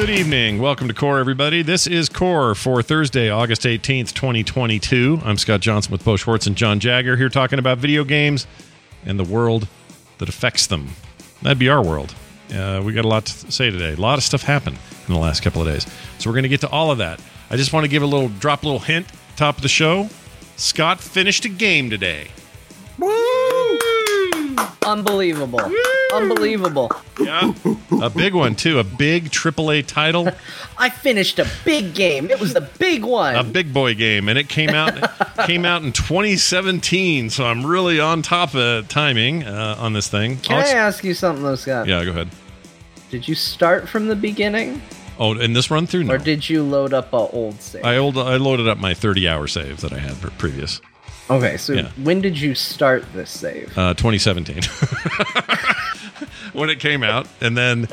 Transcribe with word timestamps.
Good 0.00 0.08
evening. 0.08 0.62
Welcome 0.62 0.88
to 0.88 0.94
Core, 0.94 1.18
everybody. 1.18 1.60
This 1.60 1.86
is 1.86 2.08
Core 2.08 2.54
for 2.54 2.82
Thursday, 2.82 3.28
August 3.28 3.64
18th, 3.64 4.14
2022. 4.14 5.20
I'm 5.22 5.36
Scott 5.36 5.60
Johnson 5.60 5.92
with 5.92 6.06
Bo 6.06 6.16
Schwartz 6.16 6.46
and 6.46 6.56
John 6.56 6.80
Jagger 6.80 7.18
here 7.18 7.28
talking 7.28 7.58
about 7.58 7.76
video 7.76 8.02
games 8.02 8.46
and 9.04 9.18
the 9.18 9.24
world 9.24 9.68
that 10.16 10.30
affects 10.30 10.68
them. 10.68 10.88
That'd 11.42 11.58
be 11.58 11.68
our 11.68 11.84
world. 11.84 12.14
Uh, 12.50 12.80
we 12.82 12.94
got 12.94 13.04
a 13.04 13.08
lot 13.08 13.26
to 13.26 13.52
say 13.52 13.68
today. 13.70 13.92
A 13.92 13.96
lot 13.96 14.16
of 14.16 14.24
stuff 14.24 14.42
happened 14.42 14.78
in 15.06 15.12
the 15.12 15.20
last 15.20 15.42
couple 15.42 15.60
of 15.60 15.68
days. 15.68 15.86
So 16.16 16.30
we're 16.30 16.34
going 16.34 16.44
to 16.44 16.48
get 16.48 16.62
to 16.62 16.70
all 16.70 16.90
of 16.90 16.96
that. 16.96 17.20
I 17.50 17.58
just 17.58 17.74
want 17.74 17.84
to 17.84 17.90
give 17.90 18.02
a 18.02 18.06
little 18.06 18.30
drop 18.30 18.62
a 18.62 18.66
little 18.66 18.80
hint 18.80 19.06
top 19.36 19.56
of 19.56 19.62
the 19.62 19.68
show. 19.68 20.08
Scott 20.56 21.00
finished 21.00 21.44
a 21.44 21.50
game 21.50 21.90
today. 21.90 22.28
Unbelievable. 24.86 25.60
Unbelievable. 26.12 26.90
Yeah. 27.20 27.52
a 28.02 28.10
big 28.10 28.34
one 28.34 28.54
too. 28.56 28.78
A 28.78 28.84
big 28.84 29.30
AAA 29.30 29.86
title. 29.86 30.28
I 30.78 30.88
finished 30.88 31.38
a 31.38 31.46
big 31.64 31.94
game. 31.94 32.30
It 32.30 32.40
was 32.40 32.54
the 32.54 32.62
big 32.62 33.04
one. 33.04 33.36
a 33.36 33.44
big 33.44 33.72
boy 33.72 33.94
game, 33.94 34.28
and 34.28 34.38
it 34.38 34.48
came 34.48 34.70
out 34.70 34.94
came 35.46 35.64
out 35.64 35.82
in 35.82 35.92
2017. 35.92 37.30
So 37.30 37.44
I'm 37.44 37.64
really 37.64 38.00
on 38.00 38.22
top 38.22 38.54
of 38.54 38.88
timing 38.88 39.44
uh, 39.44 39.76
on 39.78 39.92
this 39.92 40.08
thing. 40.08 40.38
Can 40.38 40.56
I'll 40.56 40.62
I 40.62 40.68
ex- 40.68 40.74
ask 40.74 41.04
you 41.04 41.14
something 41.14 41.44
though, 41.44 41.56
Scott? 41.56 41.86
yeah, 41.86 42.02
go 42.04 42.10
ahead. 42.10 42.28
Did 43.10 43.28
you 43.28 43.34
start 43.34 43.88
from 43.88 44.08
the 44.08 44.16
beginning? 44.16 44.80
Oh, 45.18 45.38
in 45.38 45.52
this 45.52 45.70
run 45.70 45.86
through, 45.86 46.04
no. 46.04 46.14
Or 46.14 46.18
did 46.18 46.48
you 46.48 46.62
load 46.62 46.94
up 46.94 47.12
a 47.12 47.16
old 47.16 47.60
save? 47.60 47.84
I 47.84 47.98
old 47.98 48.16
I 48.16 48.36
loaded 48.36 48.66
up 48.66 48.78
my 48.78 48.94
30 48.94 49.28
hour 49.28 49.46
save 49.46 49.82
that 49.82 49.92
I 49.92 49.98
had 49.98 50.14
for 50.16 50.30
previous 50.30 50.80
okay, 51.30 51.56
so 51.56 51.72
Yeah. 51.74 51.88
when 52.02 52.20
did 52.20 52.38
you 52.38 52.54
start 52.54 53.04
this 53.14 53.30
save? 53.30 53.76
uh, 53.78 53.94
2017 53.94 54.60
when 56.52 56.68
it 56.70 56.80
came 56.80 57.02
out, 57.02 57.26
and 57.40 57.56
then 57.56 57.88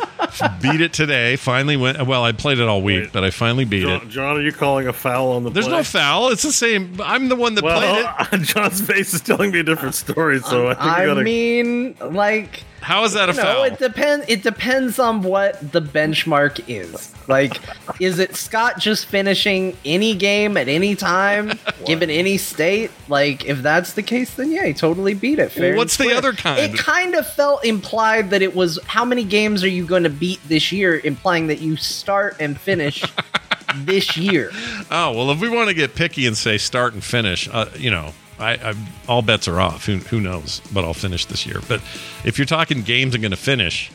beat 0.61 0.81
it 0.81 0.93
today. 0.93 1.35
Finally 1.35 1.77
went. 1.77 2.05
Well, 2.05 2.23
I 2.23 2.31
played 2.31 2.59
it 2.59 2.67
all 2.67 2.81
week, 2.81 3.03
Wait. 3.05 3.13
but 3.13 3.23
I 3.23 3.29
finally 3.29 3.65
beat 3.65 3.83
it. 3.83 3.87
John, 3.99 4.09
John, 4.09 4.37
are 4.37 4.41
you 4.41 4.51
calling 4.51 4.87
a 4.87 4.93
foul 4.93 5.29
on 5.31 5.43
the 5.43 5.49
There's 5.51 5.67
play? 5.67 5.77
no 5.77 5.83
foul. 5.83 6.29
It's 6.29 6.43
the 6.43 6.51
same. 6.51 6.99
I'm 7.03 7.29
the 7.29 7.35
one 7.35 7.55
that 7.55 7.61
played 7.61 7.83
it. 7.83 8.31
Well, 8.31 8.41
John's 8.41 8.81
face 8.81 9.13
is 9.13 9.21
telling 9.21 9.51
me 9.51 9.59
a 9.59 9.63
different 9.63 9.95
story, 9.95 10.39
so 10.39 10.67
I 10.67 10.73
think 10.73 10.85
I 10.85 11.05
gotta. 11.05 11.23
mean, 11.23 11.95
like, 12.01 12.63
How 12.87 13.03
is 13.03 13.11
that 13.13 13.27
a 13.27 13.33
no, 13.33 13.41
foul? 13.41 13.63
it 13.65 13.79
depends. 13.79 14.25
It 14.29 14.43
depends 14.43 14.97
on 14.97 15.21
what 15.21 15.73
the 15.73 15.81
benchmark 15.81 16.63
is. 16.69 17.13
Like, 17.27 17.59
is 17.99 18.17
it 18.17 18.37
Scott 18.37 18.79
just 18.79 19.07
finishing 19.07 19.75
any 19.83 20.15
game 20.15 20.55
at 20.55 20.69
any 20.69 20.95
time, 20.95 21.51
given 21.85 22.09
any 22.09 22.37
state? 22.37 22.89
Like, 23.09 23.43
if 23.43 23.61
that's 23.61 23.91
the 23.91 24.03
case, 24.03 24.35
then 24.35 24.53
yeah, 24.53 24.65
he 24.67 24.73
totally 24.73 25.13
beat 25.15 25.37
it. 25.37 25.51
Fair 25.51 25.75
what's 25.75 25.97
the 25.97 26.13
other 26.13 26.31
kind? 26.31 26.61
It 26.61 26.77
kind 26.77 27.13
of 27.15 27.27
felt 27.27 27.65
implied 27.65 28.29
that 28.29 28.41
it 28.41 28.55
was 28.55 28.79
how 28.85 29.03
many 29.03 29.25
games 29.25 29.65
are 29.65 29.69
you 29.69 29.85
going 29.85 30.03
to 30.03 30.09
beat 30.09 30.39
this 30.47 30.71
year, 30.71 31.01
implying 31.03 31.47
that 31.47 31.59
you 31.59 31.75
start 31.75 32.37
and 32.39 32.57
finish 32.57 33.03
this 33.79 34.15
year. 34.15 34.49
Oh 34.89 35.11
well, 35.11 35.29
if 35.31 35.41
we 35.41 35.49
want 35.49 35.67
to 35.67 35.73
get 35.73 35.93
picky 35.93 36.25
and 36.25 36.37
say 36.37 36.57
start 36.57 36.93
and 36.93 37.03
finish, 37.03 37.49
uh, 37.51 37.69
you 37.75 37.91
know, 37.91 38.13
I, 38.39 38.53
I 38.53 38.73
all 39.07 39.21
bets 39.21 39.47
are 39.47 39.59
off. 39.59 39.85
Who, 39.85 39.97
who 39.97 40.19
knows? 40.19 40.61
But 40.73 40.83
I'll 40.83 40.93
finish 40.93 41.25
this 41.25 41.45
year. 41.45 41.59
But 41.67 41.81
if 42.23 42.37
you're 42.37 42.45
talking 42.45 42.83
games 42.83 43.15
I'm 43.15 43.21
going 43.21 43.31
to 43.31 43.37
finish, 43.37 43.91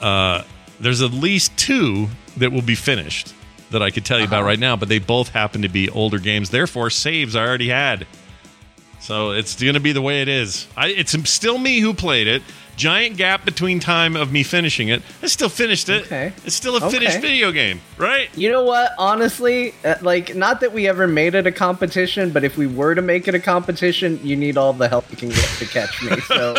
uh, 0.00 0.44
there's 0.80 1.02
at 1.02 1.12
least 1.12 1.56
two 1.56 2.08
that 2.36 2.52
will 2.52 2.62
be 2.62 2.74
finished 2.74 3.34
that 3.70 3.82
I 3.82 3.90
could 3.90 4.04
tell 4.04 4.18
you 4.18 4.26
about 4.26 4.44
right 4.44 4.58
now. 4.58 4.76
But 4.76 4.88
they 4.88 4.98
both 4.98 5.30
happen 5.30 5.62
to 5.62 5.68
be 5.68 5.90
older 5.90 6.18
games. 6.18 6.50
Therefore, 6.50 6.90
saves 6.90 7.34
I 7.34 7.46
already 7.46 7.68
had. 7.68 8.06
So 9.00 9.32
it's 9.32 9.60
going 9.60 9.74
to 9.74 9.80
be 9.80 9.92
the 9.92 10.00
way 10.00 10.22
it 10.22 10.28
is. 10.28 10.66
I, 10.76 10.88
it's 10.88 11.12
still 11.28 11.58
me 11.58 11.80
who 11.80 11.92
played 11.92 12.26
it. 12.26 12.42
Giant 12.76 13.16
gap 13.16 13.44
between 13.44 13.78
time 13.80 14.16
of 14.16 14.32
me 14.32 14.42
finishing 14.42 14.88
it. 14.88 15.02
I 15.22 15.26
still 15.26 15.48
finished 15.48 15.88
it. 15.88 16.06
Okay. 16.06 16.32
It's 16.44 16.54
still 16.56 16.76
a 16.76 16.90
finished 16.90 17.12
Okay. 17.18 17.20
video 17.20 17.52
game, 17.52 17.80
right? 17.98 18.28
You 18.36 18.50
know 18.50 18.64
what? 18.64 18.92
Honestly, 18.98 19.74
uh, 19.84 19.94
like, 20.00 20.34
not 20.34 20.60
that 20.60 20.72
we 20.72 20.88
ever 20.88 21.06
made 21.06 21.34
it 21.36 21.46
a 21.46 21.52
competition, 21.52 22.30
but 22.30 22.42
if 22.42 22.56
we 22.56 22.66
were 22.66 22.94
to 22.94 23.02
make 23.02 23.28
it 23.28 23.34
a 23.34 23.38
competition, 23.38 24.18
you 24.24 24.34
need 24.34 24.56
all 24.56 24.72
the 24.72 24.88
help 24.88 25.08
you 25.10 25.16
can 25.16 25.28
get 25.28 25.44
to 25.58 25.66
catch 25.66 26.02
me. 26.02 26.16
So, 26.22 26.54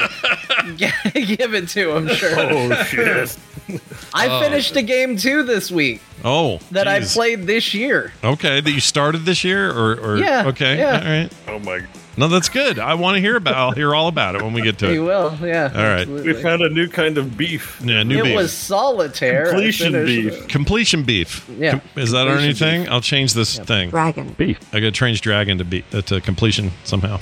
g- 0.78 0.90
give 1.36 1.54
it 1.54 1.68
to 1.70 1.96
him, 1.96 2.08
sure. 2.08 2.32
Oh 2.38 2.84
shit! 2.84 3.38
I 4.14 4.40
finished 4.42 4.76
a 4.78 4.82
game 4.84 5.18
too 5.18 5.44
this 5.44 5.70
week 5.72 6.02
Oh, 6.24 6.60
that 6.72 6.88
I 6.88 7.02
played 7.02 7.44
this 7.48 7.74
year. 7.74 8.14
Okay, 8.24 8.62
that 8.62 8.72
you 8.72 8.80
started 8.80 9.26
this 9.26 9.44
year, 9.44 9.70
or, 9.72 10.00
or 10.00 10.18
Yeah, 10.18 10.46
okay, 10.48 10.78
yeah. 10.78 11.00
all 11.00 11.04
right. 11.06 11.34
Oh 11.48 11.60
my! 11.60 11.82
No, 12.18 12.28
that's 12.30 12.50
good. 12.50 12.80
I 12.80 12.94
want 12.94 13.16
to 13.16 13.22
hear 13.22 13.36
about. 13.36 13.56
I'll 13.56 13.72
hear 13.72 13.94
all 13.94 14.08
about 14.08 14.36
it 14.36 14.42
when 14.42 14.54
we 14.54 14.62
get 14.62 14.78
to 14.80 14.90
it. 14.90 14.94
You 14.94 15.04
will, 15.04 15.38
yeah. 15.42 15.72
All 15.76 15.84
right. 15.84 16.00
absolutely. 16.02 16.34
We 16.34 16.42
found 16.42 16.62
a 16.62 16.70
new 16.70 16.88
kind 16.88 17.18
of 17.18 17.38
beef. 17.38 17.82
Yeah, 17.84 18.04
new 18.04 18.20
it 18.20 18.24
beef, 18.24 18.32
It 18.34 18.36
was 18.38 18.54
solitaire. 18.54 19.48
Completion 19.50 19.92
finished- 19.94 20.40
beef. 20.40 20.48
completion 20.48 21.04
beef. 21.04 21.50
Yeah, 21.58 21.72
Com- 21.80 21.82
is 21.98 22.12
that 22.12 22.28
our 22.28 22.40
new 22.40 22.54
thing? 22.54 22.88
I'll 22.90 23.02
change 23.02 23.34
this 23.34 23.60
thing. 23.60 23.90
Dragon. 23.90 24.34
Beef. 24.38 24.60
I 24.74 24.80
got 24.80 24.86
to 24.88 24.92
change 24.92 25.22
dragon 25.22 25.58
to 25.58 25.66
be 25.66 25.84
uh, 25.94 26.02
to 26.04 26.22
completion 26.22 26.72
somehow. 26.86 27.20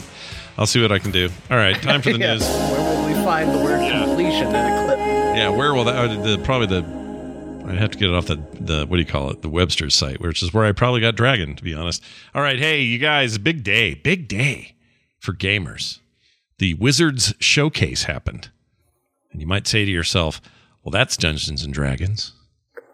I'll 0.57 0.67
see 0.67 0.81
what 0.81 0.91
I 0.91 0.99
can 0.99 1.09
do. 1.11 1.29
All 1.49 1.57
right, 1.57 1.79
time 1.81 2.01
for 2.03 2.13
the 2.13 2.19
Yeah. 2.19 2.33
news. 2.35 2.47
Where 2.47 2.79
will 2.79 3.05
we 3.07 3.13
find 3.25 3.49
the 3.51 3.57
word 3.63 3.79
completion 3.91 4.47
in 4.49 4.55
a 4.55 4.85
clip? 4.85 4.99
Yeah, 4.99 5.49
where 5.49 5.73
will 5.73 5.85
that? 5.85 5.95
uh, 5.95 6.21
The 6.21 6.37
probably 6.43 6.67
the. 6.67 7.03
I'd 7.65 7.77
have 7.77 7.91
to 7.91 7.97
get 7.97 8.09
it 8.09 8.13
off 8.13 8.25
the 8.27 8.35
the 8.59 8.85
what 8.85 8.97
do 8.97 9.01
you 9.01 9.05
call 9.07 9.29
it? 9.31 9.41
The 9.41 9.49
Webster's 9.49 9.95
site, 9.95 10.19
which 10.21 10.43
is 10.43 10.53
where 10.53 10.65
I 10.65 10.73
probably 10.73 11.01
got 11.01 11.15
dragon. 11.15 11.55
To 11.55 11.63
be 11.63 11.73
honest. 11.73 12.03
All 12.35 12.41
right, 12.41 12.59
hey, 12.59 12.81
you 12.81 12.99
guys, 12.99 13.37
big 13.37 13.63
day, 13.63 13.93
big 13.95 14.27
day 14.27 14.75
for 15.23 15.33
gamers. 15.33 15.99
The 16.59 16.73
Wizards 16.75 17.33
showcase 17.39 18.03
happened, 18.03 18.49
and 19.31 19.39
you 19.41 19.47
might 19.47 19.65
say 19.65 19.85
to 19.85 19.91
yourself, 19.91 20.41
"Well, 20.83 20.91
that's 20.91 21.17
Dungeons 21.17 21.63
and 21.63 21.73
Dragons." 21.73 22.33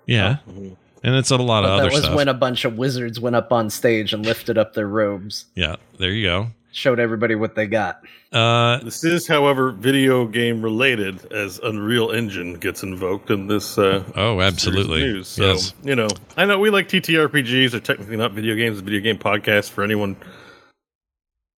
Yeah, 0.05 0.37
and 0.47 1.15
it's 1.15 1.31
a 1.31 1.37
lot 1.37 1.65
of 1.65 1.81
That 1.81 1.91
was 1.91 2.09
when 2.15 2.27
a 2.27 2.33
bunch 2.33 2.65
of 2.65 2.77
wizards 2.77 3.19
went 3.19 3.35
up 3.35 3.51
on 3.51 3.69
stage 3.69 4.13
and 4.13 4.25
lifted 4.25 4.57
up 4.57 4.73
their 4.73 4.87
robes, 4.87 5.45
yeah, 5.55 5.75
there 5.97 6.11
you 6.11 6.27
go. 6.27 6.47
showed 6.71 6.99
everybody 6.99 7.35
what 7.35 7.55
they 7.55 7.67
got. 7.67 8.01
Uh, 8.31 8.77
This 8.83 9.03
is, 9.03 9.27
however, 9.27 9.71
video 9.71 10.25
game 10.27 10.61
related, 10.61 11.31
as 11.31 11.59
Unreal 11.59 12.11
Engine 12.11 12.53
gets 12.55 12.83
invoked 12.83 13.31
in 13.31 13.47
this. 13.47 13.77
Uh, 13.77 14.03
oh, 14.15 14.39
absolutely. 14.39 15.01
News. 15.01 15.27
So, 15.27 15.53
yes. 15.53 15.73
you 15.83 15.95
know, 15.95 16.07
I 16.37 16.45
know 16.45 16.59
we 16.59 16.69
like 16.69 16.87
TTRPGs. 16.87 17.71
They're 17.71 17.79
technically 17.79 18.17
not 18.17 18.33
video 18.33 18.55
games. 18.55 18.77
A 18.79 18.81
video 18.83 19.01
game 19.01 19.17
podcast 19.17 19.71
for 19.71 19.83
anyone 19.83 20.15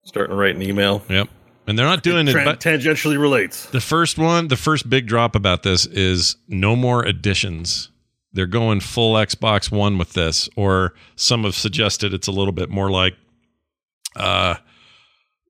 starting 0.03 0.31
to 0.31 0.35
write 0.39 0.55
an 0.55 0.61
email. 0.61 1.03
Yep. 1.09 1.29
And 1.67 1.77
they're 1.77 1.85
not 1.85 2.03
doing 2.03 2.27
it. 2.27 2.35
Tran- 2.35 2.45
But 2.45 2.59
tangentially 2.59 3.19
relates. 3.19 3.67
the 3.67 3.79
first 3.81 4.17
one, 4.17 4.47
the 4.47 4.57
first 4.57 4.89
big 4.89 5.07
drop 5.07 5.35
about 5.35 5.63
this 5.63 5.85
is 5.85 6.35
no 6.47 6.75
more 6.75 7.03
additions. 7.05 7.89
They're 8.33 8.47
going 8.47 8.79
full 8.79 9.13
Xbox 9.15 9.71
One 9.71 9.97
with 9.97 10.13
this, 10.13 10.49
or 10.55 10.93
some 11.15 11.43
have 11.43 11.55
suggested 11.55 12.13
it's 12.13 12.27
a 12.27 12.31
little 12.31 12.51
bit 12.53 12.69
more 12.69 12.89
like 12.89 13.15
uh 14.15 14.55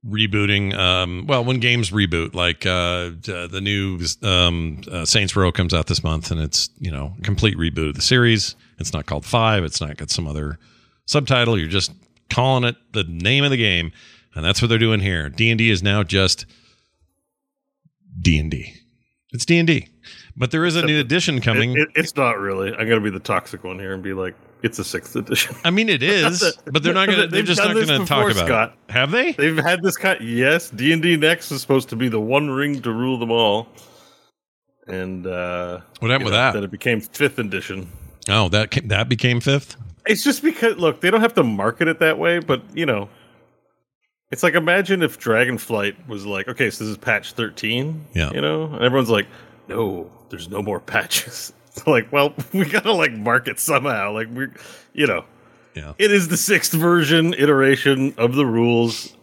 rebooting 0.08 0.76
um 0.76 1.26
well 1.28 1.44
when 1.44 1.60
games 1.60 1.92
reboot 1.92 2.34
like 2.34 2.66
uh 2.66 3.12
uh, 3.32 3.46
the 3.48 3.62
new 3.62 4.00
um 4.24 4.82
uh, 4.92 5.06
Saints 5.06 5.36
Row 5.36 5.52
comes 5.52 5.76
out 5.76 5.86
this 5.86 6.04
month 6.04 6.32
and 6.32 6.42
it's 6.42 6.70
you 6.80 6.90
know 6.90 7.14
complete 7.22 7.56
reboot 7.56 7.90
of 7.90 7.96
the 7.96 8.02
series 8.02 8.56
it's 8.80 8.94
not 8.94 9.06
called 9.06 9.26
5 9.26 9.64
it's 9.64 9.80
not 9.80 9.98
got 9.98 10.10
some 10.10 10.26
other 10.28 10.58
subtitle 11.06 11.56
you're 11.58 11.68
just 11.70 11.92
calling 12.32 12.64
it 12.64 12.76
the 12.94 13.04
name 13.04 13.44
of 13.44 13.52
the 13.52 13.58
game 13.58 13.92
and 14.36 14.46
that's 14.46 14.62
what 14.62 14.68
they're 14.70 14.78
doing 14.78 15.00
here 15.00 15.30
D&D 15.30 15.70
is 15.70 15.82
now 15.84 16.04
just 16.04 16.46
D&D 18.20 18.74
it's 19.32 19.46
D&D 19.46 19.88
but 20.36 20.52
there 20.52 20.66
is 20.66 20.76
a 20.76 20.86
new 20.86 21.00
edition 21.00 21.42
coming 21.42 21.74
It, 21.74 21.80
it, 21.80 21.88
it's 21.96 22.16
not 22.16 22.40
really. 22.40 22.70
I'm 22.70 22.88
going 22.88 23.00
to 23.00 23.02
be 23.02 23.10
the 23.10 23.20
toxic 23.20 23.64
one 23.64 23.78
here 23.80 23.94
and 23.94 24.02
be 24.02 24.14
like, 24.14 24.34
it's 24.64 24.80
a 24.80 24.84
sixth 24.84 25.16
edition. 25.16 25.56
I 25.64 25.70
mean 25.72 25.90
it 25.90 26.04
is 26.04 26.58
but 26.66 26.84
they're 26.84 26.94
not 26.94 27.08
going 27.08 27.20
to 27.20 27.28
they're 27.28 27.42
They've 27.42 27.46
just 27.46 27.60
not 27.60 27.74
going 27.74 27.88
to 27.88 28.06
talk 28.06 28.32
about 28.32 28.46
Scott. 28.48 28.78
it 28.88 28.92
have 28.92 29.12
they 29.12 29.34
They've 29.34 29.58
had 29.58 29.82
this 29.82 29.98
kind. 29.98 30.20
Yes, 30.22 30.70
D 30.70 30.94
and 30.94 31.02
D 31.02 31.18
Next 31.18 31.52
is 31.52 31.62
supposed 31.62 31.90
to 31.90 31.96
be 31.96 32.10
the 32.10 32.20
one 32.20 32.50
ring 32.50 32.82
to 32.82 32.92
rule 32.92 33.18
them 33.18 33.32
all, 33.32 33.68
and 34.88 35.26
uh, 35.26 35.82
What 36.00 36.12
happened 36.12 36.26
with 36.26 36.34
know, 36.34 36.38
that? 36.38 36.54
Then 36.54 36.64
it 36.64 36.72
became 36.72 37.02
fifth 37.02 37.40
edition. 37.40 37.88
oh 38.30 38.50
that 38.50 38.72
that 38.86 39.10
became 39.10 39.40
5th 39.40 39.76
It's 40.06 40.24
just 40.24 40.44
because 40.44 40.78
look, 40.78 41.02
they 41.02 41.10
don't 41.10 41.22
have 41.22 41.34
to 41.36 41.44
market 41.44 41.88
it 41.88 42.00
that 42.00 42.20
way, 42.20 42.40
but 42.40 42.62
you 42.76 42.86
know, 42.86 43.10
it's 44.32 44.44
like 44.44 44.54
imagine 44.56 45.02
if 45.04 45.20
Dragonflight 45.20 46.08
was 46.08 46.26
like, 46.26 46.48
okay, 46.48 46.70
so 46.70 46.84
this 46.84 46.92
is 46.92 46.98
patch 46.98 47.34
thirteen, 47.34 48.06
Yeah. 48.14 48.32
you 48.32 48.42
know, 48.42 48.66
and 48.66 48.82
everyone's 48.84 49.10
like, 49.10 49.28
no, 49.68 50.10
there's 50.30 50.50
no 50.50 50.62
more 50.62 50.80
patches. 50.80 51.54
It's 51.74 51.88
like, 51.88 52.12
well, 52.12 52.34
we 52.54 52.66
gotta 52.66 52.92
like 52.92 53.14
market 53.14 53.58
somehow, 53.58 54.12
like 54.12 54.28
we, 54.34 54.44
are 54.44 54.54
you 54.92 55.08
know, 55.08 55.24
yeah 55.74 55.94
it 55.98 56.12
is 56.12 56.28
the 56.28 56.36
sixth 56.36 56.74
version 56.74 57.34
iteration 57.34 58.14
of 58.18 58.36
the 58.36 58.46
rules. 58.46 59.16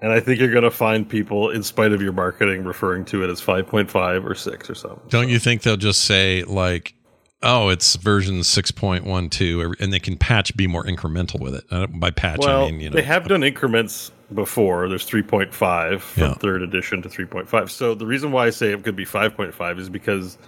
And 0.00 0.12
I 0.12 0.20
think 0.20 0.38
you're 0.38 0.50
going 0.52 0.62
to 0.64 0.70
find 0.70 1.08
people, 1.08 1.50
in 1.50 1.62
spite 1.64 1.90
of 1.92 2.00
your 2.00 2.12
marketing, 2.12 2.62
referring 2.64 3.04
to 3.06 3.24
it 3.24 3.30
as 3.30 3.40
5.5 3.40 4.24
or 4.24 4.34
6 4.36 4.70
or 4.70 4.74
something. 4.76 5.00
Don't 5.08 5.28
you 5.28 5.40
think 5.40 5.62
they'll 5.62 5.76
just 5.76 6.04
say 6.04 6.44
like, 6.44 6.94
"Oh, 7.42 7.68
it's 7.70 7.96
version 7.96 8.44
six 8.44 8.70
point 8.70 9.04
one 9.04 9.28
two, 9.30 9.74
and 9.80 9.90
they 9.92 9.98
can 9.98 10.16
patch 10.18 10.54
be 10.56 10.66
more 10.68 10.84
incremental 10.84 11.40
with 11.40 11.54
it"? 11.54 11.64
Uh, 11.70 11.86
by 11.88 12.10
patch, 12.10 12.40
Well, 12.40 12.66
I 12.66 12.70
mean 12.70 12.80
you 12.80 12.90
know 12.90 12.94
they 12.96 13.02
have 13.02 13.26
done 13.26 13.42
increments 13.42 14.12
before. 14.34 14.88
There's 14.88 15.06
3.5 15.08 16.00
from 16.00 16.22
Yeah. 16.22 16.34
third 16.34 16.62
edition 16.62 17.02
to 17.02 17.08
3.5. 17.08 17.70
So 17.70 17.94
the 17.94 18.06
reason 18.06 18.32
why 18.32 18.46
I 18.46 18.50
say 18.50 18.72
it 18.72 18.82
could 18.84 18.96
be 18.96 19.04
5.5 19.06 19.78
is 19.78 19.88
because 19.88 20.38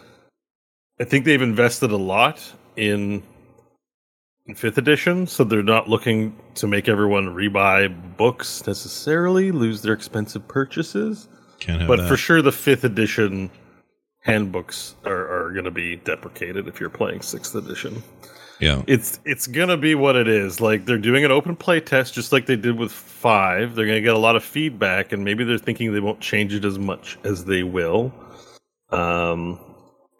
I 1.01 1.05
think 1.05 1.25
they've 1.25 1.41
invested 1.43 1.91
a 1.91 1.97
lot 1.97 2.53
in 2.77 3.23
in 4.47 4.55
fifth 4.55 4.79
edition, 4.79 5.27
so 5.27 5.45
they're 5.45 5.63
not 5.63 5.89
looking 5.89 6.35
to 6.57 6.67
make 6.67 6.89
everyone 6.89 7.27
rebuy 7.35 7.95
books 8.17 8.67
necessarily, 8.67 9.53
lose 9.53 9.83
their 9.83 9.93
expensive 9.93 10.49
purchases. 10.49 11.29
Can't 11.61 11.81
have 11.81 11.87
But 11.89 11.99
that. 12.01 12.09
for 12.09 12.17
sure, 12.17 12.43
the 12.43 12.51
fifth 12.51 12.83
edition 12.83 13.51
handbooks 14.21 14.97
are, 15.05 15.47
are 15.47 15.53
going 15.53 15.67
to 15.67 15.71
be 15.71 15.97
deprecated 15.97 16.67
if 16.69 16.81
you're 16.81 16.91
playing 16.91 17.21
sixth 17.23 17.55
edition. 17.55 18.03
Yeah. 18.61 18.83
It's 18.87 19.19
it's 19.25 19.47
gonna 19.47 19.77
be 19.77 19.95
what 19.95 20.17
it 20.17 20.29
is. 20.29 20.61
Like 20.61 20.85
they're 20.85 20.99
doing 20.99 21.25
an 21.25 21.31
open 21.33 21.57
play 21.57 21.81
test, 21.81 22.15
just 22.15 22.33
like 22.33 22.47
they 22.47 22.57
did 22.57 22.79
with 22.79 22.93
five. 22.93 23.75
They're 23.75 23.87
gonna 23.87 24.01
get 24.01 24.15
a 24.15 24.19
lot 24.19 24.37
of 24.37 24.45
feedback, 24.45 25.13
and 25.13 25.25
maybe 25.25 25.45
they're 25.45 25.59
thinking 25.59 25.93
they 25.93 26.01
won't 26.01 26.21
change 26.21 26.55
it 26.55 26.65
as 26.65 26.79
much 26.79 27.19
as 27.25 27.45
they 27.45 27.63
will. 27.63 28.13
Um, 28.91 29.59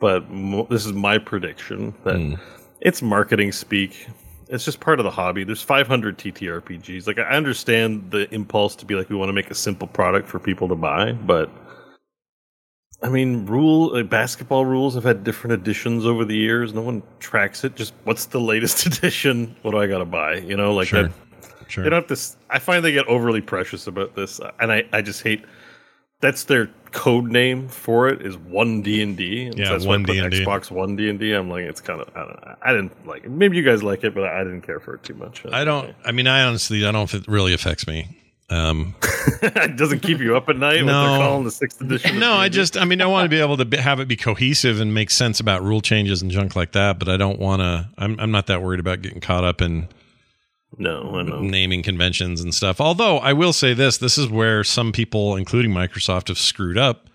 but 0.01 0.31
mo- 0.31 0.67
this 0.71 0.87
is 0.87 0.93
my 0.93 1.19
prediction 1.19 1.95
that 2.05 2.17
Hmm. 2.17 2.35
it's 2.81 3.03
marketing 3.03 3.53
speak. 3.53 4.07
It's 4.49 4.65
just 4.65 4.81
part 4.81 4.99
of 4.99 5.05
the 5.05 5.11
hobby. 5.11 5.45
There's 5.45 5.63
500 5.63 6.19
TTRPGs. 6.19 7.07
Like 7.07 7.19
I 7.19 7.23
understand 7.37 8.11
the 8.11 8.33
impulse 8.35 8.75
to 8.77 8.85
be 8.87 8.95
like 8.97 9.09
we 9.11 9.17
want 9.17 9.29
to 9.29 9.33
make 9.33 9.51
a 9.51 9.55
simple 9.55 9.87
product 9.87 10.29
for 10.29 10.39
people 10.39 10.67
to 10.69 10.75
buy, 10.75 11.13
but 11.13 11.51
I 13.03 13.09
mean, 13.09 13.47
rule 13.47 13.95
like 13.95 14.11
basketball 14.11 14.67
rules 14.67 14.95
have 14.95 15.05
had 15.05 15.25
different 15.25 15.55
editions 15.55 16.05
over 16.05 16.25
the 16.25 16.37
years. 16.37 16.75
No 16.75 16.83
one 16.83 17.03
tracks 17.19 17.65
it. 17.65 17.75
Just 17.75 17.95
what's 18.05 18.27
the 18.27 18.41
latest 18.41 18.85
edition? 18.99 19.57
What 19.63 19.71
do 19.71 19.79
I 19.79 19.87
got 19.87 19.99
to 19.99 20.05
buy? 20.05 20.35
You 20.37 20.57
know, 20.57 20.75
like 20.75 20.89
Sure. 20.89 21.05
that. 21.05 21.13
Sure. 21.69 21.85
They 21.85 21.91
don't 21.91 22.01
have 22.01 22.09
to. 22.09 22.13
s- 22.15 22.37
I 22.51 22.59
find 22.59 22.85
they 22.85 22.91
get 22.93 23.07
overly 23.07 23.41
precious 23.41 23.87
about 23.87 24.17
this, 24.17 24.41
and 24.59 24.73
I, 24.73 24.85
I 24.93 25.03
just 25.03 25.23
hate. 25.23 25.45
That's 26.21 26.45
their 26.45 26.69
code 26.91 27.31
name 27.31 27.69
for 27.69 28.09
it 28.09 28.21
is 28.21 28.37
one 28.37 28.83
D 28.83 29.01
and 29.03 29.17
D. 29.17 29.51
Yeah, 29.57 29.71
that's 29.71 29.87
why 29.87 29.93
I 29.95 29.97
one 29.97 30.03
D 30.03 30.19
and 30.19 30.31
D. 30.31 30.45
Xbox 30.45 30.71
One 30.71 30.97
D 30.97 31.09
and 31.09 31.19
D. 31.19 31.33
I'm 31.33 31.49
like, 31.49 31.63
it's 31.65 31.81
kind 31.81 32.01
of. 32.03 32.11
I, 32.15 32.19
don't 32.21 32.45
know. 32.47 32.55
I 32.61 32.73
didn't 32.73 33.07
like 33.07 33.25
it. 33.25 33.31
Maybe 33.31 33.57
you 33.57 33.63
guys 33.63 33.83
like 33.83 34.05
it, 34.05 34.15
but 34.15 34.25
I 34.25 34.43
didn't 34.45 34.63
care 34.63 34.81
for 34.81 34.97
it 34.97 35.03
too 35.05 35.15
much. 35.15 35.47
I 35.51 35.65
don't. 35.65 35.95
I 36.05 36.11
mean, 36.13 36.27
I 36.27 36.43
honestly, 36.43 36.85
I 36.85 36.91
don't. 36.93 37.05
If 37.05 37.15
it 37.15 37.29
really 37.29 37.55
affects 37.55 37.87
me. 37.87 38.20
Um, 38.51 38.95
it 39.43 39.77
doesn't 39.77 40.01
keep 40.01 40.19
you 40.19 40.37
up 40.37 40.49
at 40.49 40.57
night. 40.57 40.83
What 40.85 40.91
No. 40.93 41.09
they're 41.11 41.19
calling 41.21 41.45
the 41.45 41.51
sixth 41.53 41.81
edition. 41.81 42.19
no, 42.19 42.33
I 42.33 42.49
just. 42.49 42.77
I 42.77 42.85
mean, 42.85 43.01
I 43.01 43.07
want 43.07 43.25
to 43.25 43.29
be 43.29 43.41
able 43.41 43.57
to 43.57 43.65
be, 43.65 43.77
have 43.77 44.01
it 44.01 44.09
be 44.09 44.17
cohesive 44.17 44.81
and 44.81 44.93
make 44.93 45.11
sense 45.11 45.39
about 45.41 45.63
rule 45.63 45.81
changes 45.81 46.21
and 46.21 46.31
junk 46.31 46.57
like 46.57 46.73
that. 46.73 46.99
But 46.99 47.09
I 47.09 47.17
don't 47.17 47.39
want 47.39 47.61
to. 47.61 47.89
I'm. 47.97 48.19
I'm 48.19 48.31
not 48.33 48.47
that 48.49 48.63
worried 48.63 48.81
about 48.81 49.03
getting 49.03 49.21
caught 49.21 49.45
up 49.45 49.63
in 49.63 49.89
no. 50.79 51.17
I 51.17 51.23
know. 51.23 51.41
naming 51.41 51.83
conventions 51.83 52.41
and 52.41 52.53
stuff. 52.55 52.81
Although 52.81 53.19
I 53.19 53.33
will 53.33 53.53
say 53.53 53.73
this: 53.75 53.99
this 53.99 54.19
is 54.19 54.29
where 54.29 54.65
some 54.65 54.91
people, 54.93 55.37
including 55.37 55.71
Microsoft, 55.71 56.29
have 56.29 56.39
screwed 56.39 56.77
up 56.79 57.09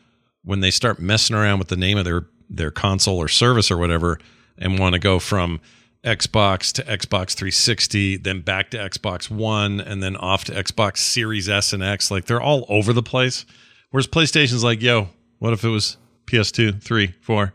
when 0.44 0.60
they 0.62 0.72
start 0.72 1.00
messing 1.00 1.36
around 1.36 1.60
with 1.60 1.68
the 1.70 1.78
name 1.78 1.98
of 1.98 2.06
their 2.06 2.28
their 2.50 2.72
console 2.72 3.18
or 3.18 3.28
service 3.28 3.70
or 3.72 3.78
whatever, 3.78 4.20
and 4.58 4.80
want 4.80 4.94
to 4.94 5.00
go 5.00 5.20
from 5.20 5.60
Xbox 6.06 6.72
to 6.74 6.84
Xbox 6.84 7.34
360, 7.34 8.18
then 8.18 8.42
back 8.42 8.70
to 8.72 8.78
Xbox 8.78 9.30
One, 9.30 9.82
and 9.82 10.02
then 10.02 10.16
off 10.16 10.46
to 10.46 10.52
Xbox 10.54 10.98
Series 10.98 11.50
S 11.50 11.74
and 11.74 11.84
X. 11.84 12.12
Like 12.12 12.26
they're 12.26 12.42
all 12.42 12.66
over 12.70 12.94
the 12.94 13.04
place. 13.04 13.46
Whereas 13.90 14.08
PlayStation's 14.08 14.64
like, 14.64 14.82
yo, 14.82 15.10
what 15.40 15.54
if 15.54 15.64
it 15.64 15.70
was 15.70 15.98
PS2, 16.28 16.82
3, 16.82 17.14
4? 17.22 17.54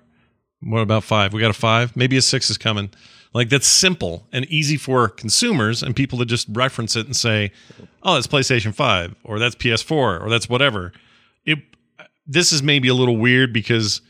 What 0.62 0.81
about 0.81 1.05
5? 1.05 1.32
We 1.32 1.41
got 1.41 1.50
a 1.50 1.55
5? 1.55 1.97
Maybe 1.97 2.17
a 2.17 2.23
6 2.23 2.50
is 2.50 2.58
coming. 2.58 2.91
Like 3.32 3.49
that's 3.49 3.67
simple 3.67 4.26
and 4.32 4.44
easy 4.47 4.76
for 4.76 5.08
consumers 5.08 5.82
and 5.82 5.94
people 5.94 6.19
to 6.19 6.25
just 6.25 6.49
reference 6.50 6.97
it 6.97 7.06
and 7.06 7.14
say, 7.14 7.52
"Oh, 8.02 8.14
that's 8.14 8.26
PlayStation 8.26 8.75
5 8.75 9.14
or 9.23 9.38
that's 9.38 9.55
PS4 9.55 10.20
or 10.20 10.29
that's 10.29 10.49
whatever." 10.49 10.93
It 11.44 11.58
this 12.26 12.52
is 12.52 12.61
maybe 12.61 12.88
a 12.88 12.94
little 12.94 13.17
weird 13.17 13.52
because 13.52 14.00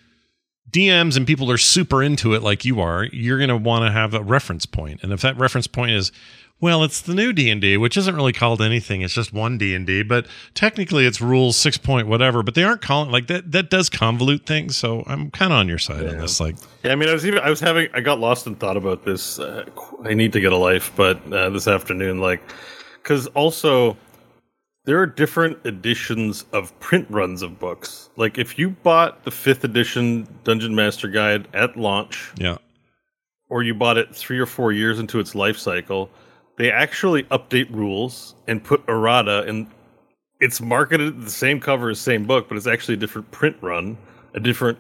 DMs 0.71 1.17
and 1.17 1.27
people 1.27 1.51
are 1.51 1.59
super 1.59 2.03
into 2.03 2.35
it 2.35 2.43
like 2.43 2.65
you 2.65 2.81
are. 2.81 3.05
You're 3.05 3.39
going 3.39 3.49
to 3.49 3.57
want 3.57 3.85
to 3.85 3.91
have 3.91 4.15
a 4.15 4.23
reference 4.23 4.67
point. 4.67 5.03
And 5.03 5.13
if 5.13 5.21
that 5.23 5.37
reference 5.37 5.67
point 5.67 5.93
is 5.93 6.13
well, 6.61 6.85
it's 6.85 7.01
the 7.01 7.15
new 7.15 7.33
D&D, 7.33 7.79
which 7.79 7.97
isn't 7.97 8.15
really 8.15 8.35
called 8.35 8.61
anything. 8.61 9.01
It's 9.01 9.15
just 9.15 9.33
one 9.33 9.57
D&D, 9.57 10.03
but 10.03 10.27
technically 10.55 11.07
it's 11.07 11.21
rules 11.21 11.57
6 11.57 11.79
point 11.79 12.07
whatever, 12.07 12.43
but 12.43 12.55
they 12.55 12.63
aren't 12.63 12.83
calling 12.83 13.11
like 13.11 13.29
that 13.29 13.51
that 13.53 13.71
does 13.71 13.89
convolute 13.89 14.45
things, 14.45 14.77
so 14.77 15.03
I'm 15.07 15.31
kind 15.31 15.53
of 15.53 15.59
on 15.59 15.69
your 15.69 15.79
side 15.79 16.07
on 16.07 16.19
this 16.19 16.39
like 16.39 16.57
Yeah, 16.85 16.93
I 16.93 16.97
mean, 16.97 17.09
I 17.09 17.15
was 17.15 17.25
even 17.25 17.41
I 17.41 17.49
was 17.49 17.61
having 17.61 17.89
I 17.95 18.01
got 18.01 18.21
lost 18.21 18.47
and 18.47 18.59
thought 18.61 18.77
about 18.77 19.05
this. 19.05 19.39
Uh, 19.39 19.65
I 20.05 20.13
need 20.13 20.33
to 20.35 20.41
get 20.41 20.53
a 20.53 20.57
life, 20.57 20.93
but 20.97 21.21
uh, 21.33 21.49
this 21.51 21.67
afternoon, 21.67 22.21
like, 22.21 22.43
because 23.03 23.27
also 23.29 23.97
there 24.85 24.99
are 24.99 25.07
different 25.07 25.65
editions 25.67 26.45
of 26.53 26.79
print 26.81 27.07
runs 27.11 27.43
of 27.43 27.59
books. 27.59 28.11
Like, 28.17 28.39
if 28.39 28.59
you 28.59 28.71
bought 28.71 29.25
the 29.25 29.31
fifth 29.31 29.65
edition 29.65 30.27
Dungeon 30.45 30.75
Master 30.75 31.09
Guide 31.09 31.49
at 31.55 31.77
launch, 31.77 32.33
yeah. 32.37 32.59
or 33.49 33.63
you 33.63 33.75
bought 33.75 33.99
it 33.99 34.15
three 34.15 34.39
or 34.39 34.47
four 34.47 34.73
years 34.73 34.99
into 34.99 35.21
its 35.21 35.35
life 35.35 35.59
cycle, 35.59 36.11
they 36.57 36.71
actually 36.71 37.25
update 37.25 37.71
rules 37.71 38.35
and 38.47 38.63
put 38.63 38.83
errata 38.89 39.45
and 39.45 39.67
it's 40.41 40.61
marketed 40.61 41.21
the 41.21 41.31
same 41.31 41.61
cover 41.61 41.91
as 41.91 42.01
same 42.01 42.25
book, 42.25 42.49
but 42.49 42.57
it's 42.57 42.67
actually 42.67 42.95
a 42.95 42.97
different 42.97 43.31
print 43.31 43.57
run, 43.61 43.97
a 44.35 44.41
different 44.41 44.79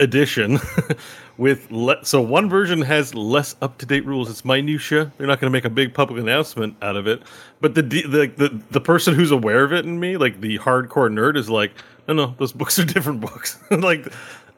edition 0.00 0.58
with 1.38 1.70
le- 1.70 2.04
so 2.04 2.20
one 2.20 2.48
version 2.50 2.82
has 2.82 3.14
less 3.14 3.56
up 3.62 3.78
to 3.78 3.86
date 3.86 4.04
rules. 4.04 4.28
It's 4.28 4.44
minutia. 4.44 5.10
They're 5.16 5.26
not 5.26 5.40
going 5.40 5.50
to 5.50 5.56
make 5.56 5.64
a 5.64 5.70
big 5.70 5.94
public 5.94 6.20
announcement 6.20 6.76
out 6.82 6.96
of 6.96 7.06
it, 7.06 7.22
but 7.60 7.74
the, 7.74 7.82
the 7.82 8.02
the 8.36 8.62
the 8.70 8.80
person 8.80 9.14
who's 9.14 9.30
aware 9.30 9.64
of 9.64 9.72
it 9.72 9.84
in 9.86 9.98
me, 9.98 10.16
like 10.16 10.40
the 10.40 10.58
hardcore 10.58 11.10
nerd, 11.10 11.36
is 11.36 11.48
like, 11.48 11.72
no, 12.06 12.14
no, 12.14 12.34
those 12.38 12.52
books 12.60 12.78
are 12.78 12.84
different 12.84 13.20
books. 13.20 13.58
like 13.70 14.06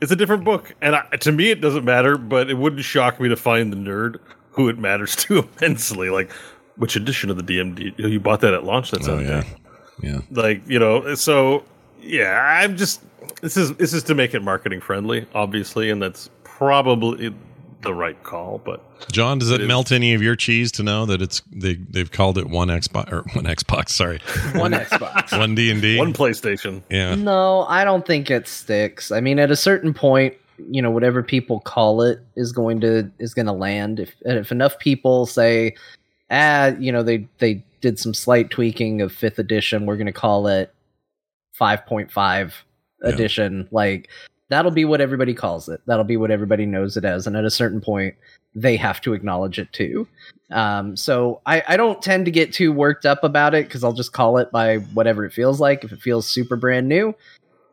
it's 0.01 0.11
a 0.11 0.17
different 0.17 0.43
book, 0.45 0.75
and 0.81 0.97
I, 0.97 1.03
to 1.21 1.31
me 1.31 1.51
it 1.51 1.61
doesn't 1.61 1.85
matter. 1.85 2.17
But 2.17 2.51
it 2.51 2.55
wouldn't 2.55 2.83
shock 2.83 3.21
me 3.21 3.29
to 3.29 3.37
find 3.37 3.73
the 3.73 3.77
nerd 3.77 4.19
who 4.53 4.69
it 4.69 4.79
matters 4.79 5.15
to 5.27 5.47
immensely. 5.59 6.11
Like 6.11 6.33
which 6.77 6.97
edition 6.97 7.29
of 7.31 7.37
the 7.37 7.43
DMG 7.43 7.97
you 7.99 8.19
bought 8.19 8.41
that 8.41 8.55
at 8.55 8.65
launch? 8.65 8.91
That's 8.91 9.07
Oh 9.07 9.17
out 9.19 9.23
yeah. 9.23 9.45
Yeah. 10.03 10.21
like 10.31 10.67
you 10.67 10.79
know 10.79 11.15
so 11.15 11.63
yeah 12.01 12.59
i'm 12.63 12.79
just 12.79 13.03
this 13.43 13.59
is 13.59 13.75
this 13.75 13.93
is 13.93 14.03
to 14.05 14.15
make 14.15 14.33
it 14.33 14.41
marketing 14.43 14.81
friendly 14.81 15.27
obviously 15.35 15.91
and 15.91 16.01
that's 16.01 16.31
probably 16.61 17.35
the 17.83 17.95
right 17.95 18.23
call 18.23 18.59
but 18.63 18.85
John, 19.11 19.39
does 19.39 19.51
it 19.51 19.63
melt 19.63 19.91
any 19.91 20.13
of 20.13 20.21
your 20.21 20.37
cheese 20.37 20.71
to 20.73 20.83
know 20.83 21.07
that 21.07 21.23
it's 21.23 21.41
they 21.51 21.77
they've 21.77 22.13
called 22.13 22.37
it 22.37 22.47
one 22.51 22.69
Xbox 22.69 23.11
or 23.11 23.23
one 23.33 23.47
Xbox? 23.47 23.89
Sorry, 23.89 24.21
One 24.55 24.73
Xbox. 24.73 25.37
one 25.39 25.55
D 25.55 25.71
and 25.71 25.81
D. 25.81 25.97
one 25.97 26.13
playstation 26.13 26.83
Yeah, 26.91 27.15
No, 27.15 27.63
I 27.63 27.85
don't 27.85 28.07
think 28.07 28.31
it 28.31 28.47
sticks. 28.47 29.11
I 29.11 29.23
mean, 29.23 29.39
at 29.39 29.51
a 29.51 29.57
certain 29.57 29.95
point, 29.95 30.35
you 30.71 30.83
know, 30.83 30.91
whatever 30.91 31.23
people 31.23 31.61
call 31.61 32.03
it 32.03 32.19
is 32.37 32.53
going 32.53 32.83
to 32.83 33.11
is 33.19 33.33
going 33.33 33.47
to 33.47 33.53
land. 33.53 33.99
If 33.99 34.15
and 34.27 34.37
if 34.39 34.53
enough 34.53 34.79
people 34.79 35.25
say, 35.25 35.75
ah, 36.31 36.67
you 36.79 36.93
know, 36.93 37.03
they 37.03 37.27
they 37.39 37.65
did 37.81 37.99
some 37.99 38.13
slight 38.13 38.51
tweaking 38.51 39.01
of 39.01 39.11
fifth 39.13 39.39
edition, 39.39 39.87
we're 39.87 39.97
going 39.97 40.05
to 40.05 40.13
call 40.13 40.47
it 40.49 40.75
five 41.55 41.87
point 41.87 42.13
five 42.13 42.55
Yeah. 43.03 43.09
edition. 43.15 43.67
Like 43.71 44.11
that'll 44.51 44.71
be 44.71 44.85
what 44.85 45.01
everybody 45.01 45.33
calls 45.33 45.69
it. 45.69 45.81
That'll 45.87 46.05
be 46.05 46.17
what 46.17 46.31
everybody 46.31 46.67
knows 46.67 46.97
it 46.97 47.05
as. 47.05 47.27
And 47.27 47.37
at 47.37 47.45
a 47.45 47.51
certain 47.51 47.81
point, 47.81 48.15
they 48.55 48.77
have 48.77 49.01
to 49.03 49.15
acknowledge 49.15 49.59
it 49.59 49.73
too. 49.73 50.07
Um, 50.51 50.97
so 50.97 51.41
I, 51.47 51.63
I 51.69 51.77
don't 51.77 52.03
tend 52.03 52.25
to 52.27 52.31
get 52.31 52.53
too 52.53 52.73
worked 52.73 53.07
up 53.07 53.25
about 53.25 53.55
it 53.55 53.67
because 53.67 53.85
I'll 53.85 53.93
just 53.93 54.13
call 54.13 54.37
it 54.39 54.51
by 54.51 54.79
whatever 54.79 55.25
it 55.25 55.33
feels 55.33 55.61
like. 55.61 55.85
If 55.85 55.93
it 55.93 56.03
feels 56.03 56.27
super 56.27 56.57
brand 56.57 56.89
new, 56.89 57.15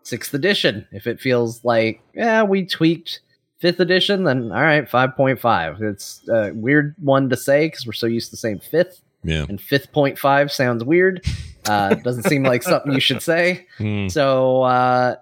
sixth 0.04 0.34
edition. 0.34 0.88
If 0.92 1.08
it 1.08 1.20
feels 1.20 1.66
like, 1.66 2.00
yeah, 2.14 2.44
we 2.44 2.66
tweaked 2.66 3.22
fifth 3.60 3.80
edition, 3.80 4.24
then 4.24 4.52
all 4.52 4.62
right, 4.62 4.88
5.5. 4.88 5.82
It's 5.82 6.22
a 6.30 6.52
weird 6.54 6.94
one 7.00 7.30
to 7.30 7.36
say 7.36 7.68
because 7.68 7.88
we're 7.88 7.94
so 7.94 8.08
used 8.08 8.30
to 8.30 8.38
saying 8.38 8.60
fifth, 8.60 9.02
yeah. 9.24 9.46
and 9.50 9.60
fifth 9.60 9.92
point 9.92 10.20
five 10.20 10.52
sounds 10.52 10.84
weird. 10.84 11.26
Uh, 11.66 11.96
doesn't 11.96 12.24
seem 12.24 12.44
like 12.44 12.64
something 12.64 12.94
you 12.94 13.00
should 13.00 13.22
say. 13.22 13.66
Hmm. 13.78 14.08
So 14.08 14.64
uh 14.64 15.18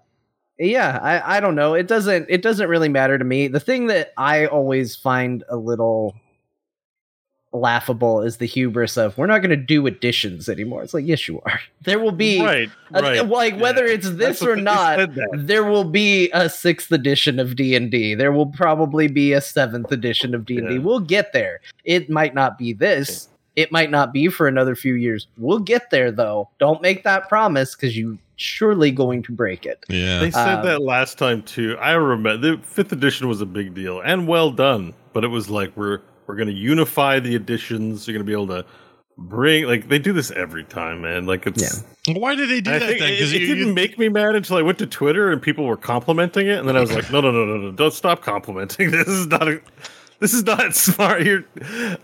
yeah, 0.57 0.99
I, 1.01 1.37
I 1.37 1.39
don't 1.39 1.55
know. 1.55 1.73
It 1.73 1.87
doesn't 1.87 2.27
it 2.29 2.41
doesn't 2.41 2.69
really 2.69 2.89
matter 2.89 3.17
to 3.17 3.25
me. 3.25 3.47
The 3.47 3.59
thing 3.59 3.87
that 3.87 4.13
I 4.17 4.45
always 4.45 4.95
find 4.95 5.43
a 5.49 5.57
little 5.57 6.15
laughable 7.53 8.21
is 8.21 8.35
the 8.37 8.45
hubris 8.45 8.97
of 8.97 9.17
we're 9.17 9.27
not 9.27 9.37
going 9.39 9.49
to 9.49 9.55
do 9.55 9.87
additions 9.87 10.49
anymore. 10.49 10.83
It's 10.83 10.93
like 10.93 11.05
yes, 11.05 11.27
you 11.27 11.41
are. 11.45 11.59
There 11.83 11.99
will 11.99 12.11
be 12.11 12.41
right 12.41 12.69
a- 12.93 13.01
right 13.01 13.25
like 13.29 13.57
whether 13.59 13.85
Yeah. 13.87 13.93
it's 13.93 14.09
this 14.11 14.41
what 14.41 14.49
or 14.49 14.55
not. 14.55 15.09
There 15.33 15.63
will 15.63 15.83
be 15.83 16.31
a 16.31 16.49
sixth 16.49 16.91
edition 16.91 17.39
of 17.39 17.55
D 17.55 17.75
and 17.75 17.89
D. 17.91 18.15
There 18.15 18.31
will 18.31 18.47
probably 18.47 19.07
be 19.07 19.33
a 19.33 19.39
seventh 19.41 19.91
edition 19.91 20.33
of 20.35 20.45
D 20.45 20.57
and 20.57 20.67
D. 20.67 20.73
Yeah. 20.75 20.79
We'll 20.81 20.99
get 20.99 21.31
there. 21.31 21.61
It 21.85 22.09
might 22.09 22.33
not 22.33 22.57
be 22.57 22.73
this. 22.73 23.29
It 23.55 23.71
might 23.71 23.89
not 23.91 24.11
be 24.11 24.27
for 24.27 24.47
another 24.49 24.75
few 24.75 24.95
years. 24.95 25.27
We'll 25.37 25.59
get 25.59 25.91
there 25.91 26.11
though. 26.11 26.49
Don't 26.59 26.81
make 26.81 27.03
that 27.03 27.29
promise 27.29 27.73
because 27.75 27.95
you 27.95 28.17
surely 28.37 28.91
going 28.91 29.23
to 29.23 29.31
break 29.31 29.65
it. 29.65 29.83
Yeah. 29.89 30.19
they 30.19 30.31
said 30.31 30.59
Um, 30.59 30.65
that 30.65 30.81
last 30.81 31.17
time 31.17 31.41
too 31.43 31.77
i 31.79 31.91
remember 31.93 32.37
the 32.37 32.61
fifth 32.63 32.91
edition 32.91 33.27
was 33.27 33.41
a 33.41 33.45
big 33.45 33.73
deal 33.73 34.01
and 34.01 34.27
well 34.27 34.51
done 34.51 34.93
but 35.13 35.23
it 35.23 35.29
was 35.29 35.49
like 35.49 35.75
we're 35.77 36.01
we're 36.27 36.35
going 36.35 36.47
to 36.47 36.53
unify 36.53 37.19
the 37.19 37.35
editions 37.35 38.07
you're 38.07 38.13
going 38.13 38.25
to 38.25 38.29
be 38.29 38.33
able 38.33 38.47
to 38.47 38.65
bring 39.17 39.65
like 39.65 39.87
they 39.87 39.97
do 39.99 40.11
this 40.11 40.29
every 40.31 40.63
time 40.65 41.01
man 41.01 41.25
like 41.25 41.47
it's 41.47 41.83
Yeah. 42.07 42.13
Why 42.17 42.35
did 42.35 42.49
they 42.49 42.59
do 42.61 42.71
I 42.71 42.79
that 42.79 42.85
think 42.87 42.99
then? 42.99 43.13
it, 43.13 43.33
it 43.33 43.39
didn't 43.47 43.73
make 43.73 43.97
me 43.97 44.09
mad 44.09 44.35
until 44.35 44.57
I 44.57 44.61
went 44.61 44.77
to 44.79 44.85
Twitter 44.85 45.31
and 45.31 45.41
people 45.41 45.65
were 45.65 45.77
complimenting 45.77 46.45
it, 46.47 46.59
and 46.59 46.67
then 46.69 46.77
I 46.77 46.81
was 46.81 46.93
like, 46.93 47.09
no, 47.11 47.19
no, 47.19 47.31
no, 47.31 47.45
no, 47.45 47.57
no, 47.57 47.71
don't 47.71 47.93
stop 47.93 48.21
complimenting. 48.21 48.91
This 48.95 49.07
is 49.07 49.25
not 49.25 49.47
a. 49.47 49.59
This 50.19 50.33
is 50.33 50.43
not 50.43 50.73
smart. 50.75 51.23
You're 51.23 51.43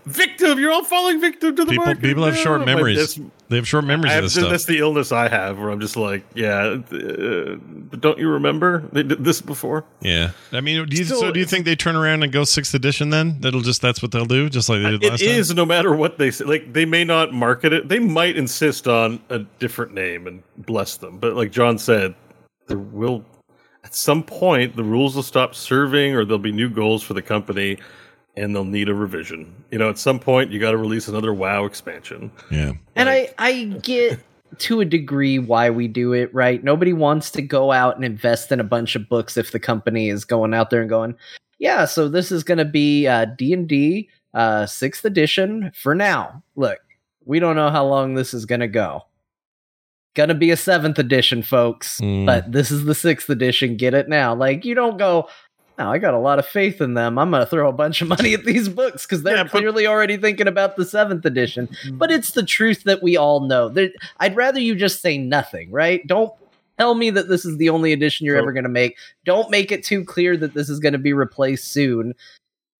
victim. 0.06 0.58
You're 0.58 0.72
all 0.72 0.84
falling 0.84 1.20
victim 1.20 1.56
to 1.56 1.64
the 1.64 1.70
People 1.70 1.86
market. 1.86 2.02
people 2.02 2.24
have 2.24 2.36
short 2.36 2.64
memories. 2.66 2.96
that's- 3.16 3.30
They 3.48 3.56
have 3.56 3.66
short 3.68 3.84
memories 3.84 4.12
I 4.12 4.16
of 4.16 4.22
this 4.24 4.34
stuff. 4.34 4.50
that's 4.50 4.64
the 4.66 4.78
illness 4.78 5.12
I 5.12 5.28
have, 5.28 5.58
where 5.58 5.70
I'm 5.70 5.80
just 5.80 5.96
like, 5.96 6.24
yeah, 6.34 6.78
uh, 6.92 7.56
but 7.56 8.00
don't 8.00 8.18
you 8.18 8.28
remember 8.28 8.84
they 8.92 9.02
did 9.02 9.24
this 9.24 9.40
before? 9.40 9.84
Yeah, 10.00 10.30
I 10.52 10.60
mean, 10.60 10.86
do 10.86 10.96
you, 10.96 11.04
Still, 11.04 11.20
so 11.20 11.32
do 11.32 11.40
you 11.40 11.46
think 11.46 11.64
they 11.64 11.76
turn 11.76 11.96
around 11.96 12.22
and 12.22 12.32
go 12.32 12.44
sixth 12.44 12.74
edition? 12.74 13.10
Then 13.10 13.40
that'll 13.40 13.60
just 13.60 13.82
that's 13.82 14.00
what 14.02 14.10
they'll 14.12 14.24
do, 14.24 14.48
just 14.48 14.68
like 14.68 14.82
they 14.82 14.90
did 14.92 15.04
It 15.04 15.10
last 15.10 15.22
is 15.22 15.54
no 15.54 15.64
matter 15.66 15.94
what 15.94 16.18
they 16.18 16.30
say. 16.30 16.44
Like 16.44 16.72
they 16.72 16.84
may 16.84 17.04
not 17.04 17.32
market 17.32 17.72
it. 17.72 17.88
They 17.88 17.98
might 17.98 18.36
insist 18.36 18.88
on 18.88 19.20
a 19.30 19.40
different 19.58 19.92
name 19.94 20.26
and 20.26 20.42
bless 20.58 20.96
them. 20.96 21.18
But 21.18 21.34
like 21.34 21.50
John 21.52 21.78
said, 21.78 22.14
there 22.68 22.78
will 22.78 23.24
at 23.84 23.94
some 23.94 24.22
point 24.22 24.76
the 24.76 24.84
rules 24.84 25.14
will 25.16 25.22
stop 25.22 25.54
serving, 25.54 26.14
or 26.14 26.24
there'll 26.24 26.38
be 26.38 26.52
new 26.52 26.70
goals 26.70 27.02
for 27.02 27.14
the 27.14 27.22
company, 27.22 27.76
and 28.36 28.54
they'll 28.54 28.64
need 28.64 28.88
a 28.88 28.94
revision. 28.94 29.54
You 29.70 29.78
know, 29.78 29.88
at 29.90 29.98
some 29.98 30.18
point 30.18 30.50
you 30.50 30.58
got 30.60 30.70
to 30.72 30.76
release 30.76 31.08
another 31.08 31.32
WoW 31.34 31.64
expansion. 31.64 32.30
time. 32.30 32.48
Yeah, 32.50 32.72
And 32.96 33.08
I, 33.08 33.32
I 33.38 33.64
get 33.82 34.20
to 34.58 34.80
a 34.80 34.84
degree 34.84 35.38
why 35.38 35.70
we 35.70 35.88
do 35.88 36.12
it, 36.12 36.32
right? 36.34 36.62
Nobody 36.62 36.92
wants 36.92 37.30
to 37.32 37.42
go 37.42 37.72
out 37.72 37.96
and 37.96 38.04
invest 38.04 38.52
in 38.52 38.60
a 38.60 38.64
bunch 38.64 38.94
of 38.96 39.08
books 39.08 39.36
if 39.36 39.50
the 39.52 39.60
company 39.60 40.08
is 40.08 40.24
going 40.24 40.52
out 40.54 40.70
there 40.70 40.80
and 40.80 40.90
going, 40.90 41.14
yeah, 41.58 41.84
so 41.84 42.08
this 42.08 42.30
is 42.32 42.42
going 42.44 42.58
to 42.58 42.64
be 42.64 43.06
uh, 43.06 43.24
D&D 43.36 44.08
uh, 44.34 44.64
6th 44.64 45.04
edition 45.04 45.72
for 45.74 45.94
now. 45.94 46.42
Look, 46.56 46.78
we 47.24 47.38
don't 47.38 47.56
know 47.56 47.70
how 47.70 47.86
long 47.86 48.14
this 48.14 48.34
is 48.34 48.44
going 48.46 48.60
to 48.60 48.68
go. 48.68 49.02
Gonna 50.14 50.34
be 50.34 50.50
a 50.50 50.56
7th 50.56 50.98
edition, 50.98 51.42
folks, 51.42 51.98
Mm. 51.98 52.26
but 52.26 52.52
this 52.52 52.70
is 52.70 52.84
the 52.84 52.92
6th 52.92 53.30
edition. 53.30 53.78
Get 53.78 53.94
it 53.94 54.10
now. 54.10 54.34
Like, 54.34 54.66
you 54.66 54.74
don't 54.74 54.98
go, 54.98 55.30
no, 55.78 55.90
I 55.90 55.98
got 55.98 56.14
a 56.14 56.18
lot 56.18 56.38
of 56.38 56.46
faith 56.46 56.80
in 56.80 56.94
them. 56.94 57.18
I'm 57.18 57.30
going 57.30 57.42
to 57.42 57.46
throw 57.46 57.68
a 57.68 57.72
bunch 57.72 58.02
of 58.02 58.08
money 58.08 58.34
at 58.34 58.44
these 58.44 58.68
books 58.68 59.06
because 59.06 59.22
they're 59.22 59.36
Yeah, 59.36 59.48
clearly 59.48 59.86
already 59.86 60.16
thinking 60.16 60.46
about 60.46 60.76
the 60.76 60.84
7th 60.84 61.24
edition 61.24 61.68
mm. 61.84 61.98
but 61.98 62.10
it's 62.10 62.32
the 62.32 62.42
truth 62.42 62.84
that 62.84 63.02
we 63.02 63.16
all 63.16 63.40
know. 63.40 63.68
There, 63.68 63.90
I'd 64.20 64.36
rather 64.36 64.60
you 64.60 64.74
just 64.74 65.00
say 65.00 65.18
nothing, 65.18 65.70
right? 65.70 66.06
Don't 66.06 66.32
tell 66.78 66.94
me 66.94 67.10
that 67.10 67.28
this 67.28 67.44
is 67.44 67.56
the 67.58 67.68
only 67.68 67.92
edition 67.92 68.26
you're 68.26 68.36
So- 68.36 68.42
ever 68.42 68.52
going 68.52 68.64
to 68.64 68.68
make. 68.70 68.96
Don't 69.24 69.50
make 69.50 69.72
it 69.72 69.84
too 69.84 70.04
clear 70.04 70.36
that 70.36 70.54
this 70.54 70.68
is 70.68 70.78
going 70.80 70.92
to 70.94 70.98
be 70.98 71.12
replaced 71.12 71.72
soon. 71.72 72.14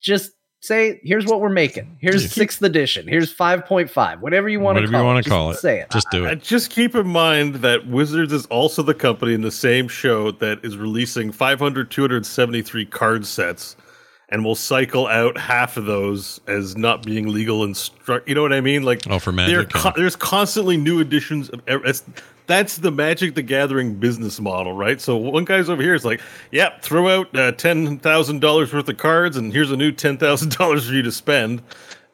Just 0.01 0.33
say, 0.63 1.01
here's 1.03 1.27
what 1.27 1.41
we're 1.41 1.49
making. 1.49 1.97
Here's 2.01 2.23
Just 2.23 2.35
sixth 2.35 2.63
edition. 2.63 3.07
Here's 3.09 3.35
5.5. 3.35 4.21
Whatever 4.21 4.49
you 4.49 4.61
want 4.61 4.77
to 4.79 4.83
whatever 4.83 4.93
call 4.93 5.01
you 5.01 5.07
want 5.07 5.19
it. 5.19 5.23
to 5.25 5.29
call 5.29 5.51
it, 5.51 5.59
Say 5.59 5.81
it. 5.81 5.91
Just 5.91 6.09
do 6.11 6.25
And 6.25 6.41
it. 6.41 6.45
just 6.45 6.71
keep 6.71 6.95
in 6.95 7.07
mind 7.09 7.57
that 7.57 7.87
Wizards 7.89 8.33
is 8.33 8.47
also 8.47 8.83
the 8.83 8.95
company 8.95 9.35
in 9.35 9.43
the 9.43 9.51
same 9.51 9.89
show 9.89 10.31
that 10.31 10.65
is 10.65 10.77
releasing 10.77 11.33
500, 11.33 11.91
273 11.91 12.87
card 12.87 13.27
sets 13.27 13.77
and 14.33 14.45
we'll 14.45 14.55
cycle 14.57 15.07
out 15.07 15.37
half 15.39 15.77
of 15.77 15.85
those 15.85 16.41
as 16.49 16.77
not 16.77 17.05
being 17.05 17.29
legal 17.29 17.63
instruct. 17.63 18.29
You 18.29 18.35
know 18.35 18.43
what 18.43 18.53
I 18.53 18.61
mean? 18.61 18.83
Like, 18.83 19.03
Oh, 19.09 19.19
for 19.21 19.31
Magic. 19.31 19.69
co- 19.71 19.93
there's 19.95 20.17
constantly 20.17 20.77
new 20.77 20.99
editions 21.01 21.51
of 21.51 21.61
it's, 21.67 22.03
that's 22.47 22.79
the 22.79 22.91
Magic 22.91 23.35
the 23.37 23.43
Gathering 23.43 23.95
business 23.95 24.41
model, 24.41 24.73
right? 24.73 25.01
So 25.01 25.17
one 25.17 25.45
guy's 25.45 25.69
over 25.69 25.81
here 25.83 25.95
is 25.95 26.05
like, 26.05 26.21
"Yeah, 26.51 26.77
throw 26.81 27.09
out 27.21 27.37
uh, 27.39 27.53
ten 27.53 27.99
thousand 27.99 28.41
dollars 28.41 28.73
worth 28.73 28.89
of 28.89 28.97
cards, 28.97 29.37
and 29.37 29.53
here's 29.53 29.71
a 29.71 29.77
new 29.77 29.93
ten 29.93 30.17
thousand 30.19 30.57
dollars 30.57 30.89
for 30.89 30.93
you 30.95 31.03
to 31.03 31.13
spend." 31.13 31.63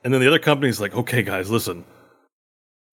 And 0.04 0.12
then 0.12 0.20
the 0.20 0.26
other 0.28 0.38
company's 0.38 0.80
like, 0.80 0.94
"Okay, 0.94 1.22
guys, 1.22 1.50
listen, 1.50 1.84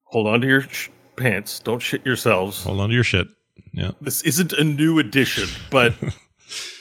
hold 0.05 0.27
on 0.27 0.39
to 0.41 0.48
your 0.48 0.62
sh- 0.62 0.89
pants, 1.17 1.60
don't 1.60 1.79
shit 1.82 2.05
yourselves. 2.05 2.63
Hold 2.63 2.79
on 2.79 2.89
to 2.89 2.96
your 2.96 3.03
shit. 3.03 3.27
Yeah, 3.74 3.91
This 4.01 4.22
isn't 4.24 4.53
a 4.53 4.63
new 4.63 5.00
edition, 5.00 5.48
but." 5.70 5.94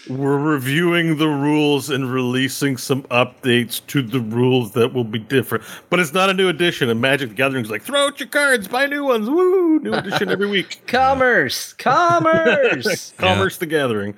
We're 0.09 0.39
reviewing 0.39 1.17
the 1.17 1.29
rules 1.29 1.89
and 1.91 2.13
releasing 2.13 2.77
some 2.77 3.05
updates 3.05 3.85
to 3.87 4.03
the 4.03 4.21
rules 4.21 4.73
that 4.73 4.93
will 4.93 5.05
be 5.05 5.19
different. 5.19 5.65
But 5.89 6.01
it's 6.01 6.13
not 6.13 6.29
a 6.31 6.35
new 6.35 6.49
edition. 6.49 6.91
And 6.91 7.01
Magic 7.01 7.31
the 7.31 7.35
Gathering's 7.35 7.71
like, 7.71 7.83
throw 7.83 8.07
out 8.07 8.21
your 8.21 8.29
cards, 8.29 8.69
buy 8.69 8.87
new 8.87 9.05
ones. 9.05 9.31
Woo! 9.31 9.79
New 9.81 9.95
edition 9.95 10.31
every 10.31 10.47
week. 10.49 10.83
Commerce. 10.87 11.73
Commerce. 11.75 13.13
Commerce 13.19 13.57
the 13.57 13.67
Gathering. 13.67 14.15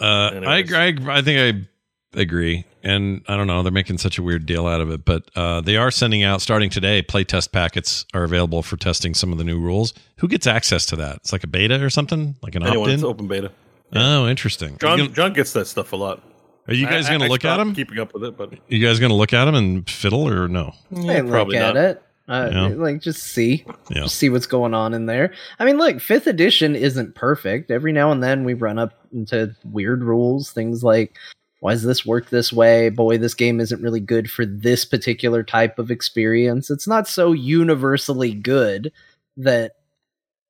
uh, 0.00 0.04
I, 0.44 0.64
I 0.70 0.94
I 1.08 1.22
think 1.22 1.66
I 2.14 2.18
agree, 2.20 2.64
and 2.82 3.22
I 3.28 3.36
don't 3.36 3.46
know. 3.46 3.62
They're 3.62 3.70
making 3.72 3.98
such 3.98 4.18
a 4.18 4.22
weird 4.22 4.44
deal 4.46 4.66
out 4.66 4.80
of 4.80 4.90
it, 4.90 5.04
but 5.04 5.30
uh, 5.36 5.60
they 5.60 5.76
are 5.76 5.90
sending 5.90 6.22
out 6.22 6.40
starting 6.42 6.70
today. 6.70 7.02
Playtest 7.02 7.52
packets 7.52 8.04
are 8.14 8.24
available 8.24 8.62
for 8.62 8.76
testing 8.76 9.14
some 9.14 9.32
of 9.32 9.38
the 9.38 9.44
new 9.44 9.58
rules. 9.60 9.94
Who 10.16 10.28
gets 10.28 10.46
access 10.46 10.84
to 10.86 10.96
that? 10.96 11.16
It's 11.16 11.32
like 11.32 11.44
a 11.44 11.46
beta 11.48 11.82
or 11.82 11.90
something, 11.90 12.36
like 12.42 12.54
an 12.54 12.64
Anyone, 12.64 12.90
opt-in. 12.90 13.04
open 13.04 13.28
beta. 13.28 13.50
Oh, 13.94 14.26
interesting. 14.28 14.78
John 14.78 15.00
are 15.00 15.02
you, 15.04 15.08
John 15.08 15.32
gets 15.32 15.52
that 15.54 15.66
stuff 15.66 15.92
a 15.92 15.96
lot. 15.96 16.22
are 16.68 16.74
you 16.74 16.86
guys 16.86 17.08
going 17.08 17.20
to 17.20 17.28
look 17.28 17.44
at 17.44 17.58
him? 17.58 17.74
Keeping 17.74 17.98
up 17.98 18.14
with 18.14 18.24
it, 18.24 18.36
but 18.36 18.52
You 18.68 18.84
guys 18.84 18.98
going 19.00 19.10
to 19.10 19.16
look 19.16 19.32
at 19.32 19.48
him 19.48 19.54
and 19.54 19.88
fiddle 19.88 20.28
or 20.28 20.48
no? 20.48 20.72
Hey, 20.94 21.22
look 21.22 21.30
probably 21.30 21.56
at 21.56 21.74
not. 21.74 21.84
it. 21.84 22.02
Uh, 22.28 22.48
Yeah. 22.52 22.68
Like, 22.68 23.00
just 23.00 23.24
see. 23.24 23.64
Yeah. 23.90 24.02
Just 24.02 24.16
see 24.16 24.28
what's 24.30 24.46
going 24.46 24.74
on 24.74 24.94
in 24.94 25.06
there. 25.06 25.32
I 25.58 25.64
mean, 25.64 25.78
look, 25.78 26.00
fifth 26.00 26.28
edition 26.28 26.76
isn't 26.76 27.16
perfect. 27.16 27.70
Every 27.72 27.92
now 27.92 28.12
and 28.12 28.22
then 28.22 28.44
we 28.44 28.54
run 28.54 28.78
up 28.78 28.92
into 29.12 29.54
weird 29.64 30.04
rules, 30.04 30.52
things 30.52 30.84
like, 30.84 31.16
why 31.58 31.72
does 31.72 31.82
this 31.82 32.06
work 32.06 32.30
this 32.30 32.52
way? 32.52 32.88
Boy, 32.88 33.18
this 33.18 33.34
game 33.34 33.58
isn't 33.60 33.82
really 33.82 34.00
good 34.00 34.30
for 34.30 34.46
this 34.46 34.84
particular 34.84 35.42
type 35.42 35.78
of 35.78 35.90
experience. 35.90 36.70
It's 36.70 36.86
not 36.86 37.08
so 37.08 37.32
universally 37.32 38.32
good 38.32 38.92
that 39.36 39.72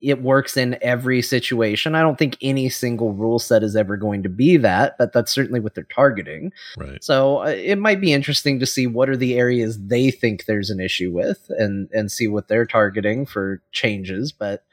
it 0.03 0.23
works 0.23 0.57
in 0.57 0.79
every 0.81 1.21
situation. 1.21 1.95
I 1.95 2.01
don't 2.01 2.19
think 2.19 2.37
any 2.41 2.69
single 2.69 3.13
rule 3.13 3.39
set 3.39 3.63
is 3.63 3.77
ever 3.77 3.97
going 3.97 4.23
to 4.23 4.29
be 4.29 4.57
that, 4.59 4.97
but 4.99 5.13
that's 5.13 5.33
certainly 5.33 5.61
what 5.61 5.75
they're 5.75 5.85
targeting. 5.85 6.53
Right. 6.79 7.03
So 7.03 7.43
uh, 7.43 7.49
it 7.49 7.77
might 7.77 8.01
be 8.01 8.13
interesting 8.13 8.59
to 8.61 8.67
see 8.67 8.87
what 8.87 9.11
are 9.11 9.17
the 9.17 9.39
areas 9.39 9.79
they 9.79 10.11
think 10.11 10.45
there's 10.45 10.71
an 10.71 10.81
issue 10.81 11.13
with, 11.13 11.51
and 11.51 11.89
and 11.93 12.11
see 12.11 12.29
what 12.29 12.49
they're 12.49 12.67
targeting 12.67 13.27
for 13.27 13.63
changes. 13.73 14.33
But 14.33 14.65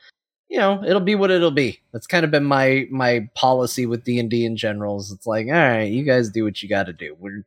you 0.50 0.58
know, 0.58 0.82
it'll 0.84 1.02
be 1.02 1.16
what 1.16 1.32
it'll 1.32 1.52
be. 1.52 1.80
That's 1.92 2.08
kind 2.08 2.24
of 2.24 2.32
been 2.32 2.46
my 2.46 2.88
my 2.90 3.30
policy 3.36 3.86
with 3.86 4.06
D 4.06 4.20
and 4.20 4.30
D 4.30 4.46
in 4.46 4.56
general. 4.56 5.00
Is 5.00 5.12
it's 5.12 5.28
like, 5.28 5.48
all 5.48 5.54
right, 5.54 5.92
you 5.92 6.04
guys 6.04 6.30
do 6.30 6.44
what 6.44 6.64
you 6.64 6.70
got 6.70 6.86
to 6.86 6.94
do. 6.94 7.16
We're 7.20 7.44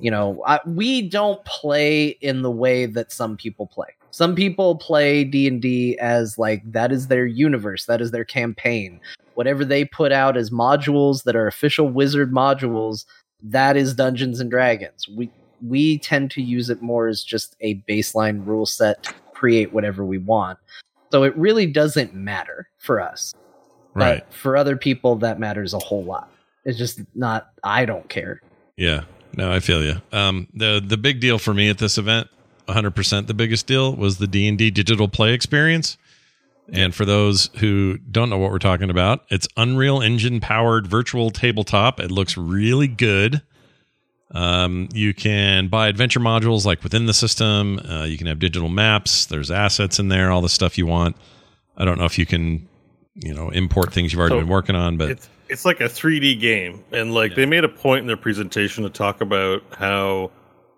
you 0.00 0.10
know, 0.10 0.42
I, 0.46 0.60
we 0.66 1.08
don't 1.08 1.44
play 1.44 2.08
in 2.08 2.42
the 2.42 2.50
way 2.50 2.86
that 2.86 3.12
some 3.12 3.36
people 3.36 3.66
play. 3.66 3.88
Some 4.14 4.36
people 4.36 4.76
play 4.76 5.24
D 5.24 5.48
and 5.48 5.60
D 5.60 5.98
as 5.98 6.38
like 6.38 6.62
that 6.70 6.92
is 6.92 7.08
their 7.08 7.26
universe, 7.26 7.86
that 7.86 8.00
is 8.00 8.12
their 8.12 8.24
campaign. 8.24 9.00
Whatever 9.34 9.64
they 9.64 9.84
put 9.84 10.12
out 10.12 10.36
as 10.36 10.50
modules 10.50 11.24
that 11.24 11.34
are 11.34 11.48
official 11.48 11.88
wizard 11.88 12.30
modules, 12.30 13.06
that 13.42 13.76
is 13.76 13.92
Dungeons 13.92 14.38
and 14.38 14.48
Dragons. 14.48 15.08
We 15.08 15.32
we 15.60 15.98
tend 15.98 16.30
to 16.30 16.42
use 16.42 16.70
it 16.70 16.80
more 16.80 17.08
as 17.08 17.24
just 17.24 17.56
a 17.60 17.82
baseline 17.88 18.46
rule 18.46 18.66
set 18.66 19.02
to 19.02 19.14
create 19.32 19.72
whatever 19.72 20.04
we 20.04 20.18
want. 20.18 20.60
So 21.10 21.24
it 21.24 21.36
really 21.36 21.66
doesn't 21.66 22.14
matter 22.14 22.68
for 22.78 23.00
us. 23.00 23.34
Right. 23.94 24.22
But 24.24 24.32
for 24.32 24.56
other 24.56 24.76
people 24.76 25.16
that 25.16 25.40
matters 25.40 25.74
a 25.74 25.80
whole 25.80 26.04
lot. 26.04 26.30
It's 26.64 26.78
just 26.78 27.00
not 27.16 27.48
I 27.64 27.84
don't 27.84 28.08
care. 28.08 28.40
Yeah. 28.76 29.06
No, 29.36 29.50
I 29.50 29.58
feel 29.58 29.82
you. 29.82 30.00
Um, 30.12 30.46
the 30.54 30.80
the 30.86 30.96
big 30.96 31.18
deal 31.18 31.40
for 31.40 31.52
me 31.52 31.68
at 31.68 31.78
this 31.78 31.98
event, 31.98 32.28
100% 32.66 33.26
the 33.26 33.34
biggest 33.34 33.66
deal 33.66 33.94
was 33.94 34.18
the 34.18 34.26
D&D 34.26 34.70
digital 34.70 35.08
play 35.08 35.32
experience. 35.32 35.96
And 36.72 36.94
for 36.94 37.04
those 37.04 37.50
who 37.56 37.98
don't 37.98 38.30
know 38.30 38.38
what 38.38 38.50
we're 38.50 38.58
talking 38.58 38.88
about, 38.88 39.24
it's 39.28 39.46
Unreal 39.56 40.00
Engine 40.00 40.40
powered 40.40 40.86
virtual 40.86 41.30
tabletop. 41.30 42.00
It 42.00 42.10
looks 42.10 42.36
really 42.36 42.88
good. 42.88 43.42
Um, 44.30 44.88
you 44.92 45.12
can 45.12 45.68
buy 45.68 45.88
adventure 45.88 46.20
modules 46.20 46.64
like 46.64 46.82
within 46.82 47.06
the 47.06 47.14
system. 47.14 47.78
Uh, 47.78 48.04
you 48.04 48.16
can 48.16 48.26
have 48.26 48.38
digital 48.38 48.68
maps. 48.68 49.26
There's 49.26 49.50
assets 49.50 49.98
in 49.98 50.08
there, 50.08 50.30
all 50.30 50.40
the 50.40 50.48
stuff 50.48 50.78
you 50.78 50.86
want. 50.86 51.16
I 51.76 51.84
don't 51.84 51.98
know 51.98 52.04
if 52.06 52.18
you 52.18 52.26
can, 52.26 52.66
you 53.14 53.34
know, 53.34 53.50
import 53.50 53.92
things 53.92 54.12
you've 54.12 54.20
already 54.20 54.36
So, 54.36 54.40
been 54.40 54.48
working 54.48 54.74
on, 54.74 54.96
but 54.96 55.10
it's 55.10 55.28
it's 55.48 55.64
like 55.64 55.80
a 55.80 55.84
3D 55.84 56.40
game, 56.40 56.82
and 56.90 57.12
like 57.12 57.34
they 57.34 57.46
made 57.46 57.64
a 57.64 57.68
point 57.68 58.00
in 58.00 58.06
their 58.06 58.16
presentation 58.16 58.84
to 58.84 58.90
talk 58.90 59.20
about 59.20 59.62
how 59.76 60.30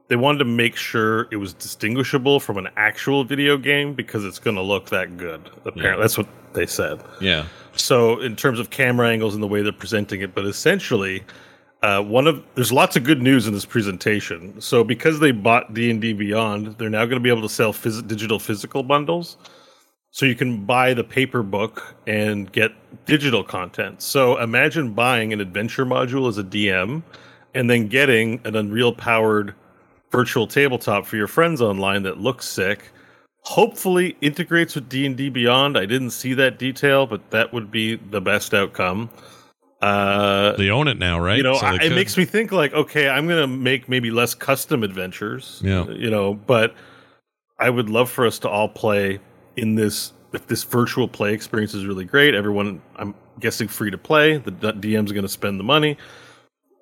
they 0.08 0.16
wanted 0.16 0.38
to 0.38 0.44
make 0.44 0.76
sure 0.76 1.26
it 1.30 1.36
was 1.36 1.52
distinguishable 1.52 2.38
from 2.40 2.56
an 2.58 2.68
actual 2.76 3.25
video 3.25 3.56
game 3.56 3.94
because 3.94 4.25
it's 4.25 4.38
going 4.38 4.56
to 4.56 4.62
look 4.62 4.90
that 4.90 5.16
good. 5.16 5.50
Apparently, 5.64 5.82
Yeah. 5.84 5.96
that's 5.96 6.16
what 6.16 6.28
they 6.52 6.66
said. 6.66 7.00
yeah, 7.20 7.44
So, 7.75 8.20
in 8.20 8.36
terms 8.36 8.58
of 8.58 8.70
camera 8.70 9.08
angles 9.08 9.34
and 9.34 9.42
the 9.42 9.46
way 9.48 9.62
they're 9.62 9.72
presenting 9.72 10.20
it, 10.22 10.34
but 10.34 10.46
essentially, 10.46 11.22
uh, 11.82 12.00
one 12.02 12.26
of 12.26 12.42
there's 12.54 12.72
lots 12.72 12.96
of 12.96 13.04
good 13.04 13.20
news 13.20 13.46
in 13.46 13.52
this 13.52 13.66
presentation. 13.66 14.58
So, 14.60 14.82
because 14.82 15.20
they 15.20 15.30
bought 15.32 15.75
D 15.75 15.90
and 15.90 16.00
D 16.00 16.12
Beyond, 16.14 16.78
they're 16.78 16.88
now 16.88 17.04
going 17.04 17.16
to 17.18 17.20
be 17.20 17.28
able 17.28 17.42
to 17.42 17.48
sell 17.50 17.72
phys- 17.72 18.06
digital 18.06 18.38
physical 18.38 18.82
bundles. 18.82 19.36
So 20.12 20.25
you 20.25 20.34
can 20.34 20.64
buy 20.64 20.94
the 20.94 21.04
paper 21.04 21.42
book 21.42 21.94
and 22.06 22.50
get 22.50 22.72
digital 23.04 23.44
content. 23.44 24.00
So 24.00 24.38
imagine 24.38 24.94
buying 24.94 25.34
an 25.34 25.42
adventure 25.42 25.84
module 25.84 26.26
as 26.28 26.38
a 26.38 26.42
DM, 26.44 27.02
and 27.54 27.68
then 27.68 27.88
getting 27.88 28.40
an 28.44 28.56
Unreal 28.56 28.94
powered 28.94 29.54
virtual 30.16 30.46
tabletop 30.46 31.04
for 31.06 31.16
your 31.16 31.26
friends 31.28 31.61
online 31.61 32.02
that 32.04 32.18
looks 32.18 32.46
sick. 32.49 32.90
Hopefully 33.42 34.16
integrates 34.23 34.75
with 34.75 34.88
D 34.88 35.04
and 35.06 35.16
D 35.16 35.28
Beyond. 35.28 35.76
I 35.76 35.85
didn't 35.85 36.11
see 36.11 36.32
that 36.35 36.58
detail, 36.58 37.06
but 37.06 37.30
that 37.30 37.52
would 37.52 37.70
be 37.70 37.96
the 37.96 38.20
best 38.20 38.54
outcome. 38.54 39.11
Uh, 39.82 40.56
They 40.56 40.70
own 40.70 40.88
it 40.88 40.99
now, 40.99 41.20
right? 41.20 41.37
you 41.37 41.42
know, 41.42 41.54
So 41.54 41.66
I, 41.66 41.76
it 41.76 41.92
makes 41.92 42.16
me 42.16 42.25
think 42.25 42.50
like, 42.50 42.73
okay, 42.73 43.08
I'm 43.08 43.28
gonna 43.28 43.46
make 43.46 43.88
maybe 43.90 44.11
less 44.11 44.35
custom 44.35 44.82
adventures. 44.82 45.61
Yeah. 45.62 45.85
you 45.88 46.11
know, 46.11 46.35
but 46.35 46.75
I 47.58 47.68
would 47.70 47.90
love 47.90 48.11
for 48.11 48.26
us 48.26 48.38
to 48.40 48.49
all 48.49 48.68
play 48.68 49.20
in 49.56 49.75
this. 49.75 50.12
If 50.32 50.46
this 50.49 50.64
virtual 50.64 51.06
play 51.08 51.32
experience 51.32 51.73
is 51.73 51.87
really 51.87 52.04
great, 52.04 52.35
everyone, 52.35 52.82
I'm 52.96 53.14
guessing 53.38 53.68
free 53.68 53.90
to 53.90 53.99
play. 53.99 54.38
The 54.38 54.50
DM's 54.73 55.12
going 55.12 55.23
to 55.23 55.30
spend 55.30 55.58
the 55.61 55.64
money, 55.64 55.96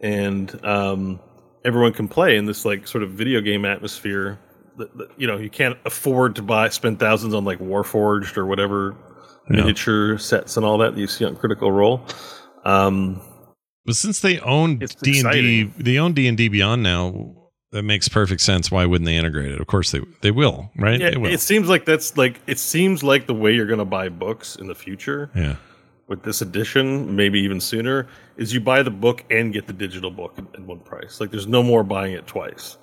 and 0.01 0.65
um, 0.65 1.21
everyone 1.65 1.93
can 1.93 2.09
play 2.09 2.37
in 2.37 2.47
this 2.47 2.65
like 2.65 2.87
sort 2.87 3.03
of 3.03 3.11
video 3.11 3.41
game 3.41 3.65
atmosphere. 3.65 4.39
That, 4.77 4.97
that, 4.99 5.09
you 5.17 5.27
know, 5.27 5.37
you 5.37 5.51
can't 5.51 5.79
afford 5.85 6.35
to 6.37 6.43
buy 6.43 6.69
spend 6.69 6.99
thousands 6.99 7.33
on 7.35 7.45
like 7.45 7.59
Warforged 7.61 8.37
or 8.37 8.45
whatever 8.47 8.97
Yeah. 9.49 9.59
miniature 9.59 10.19
sets 10.19 10.57
and 10.57 10.67
all 10.67 10.79
that 10.79 10.95
that 10.95 11.01
you 11.01 11.07
see 11.07 11.25
on 11.25 11.37
Critical 11.37 11.71
Role. 11.71 12.01
Um, 12.65 13.21
But 13.85 13.95
since 13.97 14.21
they 14.21 14.41
own 14.41 14.79
D 14.79 15.21
and 15.21 15.31
D, 15.31 15.65
they 15.79 15.99
own 15.99 16.13
D 16.13 16.27
and 16.27 16.37
D 16.37 16.49
Beyond 16.49 16.83
now. 16.83 17.37
That 17.71 17.83
makes 17.83 18.09
perfect 18.09 18.41
sense. 18.41 18.71
Why 18.71 18.87
wouldn't 18.87 19.05
they 19.05 19.17
integrate 19.17 19.51
it? 19.51 19.61
Of 19.61 19.67
course 19.67 19.91
they 19.91 20.01
they 20.23 20.31
will, 20.31 20.71
right? 20.79 21.01
Yeah, 21.01 21.17
will. 21.19 21.33
it 21.33 21.41
seems 21.41 21.69
like 21.69 21.85
that's 21.85 22.17
like 22.17 22.41
it 22.47 22.59
seems 22.61 23.03
like 23.03 23.27
the 23.27 23.35
way 23.35 23.53
you're 23.53 23.67
going 23.67 23.81
to 23.81 23.85
buy 23.85 24.09
books 24.09 24.55
in 24.57 24.69
the 24.69 24.77
future 24.77 25.29
yeah, 25.35 25.57
with 26.07 26.23
this 26.23 26.43
edition, 26.43 27.15
maybe 27.15 27.41
even 27.41 27.61
sooner, 27.61 28.07
is 28.37 28.53
you 28.53 28.61
buy 28.61 28.83
the 28.83 28.91
book 28.91 29.25
and 29.31 29.53
get 29.53 29.67
the 29.67 29.73
digital 29.73 30.11
book 30.11 30.35
in, 30.37 30.47
in 30.55 30.67
one 30.67 30.81
price. 30.81 31.21
Like 31.21 31.31
there's 31.31 31.47
no 31.47 31.63
more 31.63 31.83
buying 31.83 32.13
it 32.13 32.27
twice. 32.27 32.77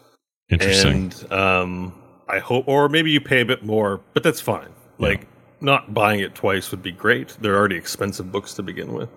interesting. 0.50 1.14
And 1.30 1.34
um, 1.34 1.94
I 2.28 2.40
hope, 2.40 2.68
or 2.68 2.90
maybe 2.90 3.12
you 3.12 3.22
pay 3.22 3.42
a 3.42 3.46
bit 3.46 3.64
more, 3.64 4.02
but 4.14 4.24
that's 4.24 4.42
fine. 4.42 4.70
Like 4.98 5.28
not 5.62 5.94
buying 5.94 6.20
it 6.20 6.36
twice 6.36 6.72
would 6.72 6.84
be 6.84 6.92
great. 6.92 7.36
They're 7.42 7.56
already 7.56 7.76
expensive 7.76 8.32
books 8.32 8.54
to 8.56 8.64
begin 8.64 8.94
with. 8.94 9.10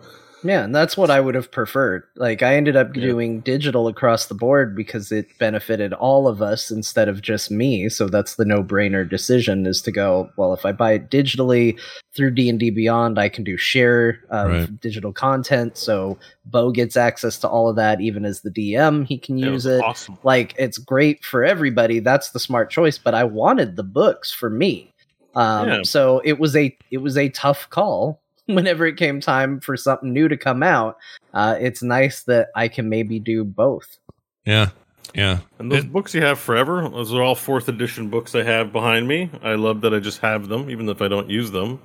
Yeah, 0.45 0.63
and 0.63 0.75
that's 0.75 0.95
what 0.97 1.11
I 1.11 1.21
would 1.21 1.35
have 1.35 1.51
preferred. 1.51 2.05
Like 2.17 2.43
I 2.43 2.55
ended 2.57 2.77
up 2.77 2.95
Yeah. 2.95 3.03
doing 3.03 3.41
digital 3.41 3.89
across 3.89 4.27
the 4.27 4.35
board 4.35 4.77
because 4.77 5.11
it 5.11 5.27
benefited 5.39 5.95
all 5.95 6.29
of 6.29 6.43
us 6.43 6.71
instead 6.71 7.09
of 7.09 7.23
just 7.23 7.51
me. 7.51 7.89
So 7.89 8.09
that's 8.09 8.35
the 8.35 8.45
no-brainer 8.45 9.09
decision 9.09 9.65
is 9.67 9.81
to 9.83 9.91
go, 9.91 10.29
well, 10.37 10.53
if 10.53 10.67
I 10.67 10.73
buy 10.73 10.93
it 10.93 11.11
digitally 11.11 11.79
through 12.15 12.33
D&D 12.33 12.71
Beyond, 12.71 13.19
I 13.19 13.31
can 13.31 13.43
do 13.43 13.57
share 13.57 14.21
of 14.29 14.51
Right. 14.51 14.81
digital 14.81 15.13
content. 15.13 15.79
So 15.79 16.19
Bo 16.45 16.71
gets 16.71 16.97
access 16.97 17.39
to 17.39 17.49
all 17.49 17.69
of 17.71 17.77
that 17.77 18.03
even 18.03 18.27
as 18.27 18.43
the 18.43 18.51
DM, 18.51 19.05
he 19.07 19.17
can 19.17 19.39
It 19.39 19.47
use 19.47 19.65
was 19.65 19.79
it. 19.79 19.83
awesome. 19.83 20.19
Like 20.25 20.55
it's 20.59 20.77
great 20.77 21.25
for 21.25 21.43
everybody. 21.43 22.01
That's 22.01 22.31
the 22.31 22.39
smart 22.39 22.69
choice, 22.71 22.99
but 22.99 23.15
I 23.15 23.25
wanted 23.25 23.77
the 23.77 23.83
books 23.83 24.31
for 24.31 24.51
me. 24.51 24.91
Um, 25.35 25.69
Yeah. 25.69 25.83
so 25.85 26.21
it 26.25 26.39
was 26.39 26.55
a 26.55 26.77
it 26.91 26.99
was 26.99 27.17
a 27.17 27.29
tough 27.31 27.69
call 27.71 28.21
whenever 28.55 28.87
it 28.87 28.97
came 28.97 29.21
time 29.21 29.61
for 29.61 29.77
something 29.77 30.13
new 30.13 30.29
to 30.29 30.37
come 30.37 30.63
out. 30.63 30.97
Uh, 31.33 31.57
it's 31.61 31.83
nice 31.83 32.23
that 32.25 32.49
I 32.55 32.69
can 32.69 32.89
maybe 32.89 33.19
do 33.19 33.45
both. 33.45 33.99
yeah, 34.45 34.71
yeah. 35.15 35.39
And 35.59 35.71
those 35.71 35.81
It- 35.85 35.93
books 35.93 36.15
you 36.15 36.23
have 36.23 36.39
forever, 36.39 36.89
those 36.89 37.13
are 37.15 37.23
all 37.23 37.35
fourth 37.35 37.69
edition 37.69 38.09
books 38.11 38.35
I 38.35 38.43
have 38.43 38.73
behind 38.73 39.07
me. 39.09 39.31
I 39.43 39.55
love 39.55 39.81
that 39.83 39.95
I 39.95 39.99
just 40.01 40.19
have 40.21 40.49
them, 40.49 40.69
even 40.71 40.89
if 40.89 41.01
I 41.03 41.09
don't 41.09 41.31
use 41.31 41.51
them. 41.51 41.81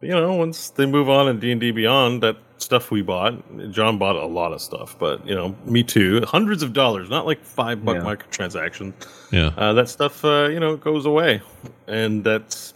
But, 0.00 0.08
you 0.10 0.14
know, 0.14 0.34
once 0.34 0.70
they 0.70 0.86
move 0.86 1.08
on 1.08 1.28
in 1.28 1.40
D 1.40 1.50
and 1.50 1.60
D 1.60 1.72
Beyond, 1.72 2.22
that 2.22 2.36
stuff 2.58 2.90
we 2.92 3.02
bought, 3.02 3.34
John 3.72 3.98
bought 3.98 4.14
a 4.16 4.26
lot 4.26 4.52
of 4.52 4.60
stuff, 4.60 4.96
but 4.98 5.24
you 5.26 5.34
know, 5.34 5.56
me 5.64 5.82
too, 5.82 6.22
hundreds 6.26 6.62
of 6.62 6.72
dollars, 6.72 7.08
not 7.10 7.26
like 7.26 7.44
five 7.44 7.84
buck 7.84 7.96
Yeah. 7.96 8.02
microtransactions. 8.02 8.92
yeah. 9.32 9.50
Uh, 9.56 9.72
that 9.74 9.88
stuff, 9.88 10.24
uh, 10.24 10.48
you 10.52 10.60
know, 10.60 10.76
goes 10.76 11.04
away, 11.06 11.40
and 11.88 12.22
that's 12.24 12.74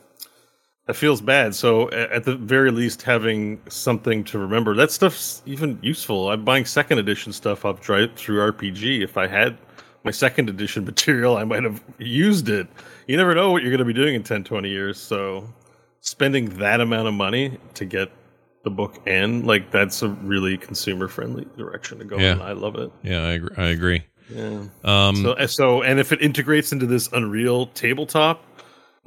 that 0.87 0.95
feels 0.95 1.21
bad. 1.21 1.55
So 1.55 1.91
at 1.91 2.25
the 2.25 2.37
very 2.37 2.71
least, 2.71 3.03
having 3.03 3.61
something 3.68 4.25
to 4.25 4.38
remember, 4.38 4.75
that 4.75 4.90
stuff's 4.90 5.42
even 5.47 5.79
useful. 5.83 6.31
I'm 6.31 6.45
buying 6.45 6.64
second 6.64 6.99
edition 6.99 7.33
stuff 7.33 7.64
up 7.64 7.81
through 7.83 8.09
RPG. 8.16 9.03
If 9.03 9.16
I 9.16 9.27
had 9.29 9.57
my 10.05 10.11
second 10.11 10.49
edition 10.49 10.85
material, 10.92 11.37
I 11.37 11.45
might 11.45 11.62
have 11.62 11.83
used 11.99 12.49
it. 12.49 12.66
You 13.07 13.16
never 13.16 13.35
know 13.35 13.53
what 13.53 13.62
you're 13.62 13.71
going 13.71 13.79
to 13.79 13.85
be 13.85 13.92
doing 13.92 14.14
in 14.14 14.23
10, 14.25 14.42
20 14.45 14.68
years. 14.68 14.99
So 14.99 15.49
spending 16.01 16.47
that 16.59 16.81
amount 16.81 17.07
of 17.07 17.14
money 17.14 17.59
to 17.75 17.85
get 17.85 18.11
the 18.64 18.71
book 18.71 19.01
and 19.07 19.45
like 19.47 19.71
that's 19.73 20.03
a 20.03 20.09
really 20.09 20.57
consumer 20.57 21.09
friendly 21.09 21.47
direction 21.57 21.99
to 21.99 22.05
go 22.05 22.16
Yeah. 22.18 22.33
in. 22.33 22.42
I 22.42 22.53
love 22.53 22.77
it. 22.77 22.90
Yeah, 23.03 23.23
I 23.23 23.33
agree. 23.33 23.57
I 23.57 23.66
agree. 23.68 24.03
Yeah. 24.33 24.64
Um, 24.85 25.16
So, 25.16 25.47
so, 25.47 25.83
and 25.83 25.99
if 26.01 26.11
it 26.12 26.23
integrates 26.23 26.73
into 26.73 26.87
this 26.87 27.09
Unreal 27.12 27.66
tabletop 27.68 28.42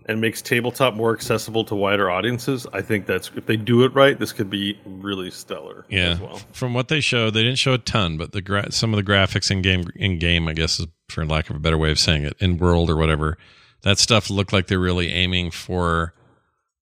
and 0.08 0.22
makes 0.22 0.42
tabletop 0.42 0.94
more 0.94 1.14
accessible 1.14 1.64
to 1.66 1.76
wider 1.76 2.10
audiences, 2.10 2.68
I 2.74 2.82
think 2.82 3.06
that's 3.06 3.32
if 3.36 3.46
they 3.46 3.58
do 3.58 3.84
it 3.84 3.94
right, 3.94 4.18
this 4.18 4.32
could 4.32 4.50
be 4.50 4.80
really 4.86 5.32
stellar. 5.32 5.86
yeah. 5.90 6.12
as 6.12 6.20
well. 6.20 6.42
From 6.52 6.74
what 6.74 6.88
they 6.90 7.00
showed, 7.00 7.34
they 7.34 7.44
didn't 7.44 7.58
show 7.58 7.74
a 7.74 7.78
ton, 7.80 8.18
but 8.18 8.32
the 8.32 8.42
gra- 8.42 8.72
some 8.72 8.94
of 8.94 9.04
the 9.04 9.12
graphics 9.12 9.50
in 9.50 9.62
game 9.62 9.86
in 9.96 10.20
game, 10.20 10.48
I 10.48 10.54
guess, 10.54 10.80
is 10.80 10.88
for 11.10 11.26
lack 11.26 11.50
of 11.50 11.56
a 11.56 11.60
better 11.60 11.78
way 11.78 11.92
of 11.92 12.00
saying 12.00 12.24
it, 12.24 12.36
in 12.40 12.58
world 12.58 12.90
or 12.90 12.96
whatever, 12.96 13.38
that 13.82 13.98
stuff 13.98 14.30
looked 14.30 14.54
like 14.54 14.68
they're 14.68 14.80
really 14.80 15.10
aiming 15.10 15.52
for 15.52 16.14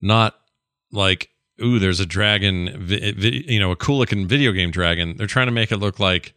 not 0.00 0.38
like 0.92 1.30
ooh, 1.62 1.78
there's 1.78 2.00
a 2.00 2.06
dragon, 2.06 2.70
vi- 2.78 3.12
vi- 3.12 3.44
you 3.46 3.60
know, 3.60 3.70
a 3.70 3.76
cool 3.76 3.98
looking 3.98 4.26
video 4.26 4.52
game 4.52 4.70
dragon. 4.70 5.16
They're 5.16 5.26
trying 5.26 5.46
to 5.46 5.52
make 5.52 5.72
it 5.72 5.78
look 5.78 5.98
like 5.98 6.34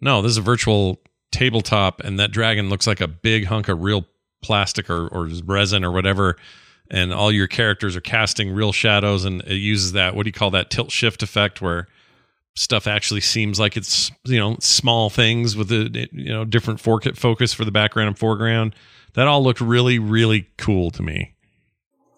no, 0.00 0.22
this 0.22 0.30
is 0.30 0.38
a 0.38 0.42
virtual 0.42 1.00
tabletop, 1.32 2.00
and 2.00 2.18
that 2.20 2.30
dragon 2.30 2.68
looks 2.68 2.86
like 2.86 3.00
a 3.00 3.08
big 3.08 3.46
hunk 3.46 3.68
of 3.68 3.82
real 3.82 4.06
plastic 4.42 4.88
or, 4.90 5.08
or 5.08 5.28
resin 5.44 5.84
or 5.84 5.90
whatever. 5.92 6.36
And 6.90 7.12
all 7.12 7.30
your 7.30 7.46
characters 7.48 7.96
are 7.96 8.00
casting 8.00 8.50
real 8.50 8.72
shadows, 8.72 9.24
and 9.26 9.42
it 9.42 9.56
uses 9.56 9.92
that 9.92 10.14
what 10.16 10.22
do 10.24 10.28
you 10.28 10.32
call 10.32 10.50
that 10.52 10.70
tilt 10.70 10.90
shift 10.90 11.22
effect 11.22 11.60
where 11.60 11.86
stuff 12.56 12.86
actually 12.86 13.20
seems 13.20 13.60
like 13.60 13.76
it's 13.76 14.10
you 14.24 14.38
know 14.38 14.56
small 14.60 15.10
things 15.10 15.54
with 15.54 15.70
a 15.70 16.08
you 16.12 16.30
know 16.32 16.44
different 16.46 16.80
focus 16.80 17.52
for 17.52 17.64
the 17.66 17.70
background 17.70 18.08
and 18.08 18.18
foreground. 18.18 18.74
That 19.14 19.28
all 19.28 19.42
looked 19.44 19.60
really 19.60 19.98
really 19.98 20.48
cool 20.56 20.90
to 20.92 21.02
me. 21.02 21.34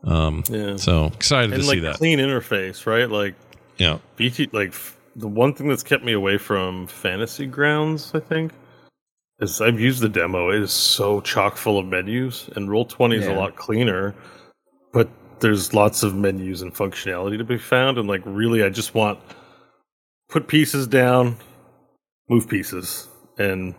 Um, 0.05 0.45
Yeah. 0.49 0.77
so 0.77 1.07
excited 1.07 1.53
and 1.53 1.63
to 1.63 1.67
like 1.69 1.77
see 1.77 1.81
that. 1.81 1.97
clean 1.97 2.21
interface, 2.21 2.87
right? 2.87 3.11
Like 3.11 3.35
yeah, 3.77 3.99
BT, 4.17 4.51
like 4.53 4.73
the 5.17 5.27
one 5.29 5.53
thing 5.53 5.67
that's 5.69 5.83
kept 5.83 6.05
me 6.05 6.13
away 6.13 6.39
from 6.39 6.87
Fantasy 6.87 7.47
Grounds, 7.47 8.13
I 8.15 8.21
think, 8.21 8.53
is 9.41 9.61
I've 9.61 9.81
used 9.81 10.01
the 10.03 10.09
demo. 10.09 10.51
It 10.51 10.63
is 10.63 10.73
so 10.73 11.21
chock 11.21 11.57
full 11.57 11.79
of 11.79 11.87
menus, 11.87 12.49
and 12.57 12.71
Roll 12.71 12.85
Twenty 12.85 13.17
is 13.17 13.27
a 13.27 13.33
lot 13.33 13.57
cleaner, 13.57 14.15
but 14.93 15.09
there's 15.41 15.73
lots 15.73 16.03
of 16.03 16.15
menus 16.15 16.63
and 16.63 16.75
functionality 16.75 17.39
to 17.39 17.45
be 17.45 17.57
found. 17.59 17.99
And 17.99 18.07
like, 18.09 18.23
really, 18.25 18.63
I 18.63 18.69
just 18.69 18.95
want 18.95 19.19
put 20.29 20.47
pieces 20.49 20.87
down, 20.87 21.37
move 22.29 22.49
pieces, 22.49 23.09
and 23.39 23.75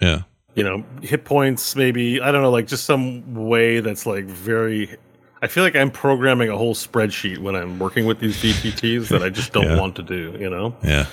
yeah, 0.00 0.22
you 0.54 0.62
know, 0.62 0.84
hit 1.02 1.24
points. 1.24 1.74
Maybe 1.74 2.20
I 2.20 2.30
don't 2.30 2.42
know, 2.42 2.50
like 2.50 2.66
just 2.66 2.84
some 2.84 3.34
way 3.34 3.80
that's 3.80 4.06
like 4.06 4.24
very. 4.26 4.96
I 5.40 5.46
feel 5.46 5.62
like 5.62 5.76
I'm 5.76 5.92
programming 5.92 6.48
a 6.48 6.56
whole 6.56 6.74
spreadsheet 6.74 7.38
when 7.38 7.54
I'm 7.54 7.78
working 7.78 8.06
with 8.06 8.18
these 8.18 8.36
VTTs 8.42 9.06
that 9.08 9.22
I 9.22 9.28
just 9.30 9.52
don't 9.52 9.66
Yeah. 9.68 9.80
want 9.80 9.94
to 9.96 10.02
do. 10.02 10.36
You 10.38 10.50
know. 10.50 10.76
yeah, 10.82 11.06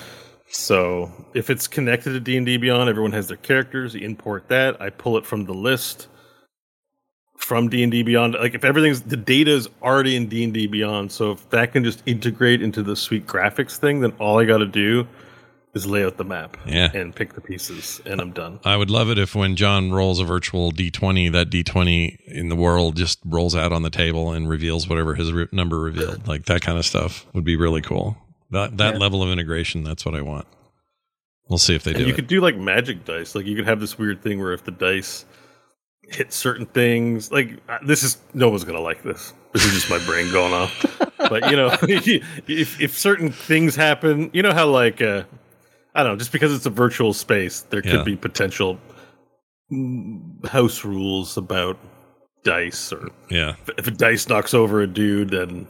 So 0.48 1.10
if 1.34 1.50
it's 1.50 1.66
connected 1.66 2.12
to 2.12 2.20
D 2.20 2.36
and 2.36 2.46
D 2.46 2.56
Beyond, 2.56 2.88
everyone 2.88 3.12
has 3.12 3.28
their 3.28 3.36
characters. 3.36 3.94
You 3.94 4.00
import 4.02 4.48
that. 4.48 4.80
I 4.80 4.90
pull 4.90 5.16
it 5.18 5.26
from 5.26 5.44
the 5.44 5.54
list 5.54 6.08
from 7.36 7.68
D 7.68 7.82
and 7.82 7.90
D 7.92 8.02
Beyond. 8.02 8.34
Like 8.34 8.54
if 8.54 8.64
everything's 8.64 9.02
the 9.02 9.16
data 9.16 9.50
is 9.50 9.68
already 9.82 10.16
in 10.16 10.28
D 10.28 10.44
and 10.44 10.54
D 10.54 10.66
Beyond, 10.66 11.10
so 11.12 11.32
if 11.32 11.48
that 11.50 11.72
can 11.72 11.84
just 11.84 12.02
integrate 12.06 12.62
into 12.62 12.82
the 12.82 12.96
sweet 12.96 13.26
graphics 13.26 13.76
thing, 13.76 14.00
then 14.00 14.12
all 14.20 14.38
I 14.38 14.44
got 14.44 14.58
to 14.58 14.66
do 14.66 15.06
is 15.74 15.86
lay 15.86 16.02
out 16.04 16.16
the 16.16 16.24
map 16.24 16.56
Yeah. 16.64 16.90
and 16.94 17.14
pick 17.14 17.34
the 17.34 17.40
pieces, 17.42 18.00
and 18.06 18.18
I'm 18.18 18.30
done. 18.32 18.60
I 18.64 18.78
would 18.78 18.88
love 18.90 19.10
it 19.10 19.18
if 19.18 19.34
when 19.34 19.56
John 19.56 19.92
rolls 19.92 20.18
a 20.20 20.24
virtual 20.24 20.72
D20, 20.72 21.30
that 21.32 21.50
D20 21.50 22.16
in 22.28 22.48
the 22.48 22.56
world 22.56 22.96
just 22.96 23.18
rolls 23.26 23.54
out 23.54 23.72
on 23.72 23.82
the 23.82 23.90
table 23.90 24.32
and 24.32 24.48
reveals 24.48 24.88
whatever 24.88 25.14
his 25.16 25.30
number 25.52 25.78
revealed. 25.78 26.26
Like 26.26 26.46
that 26.46 26.62
kind 26.62 26.78
of 26.78 26.86
stuff 26.86 27.26
would 27.34 27.44
be 27.44 27.56
really 27.56 27.82
cool. 27.82 28.16
That 28.50 28.76
that 28.78 28.94
Yeah. 28.94 29.00
level 29.00 29.22
of 29.22 29.30
integration, 29.30 29.82
that's 29.84 30.04
what 30.04 30.14
I 30.14 30.22
want. 30.22 30.46
We'll 31.48 31.58
see 31.58 31.74
if 31.74 31.84
they 31.84 31.92
And 31.92 31.98
do 31.98 32.04
you 32.06 32.12
it. 32.12 32.16
could 32.16 32.26
do 32.26 32.40
like 32.40 32.56
magic 32.56 33.04
dice. 33.04 33.34
Like 33.34 33.46
you 33.46 33.54
could 33.56 33.66
have 33.66 33.80
this 33.80 33.98
weird 33.98 34.22
thing 34.22 34.40
where 34.40 34.52
if 34.52 34.64
the 34.64 34.72
dice 34.72 35.24
hit 36.08 36.32
certain 36.32 36.66
things, 36.66 37.30
like 37.32 37.60
this 37.84 38.02
is 38.02 38.18
no 38.34 38.48
one's 38.48 38.64
gonna 38.64 38.80
like 38.80 39.02
this. 39.02 39.32
This 39.52 39.64
is 39.64 39.72
just 39.74 39.90
my 39.90 39.98
brain 40.06 40.30
going 40.32 40.52
off. 40.52 40.92
But 41.18 41.50
you 41.50 41.56
know, 41.56 41.68
if 41.82 42.80
if 42.80 42.96
certain 42.96 43.32
things 43.32 43.74
happen, 43.74 44.30
you 44.32 44.42
know 44.42 44.52
how 44.52 44.68
like 44.68 45.00
uh, 45.02 45.24
I 45.94 46.02
don't 46.04 46.12
know, 46.12 46.16
just 46.18 46.30
because 46.30 46.54
it's 46.54 46.66
a 46.66 46.70
virtual 46.70 47.12
space, 47.14 47.62
there 47.62 47.80
could 47.82 47.90
Yeah. 47.92 48.02
be 48.04 48.14
potential 48.16 48.78
mm, 49.72 50.46
house 50.46 50.84
rules 50.84 51.36
about 51.36 51.78
dice, 52.44 52.92
or 52.92 53.08
yeah, 53.30 53.54
if 53.78 53.88
a 53.88 53.90
dice 53.90 54.28
knocks 54.28 54.54
over 54.54 54.82
a 54.82 54.86
dude, 54.86 55.30
then 55.30 55.66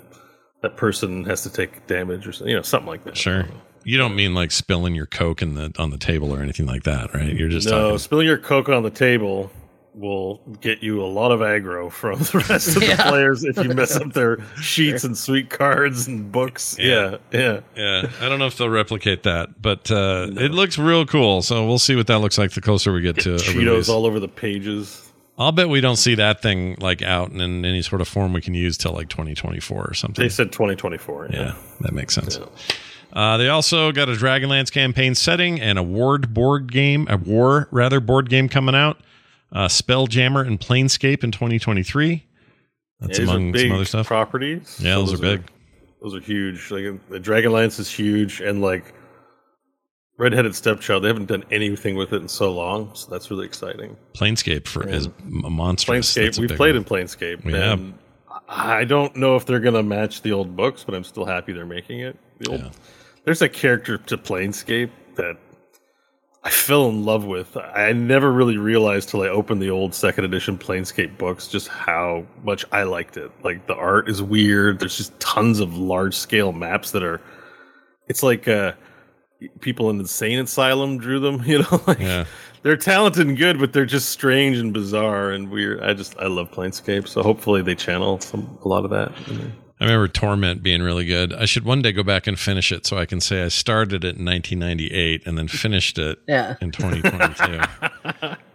that 0.66 0.76
person 0.76 1.24
has 1.24 1.42
to 1.42 1.50
take 1.50 1.86
damage, 1.86 2.26
or 2.26 2.32
something, 2.32 2.50
you 2.50 2.56
know, 2.56 2.62
something 2.62 2.88
like 2.88 3.04
that. 3.04 3.16
sure. 3.16 3.46
You 3.84 3.98
don't 3.98 4.16
mean 4.16 4.34
like 4.34 4.50
spilling 4.50 4.94
your 4.96 5.06
coke 5.06 5.42
in 5.42 5.54
the 5.54 5.72
on 5.78 5.90
the 5.90 5.98
table 5.98 6.34
or 6.34 6.40
anything 6.42 6.66
like 6.66 6.82
that, 6.84 7.14
right? 7.14 7.32
You're 7.32 7.48
just 7.48 7.68
no, 7.68 7.82
talking. 7.84 7.98
spilling 7.98 8.26
your 8.26 8.38
coke 8.38 8.68
on 8.68 8.82
the 8.82 8.90
table 8.90 9.50
will 9.94 10.42
get 10.60 10.82
you 10.82 11.02
a 11.02 11.06
lot 11.06 11.30
of 11.32 11.40
aggro 11.40 11.90
from 11.90 12.18
the 12.32 12.44
rest 12.50 12.76
of 12.76 12.82
Yeah. 12.82 12.96
the 12.96 13.02
players 13.04 13.44
if 13.44 13.56
you 13.56 13.72
mess 13.72 13.96
up 13.96 14.12
their 14.12 14.38
sheets 14.60 15.04
and 15.04 15.16
sweet 15.16 15.48
cards 15.50 16.06
and 16.08 16.30
books. 16.32 16.76
Yeah, 16.78 17.16
yeah. 17.32 17.60
Yeah, 17.76 18.10
I 18.20 18.28
don't 18.28 18.38
know 18.40 18.46
if 18.46 18.58
they'll 18.58 18.68
replicate 18.68 19.22
that, 19.22 19.62
but 19.62 19.90
uh, 19.90 20.26
it 20.32 20.50
looks 20.50 20.76
real 20.78 21.06
cool. 21.06 21.40
So 21.42 21.64
we'll 21.66 21.78
see 21.78 21.94
what 21.96 22.08
that 22.08 22.18
looks 22.18 22.36
like 22.38 22.50
the 22.50 22.60
closer 22.60 22.92
we 22.92 23.00
get, 23.02 23.18
to 23.20 23.36
a 23.36 23.38
Cheetos 23.38 23.54
release. 23.56 23.88
all 23.88 24.04
over 24.04 24.18
the 24.20 24.28
pages. 24.28 25.05
I'll 25.38 25.52
bet 25.52 25.68
we 25.68 25.80
don't 25.80 25.96
see 25.96 26.14
that 26.14 26.40
thing 26.40 26.76
like 26.80 27.02
out 27.02 27.30
in 27.30 27.64
any 27.64 27.82
sort 27.82 28.00
of 28.00 28.08
form 28.08 28.32
we 28.32 28.40
can 28.40 28.54
use 28.54 28.78
till 28.78 28.92
like 28.92 29.08
2024 29.10 29.84
or 29.84 29.94
something. 29.94 30.22
They 30.22 30.28
said 30.30 30.50
2024. 30.52 31.28
Yeah, 31.32 31.54
that 31.80 31.92
makes 31.92 32.14
sense. 32.14 32.38
Uh, 33.12 33.36
they 33.36 33.48
also 33.48 33.92
got 33.92 34.08
a 34.08 34.12
Dragonlance 34.12 34.70
campaign 34.72 35.14
setting 35.14 35.60
and 35.60 35.78
a 35.78 35.82
ward 35.82 36.32
board 36.34 36.72
game, 36.72 37.06
a 37.10 37.16
war 37.16 37.68
rather 37.70 38.00
board 38.00 38.28
game 38.30 38.48
coming 38.48 38.74
out. 38.74 38.98
Uh, 39.52 39.68
Spelljammer 39.68 40.46
and 40.46 40.58
Planescape 40.58 41.22
in 41.22 41.30
2023. 41.32 42.24
That's 43.00 43.18
Yeah, 43.18 43.24
among 43.24 43.54
are 43.54 43.58
some 43.58 43.72
other 43.72 43.84
stuff. 43.84 44.06
properties. 44.06 44.78
Yeah, 44.82 44.94
So 44.94 45.00
those 45.04 45.14
are 45.14 45.18
big. 45.22 45.42
those 46.02 46.14
are 46.14 46.20
huge. 46.20 46.70
Like 46.70 47.08
the 47.10 47.20
Dragonlance 47.20 47.78
is 47.78 47.90
huge, 47.90 48.40
and 48.40 48.60
like 48.62 48.92
Redheaded 50.18 50.54
Stepchild, 50.54 51.04
they 51.04 51.08
haven't 51.08 51.26
done 51.26 51.44
anything 51.50 51.94
with 51.94 52.12
it 52.14 52.22
in 52.22 52.28
so 52.28 52.50
long, 52.50 52.94
so 52.94 53.10
that's 53.10 53.30
really 53.30 53.44
exciting. 53.44 53.96
Planescape 54.14 54.66
for 54.66 54.88
is 54.88 55.06
a 55.44 55.50
monstrous. 55.50 56.14
Planescape, 56.14 56.38
we've 56.38 56.56
played 56.56 56.74
one. 56.74 56.78
in 56.78 56.84
Planescape. 56.84 57.44
Yeah. 57.44 57.76
I 58.48 58.84
don't 58.84 59.14
know 59.16 59.36
if 59.36 59.44
they're 59.44 59.60
gonna 59.60 59.82
match 59.82 60.22
the 60.22 60.32
old 60.32 60.56
books, 60.56 60.84
but 60.84 60.94
I'm 60.94 61.04
still 61.04 61.26
happy 61.26 61.52
they're 61.52 61.66
making 61.66 62.00
it. 62.00 62.16
The 62.38 62.50
old, 62.50 62.60
Yeah. 62.60 62.70
There's 63.24 63.42
a 63.42 63.48
character 63.48 63.98
to 63.98 64.16
Planescape 64.16 64.90
that 65.16 65.36
I 66.44 66.50
fell 66.50 66.88
in 66.88 67.04
love 67.04 67.24
with. 67.24 67.56
I 67.56 67.92
never 67.92 68.32
really 68.32 68.56
realized 68.56 69.08
till 69.08 69.22
I 69.22 69.28
opened 69.28 69.60
the 69.60 69.70
old 69.70 69.94
second 69.94 70.24
edition 70.24 70.56
Planescape 70.56 71.18
books 71.18 71.48
just 71.48 71.66
how 71.66 72.24
much 72.44 72.64
I 72.70 72.84
liked 72.84 73.16
it. 73.16 73.32
Like 73.42 73.66
the 73.66 73.74
art 73.74 74.08
is 74.08 74.22
weird. 74.22 74.78
There's 74.78 74.96
just 74.96 75.18
tons 75.18 75.58
of 75.60 75.76
large 75.76 76.14
scale 76.14 76.52
maps 76.52 76.92
that 76.92 77.02
are. 77.02 77.20
It's 78.08 78.22
like 78.22 78.46
uh, 78.46 78.72
people 79.60 79.90
in 79.90 79.98
insane 80.00 80.38
asylum 80.38 80.98
drew 80.98 81.20
them. 81.20 81.42
You 81.46 81.58
know, 81.60 81.82
like 81.86 81.98
Yeah. 82.00 82.24
they're 82.62 82.76
talented 82.76 83.26
and 83.26 83.36
good, 83.36 83.58
but 83.58 83.72
they're 83.72 83.84
just 83.86 84.08
strange 84.10 84.58
and 84.58 84.72
bizarre 84.72 85.30
and 85.30 85.50
weird. 85.50 85.82
I 85.82 85.92
just 85.94 86.16
I 86.18 86.26
love 86.26 86.50
Planescape, 86.50 87.06
so 87.08 87.22
hopefully 87.22 87.62
they 87.62 87.74
channel 87.74 88.20
some 88.20 88.58
a 88.64 88.68
lot 88.68 88.84
of 88.84 88.90
that. 88.90 89.12
I 89.78 89.84
remember 89.84 90.08
Torment 90.08 90.62
being 90.62 90.80
really 90.80 91.04
good. 91.04 91.34
I 91.34 91.44
should 91.44 91.64
one 91.66 91.82
day 91.82 91.92
go 91.92 92.02
back 92.02 92.26
and 92.26 92.38
finish 92.38 92.72
it 92.72 92.86
so 92.86 92.96
I 92.96 93.04
can 93.04 93.20
say 93.20 93.42
I 93.44 93.48
started 93.48 94.04
it 94.04 94.16
in 94.16 94.24
1998 94.24 95.26
and 95.26 95.36
then 95.36 95.48
finished 95.48 95.98
it 95.98 96.18
Yeah. 96.26 96.56
in 96.62 96.70
2022. 96.70 97.60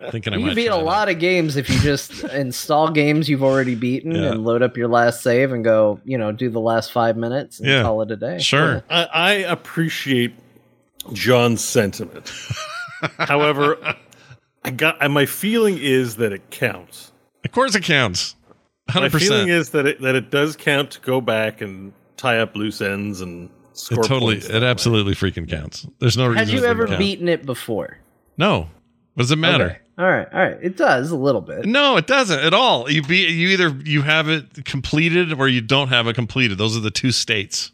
Thinking 0.12 0.34
I 0.34 0.38
You 0.38 0.46
might 0.48 0.56
beat 0.56 0.65
a 0.65 0.70
try 0.70 0.78
that. 0.80 0.84
lot 0.84 1.10
of 1.10 1.20
games 1.20 1.58
if 1.58 1.70
you 1.70 1.78
just 1.80 2.24
install 2.34 2.89
games 2.89 3.30
you've 3.30 3.44
already 3.44 3.76
beaten 3.76 4.15
Yeah. 4.15 4.32
and 4.32 4.44
load 4.44 4.63
up 4.63 4.76
your 4.76 4.88
last 4.88 5.22
save 5.22 5.52
and 5.52 5.63
go, 5.63 6.00
you 6.06 6.17
know, 6.17 6.32
do 6.32 6.50
the 6.50 6.60
last 6.60 6.91
five 6.91 7.15
minutes 7.17 7.60
and 7.60 7.70
Yeah. 7.70 7.84
call 7.84 8.02
it 8.02 8.10
a 8.10 8.15
day. 8.15 8.39
Sure. 8.39 8.84
I, 8.89 9.04
I 9.13 9.32
appreciate 9.34 10.34
John's 11.13 11.63
sentiment. 11.63 12.31
However, 13.17 13.77
I 14.63 14.71
got 14.71 14.97
and 15.01 15.13
my 15.13 15.25
feeling 15.25 15.77
is 15.79 16.17
that 16.17 16.31
it 16.31 16.49
counts. 16.51 17.11
Of 17.43 17.51
course 17.51 17.75
it 17.75 17.83
counts. 17.83 18.35
My 18.87 19.07
100%. 19.09 19.19
feeling 19.19 19.47
is 19.49 19.71
that 19.71 19.85
it 19.85 20.01
that 20.01 20.15
it 20.15 20.29
does 20.29 20.55
count 20.55 20.91
to 20.91 21.01
go 21.01 21.21
back 21.21 21.61
and 21.61 21.93
tie 22.17 22.39
up 22.39 22.55
loose 22.55 22.81
ends 22.81 23.21
and 23.21 23.49
score 23.73 24.03
it 24.03 24.07
totally, 24.07 24.37
it 24.37 24.43
that 24.43 24.61
way. 24.61 24.67
absolutely 24.67 25.13
freaking 25.13 25.49
counts. 25.49 25.87
There's 25.99 26.17
no 26.17 26.27
reason. 26.27 26.47
Had 26.47 26.49
it 26.49 26.59
you 26.61 26.65
ever 26.65 26.87
count. 26.87 26.99
beaten 26.99 27.27
it 27.27 27.45
before? 27.45 27.97
No. 28.37 28.69
What 29.13 29.23
does 29.23 29.31
it 29.31 29.37
matter? 29.37 29.65
Okay. 29.65 29.77
All 29.97 30.05
right. 30.05 30.27
All 30.33 30.39
right. 30.39 30.57
It 30.61 30.77
does 30.77 31.11
a 31.11 31.17
little 31.17 31.41
bit. 31.41 31.65
No, 31.65 31.97
it 31.97 32.07
doesn't 32.07 32.39
at 32.39 32.53
all. 32.53 32.89
You 32.89 33.03
be 33.03 33.27
you 33.27 33.49
either 33.49 33.69
you 33.83 34.01
have 34.03 34.29
it 34.29 34.65
completed 34.65 35.33
or 35.33 35.47
you 35.47 35.61
don't 35.61 35.89
have 35.89 36.07
it 36.07 36.15
completed. 36.15 36.57
Those 36.57 36.77
are 36.77 36.79
the 36.79 36.91
two 36.91 37.11
states. 37.11 37.71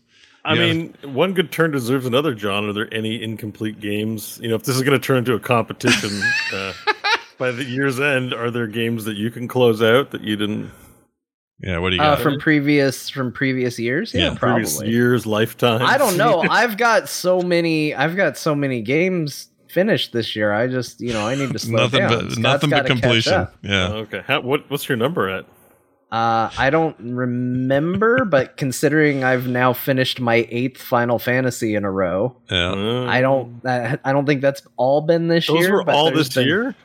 I 0.47 0.53
Yeah. 0.53 0.73
mean, 0.73 0.93
one 1.03 1.33
good 1.33 1.51
turn 1.51 1.71
deserves 1.71 2.05
another, 2.05 2.33
John. 2.33 2.65
Are 2.69 2.73
there 2.73 2.87
any 2.93 3.21
incomplete 3.21 3.79
games? 3.81 4.39
You 4.41 4.49
know, 4.49 4.55
if 4.55 4.63
this 4.63 4.75
is 4.77 4.81
going 4.83 4.99
to 4.99 5.05
turn 5.05 5.17
into 5.17 5.33
a 5.33 5.39
competition 5.39 6.09
uh, 6.53 6.73
by 7.37 7.51
the 7.51 7.63
year's 7.65 7.99
end, 7.99 8.33
are 8.33 8.49
there 8.49 8.65
games 8.67 9.03
that 9.05 9.17
you 9.17 9.29
can 9.29 9.47
close 9.47 9.81
out 9.81 10.11
that 10.11 10.21
you 10.21 10.35
didn't 10.37 10.71
Yeah, 11.59 11.79
what 11.79 11.89
do 11.89 11.95
you 11.97 12.01
Uh, 12.01 12.15
got? 12.15 12.21
from 12.21 12.39
previous 12.39 13.09
from 13.09 13.31
previous 13.31 13.77
years? 13.77 14.13
Yeah, 14.13 14.31
Yeah, 14.31 14.35
previous 14.37 14.75
probably. 14.77 14.93
years, 14.93 15.25
lifetime? 15.25 15.81
I 15.81 15.97
don't 15.97 16.15
know. 16.15 16.41
I've 16.49 16.77
got 16.77 17.09
so 17.09 17.41
many. 17.41 17.93
I've 17.93 18.15
got 18.15 18.37
so 18.37 18.55
many 18.55 18.81
games 18.81 19.49
finished 19.67 20.13
this 20.13 20.35
year. 20.35 20.53
I 20.53 20.67
just, 20.67 21.01
you 21.01 21.11
know, 21.13 21.27
I 21.27 21.35
need 21.35 21.51
to 21.51 21.59
slow 21.59 21.83
nothing 21.83 21.99
down. 21.99 22.09
but 22.09 22.19
Scott's 22.31 22.37
nothing 22.37 22.69
but 22.69 22.85
completion. 22.85 23.33
up. 23.33 23.55
Yeah. 23.63 23.89
Okay, 23.89 24.21
How, 24.25 24.39
what 24.41 24.69
what's 24.69 24.87
your 24.87 24.97
number 24.97 25.27
at? 25.29 25.45
Uh, 26.09 26.49
I 26.57 26.69
don't 26.69 26.95
remember, 26.99 28.23
but 28.23 28.55
considering 28.55 29.25
I've 29.25 29.47
now 29.47 29.73
finished 29.73 30.21
my 30.21 30.47
eighth 30.49 30.81
Final 30.81 31.19
Fantasy 31.19 31.75
in 31.75 31.83
a 31.83 31.91
row, 31.91 32.35
Yeah. 32.49 32.71
Uh, 32.71 33.05
I 33.07 33.19
don't. 33.21 33.59
I, 33.65 33.97
I 34.05 34.13
don't 34.13 34.25
think 34.25 34.41
that's 34.41 34.61
all 34.77 35.01
been 35.01 35.27
this 35.27 35.47
Those 35.47 35.59
year. 35.59 35.73
were 35.73 35.83
but 35.83 35.95
all 35.95 36.11
this 36.11 36.33
been- 36.33 36.47
year. 36.47 36.75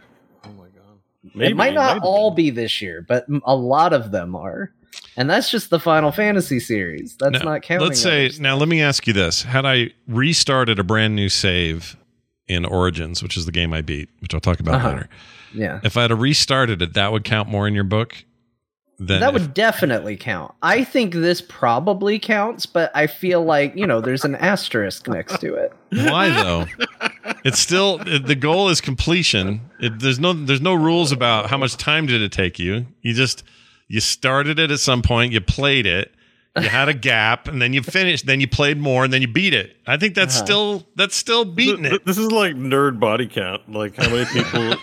Oh 0.44 0.48
my 0.52 0.64
god! 0.74 1.40
it 1.42 1.56
might 1.56 1.74
not 1.74 1.94
have 1.94 2.02
all 2.02 2.32
be 2.32 2.50
this 2.50 2.82
year, 2.82 3.04
but 3.06 3.24
a 3.44 3.54
lot 3.54 3.92
of 3.92 4.10
them 4.10 4.34
are, 4.34 4.72
and 5.16 5.30
that's 5.30 5.50
just 5.50 5.70
the 5.70 5.78
Final 5.78 6.10
Fantasy 6.10 6.58
series. 6.58 7.14
That's 7.20 7.44
Now, 7.44 7.52
not 7.52 7.62
counting. 7.62 7.86
Let's 7.86 8.00
say 8.02 8.26
others. 8.26 8.40
now. 8.40 8.56
Let 8.56 8.68
me 8.68 8.82
ask 8.82 9.06
you 9.06 9.12
this: 9.12 9.44
Had 9.44 9.64
I 9.64 9.90
restarted 10.08 10.80
a 10.80 10.84
brand 10.84 11.14
new 11.14 11.28
save 11.28 11.96
in 12.48 12.64
Origins, 12.64 13.22
which 13.22 13.36
is 13.36 13.46
the 13.46 13.52
game 13.52 13.72
I 13.72 13.82
beat, 13.82 14.08
which 14.18 14.34
I'll 14.34 14.40
talk 14.40 14.58
about 14.58 14.74
Uh-huh. 14.74 14.88
later, 14.88 15.08
yeah, 15.54 15.80
if 15.84 15.96
I 15.96 16.02
had 16.02 16.10
restarted 16.10 16.82
it, 16.82 16.94
that 16.94 17.12
would 17.12 17.22
count 17.22 17.48
more 17.48 17.68
in 17.68 17.74
your 17.74 17.84
book. 17.84 18.24
Than 19.06 19.20
that 19.20 19.34
if- 19.34 19.40
would 19.42 19.54
definitely 19.54 20.16
count. 20.16 20.54
I 20.62 20.84
think 20.84 21.12
this 21.14 21.40
probably 21.40 22.18
counts, 22.18 22.66
but 22.66 22.90
I 22.94 23.06
feel 23.06 23.42
like 23.44 23.74
you 23.76 23.86
know 23.86 24.00
there's 24.00 24.24
an 24.24 24.34
asterisk 24.36 25.08
next 25.08 25.40
to 25.40 25.54
it. 25.54 25.72
Why 25.90 26.28
though? 26.30 26.66
it's 27.44 27.58
still 27.58 27.98
the 27.98 28.34
goal 28.34 28.68
is 28.68 28.80
completion. 28.80 29.60
It, 29.80 29.98
there's 30.00 30.20
no 30.20 30.32
there's 30.32 30.60
no 30.60 30.74
rules 30.74 31.12
about 31.12 31.50
how 31.50 31.58
much 31.58 31.76
time 31.76 32.06
did 32.06 32.22
it 32.22 32.32
take 32.32 32.58
you. 32.58 32.86
You 33.02 33.14
just 33.14 33.42
you 33.88 34.00
started 34.00 34.58
it 34.58 34.70
at 34.70 34.80
some 34.80 35.02
point, 35.02 35.32
you 35.32 35.40
played 35.40 35.86
it, 35.86 36.14
you 36.60 36.68
had 36.68 36.88
a 36.88 36.94
gap, 36.94 37.48
and 37.48 37.62
then 37.62 37.72
you 37.72 37.82
finished. 37.82 38.26
Then 38.26 38.40
you 38.40 38.46
played 38.48 38.76
more, 38.78 39.04
and 39.04 39.12
then 39.12 39.22
you 39.22 39.28
beat 39.28 39.54
it. 39.54 39.76
I 39.86 39.96
think 39.96 40.14
that's 40.14 40.36
Uh-huh. 40.36 40.44
still 40.44 40.86
that's 40.96 41.16
still 41.16 41.44
beating 41.46 41.82
Th- 41.84 41.94
it. 41.94 42.04
This 42.04 42.18
is 42.18 42.30
like 42.30 42.54
nerd 42.56 43.00
body 43.00 43.26
count. 43.26 43.70
Like 43.72 43.96
how 43.96 44.08
many 44.10 44.26
people, 44.26 44.62
you, 44.70 44.76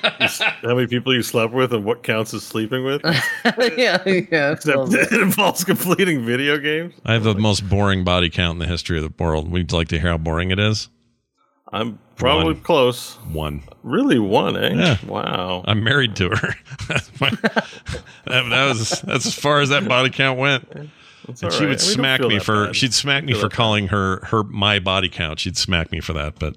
how 0.61 0.75
many 0.75 0.87
people 0.87 1.13
you 1.13 1.21
slept 1.21 1.53
with, 1.53 1.71
and 1.73 1.85
what 1.85 2.01
counts 2.03 2.33
as 2.33 2.43
sleeping 2.43 2.83
with. 2.83 3.01
yeah, 3.77 4.01
yeah. 4.07 4.51
Except 4.53 4.93
it 4.93 5.11
involves 5.13 5.63
completing 5.63 6.25
video 6.25 6.57
games. 6.57 6.95
I 7.05 7.13
have 7.13 7.23
the 7.23 7.35
most 7.35 7.69
boring 7.69 8.03
body 8.03 8.29
count 8.31 8.55
in 8.55 8.59
the 8.59 8.67
history 8.67 8.97
of 8.97 9.03
the 9.03 9.23
world. 9.23 9.51
we'd 9.51 9.71
like 9.71 9.89
to 9.89 9.99
hear 9.99 10.09
how 10.09 10.17
boring 10.17 10.49
it 10.51 10.59
is? 10.59 10.89
I'm 11.71 11.99
probably 12.15 12.53
One. 12.55 12.63
close. 12.63 13.13
One. 13.31 13.61
Really, 13.83 14.17
one, 14.17 14.57
eh? 14.57 14.73
Yeah. 14.73 14.97
Wow. 15.05 15.63
I'm 15.67 15.83
married 15.83 16.15
to 16.15 16.29
her. 16.29 16.55
That's 16.87 17.21
my, 17.21 17.29
that, 17.29 17.69
that 18.25 18.65
was 18.69 19.01
that's 19.01 19.27
as 19.27 19.35
far 19.35 19.61
as 19.61 19.69
that 19.69 19.87
body 19.87 20.09
count 20.09 20.39
went. 20.39 20.67
That's 21.29 21.41
And 21.43 21.51
all 21.51 21.57
she 21.57 21.63
right. 21.65 21.69
would 21.69 21.79
We 21.79 21.83
smack 21.85 22.21
me 22.21 22.39
for 22.39 22.65
bad. 22.67 22.75
she'd 22.75 22.93
smack 22.93 23.23
me 23.23 23.33
for 23.33 23.41
that 23.49 23.53
calling 23.53 23.87
her 23.87 24.19
her 24.25 24.43
my 24.43 24.79
body 24.79 25.09
count. 25.09 25.39
She'd 25.39 25.57
smack 25.57 25.91
me 25.91 25.99
for 25.99 26.13
that, 26.13 26.39
but 26.39 26.55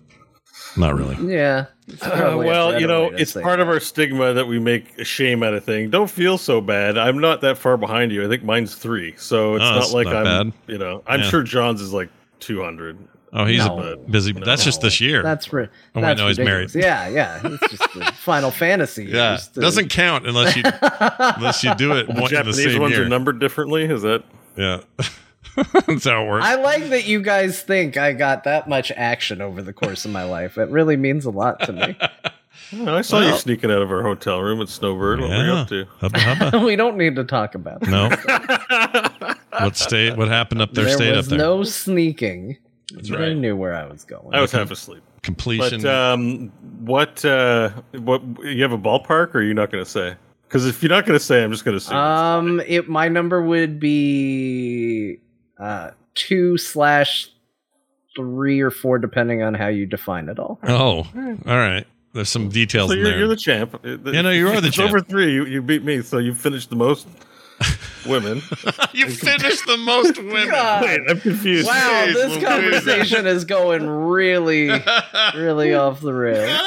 not 0.76 0.94
really. 0.96 1.16
Yeah. 1.32 1.66
Uh, 2.00 2.34
well, 2.38 2.80
you 2.80 2.86
know, 2.86 3.06
it's 3.06 3.32
say 3.32 3.42
part 3.42 3.60
of 3.60 3.68
our 3.68 3.80
stigma 3.80 4.32
that 4.34 4.46
we 4.46 4.58
make 4.58 4.98
a 4.98 5.04
shame 5.04 5.42
out 5.42 5.52
of 5.52 5.64
thing. 5.64 5.90
Don't 5.90 6.08
feel 6.10 6.38
so 6.38 6.60
bad. 6.60 6.96
I'm 6.96 7.18
not 7.20 7.40
that 7.42 7.58
far 7.58 7.76
behind 7.76 8.12
you. 8.12 8.24
I 8.24 8.28
think 8.28 8.44
mine's 8.44 8.74
three, 8.74 9.14
so 9.18 9.56
it's 9.56 9.64
Oh, 9.64 9.78
not 9.78 9.90
like 9.92 10.06
not 10.06 10.26
I'm. 10.26 10.50
bad. 10.50 10.58
You 10.68 10.78
know, 10.78 11.02
I'm 11.06 11.20
Yeah. 11.20 11.28
sure 11.28 11.42
John's 11.42 11.80
is 11.82 11.92
like 11.92 12.08
200. 12.40 12.96
Oh, 13.34 13.44
he's 13.46 13.64
No. 13.66 13.78
a 13.80 13.96
busy. 13.96 14.32
That's 14.32 14.62
just 14.64 14.80
this 14.82 15.00
year. 15.00 15.22
That's 15.22 15.52
re- 15.52 15.64
Oh, 15.94 16.00
wait, 16.00 16.02
that's 16.02 16.20
no, 16.20 16.28
he's 16.28 16.38
ridiculous. 16.38 16.74
Yeah, 16.74 17.08
yeah. 17.08 17.40
It's 17.44 17.70
just 17.78 17.94
the 17.94 18.04
Final 18.14 18.50
Fantasy. 18.50 19.04
yeah, 19.06 19.30
years 19.32 19.48
to- 19.48 19.60
doesn't 19.60 19.88
count 19.88 20.26
unless 20.26 20.54
you 20.56 20.62
unless 20.64 21.64
you 21.64 21.74
do 21.74 21.92
it 21.92 22.06
The 22.06 22.12
one, 22.12 22.16
in 22.18 22.24
the 22.24 22.28
Japanese 22.30 22.56
same 22.64 22.80
ones 22.80 22.94
year. 22.94 23.04
are 23.04 23.08
numbered 23.08 23.38
differently. 23.40 23.84
Is 23.84 24.02
that? 24.02 24.22
Yeah, 24.56 24.80
that's 25.86 26.04
how 26.04 26.24
it 26.24 26.28
works. 26.28 26.46
I 26.46 26.56
like 26.56 26.88
that 26.90 27.06
you 27.06 27.20
guys 27.22 27.62
think 27.62 27.96
I 27.96 28.12
got 28.12 28.44
that 28.44 28.68
much 28.68 28.90
action 28.92 29.40
over 29.40 29.62
the 29.62 29.72
course 29.72 30.04
of 30.04 30.10
my 30.10 30.24
life. 30.24 30.58
It 30.58 30.68
really 30.68 30.96
means 30.96 31.24
a 31.24 31.30
lot 31.30 31.60
to 31.60 31.72
me. 31.72 31.96
I 32.86 33.02
saw 33.02 33.20
you 33.20 33.36
sneaking 33.36 33.70
out 33.70 33.82
of 33.82 33.90
our 33.90 34.02
hotel 34.02 34.40
room 34.40 34.60
at 34.60 34.68
Snowbird. 34.68 35.20
What 35.20 35.30
were 35.30 35.44
you 35.44 35.52
up 35.52 35.68
to? 35.68 35.86
Hubba 36.00 36.18
hubba. 36.20 36.58
we 36.64 36.76
don't 36.76 36.96
need 36.96 37.16
to 37.16 37.24
talk 37.24 37.54
about 37.54 37.80
that. 37.80 39.38
No. 39.50 39.64
what 39.64 39.76
state? 39.76 40.16
What 40.16 40.28
happened 40.28 40.62
up 40.62 40.72
there? 40.72 40.86
there 40.86 40.96
stayed 40.96 41.16
was 41.16 41.26
up 41.26 41.30
there. 41.30 41.38
no 41.38 41.64
sneaking. 41.64 42.56
I 42.92 43.14
right. 43.14 43.36
knew 43.36 43.56
where 43.56 43.74
I 43.74 43.86
was 43.86 44.04
going. 44.04 44.34
I 44.34 44.40
was 44.40 44.52
half 44.52 44.70
asleep. 44.70 45.02
Completion. 45.22 45.82
But 45.82 46.12
um, 46.12 46.48
what? 46.80 47.24
Uh, 47.24 47.70
what? 47.92 48.22
You 48.42 48.62
have 48.62 48.72
a 48.72 48.78
ballpark, 48.78 49.34
or 49.34 49.38
are 49.38 49.42
you 49.42 49.54
not 49.54 49.70
going 49.70 49.84
to 49.84 49.90
say? 49.90 50.16
Because 50.52 50.66
if 50.66 50.82
you're 50.82 50.90
not 50.90 51.06
going 51.06 51.18
to 51.18 51.24
say, 51.24 51.42
I'm 51.42 51.50
just 51.50 51.64
going 51.64 51.78
to 51.78 51.80
say. 51.80 51.94
Um, 51.94 52.60
it 52.66 52.86
my 52.86 53.08
number 53.08 53.40
would 53.40 53.80
be 53.80 55.16
uh 55.58 55.92
two 56.14 56.58
slash 56.58 57.30
three 58.14 58.60
or 58.60 58.70
four, 58.70 58.98
depending 58.98 59.42
on 59.42 59.54
how 59.54 59.68
you 59.68 59.86
define 59.86 60.28
it 60.28 60.38
all. 60.38 60.58
oh, 60.68 61.06
all 61.06 61.06
right. 61.46 61.86
there's 62.12 62.28
some 62.28 62.50
details 62.50 62.90
So 62.90 62.94
you're, 62.96 63.04
there. 63.04 63.18
you're 63.20 63.28
the 63.28 63.36
champ. 63.36 63.80
Yeah, 63.82 64.20
no, 64.20 64.28
you 64.28 64.46
are 64.48 64.60
the 64.60 64.66
it's 64.68 64.76
champ. 64.76 64.90
over 64.90 65.00
three. 65.00 65.32
You, 65.32 65.46
you 65.46 65.62
beat 65.62 65.82
me, 65.84 66.02
so 66.02 66.18
you 66.18 66.34
finished 66.34 66.68
the 66.68 66.76
most 66.76 67.08
women. 68.06 68.42
you 68.92 69.08
finished 69.08 69.64
the 69.66 69.78
most 69.78 70.18
women. 70.22 70.50
God. 70.50 70.82
Wait, 70.82 71.00
I'm 71.08 71.18
confused. 71.20 71.66
Wow, 71.66 72.04
Jeez 72.08 72.12
this 72.12 72.28
Louise. 72.32 72.44
conversation 72.44 73.26
is 73.26 73.46
going 73.46 73.88
really, 73.88 74.68
really 75.34 75.72
off 75.72 76.02
the 76.02 76.12
rails. 76.12 76.60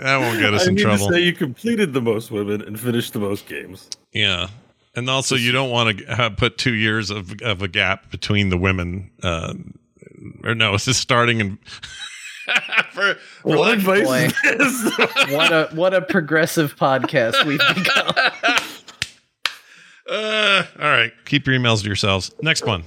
That 0.00 0.16
won't 0.18 0.40
get 0.40 0.54
us 0.54 0.64
I 0.64 0.68
in 0.70 0.74
need 0.76 0.80
trouble. 0.82 1.08
to 1.08 1.12
say 1.14 1.20
you 1.20 1.34
completed 1.34 1.92
the 1.92 2.00
most 2.00 2.30
women 2.30 2.62
and 2.62 2.80
finished 2.80 3.12
the 3.12 3.18
most 3.18 3.46
games. 3.46 3.88
Yeah. 4.12 4.48
And 4.96 5.08
also, 5.10 5.34
you 5.36 5.52
don't 5.52 5.70
want 5.70 5.98
to 5.98 6.22
uh, 6.22 6.30
put 6.30 6.56
two 6.58 6.72
years 6.74 7.10
of, 7.10 7.34
of 7.42 7.62
a 7.62 7.68
gap 7.68 8.10
between 8.10 8.48
the 8.48 8.56
women. 8.56 9.10
Uh, 9.22 9.54
or 10.42 10.54
no, 10.54 10.74
it's 10.74 10.84
just 10.86 11.00
starting 11.00 11.40
and. 11.40 11.58
for, 12.92 13.14
for 13.42 13.56
What 13.58 13.74
advice 13.74 14.04
boy. 14.06 14.28
is 14.44 14.82
this? 14.96 15.32
What 15.32 15.52
a 15.52 15.68
what 15.74 15.94
a 15.94 16.00
progressive 16.02 16.74
podcast 16.76 17.44
we've 17.44 17.60
become. 17.74 18.12
uh, 20.10 20.64
all 20.80 20.88
right. 20.88 21.12
Keep 21.26 21.46
your 21.46 21.56
emails 21.56 21.82
to 21.82 21.86
yourselves. 21.86 22.32
Next 22.42 22.64
one. 22.66 22.84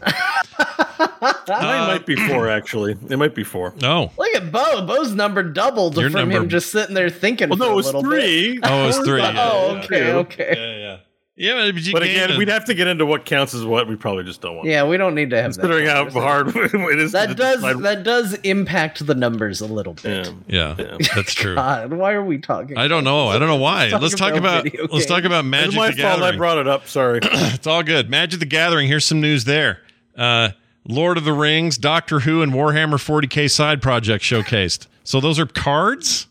Mine 1.47 1.87
might 1.87 2.05
be 2.05 2.15
four, 2.15 2.49
actually. 2.49 2.97
It 3.09 3.17
might 3.17 3.35
be 3.35 3.43
four. 3.43 3.73
Oh. 3.83 4.11
Look 4.17 4.35
at 4.35 4.51
Bo. 4.51 4.85
Bo's 4.85 5.13
number 5.13 5.43
doubled 5.43 5.95
Your 5.97 6.09
from 6.09 6.29
number- 6.29 6.37
him 6.37 6.49
just 6.49 6.71
sitting 6.71 6.95
there 6.95 7.09
thinking. 7.09 7.49
Well, 7.49 7.57
for 7.57 7.65
no, 7.65 7.71
it 7.71 7.75
was 7.75 7.85
little 7.87 8.01
three. 8.03 8.59
Oh, 8.63 8.83
it 8.83 8.87
was 8.87 8.97
three. 9.05 9.21
Bit. 9.21 9.33
Yeah, 9.35 9.49
oh, 9.51 9.73
yeah, 9.75 9.81
okay, 9.83 10.07
yeah. 10.07 10.13
okay. 10.15 10.53
Yeah, 10.55 10.77
yeah. 10.77 10.97
Yeah, 11.35 11.71
but, 11.71 11.81
you 11.81 11.93
But 11.93 12.03
can't- 12.03 12.25
again, 12.25 12.37
we'd 12.37 12.47
have 12.49 12.65
to 12.65 12.75
get 12.75 12.85
into 12.85 13.07
what 13.07 13.25
counts 13.25 13.55
as 13.55 13.65
what. 13.65 13.87
We 13.87 13.95
probably 13.95 14.23
just 14.23 14.39
don't 14.41 14.55
want. 14.57 14.67
Yeah, 14.67 14.85
we 14.87 14.97
don't 14.97 15.15
need 15.15 15.31
to 15.31 15.41
have 15.41 15.55
that 15.55 15.61
Considering 15.61 15.87
how 15.87 16.07
hard 16.11 16.49
it 16.55 16.99
is. 16.99 17.11
That 17.13 17.35
does 17.35 17.55
decide- 17.55 17.79
that 17.81 18.03
does 18.03 18.33
impact 18.43 19.03
the 19.03 19.15
numbers 19.15 19.59
a 19.59 19.65
little 19.65 19.95
bit. 19.95 20.27
Yeah. 20.47 20.75
Yeah, 20.77 20.85
Yeah. 20.99 21.07
that's 21.15 21.33
true. 21.33 21.55
God, 21.55 21.91
why 21.91 22.13
are 22.13 22.23
we 22.23 22.37
talking? 22.37 22.77
I 22.77 22.87
don't 22.87 23.03
know. 23.03 23.29
I 23.29 23.39
don't 23.39 23.47
know 23.47 23.55
why. 23.55 23.87
Let's 23.87 24.01
Let's 24.03 24.15
talk 24.15 24.29
talk 24.33 24.37
about 24.39 24.67
about 24.67 24.91
let's 24.93 25.07
talk 25.07 25.23
games. 25.23 25.25
about 25.25 25.39
It's 25.39 25.49
Magic 25.49 25.75
my 25.75 25.89
the 25.89 26.01
fault. 26.03 26.21
I 26.21 26.37
brought 26.37 26.59
it 26.59 26.67
up. 26.67 26.87
Sorry. 26.87 27.19
It's 27.23 27.65
all 27.65 27.81
good. 27.81 28.11
Magic 28.11 28.39
the 28.39 28.45
Gathering. 28.45 28.87
Here's 28.87 29.03
some 29.05 29.19
news 29.19 29.43
there. 29.45 29.79
Uh, 30.15 30.49
Lord 30.87 31.17
of 31.17 31.23
the 31.23 31.33
Rings, 31.33 31.77
Doctor 31.77 32.21
Who, 32.21 32.41
and 32.41 32.51
Warhammer 32.51 32.95
40k 32.95 33.49
side 33.49 33.81
project 33.81 34.23
showcased. 34.23 34.87
So 35.03 35.19
those 35.19 35.39
are 35.39 35.45
cards. 35.45 36.27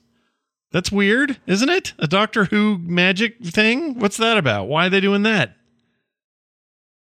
That's 0.72 0.90
weird, 0.92 1.38
isn't 1.46 1.68
it? 1.68 1.92
A 1.98 2.06
Doctor 2.06 2.46
Who 2.46 2.78
magic 2.78 3.38
thing. 3.44 3.98
What's 3.98 4.16
that 4.18 4.38
about? 4.38 4.68
Why 4.68 4.86
are 4.86 4.90
they 4.90 5.00
doing 5.00 5.22
that? 5.22 5.56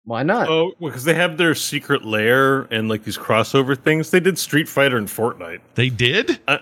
Why 0.05 0.23
not? 0.23 0.49
oh, 0.49 0.73
because 0.81 1.03
they 1.03 1.15
have 1.15 1.37
their 1.37 1.55
secret 1.57 2.05
lair 2.05 2.63
and 2.73 2.89
like 2.89 3.03
these 3.03 3.19
crossover 3.19 3.77
things. 3.77 4.11
They 4.13 4.21
did 4.21 4.39
Street 4.39 4.69
Fighter 4.69 4.97
and 4.97 5.09
Fortnite. 5.09 5.59
They 5.75 5.89
did. 5.89 6.39
Uh, 6.47 6.59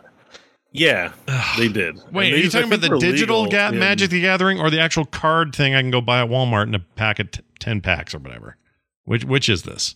yeah, 0.72 1.12
they 1.58 1.68
did. 1.68 2.00
Wait, 2.10 2.32
And 2.32 2.34
are 2.36 2.44
you 2.44 2.48
talking 2.50 2.72
about 2.72 2.80
the 2.80 2.98
digital 2.98 3.46
ga- 3.46 3.68
in- 3.68 3.78
Magic 3.78 4.08
the 4.10 4.20
Gathering 4.22 4.58
or 4.58 4.70
the 4.70 4.80
actual 4.80 5.04
card 5.04 5.54
thing 5.54 5.74
I 5.74 5.82
can 5.82 5.90
go 5.90 6.00
buy 6.00 6.22
at 6.22 6.28
Walmart 6.30 6.68
in 6.68 6.74
a 6.74 6.78
pack 6.80 7.18
of 7.18 7.30
t- 7.32 7.42
ten 7.60 7.82
packs 7.82 8.14
or 8.14 8.18
whatever? 8.18 8.56
Which 9.04 9.24
which 9.26 9.50
is 9.50 9.64
this? 9.64 9.94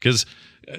Because 0.00 0.26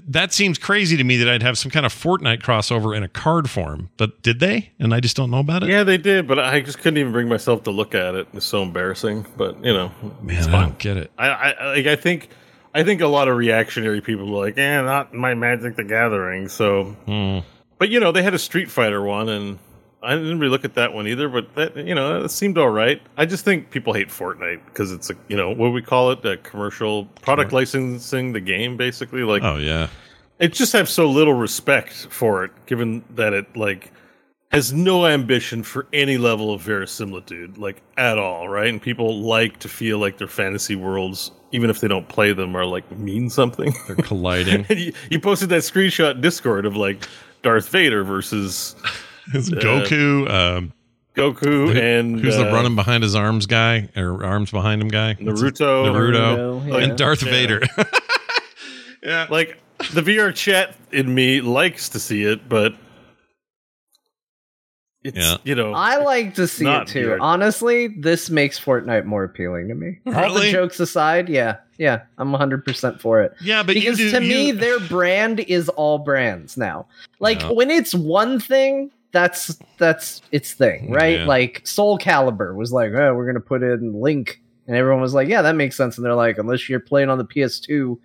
that 0.05 0.33
seems 0.33 0.57
crazy 0.57 0.97
to 0.97 1.03
me 1.03 1.15
that 1.17 1.29
I'd 1.29 1.41
have 1.43 1.57
some 1.57 1.71
kind 1.71 1.85
of 1.85 1.93
Fortnite 1.93 2.41
crossover 2.41 2.95
in 2.95 3.03
a 3.03 3.07
card 3.07 3.49
form. 3.49 3.89
But 3.97 4.21
did 4.21 4.39
they? 4.39 4.71
And 4.79 4.93
I 4.93 4.99
just 4.99 5.15
don't 5.15 5.31
know 5.31 5.39
about 5.39 5.63
it. 5.63 5.69
Yeah, 5.69 5.83
they 5.83 5.97
did, 5.97 6.27
but 6.27 6.39
I 6.39 6.59
just 6.61 6.79
couldn't 6.79 6.97
even 6.97 7.11
bring 7.13 7.29
myself 7.29 7.63
to 7.63 7.71
look 7.71 7.95
at 7.95 8.13
it. 8.15 8.27
It's 8.33 8.45
so 8.45 8.61
embarrassing. 8.63 9.25
But 9.37 9.63
you 9.63 9.73
know, 9.73 9.91
Man, 10.21 10.53
I 10.53 10.61
don't 10.61 10.77
get 10.77 10.97
it. 10.97 11.11
I, 11.17 11.27
I 11.29 11.65
like. 11.75 11.85
I 11.87 11.95
think. 11.95 12.29
I 12.75 12.83
think 12.83 13.01
a 13.01 13.07
lot 13.07 13.27
of 13.27 13.37
reactionary 13.37 14.01
people 14.01 14.29
were 14.31 14.45
like, 14.45 14.57
"Eh, 14.57 14.81
not 14.81 15.13
my 15.13 15.33
Magic 15.33 15.77
the 15.77 15.83
Gathering." 15.83 16.47
So, 16.49 16.95
Hmm. 17.05 17.39
but 17.79 17.89
you 17.89 17.99
know, 17.99 18.11
they 18.11 18.21
had 18.21 18.33
a 18.35 18.39
Street 18.39 18.69
Fighter 18.69 19.01
one, 19.01 19.29
and 19.29 19.57
I 20.03 20.15
didn't 20.15 20.39
really 20.39 20.51
look 20.51 20.63
at 20.65 20.75
that 20.75 20.93
one 20.93 21.07
either. 21.07 21.27
But 21.27 21.53
that 21.55 21.75
you 21.75 21.95
know, 21.95 22.23
it 22.23 22.29
seemed 22.29 22.57
all 22.57 22.69
right. 22.69 23.01
I 23.17 23.25
just 23.25 23.43
think 23.43 23.71
people 23.71 23.93
hate 23.93 24.09
Fortnite 24.09 24.63
because 24.65 24.91
it's 24.91 25.09
a 25.09 25.15
you 25.27 25.35
know 25.37 25.49
what 25.51 25.69
we 25.69 25.81
call 25.81 26.11
it, 26.11 26.23
a 26.25 26.37
commercial 26.37 27.05
product 27.21 27.51
licensing 27.53 28.33
the 28.33 28.41
game, 28.41 28.77
basically. 28.77 29.23
Like, 29.23 29.43
Oh 29.43 29.57
yeah. 29.57 29.87
it 30.39 30.53
just 30.53 30.73
have 30.73 30.87
so 30.87 31.09
little 31.09 31.33
respect 31.33 32.07
for 32.09 32.43
it, 32.43 32.51
given 32.67 33.03
that 33.15 33.33
it 33.33 33.55
like 33.55 33.91
has 34.51 34.71
no 34.71 35.05
ambition 35.05 35.61
for 35.61 35.87
any 35.91 36.17
level 36.17 36.53
of 36.53 36.61
verisimilitude, 36.61 37.57
like 37.57 37.81
at 37.97 38.17
all, 38.17 38.47
right? 38.47 38.67
And 38.67 38.81
people 38.81 39.19
like 39.21 39.59
to 39.59 39.67
feel 39.67 39.97
like 39.99 40.19
their 40.19 40.27
fantasy 40.27 40.75
worlds, 40.75 41.31
even 41.51 41.69
if 41.69 41.81
they 41.81 41.87
don't 41.89 42.07
play 42.07 42.31
them, 42.31 42.55
are 42.55 42.65
like 42.65 42.89
mean 42.97 43.29
something. 43.29 43.73
They're 43.87 43.97
colliding. 43.97 44.65
you, 44.69 44.93
you 45.11 45.19
posted 45.19 45.49
that 45.49 45.63
screenshot 45.63 46.11
in 46.15 46.21
Discord 46.21 46.65
of 46.65 46.77
like 46.77 47.09
Darth 47.41 47.67
Vader 47.67 48.05
versus 48.05 48.75
It's 49.33 49.49
Goku. 49.49 50.29
Um, 50.29 50.73
Goku 51.15 51.71
who- 51.71 51.71
and 51.79 52.19
who's 52.19 52.37
the 52.37 52.49
uh, 52.49 52.53
running 52.53 52.75
behind 52.75 53.03
his 53.03 53.15
arms 53.15 53.45
guy 53.45 53.89
or 53.95 54.23
arms 54.23 54.51
behind 54.51 54.81
him 54.81 54.87
guy? 54.87 55.15
Naruto. 55.15 55.85
Naruto, 55.85 56.61
Naruto, 56.61 56.67
yeah. 56.67 56.77
and 56.77 56.97
Darth 56.97 57.23
Yeah. 57.23 57.31
Vader. 57.31 57.61
yeah. 59.03 59.27
Like 59.29 59.57
the 59.93 60.01
VR 60.01 60.33
chat 60.33 60.75
in 60.91 61.13
me 61.13 61.41
likes 61.41 61.89
to 61.89 61.99
see 61.99 62.23
it, 62.23 62.47
but 62.47 62.75
it's 65.03 65.17
Yeah. 65.17 65.37
you 65.43 65.55
know 65.55 65.73
I 65.73 65.97
like 65.97 66.35
to 66.35 66.47
see 66.47 66.67
it 66.67 66.87
too. 66.87 67.07
weird. 67.07 67.19
Honestly, 67.21 67.87
this 67.87 68.29
makes 68.29 68.59
Fortnite 68.59 69.05
more 69.05 69.23
appealing 69.23 69.67
to 69.69 69.75
me. 69.75 69.99
All 70.07 70.33
the 70.33 70.51
jokes 70.51 70.79
aside, 70.79 71.29
yeah, 71.29 71.57
yeah, 71.77 72.01
I'm 72.17 72.31
100% 72.31 72.99
for 72.99 73.21
it. 73.21 73.33
Yeah, 73.41 73.63
but 73.63 73.75
because 73.75 73.99
you 73.99 74.09
do, 74.11 74.19
to 74.19 74.19
me, 74.19 74.51
their 74.51 74.79
brand 74.81 75.39
is 75.41 75.69
all 75.69 75.99
brands 75.99 76.57
now. 76.57 76.87
Like 77.19 77.41
Yeah. 77.41 77.51
when 77.51 77.69
it's 77.71 77.93
one 77.93 78.39
thing, 78.39 78.91
that's 79.11 79.57
that's 79.77 80.21
its 80.31 80.53
thing, 80.53 80.91
right? 80.91 81.19
Yeah. 81.19 81.25
Like 81.25 81.61
Soul 81.65 81.97
Calibur 81.97 82.55
was 82.55 82.71
like, 82.71 82.91
oh, 82.93 83.13
we're 83.13 83.25
gonna 83.25 83.39
put 83.39 83.63
in 83.63 83.93
Link, 83.93 84.41
and 84.67 84.75
everyone 84.75 85.01
was 85.01 85.13
like, 85.13 85.27
yeah, 85.27 85.41
that 85.41 85.55
makes 85.55 85.75
sense. 85.75 85.97
And 85.97 86.05
they're 86.05 86.15
like, 86.15 86.37
unless 86.37 86.67
you're 86.67 86.79
playing 86.79 87.09
on 87.09 87.17
the 87.17 87.25
PS2, 87.25 87.97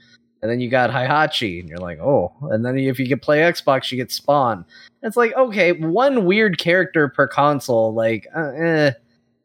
and 0.42 0.50
then 0.50 0.60
you 0.60 0.70
got 0.70 0.90
Heihachi, 0.90 1.60
and 1.60 1.68
you're 1.68 1.78
like, 1.78 1.98
oh, 1.98 2.32
and 2.50 2.64
then 2.64 2.78
if 2.78 2.98
you 2.98 3.08
can 3.08 3.18
play 3.18 3.38
Xbox, 3.38 3.90
you 3.90 3.96
get 3.96 4.12
Spawn. 4.12 4.64
It's 5.02 5.16
like, 5.16 5.34
okay, 5.34 5.72
one 5.72 6.24
weird 6.24 6.58
character 6.58 7.08
per 7.08 7.26
console, 7.26 7.92
like, 7.94 8.26
uh, 8.36 8.52
eh. 8.52 8.92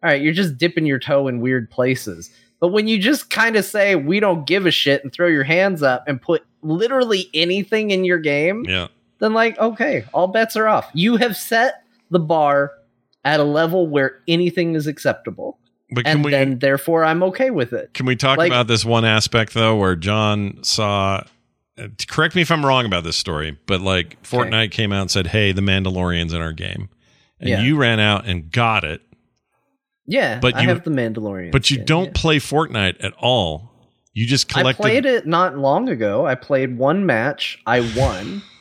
all 0.04 0.10
right, 0.10 0.22
you're 0.22 0.34
just 0.34 0.58
dipping 0.58 0.86
your 0.86 1.00
toe 1.00 1.28
in 1.28 1.40
weird 1.40 1.70
places. 1.70 2.32
But 2.60 2.70
when 2.70 2.88
you 2.88 2.98
just 2.98 3.30
kind 3.30 3.56
of 3.56 3.66
say 3.66 3.96
we 3.96 4.20
don't 4.20 4.48
give 4.48 4.66
a 4.66 4.72
shit 4.72 5.04
and 5.04 5.14
throw 5.14 5.28
your 5.28 5.44
hands 5.44 5.84
up 5.84 6.04
and 6.08 6.22
put 6.22 6.44
literally 6.64 7.30
anything 7.34 7.92
in 7.92 8.04
your 8.04 8.18
game, 8.18 8.66
yeah. 8.68 8.88
Then 9.20 9.34
like 9.34 9.58
okay, 9.60 10.06
all 10.14 10.28
bets 10.28 10.56
are 10.56 10.68
off. 10.68 10.90
You 10.94 11.18
have 11.18 11.36
set 11.36 11.84
the 12.12 12.20
bar 12.20 12.72
at 13.26 13.40
a 13.40 13.44
level 13.44 13.88
where 13.88 14.20
anything 14.28 14.76
is 14.76 14.88
acceptable, 14.88 15.60
But 15.92 16.06
can 16.06 16.18
and 16.18 16.26
we 16.26 16.32
then 16.32 16.60
therefore 16.60 17.04
I'm 17.04 17.22
okay 17.24 17.50
with 17.50 17.74
it. 17.74 17.94
can 17.94 18.06
we 18.06 18.16
talk 18.16 18.38
like- 18.38 18.50
about 18.52 18.68
this 18.68 18.86
one 18.86 19.06
aspect 19.06 19.54
though, 19.54 19.76
where 19.76 19.96
John 19.96 20.60
saw? 20.64 21.24
uh, 21.78 21.88
Correct 22.08 22.36
me 22.36 22.42
if 22.42 22.52
I'm 22.52 22.66
wrong 22.66 22.86
about 22.86 23.04
this 23.04 23.18
story, 23.18 23.58
but 23.68 23.82
like 23.82 24.22
Fortnite 24.24 24.72
came 24.72 24.92
out 24.94 25.02
and 25.02 25.12
said, 25.12 25.28
"Hey, 25.28 25.52
the 25.52 25.62
Mandalorian's 25.62 26.34
in 26.34 26.42
our 26.42 26.54
game," 26.54 26.90
and 27.40 27.50
Yeah. 27.50 27.62
you 27.62 27.76
ran 27.78 28.00
out 28.00 28.26
and 28.26 28.52
got 28.52 28.84
it, 28.84 29.02
Yeah, 30.10 30.40
But 30.40 30.56
I 30.56 30.62
you- 30.62 30.70
have 30.70 30.84
the 30.86 30.90
Mandalorian. 30.92 31.52
but 31.52 31.70
you 31.70 31.76
skin, 31.76 31.86
don't 31.86 32.06
yeah. 32.06 32.12
play 32.16 32.38
Fortnite 32.40 33.04
at 33.04 33.14
all. 33.20 33.72
You 34.14 34.26
just 34.26 34.48
collected. 34.48 34.82
I 34.82 34.90
played 34.90 35.06
it 35.06 35.28
not 35.28 35.58
long 35.58 35.90
ago. 35.90 36.26
I 36.26 36.34
played 36.36 36.78
one 36.78 37.06
match. 37.06 37.60
I 37.68 37.82
won, 37.96 38.42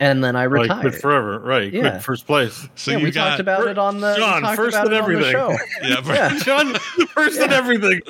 and 0.00 0.22
then 0.22 0.36
I 0.36 0.46
Like, 0.46 0.62
retired. 0.62 0.80
quit 0.82 0.94
forever, 0.94 1.38
right? 1.38 1.72
Yeah. 1.72 1.90
Quit 1.90 2.02
first 2.02 2.26
place. 2.26 2.68
So 2.74 2.90
yeah, 2.90 2.96
you 2.98 3.04
we 3.04 3.10
got 3.10 3.28
talked 3.30 3.40
about 3.40 3.66
it 3.68 3.78
on 3.78 4.00
the 4.00 4.12
we 4.14 4.18
John, 4.18 4.56
first 4.56 4.76
about 4.76 4.86
in 4.88 4.92
it 4.92 5.00
on 5.02 5.12
the 5.12 5.16
everything. 5.16 5.32
show. 5.32 5.56
yeah, 5.82 6.00
but- 6.04 6.14
Yeah. 6.14 6.38
John, 6.44 6.74
first 7.08 7.40
in 7.40 7.50
Yeah. 7.50 7.56
everything. 7.56 8.00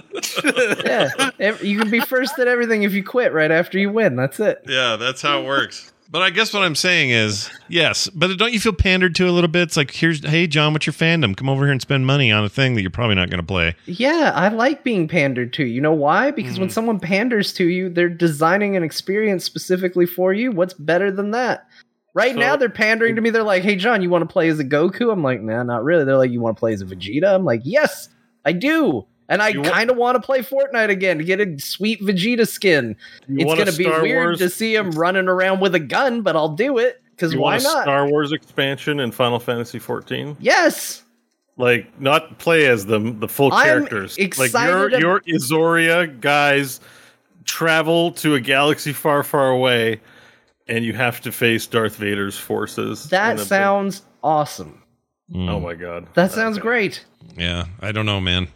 yeah, 0.85 1.57
you 1.63 1.79
can 1.79 1.91
be 1.91 2.01
first 2.01 2.39
at 2.39 2.49
everything 2.49 2.83
if 2.83 2.93
you 2.93 3.05
quit 3.05 3.33
right 3.33 3.51
after 3.51 3.79
you 3.79 3.91
win. 3.91 4.17
That's 4.17 4.41
it. 4.41 4.63
Yeah, 4.67 4.97
that's 4.97 5.23
how 5.23 5.41
it 5.43 5.47
works. 5.47 5.93
But 6.09 6.23
I 6.23 6.31
guess 6.31 6.53
what 6.55 6.63
I'm 6.63 6.75
saying 6.77 7.11
is, 7.11 7.51
yes, 7.69 8.09
but 8.09 8.37
don't 8.39 8.53
you 8.53 8.61
feel 8.61 8.73
pandered 8.73 9.15
to 9.17 9.29
a 9.29 9.33
little 9.33 9.49
bit? 9.49 9.63
It's 9.63 9.77
like, 9.77 9.91
here's, 9.91 10.25
hey, 10.25 10.47
John, 10.47 10.73
what's 10.73 10.87
your 10.87 10.95
fandom? 10.95 11.37
Come 11.37 11.49
over 11.49 11.65
here 11.65 11.73
and 11.73 11.81
spend 11.81 12.07
money 12.07 12.31
on 12.31 12.45
a 12.45 12.49
thing 12.49 12.75
that 12.75 12.83
you're 12.83 12.91
probably 12.93 13.17
not 13.17 13.29
going 13.29 13.41
to 13.41 13.47
play. 13.47 13.75
Yeah, 13.87 14.31
I 14.35 14.49
like 14.49 14.85
being 14.85 15.09
pandered 15.09 15.53
to. 15.55 15.65
You 15.65 15.81
know 15.81 15.93
why? 15.93 16.31
Because 16.31 16.53
Mm-hmm. 16.55 16.61
when 16.63 16.71
someone 16.71 17.01
panders 17.01 17.53
to 17.55 17.65
you, 17.65 17.89
they're 17.89 18.09
designing 18.09 18.77
an 18.77 18.85
experience 18.85 19.45
specifically 19.45 20.07
for 20.07 20.33
you. 20.33 20.53
What's 20.53 20.75
better 20.75 21.11
than 21.11 21.33
that? 21.33 21.67
Right 22.15 22.33
So- 22.35 22.39
now, 22.41 22.57
they're 22.57 22.69
pandering 22.71 23.17
to 23.17 23.21
me. 23.21 23.31
They're 23.31 23.43
like, 23.43 23.63
"Hey, 23.63 23.77
John, 23.77 24.01
you 24.01 24.09
want 24.09 24.23
to 24.23 24.33
play 24.33 24.49
as 24.49 24.59
a 24.61 24.65
Goku?" 24.65 25.13
I'm 25.13 25.23
like, 25.23 25.43
"Nah, 25.43 25.65
not 25.65 25.85
really." 25.85 26.05
They're 26.05 26.17
like, 26.17 26.31
"You 26.31 26.41
want 26.41 26.57
to 26.57 26.61
play 26.61 26.73
as 26.73 26.81
a 26.81 26.87
Vegeta?" 26.87 27.35
I'm 27.35 27.45
like, 27.45 27.61
"Yes, 27.65 28.09
I 28.45 28.53
do." 28.53 29.07
And 29.29 29.43
I 29.43 29.53
kind 29.53 29.91
of 29.91 29.97
want 29.97 30.15
to 30.15 30.21
play 30.25 30.41
Fortnite 30.41 30.89
again 30.89 31.19
to 31.19 31.25
get 31.25 31.41
a 31.41 31.59
sweet 31.59 32.01
Vegeta 32.01 32.47
skin. 32.47 32.97
It's 33.29 33.45
gonna 33.55 33.73
be 33.73 33.85
Star 33.85 34.03
weird 34.03 34.27
Wars- 34.27 34.39
to 34.39 34.49
see 34.51 34.75
him 34.75 34.91
running 34.93 35.29
around 35.29 35.61
with 35.61 35.75
a 35.75 35.81
gun, 35.81 36.23
but 36.23 36.37
I'll 36.37 36.51
do 36.55 36.79
it 36.79 37.03
because 37.11 37.35
why 37.35 37.53
want 37.55 37.63
a 37.63 37.65
not? 37.65 37.83
Star 37.83 38.09
Wars 38.09 38.31
expansion 38.33 39.01
in 39.01 39.11
Final 39.11 39.39
Fantasy 39.41 39.79
14? 39.79 40.37
yes. 40.41 41.03
Like, 41.59 41.99
not 41.99 42.39
play 42.39 42.67
as 42.67 42.85
them, 42.85 43.19
the 43.19 43.29
full 43.29 43.51
I'm 43.51 43.65
characters. 43.65 44.19
like, 44.39 44.53
your, 44.53 44.95
ab- 44.95 45.01
your 45.01 45.21
Eorzea 45.23 46.21
guys 46.21 46.81
travel 47.45 48.13
to 48.13 48.35
a 48.35 48.41
galaxy 48.41 48.93
far, 48.93 49.23
far 49.23 49.49
away 49.51 50.01
and 50.69 50.85
you 50.85 50.93
have 50.93 51.21
to 51.23 51.33
face 51.33 51.67
Darth 51.67 51.97
Vader's 51.97 52.37
forces. 52.39 53.09
That 53.09 53.37
in 53.37 53.41
a 53.41 53.45
sounds 53.45 54.03
awesome. 54.23 54.83
Mm. 55.33 55.49
Oh 55.49 55.59
my 55.61 55.75
god, 55.75 56.07
That 56.15 56.31
sounds 56.33 56.59
Okay. 56.59 56.63
great. 56.63 57.05
Yeah, 57.39 57.65
I 57.81 57.91
don't 57.91 58.05
know, 58.07 58.21
man. 58.21 58.49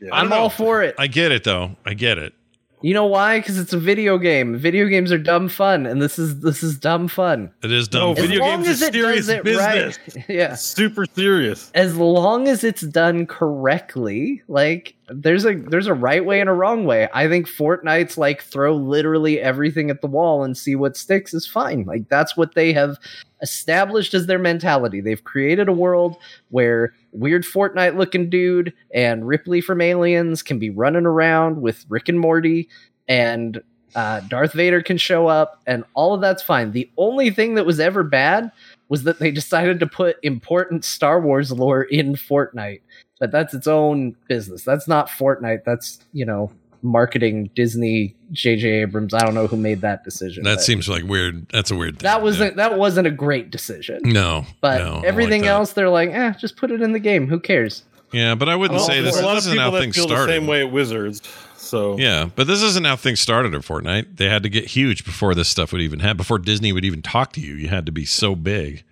Yeah. 0.00 0.10
I'm 0.12 0.32
all 0.32 0.50
for 0.50 0.82
it. 0.82 0.94
I 0.98 1.06
get 1.06 1.32
it 1.32 1.44
though. 1.44 1.76
I 1.84 1.94
get 1.94 2.18
it. 2.18 2.34
You 2.82 2.92
know 2.92 3.06
why? 3.06 3.38
Because 3.40 3.58
it's 3.58 3.72
a 3.72 3.78
video 3.78 4.18
game. 4.18 4.58
Video 4.58 4.86
games 4.86 5.10
are 5.10 5.18
dumb 5.18 5.48
fun, 5.48 5.86
and 5.86 6.00
this 6.00 6.18
is 6.18 6.40
this 6.40 6.62
is 6.62 6.78
dumb 6.78 7.08
fun. 7.08 7.50
It 7.64 7.72
is 7.72 7.90
No, 7.92 8.14
dumb. 8.14 8.22
Video 8.26 8.40
long 8.40 8.62
games 8.62 8.68
as 8.68 8.82
is 8.82 8.88
serious 8.92 9.28
it 9.28 9.42
business. 9.42 9.98
right. 10.14 10.24
yeah. 10.28 10.54
super 10.54 11.06
serious. 11.06 11.70
As 11.74 11.96
long 11.96 12.46
as 12.48 12.62
it's 12.62 12.82
done 12.82 13.26
correctly, 13.26 14.42
like 14.46 14.94
there's 15.08 15.46
a 15.46 15.54
there's 15.54 15.86
a 15.86 15.94
right 15.94 16.24
way 16.24 16.38
and 16.38 16.50
a 16.50 16.52
wrong 16.52 16.84
way. 16.84 17.08
I 17.14 17.28
think 17.28 17.48
Fortnite's 17.48 18.18
like 18.18 18.42
throw 18.42 18.76
literally 18.76 19.40
everything 19.40 19.88
at 19.90 20.02
the 20.02 20.06
wall 20.06 20.44
and 20.44 20.56
see 20.56 20.76
what 20.76 20.98
sticks 20.98 21.32
is 21.32 21.46
fine. 21.46 21.84
Like 21.84 22.08
that's 22.10 22.36
what 22.36 22.54
they 22.54 22.74
have 22.74 22.98
established 23.42 24.12
as 24.14 24.26
their 24.26 24.38
mentality. 24.38 25.00
They've 25.00 25.24
created 25.24 25.68
a 25.68 25.72
world 25.72 26.16
where 26.50 26.94
weird 27.18 27.44
Fortnite 27.44 27.96
looking 27.96 28.30
dude 28.30 28.72
and 28.94 29.26
Ripley 29.26 29.60
from 29.60 29.80
Aliens 29.80 30.42
can 30.42 30.58
be 30.58 30.70
running 30.70 31.06
around 31.06 31.60
with 31.60 31.84
Rick 31.88 32.08
and 32.08 32.20
Morty 32.20 32.68
and 33.08 33.60
uh, 33.94 34.20
Darth 34.20 34.52
Vader 34.52 34.82
can 34.82 34.98
show 34.98 35.26
up 35.26 35.62
and 35.66 35.84
all 35.94 36.14
of 36.14 36.20
that's 36.20 36.42
fine. 36.42 36.72
The 36.72 36.90
only 36.98 37.30
thing 37.30 37.54
that 37.54 37.66
was 37.66 37.80
ever 37.80 38.02
bad 38.02 38.52
was 38.88 39.04
that 39.04 39.18
they 39.18 39.30
decided 39.30 39.80
to 39.80 39.86
put 39.86 40.16
important 40.22 40.84
Star 40.84 41.20
Wars 41.20 41.50
lore 41.50 41.82
in 41.82 42.14
Fortnite. 42.14 42.82
But 43.18 43.32
that's 43.32 43.54
its 43.54 43.66
own 43.66 44.14
business. 44.28 44.62
That's 44.62 44.86
not 44.86 45.08
Fortnite. 45.08 45.64
That's, 45.64 46.00
you 46.12 46.26
know, 46.26 46.52
marketing 46.82 47.50
Disney, 47.54 48.14
JJ 48.32 48.82
Abrams. 48.82 49.14
I 49.14 49.20
don't 49.20 49.34
know 49.34 49.46
who 49.46 49.56
made 49.56 49.80
that 49.80 50.04
decision. 50.04 50.44
That 50.44 50.60
seems 50.60 50.88
like 50.88 51.04
weird. 51.04 51.48
That's 51.48 51.70
a 51.70 51.76
weird 51.76 51.98
thing. 51.98 52.04
that 52.04 52.22
wasn't 52.22 52.56
that 52.56 52.78
wasn't 52.78 53.06
a 53.06 53.10
great 53.10 53.50
decision. 53.50 54.00
No, 54.04 54.44
But 54.60 54.78
no, 54.78 55.02
everything 55.04 55.42
like 55.42 55.50
else, 55.50 55.72
they're 55.72 55.88
like, 55.90 56.10
eh, 56.10 56.32
just 56.38 56.56
put 56.56 56.70
it 56.70 56.80
in 56.82 56.92
the 56.92 56.98
game. 56.98 57.26
Who 57.28 57.40
cares? 57.40 57.84
Yeah, 58.12 58.34
but 58.36 58.48
I 58.48 58.54
wouldn't 58.56 58.78
Well, 58.78 58.86
say 58.86 59.00
this. 59.00 59.18
a 59.20 59.24
lot 59.24 59.34
This 59.34 59.46
of 59.46 59.52
isn't 59.52 59.58
how 59.58 59.66
people 59.66 59.72
that 59.78 59.80
things 59.82 59.96
feel 59.96 60.06
started. 60.06 60.28
the 60.28 60.32
same 60.38 60.46
way 60.46 60.60
at 60.60 60.70
Wizards. 60.70 61.22
So 61.56 61.98
Yeah, 61.98 62.28
but 62.36 62.46
this 62.46 62.62
isn't 62.62 62.86
how 62.86 62.94
things 62.94 63.18
started 63.20 63.52
at 63.54 63.62
Fortnite. 63.62 64.16
They 64.16 64.28
had 64.28 64.44
to 64.44 64.48
get 64.48 64.66
huge 64.66 65.04
before 65.04 65.34
this 65.34 65.48
stuff 65.48 65.72
would 65.72 65.80
even 65.82 65.98
happen. 65.98 66.18
Before 66.18 66.38
Disney 66.38 66.72
would 66.72 66.84
even 66.84 67.02
talk 67.02 67.32
to 67.32 67.40
you, 67.40 67.54
you 67.54 67.68
had 67.68 67.84
to 67.86 67.92
be 67.92 68.04
so 68.04 68.36
big. 68.36 68.84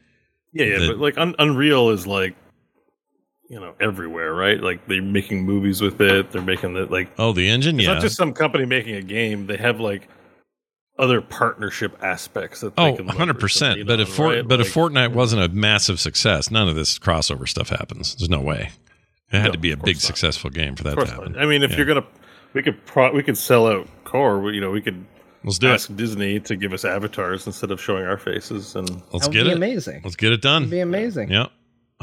yeah, 0.53 0.67
yeah. 0.67 0.79
The- 0.81 0.87
but 0.89 0.99
like 0.99 1.17
Un- 1.17 1.37
Unreal 1.39 1.91
is 1.91 2.07
like, 2.07 2.35
you 3.51 3.61
know, 3.61 3.75
everywhere, 3.81 4.33
right? 4.35 4.61
Like 4.61 4.87
they're 4.89 5.03
making 5.03 5.45
movies 5.45 5.81
with 5.81 6.01
it. 6.01 6.31
They're 6.33 6.43
making 6.43 6.77
it 6.77 6.91
like 6.91 7.11
Oh, 7.19 7.33
the 7.33 7.49
engine, 7.49 7.77
it's 7.79 7.87
yeah. 7.87 7.95
not 7.95 8.03
just 8.03 8.17
some 8.17 8.33
company 8.33 8.65
making 8.67 8.95
a 8.97 9.03
game. 9.03 9.47
They 9.47 9.57
have 9.57 9.81
like 9.81 10.09
other 10.99 11.21
partnership 11.21 11.97
aspects 12.03 12.61
that 12.61 12.77
they 12.77 12.83
Oh, 12.83 12.95
can 12.97 13.07
100% 13.09 13.87
But 13.87 13.99
lean 13.99 14.01
if 14.01 14.09
on, 14.11 14.15
Fort, 14.15 14.37
right? 14.37 14.49
but 14.49 14.59
Like, 14.61 14.69
if 14.69 14.75
Fortnite 14.75 15.13
wasn't 15.13 15.43
a 15.43 15.49
massive 15.49 15.99
success, 16.01 16.51
none 16.51 16.69
of 16.69 16.77
this 16.77 16.99
crossover 16.99 17.49
stuff 17.49 17.69
happens. 17.69 18.15
There's 18.15 18.31
no 18.31 18.41
way. 18.41 18.71
It 19.33 19.39
had 19.39 19.47
No, 19.47 19.53
to 19.53 19.59
be 19.59 19.73
a 19.73 19.77
big 19.77 19.97
not. 19.97 20.03
successful 20.03 20.51
game 20.51 20.77
for 20.77 20.85
that 20.85 20.95
to 20.99 21.07
happen. 21.07 21.33
not. 21.33 21.43
I 21.43 21.47
mean, 21.47 21.63
if 21.65 21.73
Yeah. 21.73 21.79
you're 21.79 21.87
gonna, 21.87 22.07
we 22.53 22.63
could 22.63 22.85
pro- 22.87 23.13
we 23.13 23.23
could 23.25 23.37
sell 23.37 23.67
out 23.67 23.89
Core. 24.05 24.41
we- 24.41 24.55
You 24.55 24.61
know, 24.61 24.71
we 24.71 24.81
could 24.81 25.05
Let's 25.43 25.59
do 25.59 25.67
ask 25.69 25.91
it. 25.91 25.97
Disney 25.97 26.39
to 26.41 26.55
give 26.57 26.73
us 26.73 26.85
avatars 26.85 27.47
instead 27.47 27.71
of 27.73 27.81
showing 27.81 28.05
our 28.07 28.17
faces. 28.17 28.77
And 28.77 28.89
Let's 28.89 29.03
that 29.03 29.13
would 29.29 29.33
get 29.33 29.45
be 29.45 29.51
it. 29.51 29.57
amazing. 29.57 30.01
Let's 30.05 30.17
get 30.17 30.29
it 30.29 30.35
It'd 30.35 30.41
done. 30.43 30.71
be 30.71 30.79
amazing. 30.81 31.31
Yep. 31.31 31.51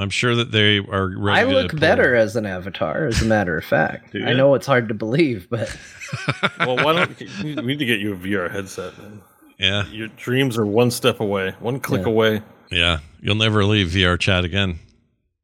I'm 0.01 0.09
sure 0.09 0.35
that 0.35 0.51
they 0.51 0.79
are 0.79 1.09
ready. 1.17 1.39
I 1.41 1.43
to 1.43 1.49
look 1.51 1.71
pull- 1.71 1.79
better 1.79 2.15
as 2.15 2.35
an 2.35 2.45
avatar, 2.45 3.05
as 3.07 3.21
a 3.21 3.25
matter 3.25 3.57
of 3.57 3.63
fact. 3.63 4.15
I 4.15 4.33
know 4.33 4.55
it's 4.55 4.65
hard 4.67 4.87
to 4.87 4.93
believe, 4.93 5.47
but 5.49 5.75
well, 6.59 6.77
why 6.77 6.93
don't 6.93 7.19
we 7.43 7.55
need 7.55 7.79
to 7.79 7.85
get 7.85 7.99
you 7.99 8.13
a 8.13 8.17
VR 8.17 8.51
headset? 8.51 8.97
Man. 8.97 9.21
Yeah, 9.59 9.85
Your 9.89 10.07
dreams 10.07 10.57
are 10.57 10.65
one 10.65 10.89
step 10.89 11.19
away, 11.19 11.53
one 11.59 11.79
click 11.79 12.01
Yeah. 12.01 12.07
away. 12.11 12.41
yeah. 12.71 12.99
You'll 13.21 13.35
never 13.35 13.63
leave 13.63 13.89
VR 13.89 14.19
chat 14.19 14.43
again, 14.43 14.79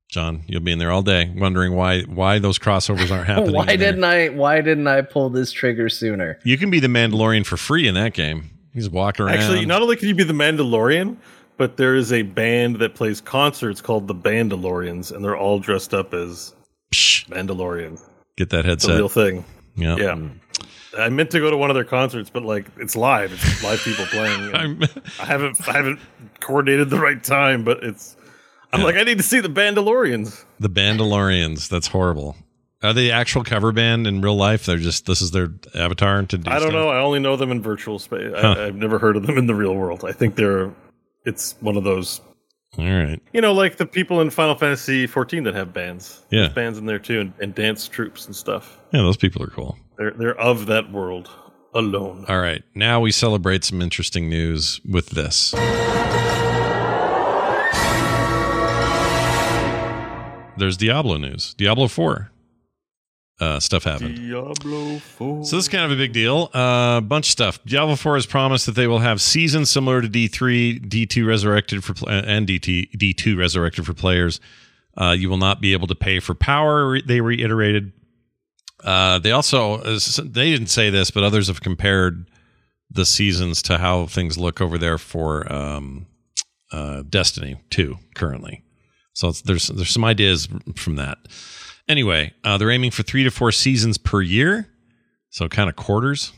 John. 0.09 0.41
You'll 0.47 0.61
be 0.61 0.71
in 0.71 0.79
there 0.79 0.89
all 0.91 1.03
day, 1.03 1.31
wondering 1.37 1.75
why 1.75 2.01
why 2.03 2.39
those 2.39 2.57
crossovers 2.57 3.11
aren't 3.11 3.27
happening. 3.33 3.53
why 3.53 3.75
didn't 3.75 4.03
I 4.03 4.29
why 4.29 4.61
didn't 4.61 4.87
I 4.87 5.01
pull 5.03 5.29
this 5.29 5.51
trigger 5.51 5.87
sooner? 5.89 6.39
You 6.43 6.57
can 6.57 6.71
be 6.71 6.79
the 6.79 6.87
Mandalorian 6.87 7.45
for 7.45 7.57
free 7.57 7.87
in 7.87 7.93
that 7.93 8.13
game. 8.13 8.49
He's 8.73 8.89
walking 8.89 9.25
around. 9.27 9.35
Actually, 9.37 9.65
not 9.67 9.83
only 9.83 9.95
can 9.95 10.07
you 10.07 10.15
be 10.15 10.23
the 10.23 10.33
Mandalorian, 10.33 11.17
but 11.57 11.77
there 11.77 11.95
is 11.95 12.13
a 12.13 12.21
band 12.21 12.77
that 12.77 12.95
plays 12.95 13.21
concerts 13.21 13.81
called 13.81 14.07
the 14.07 14.15
Bandalorians, 14.15 15.11
and 15.11 15.23
they're 15.23 15.37
all 15.37 15.59
dressed 15.59 15.93
up 15.93 16.13
as 16.13 16.53
Psh, 16.93 17.27
Mandalorians. 17.27 18.01
get 18.37 18.49
that 18.51 18.65
It's 18.65 18.85
a 18.85 18.95
real 18.95 19.09
thing. 19.09 19.43
Yeah. 19.75 19.97
Yeah. 19.97 20.29
I 20.97 21.09
meant 21.09 21.29
to 21.31 21.39
go 21.39 21.51
to 21.51 21.57
one 21.57 21.69
of 21.69 21.75
their 21.75 21.83
concerts, 21.83 22.29
but 22.29 22.43
like 22.43 22.65
it's 22.77 22.95
live. 22.95 23.31
It's 23.31 23.63
live 23.63 23.79
people 23.81 24.05
playing. 24.05 24.55
I'm, 24.55 24.81
I 25.19 25.25
haven't 25.25 25.67
I 25.67 25.73
haven't 25.73 25.99
coordinated 26.39 26.89
the 26.89 26.99
right 26.99 27.23
time, 27.23 27.63
but 27.63 27.83
it's 27.83 28.15
I'm 28.73 28.81
like 28.81 28.95
I 28.95 29.03
need 29.03 29.17
to 29.17 29.23
see 29.23 29.39
the 29.39 29.49
Bandalorians. 29.49 30.43
the 30.59 30.69
Bandalorians. 30.69 31.69
That's 31.69 31.87
horrible. 31.87 32.35
Are 32.83 32.93
they 32.93 33.11
actual 33.11 33.43
cover 33.43 33.71
band 33.71 34.07
in 34.07 34.21
real 34.21 34.35
life? 34.35 34.65
They're 34.65 34.77
just 34.77 35.05
this 35.05 35.21
is 35.21 35.31
their 35.31 35.49
avatar 35.75 36.23
to 36.23 36.37
do. 36.37 36.49
I 36.49 36.53
don't 36.53 36.69
stuff? 36.69 36.73
know. 36.73 36.89
I 36.89 36.99
only 36.99 37.19
know 37.19 37.35
them 37.35 37.51
in 37.51 37.61
virtual 37.61 37.99
space. 37.99 38.33
Huh. 38.35 38.55
I, 38.57 38.65
I've 38.65 38.75
never 38.75 38.97
heard 38.97 39.17
of 39.17 39.27
them 39.27 39.37
in 39.37 39.45
the 39.47 39.55
real 39.55 39.75
world. 39.75 40.03
I 40.03 40.13
think 40.13 40.35
they're 40.35 40.71
it's 41.27 41.55
one 41.59 41.75
of 41.77 41.83
those 41.83 42.21
All 42.77 42.85
right. 42.85 43.21
you 43.33 43.41
know 43.41 43.53
like 43.53 43.77
the 43.77 43.85
people 43.85 44.21
in 44.21 44.29
Final 44.29 44.55
Fantasy 44.55 45.05
14 45.05 45.43
that 45.43 45.53
have 45.55 45.73
bands. 45.73 46.23
Yeah. 46.31 46.41
There's 46.43 46.53
bands 46.53 46.77
in 46.79 46.85
there 46.85 46.99
too, 46.99 47.19
and, 47.19 47.33
and 47.39 47.53
dance 47.53 47.87
troops 47.87 48.25
and 48.25 48.35
stuff. 48.35 48.79
Yeah, 48.93 49.01
those 49.01 49.17
people 49.17 49.43
are 49.43 49.47
cool. 49.47 49.77
They're 49.97 50.11
they're 50.11 50.39
of 50.39 50.65
that 50.67 50.91
world 50.91 51.29
alone. 51.73 52.25
All 52.27 52.39
right. 52.39 52.63
Now 52.73 52.99
we 53.01 53.11
celebrate 53.11 53.63
some 53.65 53.81
interesting 53.81 54.29
news 54.29 54.79
with 54.89 55.09
this. 55.09 55.53
There's 60.57 60.75
Diablo 60.75 61.17
news. 61.17 61.53
Diablo 61.53 61.87
4 61.87 62.31
uh, 63.39 63.59
stuff 63.59 63.83
happened. 63.83 64.15
Diablo 64.15 64.97
4. 64.99 65.45
So 65.45 65.55
this 65.57 65.65
is 65.65 65.69
kind 65.69 65.85
of 65.85 65.91
a 65.91 65.95
big 65.95 66.13
deal. 66.13 66.49
A 66.53 66.57
uh, 66.57 67.01
bunch 67.01 67.27
of 67.27 67.31
stuff. 67.31 67.63
Diablo 67.65 67.95
4 67.95 68.15
has 68.15 68.25
promised 68.25 68.65
that 68.65 68.73
they 68.73 68.87
will 68.87 68.99
have 68.99 69.21
seasons 69.21 69.69
similar 69.69 70.01
to 70.01 70.07
D3, 70.07 70.87
D2 70.87 71.27
resurrected 71.27 71.83
for 71.83 71.93
pl- 71.93 72.09
and 72.09 72.47
DT, 72.47 72.91
D2 72.91 73.37
resurrected 73.37 73.85
for 73.85 73.93
players. 73.93 74.39
Uh, 74.99 75.11
you 75.11 75.29
will 75.29 75.37
not 75.37 75.61
be 75.61 75.73
able 75.73 75.87
to 75.87 75.95
pay 75.95 76.19
for 76.19 76.33
power. 76.33 76.99
They 76.99 77.21
reiterated. 77.21 77.91
Uh, 78.83 79.19
they 79.19 79.31
also 79.31 79.77
they 79.77 80.51
didn't 80.51 80.67
say 80.67 80.89
this, 80.89 81.11
but 81.11 81.23
others 81.23 81.47
have 81.47 81.61
compared 81.61 82.29
the 82.89 83.05
seasons 83.05 83.61
to 83.63 83.77
how 83.77 84.07
things 84.07 84.37
look 84.37 84.61
over 84.61 84.77
there 84.77 84.97
for 84.97 85.51
um, 85.51 86.07
uh, 86.71 87.03
Destiny 87.07 87.59
2 87.69 87.97
currently. 88.15 88.63
So 89.13 89.29
it's, 89.29 89.41
there's 89.41 89.67
there's 89.67 89.91
some 89.91 90.05
ideas 90.05 90.47
from 90.75 90.95
that. 90.95 91.17
Anyway, 91.87 92.33
uh, 92.43 92.57
they're 92.57 92.71
aiming 92.71 92.91
for 92.91 93.03
three 93.03 93.23
to 93.23 93.31
four 93.31 93.51
seasons 93.51 93.97
per 93.97 94.21
year, 94.21 94.67
so 95.29 95.47
kind 95.47 95.69
of 95.69 95.75
quarters, 95.75 96.33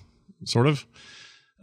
sort 0.46 0.68
of. 0.68 0.86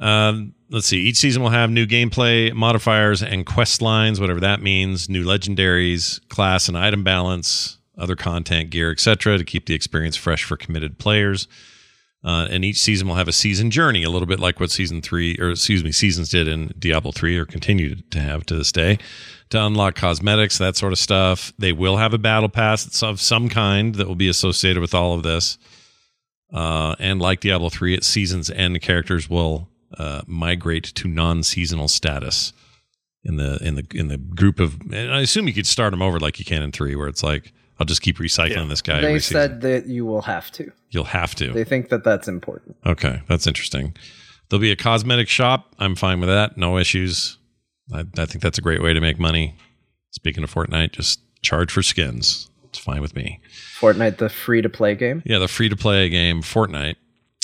Um, 0.00 0.54
let's 0.70 0.86
see. 0.86 0.98
Each 0.98 1.16
season 1.16 1.42
will 1.42 1.50
have 1.50 1.70
new 1.70 1.86
gameplay 1.86 2.52
modifiers 2.52 3.22
and 3.22 3.46
quest 3.46 3.80
lines, 3.80 4.20
whatever 4.20 4.40
that 4.40 4.60
means. 4.60 5.08
New 5.08 5.24
legendaries, 5.24 6.26
class 6.28 6.68
and 6.68 6.76
item 6.76 7.04
balance, 7.04 7.78
other 7.96 8.16
content, 8.16 8.70
gear, 8.70 8.90
etc., 8.90 9.38
to 9.38 9.44
keep 9.44 9.66
the 9.66 9.74
experience 9.74 10.16
fresh 10.16 10.44
for 10.44 10.56
committed 10.56 10.98
players. 10.98 11.48
Uh, 12.26 12.48
and 12.50 12.64
each 12.64 12.78
season 12.78 13.06
will 13.06 13.14
have 13.14 13.28
a 13.28 13.32
season 13.32 13.70
journey, 13.70 14.02
a 14.02 14.10
little 14.10 14.26
bit 14.26 14.40
like 14.40 14.58
what 14.58 14.72
season 14.72 15.00
three, 15.00 15.36
or 15.38 15.50
excuse 15.50 15.84
me, 15.84 15.92
seasons 15.92 16.28
did 16.28 16.48
in 16.48 16.72
Diablo 16.76 17.12
three, 17.12 17.38
or 17.38 17.46
continue 17.46 17.94
to 18.10 18.18
have 18.18 18.44
to 18.46 18.56
this 18.56 18.72
day, 18.72 18.98
to 19.50 19.64
unlock 19.64 19.94
cosmetics, 19.94 20.58
that 20.58 20.74
sort 20.74 20.92
of 20.92 20.98
stuff. 20.98 21.52
They 21.56 21.70
will 21.70 21.98
have 21.98 22.12
a 22.12 22.18
battle 22.18 22.48
pass 22.48 23.00
of 23.00 23.20
some 23.20 23.48
kind 23.48 23.94
that 23.94 24.08
will 24.08 24.16
be 24.16 24.28
associated 24.28 24.80
with 24.80 24.92
all 24.92 25.14
of 25.14 25.22
this. 25.22 25.56
Uh, 26.52 26.96
and 26.98 27.20
like 27.20 27.38
Diablo 27.38 27.68
three, 27.68 27.94
its 27.94 28.08
seasons 28.08 28.50
end, 28.50 28.82
characters 28.82 29.30
will 29.30 29.68
uh, 29.96 30.22
migrate 30.26 30.84
to 30.96 31.06
non-seasonal 31.06 31.86
status 31.86 32.52
in 33.22 33.36
the 33.36 33.58
in 33.62 33.76
the 33.76 33.86
in 33.94 34.08
the 34.08 34.18
group 34.18 34.58
of. 34.58 34.80
And 34.92 35.14
I 35.14 35.20
assume 35.20 35.46
you 35.46 35.54
could 35.54 35.66
start 35.66 35.92
them 35.92 36.02
over 36.02 36.18
like 36.18 36.40
you 36.40 36.44
can 36.44 36.64
in 36.64 36.72
three, 36.72 36.96
where 36.96 37.06
it's 37.06 37.22
like 37.22 37.52
I'll 37.78 37.86
just 37.86 38.02
keep 38.02 38.18
recycling 38.18 38.50
Yeah. 38.56 38.64
this 38.64 38.82
guy. 38.82 39.00
they 39.00 39.08
every 39.08 39.20
said 39.20 39.56
season. 39.56 39.60
that 39.60 39.86
you 39.86 40.06
will 40.06 40.22
have 40.22 40.50
to. 40.52 40.72
you'll 40.90 41.04
have 41.04 41.34
to. 41.36 41.52
They 41.52 41.64
think 41.64 41.88
that 41.90 42.04
that's 42.04 42.26
important. 42.28 42.76
Okay, 42.86 43.20
that's 43.28 43.46
interesting. 43.46 43.94
There'll 44.48 44.60
be 44.60 44.70
a 44.72 44.76
cosmetic 44.76 45.28
shop. 45.28 45.74
I'm 45.78 45.94
fine 45.96 46.20
with 46.20 46.28
that. 46.28 46.56
No 46.56 46.78
issues. 46.78 47.36
I, 47.92 48.04
I 48.18 48.26
think 48.26 48.42
that's 48.42 48.58
a 48.58 48.62
great 48.62 48.82
way 48.82 48.92
to 48.92 49.00
make 49.00 49.18
money. 49.18 49.56
Speaking 50.12 50.42
of 50.44 50.52
Fortnite, 50.52 50.92
just 50.92 51.20
charge 51.42 51.70
for 51.72 51.82
skins. 51.82 52.48
It's 52.64 52.78
fine 52.78 53.00
with 53.02 53.14
me. 53.14 53.40
Fortnite, 53.78 54.16
the 54.18 54.28
free 54.28 54.62
to 54.62 54.68
play 54.68 54.94
game. 54.94 55.22
Yeah, 55.26 55.38
the 55.38 55.48
free 55.48 55.68
to 55.68 55.76
play 55.76 56.08
game 56.08 56.42
Fortnite. 56.42 56.96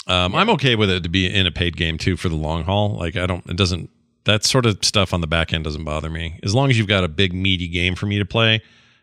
Um, 0.06 0.34
I'm 0.34 0.50
okay 0.50 0.74
with 0.74 0.90
it 0.90 1.02
to 1.04 1.08
be 1.08 1.26
in 1.32 1.46
a 1.46 1.50
paid 1.52 1.76
game 1.76 1.98
too 1.98 2.16
for 2.16 2.28
the 2.28 2.34
long 2.36 2.64
haul. 2.64 2.96
Like 2.96 3.16
I 3.16 3.26
don't, 3.26 3.44
it 3.48 3.56
doesn't. 3.56 3.90
That 4.24 4.44
sort 4.44 4.66
of 4.66 4.78
stuff 4.84 5.12
on 5.12 5.20
the 5.20 5.26
back 5.26 5.52
end 5.52 5.64
doesn't 5.64 5.84
bother 5.84 6.08
me 6.10 6.38
as 6.44 6.54
long 6.54 6.70
as 6.70 6.78
you've 6.78 6.86
got 6.88 7.02
a 7.04 7.08
big 7.08 7.32
meaty 7.34 7.68
game 7.68 7.94
for 7.96 8.06
me 8.06 8.18
to 8.18 8.24
play. 8.24 8.62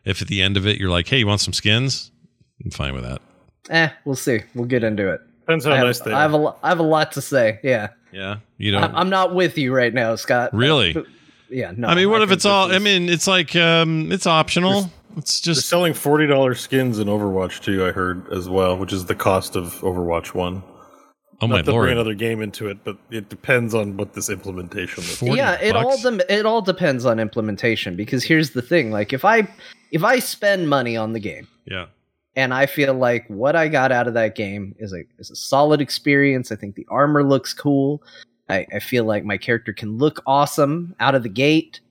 If 0.10 0.22
at 0.22 0.28
the 0.28 0.42
end 0.42 0.58
of 0.58 0.66
it 0.68 0.78
you're 0.78 0.90
like, 0.90 1.08
hey, 1.08 1.20
you 1.20 1.28
want 1.28 1.42
some 1.42 1.54
skins? 1.54 2.12
I'm 2.64 2.72
fine 2.72 2.94
with 2.94 3.04
that. 3.04 3.22
Eh, 3.70 3.90
we'll 4.06 4.16
see. 4.16 4.42
We'll 4.56 4.66
get 4.66 4.84
into 4.84 5.12
it. 5.12 5.22
Depends 5.42 5.66
how 5.66 5.72
I 5.72 5.78
have, 5.78 5.86
nice 5.86 6.00
they 6.00 6.12
I 6.12 6.22
have 6.22 6.34
are. 6.36 6.56
a 6.64 6.68
have 6.68 6.80
a 6.80 6.84
lot 6.84 7.12
to 7.14 7.22
say. 7.22 7.60
Yeah. 7.64 7.90
Yeah, 8.12 8.38
you 8.58 8.76
I'm. 8.76 8.96
I'm 8.96 9.10
not 9.10 9.36
with 9.36 9.58
you 9.58 9.74
right 9.74 9.94
now, 9.94 10.16
Scott. 10.16 10.52
Really? 10.54 10.96
Uh, 10.96 11.04
yeah, 11.50 11.72
no. 11.76 11.88
I 11.88 11.96
mean, 11.96 12.10
what 12.10 12.22
if 12.24 12.32
it's 12.32 12.46
all? 12.46 12.68
this 12.68 12.76
I 12.76 12.80
mean, 12.80 13.08
it's 13.08 13.28
like 13.28 13.56
um, 13.56 14.12
it's 14.12 14.26
optional. 14.26 14.90
It's 15.18 15.40
just 15.42 15.68
selling 15.70 15.94
forty 15.94 16.26
dollars 16.26 16.60
skins 16.60 17.00
in 17.00 17.08
Overwatch 17.08 17.62
2, 17.62 17.86
I 17.86 17.92
heard 17.92 18.32
as 18.32 18.48
well, 18.50 18.78
which 18.78 18.94
is 18.94 19.06
the 19.06 19.16
cost 19.16 19.56
of 19.56 19.74
Overwatch 19.82 20.34
One. 20.34 20.64
Oh 21.42 21.48
my 21.48 21.58
Not 21.58 21.66
to 21.66 21.74
bring 21.74 21.94
another 21.94 22.14
game 22.14 22.42
into 22.42 22.68
it, 22.68 22.84
but 22.84 22.98
it 23.10 23.30
depends 23.30 23.74
on 23.74 23.98
what 23.98 24.14
this 24.14 24.30
implementation 24.30 25.04
is. 25.04 25.18
40 25.18 25.36
yeah, 25.36 25.60
it 25.62 25.76
all 25.76 25.92
bucks? 25.92 26.04
dem- 26.04 26.22
it 26.30 26.46
all 26.46 26.62
depends 26.62 27.06
on 27.06 27.20
implementation. 27.20 27.96
Because 27.96 28.24
here's 28.24 28.52
the 28.52 28.62
thing: 28.62 28.92
like, 28.92 29.14
if 29.14 29.26
I 29.26 29.48
if 29.92 30.04
I 30.04 30.20
spend 30.20 30.70
money 30.70 30.96
on 30.96 31.14
the 31.14 31.20
game 31.20 31.48
Yeah, 31.66 31.88
and 32.36 32.54
I 32.54 32.66
feel 32.66 32.94
like 32.94 33.26
what 33.28 33.56
I 33.56 33.68
got 33.68 33.92
out 33.92 34.08
of 34.08 34.14
that 34.14 34.36
game 34.36 34.76
is 34.80 34.94
a 34.94 35.04
is 35.18 35.32
a 35.32 35.36
solid 35.36 35.82
experience. 35.82 36.52
I 36.52 36.56
think 36.56 36.76
the 36.76 36.88
armor 36.90 37.24
looks 37.24 37.54
cool. 37.54 38.04
I, 38.50 38.66
I 38.74 38.80
feel 38.80 39.04
like 39.04 39.24
my 39.24 39.38
character 39.38 39.74
can 39.74 39.98
look 39.98 40.22
awesome 40.26 40.96
out 41.00 41.16
of 41.16 41.24
the 41.24 41.30
gate, 41.30 41.82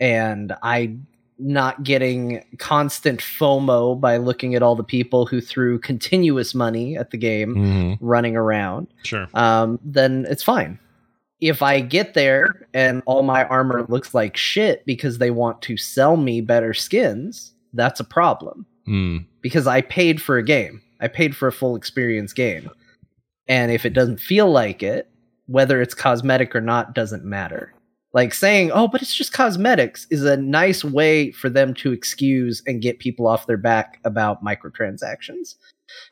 and 0.00 0.54
I 0.62 0.96
not 1.38 1.82
getting 1.82 2.42
constant 2.58 3.20
FOMO 3.20 4.00
by 4.00 4.16
looking 4.16 4.54
at 4.54 4.62
all 4.62 4.74
the 4.74 4.82
people 4.82 5.26
who 5.26 5.40
threw 5.40 5.78
continuous 5.78 6.54
money 6.54 6.96
at 6.96 7.10
the 7.10 7.18
game 7.18 7.54
hmm 7.54 7.92
running 8.04 8.36
around. 8.36 8.86
sure. 9.02 9.26
Um, 9.34 9.78
then 9.84 10.26
it's 10.28 10.42
fine. 10.42 10.78
If 11.40 11.60
I 11.60 11.80
get 11.80 12.14
there 12.14 12.66
and 12.72 13.02
all 13.04 13.22
my 13.22 13.44
armor 13.44 13.84
looks 13.88 14.14
like 14.14 14.36
shit 14.36 14.86
because 14.86 15.18
they 15.18 15.30
want 15.30 15.60
to 15.62 15.76
sell 15.76 16.16
me 16.16 16.40
better 16.40 16.72
skins, 16.72 17.52
that's 17.74 18.00
a 18.00 18.04
problem 18.04 18.64
Mm. 18.88 19.26
because 19.42 19.66
I 19.66 19.80
paid 19.82 20.22
for 20.22 20.38
a 20.38 20.42
game. 20.44 20.80
I 21.00 21.08
paid 21.08 21.36
for 21.36 21.48
a 21.48 21.52
full 21.52 21.76
experience 21.76 22.32
game. 22.32 22.70
And 23.48 23.70
if 23.72 23.84
it 23.84 23.92
doesn't 23.92 24.20
feel 24.20 24.50
like 24.50 24.82
it, 24.82 25.10
whether 25.46 25.82
it's 25.82 25.92
cosmetic 25.94 26.54
or 26.56 26.60
not 26.60 26.94
doesn't 26.94 27.24
matter. 27.24 27.72
Like 28.16 28.32
saying, 28.32 28.70
"Oh, 28.72 28.88
but 28.88 29.02
it's 29.02 29.14
just 29.14 29.34
cosmetics" 29.34 30.06
is 30.10 30.24
a 30.24 30.38
nice 30.38 30.82
way 30.82 31.32
for 31.32 31.50
them 31.50 31.74
to 31.74 31.92
excuse 31.92 32.62
and 32.66 32.80
get 32.80 32.98
people 32.98 33.26
off 33.26 33.46
their 33.46 33.58
back 33.58 34.00
about 34.04 34.42
microtransactions. 34.42 35.56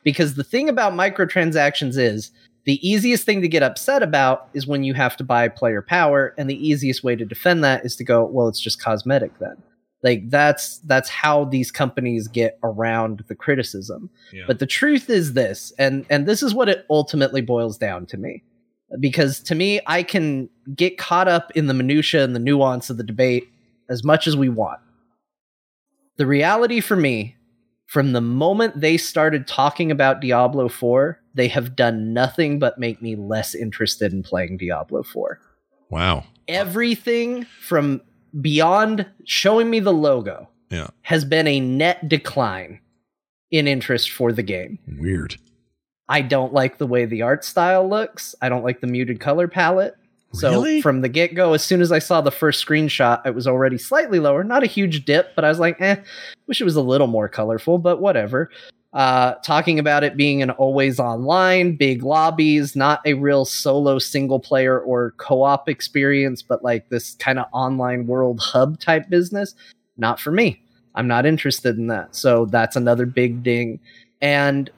Because 0.02 0.34
the 0.34 0.44
thing 0.44 0.68
about 0.68 0.92
microtransactions 0.92 1.96
is 1.96 2.30
the 2.66 2.78
easiest 2.86 3.24
thing 3.24 3.40
to 3.40 3.48
get 3.48 3.62
upset 3.62 4.02
about 4.02 4.50
is 4.52 4.66
when 4.66 4.84
you 4.84 4.92
have 4.92 5.16
to 5.16 5.24
buy 5.24 5.48
player 5.48 5.80
power 5.80 6.34
and 6.36 6.50
the 6.50 6.68
easiest 6.68 7.02
way 7.05 7.16
to 7.16 7.24
defend 7.24 7.64
that 7.64 7.86
is 7.86 7.96
to 7.96 8.05
go, 8.05 8.26
"Well, 8.26 8.48
it's 8.48 8.61
just 8.61 8.82
cosmetic 8.82 9.38
then." 9.38 9.57
Like 10.02 10.28
that's 10.28 10.80
that's 10.80 11.09
how 11.09 11.46
these 11.46 11.70
companies 11.70 12.28
get 12.28 12.59
around 12.62 13.24
the 13.28 13.34
criticism. 13.34 14.11
Yeah. 14.30 14.44
But 14.46 14.59
the 14.59 14.66
truth 14.66 15.09
is 15.09 15.32
this, 15.32 15.72
and 15.78 16.05
and 16.11 16.26
this 16.26 16.42
is 16.42 16.52
what 16.52 16.68
it 16.68 16.84
ultimately 16.90 17.40
boils 17.40 17.78
down 17.78 18.05
to 18.07 18.18
me. 18.18 18.42
Because 19.01 19.40
to 19.40 19.55
me, 19.55 19.80
I 19.86 20.03
can 20.03 20.49
get 20.74 20.99
caught 20.99 21.28
up 21.28 21.51
in 21.55 21.66
the 21.66 21.74
minutia 21.74 22.22
and 22.24 22.34
the 22.34 22.38
nuance 22.40 22.90
of 22.90 22.97
the 22.97 23.03
debate 23.05 23.49
as 23.88 24.05
much 24.05 24.26
as 24.26 24.36
we 24.36 24.49
want. 24.49 24.80
The 26.16 26.26
reality 26.26 26.80
for 26.80 26.97
me, 26.97 27.36
from 27.86 28.12
the 28.12 28.20
moment 28.20 28.80
they 28.80 28.97
started 28.97 29.47
talking 29.47 29.90
about 29.90 30.20
Diablo 30.20 30.68
4, 30.68 31.20
they 31.34 31.49
have 31.49 31.74
done 31.76 32.12
nothing 32.12 32.59
but 32.59 32.78
make 32.78 33.03
me 33.03 33.16
less 33.16 33.55
interested 33.55 34.12
in 34.12 34.22
playing 34.22 34.57
Diablo 34.59 35.03
4 35.03 35.40
Wow. 35.90 36.24
everything 36.49 37.45
from 37.61 38.01
beyond 38.40 39.07
showing 39.24 39.70
me 39.70 39.80
the 39.80 39.92
logo 39.92 40.49
Yeah. 40.70 40.88
has 41.03 41.24
been 41.24 41.47
a 41.47 41.61
net 41.61 42.09
decline 42.09 42.80
in 43.51 43.68
interest 43.68 44.11
for 44.11 44.32
the 44.32 44.42
game. 44.42 44.78
Weird. 44.99 45.36
I 46.09 46.20
don't 46.22 46.52
like 46.52 46.78
the 46.78 46.86
way 46.86 47.05
the 47.05 47.22
art 47.22 47.44
style 47.44 47.88
looks. 47.88 48.34
I 48.42 48.48
don't 48.48 48.64
like 48.64 48.80
the 48.80 48.86
muted 48.86 49.20
color 49.20 49.48
palette. 49.48 49.96
So 50.32 50.50
Really? 50.50 50.82
from 50.82 51.00
the 51.00 51.09
get 51.09 51.34
go, 51.34 51.52
as 51.55 51.62
soon 51.62 51.80
as 51.80 51.92
I 51.92 52.00
saw 52.00 52.20
the 52.20 52.32
first 52.32 52.66
screenshot, 52.66 53.24
it 53.24 53.34
was 53.34 53.46
already 53.46 53.78
slightly 53.78 54.18
lower. 54.18 54.42
Not 54.42 54.64
a 54.64 54.66
huge 54.66 55.05
dip, 55.05 55.34
but 55.36 55.44
I 55.44 55.48
was 55.48 55.61
like, 55.61 55.80
eh, 55.80 55.96
wish 56.48 56.61
it 56.61 56.64
was 56.64 56.76
a 56.76 56.82
little 56.82 57.07
more 57.07 57.28
colorful, 57.28 57.78
but 57.78 58.00
whatever. 58.00 58.50
Uh, 58.92 59.34
talking 59.44 59.78
about 59.78 60.05
it 60.05 60.16
being 60.16 60.42
an 60.42 60.50
always 60.50 61.00
online, 61.00 61.76
big 61.76 62.02
lobbies, 62.02 62.76
not 62.76 63.00
a 63.05 63.14
real 63.14 63.44
solo 63.44 63.98
single 63.98 64.38
player 64.40 64.80
or 64.80 65.12
co 65.16 65.42
op 65.42 65.68
experience, 65.68 66.42
but 66.42 66.62
like 66.62 66.88
this 66.90 67.14
kind 67.14 67.38
of 67.38 67.46
online 67.52 68.07
world 68.07 68.40
hub 68.40 68.78
type 68.80 69.09
business. 69.09 69.55
Not 69.96 70.20
for 70.20 70.32
me. 70.32 70.61
I'm 70.96 71.09
not 71.09 71.26
interested 71.26 71.76
in 71.76 71.88
that. 71.88 72.14
So 72.14 72.46
that's 72.46 72.76
another 72.76 73.07
big 73.07 73.42
ding. 73.42 73.80
And 74.20 74.70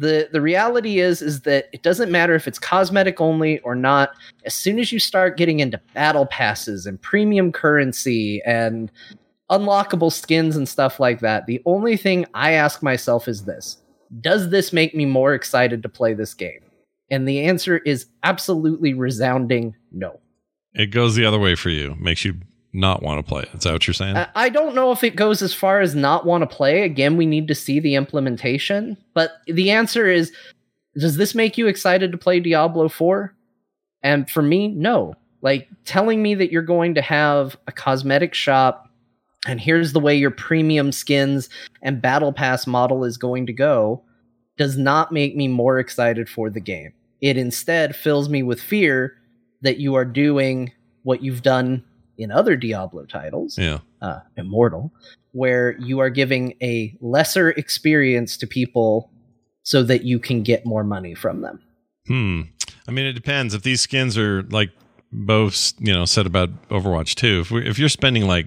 the 0.00 0.28
the 0.32 0.40
reality 0.40 0.98
is 0.98 1.20
is 1.20 1.42
that 1.42 1.68
it 1.72 1.82
doesn't 1.82 2.10
matter 2.10 2.34
if 2.34 2.48
it's 2.48 2.58
cosmetic 2.58 3.20
only 3.20 3.58
or 3.60 3.74
not 3.74 4.10
as 4.44 4.54
soon 4.54 4.78
as 4.78 4.90
you 4.90 4.98
start 4.98 5.36
getting 5.36 5.60
into 5.60 5.80
battle 5.94 6.26
passes 6.26 6.86
and 6.86 7.00
premium 7.02 7.52
currency 7.52 8.42
and 8.44 8.90
unlockable 9.50 10.10
skins 10.10 10.56
and 10.56 10.68
stuff 10.68 10.98
like 10.98 11.20
that 11.20 11.46
the 11.46 11.60
only 11.66 11.96
thing 11.96 12.24
i 12.34 12.52
ask 12.52 12.82
myself 12.82 13.28
is 13.28 13.44
this 13.44 13.78
does 14.20 14.50
this 14.50 14.72
make 14.72 14.94
me 14.94 15.04
more 15.04 15.34
excited 15.34 15.82
to 15.82 15.88
play 15.88 16.14
this 16.14 16.34
game 16.34 16.60
and 17.10 17.28
the 17.28 17.44
answer 17.44 17.78
is 17.78 18.06
absolutely 18.22 18.94
resounding 18.94 19.74
no 19.92 20.18
It 20.72 20.86
goes 20.92 21.16
the 21.16 21.24
other 21.24 21.38
way 21.38 21.56
for 21.56 21.68
you. 21.68 21.96
Makes 21.98 22.24
you 22.24 22.34
not 22.72 23.02
want 23.02 23.18
to 23.18 23.28
play. 23.28 23.44
Is 23.52 23.64
that 23.64 23.72
what 23.72 23.86
you're 23.86 23.94
saying? 23.94 24.16
I- 24.16 24.28
I 24.34 24.48
don't 24.48 24.74
know 24.74 24.92
if 24.92 25.02
it 25.02 25.16
goes 25.16 25.42
as 25.42 25.52
far 25.52 25.80
as 25.80 25.94
not 25.94 26.24
want 26.24 26.42
to 26.42 26.56
play. 26.56 26.82
Again, 26.82 27.16
we 27.16 27.26
need 27.26 27.48
to 27.48 27.54
see 27.54 27.80
the 27.80 27.94
implementation. 27.94 28.96
But 29.14 29.32
the 29.46 29.70
answer 29.70 30.06
is 30.06 30.32
does 30.98 31.16
this 31.16 31.36
make 31.36 31.56
you 31.56 31.68
excited 31.68 32.10
to 32.10 32.18
play 32.18 32.40
Diablo 32.40 32.88
4? 32.88 33.32
And 34.02 34.28
for 34.28 34.42
me, 34.42 34.68
no. 34.68 35.14
Like 35.40 35.68
telling 35.84 36.22
me 36.22 36.34
that 36.34 36.50
you're 36.50 36.62
going 36.62 36.94
to 36.94 37.02
have 37.02 37.56
a 37.66 37.72
cosmetic 37.72 38.34
shop 38.34 38.90
and 39.46 39.60
here's 39.60 39.92
the 39.92 40.00
way 40.00 40.14
your 40.14 40.30
premium 40.30 40.92
skins 40.92 41.48
and 41.80 42.02
battle 42.02 42.32
pass 42.32 42.66
model 42.66 43.04
is 43.04 43.16
going 43.16 43.46
to 43.46 43.52
go 43.52 44.02
does 44.58 44.76
not 44.76 45.12
make 45.12 45.34
me 45.34 45.48
more 45.48 45.78
excited 45.78 46.28
for 46.28 46.50
the 46.50 46.60
game. 46.60 46.92
It 47.22 47.38
instead 47.38 47.96
fills 47.96 48.28
me 48.28 48.42
with 48.42 48.60
fear 48.60 49.16
that 49.62 49.78
you 49.78 49.94
are 49.94 50.04
doing 50.04 50.72
what 51.04 51.22
you've 51.22 51.42
done 51.42 51.84
in 52.20 52.30
other 52.30 52.54
Diablo 52.54 53.06
titles, 53.06 53.58
yeah. 53.58 53.78
uh, 54.02 54.20
Immortal, 54.36 54.92
where 55.32 55.76
you 55.78 56.00
are 56.00 56.10
giving 56.10 56.54
a 56.62 56.96
lesser 57.00 57.50
experience 57.50 58.36
to 58.36 58.46
people 58.46 59.10
so 59.62 59.82
that 59.82 60.04
you 60.04 60.18
can 60.18 60.42
get 60.42 60.66
more 60.66 60.84
money 60.84 61.14
from 61.14 61.40
them. 61.40 61.60
Hmm. 62.06 62.42
I 62.86 62.92
mean, 62.92 63.06
it 63.06 63.14
depends. 63.14 63.54
If 63.54 63.62
these 63.62 63.80
skins 63.80 64.18
are 64.18 64.42
like 64.44 64.70
both, 65.12 65.72
you 65.78 65.92
know, 65.92 66.04
said 66.04 66.26
about 66.26 66.68
Overwatch 66.68 67.14
2, 67.14 67.40
if, 67.40 67.50
we, 67.50 67.68
if 67.68 67.78
you're 67.78 67.88
spending 67.88 68.26
like 68.26 68.46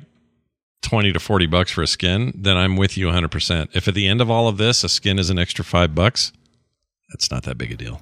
20 0.83 1.13
to 1.13 1.19
40 1.19 1.47
bucks 1.47 1.71
for 1.71 1.81
a 1.81 1.87
skin, 1.87 2.31
then 2.35 2.57
I'm 2.57 2.75
with 2.75 2.95
you 2.95 3.07
100%. 3.07 3.69
If 3.75 3.87
at 3.87 3.93
the 3.95 4.07
end 4.07 4.21
of 4.21 4.29
all 4.29 4.47
of 4.47 4.57
this, 4.57 4.83
a 4.83 4.89
skin 4.89 5.17
is 5.17 5.29
an 5.29 5.39
extra 5.39 5.65
five 5.65 5.95
bucks, 5.95 6.31
that's 7.09 7.31
not 7.31 7.43
that 7.43 7.57
big 7.57 7.71
a 7.71 7.75
deal. 7.75 8.01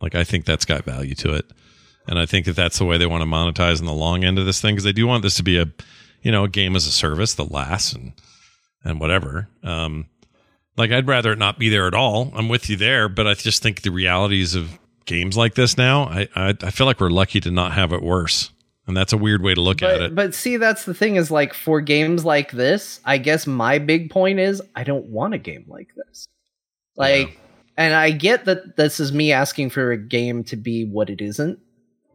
Like, 0.00 0.14
I 0.14 0.24
think 0.24 0.44
that's 0.44 0.64
got 0.64 0.84
value 0.84 1.14
to 1.16 1.34
it. 1.34 1.46
And 2.08 2.18
I 2.18 2.26
think 2.26 2.46
that 2.46 2.56
that's 2.56 2.78
the 2.78 2.84
way 2.84 2.96
they 2.96 3.06
want 3.06 3.22
to 3.22 3.28
monetize 3.28 3.78
in 3.80 3.86
the 3.86 3.92
long 3.92 4.24
end 4.24 4.38
of 4.38 4.46
this 4.46 4.60
thing 4.60 4.74
because 4.74 4.84
they 4.84 4.92
do 4.92 5.06
want 5.06 5.22
this 5.22 5.36
to 5.36 5.42
be 5.42 5.58
a, 5.58 5.66
you 6.22 6.32
know, 6.32 6.44
a 6.44 6.48
game 6.48 6.74
as 6.74 6.86
a 6.86 6.90
service 6.90 7.34
that 7.34 7.52
lasts 7.52 7.92
and, 7.92 8.12
and 8.82 8.98
whatever. 8.98 9.48
Um, 9.62 10.06
like 10.78 10.90
I'd 10.90 11.06
rather 11.06 11.32
it 11.32 11.38
not 11.38 11.58
be 11.58 11.68
there 11.68 11.86
at 11.86 11.94
all. 11.94 12.32
I'm 12.34 12.48
with 12.48 12.70
you 12.70 12.76
there, 12.76 13.08
but 13.08 13.26
I 13.26 13.34
just 13.34 13.62
think 13.62 13.82
the 13.82 13.90
realities 13.90 14.54
of 14.54 14.78
games 15.04 15.36
like 15.36 15.54
this 15.54 15.76
now, 15.76 16.04
I 16.04 16.28
I, 16.34 16.54
I 16.62 16.70
feel 16.70 16.86
like 16.86 17.00
we're 17.00 17.10
lucky 17.10 17.40
to 17.40 17.50
not 17.50 17.72
have 17.72 17.92
it 17.92 18.02
worse, 18.02 18.52
and 18.86 18.96
that's 18.96 19.12
a 19.12 19.18
weird 19.18 19.42
way 19.42 19.54
to 19.54 19.60
look 19.60 19.82
at 19.82 20.00
it. 20.00 20.14
but 20.14 20.34
see, 20.34 20.56
that's 20.56 20.84
the 20.84 20.94
thing 20.94 21.16
is 21.16 21.30
like 21.30 21.52
for 21.52 21.80
games 21.80 22.24
like 22.24 22.52
this, 22.52 23.00
I 23.04 23.18
guess 23.18 23.46
my 23.46 23.78
big 23.78 24.10
point 24.10 24.38
is 24.38 24.62
I 24.76 24.84
don't 24.84 25.06
want 25.06 25.34
a 25.34 25.38
game 25.38 25.64
like 25.66 25.88
this. 25.96 26.28
Like, 26.96 27.38
and 27.76 27.94
I 27.94 28.10
get 28.10 28.44
that 28.46 28.76
this 28.76 28.98
is 28.98 29.12
me 29.12 29.32
asking 29.32 29.70
for 29.70 29.92
a 29.92 29.96
game 29.96 30.42
to 30.44 30.56
be 30.56 30.84
what 30.84 31.10
it 31.10 31.20
isn't, 31.20 31.58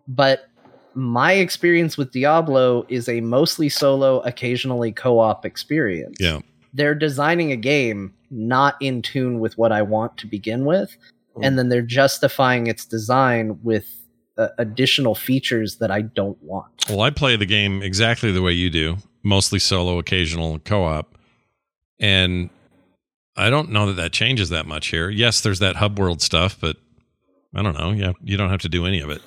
but 0.07 0.49
my 0.95 1.33
experience 1.33 1.97
with 1.97 2.11
Diablo 2.11 2.85
is 2.89 3.09
a 3.09 3.21
mostly 3.21 3.69
solo, 3.69 4.19
occasionally 4.21 4.91
co 4.91 5.19
op 5.19 5.45
experience. 5.45 6.17
yeah, 6.19 6.39
they're 6.73 6.95
designing 6.95 7.51
a 7.51 7.55
game 7.55 8.13
not 8.29 8.75
in 8.81 9.01
tune 9.01 9.39
with 9.39 9.57
what 9.57 9.71
I 9.71 9.81
want 9.81 10.17
to 10.17 10.27
begin 10.27 10.65
with, 10.65 10.95
and 11.41 11.57
then 11.57 11.69
they're 11.69 11.81
justifying 11.81 12.67
its 12.67 12.85
design 12.85 13.59
with 13.63 13.87
uh, 14.37 14.49
additional 14.57 15.15
features 15.15 15.77
that 15.77 15.91
I 15.91 16.01
don't 16.01 16.41
want. 16.41 16.71
well, 16.89 17.01
I 17.01 17.09
play 17.09 17.35
the 17.35 17.45
game 17.45 17.81
exactly 17.81 18.31
the 18.31 18.41
way 18.41 18.53
you 18.53 18.69
do, 18.69 18.97
mostly 19.23 19.59
solo, 19.59 19.99
occasional 19.99 20.59
co-op, 20.59 21.17
and 21.99 22.49
I 23.35 23.49
don't 23.49 23.71
know 23.71 23.87
that 23.87 23.93
that 23.93 24.11
changes 24.11 24.49
that 24.49 24.65
much 24.65 24.87
here. 24.87 25.09
Yes, 25.09 25.41
there's 25.41 25.59
that 25.59 25.75
hub 25.77 25.97
world 25.97 26.21
stuff, 26.21 26.57
but 26.59 26.77
I 27.55 27.61
don't 27.61 27.77
know. 27.77 27.91
Yeah, 27.91 28.13
you 28.23 28.37
don't 28.37 28.49
have 28.49 28.61
to 28.61 28.69
do 28.69 28.85
any 28.85 28.99
of 28.99 29.09
it. 29.09 29.21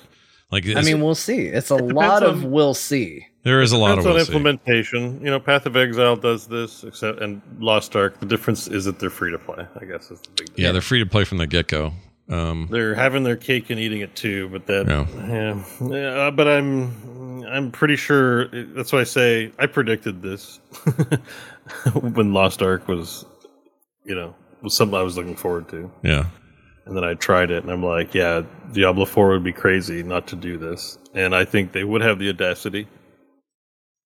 Like, 0.51 0.65
I 0.65 0.69
it's- 0.69 0.85
mean, 0.85 1.01
we'll 1.01 1.15
see. 1.15 1.47
It's 1.47 1.71
a 1.71 1.75
depends 1.77 1.93
lot 1.93 2.23
of 2.23 2.43
on- 2.45 2.51
we'll 2.51 2.73
see. 2.73 3.27
there 3.43 3.61
is 3.61 3.71
a 3.73 3.77
lot 3.77 3.97
of 3.97 4.05
we'll 4.05 4.13
see. 4.19 4.31
implementation. 4.31 5.19
You 5.21 5.29
know, 5.31 5.39
Path 5.39 5.65
of 5.65 5.75
Exile 5.75 6.15
does 6.15 6.47
this, 6.47 6.83
except 6.83 7.19
and 7.21 7.41
Lost 7.59 7.95
Ark. 7.95 8.19
The 8.19 8.25
difference 8.25 8.67
is 8.67 8.85
that 8.85 8.99
they're 8.99 9.09
free 9.09 9.31
to 9.31 9.39
play. 9.39 9.65
I 9.79 9.85
guess 9.85 10.09
is 10.11 10.21
the 10.21 10.29
big. 10.43 10.49
Yeah, 10.55 10.71
they're 10.71 10.81
free 10.81 10.99
to 10.99 11.05
play 11.05 11.23
from 11.25 11.37
the 11.39 11.47
get 11.47 11.67
go. 11.67 11.93
Um, 12.29 12.67
They're 12.69 12.93
having 12.93 13.23
their 13.23 13.37
cake 13.37 13.69
and 13.69 13.79
eating 13.79 14.01
it 14.01 14.13
too, 14.15 14.49
but 14.49 14.67
that 14.67 14.85
Yeah. 14.87 15.05
yeah, 15.29 15.63
yeah. 15.89 16.07
uh, 16.27 16.31
but 16.31 16.45
I'm 16.47 17.43
I'm 17.47 17.71
pretty 17.71 17.95
sure 17.95 18.47
that's 18.75 18.91
why 18.91 18.99
I 18.99 19.03
say 19.05 19.53
I 19.57 19.65
predicted 19.67 20.21
this 20.21 20.59
when 21.93 22.33
Lost 22.33 22.61
Ark 22.61 22.87
was, 22.89 23.25
you 24.03 24.13
know, 24.15 24.35
was 24.61 24.73
something 24.75 24.97
I 24.97 25.03
was 25.03 25.15
looking 25.17 25.35
forward 25.35 25.69
to, 25.69 25.89
yeah. 26.03 26.25
And 26.87 26.95
then 26.97 27.03
I 27.03 27.13
tried 27.13 27.51
it, 27.51 27.63
and 27.63 27.71
I'm 27.71 27.83
like, 27.83 28.13
yeah, 28.13 28.41
Diablo 28.73 29.05
Four 29.05 29.29
would 29.29 29.43
be 29.43 29.53
crazy 29.53 30.03
not 30.03 30.25
to 30.27 30.35
do 30.35 30.57
this, 30.57 30.97
and 31.13 31.35
I 31.35 31.45
think 31.45 31.71
they 31.73 31.83
would 31.83 32.01
have 32.01 32.17
the 32.19 32.29
audacity 32.29 32.87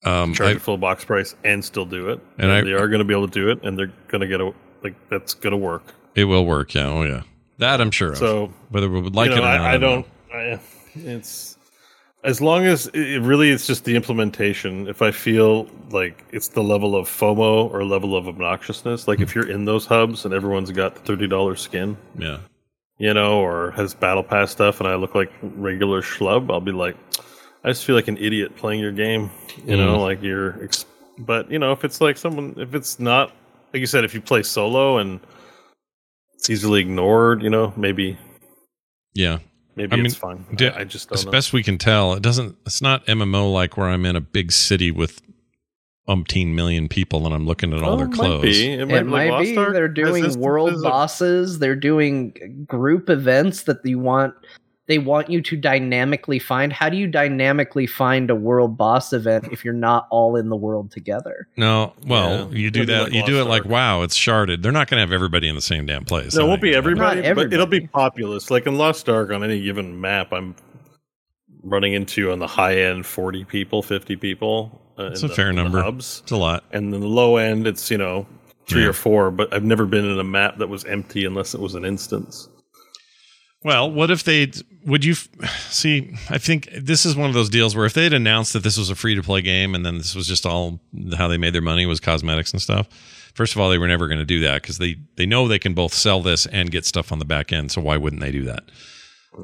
Um, 0.06 0.34
charge 0.34 0.56
I, 0.56 0.60
full 0.60 0.78
box 0.78 1.06
price 1.06 1.36
and 1.44 1.64
still 1.64 1.86
do 1.86 2.10
it, 2.10 2.20
And 2.38 2.52
I- 2.52 2.62
they 2.62 2.74
are 2.74 2.88
going 2.88 3.00
to 3.00 3.06
be 3.06 3.14
able 3.14 3.28
to 3.28 3.34
do 3.34 3.50
it, 3.50 3.60
and 3.64 3.78
they're 3.78 3.92
going 4.08 4.22
to 4.22 4.28
get 4.28 4.42
a 4.42 4.54
like 4.84 4.96
that's 5.10 5.36
going 5.36 5.52
to 5.52 5.58
work. 5.58 5.84
it 6.16 6.24
will 6.26 6.46
work. 6.46 6.74
Yeah. 6.74 6.88
Oh, 6.88 7.04
yeah. 7.04 7.22
That 7.60 7.80
I'm 7.80 7.92
sure 7.92 8.14
of. 8.14 8.18
So 8.18 8.52
Whether 8.70 8.90
we 8.90 9.00
would 9.00 9.16
like 9.16 9.30
you 9.30 9.36
know, 9.36 9.44
it 9.44 9.46
or 9.46 9.58
not, 9.60 9.62
I, 9.62 9.74
I 9.76 9.78
don't. 9.78 10.06
I, 10.34 10.60
it's 10.96 11.56
as 12.24 12.42
long 12.42 12.66
as 12.66 12.88
it 12.88 13.22
really 13.22 13.52
it's 13.52 13.68
just 13.68 13.86
the 13.86 13.96
implementation. 13.96 14.88
If 14.88 15.04
I 15.04 15.12
feel 15.12 15.68
like 15.92 16.24
it's 16.32 16.48
the 16.48 16.64
level 16.64 16.96
of 16.96 17.08
FOMO 17.08 17.72
or 17.72 17.86
level 17.86 18.16
of 18.16 18.26
obnoxiousness, 18.26 19.08
like 19.08 19.20
if 19.22 19.36
you're 19.36 19.48
in 19.50 19.66
those 19.66 19.86
hubs 19.86 20.26
and 20.26 20.34
everyone's 20.34 20.72
got 20.72 20.96
the 20.96 21.02
thirty 21.02 21.28
dollars 21.28 21.62
skin. 21.62 21.96
Yeah. 22.18 22.40
You 23.02 23.14
know, 23.14 23.40
or 23.42 23.72
has 23.72 23.94
battle 23.96 24.22
pass 24.24 24.52
stuff, 24.52 24.80
and 24.80 24.88
I 24.88 24.94
look 24.96 25.16
like 25.16 25.32
regular 25.42 26.02
schlub, 26.04 26.52
I'll 26.52 26.62
be 26.62 26.72
like, 26.72 26.96
I 27.64 27.70
just 27.70 27.84
feel 27.84 27.96
like 27.96 28.08
an 28.08 28.18
idiot 28.18 28.56
playing 28.56 28.80
your 28.80 28.92
game. 28.92 29.32
You 29.66 29.76
know, 29.78 29.98
Mm. 29.98 30.02
like 30.02 30.22
you're. 30.22 30.64
Ex- 30.64 30.86
but 31.18 31.50
you 31.52 31.58
know, 31.60 31.72
if 31.72 31.84
it's 31.84 32.00
like 32.00 32.18
someone, 32.18 32.54
if 32.58 32.74
it's 32.76 33.00
not 33.00 33.32
like 33.74 33.80
you 33.80 33.88
said, 33.88 34.04
if 34.06 34.14
you 34.14 34.22
play 34.22 34.44
solo 34.44 34.98
and 35.00 35.20
it's 36.36 36.50
easily 36.50 36.82
ignored, 36.82 37.42
you 37.42 37.50
know, 37.50 37.74
maybe 37.76 38.18
Yeah. 39.14 39.40
maybe 39.76 39.94
I 39.94 39.96
mean, 39.96 40.06
it's 40.08 40.16
fine. 40.16 40.46
di- 40.56 40.70
I, 40.70 40.82
I 40.82 40.84
just 40.84 41.12
As 41.12 41.22
don't 41.22 41.26
know. 41.28 41.32
best 41.32 41.54
we 41.54 41.64
can 41.64 41.78
tell, 41.78 42.14
it 42.14 42.22
doesn't. 42.24 42.56
It's 42.66 42.82
not 42.82 43.06
MMO 43.08 43.52
like 43.52 43.78
where 43.78 43.88
I'm 43.90 44.06
in 44.06 44.16
a 44.16 44.22
big 44.22 44.52
city 44.52 44.92
with 44.92 45.22
umpteen 46.08 46.54
million 46.56 46.88
people 46.90 47.26
and 47.26 47.34
I'm 47.34 47.46
looking 47.46 47.74
at 47.74 47.84
all 47.84 47.94
Oh, 47.94 47.98
their 47.98 48.06
it 48.08 48.10
might 48.10 48.16
clothes. 48.18 48.42
be. 48.44 48.72
It 48.74 48.88
might, 48.88 48.98
It 48.98 49.06
might 49.06 49.42
be 49.44 49.56
Ark 49.58 49.74
they're 49.74 49.88
doing 49.88 50.16
instances 50.24 50.38
world 50.38 50.74
of- 50.74 50.84
bosses. 50.84 51.60
They're 51.60 51.76
doing 51.76 52.66
group 52.68 53.10
events 53.10 53.64
that 53.64 53.86
you 53.86 54.00
want. 54.00 54.34
They 54.88 54.98
want 54.98 55.30
you 55.30 55.42
to 55.44 55.56
dynamically 55.56 56.40
find. 56.40 56.74
How 56.74 56.90
do 56.90 56.98
you 56.98 57.08
dynamically 57.08 57.88
find 57.88 58.30
a 58.30 58.36
world 58.36 58.76
boss 58.78 59.14
event 59.14 59.48
if 59.52 59.64
you're 59.64 59.74
not 59.76 60.06
all 60.10 60.36
in 60.36 60.50
the 60.50 60.56
world 60.58 60.92
together? 60.92 61.48
No, 61.56 61.94
well, 62.06 62.50
Yeah. 62.52 62.58
you 62.58 62.72
do 62.72 62.82
It'll 62.82 62.96
that. 62.96 63.04
like 63.04 63.14
you 63.14 63.26
do 63.26 63.36
Lost 63.38 63.46
it 63.46 63.50
like 63.50 63.66
WoW. 63.66 64.02
It's 64.02 64.18
sharded. 64.18 64.64
They're 64.64 64.72
not 64.74 64.90
going 64.90 64.98
to 64.98 65.02
have 65.02 65.14
everybody 65.14 65.48
in 65.48 65.56
the 65.56 65.62
same 65.62 65.86
damn 65.86 66.04
place. 66.04 66.36
No, 66.36 66.44
it 66.46 66.48
won't 66.50 66.62
be 66.62 66.70
think. 66.70 66.78
everybody, 66.78 67.22
but 67.34 67.54
it'll 67.54 67.68
be 67.68 67.88
populous. 67.88 68.52
Like 68.52 68.66
in 68.68 68.78
Lost 68.78 69.08
Ark, 69.08 69.32
on 69.32 69.44
any 69.46 69.62
given 69.62 70.02
map, 70.02 70.34
I'm 70.34 70.56
running 71.64 71.94
into 71.94 72.32
on 72.32 72.40
the 72.40 72.48
high 72.48 72.78
end 72.80 73.06
40 73.06 73.46
people, 73.46 73.82
50 73.84 74.16
people. 74.18 74.81
Uh, 75.00 75.06
in 75.08 75.14
a 75.14 75.18
the- 75.18 75.30
fair 75.30 75.52
number. 75.54 75.82
hubs. 75.82 76.22
It's 76.24 76.32
a 76.32 76.38
lot. 76.38 76.64
And 76.72 76.94
then 76.94 77.02
the 77.02 77.08
low 77.08 77.38
end, 77.38 77.68
it's, 77.68 77.90
you 77.92 77.98
know, 77.98 78.28
three 78.68 78.84
Yeah. 78.84 78.90
or 78.90 78.94
four, 78.94 79.32
but 79.32 79.54
I've 79.54 79.64
never 79.64 79.86
been 79.86 80.06
in 80.06 80.20
a 80.20 80.24
map 80.24 80.58
that 80.60 80.70
was 80.70 80.84
empty 80.86 81.26
unless 81.26 81.54
it 81.54 81.60
was 81.60 81.76
an 81.76 81.86
instance. 81.86 82.48
Well, 83.64 83.92
what 83.92 84.10
if 84.10 84.24
they 84.24 84.52
would 84.86 85.06
you 85.06 85.14
see? 85.70 86.16
I 86.32 86.40
think 86.40 86.68
this 86.76 87.06
is 87.06 87.16
one 87.16 87.28
of 87.30 87.36
those 87.36 87.50
deals 87.50 87.76
where 87.76 87.86
if 87.86 87.94
they'd 87.94 88.12
announced 88.14 88.54
that 88.54 88.64
this 88.64 88.76
was 88.78 88.90
a 88.90 88.96
free 88.96 89.14
to 89.14 89.22
play 89.22 89.42
game 89.44 89.76
and 89.76 89.86
then 89.86 90.00
this 90.00 90.16
was 90.16 90.26
just 90.28 90.46
all 90.48 90.80
how 91.16 91.28
they 91.28 91.38
made 91.38 91.54
their 91.54 91.62
money 91.62 91.86
was 91.86 92.00
cosmetics 92.00 92.52
and 92.54 92.62
stuff. 92.62 92.88
First 93.36 93.54
of 93.54 93.62
all, 93.62 93.70
they 93.70 93.78
were 93.78 93.88
never 93.88 94.08
going 94.08 94.18
to 94.20 94.26
do 94.26 94.40
that 94.42 94.64
because 94.64 94.80
they 94.80 94.96
they 95.16 95.28
know 95.28 95.48
they 95.48 95.60
can 95.60 95.74
both 95.76 95.94
sell 95.94 96.22
this 96.24 96.48
and 96.48 96.72
get 96.72 96.86
stuff 96.86 97.12
on 97.12 97.20
the 97.20 97.26
back 97.26 97.54
end. 97.54 97.72
So 97.72 97.82
why 97.82 97.98
wouldn't 97.98 98.22
they 98.22 98.32
do 98.32 98.46
that? 98.46 98.64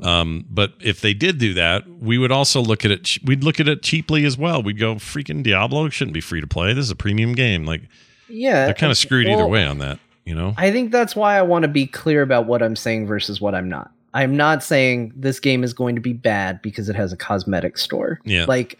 Um, 0.04 0.46
but 0.50 0.74
if 0.82 1.02
they 1.02 1.14
did 1.14 1.38
do 1.38 1.54
that, 1.54 1.88
we 1.88 2.18
would 2.18 2.32
also 2.32 2.62
look 2.62 2.84
at 2.84 2.92
it. 2.92 3.18
We'd 3.24 3.44
look 3.44 3.60
at 3.60 3.68
it 3.68 3.84
cheaply 3.84 4.26
as 4.26 4.38
well. 4.38 4.62
We'd 4.62 4.80
go, 4.80 4.96
freaking 4.96 5.44
Diablo 5.44 5.88
shouldn't 5.90 6.14
be 6.14 6.22
free 6.22 6.42
to 6.42 6.48
play. 6.48 6.74
This 6.74 6.86
is 6.86 6.92
a 6.92 6.96
premium 6.96 7.34
game. 7.34 7.66
Like 7.66 7.84
Yeah, 8.28 8.66
they're 8.66 8.74
kind 8.74 8.92
of 8.92 8.98
screwed 8.98 9.28
either 9.28 9.48
way 9.48 9.66
on 9.66 9.78
that. 9.80 10.00
You 10.26 10.36
know? 10.36 10.54
I 10.58 10.72
think 10.72 10.92
that's 10.92 11.16
why 11.16 11.38
I 11.38 11.42
want 11.42 11.64
to 11.64 11.70
be 11.70 11.88
clear 11.88 12.22
about 12.22 12.48
what 12.48 12.62
I'm 12.62 12.76
saying 12.76 13.08
versus 13.08 13.40
what 13.40 13.56
I'm 13.56 13.70
not. 13.70 13.92
I'm 14.14 14.36
not 14.36 14.62
saying 14.62 15.14
this 15.16 15.40
game 15.40 15.64
is 15.64 15.74
going 15.74 15.96
to 15.96 16.02
be 16.02 16.12
bad 16.12 16.62
because 16.62 16.90
it 16.90 16.96
has 16.96 17.14
a 17.14 17.18
cosmetic 17.18 17.78
store. 17.78 18.20
Yeah. 18.26 18.46
Like 18.46 18.78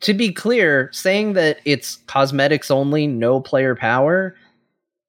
to 0.00 0.14
be 0.14 0.32
clear, 0.32 0.90
saying 0.92 1.34
that 1.34 1.58
it's 1.64 1.96
cosmetics 2.06 2.70
only, 2.70 3.06
no 3.06 3.40
player 3.40 3.76
power 3.76 4.34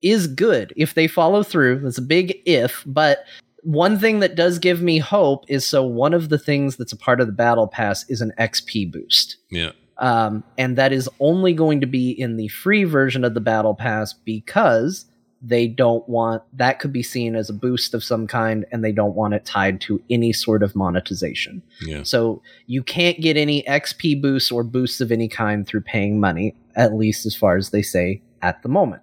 is 0.04 0.28
good 0.28 0.74
if 0.76 0.94
they 0.94 1.08
follow 1.08 1.42
through. 1.42 1.80
That's 1.80 1.98
a 1.98 2.04
big 2.04 2.40
if, 2.46 2.84
but 2.86 3.26
one 3.64 3.98
thing 3.98 4.20
that 4.20 4.36
does 4.36 4.60
give 4.60 4.82
me 4.82 5.00
hope 5.00 5.46
is 5.48 5.66
so 5.66 5.84
one 5.84 6.14
of 6.14 6.30
the 6.30 6.38
things 6.38 6.76
that's 6.76 6.94
a 6.94 6.98
part 6.98 7.20
of 7.22 7.28
the 7.28 7.34
battle 7.34 7.68
pass 7.68 8.08
is 8.10 8.22
an 8.22 8.34
XP 8.38 8.92
boost. 8.92 9.38
Yeah. 9.50 9.72
Um, 9.98 10.44
and 10.58 10.78
that 10.78 10.92
is 10.92 11.10
only 11.20 11.54
going 11.54 11.82
to 11.82 11.88
be 11.88 12.12
in 12.12 12.38
the 12.38 12.50
free 12.50 12.84
version 12.84 13.24
of 13.24 13.34
the 13.34 13.42
battle 13.42 13.76
pass 13.76 14.14
because 14.14 15.06
they 15.46 15.68
don't 15.68 16.08
want 16.08 16.42
that 16.54 16.80
could 16.80 16.94
be 16.94 17.04
seen 17.04 17.36
as 17.36 17.50
a 17.50 17.54
boost 17.54 17.94
of 17.94 18.02
some 18.02 18.28
kind 18.28 18.66
and 18.72 18.84
they 18.84 18.94
don't 18.94 19.14
want 19.14 19.34
it 19.34 19.44
tied 19.44 19.82
to 19.82 20.02
any 20.10 20.32
sort 20.32 20.64
of 20.64 20.76
monetization. 20.76 21.62
Yeah. 21.82 22.04
So 22.04 22.42
you 22.66 22.82
can't 22.82 23.20
get 23.20 23.36
any 23.36 23.62
XP 23.64 24.22
boosts 24.22 24.52
or 24.52 24.64
boosts 24.64 25.02
of 25.02 25.12
any 25.12 25.28
kind 25.28 25.68
through 25.68 25.82
paying 25.82 26.20
money, 26.20 26.56
at 26.76 26.94
least 26.94 27.26
as 27.26 27.36
far 27.36 27.58
as 27.58 27.72
they 27.72 27.82
say 27.82 28.22
at 28.42 28.64
the 28.64 28.70
moment. 28.70 29.02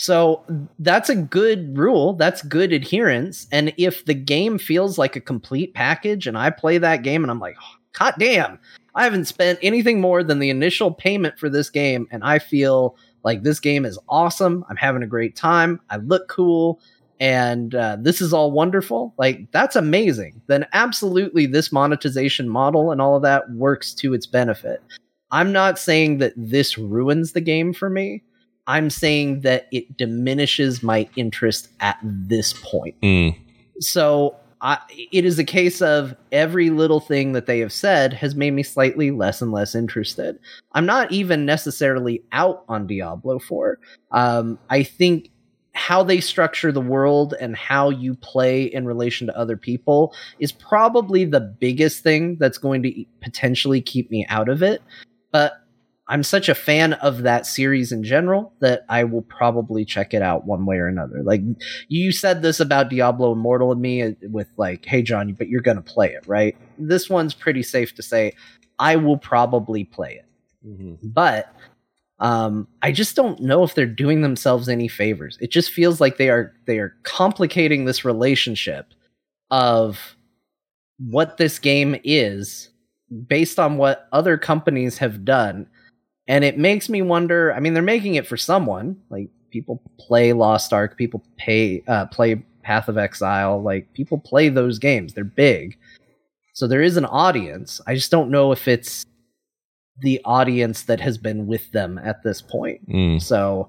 So 0.00 0.42
that's 0.78 1.10
a 1.10 1.14
good 1.14 1.76
rule. 1.76 2.14
That's 2.14 2.40
good 2.40 2.72
adherence. 2.72 3.46
And 3.52 3.70
if 3.76 4.06
the 4.06 4.14
game 4.14 4.56
feels 4.56 4.96
like 4.96 5.14
a 5.14 5.20
complete 5.20 5.74
package 5.74 6.26
and 6.26 6.38
I 6.38 6.48
play 6.48 6.78
that 6.78 7.02
game 7.02 7.22
and 7.22 7.30
I'm 7.30 7.38
like, 7.38 7.56
"Oh, 7.60 7.76
God 7.98 8.14
damn, 8.18 8.58
I 8.94 9.04
haven't 9.04 9.26
spent 9.26 9.58
anything 9.60 10.00
more 10.00 10.24
than 10.24 10.38
the 10.38 10.48
initial 10.48 10.90
payment 10.90 11.38
for 11.38 11.50
this 11.50 11.68
game 11.68 12.08
and 12.10 12.24
I 12.24 12.38
feel 12.38 12.96
like 13.24 13.42
this 13.42 13.60
game 13.60 13.84
is 13.84 13.98
awesome. 14.08 14.64
I'm 14.70 14.76
having 14.76 15.02
a 15.02 15.06
great 15.06 15.36
time. 15.36 15.78
I 15.90 15.98
look 15.98 16.28
cool 16.28 16.80
and 17.20 17.74
uh, 17.74 17.98
this 18.00 18.22
is 18.22 18.32
all 18.32 18.52
wonderful. 18.52 19.12
Like 19.18 19.52
that's 19.52 19.76
amazing. 19.76 20.40
Then 20.46 20.66
absolutely 20.72 21.44
this 21.44 21.72
monetization 21.72 22.48
model 22.48 22.90
and 22.90 23.02
all 23.02 23.16
of 23.16 23.22
that 23.24 23.50
works 23.50 23.92
to 23.96 24.14
its 24.14 24.24
benefit. 24.24 24.82
I'm 25.30 25.52
not 25.52 25.78
saying 25.78 26.18
that 26.18 26.32
this 26.38 26.78
ruins 26.78 27.32
the 27.32 27.42
game 27.42 27.74
for 27.74 27.90
me. 27.90 28.22
I'm 28.66 28.90
saying 28.90 29.40
that 29.40 29.68
it 29.72 29.96
diminishes 29.96 30.82
my 30.82 31.08
interest 31.16 31.68
at 31.80 31.98
this 32.02 32.52
point. 32.52 33.00
Mm. 33.02 33.36
So 33.80 34.36
I, 34.60 34.78
it 35.10 35.24
is 35.24 35.38
a 35.38 35.44
case 35.44 35.80
of 35.80 36.14
every 36.32 36.70
little 36.70 37.00
thing 37.00 37.32
that 37.32 37.46
they 37.46 37.60
have 37.60 37.72
said 37.72 38.12
has 38.12 38.34
made 38.34 38.52
me 38.52 38.62
slightly 38.62 39.10
less 39.10 39.40
and 39.40 39.52
less 39.52 39.74
interested. 39.74 40.38
I'm 40.72 40.86
not 40.86 41.10
even 41.10 41.46
necessarily 41.46 42.22
out 42.32 42.64
on 42.68 42.86
Diablo 42.86 43.38
4. 43.38 43.78
Um, 44.12 44.58
I 44.68 44.82
think 44.82 45.30
how 45.72 46.02
they 46.02 46.20
structure 46.20 46.72
the 46.72 46.80
world 46.80 47.34
and 47.40 47.56
how 47.56 47.90
you 47.90 48.14
play 48.16 48.64
in 48.64 48.86
relation 48.86 49.26
to 49.26 49.38
other 49.38 49.56
people 49.56 50.14
is 50.38 50.52
probably 50.52 51.24
the 51.24 51.40
biggest 51.40 52.02
thing 52.02 52.36
that's 52.36 52.58
going 52.58 52.82
to 52.82 53.04
potentially 53.22 53.80
keep 53.80 54.10
me 54.10 54.26
out 54.28 54.48
of 54.48 54.62
it. 54.62 54.82
But 55.32 55.59
I'm 56.10 56.24
such 56.24 56.48
a 56.48 56.56
fan 56.56 56.94
of 56.94 57.22
that 57.22 57.46
series 57.46 57.92
in 57.92 58.02
general 58.02 58.52
that 58.60 58.84
I 58.88 59.04
will 59.04 59.22
probably 59.22 59.84
check 59.84 60.12
it 60.12 60.22
out 60.22 60.44
one 60.44 60.66
way 60.66 60.76
or 60.76 60.88
another. 60.88 61.22
Like 61.22 61.40
you 61.86 62.10
said 62.10 62.42
this 62.42 62.58
about 62.58 62.90
Diablo 62.90 63.32
Immortal 63.32 63.70
and 63.70 63.80
me 63.80 64.02
uh, 64.02 64.12
with 64.22 64.48
like, 64.56 64.84
hey 64.84 65.02
John, 65.02 65.32
but 65.34 65.48
you're 65.48 65.60
gonna 65.62 65.80
play 65.80 66.12
it, 66.12 66.26
right? 66.26 66.56
This 66.78 67.08
one's 67.08 67.32
pretty 67.32 67.62
safe 67.62 67.94
to 67.94 68.02
say 68.02 68.32
I 68.80 68.96
will 68.96 69.18
probably 69.18 69.84
play 69.84 70.14
it. 70.14 70.26
Mm-hmm. 70.66 71.08
But 71.08 71.54
um, 72.18 72.66
I 72.82 72.90
just 72.90 73.14
don't 73.14 73.40
know 73.40 73.62
if 73.62 73.74
they're 73.74 73.86
doing 73.86 74.20
themselves 74.20 74.68
any 74.68 74.88
favors. 74.88 75.38
It 75.40 75.52
just 75.52 75.70
feels 75.70 76.00
like 76.00 76.16
they 76.16 76.28
are 76.28 76.52
they 76.66 76.78
are 76.78 76.96
complicating 77.04 77.84
this 77.84 78.04
relationship 78.04 78.92
of 79.50 80.16
what 80.98 81.36
this 81.36 81.60
game 81.60 81.98
is 82.02 82.68
based 83.28 83.60
on 83.60 83.76
what 83.76 84.08
other 84.12 84.36
companies 84.36 84.98
have 84.98 85.24
done. 85.24 85.68
And 86.30 86.44
it 86.44 86.56
makes 86.56 86.88
me 86.88 87.02
wonder, 87.02 87.52
I 87.52 87.58
mean, 87.58 87.74
they're 87.74 87.82
making 87.82 88.14
it 88.14 88.24
for 88.24 88.36
someone. 88.36 88.96
Like 89.10 89.28
people 89.50 89.82
play 89.98 90.32
Lost 90.32 90.72
Ark, 90.72 90.96
people 90.96 91.24
pay 91.36 91.82
uh, 91.88 92.06
play 92.06 92.36
Path 92.62 92.88
of 92.88 92.96
Exile, 92.96 93.60
like 93.60 93.92
people 93.94 94.16
play 94.16 94.48
those 94.48 94.78
games. 94.78 95.12
They're 95.12 95.24
big. 95.24 95.76
So 96.54 96.68
there 96.68 96.82
is 96.82 96.96
an 96.96 97.04
audience. 97.04 97.80
I 97.88 97.96
just 97.96 98.12
don't 98.12 98.30
know 98.30 98.52
if 98.52 98.68
it's 98.68 99.04
the 100.02 100.20
audience 100.24 100.84
that 100.84 101.00
has 101.00 101.18
been 101.18 101.48
with 101.48 101.68
them 101.72 101.98
at 101.98 102.22
this 102.22 102.40
point. 102.40 102.88
Mm. 102.88 103.20
So 103.20 103.68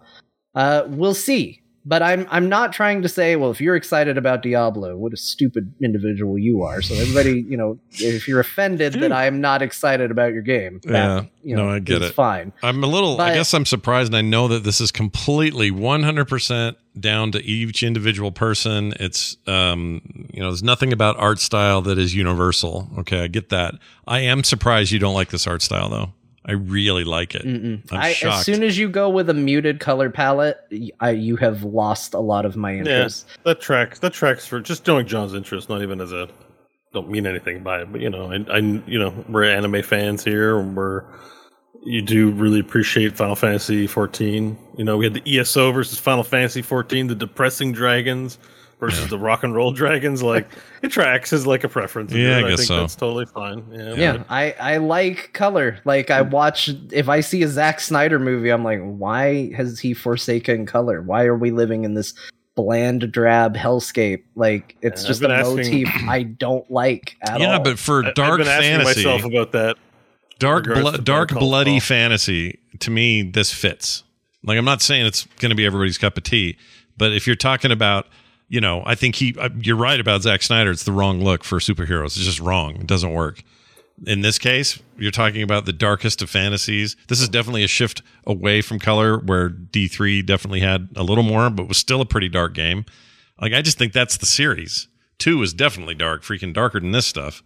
uh, 0.53 0.84
we'll 0.86 1.16
see. 1.16 1.61
But 1.86 2.01
I'm 2.03 2.27
I'm 2.29 2.47
not 2.49 2.73
trying 2.73 3.01
to 3.01 3.09
say, 3.09 3.36
well, 3.36 3.49
if 3.51 3.59
you're 3.59 3.75
excited 3.75 4.17
about 4.17 4.41
Diablo, 4.43 4.95
what 4.97 5.13
a 5.13 5.17
stupid 5.17 5.73
individual 5.82 6.38
you 6.38 6.63
are. 6.63 6.82
So 6.82 6.93
everybody, 6.95 7.41
you 7.47 7.57
know, 7.57 7.79
if 7.91 8.27
you're 8.27 8.39
offended 8.39 8.93
that 8.93 9.11
I'm 9.11 9.41
not 9.41 9.61
excited 9.61 10.11
about 10.11 10.34
your 10.34 10.43
game, 10.43 10.79
that, 10.84 10.91
Yeah. 10.91 11.23
you 11.43 11.55
know, 11.55 11.65
No, 11.65 11.73
I 11.75 11.79
get 11.79 12.01
it. 12.01 12.13
Fine. 12.13 12.53
I'm 12.61 12.84
a 12.84 12.88
little. 12.88 13.19
I 13.19 13.34
guess 13.34 13.53
I'm 13.53 13.65
surprised, 13.65 14.09
and 14.09 14.17
I 14.17 14.21
know 14.21 14.47
that 14.47 14.63
this 14.63 14.79
is 14.82 14.91
completely 14.91 15.71
100 15.71 16.25
percent 16.27 16.77
down 16.99 17.32
to 17.32 17.43
each 17.43 17.84
individual 17.84 18.32
person. 18.32 18.93
It's, 18.99 19.38
um, 19.47 20.01
you 20.34 20.41
know, 20.41 20.49
there's 20.49 20.61
nothing 20.63 20.91
about 20.91 21.17
art 21.17 21.39
style 21.39 21.82
that 21.84 21.97
is 21.97 22.13
universal. 22.13 22.89
Okay, 22.99 23.21
I 23.23 23.27
get 23.27 23.49
that. 23.49 23.75
I 24.05 24.19
am 24.19 24.43
surprised 24.43 24.91
you 24.91 24.99
don't 24.99 25.13
like 25.15 25.29
this 25.29 25.47
art 25.47 25.61
style, 25.61 25.89
though. 25.89 26.13
I 26.45 26.53
really 26.53 27.03
like 27.03 27.35
it. 27.35 27.43
I'm 27.45 27.83
I, 27.91 28.15
as 28.23 28.45
soon 28.45 28.63
as 28.63 28.77
you 28.77 28.89
go 28.89 29.09
with 29.09 29.29
a 29.29 29.33
muted 29.33 29.79
color 29.79 30.09
palette, 30.09 30.57
y- 30.71 30.89
I, 30.99 31.11
you 31.11 31.35
have 31.35 31.63
lost 31.63 32.15
a 32.15 32.19
lot 32.19 32.45
of 32.45 32.55
my 32.55 32.71
interest. 32.71 32.87
Yeah, 32.89 32.97
interest. 32.97 33.43
that 33.43 33.61
tracks. 33.61 33.99
That 33.99 34.13
tracks 34.13 34.47
for 34.47 34.59
just 34.59 34.87
knowing 34.87 35.05
John's 35.05 35.35
interest, 35.35 35.69
not 35.69 35.81
even 35.81 36.01
as 36.01 36.11
a. 36.11 36.27
Don't 36.93 37.09
mean 37.09 37.25
anything 37.25 37.63
by 37.63 37.81
it, 37.83 37.91
but 37.91 38.01
you 38.01 38.09
know, 38.09 38.31
I, 38.31 38.43
I 38.51 38.57
you 38.57 38.99
know, 38.99 39.13
we're 39.29 39.43
anime 39.43 39.81
fans 39.83 40.23
here. 40.23 40.59
and 40.59 40.75
We're 40.75 41.05
you 41.83 42.01
do 42.01 42.31
really 42.31 42.59
appreciate 42.59 43.15
Final 43.15 43.35
Fantasy 43.35 43.87
14. 43.87 44.57
You 44.77 44.83
know, 44.83 44.97
we 44.97 45.05
had 45.05 45.13
the 45.13 45.39
ESO 45.39 45.71
versus 45.71 45.99
Final 45.99 46.23
Fantasy 46.23 46.61
14, 46.61 47.07
the 47.07 47.15
depressing 47.15 47.71
dragons 47.71 48.37
versus 48.82 49.07
the 49.09 49.17
rock 49.17 49.43
and 49.43 49.55
roll 49.55 49.71
dragons. 49.71 50.21
Like 50.21 50.45
it 50.82 50.89
tracks 50.89 51.32
as 51.32 51.47
like 51.47 51.63
a 51.63 51.69
preference. 51.69 52.11
Yeah, 52.11 52.38
I 52.38 52.39
I 52.39 52.49
guess 52.49 52.59
think 52.59 52.67
so. 52.67 52.77
that's 52.82 52.95
totally 52.95 53.25
fine. 53.27 53.63
Yeah, 53.71 53.93
Yeah, 53.93 54.17
but- 54.17 54.25
I, 54.29 54.51
I 54.59 54.77
like 54.77 55.32
color. 55.32 55.79
Like 55.86 56.11
I 56.11 56.21
watch 56.23 56.69
if 56.91 57.07
I 57.07 57.21
see 57.21 57.43
a 57.43 57.47
Zack 57.47 57.79
Snyder 57.79 58.19
movie, 58.19 58.49
I'm 58.49 58.65
like, 58.65 58.82
why 58.82 59.53
has 59.53 59.79
he 59.79 59.93
forsaken 59.93 60.65
color? 60.65 61.01
Why 61.01 61.23
are 61.23 61.38
we 61.38 61.51
living 61.51 61.86
in 61.86 61.93
this 61.93 62.13
bland, 62.55 63.09
drab 63.13 63.55
hellscape? 63.55 64.23
Like 64.36 64.75
it's 64.82 65.03
Yeah, 65.03 65.07
just 65.07 65.23
I've 65.23 65.25
a 65.25 65.27
been 65.29 65.39
asking- 65.61 65.84
motif 65.86 66.09
I 66.09 66.23
don't 66.23 66.69
like 66.69 67.15
at 67.21 67.39
yeah, 67.39 67.45
all. 67.45 67.51
Yeah, 67.53 67.59
but 67.59 67.79
for 67.79 68.03
I- 68.03 68.09
I've 68.09 68.15
dark 68.15 68.38
been 68.39 68.47
fantasy, 68.47 69.05
myself 69.05 69.23
about 69.23 69.51
that. 69.53 69.77
dark, 70.39 70.65
blo- 70.65 70.97
dark, 70.97 71.29
bloody 71.29 71.79
Saul. 71.79 71.88
fantasy. 71.88 72.57
To 72.79 72.89
me, 72.89 73.21
this 73.21 73.53
fits. 73.53 74.03
Like, 74.43 74.57
I'm 74.57 74.65
not 74.65 74.82
saying 74.82 75.05
it's 75.05 75.25
going 75.39 75.51
to 75.51 75.55
be 75.55 75.67
everybody's 75.67 75.99
cup 75.99 76.17
of 76.17 76.23
tea, 76.23 76.57
but 76.97 77.11
if 77.13 77.27
you're 77.27 77.36
talking 77.36 77.69
about, 77.71 78.07
you 78.51 78.59
know, 78.59 78.83
I 78.85 78.95
think 78.95 79.15
he, 79.15 79.33
uh, 79.39 79.47
you're 79.61 79.77
right 79.77 79.97
about 79.97 80.23
Zack 80.23 80.41
Snyder. 80.41 80.71
It's 80.71 80.83
the 80.83 80.91
wrong 80.91 81.23
look 81.23 81.45
for 81.45 81.59
superheroes. 81.59 82.17
It's 82.17 82.25
just 82.25 82.41
wrong. 82.41 82.75
It 82.75 82.85
doesn't 82.85 83.13
work. 83.13 83.43
In 84.05 84.21
this 84.21 84.37
case, 84.37 84.77
you're 84.97 85.09
talking 85.09 85.41
about 85.41 85.65
the 85.65 85.71
darkest 85.71 86.21
of 86.21 86.29
fantasies. 86.29 86.97
This 87.07 87.21
is 87.21 87.29
definitely 87.29 87.63
a 87.63 87.69
shift 87.69 88.01
away 88.27 88.61
from 88.61 88.77
color, 88.77 89.19
where 89.19 89.49
D3 89.49 90.25
definitely 90.25 90.59
had 90.59 90.89
a 90.97 91.03
little 91.03 91.23
more, 91.23 91.49
but 91.49 91.69
was 91.69 91.77
still 91.77 92.01
a 92.01 92.05
pretty 92.05 92.27
dark 92.27 92.53
game. 92.53 92.83
Like, 93.39 93.53
I 93.53 93.61
just 93.61 93.77
think 93.77 93.93
that's 93.93 94.17
the 94.17 94.25
series. 94.25 94.89
Two 95.17 95.41
is 95.43 95.53
definitely 95.53 95.95
dark, 95.95 96.23
freaking 96.23 96.53
darker 96.53 96.81
than 96.81 96.91
this 96.91 97.07
stuff. 97.07 97.41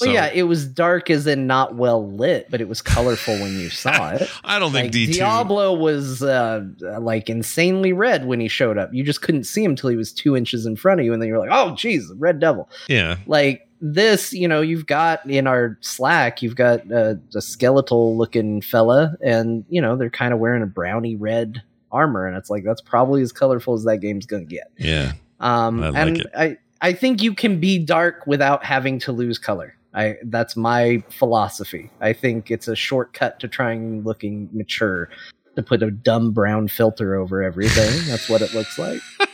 Well, 0.00 0.06
So- 0.08 0.12
yeah, 0.12 0.30
it 0.32 0.44
was 0.44 0.66
dark 0.66 1.10
as 1.10 1.26
in 1.26 1.46
not 1.46 1.74
well 1.74 2.08
lit, 2.10 2.48
but 2.50 2.60
it 2.60 2.68
was 2.68 2.80
colorful 2.82 3.34
when 3.38 3.52
you 3.58 3.68
saw 3.70 4.10
it. 4.14 4.28
I 4.44 4.58
don't 4.58 4.72
think 4.72 4.92
D2. 4.92 5.14
Diablo 5.14 5.74
was 5.74 6.22
uh, 6.22 6.64
like 7.00 7.28
insanely 7.28 7.92
red 7.92 8.26
when 8.26 8.40
he 8.40 8.48
showed 8.48 8.78
up. 8.78 8.90
You 8.92 9.02
just 9.04 9.22
couldn't 9.22 9.44
see 9.44 9.64
him 9.64 9.74
till 9.76 9.90
he 9.90 9.96
was 9.96 10.12
two 10.12 10.36
inches 10.36 10.66
in 10.66 10.76
front 10.76 11.00
of 11.00 11.06
you, 11.06 11.12
and 11.12 11.20
then 11.22 11.28
you're 11.28 11.38
like, 11.38 11.50
"Oh, 11.52 11.74
geez, 11.74 12.12
Red 12.16 12.38
Devil!" 12.40 12.68
Yeah. 12.88 13.16
like 13.26 13.64
this 13.80 14.32
you 14.32 14.48
know 14.48 14.60
you've 14.60 14.86
got 14.86 15.24
in 15.30 15.46
our 15.46 15.78
slack 15.82 16.42
you've 16.42 16.56
got 16.56 16.80
uh, 16.90 17.14
a 17.36 17.40
skeletal 17.40 18.16
looking 18.18 18.60
fella 18.60 19.14
and 19.22 19.64
you 19.68 19.80
know 19.80 19.94
they're 19.94 20.10
kind 20.10 20.34
of 20.34 20.40
wearing 20.40 20.64
a 20.64 20.66
brownie 20.66 21.14
red 21.14 21.62
armor 21.92 22.26
and 22.26 22.36
it's 22.36 22.50
like 22.50 22.64
that's 22.64 22.80
probably 22.80 23.22
as 23.22 23.30
colorful 23.30 23.74
as 23.74 23.84
that 23.84 23.98
game's 23.98 24.26
gonna 24.26 24.44
get 24.44 24.68
Yeah. 24.78 25.12
um 25.38 25.80
I 25.80 25.90
like 25.90 25.96
and 26.08 26.16
it. 26.18 26.26
i 26.36 26.56
i 26.80 26.92
think 26.92 27.22
you 27.22 27.32
can 27.34 27.60
be 27.60 27.78
dark 27.78 28.26
without 28.26 28.64
having 28.64 28.98
to 28.98 29.12
lose 29.12 29.38
color 29.38 29.76
i 29.94 30.16
that's 30.24 30.56
my 30.56 31.02
philosophy 31.10 31.90
i 32.00 32.12
think 32.12 32.50
it's 32.50 32.68
a 32.68 32.76
shortcut 32.76 33.38
to 33.40 33.48
trying 33.48 34.02
looking 34.02 34.48
mature 34.52 35.08
to 35.56 35.62
put 35.62 35.82
a 35.82 35.90
dumb 35.90 36.30
brown 36.30 36.68
filter 36.68 37.14
over 37.16 37.42
everything 37.42 37.90
that's 38.06 38.28
what 38.28 38.42
it 38.42 38.52
looks 38.54 38.78
like 38.78 39.00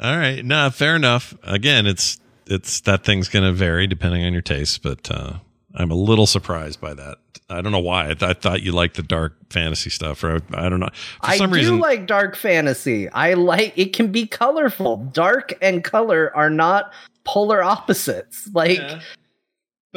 All 0.00 0.16
right. 0.16 0.44
No, 0.44 0.70
fair 0.70 0.96
enough. 0.96 1.36
Again, 1.42 1.86
it's 1.86 2.18
it's 2.46 2.80
that 2.82 3.04
thing's 3.04 3.28
going 3.28 3.44
to 3.44 3.52
vary 3.52 3.86
depending 3.86 4.24
on 4.24 4.32
your 4.32 4.42
taste, 4.42 4.82
but 4.82 5.10
uh, 5.10 5.38
I'm 5.74 5.90
a 5.90 5.96
little 5.96 6.26
surprised 6.26 6.80
by 6.80 6.94
that. 6.94 7.18
I 7.50 7.60
don't 7.60 7.72
know 7.72 7.78
why. 7.78 8.10
I, 8.10 8.14
th- 8.14 8.22
I 8.22 8.32
thought 8.34 8.62
you 8.62 8.72
liked 8.72 8.96
the 8.96 9.02
dark 9.02 9.34
fantasy 9.50 9.90
stuff, 9.90 10.22
or 10.22 10.36
I, 10.54 10.66
I 10.66 10.68
don't 10.68 10.80
know. 10.80 10.90
For 11.22 11.30
I 11.30 11.36
some 11.38 11.50
do 11.50 11.56
reason, 11.56 11.78
like 11.78 12.06
dark 12.06 12.36
fantasy. 12.36 13.08
I 13.10 13.34
like 13.34 13.72
it 13.76 13.92
can 13.92 14.12
be 14.12 14.26
colorful. 14.26 14.98
Dark 15.12 15.54
and 15.60 15.82
color 15.82 16.30
are 16.36 16.50
not 16.50 16.92
polar 17.24 17.62
opposites. 17.62 18.48
Like 18.52 18.80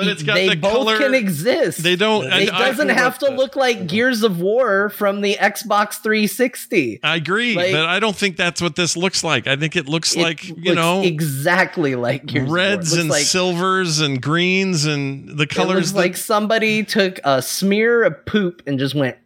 but 0.06 0.12
it's 0.12 0.24
got 0.24 0.34
they 0.36 0.50
the 0.50 0.56
both 0.56 0.72
color. 0.74 0.98
can 0.98 1.14
exist. 1.14 1.84
they 1.84 1.96
don't. 1.96 2.26
it 2.26 2.52
I, 2.52 2.56
I, 2.58 2.68
doesn't 2.70 2.90
I- 2.90 2.94
have 2.94 3.18
to 3.20 3.30
look 3.32 3.56
like 3.56 3.88
Gears 3.88 4.24
of 4.24 4.40
War 4.40 4.90
from 4.90 5.22
the 5.22 5.36
Xbox 5.36 6.02
360. 6.02 7.00
I 7.04 7.16
agree, 7.16 7.56
like- 7.56 7.72
but 7.72 7.86
I 7.86 8.00
don't 8.00 8.16
think 8.16 8.38
that's 8.38 8.62
what 8.62 8.76
this 8.76 8.96
looks 8.98 9.24
like. 9.24 9.48
I 9.48 9.56
think 9.56 9.76
it 9.76 9.88
looks 9.88 10.16
It 10.16 10.22
like 10.22 10.48
you 10.48 10.56
looks 10.56 10.76
know 10.76 11.02
exactly 11.04 11.96
like 11.96 12.26
Gears 12.26 12.50
reds 12.50 12.92
of 12.92 12.98
War. 12.98 13.00
It 13.00 13.02
and 13.02 13.10
like, 13.10 13.24
silvers 13.24 14.00
and 14.00 14.22
greens 14.22 14.86
and 14.86 15.30
the 15.38 15.44
it 15.44 15.50
colors. 15.50 15.76
looks 15.76 15.92
that- 15.92 15.98
like 15.98 16.18
somebody 16.18 16.84
took 16.84 17.20
a 17.24 17.42
smear 17.42 18.04
of 18.04 18.26
poop 18.26 18.62
and 18.68 18.78
just 18.80 18.96
went 18.96 19.18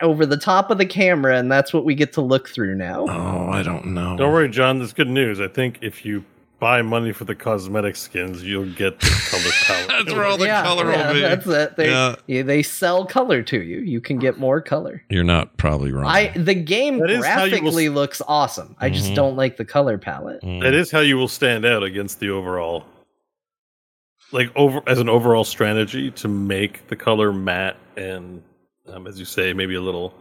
over 0.00 0.24
the 0.26 0.36
top 0.36 0.70
of 0.70 0.78
the 0.78 0.86
camera, 0.86 1.36
and 1.38 1.50
that's 1.52 1.72
what 1.72 1.84
we 1.84 1.94
get 1.94 2.12
to 2.14 2.20
look 2.20 2.48
through 2.48 2.74
now. 2.74 3.06
oh, 3.08 3.50
I 3.50 3.62
don't 3.62 3.86
know. 3.86 4.16
Don't 4.16 4.32
worry, 4.32 4.48
John. 4.48 4.78
There's 4.78 4.92
good 4.92 5.08
news. 5.08 5.40
I 5.40 5.48
think 5.48 5.78
if 5.82 6.04
you 6.04 6.24
buy 6.64 6.80
money 6.80 7.12
for 7.12 7.24
the 7.26 7.34
cosmetic 7.34 7.94
skins, 7.94 8.42
you'll 8.42 8.72
get 8.72 8.98
the 8.98 9.10
color 9.30 9.52
palette. 9.66 9.88
That's 10.06 10.12
where 10.16 10.24
all 10.24 10.38
the 10.38 10.46
yeah, 10.46 10.62
color 10.62 10.90
yeah, 10.90 11.06
will 11.08 11.12
be. 11.14 11.20
that's 11.20 11.46
it. 11.46 11.76
They, 11.76 11.90
Yeah. 11.90 12.14
yeah, 12.26 12.40
they 12.40 12.62
sell 12.62 13.04
color 13.04 13.42
to 13.42 13.62
you. 13.62 13.80
You 13.80 14.00
can 14.00 14.18
get 14.18 14.38
more 14.38 14.62
color. 14.62 15.02
You're 15.10 15.24
not 15.24 15.54
probably 15.58 15.92
wrong. 15.92 16.06
I 16.06 16.28
the 16.28 16.54
game 16.54 17.00
That 17.00 17.10
is 17.10 17.26
how 17.26 17.44
you 17.44 17.50
will 17.52 17.58
graphically 17.60 17.86
s- 17.88 17.92
looks 17.92 18.22
awesome. 18.26 18.76
I 18.80 18.88
just 18.88 19.10
Mhm. 19.10 19.14
don't 19.14 19.36
like 19.36 19.58
the 19.58 19.66
color 19.66 19.98
palette. 19.98 20.40
Mm. 20.42 20.62
That 20.62 20.72
is 20.72 20.90
how 20.90 21.00
you 21.00 21.18
will 21.18 21.28
stand 21.28 21.66
out 21.66 21.82
against 21.82 22.18
the 22.18 22.30
overall, 22.30 22.86
like 24.32 24.50
over 24.56 24.80
as 24.86 24.98
an 25.00 25.10
overall 25.10 25.44
strategy 25.44 26.10
to 26.12 26.28
make 26.28 26.86
the 26.88 26.96
color 26.96 27.30
matte 27.30 27.76
and, 27.98 28.42
um, 28.88 29.06
as 29.06 29.18
you 29.18 29.26
say, 29.26 29.52
maybe 29.52 29.74
a 29.74 29.82
little, 29.82 30.14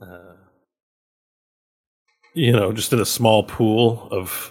uh, 0.00 0.32
you 2.32 2.52
know, 2.52 2.72
just 2.72 2.90
in 2.94 3.00
a 3.00 3.04
small 3.06 3.42
pool 3.42 4.08
of 4.10 4.50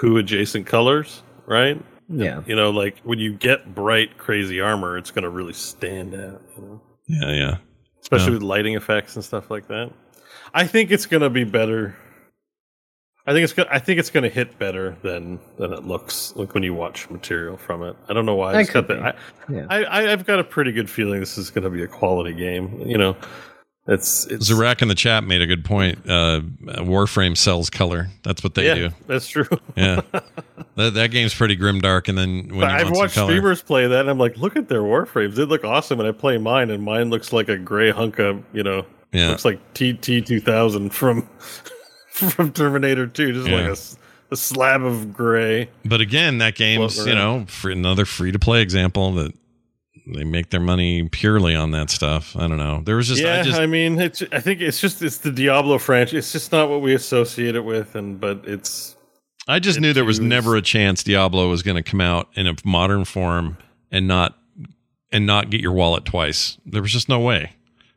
poo 0.00 0.16
adjacent 0.18 0.66
colors, 0.66 1.22
right? 1.46 1.80
Yeah. 2.08 2.42
You 2.46 2.54
know, 2.56 2.70
like 2.70 3.00
when 3.04 3.18
you 3.18 3.32
get 3.32 3.74
bright, 3.74 4.18
crazy 4.18 4.60
armor, 4.60 4.98
it's 4.98 5.10
going 5.10 5.22
to 5.24 5.30
really 5.30 5.52
stand 5.54 6.14
out. 6.14 6.42
You 6.56 6.62
know, 6.62 6.82
yeah, 7.06 7.32
yeah. 7.32 7.56
especially 8.00 8.28
Yeah. 8.28 8.32
with 8.34 8.42
lighting 8.42 8.74
effects 8.74 9.16
and 9.16 9.24
stuff 9.24 9.50
like 9.50 9.68
that. 9.68 9.90
I 10.52 10.66
think 10.66 10.90
it's 10.90 11.06
going 11.06 11.22
to 11.22 11.30
be 11.30 11.44
better. 11.44 11.96
I 13.26 13.32
think 13.32 13.44
it's 13.44 13.54
gonna. 13.54 13.70
I 13.72 13.78
think 13.78 13.98
it's 13.98 14.10
going 14.10 14.24
to 14.24 14.28
hit 14.28 14.58
better 14.58 14.98
than 15.02 15.40
than 15.56 15.72
it 15.72 15.84
looks 15.84 16.36
like 16.36 16.52
when 16.52 16.62
you 16.62 16.74
watch 16.74 17.08
material 17.08 17.56
from 17.56 17.82
it. 17.82 17.96
I 18.06 18.12
don't 18.12 18.26
know 18.26 18.34
why. 18.34 18.50
I 18.50 18.52
That 18.52 18.58
just 18.60 18.72
got 18.74 18.86
could. 18.86 18.98
I, 19.00 19.14
Yeah. 19.48 19.66
I, 19.70 19.84
I, 19.84 20.12
I've 20.12 20.26
got 20.26 20.40
a 20.40 20.44
pretty 20.44 20.72
good 20.72 20.90
feeling 20.90 21.20
this 21.20 21.38
is 21.38 21.48
going 21.48 21.64
to 21.64 21.70
be 21.70 21.82
a 21.82 21.88
quality 21.88 22.34
game. 22.34 22.82
You 22.84 22.98
know, 22.98 23.16
it's 23.86 24.26
it's 24.26 24.50
Zarak 24.50 24.80
in 24.82 24.88
the 24.88 24.94
chat 24.94 25.24
made 25.24 25.42
a 25.42 25.46
good 25.46 25.64
point. 25.64 25.98
Uh, 26.08 26.40
Warframe 26.62 27.36
sells 27.36 27.68
color. 27.70 28.08
That's 28.22 28.42
what 28.42 28.54
they 28.54 28.66
yeah, 28.66 28.74
do. 28.74 28.90
that's 29.06 29.28
true. 29.28 29.46
Yeah, 29.76 30.00
that, 30.76 30.94
that 30.94 31.10
game's 31.10 31.34
pretty 31.34 31.56
grim 31.56 31.80
dark. 31.80 32.08
And 32.08 32.16
then 32.16 32.48
when 32.54 32.64
I've 32.70 32.90
watched 32.90 33.14
streamers 33.14 33.60
play 33.62 33.86
that, 33.86 34.00
and 34.00 34.08
I'm 34.10 34.18
like, 34.18 34.36
look 34.36 34.56
at 34.56 34.68
their 34.68 34.82
warframes. 34.82 35.34
They 35.34 35.44
look 35.44 35.64
awesome, 35.64 36.00
and 36.00 36.08
I 36.08 36.12
play 36.12 36.38
mine, 36.38 36.70
and 36.70 36.82
mine 36.82 37.10
looks 37.10 37.32
like 37.32 37.48
a 37.48 37.58
gray 37.58 37.90
hunk 37.90 38.18
of, 38.18 38.42
you 38.52 38.62
know, 38.62 38.86
yeah, 39.12 39.28
looks 39.30 39.44
like 39.44 39.60
TT 39.74 40.24
2000 40.26 40.90
from 40.90 41.22
from 42.10 42.52
Terminator 42.52 43.06
2, 43.06 43.32
just 43.32 43.48
Yeah. 43.48 43.68
like 43.68 43.78
a 44.30 44.36
slab 44.36 44.82
of 44.82 45.12
gray. 45.12 45.68
but 45.84 46.00
again, 46.00 46.38
that 46.38 46.54
game's 46.54 47.04
you 47.06 47.14
know 47.14 47.44
for 47.48 47.70
another 47.70 48.04
free 48.04 48.32
to 48.32 48.38
play 48.38 48.62
example 48.62 49.12
that 49.12 49.32
they 50.06 50.24
make 50.24 50.50
their 50.50 50.60
money 50.60 51.08
purely 51.08 51.54
on 51.54 51.70
that 51.70 51.90
stuff. 51.90 52.36
I 52.36 52.46
don't 52.46 52.58
know. 52.58 52.82
There 52.84 52.96
was 52.96 53.08
just 53.08 53.22
yeah, 53.22 53.40
I 53.40 53.42
just 53.42 53.58
I 53.58 53.66
mean, 53.66 53.98
it's. 53.98 54.22
I 54.32 54.40
think 54.40 54.60
it's 54.60 54.80
just 54.80 55.02
it's 55.02 55.18
the 55.18 55.32
Diablo 55.32 55.78
franchise. 55.78 56.18
It's 56.18 56.32
just 56.32 56.52
not 56.52 56.68
what 56.68 56.82
we 56.82 56.94
associate 56.94 57.56
it 57.56 57.64
with, 57.64 57.94
and 57.94 58.20
but 58.20 58.42
it's 58.46 58.96
I 59.46 59.58
just 59.58 59.80
knew 59.80 59.92
there 59.92 60.04
was 60.04 60.20
never 60.20 60.56
a 60.56 60.62
chance 60.62 61.02
Diablo 61.02 61.48
was 61.48 61.62
going 61.62 61.76
to 61.76 61.82
come 61.82 62.00
out 62.00 62.28
in 62.34 62.46
a 62.46 62.54
modern 62.64 63.04
form 63.04 63.58
and 63.90 64.08
not 64.08 64.38
and 65.12 65.26
not 65.26 65.50
get 65.50 65.60
your 65.60 65.72
wallet 65.72 66.04
twice. 66.04 66.58
There 66.66 66.82
was 66.82 66.92
just 66.92 67.08
no 67.08 67.20
way. 67.20 67.52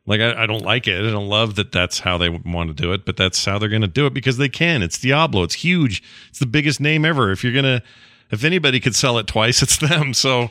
Like 0.06 0.20
I, 0.20 0.44
I 0.44 0.46
don't 0.46 0.62
like 0.62 0.86
it. 0.88 0.98
I 1.04 1.10
don't 1.10 1.28
love 1.28 1.56
that. 1.56 1.72
That's 1.72 2.00
how 2.00 2.16
they 2.16 2.28
want 2.28 2.68
to 2.68 2.74
do 2.74 2.92
it, 2.92 3.04
but 3.04 3.16
that's 3.16 3.44
how 3.44 3.58
they're 3.58 3.68
going 3.68 3.82
to 3.82 3.88
do 3.88 4.06
it 4.06 4.14
because 4.14 4.36
they 4.38 4.48
can. 4.48 4.82
It's 4.82 4.98
Diablo. 4.98 5.42
It's 5.42 5.54
huge. 5.54 6.02
It's 6.30 6.38
the 6.38 6.46
biggest 6.46 6.80
name 6.80 7.04
ever. 7.04 7.30
If 7.32 7.44
you're 7.44 7.52
gonna, 7.52 7.82
if 8.30 8.44
anybody 8.44 8.80
could 8.80 8.94
sell 8.94 9.18
it 9.18 9.26
twice, 9.26 9.62
it's 9.62 9.76
them. 9.76 10.14
So 10.14 10.50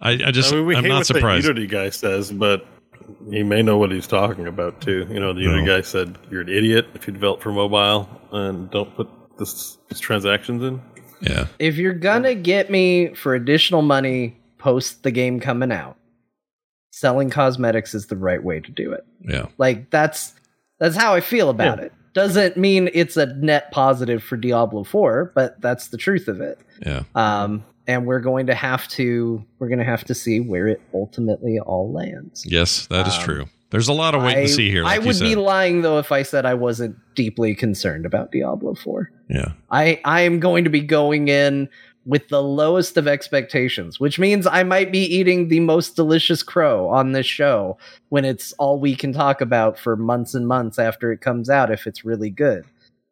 I, 0.00 0.10
I 0.12 0.30
just 0.30 0.52
I 0.52 0.56
mean, 0.56 0.66
we 0.66 0.76
I'm 0.76 0.82
hate 0.84 0.88
not 0.88 0.96
what 0.98 1.06
surprised. 1.06 1.44
the 1.44 1.48
Unity 1.48 1.66
guy 1.66 1.90
says, 1.90 2.32
but 2.32 2.66
he 3.30 3.42
may 3.42 3.60
know 3.62 3.76
what 3.76 3.90
he's 3.92 4.06
talking 4.06 4.46
about 4.46 4.80
too. 4.80 5.06
You 5.10 5.20
know, 5.20 5.32
the 5.32 5.42
No. 5.46 5.52
other 5.58 5.66
guy 5.66 5.80
said 5.82 6.16
you're 6.30 6.40
an 6.42 6.48
idiot 6.48 6.86
if 6.94 7.06
you 7.06 7.12
develop 7.12 7.42
for 7.42 7.52
mobile 7.52 8.08
and 8.32 8.70
don't 8.70 8.94
put 8.96 9.08
this, 9.38 9.78
these 9.88 10.00
transactions 10.00 10.62
in. 10.62 10.80
Yeah. 11.20 11.46
If 11.58 11.76
you're 11.76 11.92
gonna 11.94 12.34
get 12.34 12.70
me 12.70 13.14
for 13.14 13.34
additional 13.34 13.82
money 13.82 14.38
post 14.58 15.02
the 15.02 15.10
game 15.10 15.38
coming 15.40 15.70
out, 15.72 15.96
selling 16.92 17.30
cosmetics 17.30 17.94
is 17.94 18.06
the 18.06 18.16
right 18.16 18.42
way 18.42 18.60
to 18.60 18.70
do 18.70 18.92
it. 18.92 19.04
Yeah. 19.22 19.46
Like 19.58 19.90
that's 19.90 20.34
that's 20.78 20.96
how 20.96 21.14
I 21.14 21.20
feel 21.20 21.50
about 21.50 21.78
Yeah. 21.78 21.84
it. 21.86 21.92
Doesn't 22.12 22.56
mean 22.56 22.90
it's 22.92 23.16
a 23.16 23.26
net 23.26 23.70
positive 23.70 24.22
for 24.22 24.36
Diablo 24.36 24.82
4, 24.82 25.32
but 25.34 25.60
that's 25.60 25.88
the 25.88 25.96
truth 25.96 26.26
of 26.26 26.40
it. 26.40 26.58
Yeah. 26.84 27.02
Um 27.14 27.64
and 27.86 28.06
we're 28.06 28.20
going 28.20 28.46
to 28.46 28.54
have 28.54 28.86
to 28.88 29.44
we're 29.58 29.68
going 29.68 29.78
to 29.78 29.84
have 29.84 30.04
to 30.04 30.14
see 30.14 30.40
where 30.40 30.68
it 30.68 30.80
ultimately 30.94 31.58
all 31.58 31.92
lands. 31.92 32.44
Yes, 32.46 32.86
that 32.88 33.06
is 33.06 33.14
Um, 33.14 33.22
true. 33.24 33.44
There's 33.70 33.88
a 33.88 33.92
lot 33.92 34.16
of 34.16 34.22
wait 34.22 34.36
I, 34.36 34.40
and 34.40 34.50
see 34.50 34.68
here. 34.70 34.82
Like 34.82 35.00
I 35.00 35.04
would 35.04 35.18
be 35.20 35.36
lying 35.36 35.82
though 35.82 35.98
if 35.98 36.10
I 36.10 36.22
said 36.24 36.44
I 36.44 36.54
wasn't 36.54 36.96
deeply 37.14 37.54
concerned 37.54 38.04
about 38.04 38.32
Diablo 38.32 38.74
4. 38.74 39.10
yeah. 39.28 39.52
I 39.70 40.00
I 40.04 40.22
am 40.22 40.40
going 40.40 40.64
to 40.64 40.70
be 40.70 40.80
going 40.80 41.28
in 41.28 41.68
with 42.06 42.26
the 42.28 42.42
lowest 42.42 42.96
of 42.96 43.06
expectations, 43.06 44.00
which 44.00 44.18
means 44.18 44.46
I 44.46 44.62
might 44.64 44.90
be 44.90 45.00
eating 45.00 45.48
the 45.48 45.60
most 45.60 45.94
delicious 45.96 46.42
crow 46.42 46.88
on 46.88 47.12
this 47.12 47.26
show 47.26 47.76
when 48.08 48.24
it's 48.24 48.52
all 48.54 48.80
we 48.80 48.96
can 48.96 49.12
talk 49.12 49.40
about 49.40 49.78
for 49.78 49.96
months 49.96 50.34
and 50.34 50.48
months 50.48 50.78
after 50.78 51.12
it 51.12 51.20
comes 51.20 51.48
out 51.50 51.70
if 51.70 51.86
it's 51.86 52.04
really 52.04 52.30
good. 52.30 52.64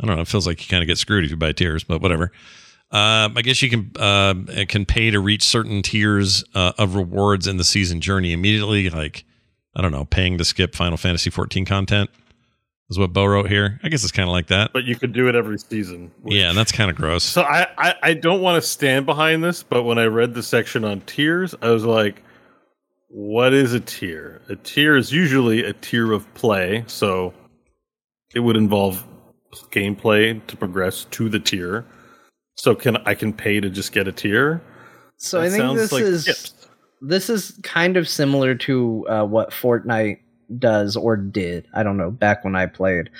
I 0.00 0.06
don't 0.06 0.16
know. 0.16 0.22
It 0.22 0.28
feels 0.28 0.46
like 0.46 0.62
you 0.62 0.68
kind 0.68 0.82
of 0.82 0.86
get 0.86 0.98
screwed 0.98 1.24
if 1.24 1.30
you 1.30 1.36
buy 1.36 1.52
tiers, 1.52 1.84
but 1.84 2.00
whatever. 2.00 2.32
Um, 2.92 3.36
I 3.36 3.42
guess 3.42 3.62
you 3.62 3.70
can 3.70 3.92
uh, 3.96 4.34
can 4.68 4.84
pay 4.84 5.10
to 5.10 5.20
reach 5.20 5.44
certain 5.44 5.82
tiers 5.82 6.42
uh, 6.54 6.72
of 6.78 6.96
rewards 6.96 7.46
in 7.46 7.56
the 7.56 7.64
season 7.64 8.00
journey 8.00 8.32
immediately. 8.32 8.90
Like 8.90 9.24
I 9.76 9.82
don't 9.82 9.92
know, 9.92 10.04
paying 10.04 10.38
to 10.38 10.44
skip 10.44 10.74
Final 10.74 10.96
Fantasy 10.96 11.30
14 11.30 11.64
content 11.64 12.10
is 12.90 12.98
what 12.98 13.12
Bo 13.12 13.24
wrote 13.24 13.48
here. 13.48 13.78
I 13.82 13.88
guess 13.88 14.02
it's 14.02 14.12
kind 14.12 14.28
of 14.28 14.32
like 14.32 14.48
that. 14.48 14.72
But 14.72 14.84
you 14.84 14.96
could 14.96 15.12
do 15.12 15.28
it 15.28 15.34
every 15.34 15.58
season. 15.58 16.10
which- 16.22 16.34
Yeah, 16.34 16.48
and 16.48 16.58
that's 16.58 16.72
kind 16.72 16.90
of 16.90 16.96
gross. 16.96 17.22
So 17.24 17.42
I, 17.42 17.66
I, 17.78 17.94
I 18.02 18.14
don't 18.14 18.40
want 18.42 18.60
to 18.62 18.68
stand 18.68 19.06
behind 19.06 19.42
this, 19.44 19.62
but 19.62 19.84
when 19.84 19.98
I 19.98 20.04
read 20.06 20.34
the 20.34 20.42
section 20.42 20.84
on 20.84 21.00
tiers, 21.02 21.54
I 21.62 21.70
was 21.70 21.84
like, 21.84 22.22
what 23.08 23.52
is 23.52 23.72
a 23.74 23.80
tier? 23.80 24.40
A 24.48 24.56
tier 24.56 24.96
is 24.96 25.12
usually 25.12 25.64
a 25.64 25.72
tier 25.72 26.12
of 26.12 26.32
play, 26.34 26.84
so 26.86 27.32
it 28.34 28.40
would 28.40 28.56
involve 28.56 29.04
gameplay 29.72 30.44
to 30.46 30.56
progress 30.56 31.06
to 31.10 31.28
the 31.28 31.40
tier. 31.40 31.84
So 32.56 32.74
can 32.74 32.96
I 32.98 33.14
can 33.14 33.32
pay 33.32 33.58
to 33.60 33.70
just 33.70 33.92
get 33.92 34.06
a 34.06 34.12
tier? 34.12 34.60
So 35.16 35.40
That 35.40 35.46
I 35.46 35.50
think 35.50 35.76
this 35.76 35.92
like 35.92 36.02
is 36.02 36.24
tips. 36.24 36.68
this 37.00 37.30
is 37.30 37.58
kind 37.62 37.96
of 37.96 38.08
similar 38.08 38.54
to 38.56 39.06
uh, 39.08 39.24
what 39.24 39.50
Fortnite 39.50 40.18
does 40.58 40.96
or 40.96 41.16
did. 41.16 41.66
I 41.74 41.82
don't 41.82 41.96
know, 41.96 42.10
back 42.10 42.44
when 42.44 42.56
I 42.56 42.66
played. 42.66 43.10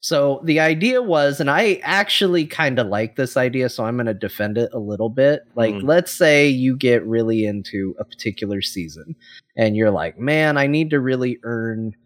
So 0.00 0.40
the 0.44 0.60
idea 0.60 1.02
was, 1.02 1.40
and 1.40 1.50
I 1.50 1.80
actually 1.82 2.46
kind 2.46 2.78
of 2.78 2.86
like 2.86 3.16
this 3.16 3.36
idea, 3.36 3.68
so 3.68 3.84
I'm 3.84 3.96
going 3.96 4.06
to 4.06 4.14
defend 4.14 4.56
it 4.56 4.70
a 4.72 4.78
little 4.78 5.08
bit. 5.08 5.42
Like, 5.56 5.74
Mm. 5.74 5.82
let's 5.82 6.12
say 6.12 6.46
you 6.48 6.76
get 6.76 7.04
really 7.04 7.44
into 7.44 7.96
a 7.98 8.04
particular 8.04 8.62
season 8.62 9.16
and 9.56 9.74
you're 9.76 9.90
like, 9.90 10.16
man, 10.18 10.58
I 10.58 10.68
need 10.68 10.90
to 10.90 11.00
really 11.00 11.38
earn 11.42 11.96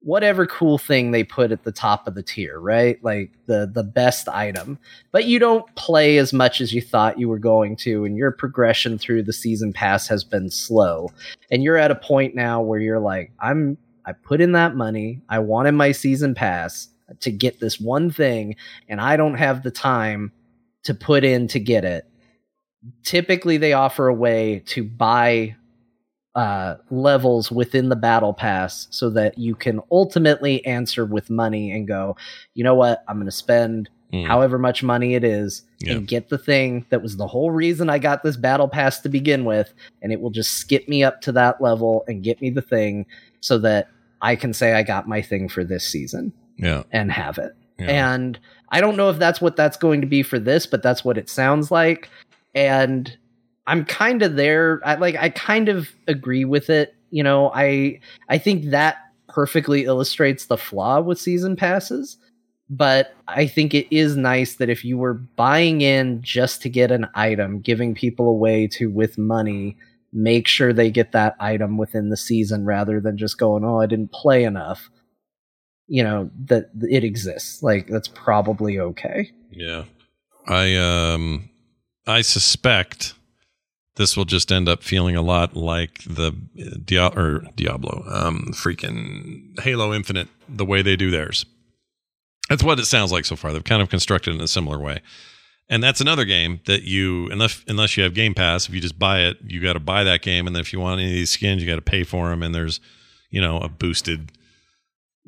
whatever 0.00 0.46
cool 0.46 0.76
thing 0.76 1.12
they 1.12 1.24
put 1.24 1.50
at 1.50 1.64
the 1.64 1.72
top 1.72 2.06
of 2.06 2.14
the 2.14 2.22
tier, 2.22 2.58
right? 2.60 3.02
Like 3.02 3.30
the 3.46 3.70
the 3.72 3.82
best 3.84 4.28
item. 4.28 4.78
But 5.12 5.24
you 5.24 5.38
don't 5.38 5.64
play 5.76 6.18
as 6.18 6.30
much 6.32 6.60
as 6.60 6.74
you 6.74 6.82
thought 6.82 7.18
you 7.18 7.28
were 7.28 7.38
going 7.38 7.74
to 7.76 8.04
and 8.04 8.14
your 8.16 8.30
progression 8.30 8.98
through 8.98 9.22
the 9.22 9.32
season 9.32 9.72
pass 9.72 10.06
has 10.08 10.22
been 10.22 10.50
slow. 10.50 11.08
And 11.50 11.62
you're 11.62 11.78
at 11.78 11.90
a 11.90 11.94
point 11.94 12.34
now 12.34 12.60
where 12.60 12.80
you're 12.80 13.00
like, 13.00 13.32
I'm 13.40 13.78
I 14.06 14.12
put 14.12 14.40
in 14.40 14.52
that 14.52 14.76
money. 14.76 15.20
I 15.28 15.38
wanted 15.38 15.72
my 15.72 15.92
season 15.92 16.34
pass 16.34 16.88
to 17.20 17.30
get 17.30 17.60
this 17.60 17.78
one 17.80 18.10
thing 18.10 18.56
and 18.88 19.00
I 19.00 19.16
don't 19.16 19.34
have 19.34 19.62
the 19.62 19.70
time 19.70 20.32
to 20.84 20.94
put 20.94 21.24
in 21.24 21.48
to 21.48 21.60
get 21.60 21.84
it. 21.84 22.06
Typically 23.02 23.56
they 23.56 23.72
offer 23.72 24.08
a 24.08 24.14
way 24.14 24.62
to 24.66 24.84
buy 24.84 25.56
uh, 26.34 26.76
levels 26.90 27.50
within 27.52 27.88
the 27.88 27.96
battle 27.96 28.34
pass 28.34 28.88
so 28.90 29.08
that 29.10 29.38
you 29.38 29.54
can 29.54 29.80
ultimately 29.90 30.64
answer 30.66 31.04
with 31.06 31.30
money 31.30 31.70
and 31.70 31.86
go, 31.86 32.16
you 32.54 32.64
know 32.64 32.74
what, 32.74 33.04
I'm 33.08 33.16
going 33.16 33.26
to 33.26 33.32
spend 33.32 33.88
Mm. 34.12 34.26
however 34.28 34.58
much 34.58 34.82
money 34.84 35.14
it 35.16 35.24
is 35.24 35.62
Yeah. 35.80 35.94
and 35.94 36.06
get 36.06 36.28
the 36.28 36.38
thing 36.38 36.86
that 36.90 37.02
was 37.02 37.16
the 37.16 37.26
whole 37.26 37.50
reason 37.50 37.90
I 37.90 37.98
got 37.98 38.22
this 38.22 38.36
battle 38.36 38.68
pass 38.68 39.00
to 39.00 39.08
begin 39.08 39.44
with. 39.44 39.74
And 40.02 40.12
it 40.12 40.20
will 40.20 40.30
just 40.30 40.52
skip 40.52 40.88
me 40.88 41.02
up 41.02 41.20
to 41.22 41.32
that 41.32 41.60
level 41.60 42.04
and 42.06 42.22
get 42.22 42.40
me 42.40 42.50
the 42.50 42.62
thing 42.62 43.06
so 43.40 43.58
that 43.58 43.88
I 44.24 44.36
can 44.36 44.54
say 44.54 44.72
I 44.72 44.82
got 44.82 45.06
my 45.06 45.20
thing 45.20 45.50
for 45.50 45.64
this 45.64 45.86
season 45.86 46.32
yeah, 46.56 46.84
and 46.90 47.12
have 47.12 47.36
it. 47.36 47.54
yeah. 47.78 48.14
And 48.14 48.38
I 48.70 48.80
don't 48.80 48.96
know 48.96 49.10
if 49.10 49.18
that's 49.18 49.38
what 49.38 49.54
that's 49.54 49.76
going 49.76 50.00
to 50.00 50.06
be 50.06 50.22
for 50.22 50.38
this, 50.38 50.66
but 50.66 50.82
that's 50.82 51.04
what 51.04 51.18
it 51.18 51.28
sounds 51.28 51.70
like. 51.70 52.08
And 52.54 53.14
I'm 53.66 53.84
kind 53.84 54.22
of 54.22 54.36
there. 54.36 54.80
I 54.82 54.94
like 54.94 55.16
I 55.16 55.28
kind 55.28 55.68
of 55.68 55.90
agree 56.08 56.46
with 56.46 56.70
it. 56.70 56.94
You 57.10 57.22
know, 57.22 57.52
I 57.54 58.00
I 58.30 58.38
think 58.38 58.70
that 58.70 58.96
perfectly 59.28 59.84
illustrates 59.84 60.46
the 60.46 60.56
flaw 60.56 61.00
with 61.00 61.20
season 61.20 61.54
passes. 61.54 62.16
But 62.70 63.14
I 63.28 63.46
think 63.46 63.74
it 63.74 63.94
is 63.94 64.16
nice 64.16 64.54
that 64.54 64.70
if 64.70 64.86
you 64.86 64.96
were 64.96 65.12
buying 65.12 65.82
in 65.82 66.22
just 66.22 66.62
to 66.62 66.70
get 66.70 66.90
an 66.90 67.08
item, 67.14 67.60
giving 67.60 67.94
people 67.94 68.26
a 68.30 68.32
way 68.32 68.66
to 68.68 68.90
with 68.90 69.18
money 69.18 69.76
make 70.14 70.46
sure 70.48 70.72
they 70.72 70.90
get 70.90 71.12
that 71.12 71.34
item 71.40 71.76
within 71.76 72.08
the 72.08 72.16
season 72.16 72.64
rather 72.64 73.00
than 73.00 73.18
just 73.18 73.36
going, 73.36 73.64
"Oh, 73.64 73.80
I 73.80 73.86
didn't 73.86 74.12
play 74.12 74.44
enough." 74.44 74.88
you 75.86 76.02
know 76.02 76.30
that 76.46 76.70
it 76.80 77.04
exists 77.04 77.62
like 77.62 77.86
that's 77.88 78.08
probably 78.08 78.78
okay 78.80 79.30
Yeah. 79.50 79.84
I 80.48 80.76
um 80.76 81.50
I 82.06 82.22
suspect 82.22 83.12
this 83.96 84.16
will 84.16 84.24
just 84.24 84.50
end 84.50 84.66
up 84.66 84.82
feeling 84.82 85.14
a 85.14 85.20
lot 85.20 85.54
like 85.54 86.02
the 86.04 86.32
Dia- 86.84 87.12
or 87.14 87.44
Diablo, 87.54 88.02
um 88.08 88.46
freaking 88.54 89.60
Halo 89.60 89.92
Infinite 89.92 90.28
the 90.48 90.64
way 90.64 90.80
they 90.80 90.96
do 90.96 91.10
theirs. 91.10 91.44
That's 92.48 92.62
what 92.62 92.78
it 92.78 92.86
sounds 92.86 93.12
like 93.12 93.26
so 93.26 93.36
far. 93.36 93.52
They've 93.52 93.62
kind 93.62 93.82
of 93.82 93.90
constructed 93.90 94.34
in 94.34 94.40
a 94.40 94.48
similar 94.48 94.78
way. 94.78 95.02
And 95.68 95.82
that's 95.82 96.00
another 96.02 96.24
game 96.26 96.60
that 96.66 96.82
you 96.82 97.28
unless 97.30 97.64
unless 97.66 97.96
you 97.96 98.02
have 98.02 98.12
Game 98.14 98.34
Pass, 98.34 98.68
if 98.68 98.74
you 98.74 98.80
just 98.80 98.98
buy 98.98 99.20
it, 99.20 99.38
you 99.46 99.60
got 99.60 99.72
to 99.72 99.80
buy 99.80 100.04
that 100.04 100.20
game 100.22 100.46
and 100.46 100.54
then 100.54 100.60
if 100.60 100.72
you 100.72 100.80
want 100.80 101.00
any 101.00 101.08
of 101.10 101.14
these 101.14 101.30
skins, 101.30 101.62
you 101.62 101.68
got 101.68 101.76
to 101.76 101.82
pay 101.82 102.04
for 102.04 102.28
them 102.28 102.42
and 102.42 102.54
there's, 102.54 102.80
you 103.30 103.40
know, 103.40 103.58
a 103.58 103.68
boosted 103.68 104.30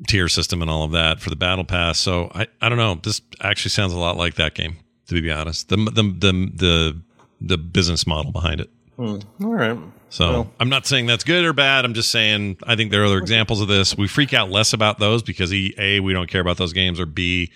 tier 0.07 0.27
system 0.27 0.61
and 0.61 0.69
all 0.69 0.83
of 0.83 0.91
that 0.91 1.19
for 1.19 1.31
the 1.31 1.35
battle 1.35 1.63
pass. 1.63 1.97
So 1.97 2.31
I, 2.35 2.47
I 2.61 2.69
don't 2.69 2.77
know. 2.77 2.95
This 3.01 3.19
actually 3.41 3.71
sounds 3.71 3.93
a 3.93 3.97
lot 3.97 4.15
like 4.15 4.35
that 4.35 4.53
game, 4.53 4.77
to 5.07 5.19
be 5.21 5.31
honest. 5.31 5.69
The 5.69 5.77
the 5.77 6.03
the 6.03 6.51
the, 6.53 7.01
the 7.41 7.57
business 7.57 8.05
model 8.05 8.31
behind 8.31 8.61
it. 8.61 8.69
Hmm. 8.95 9.17
All 9.43 9.53
right. 9.53 9.77
So 10.09 10.31
Well- 10.31 10.51
I'm 10.59 10.69
not 10.69 10.85
saying 10.85 11.07
that's 11.07 11.23
good 11.23 11.45
or 11.45 11.53
bad. 11.53 11.83
I'm 11.83 11.95
just 11.95 12.11
saying 12.11 12.57
I 12.63 12.75
think 12.75 12.91
there 12.91 13.01
are 13.01 13.05
other 13.05 13.17
examples 13.17 13.59
of 13.59 13.67
this. 13.67 13.97
We 13.97 14.07
freak 14.07 14.33
out 14.35 14.51
less 14.51 14.71
about 14.73 14.99
those 14.99 15.23
because 15.23 15.51
e, 15.51 15.73
a 15.79 15.99
we 15.99 16.13
don't 16.13 16.29
care 16.29 16.41
about 16.41 16.57
those 16.57 16.73
games, 16.73 16.99
or 16.99 17.07
b 17.07 17.51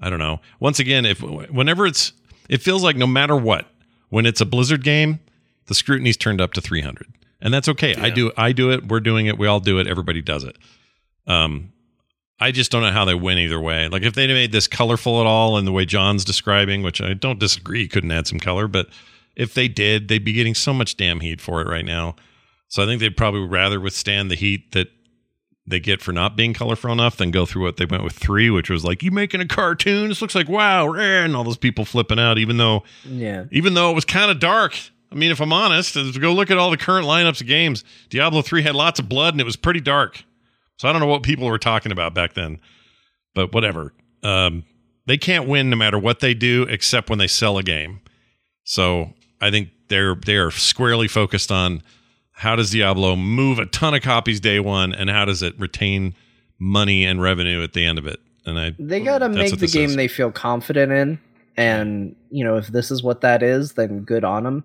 I 0.00 0.10
don't 0.10 0.18
know. 0.18 0.40
Once 0.58 0.80
again, 0.80 1.06
if 1.06 1.22
whenever 1.22 1.86
it's 1.86 2.12
it 2.48 2.62
feels 2.62 2.82
like 2.82 2.96
no 2.96 3.06
matter 3.06 3.36
what, 3.36 3.66
when 4.08 4.26
it's 4.26 4.40
a 4.40 4.46
Blizzard 4.46 4.84
game, 4.84 5.20
the 5.66 5.74
scrutiny's 5.74 6.16
turned 6.16 6.40
up 6.40 6.52
to 6.54 6.60
300, 6.60 7.06
and 7.40 7.52
that's 7.52 7.68
okay. 7.68 7.94
I 7.96 8.10
do 8.10 8.32
I 8.36 8.52
do 8.52 8.70
it. 8.70 8.88
We're 8.88 9.00
doing 9.00 9.26
it. 9.26 9.38
We 9.38 9.46
all 9.46 9.60
do 9.60 9.78
it. 9.78 9.86
Everybody 9.86 10.22
does 10.22 10.44
it. 10.44 10.56
Um, 11.26 11.72
I 12.40 12.50
just 12.50 12.70
don't 12.70 12.82
know 12.82 12.90
how 12.90 13.04
they 13.04 13.14
win 13.14 13.38
either 13.38 13.60
way. 13.60 13.88
Like 13.88 14.02
if 14.02 14.14
they 14.14 14.26
made 14.26 14.52
this 14.52 14.66
colorful 14.66 15.20
at 15.20 15.26
all 15.26 15.56
in 15.56 15.64
the 15.64 15.72
way 15.72 15.84
John's 15.84 16.24
describing, 16.24 16.82
which 16.82 17.00
I 17.00 17.14
don't 17.14 17.38
disagree, 17.38 17.88
couldn't 17.88 18.10
add 18.10 18.26
some 18.26 18.40
color, 18.40 18.68
but 18.68 18.88
if 19.36 19.54
they 19.54 19.68
did, 19.68 20.08
they'd 20.08 20.24
be 20.24 20.32
getting 20.32 20.54
so 20.54 20.74
much 20.74 20.96
damn 20.96 21.20
heat 21.20 21.40
for 21.40 21.60
it 21.60 21.68
right 21.68 21.84
now. 21.84 22.16
So 22.68 22.82
I 22.82 22.86
think 22.86 23.00
they'd 23.00 23.16
probably 23.16 23.46
rather 23.46 23.80
withstand 23.80 24.30
the 24.30 24.34
heat 24.34 24.72
that 24.72 24.88
they 25.66 25.80
get 25.80 26.02
for 26.02 26.12
not 26.12 26.36
being 26.36 26.52
colorful 26.54 26.92
enough, 26.92 27.16
then 27.16 27.30
go 27.30 27.46
through 27.46 27.62
what 27.62 27.76
they 27.78 27.86
went 27.86 28.04
with 28.04 28.12
three, 28.12 28.50
which 28.50 28.68
was 28.68 28.84
like, 28.84 29.02
you 29.02 29.10
making 29.10 29.40
a 29.40 29.46
cartoon? 29.46 30.08
This 30.08 30.20
looks 30.20 30.34
like 30.34 30.48
wow, 30.48 30.92
and 30.94 31.34
all 31.34 31.44
those 31.44 31.56
people 31.56 31.84
flipping 31.84 32.18
out, 32.18 32.38
even 32.38 32.56
though 32.58 32.82
Yeah. 33.04 33.44
even 33.50 33.74
though 33.74 33.90
it 33.90 33.94
was 33.94 34.04
kind 34.04 34.30
of 34.30 34.38
dark. 34.38 34.76
I 35.10 35.14
mean, 35.16 35.30
if 35.30 35.40
I'm 35.40 35.52
honest, 35.52 35.94
go 36.20 36.32
look 36.34 36.50
at 36.50 36.58
all 36.58 36.70
the 36.70 36.76
current 36.76 37.06
lineups 37.06 37.40
of 37.40 37.46
games. 37.46 37.84
Diablo 38.10 38.42
3 38.42 38.62
had 38.62 38.74
lots 38.74 38.98
of 38.98 39.08
blood 39.08 39.32
and 39.34 39.40
it 39.40 39.44
was 39.44 39.54
pretty 39.56 39.80
dark. 39.80 40.24
So 40.76 40.88
I 40.88 40.92
don't 40.92 41.00
know 41.00 41.06
what 41.06 41.22
people 41.22 41.46
were 41.46 41.58
talking 41.58 41.92
about 41.92 42.14
back 42.14 42.34
then. 42.34 42.58
But 43.32 43.52
whatever. 43.54 43.92
Um, 44.24 44.64
they 45.06 45.16
can't 45.16 45.46
win 45.46 45.70
no 45.70 45.76
matter 45.76 45.98
what 45.98 46.18
they 46.20 46.34
do 46.34 46.64
except 46.64 47.08
when 47.10 47.18
they 47.20 47.26
sell 47.28 47.58
a 47.58 47.62
game. 47.62 48.00
So 48.64 49.12
I 49.40 49.50
think 49.50 49.68
they're 49.88 50.14
they're 50.16 50.50
squarely 50.50 51.06
focused 51.08 51.52
on 51.52 51.82
how 52.34 52.56
does 52.56 52.70
Diablo 52.70 53.16
move 53.16 53.58
a 53.58 53.66
ton 53.66 53.94
of 53.94 54.02
copies 54.02 54.40
day 54.40 54.60
one 54.60 54.92
and 54.92 55.08
how 55.08 55.24
does 55.24 55.42
it 55.42 55.58
retain 55.58 56.14
money 56.58 57.04
and 57.04 57.20
revenue 57.20 57.62
at 57.62 57.72
the 57.72 57.84
end 57.84 57.98
of 57.98 58.06
it. 58.06 58.20
And 58.46 58.58
I 58.58 58.74
They 58.78 59.00
gotta 59.00 59.28
make 59.28 59.58
the 59.58 59.66
game 59.66 59.90
is. 59.90 59.96
they 59.96 60.08
feel 60.08 60.30
confident 60.30 60.92
in, 60.92 61.18
and 61.56 62.14
you 62.30 62.44
know 62.44 62.56
if 62.56 62.68
this 62.68 62.90
is 62.90 63.02
what 63.02 63.22
that 63.22 63.42
is, 63.42 63.72
then 63.72 64.00
good 64.00 64.24
on 64.24 64.44
them. 64.44 64.64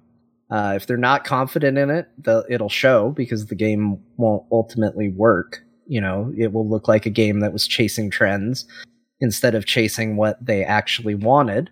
Uh, 0.51 0.74
if 0.76 0.88
they're 0.88 0.97
not 0.97 1.24
confident 1.24 1.78
in 1.78 1.89
it, 1.91 2.09
the, 2.17 2.43
it'll 2.49 2.70
show 2.70 3.11
because 3.11 3.45
the 3.45 3.55
game 3.55 3.99
won't 4.17 4.43
ultimately 4.51 5.09
work. 5.09 5.59
You 5.88 6.01
know, 6.01 6.34
it 6.38 6.51
will 6.51 6.67
look 6.67 6.88
like 6.88 7.05
a 7.05 7.11
game 7.11 7.39
that 7.41 7.53
was 7.53 7.67
chasing 7.67 8.09
trends 8.09 8.65
instead 9.22 9.53
of 9.55 9.65
chasing 9.65 10.17
what 10.17 10.43
they 10.43 10.63
actually 10.63 11.15
wanted. 11.15 11.70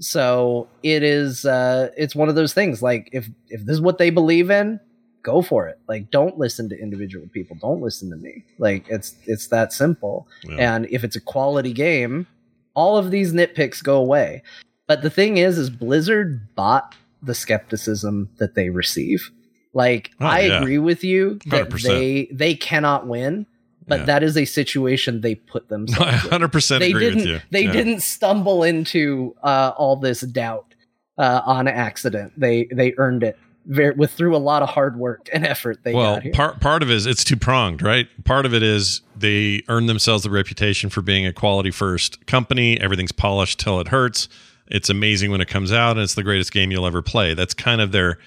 So 0.00 0.68
it 0.82 1.02
is. 1.02 1.44
Uh, 1.44 1.90
it's 1.96 2.14
one 2.14 2.28
of 2.28 2.34
those 2.34 2.54
things. 2.54 2.82
Like 2.82 3.08
if 3.12 3.28
if 3.48 3.64
this 3.64 3.74
is 3.74 3.80
what 3.80 3.98
they 3.98 4.10
believe 4.10 4.50
in, 4.50 4.78
go 5.22 5.42
for 5.42 5.68
it. 5.68 5.78
Like 5.88 6.10
don't 6.10 6.38
listen 6.38 6.68
to 6.70 6.78
individual 6.78 7.26
people. 7.32 7.56
Don't 7.60 7.80
listen 7.80 8.10
to 8.10 8.16
me. 8.16 8.44
Like 8.58 8.86
it's 8.88 9.14
it's 9.26 9.48
that 9.48 9.72
simple. 9.72 10.26
Yeah. 10.44 10.74
And 10.74 10.86
if 10.90 11.04
it's 11.04 11.16
a 11.16 11.20
quality 11.20 11.72
game, 11.72 12.26
all 12.74 12.96
of 12.96 13.10
these 13.10 13.32
nitpicks 13.32 13.82
go 13.82 13.96
away. 13.96 14.42
But 14.86 15.02
the 15.02 15.10
thing 15.10 15.36
is, 15.36 15.58
is 15.58 15.70
Blizzard 15.70 16.54
bought 16.54 16.94
the 17.22 17.34
skepticism 17.34 18.28
that 18.38 18.54
they 18.54 18.68
receive. 18.70 19.30
Like 19.74 20.10
Oh, 20.20 20.26
I 20.26 20.40
yeah. 20.40 20.60
agree 20.60 20.78
with 20.78 21.02
you 21.04 21.38
that 21.46 21.68
100%. 21.70 21.82
they 21.82 22.28
they 22.32 22.54
cannot 22.54 23.06
win, 23.06 23.46
but 23.86 24.00
Yeah. 24.00 24.04
that 24.06 24.22
is 24.22 24.36
a 24.36 24.44
situation 24.44 25.20
they 25.20 25.34
put 25.36 25.68
themselves. 25.68 26.24
in. 26.24 26.30
100% 26.30 26.78
They 26.80 26.90
agree 26.90 27.00
didn't. 27.04 27.16
with 27.18 27.26
you. 27.26 27.40
They 27.50 27.64
Yeah. 27.64 27.72
didn't 27.72 28.00
stumble 28.00 28.64
into 28.64 29.34
uh, 29.42 29.72
all 29.76 29.96
this 29.96 30.20
doubt 30.22 30.74
uh, 31.16 31.40
on 31.46 31.68
accident. 31.68 32.32
They 32.38 32.68
they 32.72 32.92
earned 32.98 33.22
it 33.22 33.38
very 33.66 33.94
with 33.94 34.12
through 34.12 34.36
a 34.36 34.38
lot 34.38 34.62
of 34.62 34.70
hard 34.70 34.96
work 34.98 35.28
and 35.32 35.46
effort. 35.46 35.78
They 35.84 35.94
well, 35.94 36.14
got 36.14 36.22
here. 36.22 36.32
part 36.32 36.60
part 36.60 36.82
of 36.82 36.90
it 36.90 36.94
is 36.94 37.06
it's 37.06 37.24
two 37.24 37.36
pronged, 37.36 37.82
right? 37.82 38.08
Part 38.24 38.46
of 38.46 38.54
it 38.54 38.62
is 38.62 39.02
they 39.16 39.62
earn 39.68 39.86
themselves 39.86 40.24
the 40.24 40.30
reputation 40.30 40.90
for 40.90 41.02
being 41.02 41.26
a 41.26 41.32
quality 41.32 41.70
first 41.70 42.26
company. 42.26 42.80
Everything's 42.80 43.12
polished 43.12 43.60
till 43.60 43.80
it 43.80 43.88
hurts. 43.88 44.28
It's 44.68 44.88
amazing 44.88 45.30
when 45.30 45.40
it 45.40 45.48
comes 45.48 45.72
out, 45.72 45.92
and 45.92 46.00
it's 46.00 46.14
the 46.14 46.22
greatest 46.22 46.52
game 46.52 46.70
you'll 46.70 46.86
ever 46.86 47.02
play. 47.02 47.34
That's 47.34 47.54
kind 47.54 47.80
of 47.80 47.92
their 47.92 48.18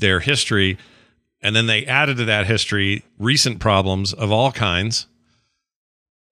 their 0.00 0.20
history. 0.20 0.78
And 1.40 1.54
then 1.54 1.66
they 1.66 1.84
added 1.84 2.16
to 2.18 2.24
that 2.24 2.46
history 2.46 3.04
recent 3.18 3.60
problems 3.60 4.14
of 4.14 4.32
all 4.32 4.50
kinds. 4.50 5.06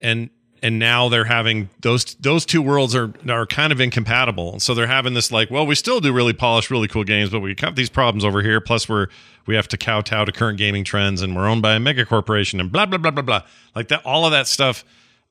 And 0.00 0.30
and 0.62 0.78
now 0.78 1.08
they're 1.08 1.24
having 1.24 1.68
those 1.80 2.04
those 2.20 2.46
two 2.46 2.62
worlds 2.62 2.94
are 2.94 3.12
are 3.28 3.46
kind 3.46 3.72
of 3.72 3.80
incompatible. 3.80 4.60
So 4.60 4.74
they're 4.74 4.86
having 4.86 5.14
this 5.14 5.32
like, 5.32 5.50
well, 5.50 5.66
we 5.66 5.74
still 5.74 6.00
do 6.00 6.12
really 6.12 6.32
polished, 6.32 6.70
really 6.70 6.88
cool 6.88 7.04
games, 7.04 7.30
but 7.30 7.40
we 7.40 7.56
have 7.58 7.74
these 7.74 7.90
problems 7.90 8.24
over 8.24 8.42
here. 8.42 8.60
Plus, 8.60 8.88
we're 8.88 9.08
we 9.46 9.56
have 9.56 9.66
to 9.68 9.76
kowtow 9.76 10.24
to 10.24 10.32
current 10.32 10.58
gaming 10.58 10.84
trends, 10.84 11.20
and 11.20 11.34
we're 11.34 11.48
owned 11.48 11.62
by 11.62 11.74
a 11.74 11.80
mega 11.80 12.06
corporation, 12.06 12.60
and 12.60 12.70
blah 12.70 12.86
blah 12.86 12.98
blah 12.98 13.10
blah 13.10 13.22
blah. 13.22 13.42
Like 13.74 13.88
that, 13.88 14.02
all 14.04 14.24
of 14.24 14.30
that 14.30 14.46
stuff 14.46 14.84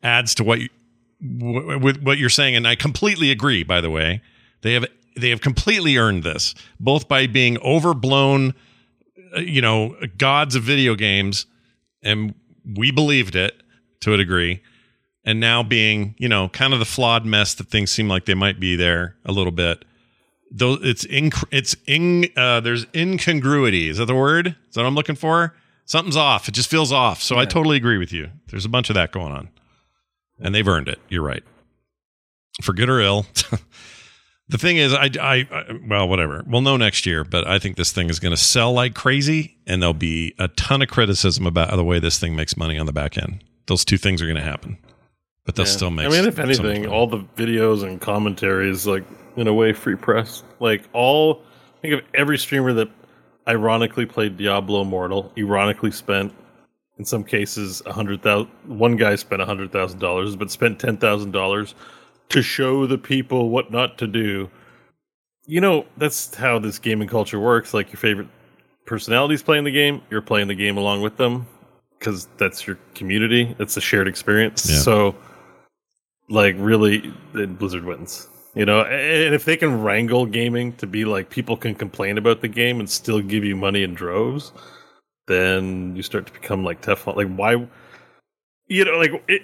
adds 0.04 0.36
to 0.36 0.44
what 0.44 0.60
you 0.60 0.70
w- 1.40 1.80
with 1.80 2.04
what 2.04 2.18
you're 2.18 2.30
saying, 2.30 2.56
and 2.56 2.68
I 2.68 2.76
completely 2.76 3.32
agree. 3.32 3.64
By 3.64 3.80
the 3.80 3.90
way, 3.90 4.22
they 4.64 4.74
have 4.74 4.86
they 5.16 5.30
have 5.30 5.40
completely 5.40 5.98
earned 5.98 6.24
this 6.24 6.56
both 6.78 7.08
by 7.08 7.28
being 7.28 7.58
overblown, 7.60 8.54
uh, 9.36 9.40
you 9.40 9.62
know, 9.62 9.96
gods 10.18 10.56
of 10.56 10.64
video 10.64 10.94
games, 10.96 11.46
and 12.04 12.34
we 12.66 12.92
believed 12.92 13.36
it 13.38 13.64
to 14.02 14.14
a 14.14 14.18
degree 14.18 14.62
and 15.24 15.40
now 15.40 15.64
being 15.64 16.16
you 16.18 16.28
know 16.28 16.50
kind 16.50 16.74
of 16.74 16.80
the 16.80 16.86
flawed 16.86 17.26
mess 17.26 17.54
that 17.56 17.68
things 17.68 17.92
seem 17.92 18.08
like 18.08 18.26
they 18.26 18.34
might 18.34 18.60
be 18.60 18.76
there 18.76 19.16
a 19.26 19.32
little 19.32 19.52
bit 19.52 19.86
though 20.52 20.78
it's 20.82 21.06
in 21.06 21.32
it's 21.50 21.76
in 21.88 22.28
uh 22.36 22.60
there's 22.60 22.86
incongruity. 22.94 23.90
Is 23.90 23.98
that 23.98 24.06
the 24.06 24.16
word? 24.16 24.48
Is 24.48 24.76
that 24.76 24.82
what 24.82 24.88
i'm 24.88 24.96
looking 24.96 25.16
for? 25.16 25.56
Something's 25.86 26.18
off. 26.18 26.48
It 26.48 26.52
just 26.52 26.70
feels 26.70 26.92
off. 26.92 27.22
So 27.22 27.38
i 27.38 27.46
totally 27.46 27.78
agree 27.78 27.98
with 27.98 28.12
you. 28.12 28.30
There's 28.48 28.66
a 28.66 28.70
bunch 28.70 28.90
of 28.90 28.96
that 28.96 29.12
going 29.12 29.32
on. 29.32 29.50
And 30.40 30.54
they've 30.54 30.68
earned 30.68 30.88
it. 30.88 31.00
You're 31.10 31.24
right. 31.24 31.44
For 32.62 32.74
good 32.74 32.90
or 32.90 33.00
ill. 33.00 33.26
The 34.50 34.58
thing 34.58 34.76
is 34.76 34.94
I, 34.94 35.10
I 35.22 35.48
I 35.50 35.80
well 35.88 36.10
whatever. 36.10 36.44
We'll 36.46 36.60
know 36.60 36.76
next 36.76 37.06
year 37.06 37.24
but 37.24 37.48
i 37.48 37.58
think 37.58 37.78
this 37.78 37.94
thing 37.94 38.10
is 38.10 38.20
going 38.20 38.34
to 38.34 38.38
sell 38.38 38.74
like 38.74 38.94
crazy 38.94 39.56
and 39.66 39.82
there'll 39.82 39.94
be 39.94 40.36
a 40.38 40.50
ton 40.50 40.82
of 40.82 40.90
criticism 40.90 41.48
about 41.48 41.74
the 41.74 41.86
way 41.86 42.00
this 42.00 42.20
thing 42.20 42.36
makes 42.36 42.58
money 42.58 42.78
on 42.78 42.86
the 42.86 42.92
back 42.92 43.18
end. 43.18 43.46
Those 43.68 43.86
two 43.86 43.98
things 43.98 44.22
are 44.22 44.26
going 44.26 44.36
to 44.36 44.44
happen 44.44 44.78
but 45.46 45.56
they'll 45.56 45.66
Yeah. 45.66 45.72
still 45.72 45.92
make 45.92 46.08
I 46.08 46.10
mean, 46.10 46.26
if 46.26 46.40
anything, 46.40 46.88
all 46.88 47.08
the 47.08 47.20
videos 47.36 47.84
and 47.84 48.00
commentaries, 48.00 48.86
like 48.88 49.04
in 49.36 49.48
a 49.48 49.54
way, 49.54 49.74
free 49.74 49.96
press. 49.96 50.44
Like 50.60 50.84
all, 50.94 51.42
think 51.82 51.94
of 51.94 52.02
every 52.14 52.38
streamer 52.38 52.74
that 52.74 52.90
ironically 53.48 54.06
played 54.06 54.38
Diablo 54.38 54.82
Immortal, 54.82 55.32
ironically 55.38 55.92
spent, 55.92 56.34
in 56.98 57.06
some 57.06 57.24
cases, 57.24 57.82
a 57.86 57.94
hundred 57.94 58.22
thousand. 58.22 58.50
One 58.66 58.96
guy 58.96 59.16
spent 59.16 59.42
a 59.42 59.46
hundred 59.46 59.72
thousand 59.72 60.00
dollars, 60.00 60.36
but 60.36 60.52
spent 60.52 60.80
ten 60.80 60.98
thousand 60.98 61.32
dollars 61.32 61.74
to 62.30 62.42
show 62.42 62.86
the 62.86 62.98
people 62.98 63.50
what 63.50 63.72
not 63.72 63.98
to 63.98 64.08
do. 64.08 64.50
You 65.48 65.60
know, 65.60 65.86
that's 65.98 66.36
how 66.36 66.60
this 66.60 66.78
gaming 66.78 67.08
culture 67.08 67.40
works. 67.40 67.74
Like 67.74 67.88
your 67.90 67.98
favorite 67.98 68.28
personalities 68.86 69.42
playing 69.42 69.64
the 69.64 69.72
game, 69.72 70.02
you're 70.10 70.22
playing 70.22 70.48
the 70.48 70.56
game 70.56 70.78
along 70.78 71.02
with 71.02 71.18
them 71.18 71.48
because 71.98 72.28
that's 72.38 72.68
your 72.68 72.78
community. 72.96 73.56
It's 73.60 73.76
a 73.78 73.82
shared 73.82 74.08
experience. 74.08 74.70
Yeah. 74.70 74.78
So, 74.78 75.16
like, 76.32 76.56
really, 76.58 77.14
Blizzard 77.34 77.86
wins. 77.86 78.28
You 78.54 78.66
know, 78.66 78.82
and 78.82 79.34
if 79.34 79.46
they 79.46 79.56
can 79.56 79.82
wrangle 79.82 80.26
gaming 80.26 80.74
to 80.74 80.86
be 80.86 81.06
like 81.06 81.30
people 81.30 81.56
can 81.56 81.74
complain 81.74 82.18
about 82.18 82.42
the 82.42 82.50
game 82.50 82.82
and 82.82 82.90
still 82.90 83.22
give 83.22 83.46
you 83.46 83.56
money 83.56 83.82
in 83.84 83.94
droves, 83.94 84.52
then 85.28 85.96
you 85.96 86.04
start 86.04 86.26
to 86.28 86.34
become 86.34 86.64
like 86.64 86.82
Teflon. 86.82 87.16
Like, 87.16 87.34
why? 87.34 87.66
You 88.68 88.86
know, 88.86 88.98
like 88.98 89.24
it, 89.30 89.44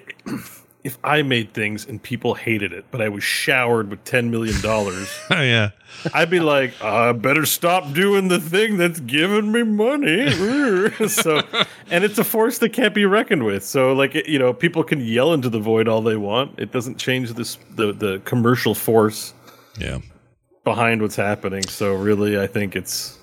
if 0.87 0.97
I 1.03 1.21
made 1.21 1.53
things 1.53 1.85
and 1.85 2.01
people 2.01 2.33
hated 2.33 2.71
it, 2.71 2.85
but 2.91 3.01
I 3.01 3.09
was 3.09 3.23
showered 3.23 3.89
with 3.89 4.03
ten 4.05 4.31
million 4.31 4.59
dollars. 4.61 5.13
oh 5.31 5.41
yeah 5.41 5.71
I'd 6.13 6.29
be 6.29 6.39
like, 6.39 6.81
I 6.81 7.11
better 7.11 7.45
stop 7.45 7.93
doing 7.93 8.27
the 8.27 8.39
thing 8.39 8.77
that's 8.77 8.99
giving 8.99 9.51
me 9.51 9.63
money. 9.63 10.29
so, 11.07 11.41
and 11.89 12.03
it's 12.03 12.17
a 12.17 12.23
force 12.23 12.59
that 12.59 12.69
can't 12.69 12.93
be 12.93 13.05
reckoned 13.05 13.43
with. 13.43 13.63
So, 13.63 13.93
like, 13.93 14.13
you 14.13 14.39
know, 14.39 14.53
people 14.53 14.83
can 14.83 15.01
yell 15.01 15.33
into 15.33 15.49
the 15.49 15.59
void 15.59 15.87
all 15.87 16.01
they 16.01 16.17
want. 16.17 16.59
It 16.59 16.71
doesn't 16.71 16.97
change 16.97 17.33
this 17.33 17.57
the 17.75 17.93
the 17.93 18.21
commercial 18.25 18.75
force 18.75 19.33
yeah 19.79 19.99
behind 20.63 21.01
what's 21.01 21.15
happening. 21.15 21.63
So, 21.67 21.95
really, 21.95 22.39
I 22.39 22.47
think 22.47 22.75
it's 22.75 23.16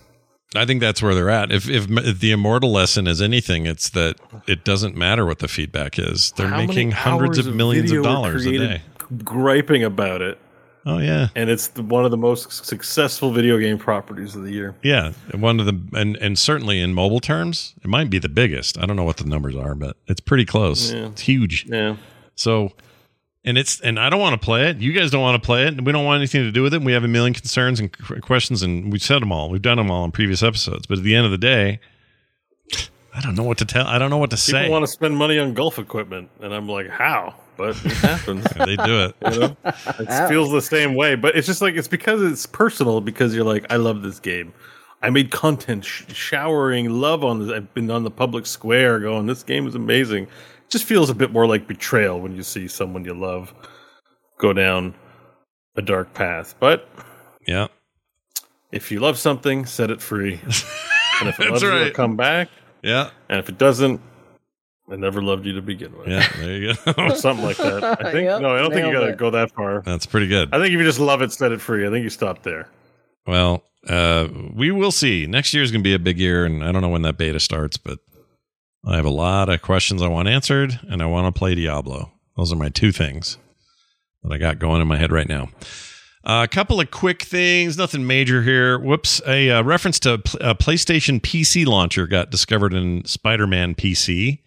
I 0.54 0.64
think 0.66 0.80
that's 0.80 1.02
where 1.02 1.14
they're 1.14 1.30
at. 1.30 1.50
If, 1.50 1.68
if 1.68 1.90
if 1.90 2.20
the 2.20 2.30
immortal 2.32 2.70
lesson 2.72 3.06
is 3.06 3.20
anything, 3.20 3.66
it's 3.66 3.88
that 3.90 4.16
it 4.46 4.64
doesn't 4.64 4.96
matter 4.96 5.26
what 5.26 5.40
the 5.40 5.48
feedback 5.48 5.98
is. 5.98 6.32
They're 6.36 6.48
how 6.48 6.58
making 6.58 6.92
hundreds 6.92 7.38
of 7.38 7.54
millions 7.54 7.90
video 7.90 8.00
of 8.08 8.14
dollars 8.14 8.46
a 8.46 8.58
day. 8.58 8.82
griping 9.24 9.82
about 9.84 10.22
it, 10.22 10.38
Oh 10.86 10.98
yeah, 10.98 11.28
and 11.34 11.48
it's 11.48 11.68
the, 11.68 11.82
one 11.82 12.04
of 12.04 12.10
the 12.10 12.16
most 12.18 12.64
successful 12.66 13.32
video 13.32 13.58
game 13.58 13.78
properties 13.78 14.36
of 14.36 14.42
the 14.44 14.52
year. 14.52 14.74
yeah. 14.82 15.12
One 15.32 15.58
of 15.58 15.66
the 15.66 15.80
and 15.98 16.16
and 16.18 16.38
certainly 16.38 16.78
in 16.80 16.92
mobile 16.92 17.20
terms, 17.20 17.74
it 17.82 17.88
might 17.88 18.10
be 18.10 18.18
the 18.18 18.28
biggest. 18.28 18.78
I 18.78 18.84
don't 18.86 18.96
know 18.96 19.04
what 19.04 19.16
the 19.16 19.24
numbers 19.24 19.56
are, 19.56 19.74
but 19.74 19.96
it's 20.06 20.20
pretty 20.20 20.44
close. 20.44 20.92
Yeah. 20.92 21.06
It's 21.06 21.22
huge. 21.22 21.66
Yeah. 21.68 21.96
So, 22.36 22.72
and 23.44 23.58
it's 23.58 23.80
and 23.80 23.98
I 23.98 24.08
don't 24.08 24.20
want 24.20 24.40
to 24.40 24.44
play 24.44 24.70
it. 24.70 24.78
You 24.78 24.92
guys 24.92 25.10
don't 25.10 25.20
want 25.20 25.40
to 25.40 25.44
play 25.44 25.64
it, 25.66 25.74
and 25.74 25.86
we 25.86 25.92
don't 25.92 26.04
want 26.04 26.18
anything 26.18 26.42
to 26.42 26.50
do 26.50 26.62
with 26.62 26.74
it. 26.74 26.82
We 26.82 26.92
have 26.92 27.04
a 27.04 27.08
million 27.08 27.34
concerns 27.34 27.78
and 27.78 27.92
questions, 28.22 28.62
and 28.62 28.90
we've 28.90 29.02
said 29.02 29.20
them 29.20 29.32
all. 29.32 29.50
We've 29.50 29.62
done 29.62 29.76
them 29.76 29.90
all 29.90 30.04
in 30.04 30.12
previous 30.12 30.42
episodes. 30.42 30.86
But 30.86 30.98
at 30.98 31.04
the 31.04 31.14
end 31.14 31.26
of 31.26 31.30
the 31.30 31.38
day, 31.38 31.80
I 33.14 33.20
don't 33.20 33.34
know 33.34 33.42
what 33.42 33.58
to 33.58 33.64
tell. 33.64 33.86
I 33.86 33.98
don't 33.98 34.10
know 34.10 34.18
what 34.18 34.30
to 34.30 34.36
say. 34.36 34.52
People 34.52 34.66
say. 34.66 34.70
want 34.70 34.82
to 34.84 34.90
spend 34.90 35.16
money 35.16 35.38
on 35.38 35.54
golf 35.54 35.78
equipment, 35.78 36.30
and 36.40 36.54
I'm 36.54 36.68
like, 36.68 36.88
how? 36.88 37.34
But 37.56 37.76
it 37.84 37.92
happens. 37.92 38.44
they 38.56 38.76
do 38.76 39.04
it. 39.04 39.14
You 39.32 39.38
know? 39.40 39.56
it 39.64 40.28
feels 40.28 40.50
the 40.50 40.62
same 40.62 40.94
way, 40.94 41.14
but 41.14 41.36
it's 41.36 41.46
just 41.46 41.62
like 41.62 41.74
it's 41.74 41.88
because 41.88 42.22
it's 42.22 42.46
personal. 42.46 43.00
Because 43.00 43.34
you're 43.34 43.44
like, 43.44 43.66
I 43.70 43.76
love 43.76 44.02
this 44.02 44.18
game. 44.18 44.52
I 45.02 45.10
made 45.10 45.30
content 45.30 45.84
sh- 45.84 46.04
showering 46.08 46.88
love 46.88 47.24
on 47.24 47.40
this. 47.40 47.54
I've 47.54 47.72
been 47.74 47.90
on 47.90 48.04
the 48.04 48.10
public 48.10 48.46
square 48.46 48.98
going, 49.00 49.26
this 49.26 49.42
game 49.42 49.66
is 49.66 49.74
amazing. 49.74 50.28
It 50.74 50.78
just 50.78 50.86
feels 50.88 51.08
a 51.08 51.14
bit 51.14 51.30
more 51.30 51.46
like 51.46 51.68
betrayal 51.68 52.18
when 52.20 52.34
you 52.34 52.42
see 52.42 52.66
someone 52.66 53.04
you 53.04 53.14
love 53.14 53.54
go 54.38 54.52
down 54.52 54.92
a 55.76 55.82
dark 55.82 56.12
path. 56.14 56.56
But 56.58 56.88
Yeah. 57.46 57.68
if 58.72 58.90
you 58.90 58.98
love 58.98 59.16
something, 59.16 59.66
set 59.66 59.92
it 59.92 60.02
free. 60.02 60.32
and 61.20 61.28
if 61.28 61.38
it 61.38 61.38
That's 61.38 61.50
loves 61.50 61.62
you, 61.62 61.68
right. 61.70 61.80
it'll 61.82 61.94
come 61.94 62.16
back. 62.16 62.48
Yeah. 62.82 63.10
And 63.28 63.38
if 63.38 63.48
it 63.48 63.56
doesn't, 63.56 64.00
I 64.90 64.96
never 64.96 65.22
loved 65.22 65.46
you 65.46 65.52
to 65.52 65.62
begin 65.62 65.96
with. 65.96 66.08
Yeah, 66.08 66.26
there 66.40 66.56
you 66.56 66.74
go. 66.96 67.08
Something 67.14 67.44
like 67.46 67.56
that. 67.58 67.84
I 68.04 68.10
think 68.10 68.24
Yep, 68.24 68.42
no, 68.42 68.56
I 68.56 68.58
don't 68.58 68.72
think 68.72 68.84
you 68.88 68.92
gotta 68.92 69.10
it. 69.12 69.16
go 69.16 69.30
that 69.30 69.52
far. 69.52 69.80
That's 69.82 70.06
pretty 70.06 70.26
good. 70.26 70.48
I 70.52 70.58
think 70.58 70.72
if 70.74 70.78
you 70.80 70.82
just 70.82 70.98
love 70.98 71.22
it, 71.22 71.30
set 71.30 71.52
it 71.52 71.60
free. 71.60 71.86
I 71.86 71.90
think 71.90 72.02
you 72.02 72.10
stop 72.10 72.42
there. 72.42 72.68
Well, 73.28 73.62
uh, 73.88 74.26
we 74.52 74.72
will 74.72 74.90
see. 74.90 75.26
Next 75.28 75.54
year 75.54 75.62
is 75.62 75.70
going 75.70 75.84
to 75.84 75.88
be 75.88 75.94
a 75.94 76.00
big 76.00 76.18
year, 76.18 76.44
and 76.44 76.64
I 76.64 76.72
don't 76.72 76.82
know 76.82 76.88
when 76.88 77.02
that 77.02 77.16
beta 77.16 77.38
starts, 77.38 77.76
but 77.76 78.00
I 78.86 78.96
have 78.96 79.06
a 79.06 79.10
lot 79.10 79.48
of 79.48 79.62
questions 79.62 80.02
I 80.02 80.08
want 80.08 80.28
answered, 80.28 80.78
and 80.88 81.02
I 81.02 81.06
want 81.06 81.32
to 81.32 81.38
play 81.38 81.54
Diablo. 81.54 82.12
Those 82.36 82.52
are 82.52 82.56
my 82.56 82.68
two 82.68 82.92
things 82.92 83.38
that 84.22 84.32
I 84.32 84.36
got 84.36 84.58
going 84.58 84.82
in 84.82 84.88
my 84.88 84.98
head 84.98 85.10
right 85.10 85.28
now. 85.28 85.48
Uh, 86.22 86.42
a 86.44 86.48
couple 86.48 86.80
of 86.80 86.90
quick 86.90 87.22
things, 87.22 87.78
nothing 87.78 88.06
major 88.06 88.42
here. 88.42 88.78
Whoops. 88.78 89.22
A 89.26 89.50
uh, 89.50 89.62
reference 89.62 89.98
to 90.00 90.18
pl- 90.18 90.40
a 90.40 90.54
PlayStation 90.54 91.20
PC 91.20 91.66
launcher 91.66 92.06
got 92.06 92.30
discovered 92.30 92.74
in 92.74 93.04
Spider 93.04 93.46
Man 93.46 93.74
PC. 93.74 94.40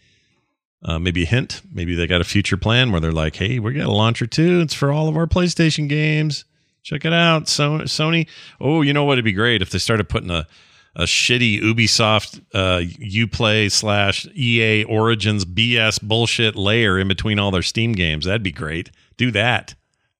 Uh, 0.83 0.99
maybe 0.99 1.23
a 1.23 1.27
hint. 1.27 1.61
Maybe 1.71 1.95
they 1.95 2.05
got 2.05 2.21
a 2.21 2.23
future 2.23 2.57
plan 2.57 2.91
where 2.91 3.01
they're 3.01 3.11
like, 3.11 3.35
hey, 3.35 3.57
we 3.57 3.73
got 3.73 3.88
a 3.88 3.91
launcher 3.91 4.27
too. 4.27 4.61
It's 4.61 4.73
for 4.73 4.91
all 4.91 5.07
of 5.07 5.17
our 5.17 5.27
PlayStation 5.27 5.89
games. 5.89 6.45
Check 6.83 7.05
it 7.05 7.13
out. 7.13 7.47
So, 7.47 7.79
Sony. 7.79 8.27
Oh, 8.61 8.81
you 8.81 8.93
know 8.93 9.03
what? 9.03 9.13
It'd 9.13 9.25
be 9.25 9.33
great 9.33 9.61
if 9.61 9.71
they 9.71 9.79
started 9.79 10.09
putting 10.09 10.31
a, 10.31 10.47
a 10.98 11.04
shitty 11.04 11.62
Ubisoft 11.62 12.41
uh, 12.54 12.80
Uplay 12.80 13.72
slash 13.72 14.26
EA 14.36 14.84
Origins 14.84 15.45
BS 15.45 16.02
bullshit 16.02 16.56
layer 16.56 16.98
in 16.98 17.08
between 17.08 17.38
all 17.38 17.52
their 17.52 17.62
Steam 17.62 17.93
games. 17.93 18.26
That'd 18.26 18.41
be 18.41 18.52
great. 18.52 18.89
Do 19.16 19.30
that. 19.32 19.76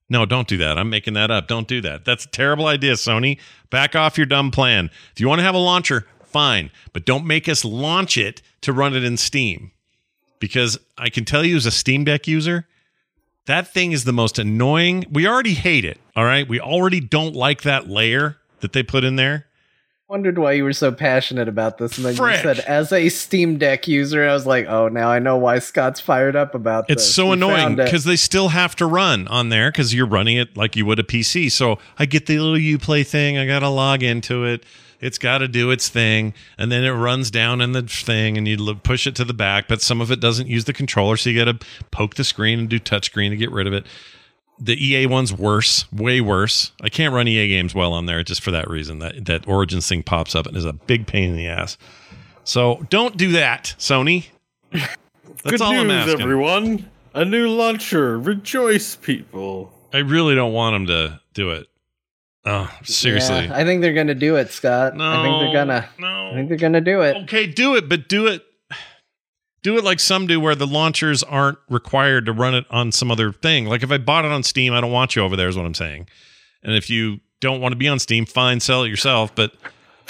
No, 0.08 0.26
don't 0.26 0.48
do 0.48 0.56
that. 0.58 0.78
I'm 0.78 0.90
making 0.90 1.16
that 1.16 1.32
up. 1.32 1.48
Don't 1.48 1.68
do 1.68 1.82
that. 1.82 2.06
That's 2.06 2.26
a 2.26 2.30
terrible 2.30 2.68
idea, 2.68 2.94
Sony. 2.94 3.40
Back 3.72 3.96
off 3.96 4.18
your 4.18 4.28
dumb 4.28 4.52
plan. 4.52 4.92
If 5.12 5.20
you 5.20 5.28
want 5.28 5.40
to 5.40 5.44
have 5.44 5.56
a 5.56 5.60
launcher, 5.60 6.06
fine, 6.24 6.70
but 6.94 7.06
don't 7.06 7.26
make 7.26 7.50
us 7.50 7.66
launch 7.66 8.16
it 8.16 8.44
to 8.62 8.72
run 8.72 8.96
it 8.96 9.04
in 9.04 9.18
Steam. 9.18 9.72
Because 10.40 10.78
I 10.96 11.10
can 11.10 11.26
tell 11.26 11.44
you 11.44 11.58
as 11.58 11.66
a 11.66 11.72
Steam 11.72 12.06
Deck 12.06 12.28
user, 12.28 12.68
that 13.48 13.74
thing 13.74 13.94
is 13.94 14.04
the 14.04 14.14
most 14.14 14.38
annoying. 14.38 15.06
We 15.12 15.28
already 15.28 15.56
hate 15.56 15.86
it, 15.86 16.00
all 16.16 16.24
right? 16.24 16.48
We 16.48 16.60
already 16.60 17.00
don't 17.00 17.36
like 17.36 17.64
that 17.64 17.90
layer 17.90 18.38
that 18.60 18.74
they 18.74 18.84
put 18.84 19.04
in 19.04 19.16
there. 19.16 19.47
Wondered 20.10 20.38
why 20.38 20.54
you 20.54 20.64
were 20.64 20.72
so 20.72 20.94
passionate 20.94 21.50
about 21.50 21.80
this, 21.80 21.98
and 21.98 22.06
then 22.06 22.16
Frick. 22.16 22.38
you 22.38 22.42
said, 22.42 22.60
as 22.60 22.94
a 22.94 23.10
Steam 23.10 23.58
Deck 23.58 23.90
user, 23.90 24.26
I 24.26 24.34
was 24.34 24.46
like, 24.46 24.66
oh, 24.68 24.88
now 24.88 25.10
I 25.10 25.20
know 25.20 25.36
why 25.36 25.60
Scott's 25.60 26.00
fired 26.00 26.34
up 26.34 26.56
about 26.56 26.86
It's 26.88 27.04
this. 27.04 27.08
It's 27.08 27.16
so 27.16 27.26
He 27.26 27.34
annoying 27.34 27.76
because 27.76 28.06
they 28.06 28.16
still 28.16 28.48
have 28.48 28.74
to 28.78 28.86
run 28.86 29.28
on 29.28 29.50
there 29.50 29.70
because 29.70 29.94
you're 29.94 30.08
running 30.08 30.38
it 30.38 30.56
like 30.56 30.78
you 30.78 30.86
would 30.86 31.00
a 31.00 31.04
PC. 31.04 31.52
So 31.52 31.80
I 32.00 32.06
get 32.06 32.26
the 32.26 32.40
little 32.40 32.56
Uplay 32.56 33.06
thing. 33.06 33.38
I 33.38 33.46
got 33.46 33.60
to 33.60 33.70
log 33.70 34.02
into 34.02 34.46
it. 34.46 34.64
It's 35.02 35.18
got 35.18 35.40
to 35.40 35.48
do 35.50 35.72
its 35.72 35.90
thing, 35.90 36.34
and 36.58 36.72
then 36.72 36.86
it 36.86 36.92
runs 36.92 37.30
down 37.30 37.60
in 37.60 37.74
the 37.74 37.82
thing, 37.82 38.38
and 38.38 38.48
you 38.48 38.76
push 38.76 39.08
it 39.08 39.16
to 39.18 39.26
the 39.26 39.34
back. 39.34 39.68
But 39.68 39.82
some 39.82 40.00
of 40.00 40.10
it 40.10 40.22
doesn't 40.22 40.48
use 40.48 40.64
the 40.64 40.74
controller, 40.74 41.18
so 41.18 41.30
you 41.30 41.44
got 41.44 41.60
to 41.60 41.68
poke 41.92 42.16
the 42.16 42.24
screen 42.24 42.60
and 42.60 42.70
do 42.70 42.80
touchscreen 42.80 43.30
to 43.32 43.36
get 43.36 43.52
rid 43.52 43.68
of 43.68 43.74
it. 43.74 43.86
The 44.60 44.74
EA 44.84 45.06
one's 45.06 45.32
worse, 45.32 45.86
way 45.92 46.20
worse. 46.20 46.72
I 46.82 46.90
can't 46.90 47.14
run 47.14 47.28
EA 47.28 47.48
games 47.48 47.76
well 47.76 47.94
on 47.94 48.08
there 48.08 48.24
just 48.24 48.42
for 48.42 48.52
that 48.52 48.70
reason. 48.70 49.00
That 49.00 49.26
that 49.26 49.48
Origins 49.48 49.88
thing 49.88 50.02
pops 50.04 50.36
up 50.36 50.48
and 50.48 50.58
is 50.58 50.66
a 50.66 50.74
big 50.74 51.06
pain 51.08 51.30
in 51.32 51.38
the 51.38 51.48
ass. 51.48 51.78
So 52.44 52.86
don't 52.90 53.18
do 53.18 53.34
that, 53.34 53.76
Sony. 53.78 54.26
That's 54.72 54.88
Good 55.44 55.62
all 55.62 55.74
I'm 55.74 55.88
news, 55.88 56.08
asking. 56.08 56.22
everyone. 56.22 56.90
A 57.14 57.24
new 57.26 57.48
launcher. 57.50 58.18
Rejoice, 58.20 58.96
people. 58.96 59.72
I 59.94 60.00
really 60.00 60.34
don't 60.36 60.54
want 60.54 60.74
them 60.76 60.88
to 60.88 61.20
do 61.34 61.52
it. 61.52 61.68
Oh, 62.46 62.72
seriously. 62.84 63.46
Yeah, 63.46 63.56
I 63.56 63.64
think 63.66 63.82
they're 63.82 63.94
gonna 63.94 64.16
do 64.16 64.38
it, 64.38 64.50
Scott. 64.52 64.96
no. 64.96 65.04
I 65.04 65.24
think 65.24 65.40
they're 65.42 65.54
gonna. 65.54 65.90
No. 66.00 66.32
I 66.32 66.34
think 66.34 66.50
they're 66.50 66.58
gonna 66.58 66.82
do 66.82 67.02
it. 67.02 67.16
okay, 67.24 67.46
do 67.46 67.76
it, 67.76 67.88
but 67.90 68.08
do 68.10 68.26
it. 68.28 68.44
Do 69.68 69.78
it 69.78 69.84
like 69.84 70.00
some 70.00 70.28
do, 70.28 70.40
where 70.40 70.56
the 70.56 70.66
launchers 70.66 71.24
aren't 71.24 71.58
required 71.68 72.26
to 72.28 72.32
run 72.32 72.56
it 72.56 72.66
on 72.70 72.94
some 72.94 73.12
other 73.12 73.34
thing. 73.34 73.66
Like 73.66 73.84
if 73.84 73.92
I 73.92 73.98
bought 73.98 74.24
it 74.24 74.32
on 74.32 74.42
Steam, 74.42 74.72
I 74.72 74.80
don't 74.80 74.94
want 74.94 75.14
you 75.14 75.24
over 75.24 75.36
there. 75.36 75.50
Is 75.50 75.58
what 75.58 75.66
I'm 75.66 75.74
saying. 75.74 76.08
And 76.64 76.74
if 76.74 76.90
you 76.90 77.20
don't 77.42 77.60
want 77.60 77.74
to 77.74 77.76
be 77.76 77.90
on 77.90 78.00
Steam, 78.00 78.26
fine, 78.26 78.62
sell 78.62 78.84
it 78.84 78.88
yourself. 78.88 79.36
But 79.36 79.52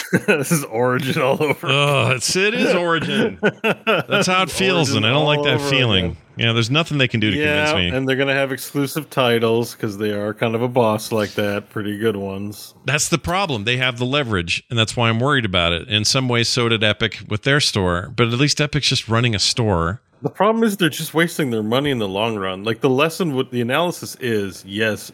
this 0.28 0.52
is 0.52 0.64
Origin 0.66 1.22
all 1.22 1.42
over. 1.42 1.68
oh, 1.68 2.12
it's 2.12 2.36
it 2.36 2.54
is 2.54 2.74
Origin. 2.74 3.40
That's 3.64 4.28
how 4.28 4.44
it 4.44 4.52
feels, 4.52 4.90
Origin 4.90 4.98
and 4.98 5.06
I 5.06 5.10
don't 5.10 5.26
like 5.26 5.44
that 5.44 5.70
feeling. 5.70 6.06
again. 6.06 6.18
Yeah, 6.38 6.54
there's 6.54 6.70
nothing 6.70 7.00
they 7.00 7.08
can 7.08 7.20
do 7.20 7.32
to 7.32 7.38
yeah, 7.38 7.72
convince 7.72 7.92
me. 7.92 7.98
and 7.98 8.08
they're 8.08 8.16
gonna 8.16 8.34
have 8.34 8.52
exclusive 8.52 9.10
titles 9.10 9.74
because 9.74 9.98
they 9.98 10.12
are 10.12 10.34
kind 10.34 10.54
of 10.54 10.62
a 10.62 10.68
boss 10.68 11.12
like 11.12 11.32
that. 11.32 11.70
Pretty 11.70 11.98
good 11.98 12.16
ones. 12.16 12.76
That's 12.86 13.10
the 13.10 13.18
problem. 13.18 13.64
They 13.64 13.78
have 13.78 13.98
the 13.98 14.06
leverage, 14.06 14.64
and 14.70 14.78
that's 14.78 14.96
why 14.96 15.10
I'm 15.10 15.20
worried 15.20 15.46
about 15.46 15.74
it. 15.74 15.88
In 15.88 16.06
some 16.06 16.30
ways, 16.30 16.48
so 16.48 16.70
did 16.70 16.84
Epic 16.84 17.22
with 17.28 17.42
their 17.42 17.60
store, 17.60 18.14
but 18.16 18.28
at 18.28 18.34
least 18.34 18.62
Epic's 18.62 18.88
just 18.88 19.08
running 19.10 19.34
a 19.34 19.40
store. 19.40 20.02
The 20.22 20.30
problem 20.30 20.64
is 20.64 20.78
they're 20.78 20.90
just 20.90 21.14
wasting 21.14 21.50
their 21.52 21.64
money 21.64 21.90
in 21.92 22.00
the 22.00 22.08
long 22.08 22.38
run. 22.38 22.64
Like 22.64 22.82
the 22.82 22.90
lesson, 22.90 23.34
what 23.36 23.52
the 23.52 23.62
analysis 23.62 24.16
is, 24.20 24.64
yes, 24.66 25.12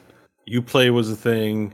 UPlay 0.49 0.93
was 0.93 1.09
a 1.09 1.15
thing. 1.15 1.73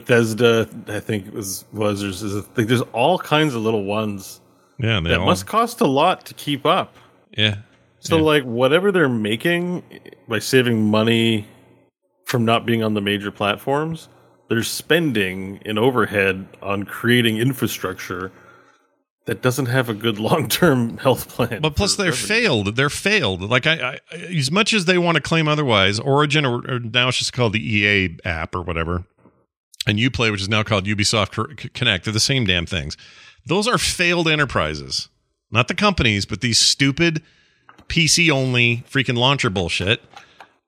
Bethesda, 0.00 0.68
I 0.88 1.00
think 1.00 1.32
was 1.32 1.64
was 1.72 2.00
there's, 2.02 2.44
thing. 2.48 2.66
There's 2.66 2.82
all 2.92 3.18
kinds 3.18 3.54
of 3.54 3.62
little 3.62 3.84
ones 3.84 4.40
Yeah, 4.78 5.00
they 5.00 5.10
that 5.10 5.20
all, 5.20 5.26
must 5.26 5.46
cost 5.46 5.80
a 5.80 5.86
lot 5.86 6.26
to 6.26 6.34
keep 6.34 6.66
up. 6.66 6.96
yeah. 7.36 7.56
So 8.00 8.16
Yeah. 8.16 8.22
like 8.22 8.42
whatever 8.44 8.92
they're 8.92 9.08
making 9.08 9.82
by 10.28 10.38
saving 10.38 10.84
money 10.90 11.46
from 12.26 12.44
not 12.44 12.66
being 12.66 12.82
on 12.82 12.92
the 12.94 13.00
major 13.00 13.30
platforms, 13.30 14.08
they're 14.48 14.62
spending 14.62 15.60
in 15.64 15.78
overhead 15.78 16.46
on 16.62 16.82
creating 16.84 17.38
infrastructure 17.38 18.30
that 19.24 19.40
doesn't 19.42 19.66
have 19.66 19.88
a 19.88 19.94
good 19.94 20.18
long-term 20.28 20.98
health 20.98 21.28
plan. 21.30 21.60
But 21.62 21.74
plus, 21.74 21.96
they're 21.96 22.12
failed. 22.12 22.76
They're 22.76 22.90
failed. 22.90 23.40
Like 23.42 23.66
I, 23.66 23.98
I, 24.12 24.16
as 24.16 24.50
much 24.52 24.72
as 24.74 24.84
they 24.84 24.98
want 24.98 25.16
to 25.16 25.22
claim 25.22 25.48
otherwise, 25.48 25.98
Origin 25.98 26.44
or, 26.44 26.56
or 26.70 26.78
now 26.80 27.08
it's 27.08 27.16
just 27.18 27.32
called 27.32 27.54
the 27.54 27.76
EA 27.76 28.18
app 28.24 28.54
or 28.54 28.60
whatever, 28.62 29.04
and 29.86 29.98
UPlay, 29.98 30.30
which 30.30 30.42
is 30.42 30.48
now 30.48 30.62
called 30.62 30.86
Ubisoft 30.86 31.72
Connect, 31.74 32.04
they're 32.04 32.12
the 32.12 32.20
same 32.20 32.44
damn 32.44 32.66
things. 32.66 32.96
Those 33.46 33.68
are 33.68 33.78
failed 33.78 34.28
enterprises, 34.28 35.08
not 35.50 35.68
the 35.68 35.74
companies, 35.74 36.26
but 36.26 36.40
these 36.40 36.58
stupid 36.58 37.22
PC 37.88 38.30
only 38.30 38.84
freaking 38.90 39.16
launcher 39.16 39.50
bullshit 39.50 40.02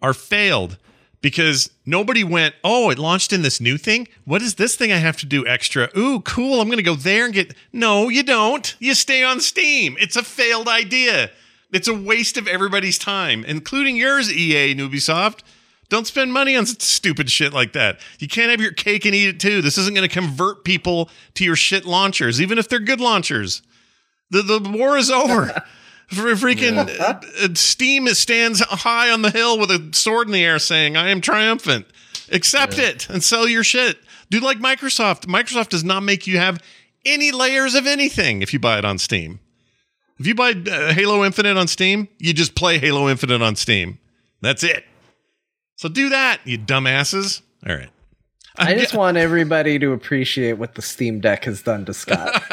are 0.01 0.15
failed 0.15 0.79
because 1.21 1.71
nobody 1.85 2.23
went, 2.23 2.55
oh, 2.63 2.91
it 2.91 2.99
launched 2.99 3.33
in 3.33 3.43
this 3.43 3.61
new 3.61 3.77
thing. 3.77 4.07
What 4.25 4.43
is 4.43 4.55
this 4.55 4.77
thing 4.77 4.93
I 4.93 4.99
have 4.99 5.17
to 5.19 5.27
do 5.27 5.47
extra? 5.47 5.91
Ooh, 5.99 6.21
cool. 6.21 6.61
I'm 6.61 6.69
going 6.69 6.77
to 6.79 6.83
go 6.85 6.95
there 6.95 7.25
and 7.25 7.35
get. 7.35 7.55
No, 7.73 8.09
you 8.09 8.23
don't. 8.23 8.77
You 8.79 8.95
stay 8.95 9.25
on 9.25 9.41
Steam. 9.41 9.97
It's 9.99 10.17
a 10.17 10.23
failed 10.23 10.69
idea. 10.69 11.31
It's 11.73 11.89
a 11.89 11.95
waste 11.95 12.37
of 12.37 12.47
everybody's 12.47 12.99
time, 12.99 13.45
including 13.45 13.97
yours, 13.97 14.33
EA 14.33 14.71
and 14.71 14.81
Ubisoft. 14.81 15.41
Don't 15.89 16.07
spend 16.07 16.33
money 16.33 16.55
on 16.55 16.67
stupid 16.67 17.31
shit 17.31 17.53
like 17.53 17.73
that. 17.73 17.99
You 18.19 18.29
can't 18.29 18.51
have 18.51 18.61
your 18.61 18.73
cake 18.73 19.07
and 19.07 19.15
eat 19.15 19.29
it 19.29 19.41
too. 19.41 19.63
This 19.63 19.79
isn't 19.79 19.95
going 19.95 20.07
to 20.07 20.13
convert 20.13 20.65
people 20.65 21.09
to 21.35 21.45
your 21.45 21.57
shit 21.57 21.87
launchers, 21.87 22.41
even 22.41 22.59
if 22.59 22.69
they're 22.69 22.79
good 22.79 23.01
launchers. 23.01 23.63
The 24.31 24.43
the 24.43 24.61
war 24.61 24.97
is 24.97 25.11
over. 25.11 25.63
For 26.09 26.23
freaking 26.37 26.89
uh, 26.99 27.21
uh, 27.43 27.55
Steam 27.55 28.07
stands 28.09 28.61
high 28.61 29.11
on 29.11 29.21
the 29.21 29.31
hill 29.31 29.59
with 29.59 29.71
a 29.71 29.91
sword 29.93 30.27
in 30.27 30.33
the 30.33 30.43
air 30.43 30.59
saying, 30.59 30.97
I 30.97 31.11
am 31.11 31.21
triumphant. 31.21 31.85
Accept 32.33 32.79
it 32.79 33.11
and 33.11 33.23
sell 33.23 33.47
your 33.47 33.63
shit. 33.63 33.99
Do 34.31 34.41
like 34.41 34.59
Microsoft. 34.59 35.27
Microsoft 35.27 35.69
does 35.69 35.85
not 35.85 36.03
make 36.03 36.27
you 36.27 36.39
have 36.39 36.63
any 37.05 37.31
layers 37.31 37.75
of 37.75 37.87
anything 37.87 38.41
if 38.41 38.55
you 38.55 38.59
buy 38.59 38.79
it 38.79 38.87
on 38.87 38.97
Steam. 38.97 39.41
If 40.19 40.27
you 40.27 40.35
buy 40.35 40.53
uh, 40.53 40.95
Halo 40.95 41.25
Infinite 41.25 41.59
on 41.59 41.69
Steam, 41.69 42.09
you 42.19 42.33
just 42.33 42.55
play 42.55 42.79
Halo 42.79 43.09
Infinite 43.11 43.43
on 43.43 43.55
Steam. 43.55 43.99
That's 44.41 44.65
it. 44.65 44.85
So 45.79 45.89
do 45.89 46.09
that, 46.09 46.41
you 46.45 46.59
dumbasses. 46.59 47.41
All 47.65 47.73
right. 47.73 47.89
I 48.57 48.75
just 48.75 48.95
want 48.95 49.17
everybody 49.17 49.79
to 49.79 49.93
appreciate 49.93 50.55
what 50.55 50.75
the 50.75 50.83
Steam 50.83 51.21
Deck 51.21 51.45
has 51.45 51.63
done 51.63 51.85
to 51.85 51.95
Scott. 51.95 52.43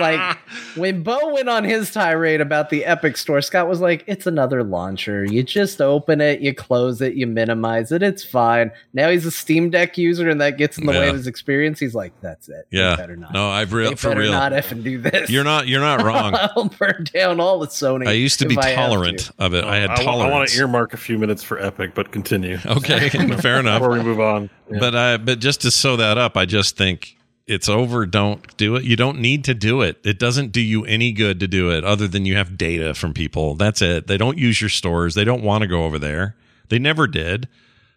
like 0.00 0.38
when 0.76 1.02
Bo 1.02 1.32
went 1.34 1.48
on 1.48 1.64
his 1.64 1.90
tirade 1.90 2.40
about 2.40 2.70
the 2.70 2.84
Epic 2.84 3.16
Store, 3.16 3.40
Scott 3.40 3.68
was 3.68 3.80
like, 3.80 4.04
"It's 4.06 4.26
another 4.26 4.62
launcher. 4.64 5.24
You 5.24 5.42
just 5.42 5.80
open 5.80 6.20
it, 6.20 6.40
you 6.40 6.54
close 6.54 7.00
it, 7.00 7.14
you 7.14 7.26
minimize 7.26 7.92
it. 7.92 8.02
It's 8.02 8.24
fine." 8.24 8.70
Now 8.92 9.10
he's 9.10 9.26
a 9.26 9.30
Steam 9.30 9.70
Deck 9.70 9.96
user, 9.98 10.28
and 10.28 10.40
that 10.40 10.58
gets 10.58 10.78
in 10.78 10.86
the 10.86 10.92
way 10.92 11.08
of 11.08 11.14
his 11.14 11.26
experience. 11.26 11.78
He's 11.80 11.94
like, 11.94 12.12
"That's 12.20 12.48
it. 12.48 12.66
They 12.70 12.78
Yeah. 12.78 12.96
better 12.96 13.16
not. 13.16 13.32
No, 13.32 13.48
I've 13.48 13.70
they 13.70 13.76
real 13.76 13.96
for 13.96 14.08
better 14.10 14.20
real. 14.20 14.32
not 14.32 14.52
effing 14.52 14.82
do 14.82 14.98
this. 14.98 15.30
You're 15.30 15.44
not 15.44 15.68
you're 15.68 15.80
not 15.80 16.02
wrong. 16.02 16.34
I'll 16.56 16.68
burn 16.68 17.04
down 17.12 17.40
all 17.40 17.58
the 17.58 17.66
Sony. 17.66 18.06
I 18.08 18.12
used 18.12 18.38
to 18.40 18.46
be 18.48 18.54
if 18.54 18.58
I 18.60 18.68
have 18.70 18.90
tolerant 18.90 19.18
to. 19.20 19.32
of 19.38 19.54
it. 19.54 19.64
I 19.64 19.76
had 19.76 19.90
oh, 19.90 20.02
I, 20.02 20.16
wa- 20.16 20.24
I 20.24 20.30
want 20.30 20.48
to 20.48 20.58
earmark 20.58 20.94
a 20.94 20.96
few 20.96 21.18
minutes 21.18 21.42
for 21.42 21.60
Epic, 21.60 21.92
but 21.94 22.12
continue. 22.12 22.58
okay, 22.66 23.08
fair 23.40 23.60
enough. 23.60 23.80
Before 23.80 23.92
we 23.94 24.02
move 24.02 24.20
on. 24.20 24.48
Yeah. 24.70 24.78
But 24.80 24.94
I 24.96 25.16
but 25.18 25.38
just 25.40 25.60
to 25.62 25.70
sew 25.70 25.96
that 25.96 26.18
up, 26.18 26.36
I 26.36 26.44
just 26.46 26.76
think 26.76 27.16
it's 27.48 27.68
over. 27.68 28.06
Don't 28.06 28.56
do 28.56 28.76
it. 28.76 28.84
You 28.84 28.94
don't 28.94 29.18
need 29.18 29.44
to 29.44 29.54
do 29.54 29.80
it. 29.80 29.98
It 30.04 30.18
doesn't 30.18 30.52
do 30.52 30.60
you 30.60 30.84
any 30.84 31.12
good 31.12 31.40
to 31.40 31.48
do 31.48 31.70
it 31.70 31.82
other 31.82 32.06
than 32.06 32.26
you 32.26 32.36
have 32.36 32.58
data 32.58 32.94
from 32.94 33.14
people. 33.14 33.54
That's 33.54 33.82
it. 33.82 34.06
They 34.06 34.18
don't 34.18 34.38
use 34.38 34.60
your 34.60 34.70
stores. 34.70 35.14
They 35.14 35.24
don't 35.24 35.42
want 35.42 35.62
to 35.62 35.66
go 35.66 35.84
over 35.84 35.98
there. 35.98 36.36
They 36.68 36.78
never 36.78 37.06
did. 37.06 37.48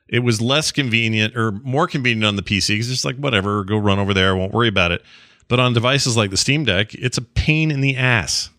It 0.07 0.19
was 0.19 0.41
less 0.41 0.71
convenient 0.71 1.35
or 1.37 1.51
more 1.51 1.87
convenient 1.87 2.25
on 2.25 2.35
the 2.37 2.41
PC 2.41 2.69
because 2.69 2.91
it's 2.91 3.05
like 3.05 3.17
whatever, 3.17 3.63
go 3.63 3.77
run 3.77 3.99
over 3.99 4.13
there. 4.13 4.31
I 4.31 4.33
won't 4.33 4.53
worry 4.53 4.67
about 4.67 4.91
it. 4.91 5.03
But 5.47 5.59
on 5.59 5.73
devices 5.73 6.15
like 6.15 6.31
the 6.31 6.37
Steam 6.37 6.63
Deck, 6.63 6.93
it's 6.95 7.17
a 7.17 7.21
pain 7.21 7.71
in 7.71 7.81
the 7.81 7.97
ass. 7.97 8.49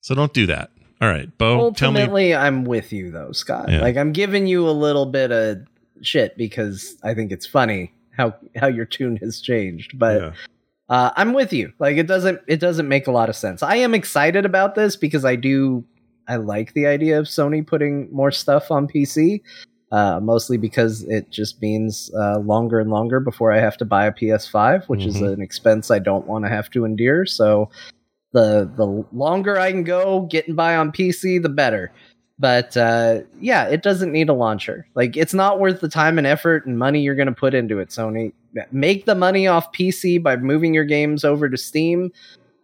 So 0.00 0.14
don't 0.14 0.32
do 0.32 0.46
that. 0.46 0.70
All 1.00 1.08
right, 1.08 1.36
Bo, 1.36 1.72
tell 1.72 1.92
me. 1.92 2.00
Ultimately, 2.00 2.34
I'm 2.34 2.64
with 2.64 2.92
you 2.92 3.10
though, 3.10 3.32
Scott. 3.32 3.70
Yeah. 3.70 3.80
Like 3.80 3.96
I'm 3.96 4.12
giving 4.12 4.46
you 4.46 4.68
a 4.68 4.72
little 4.72 5.06
bit 5.06 5.30
of 5.30 5.66
shit 6.02 6.36
because 6.36 6.96
I 7.02 7.14
think 7.14 7.32
it's 7.32 7.46
funny 7.46 7.92
how 8.16 8.34
how 8.56 8.66
your 8.68 8.84
tune 8.86 9.16
has 9.18 9.40
changed. 9.40 9.98
But 9.98 10.20
Yeah. 10.20 10.32
uh, 10.88 11.10
I'm 11.16 11.32
with 11.32 11.52
you. 11.52 11.72
Like 11.78 11.96
it 11.96 12.06
doesn't 12.06 12.40
it 12.46 12.60
doesn't 12.60 12.88
make 12.88 13.06
a 13.06 13.12
lot 13.12 13.28
of 13.28 13.36
sense. 13.36 13.62
I 13.62 13.76
am 13.76 13.94
excited 13.94 14.44
about 14.44 14.74
this 14.74 14.96
because 14.96 15.24
I 15.24 15.36
do 15.36 15.84
I 16.28 16.36
like 16.36 16.72
the 16.74 16.86
idea 16.86 17.18
of 17.18 17.26
Sony 17.26 17.64
putting 17.66 18.08
more 18.12 18.30
stuff 18.32 18.70
on 18.70 18.88
PC. 18.88 19.42
Uh, 19.92 20.18
mostly 20.20 20.56
because 20.56 21.04
it 21.04 21.30
just 21.30 21.62
means 21.62 22.10
uh, 22.18 22.38
longer 22.40 22.80
and 22.80 22.90
longer 22.90 23.20
before 23.20 23.52
I 23.52 23.60
have 23.60 23.76
to 23.76 23.84
buy 23.84 24.06
a 24.06 24.12
PS5, 24.12 24.84
which 24.88 25.06
is 25.06 25.14
Mhm. 25.18 25.34
an 25.34 25.40
expense 25.42 25.92
I 25.92 26.00
don't 26.00 26.26
want 26.26 26.44
to 26.44 26.48
have 26.48 26.68
to 26.70 26.84
endure. 26.84 27.24
So 27.24 27.70
the 28.32 28.68
the 28.76 29.04
longer 29.12 29.56
I 29.58 29.70
can 29.70 29.84
go 29.84 30.22
getting 30.22 30.56
by 30.56 30.74
on 30.74 30.90
PC, 30.90 31.38
the 31.40 31.48
better. 31.48 31.92
But 32.38 32.76
uh, 32.76 33.20
yeah, 33.40 33.64
it 33.64 33.82
doesn't 33.82 34.12
need 34.12 34.28
a 34.28 34.34
launcher. 34.34 34.86
Like 34.94 35.16
it's 35.16 35.32
not 35.32 35.58
worth 35.58 35.80
the 35.80 35.88
time 35.88 36.18
and 36.18 36.26
effort 36.26 36.66
and 36.66 36.78
money 36.78 37.00
you're 37.00 37.14
going 37.14 37.28
to 37.28 37.32
put 37.34 37.54
into 37.54 37.78
it. 37.78 37.88
Sony, 37.88 38.32
make 38.72 39.06
the 39.06 39.14
money 39.14 39.46
off 39.46 39.72
PC 39.72 40.22
by 40.22 40.36
moving 40.36 40.74
your 40.74 40.84
games 40.84 41.24
over 41.24 41.48
to 41.48 41.56
Steam 41.56 42.12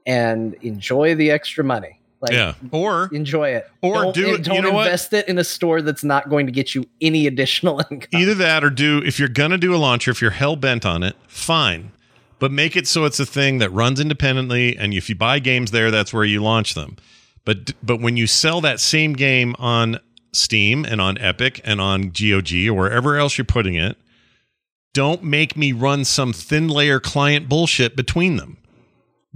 and 0.06 0.54
enjoy 0.62 1.14
the 1.14 1.30
extra 1.30 1.64
money. 1.64 1.98
Like 2.20 2.32
yeah, 2.32 2.54
or 2.70 3.08
enjoy 3.12 3.48
it. 3.50 3.68
Or 3.80 3.94
don't, 3.94 4.14
do 4.14 4.34
it- 4.34 4.44
Don't 4.44 4.54
you 4.56 4.62
know 4.62 4.70
what? 4.72 4.86
invest 4.86 5.12
it 5.12 5.26
in 5.26 5.38
a 5.38 5.44
store 5.44 5.82
that's 5.82 6.04
not 6.04 6.28
going 6.28 6.46
to 6.46 6.52
get 6.52 6.72
you 6.74 6.84
any 7.00 7.26
additional 7.26 7.80
income. 7.90 8.20
either 8.20 8.34
that 8.34 8.62
or 8.62 8.70
do 8.70 8.98
if 9.04 9.18
you're 9.18 9.28
gonna 9.28 9.58
do 9.58 9.74
a 9.74 9.78
launcher, 9.78 10.10
if 10.12 10.20
you're 10.22 10.30
hell 10.30 10.54
bent 10.54 10.86
on 10.86 11.02
it, 11.02 11.16
fine, 11.26 11.90
but 12.38 12.52
make 12.52 12.76
it 12.76 12.86
so 12.86 13.06
it's 13.06 13.18
a 13.18 13.26
thing 13.26 13.58
that 13.58 13.70
runs 13.70 13.98
independently, 13.98 14.76
and 14.76 14.94
if 14.94 15.08
you 15.08 15.16
buy 15.16 15.40
games 15.40 15.72
there, 15.72 15.90
that's 15.90 16.12
where 16.12 16.22
you 16.24 16.40
launch 16.40 16.74
them. 16.74 16.96
But 17.44 17.72
but 17.82 18.00
when 18.00 18.16
you 18.16 18.26
sell 18.26 18.60
that 18.60 18.80
same 18.80 19.14
game 19.14 19.54
on 19.58 19.98
Steam 20.32 20.84
and 20.84 21.00
on 21.00 21.18
Epic 21.18 21.60
and 21.64 21.80
on 21.80 22.10
GOG 22.10 22.52
or 22.68 22.74
wherever 22.74 23.16
else 23.16 23.36
you're 23.36 23.44
putting 23.44 23.74
it, 23.74 23.96
don't 24.94 25.22
make 25.22 25.56
me 25.56 25.72
run 25.72 26.04
some 26.04 26.32
thin 26.32 26.68
layer 26.68 27.00
client 27.00 27.48
bullshit 27.48 27.96
between 27.96 28.36
them. 28.36 28.58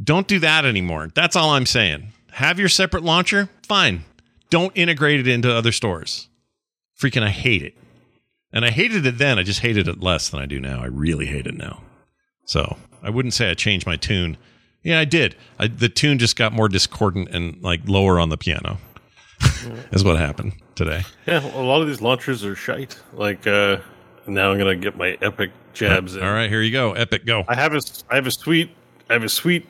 Don't 0.03 0.29
do 0.29 0.39
that 0.41 0.65
anymore. 0.65 1.11
That's 1.15 1.37
all 1.37 1.51
I'm 1.51 1.67
saying. 1.67 2.13
Have 2.33 2.59
your 2.59 2.69
separate 2.69 3.03
launcher, 3.03 3.49
fine. 3.63 4.05
Don't 4.51 4.77
integrate 4.77 5.21
it 5.21 5.27
into 5.27 5.53
other 5.53 5.73
stores. 5.73 6.29
Freaking, 7.01 7.23
I 7.23 7.31
hate 7.31 7.63
it. 7.63 7.75
And 8.53 8.65
I 8.65 8.71
hated 8.71 9.05
it 9.07 9.19
then. 9.19 9.39
I 9.39 9.43
just 9.43 9.61
hated 9.61 9.89
it 9.89 10.01
less 10.01 10.29
than 10.29 10.41
I 10.41 10.47
do 10.47 10.61
now. 10.61 10.83
I 10.83 10.87
really 10.87 11.27
hate 11.27 11.47
it 11.47 11.57
now. 11.57 11.83
So 12.45 12.77
I 13.03 13.11
wouldn't 13.11 13.35
say 13.35 13.51
I 13.51 13.55
changed 13.55 13.87
my 13.87 13.97
tune. 13.97 14.37
Yeah, 14.83 15.01
I 15.01 15.05
did. 15.05 15.37
I, 15.59 15.67
the 15.67 15.89
tune 15.89 16.19
just 16.19 16.37
got 16.37 16.53
more 16.53 16.69
discordant 16.69 17.29
and 17.31 17.61
like 17.63 17.81
lower 17.87 18.21
on 18.21 18.29
the 18.29 18.37
piano. 18.37 18.79
is 19.93 20.05
what 20.05 20.19
happened 20.19 20.55
today. 20.75 21.03
Yeah, 21.27 21.45
a 21.55 21.61
lot 21.61 21.83
of 21.83 21.89
these 21.89 22.01
launchers 22.01 22.45
are 22.45 22.55
shite. 22.55 22.99
Like 23.13 23.47
uh, 23.47 23.79
now, 24.27 24.51
I'm 24.51 24.59
gonna 24.59 24.77
get 24.77 24.97
my 24.97 25.19
Epic 25.21 25.51
jabs 25.73 26.17
in. 26.17 26.23
All 26.23 26.33
right, 26.33 26.49
here 26.49 26.63
you 26.63 26.73
go. 26.73 26.93
Epic, 26.93 27.27
go. 27.27 27.45
I 27.49 27.55
have 27.55 27.75
a 27.75 27.81
I 28.11 28.15
have 28.15 28.27
a 28.27 28.31
sweet 28.31 28.71
I 29.11 29.13
have 29.13 29.25
a 29.25 29.29
sweet 29.29 29.67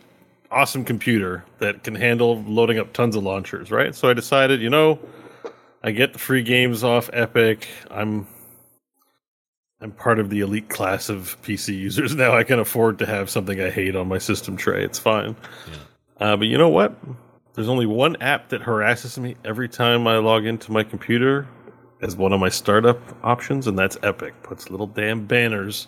awesome 0.50 0.84
computer 0.84 1.44
that 1.58 1.82
can 1.82 1.94
handle 1.94 2.42
loading 2.42 2.78
up 2.78 2.92
tons 2.92 3.16
of 3.16 3.24
launchers, 3.24 3.70
right? 3.70 3.94
So 3.94 4.08
I 4.08 4.14
decided, 4.14 4.60
you 4.60 4.70
know, 4.70 4.98
I 5.82 5.90
get 5.90 6.12
the 6.12 6.18
free 6.18 6.42
games 6.42 6.84
off 6.84 7.10
Epic. 7.12 7.68
I'm 7.90 8.26
I'm 9.86 9.92
part 9.92 10.18
of 10.18 10.30
the 10.30 10.40
elite 10.40 10.68
class 10.68 11.08
of 11.08 11.40
PC 11.42 11.78
users 11.78 12.12
now. 12.16 12.36
I 12.36 12.42
can 12.42 12.58
afford 12.58 12.98
to 12.98 13.06
have 13.06 13.30
something 13.30 13.60
I 13.60 13.70
hate 13.70 13.94
on 13.94 14.08
my 14.08 14.18
system 14.18 14.56
tray. 14.56 14.82
It's 14.84 14.98
fine. 14.98 15.36
Uh, 16.18 16.36
but 16.36 16.48
you 16.48 16.58
know 16.58 16.68
what? 16.68 16.92
There's 17.54 17.68
only 17.68 17.86
one 17.86 18.16
app 18.16 18.48
that 18.48 18.62
harasses 18.62 19.16
me 19.16 19.36
every 19.44 19.68
time 19.68 20.08
I 20.08 20.16
log 20.18 20.44
into 20.44 20.72
my 20.72 20.82
computer 20.82 21.46
as 22.02 22.16
one 22.16 22.32
of 22.32 22.40
my 22.40 22.48
startup 22.48 22.98
options, 23.24 23.68
and 23.68 23.78
that's 23.78 23.96
Epic. 24.02 24.34
Puts 24.42 24.70
little 24.70 24.88
damn 24.88 25.24
banners 25.24 25.86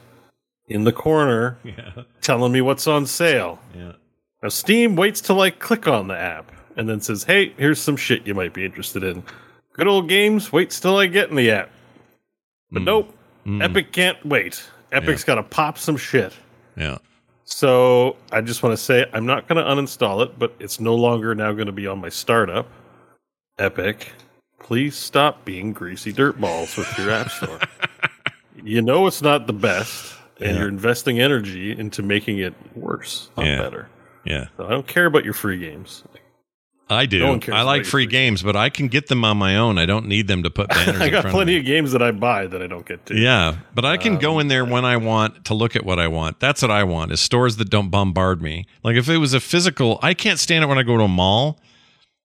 in 0.68 0.84
the 0.84 0.92
corner 0.92 1.58
Yeah. 1.64 2.02
telling 2.20 2.52
me 2.52 2.60
what's 2.60 2.86
on 2.86 3.04
sale. 3.04 3.58
Yeah. 3.74 3.94
Now, 4.44 4.48
Steam 4.50 4.94
waits 4.94 5.20
till 5.20 5.40
I 5.40 5.50
click 5.50 5.88
on 5.88 6.06
the 6.06 6.16
app 6.16 6.52
and 6.76 6.88
then 6.88 7.00
says, 7.00 7.24
hey, 7.24 7.52
here's 7.56 7.80
some 7.80 7.96
shit 7.96 8.28
you 8.28 8.34
might 8.34 8.54
be 8.54 8.64
interested 8.64 9.02
in. 9.02 9.24
Good 9.72 9.88
old 9.88 10.08
games 10.08 10.52
waits 10.52 10.78
till 10.78 10.96
I 10.98 11.06
get 11.06 11.30
in 11.30 11.34
the 11.34 11.50
app. 11.50 11.70
But 12.70 12.82
nope, 12.82 13.12
Mm. 13.48 13.62
Epic 13.62 13.92
can't 13.92 14.24
wait. 14.26 14.62
Epic's 14.92 15.24
got 15.24 15.36
to 15.36 15.42
pop 15.42 15.78
some 15.78 15.96
shit. 15.96 16.34
Yeah. 16.76 16.98
So 17.44 18.16
I 18.30 18.42
just 18.42 18.62
want 18.62 18.74
to 18.74 18.82
say 18.82 19.06
I'm 19.14 19.24
not 19.24 19.48
going 19.48 19.56
to 19.64 19.70
uninstall 19.70 20.22
it, 20.24 20.38
but 20.38 20.54
it's 20.60 20.78
no 20.80 20.94
longer 20.94 21.34
now 21.34 21.52
going 21.52 21.66
to 21.66 21.72
be 21.72 21.86
on 21.86 21.98
my 21.98 22.10
startup. 22.10 22.68
Epic, 23.58 24.12
please 24.60 24.94
stop 24.96 25.44
being 25.46 25.72
greasy 25.72 26.12
dirt 26.12 26.38
balls 26.40 26.76
with 26.76 26.96
your 26.98 27.10
app 27.10 27.30
store. 27.30 27.58
you 28.62 28.82
know 28.82 29.06
it's 29.06 29.22
not 29.22 29.46
the 29.46 29.52
best, 29.54 30.14
and 30.40 30.52
Yeah. 30.54 30.58
you're 30.60 30.68
investing 30.68 31.18
energy 31.20 31.72
into 31.76 32.02
making 32.02 32.38
it 32.38 32.54
worse, 32.76 33.30
not 33.36 33.46
Yeah. 33.46 33.58
better. 33.62 33.88
Yeah. 34.24 34.48
So 34.58 34.66
I 34.66 34.70
don't 34.70 34.86
care 34.86 35.06
about 35.06 35.24
your 35.24 35.32
free 35.34 35.58
games. 35.58 36.04
I 36.14 36.18
do. 37.06 37.18
No 37.18 37.40
I 37.54 37.62
like 37.62 37.84
free 37.84 38.06
games, 38.06 38.42
but 38.42 38.56
I 38.56 38.70
can 38.70 38.88
get 38.88 39.08
them 39.08 39.24
on 39.24 39.36
my 39.36 39.56
own. 39.56 39.76
I 39.78 39.84
don't 39.86 40.06
need 40.06 40.26
them 40.26 40.42
to 40.42 40.50
put 40.50 40.68
banners 40.70 41.00
I 41.00 41.10
got 41.10 41.26
plenty 41.26 41.56
of 41.56 41.60
of 41.60 41.66
games 41.66 41.92
that 41.92 42.02
I 42.02 42.10
buy 42.12 42.46
that 42.46 42.62
I 42.62 42.66
don't 42.66 42.86
get 42.86 43.04
to. 43.06 43.14
Yeah, 43.16 43.56
but 43.74 43.84
I 43.84 43.96
can 43.96 44.16
go 44.18 44.34
Um, 44.34 44.40
in 44.42 44.48
there 44.48 44.64
when 44.64 44.84
I 44.84 44.96
want 44.96 45.44
to 45.46 45.54
look 45.54 45.76
at 45.76 45.84
what 45.84 45.98
I 45.98 46.08
want. 46.08 46.40
That's 46.40 46.62
what 46.62 46.70
I 46.70 46.84
want 46.84 47.12
is 47.12 47.20
stores 47.20 47.56
that 47.56 47.68
don't 47.70 47.90
bombard 47.90 48.40
me. 48.40 48.66
Like 48.82 48.96
if 48.96 49.08
it 49.08 49.18
was 49.18 49.34
a 49.34 49.40
physical, 49.40 49.98
I 50.02 50.14
can't 50.14 50.38
stand 50.38 50.64
it 50.64 50.66
when 50.66 50.78
I 50.78 50.82
go 50.82 50.96
to 50.96 51.04
a 51.04 51.08
mall. 51.08 51.60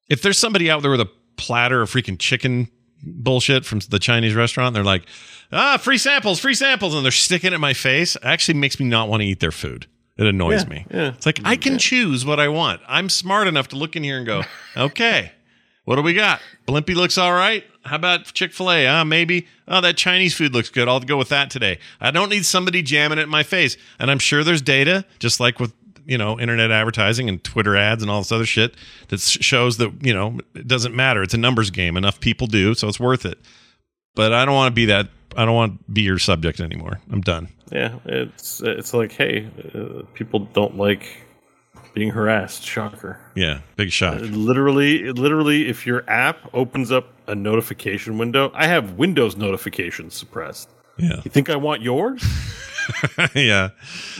If 0.09 0.21
there's 0.21 0.37
somebody 0.37 0.69
out 0.69 0.81
there 0.81 0.91
with 0.91 1.01
a 1.01 1.09
platter 1.37 1.81
of 1.81 1.91
freaking 1.91 2.17
chicken 2.19 2.69
bullshit 3.05 3.65
from 3.65 3.79
the 3.89 3.99
Chinese 3.99 4.33
restaurant, 4.35 4.73
they're 4.73 4.83
like, 4.83 5.05
ah, 5.51 5.77
free 5.77 5.97
samples, 5.97 6.39
free 6.39 6.53
samples, 6.53 6.93
and 6.95 7.03
they're 7.03 7.11
sticking 7.11 7.51
it 7.51 7.55
in 7.55 7.61
my 7.61 7.73
face. 7.73 8.15
It 8.15 8.21
actually 8.23 8.59
makes 8.59 8.79
me 8.79 8.85
not 8.85 9.09
want 9.09 9.21
to 9.21 9.27
eat 9.27 9.39
their 9.39 9.51
food. 9.51 9.87
It 10.17 10.27
annoys 10.27 10.63
Yeah, 10.63 10.69
me. 10.69 10.85
yeah. 10.93 11.07
It's 11.15 11.25
like 11.25 11.39
I 11.43 11.55
can 11.55 11.77
choose 11.79 12.25
what 12.25 12.39
I 12.39 12.47
want. 12.47 12.81
I'm 12.87 13.09
smart 13.09 13.47
enough 13.47 13.69
to 13.69 13.75
look 13.75 13.95
in 13.95 14.03
here 14.03 14.17
and 14.17 14.25
go, 14.25 14.43
okay, 14.77 15.31
what 15.85 15.95
do 15.95 16.01
we 16.03 16.13
got? 16.13 16.39
Blimpie 16.67 16.95
looks 16.95 17.17
all 17.17 17.33
right. 17.33 17.63
How 17.83 17.95
about 17.97 18.25
Chick 18.33 18.53
fil 18.53 18.71
A? 18.71 18.87
Uh, 18.87 19.03
maybe. 19.03 19.47
Oh, 19.67 19.81
that 19.81 19.97
Chinese 19.97 20.33
food 20.35 20.53
looks 20.53 20.69
good. 20.69 20.87
I'll 20.87 20.99
go 20.99 21.17
with 21.17 21.29
that 21.29 21.49
today. 21.49 21.79
I 21.99 22.11
don't 22.11 22.29
need 22.29 22.45
somebody 22.45 22.81
jamming 22.81 23.17
it 23.17 23.23
in 23.23 23.29
my 23.29 23.43
face. 23.43 23.75
And 23.99 24.09
I'm 24.11 24.19
sure 24.19 24.43
there's 24.43 24.61
data, 24.61 25.03
just 25.19 25.39
like 25.39 25.59
with, 25.59 25.73
you 26.05 26.17
know, 26.17 26.39
internet 26.39 26.69
advertising 26.71 27.27
and 27.27 27.43
Twitter 27.43 27.75
ads 27.75 28.01
and 28.03 28.09
all 28.11 28.19
this 28.21 28.31
other 28.31 28.45
shit 28.45 28.75
that 29.09 29.19
shows 29.19 29.77
that, 29.77 29.91
you 30.05 30.13
know, 30.13 30.37
it 30.55 30.67
doesn't 30.67 30.95
matter. 30.95 31.23
It's 31.23 31.33
a 31.33 31.37
numbers 31.37 31.69
game. 31.71 31.97
Enough 31.97 32.19
people 32.19 32.47
do, 32.47 32.73
so 32.75 32.87
it's 32.87 32.99
worth 32.99 33.25
it. 33.25 33.39
But 34.15 34.31
I 34.31 34.45
don't 34.45 34.53
want 34.55 34.71
to 34.71 34.75
be 34.75 34.85
that. 34.85 35.09
I 35.35 35.43
don't 35.45 35.55
want 35.55 35.85
to 35.85 35.91
be 35.91 36.03
your 36.03 36.19
subject 36.19 36.59
anymore. 36.59 37.01
I'm 37.11 37.21
done. 37.21 37.49
Yeah, 37.73 37.97
it's 38.05 38.61
it's 38.61 38.93
like, 38.93 39.11
hey, 39.11 39.49
uh, 39.73 40.03
people 40.13 40.41
don't 40.53 40.77
like 40.77 41.07
being 41.95 42.11
harassed. 42.11 42.63
Shocker. 42.63 43.19
Yeah, 43.35 43.61
big 43.75 43.91
shock. 43.91 44.19
Literally, 44.21 45.11
literally, 45.11 45.67
if 45.67 45.87
your 45.87 46.07
app 46.07 46.37
opens 46.53 46.91
up 46.91 47.07
a 47.25 47.33
notification 47.33 48.19
window, 48.19 48.51
I 48.53 48.67
have 48.67 48.93
Windows 48.93 49.37
notifications 49.37 50.13
suppressed. 50.13 50.69
Yeah, 50.97 51.21
You 51.23 51.31
think 51.31 51.49
I 51.49 51.55
want 51.55 51.81
yours? 51.81 52.23
yeah. 53.33 53.69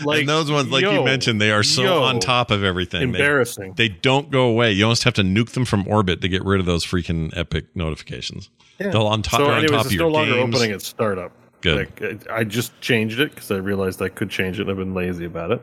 Like 0.03 0.21
and 0.21 0.29
those 0.29 0.49
ones, 0.49 0.71
like 0.71 0.81
you 0.81 1.03
mentioned, 1.03 1.39
they 1.39 1.51
are 1.51 1.61
so 1.61 1.83
yo, 1.83 2.01
on 2.01 2.19
top 2.19 2.49
of 2.49 2.63
everything. 2.63 3.03
Embarrassing. 3.03 3.73
They, 3.75 3.89
don't 3.89 4.31
go 4.31 4.47
away. 4.47 4.71
You 4.71 4.85
almost 4.85 5.03
have 5.03 5.13
to 5.15 5.21
nuke 5.21 5.49
them 5.51 5.65
from 5.65 5.87
orbit 5.87 6.21
to 6.21 6.27
get 6.29 6.43
rid 6.43 6.59
of 6.59 6.65
those 6.65 6.83
freaking 6.83 7.35
epic 7.37 7.65
notifications. 7.75 8.49
They'll 8.79 9.05
on 9.05 9.21
top, 9.21 9.41
so, 9.41 9.45
they're 9.45 9.55
on 9.55 9.65
top 9.67 9.79
it's 9.81 9.85
of 9.85 9.91
your 9.93 10.05
no 10.05 10.09
longer 10.09 10.33
opening 10.33 10.71
at 10.71 10.81
startup. 10.81 11.31
Good. 11.63 11.99
Like, 12.01 12.29
I 12.29 12.43
just 12.43 12.79
changed 12.81 13.19
it 13.19 13.33
because 13.33 13.49
I 13.49 13.55
realized 13.55 14.01
I 14.01 14.09
could 14.09 14.29
change 14.29 14.59
it. 14.59 14.63
and 14.63 14.69
I've 14.71 14.77
been 14.77 14.93
lazy 14.93 15.25
about 15.25 15.51
it. 15.51 15.61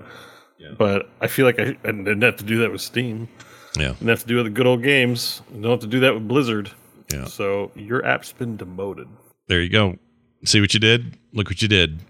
But 0.77 1.09
I 1.21 1.27
feel 1.29 1.47
like 1.47 1.59
I, 1.59 1.77
I 1.85 1.93
didn't 1.93 2.21
have 2.23 2.37
to 2.37 2.45
do 2.45 2.59
that 2.59 2.73
with 2.73 2.81
Steam. 2.83 3.29
Yeah, 3.77 3.91
Didn't 3.91 4.09
have 4.09 4.21
to 4.23 4.27
do 4.27 4.35
it 4.41 4.43
with 4.43 4.53
the 4.53 4.57
good 4.57 4.67
old 4.67 4.83
games. 4.83 5.41
I 5.51 5.59
don't 5.61 5.71
have 5.71 5.81
to 5.81 5.87
do 5.87 6.01
that 6.01 6.13
with 6.15 6.27
Blizzard. 6.27 6.71
yeah. 7.13 7.25
So 7.27 7.71
your 7.77 8.05
app's 8.05 8.33
been 8.33 8.57
demoted. 8.57 9.07
There 9.49 9.61
you 9.63 9.69
go. 9.71 9.97
See 10.45 10.61
what 10.61 10.75
you 10.75 10.81
did. 10.81 11.17
Look 11.33 11.49
what 11.49 11.63
you 11.63 11.69
did. 11.69 12.01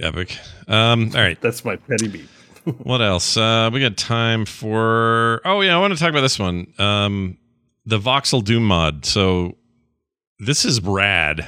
Epic. 0.00 0.36
Um. 0.66 1.12
All 1.14 1.20
right. 1.22 1.40
That's 1.40 1.64
my 1.64 1.76
petty 1.76 2.08
beat. 2.08 2.28
What 2.78 3.02
else? 3.02 3.36
Uh, 3.36 3.68
we 3.72 3.80
got 3.80 3.98
time 3.98 4.46
for. 4.46 5.42
Oh 5.44 5.60
yeah, 5.60 5.76
I 5.76 5.80
want 5.80 5.92
to 5.92 5.98
talk 5.98 6.08
about 6.08 6.22
this 6.22 6.38
one. 6.38 6.72
Um, 6.78 7.36
the 7.84 7.98
voxel 7.98 8.42
Doom 8.42 8.66
mod. 8.66 9.04
So 9.04 9.58
this 10.38 10.64
is 10.64 10.80
rad. 10.80 11.46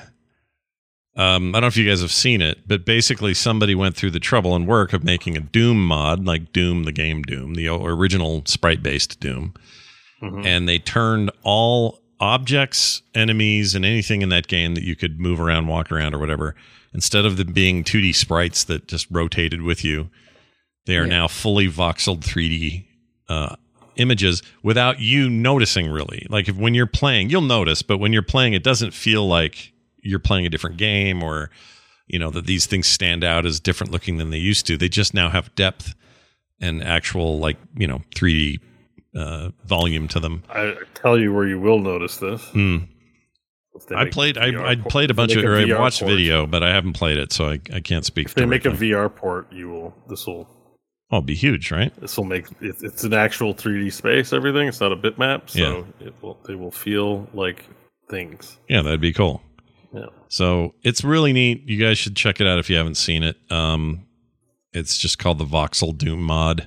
Um, 1.17 1.51
I 1.55 1.61
don't 1.61 1.63
know 1.63 1.67
if 1.69 1.77
you 1.79 1.89
guys 1.89 2.03
have 2.03 2.13
seen 2.13 2.43
it, 2.43 2.69
but 2.69 2.85
basically 2.85 3.33
somebody 3.33 3.75
went 3.75 3.97
through 3.97 4.11
the 4.11 4.21
trouble 4.21 4.55
and 4.55 4.67
work 4.67 4.93
of 4.93 5.03
making 5.03 5.37
a 5.37 5.41
Doom 5.41 5.87
mod, 5.87 6.27
like 6.27 6.53
Doom, 6.53 6.85
the 6.85 6.93
game 6.93 7.23
Doom, 7.23 7.55
the 7.55 7.69
original 7.69 8.43
sprite-based 8.45 9.19
Doom, 9.19 9.55
and 10.21 10.69
they 10.69 10.79
turned 10.79 11.31
all 11.43 12.01
objects, 12.21 13.01
enemies, 13.15 13.75
and 13.75 13.85
anything 13.85 14.21
in 14.23 14.29
that 14.31 14.47
game 14.47 14.75
that 14.75 14.85
you 14.85 14.95
could 14.97 15.19
move 15.21 15.41
around, 15.41 15.69
walk 15.69 15.91
around, 15.93 16.15
or 16.15 16.19
whatever, 16.19 16.55
instead 16.93 17.25
of 17.25 17.37
them 17.39 17.53
being 17.53 17.83
2D 17.85 18.15
sprites 18.15 18.65
that 18.65 18.87
just 18.89 19.07
rotated 19.11 19.63
with 19.63 19.85
you, 19.85 20.11
they 20.87 20.97
are 20.97 21.03
Yeah. 21.05 21.09
now 21.09 21.29
fully 21.29 21.69
voxeled 21.69 22.21
3D 22.25 22.85
uh, 23.29 23.57
images 23.97 24.43
without 24.63 25.01
you 25.01 25.29
noticing 25.31 25.89
really. 25.91 26.27
Like 26.31 26.49
if 26.49 26.57
when 26.57 26.75
you're 26.75 26.87
playing, 26.87 27.31
you'll 27.31 27.41
notice, 27.43 27.81
but 27.83 27.99
when 27.99 28.13
you're 28.13 28.23
playing, 28.23 28.53
it 28.53 28.63
doesn't 28.63 28.93
feel 28.93 29.27
like 29.27 29.73
you're 30.07 30.19
playing 30.19 30.47
a 30.47 30.49
different 30.51 30.77
game 30.77 31.23
or 31.23 31.51
you 32.07 32.19
know 32.19 32.31
that 32.31 32.47
these 32.47 32.67
things 32.67 32.87
stand 32.87 33.25
out 33.25 33.45
as 33.47 33.61
different 33.61 33.93
looking 33.93 34.17
than 34.17 34.31
they 34.31 34.39
used 34.39 34.67
to. 34.67 34.77
They 34.77 34.89
just 34.89 35.15
now 35.15 35.29
have 35.29 35.55
depth 35.55 35.95
and 36.61 36.83
actual 36.83 37.39
like 37.39 37.57
you 37.77 37.87
know 37.87 38.03
3D 38.15 38.61
uh, 39.17 39.51
volume 39.65 40.09
to 40.09 40.21
them. 40.21 40.43
I 40.51 40.77
tell 40.95 41.19
you 41.19 41.33
where 41.33 41.47
you 41.47 41.61
will 41.61 41.79
notice 41.79 42.19
this. 42.19 42.43
Hmm. 42.51 42.79
I 43.95 44.09
played. 44.09 44.39
I, 44.39 44.71
I 44.71 44.77
played 44.77 45.11
a 45.11 45.15
bunch 45.15 45.33
of. 45.33 45.39
make 45.39 45.47
Or 45.47 45.57
I 45.57 45.79
watched 45.79 46.01
port- 46.01 46.13
video, 46.13 46.47
but 46.47 46.63
I 46.63 46.73
haven't 46.73 46.95
played 46.95 47.19
it, 47.19 47.33
so 47.33 47.51
I, 47.51 47.61
I 47.73 47.81
can't 47.81 48.05
speak. 48.05 48.29
For 48.29 48.33
if 48.33 48.35
they 48.37 48.47
make 48.47 48.65
a. 48.65 48.71
VR 48.71 49.15
port, 49.15 49.53
you 49.53 49.69
will. 49.69 49.95
This 50.09 50.27
will. 50.27 50.49
oh, 51.11 51.21
be 51.21 51.35
huge, 51.35 51.71
right? 51.71 51.95
This 52.01 52.17
will 52.17 52.25
make 52.25 52.47
it, 52.63 52.77
it's 52.81 53.05
an 53.05 53.13
actual 53.13 53.55
3D 53.55 53.93
space. 53.93 54.33
Everything. 54.33 54.69
It's 54.69 54.81
not 54.81 54.93
a 54.93 54.97
bitmap, 54.97 55.51
so 55.51 55.87
it 56.01 56.15
will. 56.23 56.39
They 56.47 56.55
will 56.55 56.71
feel 56.71 57.29
like 57.35 57.67
things. 58.09 58.57
Yeah, 58.69 58.83
that'd 58.83 59.01
be 59.01 59.13
cool. 59.13 59.43
Yeah. 59.95 60.07
So 60.29 60.75
it's 60.83 61.05
really 61.05 61.33
neat. 61.33 61.69
You 61.69 61.79
guys 61.79 61.99
should 61.99 62.17
check 62.17 62.41
it 62.41 62.47
out 62.47 62.59
if 62.59 62.69
you 62.69 62.77
haven't 62.77 62.97
seen 62.97 63.23
it. 63.23 63.37
Um, 63.51 64.07
it's 64.73 64.99
just 64.99 65.19
called 65.19 65.39
the 65.39 65.45
Voxel 65.45 65.97
Doom 65.97 66.23
mod. 66.23 66.67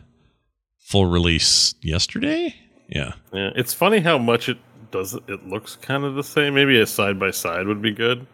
Full 0.80 1.06
release 1.06 1.76
yesterday. 1.82 2.56
Yeah, 2.88 3.14
Yeah. 3.32 3.52
It's 3.56 3.74
funny 3.74 4.00
how 4.00 4.18
much 4.18 4.50
it 4.50 4.58
does. 4.90 5.14
It 5.28 5.48
looks 5.48 5.76
kind 5.76 6.04
of 6.04 6.16
the 6.16 6.24
same. 6.24 6.56
Maybe 6.56 6.80
a 6.80 6.88
side 6.88 7.20
by 7.20 7.30
side 7.30 7.68
would 7.68 7.82
be 7.82 7.92
good. 7.92 8.26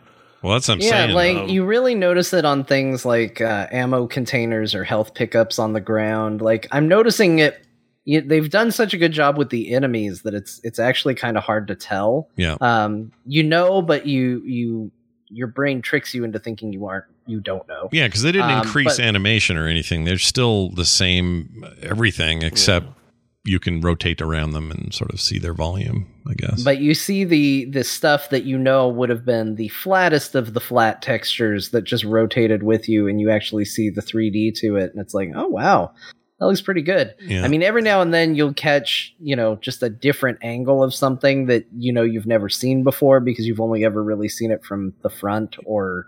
well, 0.41 0.53
that's 0.53 0.69
what 0.69 0.75
I'm 0.75 0.81
yeah, 0.81 0.89
saying. 0.89 1.13
like 1.13 1.37
um, 1.37 1.49
you 1.49 1.65
really 1.65 1.95
notice 1.95 2.31
it 2.33 2.45
on 2.45 2.63
things 2.63 3.03
like 3.03 3.41
uh, 3.41 3.67
ammo 3.71 4.07
containers 4.07 4.73
or 4.73 4.85
health 4.85 5.13
pickups 5.13 5.59
on 5.59 5.73
the 5.73 5.81
ground. 5.81 6.41
Like 6.41 6.67
I'm 6.71 6.87
noticing 6.87 7.39
it. 7.39 7.61
You, 8.05 8.21
they've 8.21 8.49
done 8.49 8.71
such 8.71 8.93
a 8.93 8.97
good 8.97 9.11
job 9.11 9.37
with 9.37 9.49
the 9.49 9.73
enemies 9.73 10.21
that 10.21 10.33
it's 10.33 10.61
it's 10.63 10.77
actually 10.79 11.15
kind 11.15 11.37
of 11.37 11.43
hard 11.43 11.67
to 11.69 11.75
tell. 11.75 12.29
yeah, 12.35 12.55
Um, 12.61 13.11
you 13.25 13.43
know, 13.43 13.81
but 13.81 14.05
you 14.05 14.41
you 14.45 14.91
your 15.29 15.47
brain 15.47 15.81
tricks 15.81 16.13
you 16.13 16.23
into 16.23 16.39
thinking 16.39 16.71
you 16.71 16.85
aren't. 16.85 17.05
You 17.27 17.39
don't 17.39 17.67
know. 17.67 17.89
yeah, 17.91 18.07
because 18.07 18.21
they 18.21 18.31
didn't 18.31 18.51
Um, 18.51 18.61
increase 18.61 18.97
but- 18.97 19.05
animation 19.05 19.57
or 19.57 19.67
anything. 19.67 20.03
They're 20.05 20.19
still 20.19 20.69
the 20.69 20.85
same 20.85 21.65
everything 21.81 22.43
except 22.43 22.85
you 23.43 23.59
can 23.59 23.81
rotate 23.81 24.21
around 24.21 24.51
them 24.51 24.69
and 24.71 24.93
sort 24.93 25.11
of 25.11 25.19
see 25.19 25.39
their 25.39 25.53
volume. 25.55 26.05
I 26.27 26.33
guess. 26.35 26.63
But 26.63 26.79
you 26.79 26.93
see 26.93 27.23
the 27.23 27.65
the 27.65 27.83
stuff 27.83 28.29
that 28.29 28.43
you 28.45 28.57
know 28.59 28.87
would 28.87 29.09
have 29.09 29.25
been 29.25 29.55
the 29.55 29.67
flattest 29.69 30.35
of 30.35 30.53
the 30.53 30.59
flat 30.59 31.01
textures 31.01 31.69
that 31.69 31.83
just 31.83 32.03
rotated 32.03 32.61
with 32.63 32.87
you, 32.87 33.07
and 33.07 33.19
you 33.19 33.31
actually 33.31 33.65
see 33.65 33.89
the 33.89 34.01
3D 34.01 34.53
to 34.61 34.75
it, 34.77 34.91
and 34.91 34.99
it's 35.01 35.13
like, 35.15 35.29
oh 35.35 35.47
wow, 35.47 35.91
that 36.39 36.45
looks 36.47 36.61
pretty 36.61 36.81
good. 36.81 37.15
yeah. 37.21 37.43
I 37.43 37.47
mean, 37.47 37.63
every 37.63 37.81
now 37.81 38.01
and 38.01 38.13
then 38.13 38.35
you'll 38.35 38.53
catch, 38.53 39.15
you 39.19 39.35
know, 39.35 39.55
just 39.57 39.81
a 39.81 39.89
different 39.89 40.39
angle 40.41 40.83
of 40.83 40.93
something 40.93 41.45
that 41.45 41.65
you 41.77 41.93
know 41.93 42.03
you've 42.03 42.25
never 42.27 42.49
seen 42.49 42.83
before 42.83 43.19
because 43.19 43.47
you've 43.47 43.61
only 43.61 43.85
ever 43.85 44.03
really 44.03 44.27
seen 44.27 44.51
it 44.51 44.63
from 44.63 44.93
the 45.01 45.09
front 45.09 45.55
or, 45.65 46.07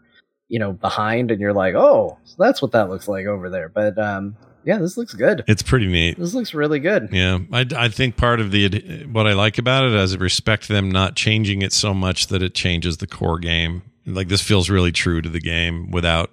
you 0.49 0.59
know, 0.59 0.73
behind, 0.73 1.31
and 1.31 1.39
you're 1.39 1.53
like, 1.53 1.75
oh, 1.75 2.17
so 2.25 2.35
that's 2.39 2.61
what 2.61 2.71
that 2.73 2.89
looks 2.89 3.07
like 3.07 3.25
over 3.25 3.49
there. 3.49 3.69
But 3.69 3.97
um, 3.97 4.35
yeah, 4.65 4.79
this 4.79 4.97
looks 4.97 5.13
good. 5.13 5.45
it's 5.47 5.61
pretty 5.63 5.87
neat. 5.87 6.19
This 6.19 6.33
looks 6.33 6.53
really 6.53 6.79
good. 6.79 7.07
Yeah, 7.13 7.39
I, 7.53 7.65
I 7.75 7.87
think 7.87 8.17
part 8.17 8.41
of 8.41 8.51
the 8.51 9.05
what 9.09 9.27
I 9.27 9.33
like 9.33 9.57
about 9.57 9.85
it 9.85 9.93
is 9.93 10.13
I 10.13 10.17
respect 10.17 10.67
them 10.67 10.91
not 10.91 11.15
changing 11.15 11.61
it 11.61 11.71
so 11.71 11.93
much 11.93 12.27
that 12.27 12.43
it 12.43 12.53
changes 12.53 12.97
the 12.97 13.07
core 13.07 13.39
game. 13.39 13.81
Like 14.05 14.27
this 14.27 14.41
feels 14.41 14.69
really 14.69 14.91
true 14.91 15.21
to 15.21 15.29
the 15.29 15.39
game 15.39 15.89
without, 15.91 16.31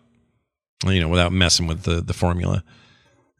you 0.84 0.98
know, 0.98 1.08
without 1.08 1.32
messing 1.32 1.68
with 1.68 1.84
the 1.84 2.00
the 2.00 2.12
formula. 2.12 2.64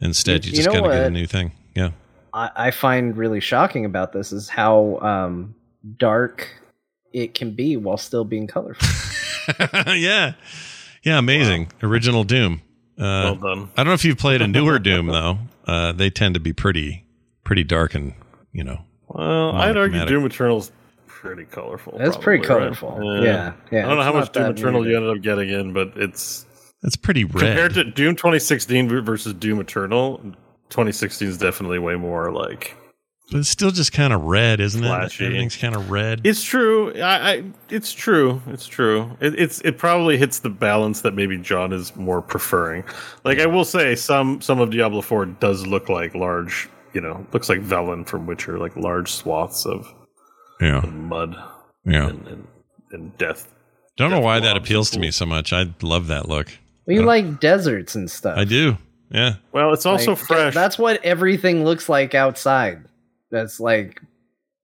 Instead, 0.01 0.45
you, 0.45 0.51
You 0.51 0.57
just 0.57 0.69
know 0.69 0.81
got 0.81 0.89
to 0.89 0.95
get 0.95 1.07
a 1.07 1.11
new 1.11 1.27
thing. 1.27 1.53
Yeah, 1.75 1.91
I, 2.33 2.51
I 2.57 2.71
find 2.71 3.17
really 3.17 3.41
shocking 3.41 3.85
about 3.85 4.13
this 4.13 4.33
is 4.33 4.49
how 4.49 4.99
um, 5.01 5.55
dark 5.97 6.49
it 7.13 7.35
can 7.35 7.53
be 7.53 7.77
while 7.77 7.97
still 7.97 8.25
being 8.25 8.47
colorful. 8.47 8.89
yeah, 9.95 10.35
yeah. 11.03 11.19
Amazing 11.19 11.73
original 11.83 12.25
Doom. 12.25 12.63
Uh, 12.99 13.35
well 13.35 13.37
done. 13.37 13.71
I 13.77 13.83
don't 13.83 13.87
know 13.89 13.95
if 13.95 14.05
you've 14.05 14.19
played 14.19 14.43
a 14.43 14.49
newer 14.49 14.79
Doom 14.79 15.07
though. 15.07 15.39
Uh, 15.67 15.93
they 15.93 16.11
tend 16.11 16.35
to 16.35 16.41
be 16.41 16.53
pretty 16.53 17.05
pretty 17.45 17.65
dark 17.65 17.95
and 17.95 18.15
you 18.53 18.65
know. 18.65 18.81
Well, 19.09 19.53
I'd 19.53 19.77
argue 19.77 19.99
monochromatic. 19.99 20.09
Doom 20.09 20.27
Eternal's 20.27 20.73
pretty 21.07 21.45
colorful. 21.45 21.97
That's 21.99 22.17
pretty 22.17 22.45
probably, 22.45 22.69
right? 22.69 22.77
colorful. 22.77 23.25
Yeah, 23.25 23.53
yeah. 23.71 23.87
I 23.87 23.89
don't 23.89 23.97
know 23.97 24.01
it's 24.01 24.05
how 24.05 24.13
much 24.13 24.33
Doom 24.33 24.51
Eternal 24.51 24.81
weird. 24.81 24.91
you 24.91 24.97
ended 24.97 25.17
up 25.17 25.23
getting 25.23 25.51
in, 25.51 25.73
but 25.73 25.93
it's 25.97 26.47
It's 26.85 26.97
pretty 26.97 27.25
red. 27.25 27.41
compared 27.41 27.75
to 27.75 27.85
Doom 27.85 28.15
2016 28.15 28.89
versus 29.05 29.33
Doom 29.35 29.61
Eternal. 29.61 30.19
2016 30.71 31.29
is 31.29 31.39
definitely 31.39 31.79
way 31.79 31.97
more 31.97 32.31
like 32.31 32.77
but 33.31 33.39
it's 33.39 33.49
still 33.49 33.71
just 33.71 33.93
kind 33.93 34.13
of 34.13 34.23
red, 34.23 34.61
isn't 34.61 34.83
Flashy. 34.83 35.25
it? 35.25 35.27
Everything's 35.29 35.57
kind 35.57 35.75
of 35.75 35.91
red. 35.91 36.21
It's 36.25 36.43
true. 36.43 36.93
I, 37.01 37.33
I 37.33 37.45
it's 37.71 37.93
true. 37.93 38.43
It's 38.49 38.67
true. 38.67 39.17
It, 39.21 39.39
it's 39.39 39.61
it 39.63 39.79
probably 39.79 40.19
hits 40.19 40.41
the 40.41 40.51
balance 40.51 41.01
that 41.01 41.15
maybe 41.15 41.39
John 41.39 41.73
is 41.73 41.97
more 41.97 42.21
preferring. 42.21 42.85
Like 43.25 43.39
I 43.39 43.47
will 43.47 43.65
say, 43.65 43.95
some 43.95 44.43
some 44.43 44.61
of 44.61 44.71
Diablo 44.71 45.01
Four 45.01 45.27
does 45.27 45.67
look 45.67 45.89
like 45.89 46.15
large. 46.15 46.69
You 46.93 47.01
know, 47.01 47.27
looks 47.33 47.49
like 47.49 47.61
Velen 47.61 48.07
from 48.07 48.27
Witcher, 48.27 48.59
like 48.59 48.77
large 48.77 49.11
swaths 49.11 49.67
of 49.67 49.93
yeah, 50.61 50.81
mud 50.83 51.35
yeah. 51.85 52.09
and, 52.09 52.29
and, 52.29 52.47
and 52.93 53.19
death. 53.19 53.53
Don't 53.97 54.11
know 54.11 54.21
why 54.21 54.39
that 54.39 54.57
appeals 54.57 54.91
to 54.91 55.01
me 55.01 55.11
so 55.11 55.27
much. 55.27 55.53
I 55.53 55.73
love 55.83 56.07
that 56.09 56.29
look. 56.29 56.53
Well, 56.87 56.97
you 56.97 57.03
Uh, 57.03 57.07
like 57.07 57.41
deserts 57.41 57.95
and 57.95 58.11
stuff. 58.11 58.39
I 58.39 58.45
do. 58.45 58.77
Yeah. 59.11 59.35
Well, 59.53 59.73
it's 59.73 59.87
also 59.87 60.13
Like, 60.13 60.21
fresh. 60.21 60.55
That's 60.55 60.79
what 60.79 61.05
everything 61.05 61.65
looks 61.65 61.89
like 61.89 62.15
outside. 62.15 62.85
That's 63.31 63.61
like 63.61 64.01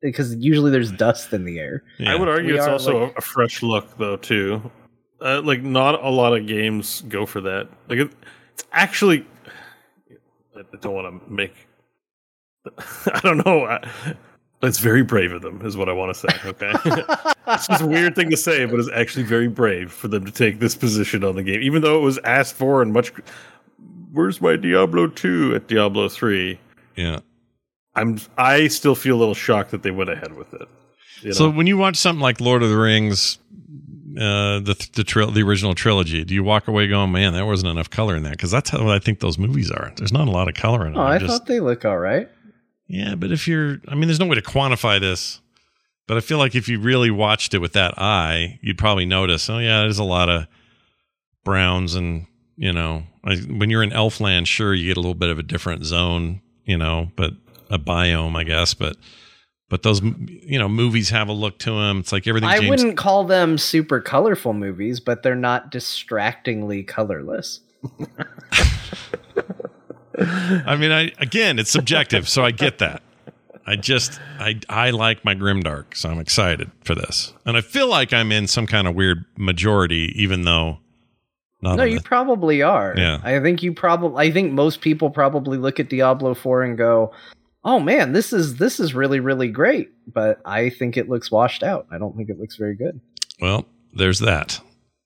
because 0.03 0.35
usually 0.37 0.71
there's 0.71 0.91
dust 0.93 1.33
in 1.33 1.45
the 1.45 1.59
air. 1.59 1.83
yeah. 1.99 2.13
I 2.13 2.17
would 2.17 2.29
argue 2.29 2.53
We 2.55 2.59
it's 2.59 2.67
also 2.67 3.05
like- 3.05 3.15
a, 3.15 3.19
a 3.19 3.21
fresh 3.21 3.63
look 3.63 3.97
though 3.99 4.17
too. 4.17 4.71
Uh, 5.23 5.43
like 5.43 5.63
not 5.63 6.03
a 6.03 6.09
lot 6.09 6.37
of 6.37 6.47
games 6.47 7.03
go 7.09 7.27
for 7.27 7.41
that. 7.43 7.69
Like 7.89 7.99
it, 7.99 8.11
it's 8.55 8.65
actually. 8.73 9.27
I 10.57 10.63
don't 10.81 10.95
want 10.95 11.23
to 11.27 11.33
make. 11.33 11.55
I 12.79 13.21
don't 13.23 13.45
know. 13.47 13.65
I, 13.65 13.89
it's 14.63 14.79
very 14.79 15.03
brave 15.03 15.33
of 15.33 15.43
them, 15.43 15.61
is 15.65 15.77
what 15.77 15.89
I 15.89 15.93
want 15.93 16.15
to 16.15 16.21
say. 16.21 16.29
Okay, 16.49 16.73
it's 17.49 17.67
just 17.67 17.83
a 17.83 17.87
weird 17.87 18.15
thing 18.15 18.31
to 18.31 18.37
say, 18.37 18.65
but 18.67 18.79
it's 18.81 18.91
actually 18.95 19.25
very 19.25 19.49
brave 19.49 19.91
for 19.93 20.09
them 20.09 20.25
to 20.25 20.31
take 20.33 20.61
this 20.61 20.75
position 20.75 21.25
on 21.25 21.37
the 21.37 21.43
game, 21.43 21.61
even 21.63 21.83
though 21.83 21.99
it 21.99 22.03
was 22.03 22.19
asked 22.25 22.55
for 22.55 22.83
and 22.83 22.93
much. 22.93 23.13
Where's 24.13 24.41
my 24.41 24.57
Diablo 24.57 25.07
two 25.07 25.55
at 25.55 25.69
Diablo 25.69 26.09
three? 26.09 26.59
Yeah. 26.97 27.21
I'm. 27.95 28.19
I 28.39 28.69
still 28.69 28.95
feel 28.95 29.17
a 29.17 29.19
little 29.21 29.35
shocked 29.35 29.71
that 29.73 29.83
they 29.83 29.91
went 29.91 30.11
ahead 30.11 30.35
with 30.37 30.53
it. 30.55 30.69
you 31.23 31.33
So 31.33 31.51
when 31.51 31.67
you 31.67 31.77
watch 31.77 31.97
something 31.97 32.21
like 32.21 32.41
Lord 32.41 32.63
of 32.63 32.71
the 32.71 32.77
Rings, 32.77 33.39
uh, 34.17 34.61
the 34.61 34.75
the 34.95 35.03
tril- 35.03 35.33
the 35.35 35.43
original 35.43 35.75
trilogy, 35.75 36.25
do 36.25 36.35
you 36.35 36.43
walk 36.45 36.69
away 36.69 36.87
going, 36.89 37.11
"Man, 37.13 37.33
there 37.33 37.47
wasn't 37.47 37.71
enough 37.71 37.91
color 37.91 38.15
in 38.17 38.23
that"? 38.25 38.33
Because 38.33 38.51
that's 38.51 38.71
how 38.71 38.89
I 38.89 38.99
think 39.01 39.21
those 39.21 39.39
movies 39.39 39.71
are. 39.71 39.93
There's 39.97 40.13
not 40.13 40.29
a 40.29 40.31
lot 40.31 40.49
of 40.49 40.55
color 40.55 40.87
in 40.87 40.93
them. 40.95 41.03
Oh, 41.03 41.07
I 41.07 41.19
just- 41.19 41.31
thought 41.31 41.47
they 41.47 41.61
look 41.61 41.85
all 41.85 41.99
right. 41.99 42.29
Yeah, 42.91 43.15
but 43.15 43.31
if 43.31 43.47
you're, 43.47 43.79
I 43.87 43.95
mean, 43.95 44.09
there's 44.09 44.19
no 44.19 44.27
way 44.27 44.35
to 44.35 44.43
quantify 44.43 45.01
this. 45.01 45.41
But 46.09 46.17
I 46.17 46.21
feel 46.21 46.39
like 46.39 46.57
if 46.57 46.69
you 46.69 46.81
really 46.81 47.13
watched 47.13 47.55
it 47.55 47.59
with 47.59 47.73
that 47.75 47.95
eye, 47.97 48.59
you'd 48.63 48.79
probably 48.79 49.07
notice. 49.07 49.49
Oh 49.49 49.59
yeah, 49.59 49.83
there's 49.83 50.01
a 50.01 50.05
lot 50.05 50.29
of 50.29 50.49
browns, 51.45 51.95
and 51.95 52.27
you 52.57 52.73
know, 52.73 53.05
I, 53.23 53.37
when 53.37 53.71
you're 53.71 53.85
in 53.85 53.91
Elfland, 53.91 54.49
sure, 54.49 54.75
you 54.75 54.89
get 54.89 54.97
a 54.97 55.01
little 55.01 55.15
bit 55.15 55.31
of 55.31 55.39
a 55.39 55.45
different 55.45 55.85
zone, 55.85 56.41
you 56.65 56.77
know, 56.77 57.13
but 57.15 57.35
a 57.71 57.79
biome, 57.79 58.37
I 58.37 58.43
guess. 58.43 58.75
But 58.75 58.97
but 59.69 59.85
those, 59.85 60.03
you 60.03 60.59
know, 60.59 60.69
movies 60.69 61.11
have 61.11 61.29
a 61.29 61.33
look 61.33 61.61
to 61.61 61.71
them. 61.71 62.01
It's 62.01 62.11
like 62.11 62.27
everything. 62.27 62.49
I 62.49 62.59
James 62.59 62.71
wouldn't 62.71 62.97
call 62.97 63.23
them 63.23 63.57
super 63.57 64.01
colorful 64.01 64.53
movies, 64.53 64.99
but 64.99 65.23
they're 65.23 65.37
not 65.37 65.71
distractingly 65.71 66.83
colorless. 66.83 67.61
I 70.21 70.77
mean, 70.77 70.91
I 70.93 71.13
again, 71.19 71.59
it's 71.59 71.71
subjective, 71.71 72.29
so 72.29 72.45
I 72.45 72.51
get 72.51 72.79
that. 72.79 73.03
I 73.67 73.77
just 73.77 74.19
I 74.39 74.59
I 74.69 74.91
like 74.91 75.25
my 75.25 75.35
grimdark, 75.35 75.95
so 75.97 76.09
I'm 76.09 76.19
excited 76.19 76.71
for 76.85 76.95
this, 76.95 77.33
and 77.47 77.57
I 77.57 77.61
feel 77.61 77.89
like 77.89 78.13
I'm 78.13 78.33
in 78.33 78.47
some 78.47 78.67
kind 78.67 78.87
of 78.89 78.95
weird 78.95 79.25
majority, 79.37 80.13
even 80.21 80.43
though 80.43 80.79
not. 81.63 81.77
no, 81.77 81.85
you 81.85 81.99
the- 81.99 82.05
probably 82.05 82.63
are. 82.63 82.95
Yeah. 82.97 83.21
I 83.23 83.39
think 83.41 83.63
you 83.63 83.73
probably. 83.73 84.27
I 84.27 84.33
think 84.33 84.53
most 84.53 84.81
people 84.81 85.11
probably 85.11 85.59
look 85.59 85.79
at 85.79 85.89
Diablo 85.91 86.35
Four 86.35 86.63
and 86.63 86.77
go, 86.77 87.13
"Oh 87.65 87.79
man, 87.81 88.13
this 88.13 88.33
is 88.33 88.57
this 88.57 88.81
is 88.81 88.95
really 88.95 89.21
really 89.21 89.49
great." 89.49 89.91
But 90.13 90.41
I 90.45 90.71
think 90.71 90.97
it 90.97 91.09
looks 91.09 91.31
washed 91.31 91.63
out. 91.63 91.87
I 91.93 91.99
don't 91.99 92.17
think 92.17 92.31
it 92.31 92.41
looks 92.41 92.57
very 92.57 92.75
good. 92.75 93.01
well, 93.41 93.67
there's 93.95 94.21
that. 94.21 94.61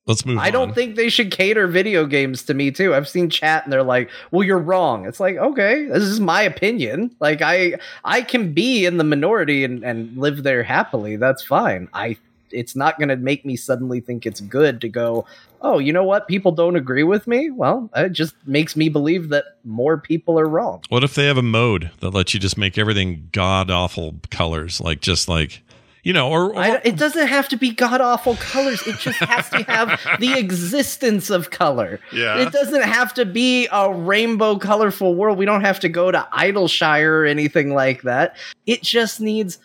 Let's 0.06 0.26
move. 0.26 0.38
I 0.38 0.50
don't 0.50 0.74
think 0.74 0.96
they 0.96 1.08
should 1.08 1.30
cater 1.30 1.66
video 1.66 2.04
games 2.04 2.42
to 2.44 2.54
me 2.54 2.70
too. 2.70 2.94
I've 2.94 3.08
seen 3.08 3.30
chat 3.30 3.64
and 3.64 3.72
they're 3.72 3.82
like, 3.82 4.10
"Well, 4.30 4.42
you're 4.44 4.58
wrong." 4.58 5.06
It's 5.06 5.18
like, 5.18 5.36
okay, 5.36 5.86
this 5.86 6.02
is 6.02 6.20
my 6.20 6.42
opinion. 6.42 7.14
Like 7.20 7.40
I 7.40 7.78
I 8.04 8.20
can 8.20 8.52
be 8.52 8.84
in 8.84 8.98
the 8.98 9.04
minority 9.04 9.64
and 9.64 9.82
and 9.82 10.14
live 10.18 10.42
there 10.42 10.62
happily. 10.62 11.16
That's 11.16 11.42
fine. 11.42 11.88
I 11.94 12.18
it's 12.54 12.76
not 12.76 12.98
going 12.98 13.08
to 13.08 13.16
make 13.16 13.44
me 13.44 13.56
suddenly 13.56 14.00
think 14.00 14.24
it's 14.24 14.40
good 14.40 14.80
to 14.80 14.88
go, 14.88 15.26
oh, 15.60 15.78
you 15.78 15.92
know 15.92 16.04
what? 16.04 16.28
People 16.28 16.52
don't 16.52 16.76
agree 16.76 17.02
with 17.02 17.26
me. 17.26 17.50
Well, 17.50 17.90
it 17.96 18.12
just 18.12 18.34
makes 18.46 18.76
me 18.76 18.88
believe 18.88 19.30
that 19.30 19.44
more 19.64 19.98
people 19.98 20.38
are 20.38 20.48
wrong. 20.48 20.82
What 20.88 21.04
if 21.04 21.14
they 21.14 21.26
have 21.26 21.38
a 21.38 21.42
mode 21.42 21.90
that 22.00 22.10
lets 22.10 22.32
you 22.32 22.40
just 22.40 22.56
make 22.56 22.78
everything 22.78 23.28
god 23.32 23.70
awful 23.70 24.20
colors, 24.30 24.80
like 24.80 25.00
just 25.00 25.28
like 25.28 25.62
you 26.04 26.12
know, 26.12 26.28
or, 26.30 26.54
or 26.54 26.80
it 26.84 26.96
doesn't 26.96 27.26
have 27.26 27.48
to 27.48 27.56
be 27.56 27.70
god 27.70 28.00
awful 28.00 28.36
colors. 28.36 28.86
It 28.86 28.98
just 28.98 29.18
has 29.18 29.48
to 29.50 29.62
have 29.64 29.98
the 30.20 30.38
existence 30.38 31.30
of 31.30 31.50
color. 31.50 31.98
Yeah. 32.12 32.42
It 32.46 32.52
doesn't 32.52 32.82
have 32.82 33.14
to 33.14 33.24
be 33.24 33.66
a 33.72 33.92
rainbow 33.92 34.58
colorful 34.58 35.14
world. 35.14 35.38
We 35.38 35.46
don't 35.46 35.62
have 35.62 35.80
to 35.80 35.88
go 35.88 36.10
to 36.10 36.28
Idleshire 36.30 37.22
or 37.22 37.24
anything 37.24 37.74
like 37.74 38.02
that. 38.02 38.36
It 38.66 38.82
just 38.82 39.20
needs 39.20 39.58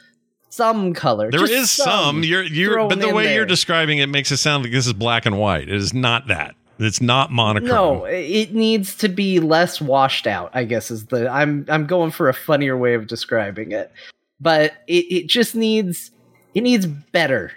some 0.48 0.94
color. 0.94 1.30
There 1.30 1.42
Just 1.42 1.52
is 1.52 1.72
some. 1.72 2.24
You're 2.24 2.44
you're 2.44 2.88
but 2.88 3.00
the 3.02 3.14
way 3.14 3.36
you're 3.36 3.46
describing 3.46 4.00
it 4.00 4.08
makes 4.08 4.32
it 4.32 4.38
sound 4.38 4.64
like 4.64 4.72
this 4.72 4.88
is 4.88 4.94
black 4.94 5.26
and 5.26 5.38
white. 5.38 5.68
It 5.68 5.76
is 5.76 5.94
not 5.94 6.28
that. 6.28 6.56
It's 6.80 7.02
not 7.02 7.30
monochrome. 7.30 8.00
No, 8.00 8.06
it 8.06 8.54
needs 8.54 8.96
to 8.96 9.10
be 9.10 9.42
less 9.42 9.82
washed 9.82 10.26
out. 10.26 10.52
I 10.54 10.64
guess 10.64 10.90
is 10.90 11.08
the 11.08 11.30
I'm 11.30 11.66
I'm 11.68 11.86
going 11.86 12.12
for 12.12 12.30
a 12.30 12.34
funnier 12.34 12.78
way 12.78 12.94
of 12.94 13.08
describing 13.08 13.74
it, 13.74 13.92
but 14.40 14.74
it 14.88 15.06
it 15.12 15.28
just 15.28 15.54
needs 15.54 16.12
it 16.54 16.62
needs 16.62 16.86
better 16.86 17.52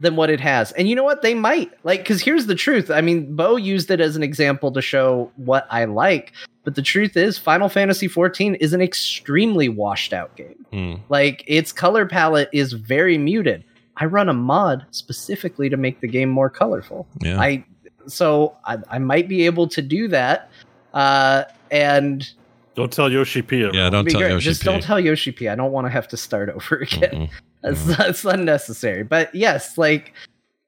than 0.00 0.16
what 0.16 0.30
it 0.30 0.40
has. 0.40 0.72
And 0.72 0.88
you 0.88 0.94
know 0.94 1.04
what? 1.04 1.22
They 1.22 1.34
might 1.34 1.72
like 1.84 2.00
because 2.00 2.22
here's 2.22 2.46
the 2.46 2.54
truth. 2.54 2.90
I 2.90 3.00
mean, 3.00 3.34
Bo 3.34 3.56
used 3.56 3.90
it 3.90 4.00
as 4.00 4.16
an 4.16 4.22
example 4.22 4.70
to 4.72 4.80
show 4.80 5.30
what 5.36 5.66
I 5.70 5.86
like, 5.86 6.32
but 6.64 6.74
the 6.76 6.82
truth 6.82 7.16
is, 7.16 7.36
Final 7.38 7.68
Fantasy 7.68 8.08
XIV 8.08 8.56
is 8.60 8.72
an 8.72 8.80
extremely 8.80 9.68
washed 9.68 10.12
out 10.12 10.36
game. 10.36 10.64
Hmm. 10.72 10.94
Like 11.08 11.42
its 11.46 11.72
color 11.72 12.06
palette 12.06 12.48
is 12.52 12.72
very 12.74 13.18
muted. 13.18 13.64
I 13.96 14.04
run 14.04 14.28
a 14.28 14.34
mod 14.34 14.86
specifically 14.92 15.68
to 15.68 15.76
make 15.76 16.00
the 16.00 16.06
game 16.06 16.28
more 16.28 16.48
colorful. 16.48 17.06
Yeah. 17.20 17.40
I 17.40 17.64
so 18.06 18.56
I, 18.64 18.78
I 18.88 18.98
might 18.98 19.28
be 19.28 19.44
able 19.46 19.66
to 19.68 19.82
do 19.82 20.08
that. 20.08 20.50
Uh, 20.94 21.44
and 21.70 22.26
Don't 22.74 22.92
tell 22.92 23.10
Yoshi 23.10 23.42
P. 23.42 23.68
yeah, 23.72 23.90
don't 23.90 24.04
be 24.04 24.12
tell 24.12 24.20
great. 24.20 24.30
Yoshi 24.30 24.44
just 24.44 24.62
P. 24.62 24.64
don't 24.66 24.82
tell 24.82 24.98
Yoshi 25.00 25.32
P. 25.32 25.48
I 25.48 25.54
don't 25.54 25.72
want 25.72 25.86
to 25.86 25.90
have 25.90 26.06
to 26.08 26.16
start 26.16 26.48
over 26.48 26.76
again. 26.80 27.10
Mm-mm. 27.10 27.30
That's 27.62 27.84
that's 27.96 28.24
unnecessary. 28.24 29.02
But 29.02 29.34
yes, 29.34 29.76
like 29.78 30.12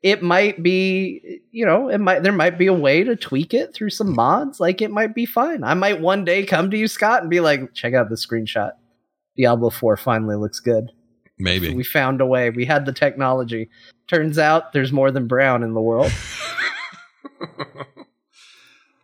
it 0.03 0.23
might 0.23 0.63
be, 0.63 1.41
you 1.53 1.67
know, 1.67 1.89
it 1.89 1.99
might 1.99 2.23
there 2.23 2.33
might 2.33 2.59
be 2.59 2.67
a 2.67 2.73
way 2.73 3.05
to 3.05 3.17
tweak 3.17 3.53
it 3.55 3.75
through 3.75 3.91
some 3.91 4.15
mods. 4.15 4.59
Like 4.61 4.81
it 4.81 4.91
might 4.91 5.15
be 5.15 5.27
fine. 5.27 5.63
I 5.63 5.75
might 5.75 6.01
one 6.01 6.25
day 6.25 6.45
come 6.45 6.71
to 6.71 6.77
you, 6.77 6.89
Scott, 6.89 7.21
and 7.21 7.31
be 7.31 7.41
like, 7.41 7.75
check 7.75 7.95
out 7.95 8.09
the 8.09 8.17
screenshot. 8.17 8.73
Diablo 9.37 9.71
4 9.71 9.97
finally 9.97 10.37
looks 10.37 10.61
good. 10.61 10.91
Maybe. 11.39 11.73
We 11.75 11.85
found 11.85 12.21
a 12.21 12.27
way. 12.27 12.51
We 12.51 12.65
had 12.67 12.85
the 12.85 12.93
technology. 12.93 13.71
Turns 14.09 14.39
out 14.39 14.73
there's 14.73 14.93
more 14.93 15.11
than 15.11 15.27
brown 15.27 15.63
in 15.63 15.73
the 15.73 15.81
world. 15.81 16.13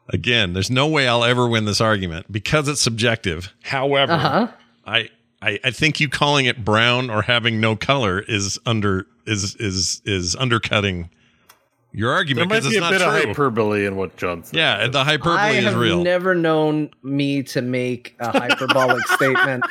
Again, 0.08 0.52
there's 0.52 0.70
no 0.70 0.86
way 0.86 1.08
I'll 1.08 1.24
ever 1.24 1.48
win 1.48 1.64
this 1.64 1.80
argument 1.80 2.30
because 2.30 2.68
it's 2.68 2.80
subjective. 2.80 3.52
However, 3.62 4.12
Uh 4.12 4.18
huh. 4.18 4.48
I, 4.86 5.10
I 5.46 5.58
I 5.64 5.70
think 5.70 6.00
you 6.00 6.08
calling 6.08 6.46
it 6.46 6.64
brown 6.64 7.08
or 7.10 7.22
having 7.22 7.60
no 7.60 7.76
color 7.76 8.20
is 8.20 8.58
under 8.66 9.06
is 9.26 9.54
is 9.56 10.02
is 10.04 10.34
undercutting 10.36 11.08
your 11.92 12.10
There 12.10 12.16
argument 12.16 12.48
might 12.50 12.56
because 12.60 12.72
be 12.72 12.76
a 12.76 12.80
not 12.80 12.90
bit 12.92 13.00
of 13.02 13.08
hyperbole 13.12 13.86
in 13.86 13.96
what 13.96 14.16
John 14.16 14.44
said. 14.44 14.56
yeah, 14.56 14.86
the 14.88 15.04
hyperbole 15.04 15.38
I 15.38 15.50
is 15.52 15.64
real. 15.64 15.66
I 15.66 15.70
have 15.70 15.78
real. 15.80 16.02
never 16.02 16.34
known 16.34 16.90
me 17.02 17.42
to 17.44 17.62
make 17.62 18.14
a 18.20 18.38
hyperbolic 18.38 19.06
statement 19.08 19.64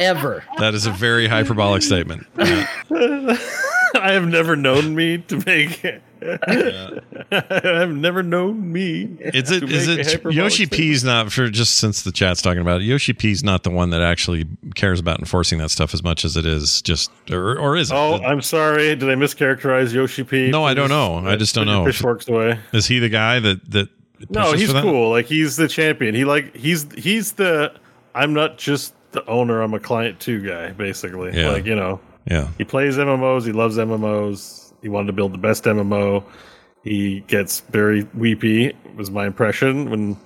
ever. 0.00 0.42
that 0.58 0.74
is 0.74 0.86
a 0.86 0.90
very 0.90 1.28
hyperbolic 1.28 1.82
statement. 1.82 2.26
Yeah. 2.38 2.66
I 3.96 4.10
have 4.12 4.26
never 4.26 4.56
known 4.56 4.96
me 4.96 5.18
to 5.18 5.40
make. 5.46 5.84
I've 7.30 7.90
never 7.94 8.22
known 8.22 8.72
me. 8.72 9.02
Is 9.20 9.50
it 9.50 9.60
to 9.60 9.66
is 9.66 9.88
make 9.88 9.98
a 10.24 10.28
it 10.28 10.34
Yoshi 10.34 10.64
statement. 10.66 10.72
P's 10.72 11.04
not 11.04 11.32
for 11.32 11.48
just 11.50 11.76
since 11.76 12.02
the 12.02 12.12
chat's 12.12 12.42
talking 12.42 12.60
about 12.60 12.80
it. 12.80 12.84
Yoshi 12.84 13.12
P's 13.12 13.42
not 13.44 13.62
the 13.62 13.70
one 13.70 13.90
that 13.90 14.02
actually 14.02 14.46
cares 14.74 15.00
about 15.00 15.18
enforcing 15.18 15.58
that 15.58 15.70
stuff 15.70 15.94
as 15.94 16.02
much 16.02 16.24
as 16.24 16.36
it 16.36 16.46
is 16.46 16.82
just 16.82 17.10
or 17.30 17.58
or 17.58 17.76
is 17.76 17.90
it? 17.90 17.94
Oh, 17.94 18.14
I'm 18.22 18.42
sorry. 18.42 18.94
Did 18.96 19.10
I 19.10 19.14
mischaracterize 19.14 19.92
Yoshi 19.92 20.24
P? 20.24 20.50
No, 20.50 20.64
I 20.64 20.74
don't 20.74 20.88
know. 20.88 21.18
I 21.18 21.36
just 21.36 21.54
don't 21.54 21.66
put 21.66 21.70
your 21.72 21.80
know. 21.80 21.86
Pitchforks 21.86 22.28
away. 22.28 22.58
is 22.72 22.86
he 22.86 22.98
the 22.98 23.08
guy 23.08 23.38
that 23.40 23.70
that 23.72 23.88
No, 24.30 24.52
he's 24.52 24.72
cool. 24.72 25.10
Like 25.10 25.26
he's 25.26 25.56
the 25.56 25.68
champion. 25.68 26.14
He 26.14 26.24
like 26.24 26.54
he's 26.56 26.90
he's 26.94 27.32
the. 27.32 27.72
I'm 28.14 28.32
not 28.32 28.58
just 28.58 28.94
the 29.12 29.26
owner. 29.26 29.60
I'm 29.60 29.74
a 29.74 29.80
client 29.80 30.20
too 30.20 30.40
guy. 30.40 30.70
Basically, 30.70 31.36
Yeah. 31.36 31.50
like 31.50 31.66
you 31.66 31.74
know, 31.74 32.00
Yeah. 32.30 32.48
he 32.58 32.64
plays 32.64 32.96
MMOs. 32.96 33.44
He 33.44 33.52
loves 33.52 33.76
MMOs. 33.76 34.63
He 34.84 34.90
wanted 34.90 35.06
to 35.06 35.12
build 35.14 35.32
the 35.32 35.38
best 35.38 35.64
MMO. 35.64 36.22
He 36.82 37.20
gets 37.20 37.60
very 37.70 38.06
weepy. 38.12 38.76
Was 38.96 39.10
my 39.10 39.26
impression 39.26 39.88
when 39.88 40.18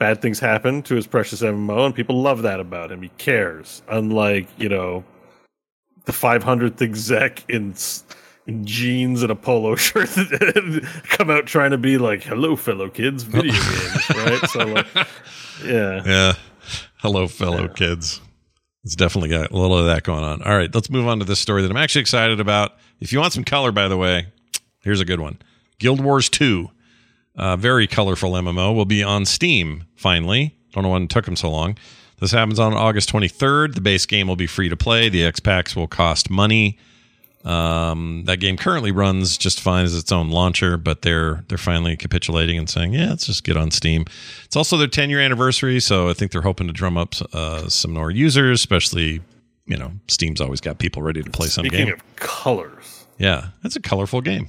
bad 0.00 0.20
things 0.20 0.40
happen 0.40 0.82
to 0.82 0.96
his 0.96 1.06
precious 1.06 1.42
MMO, 1.42 1.86
and 1.86 1.94
people 1.94 2.20
love 2.20 2.42
that 2.42 2.58
about 2.58 2.90
him. 2.90 3.02
He 3.02 3.10
cares, 3.18 3.82
unlike 3.88 4.48
you 4.58 4.68
know 4.68 5.04
the 6.06 6.12
500th 6.12 6.82
exec 6.82 7.48
in 7.48 7.72
in 8.48 8.66
jeans 8.66 9.22
and 9.22 9.30
a 9.30 9.36
polo 9.36 9.76
shirt 9.76 10.08
that 10.08 10.88
come 11.10 11.30
out 11.30 11.46
trying 11.46 11.70
to 11.70 11.78
be 11.78 11.96
like, 11.96 12.24
"Hello, 12.24 12.56
fellow 12.56 12.90
kids, 12.90 13.22
video 13.22 13.52
games," 13.52 14.10
right? 14.10 14.50
So, 14.50 14.66
like, 14.66 14.86
yeah. 15.64 16.02
Yeah. 16.04 16.32
Hello, 16.96 17.28
fellow 17.28 17.68
kids. 17.68 18.20
It's 18.82 18.96
definitely 18.96 19.28
got 19.28 19.52
a 19.52 19.56
little 19.56 19.78
of 19.78 19.86
that 19.86 20.02
going 20.02 20.24
on. 20.24 20.42
All 20.42 20.56
right, 20.56 20.74
let's 20.74 20.90
move 20.90 21.06
on 21.06 21.20
to 21.20 21.24
this 21.24 21.38
story 21.38 21.62
that 21.62 21.70
I'm 21.70 21.76
actually 21.76 22.00
excited 22.00 22.40
about. 22.40 22.72
If 23.00 23.12
you 23.12 23.20
want 23.20 23.32
some 23.32 23.44
color, 23.44 23.72
by 23.72 23.88
the 23.88 23.96
way, 23.96 24.26
here's 24.82 25.00
a 25.00 25.04
good 25.04 25.20
one 25.20 25.38
Guild 25.78 26.00
Wars 26.00 26.28
2, 26.28 26.70
uh, 27.36 27.56
very 27.56 27.86
colorful 27.86 28.32
MMO, 28.32 28.74
will 28.74 28.84
be 28.84 29.02
on 29.02 29.24
Steam 29.24 29.84
finally. 29.96 30.54
Don't 30.72 30.82
know 30.82 30.90
when 30.90 31.04
it 31.04 31.10
took 31.10 31.24
them 31.24 31.36
so 31.36 31.50
long. 31.50 31.76
This 32.20 32.32
happens 32.32 32.58
on 32.58 32.72
August 32.74 33.12
23rd. 33.12 33.74
The 33.74 33.80
base 33.80 34.06
game 34.06 34.28
will 34.28 34.36
be 34.36 34.46
free 34.46 34.68
to 34.68 34.76
play. 34.76 35.08
The 35.08 35.24
X 35.24 35.40
packs 35.40 35.76
will 35.76 35.88
cost 35.88 36.30
money. 36.30 36.78
Um, 37.44 38.22
that 38.24 38.38
game 38.38 38.56
currently 38.56 38.90
runs 38.90 39.36
just 39.36 39.60
fine 39.60 39.84
as 39.84 39.94
its 39.94 40.10
own 40.10 40.30
launcher, 40.30 40.78
but 40.78 41.02
they're 41.02 41.44
they're 41.48 41.58
finally 41.58 41.94
capitulating 41.94 42.56
and 42.56 42.70
saying, 42.70 42.94
"Yeah, 42.94 43.10
let's 43.10 43.26
just 43.26 43.44
get 43.44 43.58
on 43.58 43.70
Steam." 43.70 44.06
It's 44.46 44.56
also 44.56 44.78
their 44.78 44.88
10 44.88 45.10
year 45.10 45.20
anniversary, 45.20 45.78
so 45.80 46.08
I 46.08 46.14
think 46.14 46.32
they're 46.32 46.40
hoping 46.40 46.68
to 46.68 46.72
drum 46.72 46.96
up 46.96 47.14
uh, 47.34 47.68
some 47.68 47.92
more 47.92 48.10
users, 48.10 48.60
especially 48.60 49.20
you 49.66 49.76
know, 49.76 49.92
Steam's 50.08 50.40
always 50.40 50.60
got 50.60 50.78
people 50.78 51.02
ready 51.02 51.22
to 51.22 51.30
play 51.30 51.46
some 51.48 51.64
Speaking 51.66 51.86
game. 51.86 51.94
of 51.94 52.16
colors, 52.16 53.06
yeah, 53.18 53.48
it's 53.64 53.76
a 53.76 53.80
colorful 53.80 54.20
game. 54.20 54.48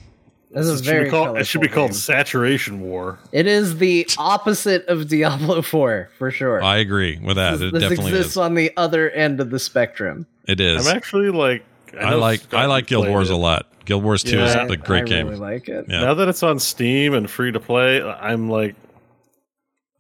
This 0.52 0.68
is 0.68 0.82
it 0.82 0.84
should, 0.86 0.92
very 0.92 1.04
be 1.06 1.10
called, 1.10 1.38
it 1.38 1.46
should 1.46 1.60
be 1.62 1.68
called 1.68 1.92
game. 1.92 1.98
saturation 2.00 2.80
war. 2.82 3.20
It 3.34 3.46
is 3.46 3.78
the 3.78 4.08
opposite 4.18 4.86
of 4.88 5.08
Diablo 5.10 5.62
4 5.64 6.10
for 6.18 6.32
sure. 6.32 6.64
I 6.64 6.78
agree 6.78 7.20
with 7.22 7.36
that. 7.36 7.60
this 7.60 7.62
It 7.70 7.74
this 7.74 7.82
definitely 7.84 8.12
exists 8.12 8.32
is. 8.34 8.38
on 8.38 8.54
the 8.54 8.72
other 8.78 9.10
end 9.12 9.42
of 9.42 9.50
the 9.50 9.60
spectrum. 9.60 10.26
It 10.48 10.62
is. 10.62 10.88
I'm 10.88 10.96
actually 10.96 11.30
like, 11.30 11.66
I 12.00 12.12
know 12.12 12.20
like 12.20 12.42
Scott 12.42 12.62
I 12.62 12.66
like 12.68 12.88
Guild 12.88 13.08
Wars 13.10 13.30
it. 13.30 13.34
a 13.34 13.38
lot. 13.38 13.66
Guild 13.84 14.04
Wars 14.04 14.24
2 14.24 14.40
is 14.40 14.56
a 14.56 14.78
great 14.78 15.06
game. 15.08 15.28
I 15.28 15.32
game. 15.32 15.40
really 15.40 15.40
like 15.40 15.68
it. 15.68 15.86
Yeah. 15.90 16.02
Now 16.02 16.14
that 16.16 16.28
it's 16.30 16.42
on 16.44 16.60
Steam 16.60 17.14
and 17.14 17.30
free 17.30 17.52
to 17.52 17.60
play, 17.60 18.02
I'm 18.02 18.50
like 18.50 18.76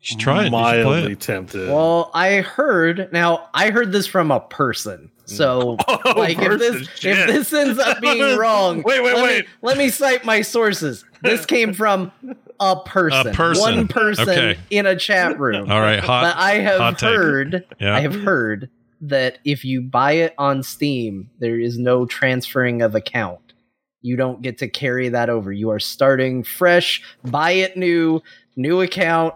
You 0.05 0.09
should 0.11 0.19
try 0.19 0.33
it. 0.35 0.37
You 0.37 0.43
should 0.45 0.51
play 0.51 0.83
mildly 0.83 1.11
it. 1.13 1.19
tempted. 1.19 1.67
Well, 1.69 2.11
I 2.13 2.35
heard 2.41 3.09
now. 3.11 3.49
I 3.55 3.71
heard 3.71 3.91
this 3.91 4.05
from 4.05 4.29
a 4.29 4.39
person. 4.39 5.09
So, 5.25 5.77
Oh, 5.87 6.13
like, 6.15 6.37
if 6.37 6.59
this 6.59 6.87
person, 6.87 7.09
if 7.11 7.27
this 7.27 7.53
ends 7.53 7.79
up 7.79 7.99
being 8.01 8.37
wrong, 8.37 8.83
Wait, 8.83 9.01
wait, 9.03 9.15
let 9.15 9.23
wait. 9.23 9.45
Me, 9.45 9.51
let 9.63 9.77
me 9.79 9.89
cite 9.89 10.23
my 10.23 10.41
sources. 10.43 11.03
This 11.23 11.47
came 11.47 11.73
from 11.73 12.11
a 12.59 12.75
person, 12.85 13.29
A 13.29 13.33
person. 13.33 13.77
one 13.77 13.87
person 13.87 14.29
Okay. 14.29 14.59
in 14.69 14.85
a 14.85 14.95
chat 14.95 15.39
room. 15.39 15.71
All 15.71 15.81
right, 15.81 15.99
hot. 15.99 16.21
but 16.21 16.37
I 16.39 16.59
have 16.59 16.79
hot 16.79 17.01
heard, 17.01 17.65
Yeah. 17.81 17.95
I 17.95 18.01
have 18.01 18.13
heard 18.13 18.69
that 19.01 19.39
if 19.43 19.65
you 19.65 19.81
buy 19.81 20.11
it 20.11 20.35
on 20.37 20.61
Steam, 20.61 21.31
there 21.39 21.59
is 21.59 21.79
no 21.79 22.05
transferring 22.05 22.83
of 22.83 22.93
account. 22.93 23.39
You 24.03 24.15
don't 24.17 24.43
get 24.43 24.59
to 24.59 24.67
carry 24.67 25.09
that 25.09 25.31
over. 25.31 25.51
You 25.51 25.71
are 25.71 25.79
starting 25.79 26.43
fresh, 26.43 27.01
buy 27.23 27.51
it 27.51 27.75
new, 27.75 28.21
new 28.55 28.81
account 28.81 29.33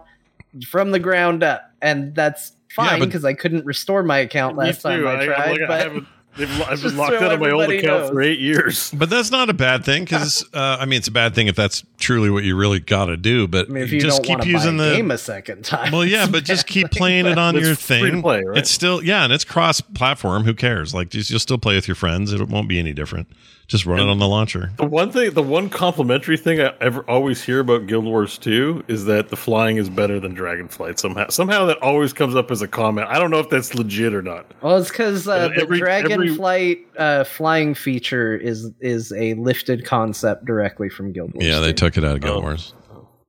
from 0.68 0.90
the 0.90 0.98
ground 0.98 1.42
up, 1.42 1.70
and 1.82 2.14
that's 2.14 2.52
Yeah, 2.70 2.74
fine 2.88 2.98
but- 3.00 3.06
because 3.06 3.24
I 3.24 3.34
couldn't 3.34 3.64
restore 3.66 4.02
my 4.02 4.18
account 4.18 4.56
Me 4.56 4.64
last 4.64 4.82
time 4.82 5.00
too. 5.00 5.08
I 5.08 5.24
tried. 5.26 5.50
like, 5.52 5.60
I 5.62 5.66
but 5.66 5.80
haven't, 5.82 6.06
they've, 6.36 6.62
I've 6.62 6.68
Just 6.80 6.82
been 6.84 6.96
locked 6.96 7.18
so 7.18 7.24
out 7.24 7.32
of 7.32 7.40
my 7.40 7.50
old 7.50 7.70
account 7.70 7.84
knows. 8.02 8.10
for 8.10 8.22
eight 8.22 8.38
years. 8.38 8.90
But 8.92 9.10
that's 9.10 9.30
not 9.30 9.50
a 9.50 9.52
bad 9.52 9.84
thing 9.84 10.04
because 10.04 10.44
uh, 10.54 10.76
I 10.80 10.86
mean 10.86 10.98
it's 10.98 11.08
a 11.08 11.12
bad 11.12 11.34
thing 11.34 11.48
if 11.48 11.56
that's 11.56 11.84
truly 11.98 12.30
what 12.30 12.44
you 12.44 12.56
really 12.56 12.78
got 12.80 13.06
to 13.06 13.16
do. 13.16 13.46
But 13.48 13.66
I 13.68 13.72
mean, 13.72 13.82
if 13.82 13.92
you 13.92 14.00
just 14.00 14.22
don't 14.22 14.38
keep 14.40 14.46
using 14.46 14.76
buy 14.78 14.84
a 14.86 14.90
the 14.90 14.96
game 14.96 15.10
a 15.10 15.18
second 15.18 15.64
time, 15.64 15.92
well, 15.92 16.04
yeah, 16.04 16.26
but 16.30 16.44
just 16.44 16.66
bad 16.66 16.72
keep 16.72 16.90
thing, 16.90 16.98
playing 16.98 17.26
it 17.26 17.38
on 17.38 17.56
your 17.56 17.74
thing. 17.74 18.22
play, 18.22 18.42
right? 18.44 18.58
It's 18.58 18.70
still 18.70 19.02
yeah, 19.02 19.24
and 19.24 19.32
it's 19.32 19.44
cross-platform. 19.44 20.44
Who 20.44 20.54
cares? 20.54 20.94
Like 20.94 21.12
you'll 21.14 21.38
still 21.40 21.58
play 21.58 21.74
with 21.74 21.88
your 21.88 21.94
friends. 21.96 22.32
It 22.32 22.48
won't 22.48 22.68
be 22.68 22.78
any 22.78 22.92
different. 22.92 23.28
Just 23.70 23.86
run 23.86 24.00
it 24.00 24.08
on 24.10 24.18
the 24.18 24.26
launcher. 24.26 24.72
The 24.78 24.84
one 24.84 25.12
thing, 25.12 25.30
the 25.30 25.44
one 25.44 25.68
complimentary 25.70 26.36
thing 26.36 26.60
I 26.60 26.74
ever 26.80 27.02
always 27.08 27.40
hear 27.40 27.60
about 27.60 27.86
Guild 27.86 28.04
Wars 28.04 28.36
2 28.36 28.86
is 28.88 29.04
that 29.04 29.28
the 29.28 29.36
flying 29.36 29.76
is 29.76 29.88
better 29.88 30.18
than 30.18 30.34
Dragonflight. 30.34 30.98
Somehow, 30.98 31.28
somehow 31.28 31.66
that 31.66 31.80
always 31.80 32.12
comes 32.12 32.34
up 32.34 32.50
as 32.50 32.62
a 32.62 32.66
comment. 32.66 33.06
I 33.08 33.20
don't 33.20 33.30
know 33.30 33.38
if 33.38 33.48
that's 33.48 33.72
legit 33.76 34.12
or 34.12 34.22
not. 34.22 34.44
Well, 34.60 34.76
it's 34.78 34.90
because 34.90 35.28
uh, 35.28 35.50
the 35.50 35.60
every- 35.62 35.80
Dragonflight 35.80 36.80
uh, 36.98 37.22
flying 37.22 37.74
feature 37.74 38.36
is 38.36 38.72
is 38.80 39.12
a 39.12 39.34
lifted 39.34 39.84
concept 39.84 40.46
directly 40.46 40.88
from 40.88 41.12
Guild 41.12 41.32
Wars. 41.34 41.46
Yeah, 41.46 41.60
they 41.60 41.72
took 41.72 41.96
it 41.96 42.04
out 42.04 42.16
of 42.16 42.22
Guild 42.22 42.38
Oh. 42.38 42.40
Wars. 42.40 42.74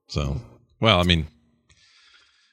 So, 0.07 0.41
well, 0.80 0.99
I 0.99 1.03
mean, 1.03 1.27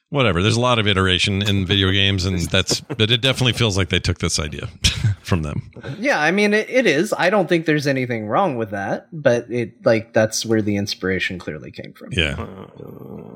whatever. 0.09 0.41
There's 0.41 0.57
a 0.57 0.61
lot 0.61 0.79
of 0.79 0.87
iteration 0.87 1.41
in 1.41 1.65
video 1.65 1.91
games, 1.91 2.25
and 2.25 2.39
that's, 2.39 2.81
but 2.81 3.11
it 3.11 3.21
definitely 3.21 3.53
feels 3.53 3.77
like 3.77 3.89
they 3.89 3.99
took 3.99 4.19
this 4.19 4.39
idea 4.39 4.67
from 5.21 5.43
them. 5.43 5.71
Yeah, 5.99 6.19
I 6.19 6.31
mean 6.31 6.53
it, 6.53 6.69
it 6.69 6.85
is. 6.85 7.13
I 7.17 7.29
don't 7.29 7.47
think 7.47 7.65
there's 7.65 7.87
anything 7.87 8.27
wrong 8.27 8.57
with 8.57 8.71
that, 8.71 9.07
but 9.11 9.49
it 9.51 9.85
like 9.85 10.13
that's 10.13 10.45
where 10.45 10.61
the 10.61 10.75
inspiration 10.75 11.39
clearly 11.39 11.71
came 11.71 11.93
from. 11.93 12.09
Yeah. 12.11 12.45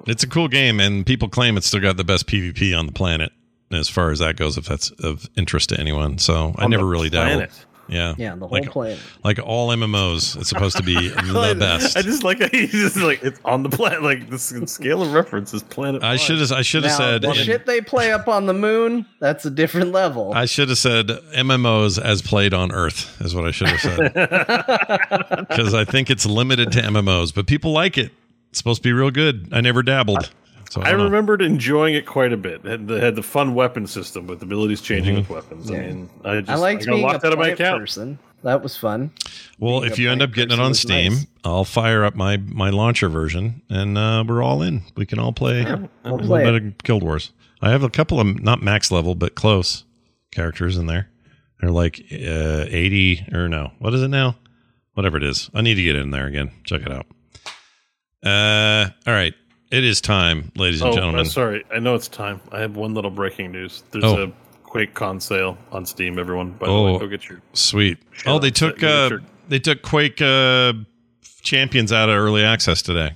It's 0.07 0.23
a 0.23 0.27
cool 0.27 0.47
game, 0.47 0.79
and 0.79 1.05
people 1.05 1.29
claim 1.29 1.57
it's 1.57 1.67
still 1.67 1.81
got 1.81 1.97
the 1.97 2.03
best 2.03 2.27
PvP 2.27 2.77
on 2.77 2.85
the 2.85 2.93
planet 2.93 3.31
as 3.71 3.89
far 3.89 4.11
as 4.11 4.19
that 4.19 4.35
goes, 4.35 4.57
if 4.57 4.65
that's 4.65 4.91
of 4.91 5.29
interest 5.35 5.69
to 5.69 5.79
anyone. 5.79 6.17
So 6.17 6.53
I 6.57 6.67
never 6.67 6.83
the 6.83 6.89
really 6.89 7.09
dabbled. 7.09 7.49
Planet. 7.87 8.17
Yeah. 8.17 8.25
Yeah, 8.29 8.35
the 8.35 8.47
whole 8.47 8.59
like, 8.59 8.69
planet. 8.71 8.99
like 9.23 9.39
all 9.39 9.69
MMOs, 9.69 10.37
it's 10.37 10.49
supposed 10.49 10.77
to 10.77 10.83
be 10.83 11.09
the 11.09 11.55
best. 11.57 11.97
I 11.97 12.01
just 12.01 12.23
like 12.23 12.39
he's 12.51 12.71
just 12.71 12.97
like 12.97 13.23
it's 13.23 13.39
on 13.45 13.63
the 13.63 13.69
planet. 13.69 14.03
Like 14.03 14.29
the 14.29 14.37
scale 14.39 15.01
of 15.01 15.13
reference 15.13 15.53
is 15.53 15.63
planet. 15.63 16.03
I 16.03 16.15
should 16.15 16.39
have 16.39 16.51
I 16.51 16.61
should 16.61 16.83
have 16.83 16.93
said 16.93 17.21
the 17.21 17.29
in- 17.29 17.35
shit 17.35 17.65
they 17.65 17.81
play 17.81 18.11
up 18.11 18.27
on 18.27 18.45
the 18.45 18.53
moon, 18.53 19.05
that's 19.19 19.45
a 19.45 19.49
different 19.51 19.91
level. 19.91 20.33
I 20.33 20.45
should 20.45 20.69
have 20.69 20.77
said 20.77 21.07
MMOs 21.07 22.01
as 22.01 22.21
played 22.21 22.53
on 22.53 22.71
Earth 22.71 23.19
is 23.21 23.35
what 23.35 23.45
I 23.45 23.51
should 23.51 23.69
have 23.69 23.79
said. 23.79 24.13
Because 25.53 25.73
I 25.73 25.85
think 25.85 26.09
it's 26.09 26.25
limited 26.25 26.71
to 26.73 26.81
MMOs, 26.81 27.33
but 27.33 27.47
people 27.47 27.71
like 27.71 27.97
it. 27.97 28.11
It's 28.49 28.57
supposed 28.59 28.81
to 28.83 28.87
be 28.87 28.93
real 28.93 29.11
good. 29.11 29.49
I 29.51 29.61
never 29.61 29.81
dabbled. 29.83 30.31
So 30.73 30.81
I, 30.81 30.89
I 30.89 30.91
remembered 30.93 31.43
enjoying 31.43 31.93
it 31.93 32.07
quite 32.07 32.33
a 32.33 32.37
bit. 32.37 32.61
It 32.65 32.69
had 32.71 32.87
the, 32.87 32.99
had 32.99 33.15
the 33.15 33.21
fun 33.21 33.53
weapon 33.53 33.85
system 33.85 34.25
with 34.25 34.41
abilities 34.41 34.81
changing 34.81 35.17
Mm-hmm. 35.17 35.31
with 35.33 35.43
weapons. 35.43 35.69
Yeah. 35.69 35.77
I 35.77 35.81
mean, 35.81 36.09
I 36.25 36.39
just 36.39 36.49
I 36.49 36.55
liked 36.55 36.85
got 36.85 36.91
being 36.93 37.03
a 37.03 37.07
locked 37.07 37.25
out 37.25 37.33
of 37.33 37.37
my 37.39 37.49
account. 37.49 37.79
person. 37.81 38.17
That 38.41 38.63
was 38.63 38.75
fun. 38.75 39.11
Well, 39.59 39.81
being 39.81 39.91
if 39.91 39.99
you 39.99 40.09
end 40.09 40.21
up 40.23 40.33
getting 40.33 40.57
it 40.57 40.59
on 40.59 40.73
Steam, 40.73 41.13
nice. 41.13 41.27
I'll 41.43 41.63
fire 41.63 42.03
up 42.03 42.15
my 42.15 42.37
my 42.37 42.71
launcher 42.71 43.07
version, 43.07 43.61
and 43.69 43.97
uh, 43.97 44.23
we're 44.27 44.41
all 44.43 44.61
in. 44.63 44.81
We 44.97 45.05
can 45.05 45.19
all 45.19 45.31
play 45.31 45.61
a 45.61 45.77
We'll 46.03 46.13
little 46.15 46.27
play 46.27 46.43
bit 46.43 46.55
it. 46.55 46.63
of 46.65 46.77
Guild 46.79 47.03
Wars. 47.03 47.31
I 47.61 47.69
have 47.69 47.83
a 47.83 47.89
couple 47.89 48.19
of 48.19 48.41
not 48.41 48.61
max 48.63 48.89
level, 48.91 49.13
but 49.15 49.35
close 49.35 49.85
characters 50.31 50.75
in 50.75 50.87
there. 50.87 51.07
They're 51.61 51.71
like 51.71 51.99
uh, 52.11 52.65
eighty 52.67 53.25
or 53.31 53.47
no, 53.47 53.71
what 53.79 53.93
is 53.93 54.01
it 54.01 54.07
now? 54.09 54.35
Whatever 54.95 55.17
it 55.17 55.23
is, 55.23 55.49
I 55.53 55.61
need 55.61 55.75
to 55.75 55.83
get 55.83 55.95
in 55.95 56.09
there 56.11 56.25
again. 56.25 56.51
Check 56.65 56.81
it 56.81 56.91
out. 56.91 57.05
Uh, 58.25 58.89
all 59.05 59.13
right, 59.13 59.33
it 59.73 59.83
is 59.83 59.99
time, 60.01 60.51
ladies 60.55 60.81
and 60.81 60.91
Oh, 60.91 60.93
gentlemen. 60.93 61.21
uh, 61.21 61.25
sorry. 61.25 61.63
I 61.73 61.79
know 61.79 61.95
it's 61.95 62.07
time. 62.07 62.39
I 62.51 62.59
have 62.59 62.75
one 62.75 62.93
little 62.93 63.11
breaking 63.11 63.51
news. 63.51 63.83
There's 63.91 64.03
Oh. 64.03 64.23
a 64.23 64.31
QuakeCon 64.69 65.21
sale 65.21 65.57
on 65.71 65.85
Steam. 65.85 66.17
Everyone, 66.19 66.51
by 66.51 66.67
the 66.67 66.71
Oh. 66.71 66.93
way, 66.93 66.99
go 66.99 67.07
get 67.07 67.27
your. 67.27 67.41
Sweet. 67.53 67.97
Oh, 68.25 68.39
they 68.39 68.51
took 68.51 68.81
You 68.81 68.87
uh, 68.87 69.09
get 69.09 69.19
they 69.49 69.59
took 69.59 69.81
Quake 69.81 70.21
uh, 70.21 70.73
champions 71.41 71.91
out 71.91 72.09
of 72.09 72.15
early 72.15 72.43
access 72.43 72.81
today. 72.81 73.11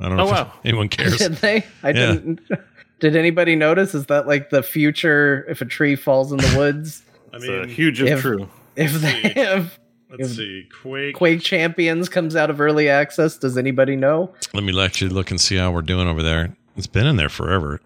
I 0.00 0.08
don't 0.08 0.16
know 0.16 0.24
Oh, 0.24 0.26
if 0.26 0.32
wow. 0.32 0.52
anyone 0.64 0.88
cares. 0.88 1.18
Did 1.18 1.34
they? 1.36 1.64
I 1.82 1.90
Yeah. 1.90 2.12
didn't. 2.12 2.40
Did 3.00 3.16
anybody 3.16 3.56
notice? 3.56 3.94
Is 3.94 4.06
that 4.06 4.26
like 4.28 4.50
the 4.50 4.62
future? 4.62 5.44
If 5.48 5.60
a 5.60 5.64
tree 5.64 5.96
falls 5.96 6.30
in 6.32 6.38
the 6.38 6.54
woods, 6.56 7.02
I 7.32 7.36
It's 7.36 7.48
uh, 7.48 7.66
huge 7.68 8.00
if, 8.00 8.08
if- 8.10 8.20
true. 8.20 8.48
if 8.76 8.92
they 8.94 9.32
have 9.42 9.78
let's 10.18 10.36
see, 10.36 10.68
Quake. 10.82 11.14
Quake 11.14 11.40
Champions 11.40 12.08
comes 12.08 12.36
out 12.36 12.50
of 12.50 12.60
early 12.60 12.88
access, 12.88 13.36
does 13.36 13.56
anybody 13.58 13.96
know? 13.96 14.32
Let 14.54 14.64
me 14.64 14.78
actually 14.80 15.10
look 15.10 15.30
and 15.30 15.40
see 15.40 15.56
how 15.56 15.72
we're 15.72 15.82
doing 15.82 16.08
over 16.08 16.22
there. 16.22 16.56
It's 16.76 16.86
been 16.86 17.06
in 17.06 17.16
there 17.16 17.28
forever. 17.28 17.80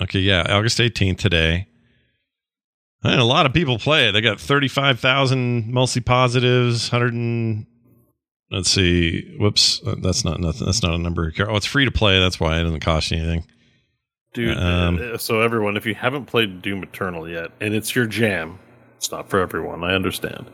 Okay, 0.00 0.18
yeah, 0.20 0.44
August 0.48 0.78
18th 0.78 1.18
today. 1.18 1.68
And 3.02 3.20
a 3.20 3.24
lot 3.24 3.46
of 3.46 3.52
people 3.52 3.78
play 3.78 4.08
it. 4.08 4.12
They 4.12 4.20
got 4.20 4.40
35,000 4.40 5.72
mostly 5.72 6.02
positives, 6.02 6.90
100 6.90 7.14
and 7.14 7.66
let's 8.50 8.70
see. 8.70 9.36
Whoops, 9.38 9.80
uh, 9.86 9.94
that's 10.02 10.24
not 10.24 10.40
nothing. 10.40 10.66
That's 10.66 10.82
not 10.82 10.94
a 10.94 10.98
number. 10.98 11.32
Oh, 11.40 11.56
it's 11.56 11.66
free 11.66 11.84
to 11.84 11.90
play. 11.92 12.18
That's 12.18 12.40
why 12.40 12.58
it 12.58 12.64
doesn't 12.64 12.80
cost 12.80 13.10
you 13.10 13.18
anything. 13.18 13.46
Dude, 14.34 14.58
Um, 14.58 14.98
uh, 15.14 15.18
so 15.18 15.40
everyone, 15.40 15.76
if 15.76 15.86
you 15.86 15.94
haven't 15.94 16.26
played 16.26 16.60
Doom 16.62 16.82
Eternal 16.82 17.28
yet, 17.28 17.52
and 17.60 17.74
it's 17.74 17.94
your 17.94 18.06
jam, 18.06 18.58
it's 18.96 19.10
not 19.10 19.30
for 19.30 19.40
everyone. 19.40 19.82
I 19.84 19.94
understand. 19.94 20.46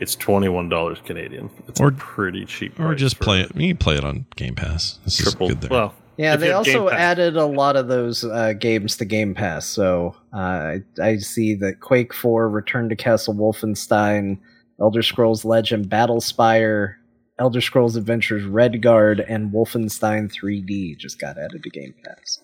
It's 0.00 0.16
twenty 0.16 0.48
one 0.48 0.68
dollars 0.68 0.98
Canadian. 1.04 1.50
It's 1.68 1.80
Or- 1.80 1.88
a 1.88 1.92
pretty 1.92 2.44
cheap. 2.46 2.80
Or 2.80 2.94
just 2.94 3.16
for 3.18 3.24
play 3.24 3.40
it. 3.42 3.54
You 3.54 3.68
can 3.68 3.76
play 3.76 3.96
it 3.96 4.04
on 4.04 4.26
Game 4.36 4.54
Pass. 4.54 4.98
This 5.04 5.16
Triple. 5.18 5.48
good 5.48 5.60
there. 5.60 5.70
Well, 5.70 5.94
Yeah, 6.16 6.34
If 6.34 6.40
they 6.40 6.52
also 6.52 6.88
added 6.90 7.36
a 7.36 7.46
lot 7.46 7.76
of 7.76 7.88
those 7.88 8.24
uh, 8.24 8.52
games 8.54 8.96
to 8.98 9.04
Game 9.04 9.34
Pass. 9.34 9.66
So 9.66 10.16
uh, 10.34 10.36
I, 10.36 10.80
I 11.00 11.16
see 11.18 11.54
that 11.56 11.80
Quake 11.80 12.12
4, 12.12 12.48
Return 12.50 12.88
to 12.90 12.96
Castle 12.96 13.34
Wolfenstein, 13.34 14.38
Elder 14.80 15.02
Scrolls 15.02 15.44
Legend, 15.46 15.86
Battlespire, 15.88 16.94
Elder 17.38 17.60
Scrolls 17.62 17.96
Adventures 17.96 18.44
Redguard, 18.44 19.24
and 19.28 19.50
Wolfenstein 19.52 20.30
3D 20.30 20.98
just 20.98 21.18
got 21.18 21.38
added 21.38 21.62
to 21.62 21.70
Game 21.70 21.94
Pass. 22.04 22.40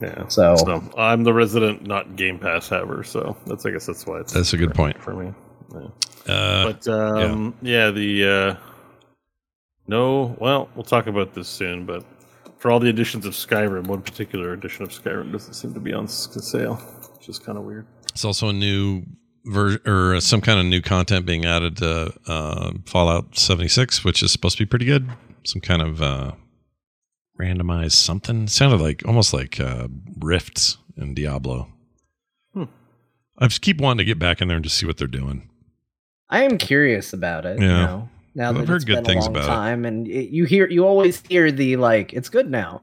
yeah. 0.00 0.28
So- 0.28 0.82
I'm 0.96 1.24
the 1.24 1.32
resident 1.34 1.86
not 1.86 2.14
Game 2.16 2.38
Pass 2.38 2.68
haver, 2.68 3.02
so 3.02 3.36
that's 3.46 3.64
I 3.66 3.70
guess 3.70 3.86
that's 3.86 4.06
why 4.06 4.20
it's 4.20 4.32
That's 4.32 4.52
a 4.52 4.56
good 4.56 4.74
point. 4.74 5.00
for 5.02 5.14
me. 5.14 5.32
Yeah. 5.72 6.32
Uh, 6.32 6.72
But 6.72 6.88
um, 6.88 7.54
yeah. 7.62 7.90
the 7.90 8.24
uh, 8.26 8.56
no. 9.86 10.36
Well, 10.38 10.68
we'll 10.74 10.84
talk 10.84 11.06
about 11.06 11.34
this 11.34 11.48
soon. 11.48 11.86
But 11.86 12.04
for 12.58 12.70
all 12.70 12.80
the 12.80 12.88
editions 12.88 13.26
of 13.26 13.32
Skyrim, 13.34 13.86
one 13.86 14.02
particular 14.02 14.52
edition 14.52 14.82
of 14.82 14.90
Skyrim 14.90 15.32
doesn't 15.32 15.54
seem 15.54 15.74
to 15.74 15.80
be 15.80 15.92
on 15.92 16.08
sale, 16.08 16.76
which 17.16 17.28
is 17.28 17.38
kind 17.38 17.58
of 17.58 17.64
weird. 17.64 17.86
It's 18.10 18.24
also 18.24 18.48
a 18.48 18.52
new 18.52 19.04
version 19.44 19.80
or 19.86 20.20
some 20.20 20.40
kind 20.40 20.58
of 20.58 20.66
new 20.66 20.82
content 20.82 21.26
being 21.26 21.44
added 21.44 21.76
to 21.78 22.12
uh, 22.26 22.72
Fallout 22.86 23.36
76, 23.36 24.04
which 24.04 24.22
is 24.22 24.32
supposed 24.32 24.56
to 24.58 24.64
be 24.64 24.68
pretty 24.68 24.86
good. 24.86 25.08
Some 25.44 25.60
kind 25.60 25.82
of 25.82 26.02
uh, 26.02 26.32
randomized 27.38 27.92
something. 27.92 28.48
sounded 28.48 28.80
like 28.80 29.06
almost 29.06 29.32
like 29.32 29.60
uh, 29.60 29.88
rifts 30.18 30.78
in 30.96 31.14
Diablo. 31.14 31.68
Hmm. 32.52 32.64
I 33.38 33.46
just 33.46 33.62
keep 33.62 33.80
wanting 33.80 33.98
to 33.98 34.04
get 34.04 34.18
back 34.18 34.40
in 34.40 34.48
there 34.48 34.56
and 34.56 34.64
just 34.64 34.78
see 34.78 34.86
what 34.86 34.96
they're 34.96 35.06
doing. 35.06 35.48
I 36.30 36.42
am 36.42 36.58
curious 36.58 37.12
about 37.12 37.46
it. 37.46 37.60
Yeah. 37.60 37.64
You 37.66 37.68
know, 37.86 38.08
now 38.34 38.48
I've 38.50 38.56
that 38.56 38.68
heard 38.68 38.76
it's 38.76 38.84
good 38.84 38.96
been 38.96 39.04
things 39.04 39.24
a 39.26 39.28
long 39.30 39.36
about 39.36 39.44
it. 39.44 39.52
time, 39.52 39.84
and 39.84 40.06
it, 40.08 40.30
you 40.30 40.44
hear, 40.44 40.68
you 40.68 40.86
always 40.86 41.22
hear 41.28 41.50
the 41.52 41.76
like, 41.76 42.12
it's 42.12 42.28
good 42.28 42.50
now, 42.50 42.82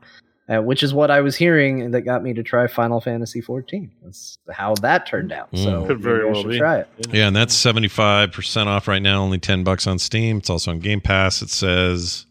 uh, 0.49 0.61
which 0.61 0.81
is 0.81 0.93
what 0.93 1.11
I 1.11 1.21
was 1.21 1.35
hearing, 1.35 1.81
and 1.81 1.93
that 1.93 2.01
got 2.01 2.23
me 2.23 2.33
to 2.33 2.41
try 2.43 2.65
Final 2.67 2.99
Fantasy 3.01 3.41
14. 3.41 3.91
That's 4.03 4.37
how 4.51 4.73
that 4.81 5.05
turned 5.05 5.31
out. 5.31 5.49
So 5.55 5.83
Mm. 5.83 5.87
Could 5.87 5.99
very 6.01 6.23
maybe 6.23 6.33
well 6.33 6.41
should 6.41 6.51
be. 6.51 6.57
try 6.57 6.77
it. 6.79 6.87
Yeah, 7.11 7.27
and 7.27 7.35
that's 7.35 7.53
75% 7.55 8.65
off 8.67 8.87
right 8.87 9.01
now, 9.01 9.21
only 9.21 9.37
10 9.39 9.63
bucks 9.63 9.85
on 9.87 9.99
Steam. 9.99 10.37
It's 10.37 10.49
also 10.49 10.71
on 10.71 10.79
Game 10.79 11.01
Pass. 11.01 11.41
It 11.41 11.49
says 11.49 12.25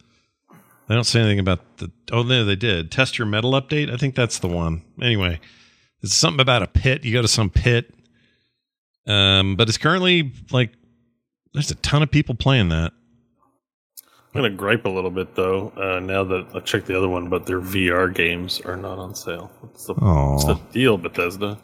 they 0.88 0.94
don't 0.94 1.04
say 1.04 1.20
anything 1.20 1.38
about 1.38 1.60
the 1.78 1.90
Oh, 2.10 2.22
no, 2.22 2.44
they 2.44 2.56
did. 2.56 2.90
Test 2.90 3.18
your 3.18 3.26
metal 3.26 3.52
update. 3.52 3.90
I 3.92 3.96
think 3.96 4.14
that's 4.14 4.38
the 4.40 4.48
one. 4.48 4.82
Anyway, 5.00 5.40
it's 6.02 6.14
something 6.14 6.40
about 6.40 6.62
a 6.62 6.66
pit. 6.66 7.04
You 7.04 7.12
go 7.12 7.22
to 7.22 7.28
some 7.28 7.50
pit. 7.50 7.94
Um, 9.06 9.56
but 9.56 9.68
it's 9.68 9.78
currently 9.78 10.32
like 10.50 10.72
there's 11.54 11.70
a 11.70 11.74
ton 11.76 12.02
of 12.02 12.10
people 12.10 12.34
playing 12.34 12.68
that. 12.70 12.92
I'm 14.34 14.40
gonna 14.40 14.50
gripe 14.50 14.86
a 14.86 14.88
little 14.88 15.10
bit 15.10 15.34
though. 15.34 15.72
Uh, 15.76 16.00
now 16.00 16.24
that 16.24 16.46
I 16.54 16.60
checked 16.60 16.86
the 16.86 16.96
other 16.96 17.08
one, 17.08 17.28
but 17.28 17.44
their 17.44 17.60
VR 17.60 18.12
games 18.14 18.60
are 18.62 18.76
not 18.76 18.98
on 18.98 19.14
sale. 19.14 19.50
What's 19.60 19.84
the, 19.86 19.94
what's 19.94 20.44
the 20.46 20.54
deal, 20.72 20.96
Bethesda? 20.96 21.58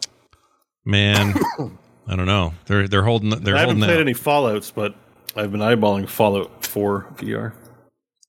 man. 0.84 1.34
I 2.10 2.16
don't 2.16 2.26
know. 2.26 2.54
They're 2.66 2.88
they're 2.88 3.02
holding 3.02 3.30
they're 3.30 3.54
I 3.56 3.60
haven't 3.60 3.76
holding 3.76 3.88
played 3.88 3.96
out. 3.98 4.00
any 4.02 4.14
Fallout's, 4.14 4.70
but 4.70 4.94
I've 5.36 5.52
been 5.52 5.60
eyeballing 5.60 6.08
Fallout 6.08 6.64
4 6.64 7.06
VR. 7.16 7.52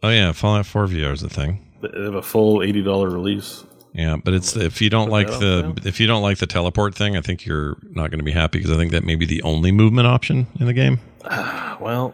Oh 0.04 0.10
yeah, 0.10 0.34
Fallout 0.34 0.66
4 0.66 0.88
VR 0.88 1.14
is 1.14 1.22
the 1.22 1.30
thing. 1.30 1.66
They 1.82 1.88
have 2.04 2.16
a 2.16 2.22
full 2.22 2.62
eighty 2.62 2.82
dollar 2.82 3.10
release. 3.10 3.64
Yeah, 3.94 4.18
but 4.24 4.34
it's 4.34 4.56
if 4.56 4.82
you 4.82 4.90
don't 4.90 5.10
like 5.10 5.28
the 5.28 5.80
if 5.84 6.00
you 6.00 6.08
don't 6.08 6.22
like 6.22 6.38
the 6.38 6.46
teleport 6.48 6.94
thing, 6.96 7.18
I 7.18 7.22
think 7.22 7.46
you're 7.46 7.78
not 7.90 8.12
going 8.12 8.20
to 8.20 8.24
be 8.24 8.32
happy 8.32 8.60
because 8.60 8.72
I 8.72 8.78
think 8.78 8.92
that 8.92 9.04
may 9.04 9.16
be 9.16 9.26
the 9.26 9.42
only 9.44 9.72
movement 9.72 10.08
option 10.08 10.48
in 10.60 10.66
the 10.68 10.74
game. 10.74 11.00
Well, 11.80 12.14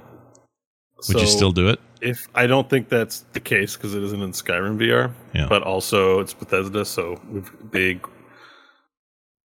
Would 1.08 1.20
you 1.22 1.26
still 1.28 1.52
do 1.52 1.70
it? 1.70 1.80
If 2.00 2.28
I 2.36 2.46
don't 2.46 2.70
think 2.70 2.88
that's 2.88 3.22
the 3.34 3.40
case 3.40 3.76
because 3.76 3.96
it 3.96 4.04
isn't 4.04 4.22
in 4.22 4.32
Skyrim 4.32 4.78
VR, 4.78 5.12
Yeah. 5.34 5.48
but 5.50 5.64
also 5.64 6.20
it's 6.20 6.34
Bethesda, 6.36 6.86
so 6.86 7.20
we've 7.32 7.52
big. 7.72 8.08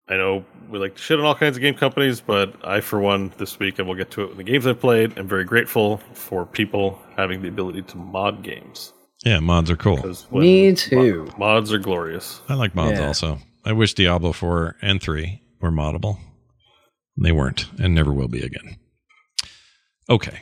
I 0.09 0.17
know 0.17 0.43
we 0.69 0.77
like 0.77 0.95
to 0.95 1.01
shit 1.01 1.19
on 1.19 1.25
all 1.25 1.35
kinds 1.35 1.55
of 1.55 1.61
game 1.61 1.75
companies, 1.75 2.19
but 2.19 2.53
I, 2.67 2.81
for 2.81 2.99
one, 2.99 3.31
this 3.37 3.59
week, 3.59 3.79
and 3.79 3.87
we'll 3.87 3.97
get 3.97 4.11
to 4.11 4.23
it 4.23 4.31
in 4.31 4.37
the 4.37 4.43
games 4.43 4.67
I've 4.67 4.79
played, 4.79 5.17
am 5.17 5.27
very 5.27 5.45
grateful 5.45 5.97
for 6.13 6.45
people 6.45 6.99
having 7.15 7.41
the 7.41 7.47
ability 7.47 7.83
to 7.83 7.97
mod 7.97 8.43
games. 8.43 8.91
Yeah, 9.25 9.39
mods 9.39 9.69
are 9.69 9.75
cool. 9.75 10.15
Me 10.31 10.73
too. 10.73 11.25
mo- 11.25 11.33
mods 11.37 11.71
are 11.73 11.77
glorious. 11.79 12.41
I 12.47 12.53
like 12.53 12.73
mods 12.75 12.99
Yeah. 12.99 13.07
also. 13.07 13.39
I 13.65 13.73
wish 13.73 13.93
Diablo 13.93 14.31
4 14.31 14.77
and 14.81 15.01
3 15.01 15.41
were 15.59 15.71
moddable. 15.71 16.17
They 17.21 17.31
weren't 17.33 17.65
and 17.77 17.93
never 17.93 18.13
will 18.13 18.29
be 18.29 18.41
again. 18.41 18.77
Okay. 20.09 20.39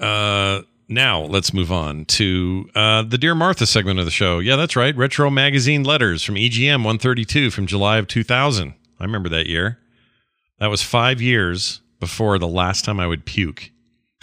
Uh 0.00 0.62
now 0.90 1.20
let's 1.20 1.52
move 1.52 1.70
on 1.70 2.06
to 2.06 2.68
uh, 2.74 3.02
the 3.02 3.18
Dear 3.18 3.34
Martha 3.34 3.66
segment 3.66 3.98
of 3.98 4.06
the 4.06 4.10
show. 4.10 4.38
Yeah, 4.38 4.56
that's 4.56 4.74
right. 4.74 4.96
Retro 4.96 5.28
magazine 5.28 5.84
letters 5.84 6.24
from 6.24 6.36
EGM 6.36 6.78
132 6.78 7.50
from 7.50 7.66
July 7.66 7.98
of 7.98 8.08
2000. 8.08 8.72
I 8.98 9.04
remember 9.04 9.28
that 9.28 9.46
year. 9.46 9.78
That 10.60 10.68
was 10.68 10.82
five 10.82 11.20
years 11.20 11.82
before 12.00 12.38
the 12.38 12.48
last 12.48 12.86
time 12.86 12.98
I 13.00 13.06
would 13.06 13.26
puke. 13.26 13.70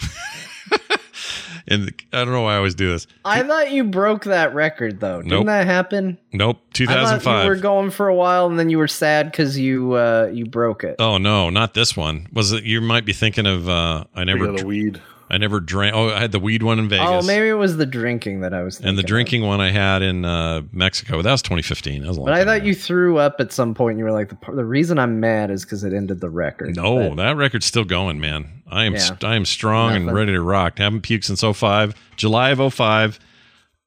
and 1.68 1.92
I 2.12 2.24
don't 2.24 2.32
know 2.32 2.42
why 2.42 2.54
I 2.54 2.56
always 2.56 2.74
do 2.74 2.90
this. 2.90 3.06
I 3.24 3.42
thought 3.42 3.70
you 3.72 3.84
broke 3.84 4.24
that 4.24 4.54
record 4.54 5.00
though. 5.00 5.18
Didn't 5.22 5.30
Nope. 5.30 5.46
that 5.46 5.66
happen? 5.66 6.18
Nope, 6.32 6.58
I 6.88 7.18
thought 7.18 7.42
you 7.44 7.48
were 7.48 7.56
going 7.56 7.90
for 7.90 8.08
a 8.08 8.14
while 8.14 8.46
and 8.46 8.58
then 8.58 8.70
you 8.70 8.78
were 8.78 8.88
sad 8.88 9.30
because 9.30 9.58
you 9.58 9.92
uh, 9.94 10.30
you 10.32 10.46
broke 10.46 10.84
it. 10.84 10.96
Oh 10.98 11.18
no, 11.18 11.50
not 11.50 11.74
this 11.74 11.96
one. 11.96 12.28
Was 12.32 12.52
it? 12.52 12.64
You 12.64 12.80
might 12.80 13.04
be 13.04 13.12
thinking 13.12 13.46
of. 13.46 13.68
uh 13.68 14.04
I 14.14 14.24
never. 14.24 14.52
got 14.52 14.64
weed. 14.64 15.00
I 15.28 15.38
never 15.38 15.58
drank. 15.58 15.94
Oh, 15.94 16.10
I 16.10 16.20
had 16.20 16.30
the 16.32 16.38
weed 16.38 16.62
one 16.62 16.78
in 16.78 16.88
Vegas. 16.88 17.06
oh, 17.08 17.20
maybe 17.22 17.48
it 17.48 17.54
was 17.54 17.76
the 17.78 17.86
drinking 17.86 18.40
that 18.40 18.54
I 18.54 18.62
was 18.62 18.76
thinking. 18.76 18.90
and 18.90 18.98
the 18.98 19.02
of. 19.02 19.06
drinking 19.08 19.42
one 19.42 19.60
I 19.60 19.70
had 19.72 20.00
in 20.02 20.24
uh, 20.24 20.62
Mexico. 20.70 21.20
That 21.20 21.32
was 21.32 21.42
2015. 21.42 22.02
That 22.02 22.08
was 22.08 22.18
But 22.18 22.32
I 22.32 22.44
thought 22.44 22.58
ago. 22.58 22.66
you 22.66 22.74
threw 22.74 23.18
up 23.18 23.36
at 23.40 23.50
some 23.52 23.74
point. 23.74 23.92
and 23.94 23.98
You 23.98 24.04
were 24.04 24.12
like, 24.12 24.28
the, 24.28 24.52
the 24.52 24.64
reason 24.64 24.98
I'm 25.00 25.18
mad 25.18 25.50
is 25.50 25.64
because 25.64 25.82
it 25.82 25.92
ended 25.92 26.20
the 26.20 26.30
record. 26.30 26.76
No, 26.76 27.08
But- 27.10 27.16
that 27.16 27.36
record's 27.36 27.66
still 27.66 27.84
going, 27.84 28.20
man. 28.20 28.62
I 28.70 28.84
am 28.84 28.92
Yeah. 28.94 28.98
st- 29.00 29.24
I 29.24 29.34
am 29.36 29.44
strong 29.44 29.94
and 29.96 30.12
ready 30.12 30.32
to 30.32 30.40
rock. 30.40 30.78
Haven't 30.78 31.02
puked 31.02 31.24
since 31.24 31.42
05, 31.42 31.94
July 32.16 32.50
of 32.50 32.72
05. 32.74 33.18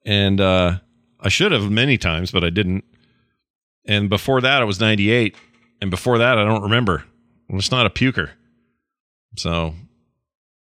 And 0.05 0.41
uh, 0.41 0.79
I 1.21 1.29
should 1.29 1.51
have 1.53 1.69
many 1.71 1.97
times, 1.97 2.31
but 2.31 2.43
I 2.43 2.49
didn't. 2.49 2.83
And 3.85 4.09
before 4.09 4.41
that, 4.41 4.61
it 4.61 4.65
was 4.65 4.79
98. 4.79 5.35
And 5.81 5.89
before 5.89 6.17
that, 6.17 6.37
I 6.37 6.43
don't 6.43 6.63
remember. 6.63 7.05
I'm 7.49 7.57
just 7.57 7.71
not 7.71 7.85
a 7.85 7.89
puker. 7.89 8.31
So, 9.37 9.73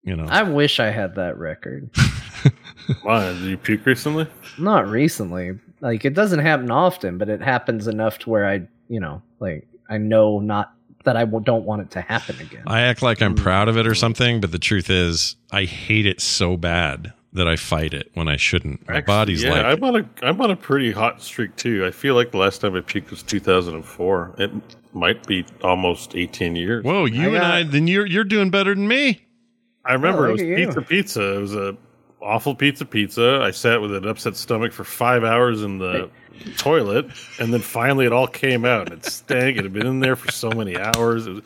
you 0.04 0.16
know. 0.16 0.26
I 0.30 0.44
wish 0.44 0.80
I 0.80 0.90
had 0.92 1.16
that 1.16 1.38
record. 1.38 1.90
Why? 3.04 3.32
Did 3.34 3.42
you 3.44 3.58
puke 3.58 3.86
recently? 3.86 4.28
Not 4.58 4.88
recently. 4.88 5.58
Like 5.82 6.06
it 6.06 6.14
doesn't 6.14 6.40
happen 6.40 6.72
often, 6.72 7.18
but 7.18 7.30
it 7.30 7.42
happens 7.42 7.88
enough 7.88 8.20
to 8.20 8.30
where 8.30 8.48
I, 8.48 8.68
you 8.90 9.00
know, 9.00 9.22
like 9.40 9.68
I 9.90 9.98
know 9.98 10.40
not 10.40 10.74
that 11.06 11.18
I 11.18 11.22
w- 11.26 11.44
don't 11.44 11.66
want 11.66 11.82
it 11.82 11.92
to 11.92 12.02
happen 12.02 12.38
again. 12.40 12.64
I 12.68 12.82
act 12.82 13.02
like 13.02 13.22
I'm 13.22 13.36
Mm. 13.36 13.40
proud 13.44 13.68
of 13.68 13.78
it 13.78 13.86
or 13.86 13.94
something, 13.96 14.40
but 14.40 14.52
the 14.52 14.60
truth 14.60 14.90
is, 14.90 15.36
I 15.52 15.66
hate 15.66 16.06
it 16.06 16.22
so 16.22 16.56
bad 16.56 17.12
that 17.34 17.48
I 17.48 17.56
fight 17.58 17.94
it 17.94 18.10
when 18.14 18.28
I 18.30 18.38
shouldn't. 18.38 18.88
My 18.88 18.98
Actually, 18.98 19.06
body's 19.14 19.44
yeah, 19.44 19.52
like, 19.52 19.66
I'm 19.66 19.84
on 19.84 19.96
a 19.98 20.06
I'm 20.26 20.40
on 20.42 20.52
a 20.52 20.56
pretty 20.56 20.92
hot 20.92 21.22
streak 21.22 21.56
too. 21.56 21.86
I 21.86 21.92
feel 21.92 22.16
like 22.16 22.32
the 22.32 22.38
last 22.38 22.62
time 22.62 22.76
I 22.76 22.80
puked 22.82 23.10
was 23.10 23.24
2004. 23.24 24.36
It 24.38 24.52
might 24.94 25.26
be 25.28 25.46
almost 25.62 26.16
18 26.16 26.56
years. 26.56 26.84
"Whoa, 26.84 27.06
you 27.06 27.22
I 27.22 27.26
and 27.26 27.34
got- 27.36 27.54
I, 27.54 27.64
then 27.64 27.88
you're 27.88 28.06
you're 28.06 28.24
doing 28.24 28.50
better 28.50 28.74
than 28.76 28.88
me." 28.88 29.22
I 29.86 29.92
oh, 29.92 29.96
remember 29.96 30.28
Oh, 30.28 30.30
it 30.30 30.32
was 30.34 30.42
look 30.42 30.50
you. 30.50 30.56
pizza 30.66 30.82
pizza. 30.82 31.36
It 31.36 31.40
was 31.40 31.56
a 31.56 31.78
awful 32.22 32.56
pizza 32.56 32.86
pizza. 32.86 33.42
I 33.44 33.52
sat 33.52 33.82
with 33.82 33.94
an 33.96 34.08
upset 34.08 34.36
stomach 34.38 34.72
for 34.72 34.84
five 34.84 35.24
hours 35.24 35.62
in 35.62 35.78
the 35.80 36.10
toilet, 36.58 37.08
and 37.40 37.54
then 37.54 37.60
finally 37.62 38.06
it 38.06 38.14
all 38.14 38.28
came 38.28 38.66
out. 38.66 38.90
And 38.92 39.00
it 39.00 39.06
stank. 39.06 39.58
It 39.58 39.64
had 39.64 39.74
been 39.74 39.86
in 39.88 40.00
there 40.00 40.16
for 40.16 40.32
so 40.32 40.50
many 40.50 40.78
hours. 40.78 41.28
It 41.28 41.32
was, 41.34 41.42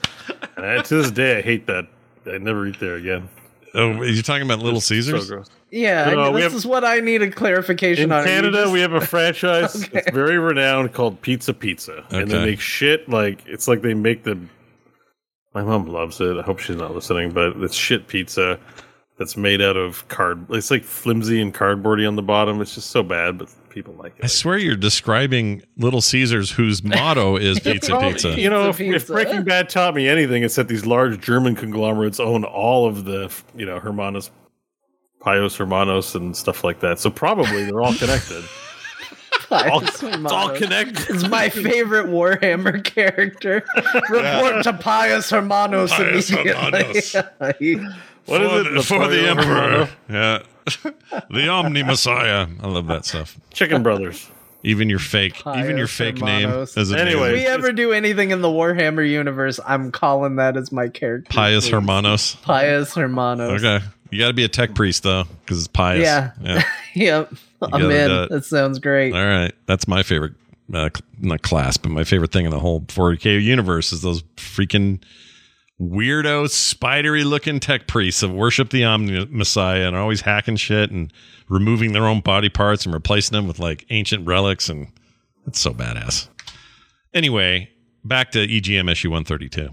and 0.56 0.66
I, 0.66 0.82
to 0.82 0.96
this 0.96 1.12
day, 1.12 1.38
I 1.40 1.42
hate 1.42 1.68
that. 1.68 1.88
I 2.32 2.38
never 2.38 2.68
eat 2.68 2.80
there 2.80 2.96
again. 2.96 3.30
Oh, 3.74 4.02
you're 4.04 4.22
talking 4.24 4.44
about 4.44 4.60
Little 4.60 4.82
So 4.82 4.96
Caesars? 4.96 5.30
gross. 5.30 5.50
yeah, 5.72 6.10
No, 6.12 6.30
I, 6.30 6.32
this 6.34 6.44
have- 6.44 6.54
is 6.54 6.66
what 6.66 6.84
I 6.84 7.00
need 7.00 7.22
a 7.22 7.30
clarification 7.30 8.06
In 8.06 8.12
on. 8.12 8.24
You 8.24 8.30
Canada, 8.30 8.58
just- 8.64 8.74
we 8.74 8.80
have 8.82 8.94
a 8.94 9.02
franchise 9.02 9.76
Okay. 9.84 9.90
that's 9.94 10.12
very 10.12 10.38
renowned 10.38 10.94
called 10.94 11.22
Pizza 11.22 11.54
Pizza, 11.54 12.04
and 12.10 12.30
they 12.30 12.44
make 12.46 12.60
shit 12.60 13.08
like 13.10 13.46
it's 13.48 13.68
like 13.68 13.82
they 13.82 13.94
make 13.94 14.24
the. 14.24 14.40
My 15.58 15.64
mom 15.64 15.88
loves 15.88 16.22
it. 16.22 16.38
I 16.38 16.44
hope 16.44 16.60
she's 16.60 16.76
not 16.76 16.94
listening, 16.94 17.32
but 17.32 17.58
it's 17.58 17.74
shit 17.74 18.08
pizza 18.08 18.60
that's 19.18 19.36
made 19.36 19.60
out 19.60 19.76
of 19.76 20.08
card. 20.08 20.46
It's 20.52 20.70
like 20.70 20.84
flimsy 20.84 21.42
and 21.42 21.52
cardboardy 21.52 22.08
on 22.08 22.16
the 22.16 22.22
bottom. 22.22 22.62
It's 22.62 22.76
just 22.76 22.92
so 22.92 23.02
bad, 23.02 23.40
but 23.40 23.50
people 23.70 23.96
like 23.96 24.16
it. 24.20 24.26
I 24.26 24.28
swear 24.28 24.60
you're 24.60 24.76
describing 24.76 25.64
Little 25.78 26.02
Caesars, 26.02 26.52
whose 26.52 26.84
motto 26.84 27.38
is 27.38 27.60
pizza 27.64 28.00
pizza. 28.00 28.40
you 28.40 28.52
know, 28.52 28.70
if, 28.70 28.80
if. 28.80 29.08
Breaking 29.08 29.42
Bad 29.42 29.68
taught 29.68 29.96
me 29.96 30.08
anything, 30.08 30.44
it's 30.44 30.58
that 30.58 30.68
these 30.68 30.86
large 30.86 31.20
German 31.22 31.56
conglomerates 31.56 32.20
own 32.20 32.44
all 32.44 32.88
of 32.88 33.06
the, 33.06 33.34
you 33.56 33.66
know, 33.66 33.80
Hermanos, 33.80 34.30
Pios 35.22 35.58
Hermanos, 35.58 36.14
and 36.14 36.38
stuff 36.38 36.64
like 36.64 36.82
that. 36.82 37.00
So 37.00 37.10
probably 37.10 37.64
they're 37.64 37.82
all 37.82 37.96
connected. 37.96 38.44
all, 39.52 39.82
Pius 39.82 39.90
it's 40.04 40.04
all 40.04 40.10
Hermanos. 40.12 40.58
connected. 40.58 41.10
It's 41.16 41.28
my 41.28 41.50
favorite 41.50 42.08
Warhammer 42.08 42.84
character. 42.84 43.64
Report 44.10 44.64
to 44.64 44.74
Pius 44.74 45.30
Hermanos 45.30 45.92
Pius 45.92 46.30
immediately. 46.30 47.02
What 48.26 48.42
is 48.42 48.52
for, 48.52 48.60
it? 48.60 48.74
the, 48.74 48.84
for 48.84 49.08
the 49.08 49.30
emperor? 49.30 49.90
Yeah, 50.10 50.40
the 51.30 51.48
Omnissiah. 51.48 52.62
I 52.62 52.68
love 52.68 52.88
that 52.88 53.06
stuff. 53.06 53.38
Chicken 53.54 53.84
Brothers. 53.84 54.30
Even 54.64 54.90
your 54.90 55.00
fake, 55.00 55.42
even 55.56 55.78
your 55.78 55.88
fake 55.88 56.20
Hermanos. 56.20 56.76
name. 56.76 56.82
Is 56.82 56.92
Anyway. 56.92 57.30
if 57.30 57.34
we 57.36 57.46
ever 57.46 57.72
do 57.72 57.94
anything 57.94 58.32
in 58.32 58.42
the 58.42 58.50
Warhammer 58.50 59.08
universe, 59.10 59.60
I'm 59.66 59.92
calling 59.92 60.36
that 60.38 60.58
as 60.58 60.72
my 60.74 60.90
character. 60.90 61.30
Pius 61.32 61.66
please. 61.66 61.72
Hermanos. 61.72 62.36
Pius 62.42 62.94
Hermanos. 62.96 63.64
Okay, 63.64 63.86
you 64.10 64.20
got 64.20 64.28
to 64.28 64.34
be 64.34 64.44
a 64.44 64.50
tech 64.50 64.74
priest 64.76 65.04
though, 65.04 65.24
because 65.46 65.60
it's 65.60 65.68
pious. 65.68 66.02
Yeah. 66.02 66.32
yeah. 66.42 66.64
Yep. 66.96 67.34
I'm 67.62 67.92
in. 67.92 68.28
That 68.30 68.46
sounds 68.46 68.80
great. 68.80 69.14
All 69.14 69.26
right, 69.26 69.54
that's 69.66 69.88
my 69.88 70.04
favorite. 70.04 70.34
Uh, 70.74 70.90
not 71.20 71.42
class, 71.44 71.78
but 71.78 71.92
my 71.92 72.04
favorite 72.04 72.32
thing 72.34 72.44
in 72.46 72.52
the 72.52 72.60
whole 72.60 72.82
4K 72.82 73.42
universe 73.42 73.94
is 73.94 74.02
those 74.02 74.22
freaking 74.36 75.02
weirdo, 75.80 76.50
spidery 76.50 77.24
looking 77.24 77.60
tech 77.60 77.88
priests 77.88 78.22
that 78.22 78.30
worship 78.30 78.70
the 78.72 78.82
Omnissiah 78.82 79.88
and 79.88 79.96
are 79.96 80.02
always 80.02 80.22
hacking 80.22 80.58
shit 80.58 80.92
and 80.92 81.14
removing 81.48 81.94
their 81.94 82.06
own 82.06 82.20
body 82.20 82.50
parts 82.50 82.86
and 82.86 82.94
replacing 82.94 83.36
them 83.36 83.48
with 83.48 83.60
like 83.60 83.86
ancient 83.90 84.28
relics, 84.28 84.68
and 84.70 84.88
it's 85.46 85.60
so 85.60 85.74
badass. 85.74 86.28
Anyway, 87.14 87.70
back 88.08 88.32
to 88.32 88.48
EGM 88.48 88.90
issue 88.92 89.10
132. 89.10 89.70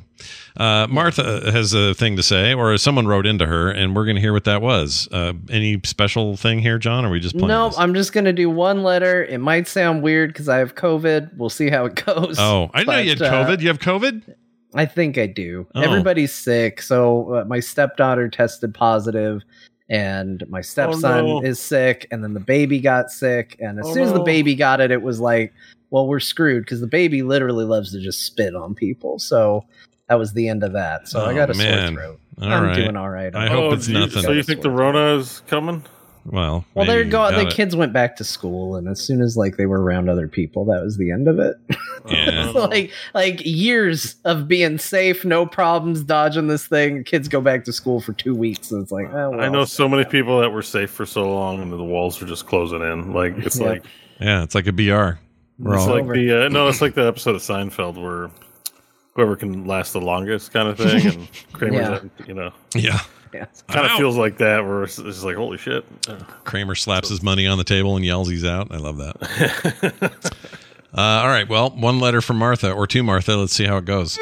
Uh, 0.56 0.86
Martha 0.89 1.51
has 1.51 1.73
a 1.74 1.94
thing 1.94 2.16
to 2.16 2.23
say, 2.23 2.55
or 2.55 2.77
someone 2.78 3.06
wrote 3.06 3.27
into 3.27 3.47
her, 3.47 3.70
and 3.70 3.94
we're 3.97 4.05
going 4.05 4.16
to 4.16 4.20
hear 4.20 4.32
what 4.32 4.44
that 4.44 4.62
was. 4.62 5.09
Uh, 5.11 5.32
any 5.51 5.81
special 5.85 6.36
thing 6.36 6.59
here, 6.61 6.78
John? 6.78 7.05
Or 7.05 7.09
are 7.09 7.11
we 7.11 7.20
just 7.20 7.35
playing? 7.35 7.48
No, 7.48 7.69
this? 7.69 7.78
I'm 7.78 7.94
just 7.94 8.12
gonna 8.12 8.32
do 8.32 8.48
one 8.51 8.82
letter. 8.82 9.24
It 9.24 9.39
might 9.39 9.66
sound 9.69 10.02
weird 10.02 10.31
because 10.32 10.48
I 10.48 10.59
have 10.59 10.74
COVID. 10.74 11.36
We'll 11.36 11.51
see 11.51 11.70
how 11.70 11.86
it 11.86 11.94
goes. 12.06 12.36
Oh, 12.39 12.70
I 12.74 12.85
know 12.85 12.98
you 12.98 13.11
had 13.11 13.19
But, 13.19 13.32
uh, 13.32 13.44
COVID. 13.47 13.61
You 13.61 13.69
have 13.69 13.78
COVID? 13.78 14.35
I 14.74 14.86
think 14.86 15.19
I 15.19 15.27
do. 15.27 15.66
Oh. 15.74 15.82
Everybody's 15.82 16.32
sick. 16.32 16.82
So 16.82 17.35
uh, 17.35 17.44
my 17.44 17.61
stepdaughter 17.61 18.28
tested 18.28 18.74
positive, 18.74 19.43
and 19.89 20.43
my 20.48 20.61
stepson 20.61 21.27
no. 21.27 21.43
is 21.43 21.61
sick, 21.61 22.06
and 22.11 22.24
then 22.24 22.35
the 22.35 22.40
baby 22.40 22.81
got 22.81 23.11
sick. 23.11 23.56
And 23.61 23.78
as 23.78 23.86
Oh, 23.86 23.94
soon 23.94 24.02
as 24.05 24.12
the 24.12 24.23
baby 24.23 24.55
got 24.55 24.81
it, 24.81 24.90
it 24.90 25.02
was 25.02 25.20
like, 25.20 25.52
well, 25.95 26.09
we're 26.09 26.19
screwed 26.19 26.65
because 26.65 26.81
the 26.81 26.89
baby 26.89 27.23
literally 27.23 27.65
loves 27.65 27.93
to 27.93 28.01
just 28.01 28.25
spit 28.27 28.53
on 28.57 28.75
people. 28.75 29.21
So 29.21 29.65
that 30.09 30.19
was 30.19 30.33
the 30.33 30.49
end 30.49 30.65
of 30.65 30.73
that. 30.73 31.07
So 31.09 31.21
I 31.21 31.31
Oh, 31.31 31.35
got 31.37 31.51
a 31.51 31.55
man. 31.55 31.95
sore 31.95 32.03
throat. 32.03 32.21
All 32.43 32.49
I'm 32.53 32.65
right. 32.65 32.75
doing 32.75 32.97
all 32.97 33.09
right. 33.11 33.33
I 33.33 33.47
hope 33.47 33.71
Oh, 33.71 33.75
it's 33.75 33.87
nothing. 33.87 34.23
So 34.23 34.33
you 34.33 34.43
think 34.43 34.62
the 34.62 34.71
Rona 34.71 35.16
is 35.19 35.41
coming? 35.47 35.85
Well, 36.27 36.65
Well, 36.75 36.85
they're 36.87 37.03
you 37.03 37.11
go. 37.11 37.19
got 37.19 37.35
The 37.35 37.47
it. 37.47 37.53
kids 37.55 37.77
went 37.77 37.93
back 37.93 38.16
to 38.16 38.25
school, 38.25 38.75
and 38.77 38.89
as 38.89 38.99
soon 38.99 39.21
as 39.21 39.37
like 39.37 39.57
they 39.59 39.66
were 39.66 39.81
around 39.83 40.09
other 40.09 40.27
people, 40.27 40.65
that 40.65 40.83
was 40.83 40.97
the 40.97 41.12
end 41.12 41.29
of 41.29 41.39
it. 41.39 41.55
Yeah. 42.07 42.53
Oh. 42.57 42.65
like 42.66 42.91
like 43.15 43.41
years 43.47 44.16
of 44.27 44.47
being 44.49 44.77
safe, 44.79 45.25
no 45.25 45.47
problems, 45.47 46.03
dodging 46.03 46.49
this 46.49 46.66
thing. 46.66 47.03
Kids 47.05 47.29
go 47.29 47.41
back 47.41 47.65
to 47.65 47.73
school 47.73 48.01
for 48.01 48.12
two 48.15 48.35
weeks, 48.35 48.71
and 48.73 48.83
it's 48.83 48.93
like, 48.93 49.09
oh, 49.12 49.31
well. 49.31 49.41
I 49.41 49.49
know 49.49 49.65
so 49.65 49.89
many 49.89 50.05
people 50.05 50.41
that 50.41 50.51
were 50.51 50.61
safe 50.62 50.91
for 50.91 51.07
so 51.07 51.33
long, 51.33 51.62
and 51.62 51.73
the 51.73 51.83
walls 51.83 52.21
are 52.23 52.27
just 52.27 52.47
closing 52.47 52.83
in. 52.83 53.12
Like 53.15 53.39
it's 53.39 53.59
Yeah. 53.61 53.66
like 53.66 53.85
Yeah, 54.21 54.43
it's 54.43 54.55
like 54.55 54.66
a 54.66 54.73
BR. 54.73 55.19
We're 55.59 55.74
it's 55.76 55.86
like 55.86 56.02
over. 56.05 56.14
the 56.14 56.47
uh, 56.47 56.48
no, 56.48 56.68
it's 56.68 56.81
like 56.81 56.94
the 56.94 57.06
episode 57.06 57.35
of 57.36 57.43
Seinfeld 57.43 58.02
where 58.02 58.31
whoever 59.14 59.36
can 59.36 59.66
last 59.66 59.93
the 59.93 60.01
longest 60.01 60.52
kind 60.52 60.68
of 60.68 60.76
thing, 60.78 61.06
and 61.06 61.28
Kramer's, 61.52 61.78
Yeah. 61.81 61.94
at- 62.20 62.28
you 62.28 62.35
know, 62.35 62.52
yeah. 62.74 63.01
Yeah. 63.32 63.47
kind 63.68 63.85
of 63.86 63.93
feels 63.98 64.16
like 64.16 64.39
that 64.39 64.64
where 64.64 64.85
it's, 64.85 64.97
it's 64.98 65.24
like 65.24 65.35
holy 65.35 65.59
shit. 65.59 65.85
Kramer 66.44 66.76
slaps 66.76 67.09
his 67.09 67.20
money 67.20 67.48
on 67.48 67.59
the 67.59 67.64
table 67.64 67.97
and 67.97 68.05
yells 68.05 68.28
he's 68.28 68.44
out. 68.44 68.68
I 68.70 68.76
love 68.76 68.97
that. 68.98 70.12
uh, 70.94 71.01
all 71.01 71.26
right. 71.26 71.48
Well, 71.48 71.70
one 71.70 71.98
letter 71.98 72.20
from 72.20 72.36
Martha 72.39 72.70
or 72.72 72.86
two 72.86 73.02
Martha. 73.02 73.36
Let's 73.36 73.52
see 73.52 73.66
how 73.66 73.76
it 73.78 73.85
goes. 73.86 74.16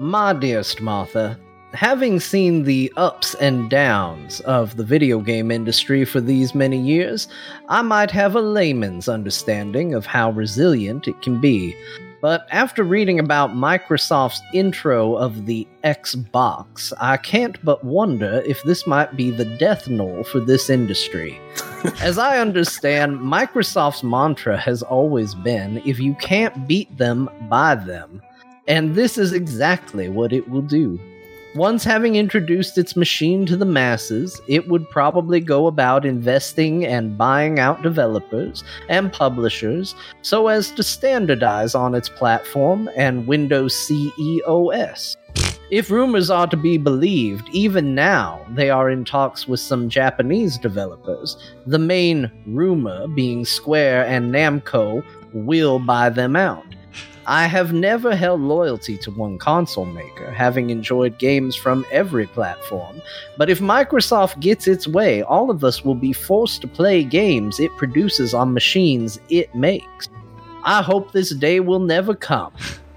My 0.00 0.34
dearest 0.38 0.80
Martha, 0.82 1.38
having 1.76 2.18
seen 2.18 2.64
the 2.64 2.92
ups 2.96 3.34
and 3.34 3.70
downs 3.70 4.40
of 4.40 4.76
the 4.76 4.84
video 4.84 5.20
game 5.20 5.50
industry 5.50 6.04
for 6.04 6.20
these 6.20 6.54
many 6.54 6.78
years, 6.78 7.28
I 7.68 7.82
might 7.82 8.10
have 8.10 8.34
a 8.34 8.40
layman's 8.40 9.08
understanding 9.08 9.94
of 9.94 10.06
how 10.06 10.30
resilient 10.30 11.06
it 11.06 11.20
can 11.22 11.40
be. 11.40 11.76
But 12.22 12.46
after 12.50 12.82
reading 12.82 13.18
about 13.20 13.50
Microsoft's 13.50 14.40
intro 14.54 15.14
of 15.16 15.44
the 15.44 15.68
Xbox, 15.84 16.92
I 16.98 17.18
can't 17.18 17.62
but 17.64 17.84
wonder 17.84 18.42
if 18.46 18.62
this 18.62 18.86
might 18.86 19.14
be 19.14 19.30
the 19.30 19.44
death 19.44 19.88
knell 19.88 20.24
for 20.24 20.40
this 20.40 20.70
industry. 20.70 21.38
As 22.00 22.16
I 22.16 22.38
understand, 22.38 23.20
Microsoft's 23.20 24.02
mantra 24.02 24.56
has 24.56 24.82
always 24.82 25.34
been 25.34 25.82
if 25.84 26.00
you 26.00 26.14
can't 26.14 26.66
beat 26.66 26.96
them, 26.96 27.28
buy 27.48 27.74
them. 27.74 28.22
And 28.66 28.94
this 28.94 29.18
is 29.18 29.32
exactly 29.32 30.08
what 30.08 30.32
it 30.32 30.48
will 30.48 30.62
do. 30.62 30.98
Once 31.56 31.84
having 31.84 32.16
introduced 32.16 32.76
its 32.76 32.96
machine 32.96 33.46
to 33.46 33.56
the 33.56 33.64
masses, 33.64 34.42
it 34.46 34.68
would 34.68 34.90
probably 34.90 35.40
go 35.40 35.66
about 35.66 36.04
investing 36.04 36.84
and 36.84 37.16
buying 37.16 37.58
out 37.58 37.80
developers 37.82 38.62
and 38.90 39.10
publishers 39.10 39.94
so 40.20 40.48
as 40.48 40.70
to 40.70 40.82
standardize 40.82 41.74
on 41.74 41.94
its 41.94 42.10
platform 42.10 42.90
and 42.94 43.26
Windows 43.26 43.74
CE 43.74 44.42
OS. 44.46 45.16
If 45.70 45.90
rumors 45.90 46.28
are 46.28 46.46
to 46.46 46.58
be 46.58 46.76
believed, 46.76 47.48
even 47.52 47.94
now 47.94 48.44
they 48.50 48.68
are 48.68 48.90
in 48.90 49.06
talks 49.06 49.48
with 49.48 49.58
some 49.58 49.88
Japanese 49.88 50.58
developers. 50.58 51.38
The 51.66 51.78
main 51.78 52.30
rumor 52.46 53.08
being 53.08 53.46
Square 53.46 54.04
and 54.08 54.30
Namco 54.32 55.02
will 55.32 55.78
buy 55.78 56.10
them 56.10 56.36
out. 56.36 56.66
I 57.28 57.48
have 57.48 57.72
never 57.72 58.14
held 58.14 58.40
loyalty 58.40 58.96
to 58.98 59.10
one 59.10 59.36
console 59.36 59.84
maker, 59.84 60.30
having 60.30 60.70
enjoyed 60.70 61.18
games 61.18 61.56
from 61.56 61.84
every 61.90 62.28
platform. 62.28 63.02
But 63.36 63.50
if 63.50 63.58
Microsoft 63.58 64.38
gets 64.38 64.68
its 64.68 64.86
way, 64.86 65.22
all 65.22 65.50
of 65.50 65.64
us 65.64 65.84
will 65.84 65.96
be 65.96 66.12
forced 66.12 66.60
to 66.60 66.68
play 66.68 67.02
games 67.02 67.58
it 67.58 67.76
produces 67.76 68.32
on 68.32 68.54
machines 68.54 69.18
it 69.28 69.52
makes. 69.56 70.08
I 70.62 70.82
hope 70.82 71.10
this 71.10 71.30
day 71.30 71.58
will 71.58 71.80
never 71.80 72.14
come. 72.14 72.52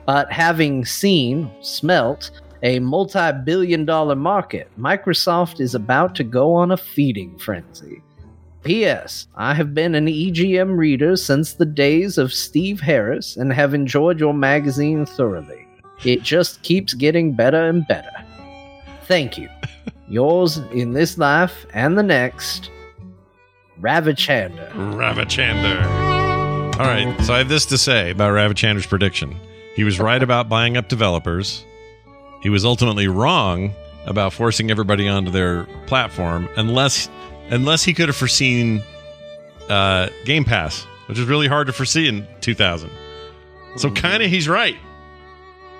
But 0.05 0.31
having 0.31 0.85
seen, 0.85 1.51
smelt, 1.61 2.29
a 2.61 2.79
multi 2.79 3.31
billion 3.43 3.85
dollar 3.85 4.15
market, 4.15 4.69
Microsoft 4.77 5.59
is 5.59 5.73
about 5.73 6.13
to 6.15 6.23
go 6.23 6.53
on 6.53 6.71
a 6.71 6.77
feeding 6.77 7.37
frenzy. 7.39 8.03
P.S. 8.63 9.27
I 9.35 9.53
have 9.53 9.73
been 9.73 9.95
an 9.95 10.07
EGM 10.07 10.77
reader 10.77 11.15
since 11.15 11.53
the 11.53 11.65
days 11.65 12.17
of 12.17 12.33
Steve 12.33 12.81
Harris 12.81 13.37
and 13.37 13.53
have 13.53 13.73
enjoyed 13.73 14.19
your 14.19 14.33
magazine 14.33 15.05
thoroughly. 15.05 15.65
It 16.03 16.23
just 16.23 16.61
keeps 16.63 16.93
getting 16.93 17.33
better 17.33 17.67
and 17.67 17.87
better. 17.87 18.11
Thank 19.03 19.37
you. 19.37 19.49
Yours 20.07 20.57
in 20.73 20.93
this 20.93 21.17
life 21.17 21.65
and 21.73 21.97
the 21.97 22.03
next, 22.03 22.69
Ravichandra. 23.81 24.71
Ravichandra. 24.71 25.85
All 26.79 26.85
right, 26.85 27.15
so 27.21 27.33
I 27.33 27.39
have 27.39 27.49
this 27.49 27.65
to 27.67 27.77
say 27.77 28.11
about 28.11 28.31
Ravichandra's 28.31 28.85
prediction. 28.85 29.35
He 29.75 29.83
was 29.83 29.99
right 29.99 30.21
about 30.21 30.49
buying 30.49 30.77
up 30.77 30.89
developers. 30.89 31.63
He 32.41 32.49
was 32.49 32.65
ultimately 32.65 33.07
wrong 33.07 33.73
about 34.05 34.33
forcing 34.33 34.71
everybody 34.71 35.07
onto 35.07 35.31
their 35.31 35.65
platform, 35.85 36.49
unless 36.55 37.09
unless 37.51 37.83
he 37.83 37.93
could 37.93 38.07
have 38.09 38.15
foreseen 38.15 38.81
uh, 39.69 40.09
Game 40.25 40.43
Pass, 40.45 40.83
which 41.07 41.17
is 41.19 41.25
really 41.25 41.47
hard 41.47 41.67
to 41.67 41.73
foresee 41.73 42.07
in 42.07 42.27
2000. 42.41 42.89
So 43.77 43.91
kind 43.91 44.23
of 44.23 44.29
he's 44.29 44.47
right, 44.49 44.75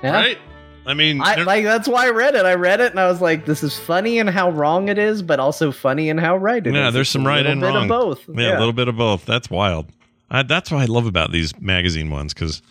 Yeah. 0.04 0.12
right? 0.12 0.38
I 0.86 0.94
mean, 0.94 1.22
I 1.22 1.42
like 1.44 1.64
that's 1.66 1.88
why 1.88 2.08
I 2.08 2.10
read 2.10 2.34
it. 2.36 2.46
I 2.46 2.54
read 2.56 2.80
it 2.80 2.92
and 2.92 3.00
I 3.00 3.08
was 3.08 3.22
like, 3.22 3.46
"This 3.46 3.62
is 3.64 3.78
funny 3.78 4.18
and 4.18 4.28
how 4.30 4.50
wrong 4.50 4.88
it 4.90 4.98
is, 4.98 5.22
but 5.22 5.40
also 5.40 5.72
funny 5.72 6.10
and 6.10 6.20
how 6.20 6.38
right 6.38 6.66
it 6.66 6.70
is." 6.70 6.74
yeah, 6.76 6.90
there's 6.90 7.08
It's 7.08 7.12
some 7.12 7.26
a 7.26 7.30
right 7.30 7.38
little 7.38 7.52
and 7.52 7.62
bit 7.62 7.68
wrong. 7.68 7.84
of 7.84 7.90
both. 7.90 8.30
Yeah, 8.38 8.58
a 8.58 8.60
little 8.60 8.74
bit 8.74 8.88
of 8.88 8.96
both. 8.98 9.26
That's 9.26 9.50
wild. 9.52 9.88
I, 10.32 10.44
that's 10.44 10.72
what 10.72 10.82
I 10.82 10.86
love 10.86 11.06
about 11.06 11.32
these 11.32 11.60
magazine 11.60 12.10
ones 12.10 12.34
because 12.34 12.62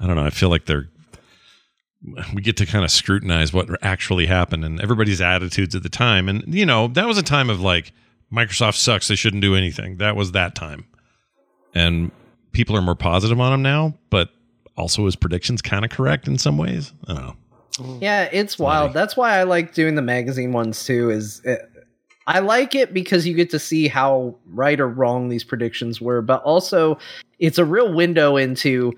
I 0.00 0.06
don't 0.06 0.16
know. 0.16 0.24
I 0.24 0.30
feel 0.30 0.48
like 0.50 0.66
they're 0.66 0.88
we 2.34 2.42
get 2.42 2.56
to 2.58 2.66
kind 2.66 2.84
of 2.84 2.90
scrutinize 2.90 3.52
what 3.52 3.68
actually 3.82 4.26
happened 4.26 4.64
and 4.64 4.80
everybody's 4.80 5.20
attitudes 5.20 5.74
at 5.74 5.82
the 5.82 5.88
time. 5.88 6.28
And 6.28 6.42
you 6.54 6.66
know, 6.66 6.88
that 6.88 7.06
was 7.06 7.16
a 7.16 7.22
time 7.22 7.48
of 7.48 7.60
like 7.60 7.92
Microsoft 8.32 8.76
sucks. 8.76 9.08
They 9.08 9.16
shouldn't 9.16 9.42
do 9.42 9.54
anything. 9.54 9.98
That 9.98 10.16
was 10.16 10.32
that 10.32 10.54
time, 10.54 10.86
and 11.74 12.10
people 12.52 12.76
are 12.76 12.82
more 12.82 12.94
positive 12.94 13.40
on 13.40 13.52
him 13.52 13.62
now. 13.62 13.94
But 14.10 14.30
also, 14.76 15.04
his 15.06 15.16
predictions 15.16 15.62
kind 15.62 15.84
of 15.84 15.90
correct 15.90 16.28
in 16.28 16.38
some 16.38 16.58
ways. 16.58 16.92
I 17.06 17.14
don't 17.14 17.22
know. 17.22 17.36
Yeah, 18.00 18.28
it's 18.32 18.58
wild. 18.58 18.94
That's 18.94 19.16
why 19.16 19.38
I 19.38 19.42
like 19.42 19.74
doing 19.74 19.94
the 19.96 20.02
magazine 20.02 20.52
ones 20.52 20.84
too. 20.84 21.10
Is 21.10 21.42
it, 21.44 21.60
I 22.26 22.40
like 22.40 22.74
it 22.74 22.92
because 22.92 23.26
you 23.26 23.34
get 23.34 23.50
to 23.50 23.58
see 23.58 23.86
how 23.86 24.34
right 24.46 24.80
or 24.80 24.88
wrong 24.88 25.28
these 25.28 25.44
predictions 25.44 26.00
were, 26.00 26.22
but 26.22 26.42
also 26.42 26.98
it's 27.38 27.58
a 27.58 27.64
real 27.64 27.92
window 27.92 28.36
into, 28.36 28.92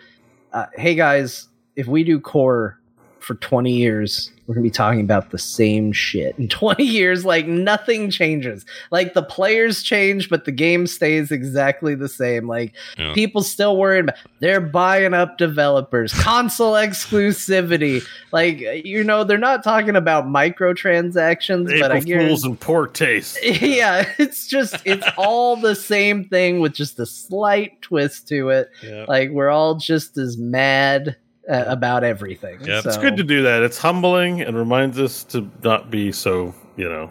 uh, 0.53 0.67
hey 0.77 0.95
guys, 0.95 1.49
if 1.77 1.87
we 1.87 2.05
do 2.05 2.21
core 2.21 2.79
for 3.19 3.35
20 3.35 3.73
years, 3.73 4.33
we're 4.49 4.55
gonna 4.55 4.63
be 4.65 4.71
talking 4.71 5.01
about 5.03 5.31
the 5.31 5.39
same 5.39 5.93
shit. 5.93 6.35
In 6.39 6.49
20 6.49 6.83
years, 6.83 7.25
like 7.27 7.47
nothing 7.47 8.11
changes. 8.11 8.65
Like 8.91 9.13
the 9.13 9.23
players 9.23 9.83
change, 9.83 10.31
but 10.31 10.47
the 10.47 10.53
game 10.53 10.87
stays 10.87 11.31
exactly 11.31 11.95
the 11.95 12.09
same. 12.09 12.49
Like 12.49 12.73
Yeah. 12.99 13.13
people 13.13 13.43
still 13.43 13.77
worried 13.77 14.05
about 14.05 14.17
they're 14.41 14.61
buying 14.63 15.13
up 15.13 15.37
developers, 15.37 16.15
console 16.15 16.73
exclusivity. 16.73 18.03
Like 18.33 18.59
you 18.61 19.05
know, 19.05 19.23
they're 19.23 19.37
not 19.39 19.63
talking 19.63 19.97
about 19.97 20.25
microtransactions, 20.27 21.79
but 21.81 21.93
I 21.93 21.99
April 21.99 22.27
Fools 22.29 22.45
and 22.45 22.59
poor 22.59 22.87
taste. 22.87 23.39
Yeah, 23.61 24.11
it's 24.19 24.47
just 24.47 24.77
it's 24.85 25.07
all 25.19 25.57
the 25.57 25.75
same 25.75 26.25
thing 26.25 26.61
with 26.61 26.73
just 26.73 26.99
a 26.99 27.07
slight 27.07 27.81
twist 27.83 28.29
to 28.29 28.49
it. 28.51 28.71
Yeah. 28.83 29.05
Like 29.07 29.31
we're 29.31 29.51
all 29.51 29.75
just 29.75 30.17
as 30.17 30.39
mad 30.39 31.17
uh, 31.49 31.65
about 31.67 32.05
everything. 32.05 32.61
Yeah, 32.63 32.81
So, 32.81 32.89
It's 32.89 32.99
good 32.99 33.17
to 33.17 33.25
do 33.25 33.43
that. 33.43 33.63
It's 33.63 33.79
humbling 33.79 34.41
and 34.43 34.57
reminds 34.57 34.99
us 34.99 35.25
to 35.25 35.51
not 35.63 35.91
be 35.91 36.13
so, 36.13 36.55
you 36.77 36.89
know, 36.89 37.11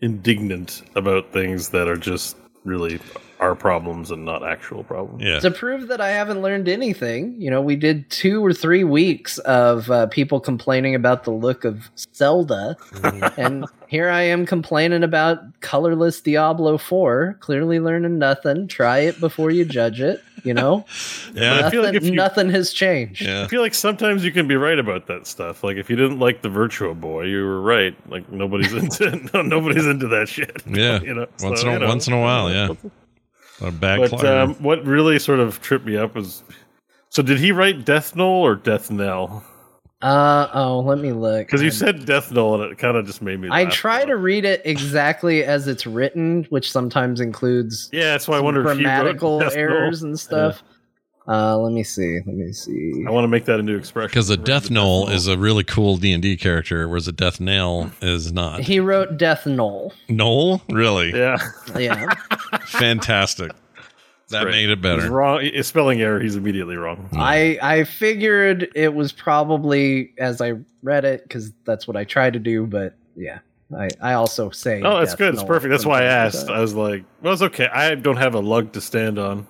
indignant 0.00 0.82
about 0.96 1.32
things 1.32 1.68
that 1.70 1.88
are 1.88 1.96
just 1.96 2.36
really 2.64 2.98
our 3.40 3.54
problems 3.54 4.10
and 4.10 4.24
not 4.24 4.46
actual 4.46 4.84
problems. 4.84 5.22
Yeah. 5.22 5.40
to 5.40 5.50
prove 5.50 5.88
that 5.88 6.00
I 6.00 6.10
haven't 6.10 6.42
learned 6.42 6.68
anything, 6.68 7.34
you 7.40 7.50
know, 7.50 7.60
we 7.60 7.74
did 7.74 8.08
two 8.10 8.44
or 8.44 8.52
three 8.52 8.84
weeks 8.84 9.38
of 9.38 9.90
uh, 9.90 10.06
people 10.08 10.40
complaining 10.40 10.94
about 10.94 11.24
the 11.24 11.30
look 11.32 11.64
of 11.64 11.90
Zelda, 12.14 12.76
and 13.38 13.64
here 13.88 14.08
I 14.10 14.22
am 14.22 14.44
complaining 14.46 15.02
about 15.02 15.38
colorless 15.62 16.20
Diablo 16.20 16.76
4. 16.78 17.38
Clearly 17.40 17.80
learning 17.80 18.18
nothing. 18.18 18.68
Try 18.68 18.98
it 19.00 19.18
before 19.20 19.50
you 19.50 19.64
judge 19.64 20.00
it, 20.00 20.22
you 20.44 20.54
know? 20.54 20.84
Yeah. 21.32 21.64
I 21.66 21.70
feel 21.70 21.82
like 21.82 21.94
nothing, 21.94 21.96
if 21.96 22.04
you- 22.10 22.16
nothing 22.16 22.50
has 22.50 22.72
changed. 22.72 23.22
Yeah. 23.22 23.44
I 23.44 23.46
feel 23.46 23.62
like 23.62 23.72
sometimes 23.74 24.24
you 24.24 24.32
can 24.32 24.46
be 24.48 24.56
right 24.56 24.78
about 24.78 25.06
that 25.06 25.26
stuff. 25.26 25.62
Like 25.64 25.76
if 25.76 25.88
you 25.88 25.96
didn't 25.96 26.18
like 26.18 26.42
the 26.42 26.48
Virtual 26.50 26.92
Boy, 26.94 27.24
you 27.24 27.44
were 27.44 27.60
right. 27.62 27.94
Like 28.10 28.30
nobody's 28.30 28.72
into 29.00 29.28
no, 29.32 29.42
nobody's 29.42 29.86
into 29.86 30.08
that 30.08 30.28
shit. 30.28 30.62
Yeah. 30.66 31.00
you 31.04 31.14
know. 31.14 31.26
Once 31.40 31.60
so, 31.62 31.68
in 31.68 31.68
a- 31.68 31.72
you 31.74 31.78
know. 31.80 31.88
once 31.88 32.06
in 32.08 32.12
a 32.12 32.20
while, 32.20 32.50
yeah. 32.50 32.74
A 33.62 33.70
bad 33.70 34.00
But 34.00 34.10
climber. 34.10 34.38
um, 34.38 34.54
what 34.54 34.84
really 34.84 35.18
sort 35.18 35.40
of 35.40 35.60
tripped 35.60 35.84
me 35.84 35.96
up 35.96 36.14
was, 36.14 36.42
so 37.08 37.22
did 37.22 37.38
he 37.38 37.52
write 37.52 37.84
Death 37.84 38.16
Knoll 38.16 38.44
or 38.44 38.54
Death 38.56 38.90
Knell? 38.90 39.44
Uh 40.02 40.48
oh, 40.54 40.80
let 40.80 40.98
me 40.98 41.12
look. 41.12 41.46
Because 41.46 41.60
you 41.60 41.70
said 41.70 42.06
Death 42.06 42.32
Knoll 42.32 42.62
and 42.62 42.72
it 42.72 42.78
kind 42.78 42.96
of 42.96 43.04
just 43.04 43.20
made 43.20 43.38
me. 43.38 43.48
I 43.50 43.66
try 43.66 44.06
to 44.06 44.16
read 44.16 44.46
it 44.46 44.62
exactly 44.64 45.44
as 45.44 45.68
it's 45.68 45.86
written, 45.86 46.46
which 46.48 46.72
sometimes 46.72 47.20
includes 47.20 47.90
Yeah, 47.92 48.12
that's 48.12 48.26
why 48.26 48.38
I 48.38 48.40
wonder 48.40 48.60
if 48.62 48.78
he 48.78 48.84
wrote 48.84 48.90
grammatical 48.94 49.40
Death 49.40 49.56
errors 49.56 50.02
and 50.02 50.18
stuff. 50.18 50.62
Uh, 51.28 51.56
let 51.58 51.72
me 51.72 51.84
see. 51.84 52.16
Let 52.26 52.34
me 52.34 52.52
see. 52.52 53.04
I 53.06 53.10
want 53.10 53.24
to 53.24 53.28
make 53.28 53.44
that 53.44 53.60
a 53.60 53.62
new 53.62 53.76
expression. 53.76 54.08
Because 54.08 54.30
a 54.30 54.36
death 54.36 54.70
knoll 54.70 55.08
is 55.08 55.28
a 55.28 55.38
really 55.38 55.62
cool 55.62 55.96
D 55.96 56.12
and 56.12 56.22
D 56.22 56.36
character, 56.36 56.88
whereas 56.88 57.06
a 57.06 57.12
death 57.12 57.38
nail 57.40 57.90
is 58.02 58.32
not. 58.32 58.60
He 58.60 58.80
wrote 58.80 59.16
Death 59.16 59.46
Knoll. 59.46 59.92
Knoll, 60.08 60.60
really 60.70 61.10
Yeah, 61.16 61.36
Yeah. 61.78 62.12
fantastic. 62.66 63.52
That 64.30 64.44
Great. 64.44 64.52
made 64.52 64.70
it 64.70 64.78
He's 64.78 64.82
better. 64.82 65.10
wrong. 65.10 65.40
His 65.42 65.66
spelling 65.66 66.00
error. 66.00 66.20
He's 66.20 66.36
immediately 66.36 66.76
wrong. 66.76 67.08
I 67.12 67.58
I 67.62 67.84
figured 67.84 68.68
it 68.76 68.94
was 68.94 69.10
probably 69.12 70.12
as 70.18 70.40
I 70.40 70.54
read 70.82 71.04
it 71.04 71.24
because 71.24 71.52
that's 71.64 71.88
what 71.88 71.96
I 71.96 72.04
try 72.04 72.30
to 72.30 72.38
do. 72.38 72.64
But 72.66 72.94
yeah, 73.16 73.40
I 73.76 73.88
I 74.00 74.12
also 74.12 74.50
say. 74.50 74.82
Oh, 74.84 74.98
that's 75.00 75.16
good. 75.16 75.34
It's 75.34 75.42
perfect. 75.42 75.70
That's 75.72 75.84
why 75.86 76.02
I 76.02 76.04
asked. 76.04 76.48
I 76.48 76.60
was 76.60 76.74
like, 76.74 77.04
well, 77.22 77.32
it's 77.32 77.42
okay. 77.42 77.66
I 77.66 77.96
don't 77.96 78.18
have 78.18 78.34
a 78.34 78.40
lug 78.40 78.72
to 78.74 78.80
stand 78.80 79.18
on 79.18 79.48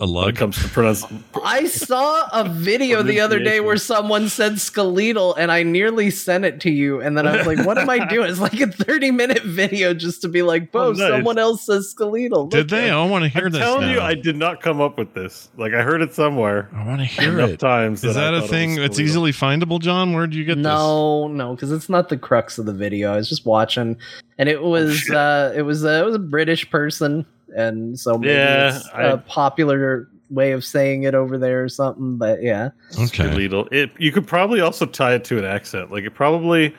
A 0.00 0.10
when 0.10 0.28
it 0.28 0.34
comes 0.36 0.60
to 0.60 0.68
pronounce. 0.70 1.04
I 1.44 1.66
saw 1.66 2.26
a 2.32 2.48
video 2.48 3.04
the 3.04 3.20
other 3.20 3.38
day 3.38 3.60
where 3.60 3.76
someone 3.76 4.28
said 4.28 4.58
skeletal, 4.60 5.34
and 5.36 5.52
I 5.52 5.62
nearly 5.62 6.10
sent 6.10 6.44
it 6.44 6.60
to 6.62 6.70
you, 6.70 7.00
and 7.00 7.16
then 7.16 7.28
I 7.28 7.36
was 7.36 7.46
like, 7.46 7.64
"What 7.64 7.78
am 7.78 7.88
I 7.88 8.04
doing?" 8.08 8.28
It's 8.28 8.40
like 8.40 8.58
a 8.60 8.66
thirty-minute 8.66 9.44
video 9.44 9.94
just 9.94 10.20
to 10.22 10.28
be 10.28 10.42
like, 10.42 10.72
"Bo, 10.72 10.86
Oh, 10.88 10.92
nice. 10.94 10.98
someone 11.10 11.38
else 11.38 11.64
says 11.66 11.90
skeletal." 11.90 12.46
Did 12.48 12.58
Look 12.58 12.68
they? 12.70 12.90
at- 12.90 12.96
I 12.96 13.06
want 13.06 13.22
to 13.22 13.28
hear 13.28 13.46
I'm 13.46 13.52
this. 13.52 13.60
telling 13.60 13.88
you. 13.88 14.00
I 14.00 14.14
did 14.16 14.34
not 14.36 14.60
come 14.60 14.80
up 14.80 14.98
with 14.98 15.14
this. 15.14 15.48
Like 15.56 15.74
I 15.74 15.82
heard 15.82 16.02
it 16.02 16.12
somewhere 16.12 16.70
I 16.74 16.84
want 16.84 16.98
to 16.98 17.04
hear 17.06 17.32
enough 17.38 17.50
it. 17.50 17.60
times. 17.60 18.02
Is 18.02 18.16
I 18.16 18.20
that 18.22 18.34
a 18.34 18.40
thought 18.40 18.46
it 18.46 18.50
thing 18.50 18.70
was 18.70 18.78
that's 18.78 18.98
easily 18.98 19.30
findable, 19.30 19.78
John? 19.80 20.12
Where 20.12 20.26
did 20.26 20.34
you 20.34 20.44
get 20.44 20.58
No, 20.58 21.28
no, 21.28 21.54
because 21.54 21.70
it's 21.70 21.88
not 21.88 22.08
the 22.08 22.18
crux 22.18 22.58
of 22.58 22.66
the 22.66 22.74
video. 22.74 23.12
I 23.12 23.16
was 23.16 23.28
just 23.28 23.46
watching, 23.46 23.96
and 24.38 24.48
it 24.48 24.60
was 24.60 24.96
shit. 24.98 25.14
uh, 25.14 25.52
it 25.54 25.62
was 25.62 25.84
uh, 25.84 26.00
it 26.02 26.04
was 26.04 26.16
a 26.16 26.20
British 26.20 26.68
person, 26.68 27.24
and 27.54 27.98
so 27.98 28.18
maybe 28.18 28.32
Yeah, 28.34 28.76
it's 28.76 28.88
I- 28.94 29.02
a 29.04 29.16
popular 29.18 30.08
way 30.30 30.52
of 30.52 30.64
saying 30.64 31.02
it 31.04 31.14
over 31.14 31.38
there 31.38 31.62
or 31.62 31.68
something. 31.68 32.16
But 32.16 32.42
yeah. 32.42 32.70
Okay. 32.98 33.30
illegal. 33.30 33.68
It 33.70 33.90
you 33.98 34.10
could 34.12 34.26
probably 34.26 34.60
also 34.60 34.86
tie 34.86 35.14
it 35.14 35.24
to 35.24 35.38
an 35.38 35.44
accent. 35.44 35.90
Like 35.92 36.04
it 36.04 36.14
probably, 36.14 36.74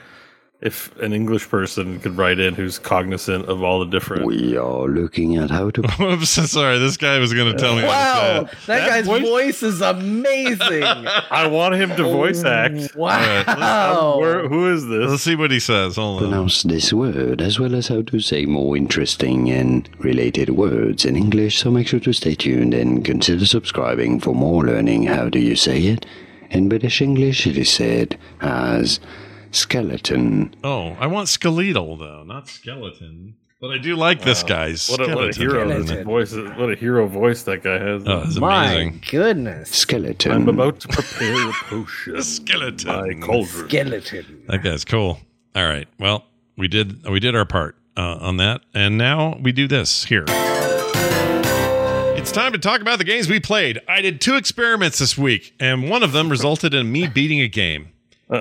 if 0.62 0.96
an 1.00 1.12
English 1.14 1.50
person 1.50 2.00
could 2.00 2.18
write 2.18 2.40
in 2.40 2.56
who's 2.56 2.80
cognizant 2.80 3.46
of 3.46 3.62
all 3.62 3.80
the 3.80 3.86
different. 3.86 4.26
We 4.26 4.56
are 4.56 4.88
looking 4.88 5.36
at 5.36 5.52
how 5.52 5.70
to 5.72 5.82
Oops, 6.02 6.30
sorry. 6.30 6.80
This 6.80 6.98
guy 6.98 7.20
was 7.20 7.34
going 7.34 7.52
to 7.52 7.58
tell 7.58 7.76
me 7.76 7.84
wow, 7.84 7.92
how 7.92 8.44
to 8.46 8.68
that, 8.68 8.90
guy's 8.90 9.06
voice- 9.06 9.22
voice, 9.24 9.64
is 9.64 9.82
amazing. 9.82 10.84
I 11.30 11.48
want 11.48 11.76
him 11.76 11.90
to 11.98 12.04
voice 12.04 12.44
act. 12.44 12.92
Oh, 12.96 13.00
wow, 13.00 14.18
Where, 14.20 14.48
who 14.48 14.74
is 14.74 14.88
this? 14.88 15.10
Let's 15.10 15.24
see 15.24 15.36
what 15.36 15.52
he 15.52 15.60
says. 15.60 15.98
Hold 15.98 16.24
on. 16.24 16.48
this 16.66 16.94
word, 16.94 17.42
as 17.42 17.60
well 17.60 17.76
as 17.76 17.90
how 17.90 18.02
to 18.04 18.20
say 18.20 18.46
more 18.46 18.78
interesting 18.78 19.50
and 19.52 19.90
related 20.00 20.52
words 20.52 21.04
in 21.06 21.16
English, 21.16 21.60
so 21.60 21.70
make 21.70 21.88
sure 21.88 22.00
to 22.00 22.14
stay 22.14 22.34
tuned 22.34 22.74
and 22.74 23.04
consider 23.04 23.46
subscribing 23.46 24.20
for 24.20 24.34
more 24.34 24.64
learning 24.66 25.04
how 25.04 25.28
do 25.30 25.40
you 25.40 25.56
say 25.56 25.82
it. 25.82 26.06
In 26.50 26.70
British 26.70 27.02
English, 27.02 27.46
it 27.46 27.58
is 27.58 27.70
said 27.70 28.18
as 28.40 29.00
skeleton. 29.56 30.54
Oh, 30.64 30.96
I 31.00 31.08
want 31.08 31.30
skeletal 31.30 31.98
though, 31.98 32.24
not 32.24 32.48
skeleton. 32.48 33.36
But 33.62 33.72
I 33.72 33.78
do 33.78 33.96
like 33.96 34.22
this 34.22 34.44
guy's 34.44 34.88
What 34.90 35.00
a, 35.10 35.16
what 35.16 35.30
a 35.30 35.34
hero 35.40 35.66
Skeleton. 35.82 36.04
voice! 36.06 36.34
What 36.36 36.72
a 36.72 36.76
hero 36.76 37.08
voice 37.08 37.44
that 37.44 37.64
guy 37.64 37.80
has. 37.80 38.04
Oh, 38.06 38.24
it's 38.28 38.36
My 38.36 38.74
amazing. 38.74 39.02
goodness. 39.10 39.70
Skeleton. 39.70 40.32
I'm 40.34 40.50
about 40.50 40.82
to 40.82 40.88
prepare 40.90 41.50
a 41.50 41.54
potion. 41.54 42.22
Skeleton. 42.22 42.88
My 42.92 43.26
cauldron. 43.26 43.70
Skeleton. 43.70 44.44
That 44.50 44.62
guy's 44.62 44.84
cool. 44.86 45.20
All 45.56 45.66
right. 45.66 45.88
Well, 45.98 46.26
we 46.58 46.68
did 46.68 47.08
we 47.08 47.20
did 47.22 47.34
our 47.36 47.46
part 47.46 47.76
uh, 47.98 48.18
on 48.20 48.38
that, 48.38 48.62
and 48.74 48.98
now 48.98 49.38
we 49.42 49.52
do 49.54 49.68
this 49.70 50.04
here. 50.04 50.26
It's 52.18 52.32
time 52.32 52.52
to 52.54 52.58
talk 52.60 52.82
about 52.82 52.98
the 52.98 53.04
games 53.06 53.30
we 53.30 53.40
played. 53.40 53.80
I 53.88 54.02
did 54.02 54.20
two 54.20 54.36
experiments 54.36 55.00
this 55.00 55.18
week, 55.18 55.54
and 55.60 55.90
one 55.90 56.04
of 56.04 56.12
them 56.12 56.30
resulted 56.30 56.74
in 56.74 56.92
me 56.92 57.08
beating 57.08 57.40
a 57.40 57.48
game. 57.48 57.90
Uh, 58.30 58.38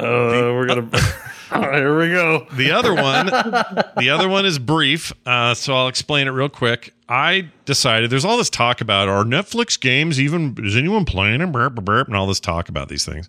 we're 0.54 0.66
gonna. 0.66 0.88
All 1.52 1.60
right, 1.60 1.76
here 1.76 1.98
we 1.98 2.08
go. 2.08 2.46
The 2.54 2.72
other 2.72 2.94
one, 2.94 3.26
the 3.26 4.10
other 4.10 4.28
one 4.28 4.44
is 4.46 4.58
brief, 4.58 5.12
uh, 5.26 5.54
so 5.54 5.74
I'll 5.74 5.88
explain 5.88 6.26
it 6.26 6.30
real 6.30 6.48
quick. 6.48 6.94
I 7.08 7.50
decided 7.64 8.10
there's 8.10 8.24
all 8.24 8.38
this 8.38 8.50
talk 8.50 8.80
about 8.80 9.08
are 9.08 9.24
Netflix 9.24 9.78
games 9.78 10.18
even 10.18 10.56
is 10.64 10.74
anyone 10.74 11.04
playing 11.04 11.40
them, 11.40 11.54
and 11.54 12.16
all 12.16 12.26
this 12.26 12.40
talk 12.40 12.68
about 12.70 12.88
these 12.88 13.04
things 13.04 13.28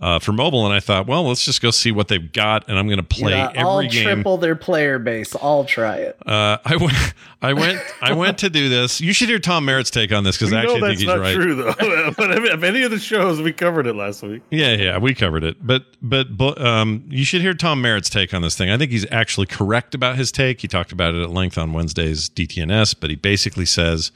uh, 0.00 0.18
for 0.20 0.32
mobile, 0.32 0.64
and 0.64 0.72
I 0.72 0.78
thought, 0.78 1.08
well, 1.08 1.26
let's 1.26 1.44
just 1.44 1.60
go 1.60 1.72
see 1.72 1.90
what 1.90 2.06
they've 2.06 2.32
got, 2.32 2.68
and 2.68 2.78
I'm 2.78 2.86
going 2.86 2.98
to 2.98 3.02
play 3.02 3.32
Yeah, 3.32 3.48
every 3.48 3.60
I'll 3.62 3.82
game. 3.82 4.04
triple 4.04 4.36
their 4.36 4.54
player 4.54 5.00
base. 5.00 5.34
I'll 5.34 5.64
try 5.64 5.96
it. 5.96 6.16
Uh, 6.24 6.58
I 6.64 6.76
went, 6.76 6.94
I 7.42 7.52
went, 7.52 7.80
I 8.00 8.12
went 8.12 8.38
to 8.38 8.50
do 8.50 8.68
this. 8.68 9.00
You 9.00 9.12
should 9.12 9.28
hear 9.28 9.40
Tom 9.40 9.64
Merritt's 9.64 9.90
take 9.90 10.12
on 10.12 10.22
this 10.22 10.36
because 10.36 10.52
I 10.52 10.60
actually 10.60 10.74
think 10.74 10.86
that's 10.86 11.00
he's 11.00 11.08
not 11.08 11.18
right. 11.18 11.34
true 11.34 11.54
though. 11.56 11.74
but 12.16 12.30
I 12.30 12.38
mean, 12.38 12.52
of 12.52 12.62
any 12.62 12.82
of 12.82 12.92
the 12.92 12.98
shows, 13.00 13.40
we 13.42 13.52
covered 13.52 13.88
it 13.88 13.96
last 13.96 14.22
week. 14.22 14.42
Yeah, 14.50 14.74
yeah, 14.74 14.98
we 14.98 15.14
covered 15.14 15.42
it. 15.42 15.56
But 15.66 15.84
but 16.00 16.36
but 16.36 16.60
um, 16.64 17.04
you 17.08 17.24
should 17.24 17.40
hear 17.40 17.54
Tom 17.54 17.82
Merritt's 17.82 18.08
take 18.08 18.32
on 18.32 18.42
this 18.42 18.56
thing. 18.56 18.70
I 18.70 18.78
think 18.78 18.92
he's 18.92 19.06
actually 19.10 19.46
correct 19.46 19.96
about 19.96 20.16
his 20.16 20.30
take. 20.30 20.60
He 20.60 20.68
talked 20.68 20.92
about 20.92 21.14
it 21.14 21.22
at 21.22 21.30
length 21.30 21.58
on 21.58 21.72
Wednesday's 21.72 22.28
DTNS, 22.30 22.94
but 23.00 23.10
he 23.10 23.16
basically 23.16 23.66
says, 23.66 24.12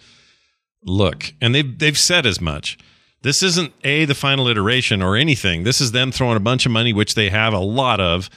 "Look," 0.84 1.34
and 1.40 1.52
they've 1.54 1.76
they've 1.76 1.98
said 1.98 2.24
as 2.24 2.40
much. 2.40 2.78
This 3.22 3.42
isn't 3.42 3.72
a 3.84 4.04
the 4.04 4.14
final 4.14 4.48
iteration 4.48 5.00
or 5.00 5.16
anything. 5.16 5.62
This 5.62 5.80
is 5.80 5.92
them 5.92 6.12
throwing 6.12 6.36
a 6.36 6.40
bunch 6.40 6.66
of 6.66 6.72
money, 6.72 6.92
which 6.92 7.14
they 7.14 7.30
have 7.30 7.52
a 7.52 7.58
lot 7.58 8.00
of, 8.00 8.28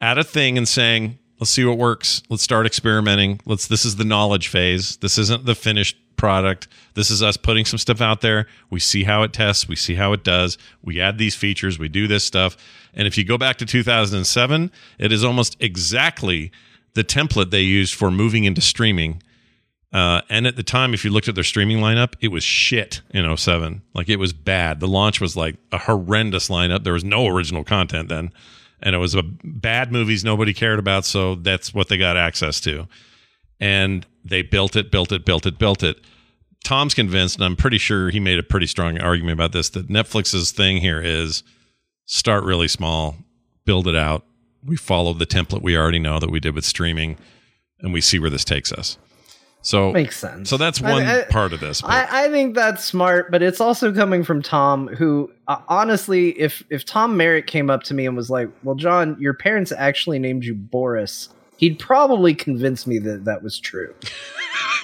at 0.00 0.18
a 0.18 0.24
thing 0.24 0.58
and 0.58 0.68
saying, 0.68 1.18
"Let's 1.38 1.50
see 1.50 1.64
what 1.64 1.78
works. 1.78 2.22
Let's 2.28 2.42
start 2.42 2.66
experimenting. 2.66 3.40
Let's. 3.46 3.66
This 3.66 3.84
is 3.84 3.96
the 3.96 4.04
knowledge 4.04 4.48
phase. 4.48 4.96
This 4.96 5.16
isn't 5.16 5.46
the 5.46 5.54
finished 5.54 5.96
product. 6.16 6.68
This 6.94 7.10
is 7.10 7.22
us 7.22 7.36
putting 7.36 7.64
some 7.64 7.78
stuff 7.78 8.00
out 8.00 8.20
there. 8.20 8.46
We 8.68 8.80
see 8.80 9.04
how 9.04 9.22
it 9.22 9.32
tests. 9.32 9.68
We 9.68 9.76
see 9.76 9.94
how 9.94 10.12
it 10.12 10.22
does. 10.24 10.58
We 10.82 11.00
add 11.00 11.18
these 11.18 11.34
features. 11.34 11.78
We 11.78 11.88
do 11.88 12.06
this 12.06 12.24
stuff. 12.24 12.56
And 12.94 13.06
if 13.06 13.16
you 13.16 13.24
go 13.24 13.38
back 13.38 13.56
to 13.58 13.66
2007, 13.66 14.70
it 14.98 15.12
is 15.12 15.24
almost 15.24 15.56
exactly 15.58 16.52
the 16.94 17.02
template 17.02 17.50
they 17.50 17.62
used 17.62 17.94
for 17.94 18.10
moving 18.10 18.44
into 18.44 18.60
streaming." 18.60 19.22
Uh, 19.92 20.22
and 20.30 20.46
at 20.46 20.56
the 20.56 20.62
time, 20.62 20.94
if 20.94 21.04
you 21.04 21.10
looked 21.10 21.28
at 21.28 21.34
their 21.34 21.44
streaming 21.44 21.78
lineup, 21.78 22.14
it 22.20 22.28
was 22.28 22.42
shit 22.42 23.02
in 23.10 23.36
07. 23.36 23.82
Like 23.94 24.08
it 24.08 24.16
was 24.16 24.32
bad. 24.32 24.80
The 24.80 24.88
launch 24.88 25.20
was 25.20 25.36
like 25.36 25.56
a 25.70 25.78
horrendous 25.78 26.48
lineup. 26.48 26.84
There 26.84 26.94
was 26.94 27.04
no 27.04 27.26
original 27.26 27.62
content 27.62 28.08
then. 28.08 28.32
And 28.82 28.94
it 28.94 28.98
was 28.98 29.14
a 29.14 29.22
bad 29.22 29.92
movies 29.92 30.24
nobody 30.24 30.54
cared 30.54 30.78
about. 30.78 31.04
So 31.04 31.34
that's 31.34 31.74
what 31.74 31.88
they 31.88 31.98
got 31.98 32.16
access 32.16 32.58
to. 32.60 32.88
And 33.60 34.06
they 34.24 34.42
built 34.42 34.76
it, 34.76 34.90
built 34.90 35.12
it, 35.12 35.26
built 35.26 35.46
it, 35.46 35.58
built 35.58 35.82
it. 35.82 35.98
Tom's 36.64 36.94
convinced, 36.94 37.36
and 37.36 37.44
I'm 37.44 37.56
pretty 37.56 37.78
sure 37.78 38.10
he 38.10 38.20
made 38.20 38.38
a 38.38 38.42
pretty 38.42 38.66
strong 38.66 38.98
argument 39.00 39.34
about 39.34 39.52
this, 39.52 39.68
that 39.70 39.88
Netflix's 39.88 40.52
thing 40.52 40.78
here 40.78 41.00
is 41.00 41.42
start 42.06 42.44
really 42.44 42.68
small, 42.68 43.16
build 43.64 43.88
it 43.88 43.96
out. 43.96 44.24
We 44.64 44.76
follow 44.76 45.12
the 45.12 45.26
template 45.26 45.62
we 45.62 45.76
already 45.76 45.98
know 45.98 46.20
that 46.20 46.30
we 46.30 46.38
did 46.38 46.54
with 46.54 46.64
streaming, 46.64 47.18
and 47.80 47.92
we 47.92 48.00
see 48.00 48.20
where 48.20 48.30
this 48.30 48.44
takes 48.44 48.72
us. 48.72 48.96
So 49.62 49.92
Makes 49.92 50.18
sense. 50.18 50.50
So 50.50 50.56
that's 50.56 50.80
one 50.80 51.04
I- 51.06 51.22
part 51.24 51.52
of 51.52 51.60
this. 51.60 51.82
I, 51.84 52.26
I 52.26 52.28
think 52.30 52.54
that's 52.56 52.84
smart, 52.84 53.30
but 53.30 53.42
it's 53.42 53.60
also 53.60 53.92
coming 53.94 54.24
from 54.24 54.42
Tom, 54.42 54.88
who 54.88 55.30
uh, 55.48 55.58
honestly, 55.68 56.30
if 56.38 56.62
if 56.68 56.84
Tom 56.84 57.16
Merritt 57.16 57.46
came 57.46 57.70
up 57.70 57.84
to 57.84 57.94
me 57.94 58.04
and 58.06 58.16
was 58.16 58.28
like, 58.28 58.48
"Well, 58.64 58.74
John, 58.74 59.16
your 59.20 59.34
parents 59.34 59.70
actually 59.70 60.18
named 60.18 60.44
you 60.44 60.54
Boris," 60.54 61.28
he'd 61.58 61.78
probably 61.78 62.34
convince 62.34 62.86
me 62.88 62.98
that 62.98 63.24
that 63.24 63.42
was 63.42 63.58
true. 63.58 63.94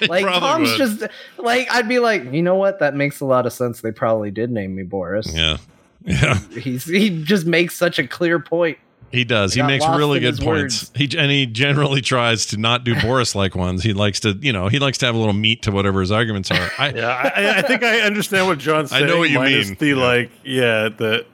Like 0.07 0.23
Tom's 0.25 0.69
would. 0.69 0.77
just 0.77 1.03
like 1.37 1.69
I'd 1.69 1.89
be 1.89 1.99
like, 1.99 2.31
you 2.31 2.41
know 2.41 2.55
what? 2.55 2.79
That 2.79 2.95
makes 2.95 3.19
a 3.19 3.25
lot 3.25 3.45
of 3.45 3.51
sense. 3.51 3.81
They 3.81 3.91
probably 3.91 4.31
did 4.31 4.49
name 4.49 4.73
me 4.73 4.83
Boris. 4.83 5.29
yeah, 5.35 5.57
yeah, 6.05 6.39
He's 6.57 6.85
he 6.85 7.21
just 7.21 7.45
makes 7.45 7.75
such 7.75 7.99
a 7.99 8.07
clear 8.07 8.39
point. 8.39 8.77
He 9.11 9.23
does. 9.23 9.53
He 9.53 9.61
got 9.61 9.67
makes 9.67 9.85
really 9.87 10.19
good 10.19 10.37
points. 10.37 10.89
words. 10.89 10.91
He 10.95 11.17
and 11.17 11.31
he 11.31 11.45
generally 11.45 12.01
tries 12.01 12.45
to 12.47 12.57
not 12.57 12.83
do 12.83 12.99
Boris 13.01 13.35
like 13.35 13.55
ones. 13.55 13.83
He 13.83 13.93
likes 13.93 14.19
to, 14.21 14.37
you 14.41 14.53
know, 14.53 14.67
he 14.67 14.79
likes 14.79 14.97
to 14.99 15.05
have 15.05 15.15
a 15.15 15.17
little 15.17 15.33
meat 15.33 15.63
to 15.63 15.71
whatever 15.71 15.99
his 16.01 16.11
arguments 16.11 16.51
are. 16.51 16.69
I, 16.77 16.89
Yeah, 16.91 17.07
I, 17.07 17.27
I- 17.43 17.57
I 17.57 17.61
think 17.63 17.83
I 17.83 18.01
understand 18.01 18.47
what 18.47 18.57
John's 18.59 18.91
I 18.93 19.01
know 19.01 19.17
what 19.19 19.29
you 19.29 19.39
mean. 19.39 19.75
The 19.79 19.87
Yeah. 19.87 19.95
like, 19.95 20.31
yeah, 20.43 20.89
the 20.89 21.25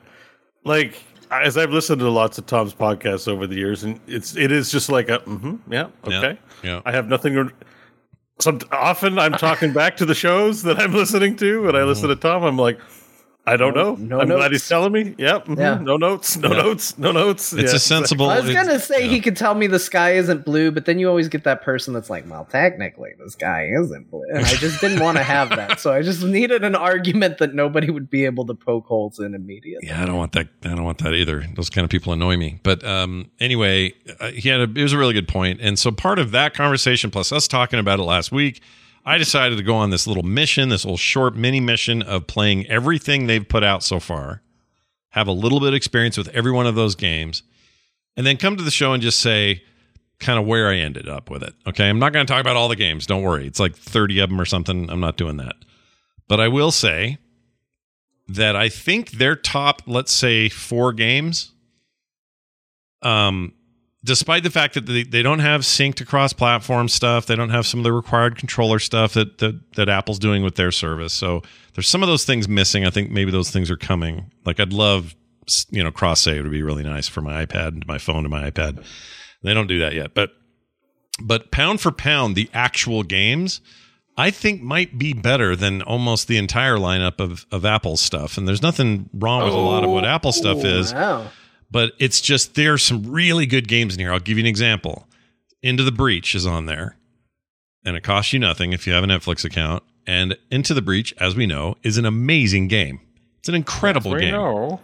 like. 0.64 1.02
As 1.32 1.58
I've 1.58 1.72
listened 1.72 2.00
to 2.00 2.10
lots 2.10 2.38
of 2.38 2.46
Tom's 2.46 2.74
podcasts 2.74 3.28
over 3.28 3.48
the 3.48 3.56
years, 3.56 3.84
and 3.84 4.00
it's 4.08 4.38
it 4.38 4.52
is 4.52 4.72
just 4.72 4.90
like 4.90 5.10
a 5.10 5.18
mm-hmm, 5.20 5.56
yeah, 5.74 5.88
Yeah, 6.08 6.18
okay. 6.20 6.40
yeah. 6.64 6.82
I 6.86 6.92
have 6.92 7.08
nothing. 7.08 7.34
To, 7.34 7.52
some 8.40 8.60
often 8.72 9.18
I'm 9.18 9.34
talking 9.34 9.74
back 9.74 9.98
to 9.98 10.06
the 10.06 10.14
shows 10.14 10.62
that 10.64 10.80
I'm 10.80 10.94
listening 11.02 11.36
to, 11.38 11.68
and 11.68 11.76
I 11.76 11.84
listen 11.84 12.10
to 12.10 12.16
Tom. 12.16 12.44
I'm 12.44 12.58
like, 12.58 12.80
I 13.48 13.58
don't 13.58 13.76
No- 13.76 13.94
know. 13.96 14.18
no 14.18 14.20
I'm 14.22 14.28
glad 14.28 14.52
he's 14.52 14.68
telling 14.68 14.92
me. 14.92 15.14
Yep. 15.18 15.46
mhm, 15.46 15.58
Yeah. 15.60 15.78
No 15.82 15.98
notes. 15.98 16.36
No 16.38 16.52
Yeah. 16.52 16.62
notes. 16.64 16.98
No 16.98 17.12
notes. 17.12 17.54
it's 17.54 17.72
yeah, 17.72 17.76
a 17.76 17.80
sensible. 17.80 18.30
I 18.30 18.40
was 18.40 18.52
gonna 18.52 18.80
say 18.80 19.04
yeah. 19.04 19.10
he 19.12 19.20
could 19.22 19.38
tell 19.38 19.54
me 19.54 19.68
the 19.68 19.78
sky 19.80 20.14
isn't 20.14 20.46
blue, 20.46 20.72
but 20.72 20.86
then 20.86 20.98
you 20.98 21.08
always 21.08 21.28
get 21.28 21.44
that 21.44 21.62
person 21.62 21.94
that's 21.94 22.10
like, 22.10 22.30
"Well, 22.30 22.46
technically, 22.46 23.12
the 23.24 23.30
sky 23.30 23.70
isn't 23.80 24.10
blue," 24.10 24.24
and 24.34 24.40
I 24.46 24.54
just 24.56 24.82
didn't 24.82 25.00
want 25.02 25.18
to 25.18 25.24
have 25.24 25.50
that. 25.50 25.80
So 25.80 25.94
I 25.94 26.02
just 26.02 26.24
needed 26.24 26.64
an 26.64 26.76
argument 26.76 27.38
that 27.38 27.54
nobody 27.54 27.90
would 27.92 28.10
be 28.10 28.26
able 28.26 28.46
to 28.48 28.56
poke 28.56 28.88
holes 28.88 29.20
in 29.20 29.36
immediately. 29.36 29.88
Yeah, 29.90 30.02
I 30.02 30.06
don't 30.06 30.18
want 30.18 30.32
that. 30.32 30.48
I 30.64 30.70
don't 30.70 30.84
want 30.84 30.98
that 31.00 31.14
either. 31.14 31.46
Those 31.56 31.70
kind 31.70 31.84
of 31.86 31.92
people 31.92 32.14
annoy 32.14 32.38
me. 32.38 32.60
But 32.64 32.84
um, 32.84 33.30
anyway, 33.40 33.94
uh, 34.20 34.32
he 34.32 34.50
had 34.50 34.60
a, 34.60 34.64
it 34.64 34.82
was 34.82 34.94
a 34.94 34.98
really 34.98 35.14
good. 35.14 35.26
And 35.36 35.78
so 35.78 35.92
part 35.92 36.18
of 36.18 36.32
that 36.32 36.54
conversation, 36.54 37.12
plus 37.12 37.32
us 37.32 37.48
talking 37.48 37.78
about 37.80 38.00
it 38.00 38.04
last 38.04 38.32
week, 38.32 38.62
I 39.06 39.18
decided 39.18 39.58
to 39.58 39.64
go 39.64 39.76
on 39.76 39.92
this 39.92 40.08
little 40.08 40.24
mission, 40.24 40.70
this 40.70 40.84
little 40.84 40.98
short 40.98 41.36
mini 41.36 41.60
mission 41.60 42.02
of 42.02 42.26
playing 42.26 42.66
everything 42.68 43.28
they've 43.28 43.48
put 43.48 43.64
out 43.64 43.84
so 43.84 44.00
far, 44.00 44.42
have 45.10 45.28
a 45.28 45.32
little 45.32 45.60
bit 45.60 45.70
of 45.70 45.74
experience 45.76 46.18
with 46.18 46.28
every 46.30 46.52
one 46.52 46.66
of 46.66 46.76
those 46.76 46.96
games, 46.96 47.44
and 48.18 48.26
then 48.26 48.38
come 48.38 48.58
to 48.58 48.64
the 48.64 48.72
show 48.72 48.94
and 48.94 49.04
just 49.04 49.20
say 49.20 49.62
kind 50.20 50.40
of 50.40 50.46
where 50.46 50.70
I 50.70 50.78
ended 50.78 51.08
up 51.08 51.30
with 51.30 51.44
it. 51.44 51.54
Okay, 51.68 51.88
I'm 51.88 52.00
not 52.00 52.14
going 52.14 52.26
to 52.26 52.32
talk 52.32 52.42
about 52.42 52.56
all 52.56 52.68
the 52.68 52.76
games. 52.76 53.06
Don't 53.06 53.22
worry. 53.22 53.46
It's 53.46 53.60
like 53.60 53.76
30 53.76 54.20
of 54.20 54.30
them 54.30 54.42
or 54.42 54.46
something. 54.46 54.90
I'm 54.90 55.00
not 55.00 55.18
doing 55.18 55.38
that. 55.38 55.56
But 56.28 56.40
I 56.40 56.48
will 56.48 56.72
say 56.72 57.20
that 58.28 58.56
I 58.56 58.70
think 58.70 59.12
their 59.12 59.36
top, 59.36 59.84
let's 59.86 60.12
say, 60.12 60.50
four 60.50 60.94
games, 60.94 61.52
um, 63.02 63.54
despite 64.06 64.44
the 64.44 64.52
fact 64.52 64.76
that 64.76 64.86
they, 64.86 65.04
they 65.04 65.24
don't 65.24 65.40
have 65.40 65.62
synced 65.62 66.00
across 66.00 66.32
platform 66.32 66.88
stuff, 66.88 67.26
they 67.26 67.36
don't 67.36 67.50
have 67.50 67.66
some 67.66 67.80
of 67.80 67.84
the 67.84 67.92
required 67.92 68.38
controller 68.38 68.78
stuff 68.78 69.14
that, 69.14 69.40
that 69.40 69.74
that 69.76 69.90
Apple's 69.90 70.20
doing 70.20 70.44
with 70.44 70.56
their 70.56 70.72
service. 70.72 71.12
So 71.12 71.42
there's 71.74 71.88
some 71.88 72.04
of 72.04 72.08
those 72.08 72.24
things 72.24 72.48
missing. 72.48 72.86
I 72.86 72.92
think 72.92 73.10
maybe 73.10 73.32
those 73.32 73.50
things 73.50 73.72
are 73.72 73.78
coming. 73.78 74.32
Like 74.46 74.60
I'd 74.60 74.74
love, 74.74 75.16
you 75.72 75.84
know, 75.84 75.92
cross 75.92 76.22
save 76.22 76.44
would 76.44 76.52
be 76.52 76.62
really 76.62 76.84
nice 76.84 77.08
for 77.08 77.22
my 77.22 77.46
iPad 77.46 77.70
and 77.70 77.88
my 77.88 77.98
phone 77.98 78.24
to 78.24 78.30
my 78.30 78.50
iPad. 78.50 78.86
They 79.42 79.54
don't 79.54 79.68
do 79.68 79.80
that 79.80 79.94
yet, 79.94 80.14
but 80.14 80.32
but 81.20 81.52
pound 81.52 81.82
for 81.82 81.92
pound, 81.92 82.36
the 82.36 82.50
actual 82.54 83.04
games. 83.04 83.60
I 84.18 84.32
think 84.32 84.62
might 84.62 84.98
be 84.98 85.12
better 85.12 85.58
than 85.58 85.82
almost 85.82 86.30
the 86.30 86.38
entire 86.38 86.78
lineup 86.78 87.20
of, 87.20 87.46
of 87.52 87.66
Apple 87.66 87.98
stuff. 87.98 88.38
And 88.38 88.48
there's 88.48 88.62
nothing 88.62 89.10
wrong 89.14 89.44
with 89.44 89.54
a 89.54 89.58
lot 89.58 89.84
of 89.84 89.90
what 89.90 90.06
Apple 90.06 90.32
stuff 90.32 90.64
is 90.64 90.94
oh, 90.94 90.96
Wow. 90.96 91.28
But 91.72 91.94
it's 92.00 92.22
just 92.22 92.56
there's 92.56 92.84
some 92.84 93.04
really 93.12 93.46
good 93.46 93.68
games 93.68 93.94
in 93.94 94.00
here. 94.00 94.12
I'll 94.14 94.20
give 94.20 94.38
you 94.38 94.44
an 94.44 94.48
example. 94.48 95.08
Into 95.62 95.84
the 95.84 95.92
Breach 95.92 96.36
is 96.36 96.46
on 96.46 96.66
there, 96.68 96.96
and 97.84 97.96
it 97.98 98.02
costs 98.04 98.34
you 98.34 98.40
nothing 98.40 98.72
if 98.74 98.86
you 98.86 98.94
have 98.94 99.04
a 99.04 99.08
Netflix 99.08 99.44
account. 99.44 99.84
And 100.08 100.38
Into 100.52 100.74
the 100.76 100.82
Breach, 100.84 101.14
as 101.20 101.36
we 101.36 101.48
know, 101.48 101.76
is 101.82 101.98
an 101.98 102.06
amazing 102.06 102.68
game. 102.68 103.00
It's 103.40 103.50
an 103.50 103.56
incredible 103.56 104.12
We 104.14 104.20
game, 104.20 104.34
know. 104.34 104.80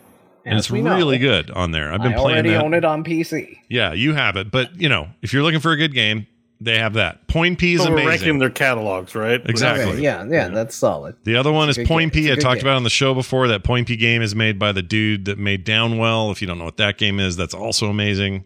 and 0.46 0.56
As 0.56 0.66
it's 0.66 0.72
we 0.72 0.82
know. 0.82 0.96
really 0.96 1.20
good 1.20 1.52
on 1.52 1.70
there. 1.72 1.94
I've 1.94 2.02
been 2.02 2.14
I 2.14 2.18
playing 2.18 2.34
already 2.38 2.50
that. 2.50 2.64
own 2.64 2.74
it 2.74 2.84
on 2.84 3.04
PC. 3.04 3.58
Yeah, 3.70 3.94
you 3.94 4.14
have 4.16 4.36
it, 4.36 4.50
but 4.50 4.80
you 4.82 4.90
know, 4.90 5.10
if 5.22 5.32
you're 5.34 5.44
looking 5.44 5.60
for 5.60 5.72
a 5.72 5.78
good 5.78 5.94
game, 5.94 6.26
they 6.64 6.78
have 6.78 6.94
that. 6.94 7.28
Poinpy 7.28 7.74
is 7.74 7.82
So 7.82 7.88
we're 7.90 7.94
amazing. 7.96 8.08
ranking 8.10 8.40
their 8.40 8.50
catalogs, 8.52 9.16
right? 9.16 9.42
Exactly. 9.50 9.94
Okay, 9.94 10.02
yeah, 10.02 10.24
yeah, 10.30 10.48
that's 10.50 10.76
solid. 10.76 11.16
The 11.24 11.36
other 11.36 11.52
one 11.52 11.70
It's 11.70 11.78
is 11.80 11.88
Point 11.88 12.14
game. 12.14 12.24
P. 12.24 12.30
It's 12.30 12.30
I 12.30 12.34
a 12.34 12.36
good 12.36 12.42
talked 12.42 12.60
game. 12.62 12.68
about 12.68 12.76
on 12.78 12.84
the 12.84 12.90
show 12.92 13.14
before. 13.14 13.48
That 13.48 13.64
Poinpy 13.64 13.98
game 13.98 14.22
is 14.22 14.36
made 14.36 14.60
by 14.60 14.72
the 14.72 14.82
dude 14.84 15.26
that 15.26 15.38
made 15.40 15.66
Downwell. 15.66 16.32
If 16.32 16.40
you 16.42 16.48
don't 16.48 16.60
know 16.60 16.66
what 16.66 16.78
that 16.78 16.98
game 17.00 17.20
is, 17.20 17.36
that's 17.36 17.54
also 17.56 17.88
amazing. 17.88 18.46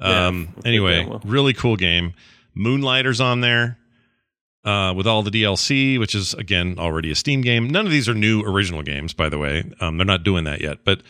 Yeah, 0.00 0.26
Um, 0.26 0.54
anyway, 0.64 1.04
Downwell. 1.04 1.22
really 1.24 1.54
cool 1.54 1.76
game. 1.76 2.12
Moonlighter's 2.54 3.20
on 3.20 3.40
there 3.40 3.78
uh, 4.64 4.92
with 4.96 5.06
all 5.06 5.22
the 5.22 5.30
DLC, 5.30 5.98
which 5.98 6.14
is 6.14 6.34
again 6.34 6.76
already 6.78 7.10
a 7.10 7.14
Steam 7.14 7.40
game. 7.40 7.68
None 7.68 7.86
of 7.86 7.92
these 7.92 8.08
are 8.08 8.14
new 8.14 8.42
original 8.42 8.82
games, 8.82 9.12
by 9.14 9.28
the 9.28 9.38
way. 9.38 9.64
Um, 9.80 9.96
they're 9.96 10.04
not 10.04 10.22
doing 10.24 10.44
that 10.44 10.60
yet, 10.60 10.78
but 10.84 11.02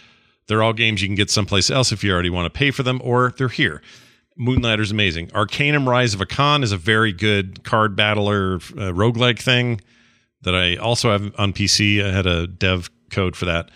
They're 0.48 0.62
all 0.62 0.73
games 0.73 1.02
you 1.02 1.09
can 1.09 1.16
get 1.16 1.28
someplace 1.28 1.70
else 1.70 1.90
if 1.90 2.05
you 2.05 2.12
already 2.12 2.31
want 2.31 2.47
to 2.52 2.56
pay 2.56 2.70
for 2.70 2.85
them, 2.85 3.01
or 3.02 3.35
they're 3.36 3.48
here. 3.48 3.82
Moonlighter's 4.36 4.90
amazing. 4.90 5.28
Arcanium 5.28 5.86
Rise 5.86 6.14
of 6.14 6.20
Akhan 6.20 6.62
is 6.62 6.72
a 6.72 6.76
very 6.76 7.12
good 7.12 7.64
card 7.64 7.96
battler 7.96 8.56
uh, 8.56 8.92
roguelike 8.92 9.38
thing 9.38 9.80
that 10.42 10.54
I 10.54 10.76
also 10.76 11.10
have 11.10 11.32
on 11.38 11.52
PC. 11.52 12.04
I 12.04 12.12
had 12.12 12.26
a 12.26 12.46
dev 12.46 12.90
code 13.10 13.36
for 13.36 13.46
that. 13.46 13.70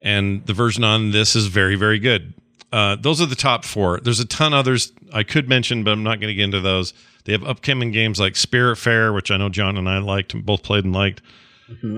And 0.00 0.46
the 0.46 0.52
version 0.52 0.84
on 0.84 1.10
this 1.10 1.34
is 1.34 1.46
very, 1.46 1.74
very 1.74 1.98
good. 1.98 2.34
Uh, 2.72 2.96
those 2.96 3.20
are 3.20 3.26
the 3.26 3.36
top 3.36 3.64
four. 3.64 4.00
There's 4.00 4.20
a 4.20 4.24
ton 4.24 4.52
others 4.54 4.92
I 5.12 5.22
could 5.22 5.48
mention, 5.48 5.82
but 5.84 5.92
I'm 5.92 6.02
not 6.02 6.20
going 6.20 6.28
to 6.28 6.34
get 6.34 6.44
into 6.44 6.60
those. 6.60 6.94
They 7.24 7.32
have 7.32 7.44
upcoming 7.44 7.90
games 7.90 8.20
like 8.20 8.36
Spirit 8.36 8.76
Fair, 8.76 9.12
which 9.12 9.30
I 9.30 9.36
know 9.36 9.48
John 9.48 9.76
and 9.76 9.88
I 9.88 9.98
liked, 9.98 10.34
both 10.44 10.62
played 10.62 10.84
and 10.84 10.94
liked. 10.94 11.22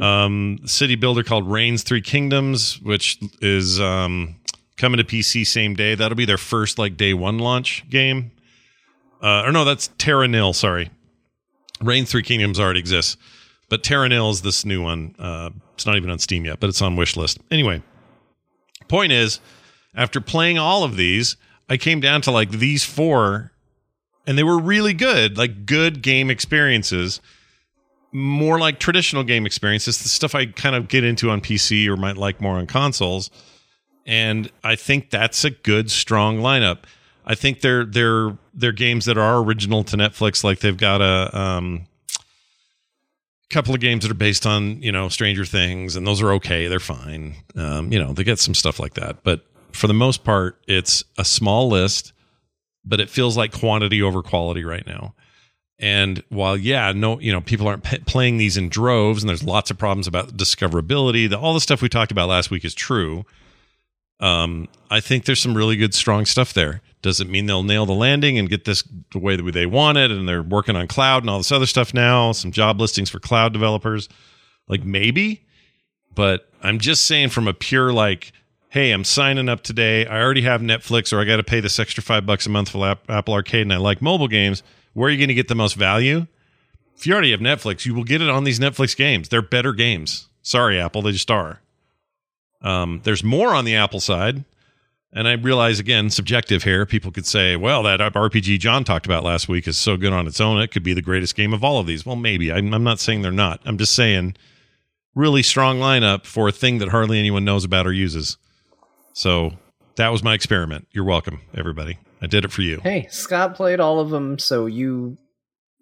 Um, 0.00 0.60
city 0.64 0.94
builder 0.94 1.22
called 1.22 1.46
Reigns 1.50 1.82
Three 1.82 2.00
Kingdoms, 2.00 2.80
which 2.80 3.18
is 3.42 3.78
um, 3.78 4.36
coming 4.78 4.98
to 4.98 5.04
PC 5.04 5.46
same 5.46 5.74
day. 5.74 5.94
That'll 5.94 6.16
be 6.16 6.24
their 6.24 6.38
first 6.38 6.78
like 6.78 6.96
day 6.96 7.12
one 7.14 7.38
launch 7.38 7.84
game. 7.90 8.30
Uh, 9.20 9.42
or 9.44 9.52
no, 9.52 9.64
that's 9.64 9.88
Terra 9.98 10.28
Nil. 10.28 10.52
Sorry, 10.52 10.90
Reigns 11.82 12.10
Three 12.10 12.22
Kingdoms 12.22 12.58
already 12.58 12.80
exists, 12.80 13.16
but 13.68 13.82
Terra 13.82 14.08
Nil 14.08 14.30
is 14.30 14.42
this 14.42 14.64
new 14.64 14.82
one. 14.82 15.14
Uh, 15.18 15.50
it's 15.74 15.84
not 15.84 15.96
even 15.96 16.10
on 16.10 16.18
Steam 16.18 16.44
yet, 16.44 16.60
but 16.60 16.68
it's 16.68 16.80
on 16.80 16.96
wish 16.96 17.16
list. 17.16 17.38
Anyway, 17.50 17.82
point 18.86 19.12
is, 19.12 19.40
after 19.94 20.20
playing 20.20 20.58
all 20.58 20.84
of 20.84 20.96
these, 20.96 21.36
I 21.68 21.76
came 21.76 22.00
down 22.00 22.22
to 22.22 22.30
like 22.30 22.50
these 22.50 22.84
four, 22.84 23.52
and 24.26 24.38
they 24.38 24.44
were 24.44 24.58
really 24.58 24.94
good, 24.94 25.36
like 25.36 25.66
good 25.66 26.00
game 26.00 26.30
experiences 26.30 27.20
more 28.12 28.58
like 28.58 28.78
traditional 28.78 29.22
game 29.22 29.44
experiences, 29.44 29.98
the 30.02 30.08
stuff 30.08 30.34
I 30.34 30.46
kind 30.46 30.74
of 30.74 30.88
get 30.88 31.04
into 31.04 31.30
on 31.30 31.40
PC 31.40 31.86
or 31.86 31.96
might 31.96 32.16
like 32.16 32.40
more 32.40 32.56
on 32.56 32.66
consoles. 32.66 33.30
And 34.08 34.50
I 34.64 34.74
think 34.74 35.10
that's 35.10 35.44
a 35.44 35.50
good, 35.50 35.90
strong 35.90 36.38
lineup. 36.38 36.78
I 37.26 37.34
think 37.34 37.60
they're 37.60 37.84
they're 37.84 38.38
they're 38.54 38.72
games 38.72 39.04
that 39.04 39.18
are 39.18 39.38
original 39.42 39.84
to 39.84 39.96
Netflix. 39.98 40.42
Like 40.42 40.60
they've 40.60 40.76
got 40.76 41.02
a 41.02 41.38
um, 41.38 41.86
couple 43.50 43.74
of 43.74 43.80
games 43.80 44.04
that 44.04 44.10
are 44.10 44.14
based 44.14 44.46
on 44.46 44.82
you 44.82 44.90
know 44.90 45.10
Stranger 45.10 45.44
Things, 45.44 45.94
and 45.94 46.06
those 46.06 46.22
are 46.22 46.32
okay. 46.32 46.68
They're 46.68 46.80
fine. 46.80 47.34
Um, 47.54 47.92
you 47.92 47.98
know 47.98 48.14
they 48.14 48.24
get 48.24 48.38
some 48.38 48.54
stuff 48.54 48.80
like 48.80 48.94
that, 48.94 49.22
but 49.24 49.44
for 49.72 49.88
the 49.88 49.94
most 49.94 50.24
part, 50.24 50.56
it's 50.66 51.04
a 51.18 51.24
small 51.24 51.68
list, 51.68 52.14
but 52.86 53.00
it 53.00 53.10
feels 53.10 53.36
like 53.36 53.52
quantity 53.52 54.00
over 54.00 54.22
quality 54.22 54.64
right 54.64 54.86
now. 54.86 55.14
And 55.78 56.24
while 56.30 56.56
yeah, 56.56 56.92
no, 56.92 57.20
you 57.20 57.30
know, 57.30 57.42
people 57.42 57.68
aren't 57.68 57.84
p- 57.84 57.98
playing 57.98 58.38
these 58.38 58.56
in 58.56 58.70
droves, 58.70 59.22
and 59.22 59.28
there's 59.28 59.44
lots 59.44 59.70
of 59.70 59.76
problems 59.76 60.06
about 60.06 60.34
discoverability. 60.34 61.28
The, 61.28 61.38
all 61.38 61.52
the 61.52 61.60
stuff 61.60 61.82
we 61.82 61.90
talked 61.90 62.10
about 62.10 62.30
last 62.30 62.50
week 62.50 62.64
is 62.64 62.74
true. 62.74 63.26
Um, 64.20 64.68
I 64.90 65.00
think 65.00 65.24
there's 65.24 65.40
some 65.40 65.56
really 65.56 65.76
good, 65.76 65.94
strong 65.94 66.26
stuff 66.26 66.52
there. 66.52 66.82
Does 67.02 67.20
it 67.20 67.28
mean 67.28 67.46
they'll 67.46 67.62
nail 67.62 67.86
the 67.86 67.92
landing 67.92 68.38
and 68.38 68.48
get 68.48 68.64
this 68.64 68.82
the 69.12 69.18
way 69.18 69.36
that 69.36 69.52
they 69.52 69.66
want 69.66 69.98
it? 69.98 70.10
And 70.10 70.28
they're 70.28 70.42
working 70.42 70.74
on 70.74 70.88
cloud 70.88 71.22
and 71.22 71.30
all 71.30 71.38
this 71.38 71.52
other 71.52 71.66
stuff 71.66 71.94
now. 71.94 72.32
Some 72.32 72.50
job 72.50 72.80
listings 72.80 73.10
for 73.10 73.20
cloud 73.20 73.52
developers, 73.52 74.08
like 74.66 74.84
maybe. 74.84 75.46
But 76.14 76.50
I'm 76.62 76.80
just 76.80 77.04
saying, 77.04 77.28
from 77.28 77.46
a 77.46 77.54
pure 77.54 77.92
like, 77.92 78.32
hey, 78.70 78.90
I'm 78.90 79.04
signing 79.04 79.48
up 79.48 79.62
today. 79.62 80.04
I 80.06 80.20
already 80.20 80.42
have 80.42 80.60
Netflix, 80.60 81.12
or 81.12 81.20
I 81.20 81.24
got 81.24 81.36
to 81.36 81.44
pay 81.44 81.60
this 81.60 81.78
extra 81.78 82.02
five 82.02 82.26
bucks 82.26 82.46
a 82.46 82.50
month 82.50 82.70
for 82.70 82.96
Apple 83.08 83.34
Arcade, 83.34 83.62
and 83.62 83.72
I 83.72 83.76
like 83.76 84.02
mobile 84.02 84.28
games 84.28 84.64
where 84.98 85.08
are 85.08 85.10
you 85.12 85.18
going 85.18 85.28
to 85.28 85.34
get 85.34 85.46
the 85.46 85.54
most 85.54 85.74
value? 85.74 86.26
If 86.96 87.06
you 87.06 87.12
already 87.12 87.30
have 87.30 87.38
Netflix, 87.38 87.86
you 87.86 87.94
will 87.94 88.02
get 88.02 88.20
it 88.20 88.28
on 88.28 88.42
these 88.42 88.58
Netflix 88.58 88.96
games. 88.96 89.28
They're 89.28 89.42
better 89.42 89.72
games. 89.72 90.28
Sorry, 90.42 90.80
Apple, 90.80 91.02
they 91.02 91.12
just 91.12 91.30
are. 91.30 91.60
Um, 92.62 93.00
there's 93.04 93.22
more 93.22 93.54
on 93.54 93.64
the 93.64 93.74
Apple 93.76 94.00
side. 94.00 94.44
And 95.10 95.26
I 95.26 95.32
realize, 95.32 95.80
again, 95.80 96.10
subjective 96.10 96.64
here. 96.64 96.84
People 96.84 97.10
could 97.10 97.24
say, 97.24 97.56
well, 97.56 97.82
that 97.84 97.98
RPG 98.00 98.58
John 98.58 98.84
talked 98.84 99.06
about 99.06 99.24
last 99.24 99.48
week 99.48 99.66
is 99.66 99.78
so 99.78 99.96
good 99.96 100.12
on 100.12 100.26
its 100.26 100.38
own. 100.38 100.60
It 100.60 100.68
could 100.68 100.82
be 100.82 100.92
the 100.92 101.00
greatest 101.00 101.34
game 101.34 101.54
of 101.54 101.64
all 101.64 101.80
of 101.80 101.86
these. 101.86 102.04
Well, 102.04 102.16
maybe. 102.16 102.52
I'm, 102.52 102.74
I'm 102.74 102.84
not 102.84 103.00
saying 103.00 103.22
they're 103.22 103.32
not. 103.32 103.60
I'm 103.64 103.78
just 103.78 103.94
saying, 103.94 104.36
really 105.14 105.42
strong 105.42 105.78
lineup 105.78 106.26
for 106.26 106.48
a 106.48 106.52
thing 106.52 106.78
that 106.78 106.88
hardly 106.88 107.18
anyone 107.18 107.44
knows 107.44 107.64
about 107.64 107.86
or 107.86 107.92
uses. 107.92 108.36
So 109.14 109.52
that 109.96 110.08
was 110.08 110.22
my 110.22 110.34
experiment. 110.34 110.86
You're 110.92 111.04
welcome, 111.04 111.40
everybody. 111.54 111.98
I 112.20 112.26
did 112.26 112.44
it 112.44 112.52
for 112.52 112.62
you. 112.62 112.80
Hey, 112.82 113.06
Scott 113.10 113.54
played 113.54 113.80
all 113.80 114.00
of 114.00 114.10
them, 114.10 114.38
so 114.38 114.66
you 114.66 115.16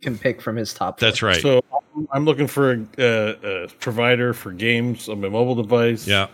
can 0.03 0.17
pick 0.19 0.41
from 0.41 0.57
his 0.57 0.73
top. 0.73 1.01
That's 1.01 1.19
four. 1.19 1.31
right. 1.31 1.43
So 1.43 1.63
I'm 2.13 2.25
looking 2.25 2.47
for 2.47 2.73
a, 2.73 2.87
a, 2.99 3.65
a 3.65 3.69
provider 3.81 4.33
for 4.33 4.53
games 4.53 5.09
on 5.09 5.21
my 5.21 5.29
mobile 5.29 5.57
device. 5.57 6.07
yeah. 6.07 6.29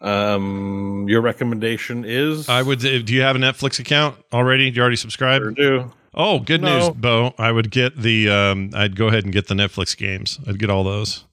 Um, 0.00 1.06
your 1.08 1.20
recommendation 1.20 2.04
is 2.06 2.48
I 2.48 2.62
would. 2.62 2.80
Do 2.80 3.14
you 3.14 3.22
have 3.22 3.36
a 3.36 3.38
Netflix 3.38 3.78
account 3.78 4.16
already? 4.32 4.70
Do 4.70 4.76
you 4.76 4.82
already 4.82 4.96
subscribe? 4.96 5.42
Sure 5.42 5.50
do. 5.52 5.92
Oh, 6.14 6.40
good 6.40 6.62
No. 6.62 6.78
news, 6.78 6.96
Bo. 6.96 7.34
I 7.38 7.52
would 7.52 7.70
get 7.70 7.96
the. 7.96 8.28
Um, 8.28 8.70
I'd 8.74 8.96
go 8.96 9.08
ahead 9.08 9.24
and 9.24 9.32
get 9.32 9.46
the 9.48 9.54
Netflix 9.54 9.96
games. 9.96 10.38
I'd 10.46 10.58
get 10.58 10.70
all 10.70 10.84
those. 10.84 11.24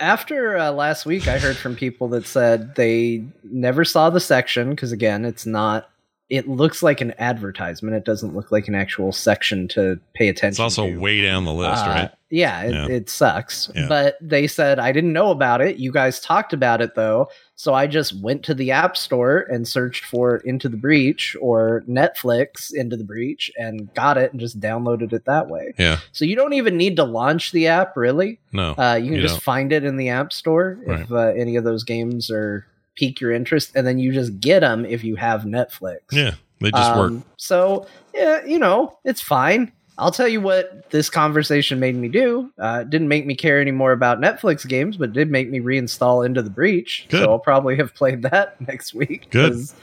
After 0.00 0.56
uh, 0.58 0.72
last 0.72 1.06
week, 1.06 1.28
I 1.28 1.38
heard 1.38 1.56
from 1.56 1.76
people 1.76 2.08
that 2.08 2.26
said 2.26 2.74
they 2.74 3.24
never 3.44 3.84
saw 3.84 4.10
the 4.10 4.18
section 4.20 4.70
because, 4.70 4.90
again, 4.92 5.24
it's 5.24 5.46
not. 5.46 5.88
It 6.32 6.48
looks 6.48 6.82
like 6.82 7.02
an 7.02 7.12
advertisement. 7.18 7.94
It 7.94 8.06
doesn't 8.06 8.34
look 8.34 8.50
like 8.50 8.66
an 8.66 8.74
actual 8.74 9.12
section 9.12 9.68
to 9.68 10.00
pay 10.14 10.28
attention. 10.28 10.48
It's 10.54 10.60
also 10.60 10.86
to. 10.90 10.98
way 10.98 11.20
down 11.20 11.44
the 11.44 11.52
list, 11.52 11.84
Uh, 11.84 11.88
right? 11.88 12.10
Yeah, 12.30 12.62
it, 12.62 12.72
Yeah. 12.72 12.86
it 12.88 13.10
sucks. 13.10 13.70
Yeah. 13.74 13.86
But 13.86 14.16
they 14.22 14.46
said 14.46 14.78
I 14.78 14.92
didn't 14.92 15.12
know 15.12 15.30
about 15.30 15.60
it. 15.60 15.76
You 15.76 15.92
guys 15.92 16.18
talked 16.20 16.54
about 16.54 16.80
it 16.80 16.94
though, 16.94 17.28
so 17.56 17.74
I 17.74 17.86
just 17.86 18.18
went 18.22 18.42
to 18.44 18.54
the 18.54 18.70
App 18.70 18.96
Store 18.96 19.46
and 19.50 19.68
searched 19.68 20.06
for 20.06 20.36
Into 20.38 20.70
the 20.70 20.78
Breach 20.78 21.36
or 21.42 21.84
Netflix 21.86 22.72
Into 22.72 22.96
the 22.96 23.04
Breach 23.04 23.50
and 23.58 23.92
got 23.92 24.16
it 24.16 24.32
and 24.32 24.40
just 24.40 24.58
downloaded 24.58 25.12
it 25.12 25.26
that 25.26 25.48
way. 25.50 25.74
Yeah. 25.78 25.98
So 26.12 26.24
you 26.24 26.34
don't 26.34 26.54
even 26.54 26.78
need 26.78 26.96
to 26.96 27.04
launch 27.04 27.52
the 27.52 27.66
app 27.66 27.94
really. 27.96 28.38
No. 28.52 28.72
Uh, 28.78 28.94
you 28.94 29.08
can 29.10 29.16
You 29.16 29.20
just 29.20 29.34
don't. 29.34 29.42
find 29.42 29.72
it 29.72 29.84
in 29.84 29.98
the 29.98 30.08
App 30.08 30.32
Store 30.32 30.78
if 30.86 31.12
uh, 31.12 31.18
any 31.36 31.56
of 31.56 31.64
those 31.64 31.84
games 31.84 32.30
are 32.30 32.64
pique 32.94 33.20
your 33.20 33.32
interest, 33.32 33.72
and 33.74 33.86
then 33.86 33.98
you 33.98 34.12
just 34.12 34.40
get 34.40 34.60
them 34.60 34.84
if 34.84 35.02
you 35.04 35.16
have 35.16 35.42
Netflix. 35.42 35.98
yeah. 36.12 36.34
They 36.60 36.70
just 36.70 36.94
work. 36.96 37.10
Um, 37.10 37.24
So, 37.38 37.86
yeah, 38.14 38.44
you 38.44 38.56
know, 38.58 38.96
it's 39.04 39.20
fine. 39.20 39.72
I'll 39.98 40.12
tell 40.12 40.28
you 40.28 40.40
what 40.40 40.88
this 40.90 41.10
conversation 41.10 41.80
made 41.80 41.96
me 41.96 42.06
do. 42.08 42.50
Uh, 42.58 42.80
it 42.82 42.90
didn't 42.90 43.08
make 43.08 43.26
me 43.26 43.34
care 43.34 43.60
anymore 43.60 43.90
about 43.92 44.20
Netflix 44.20 44.66
games, 44.66 44.96
but 44.96 45.08
it 45.10 45.12
did 45.12 45.28
make 45.30 45.50
me 45.50 45.58
reinstall 45.60 46.24
Into 46.24 46.40
the 46.40 46.50
Breach. 46.50 47.06
Good. 47.08 47.20
So 47.24 47.30
I'll 47.32 47.38
probably 47.40 47.76
have 47.76 47.94
played 47.94 48.22
that 48.30 48.60
next 48.60 48.94
week. 48.94 49.28
Good. 49.30 49.52
'cause 49.52 49.74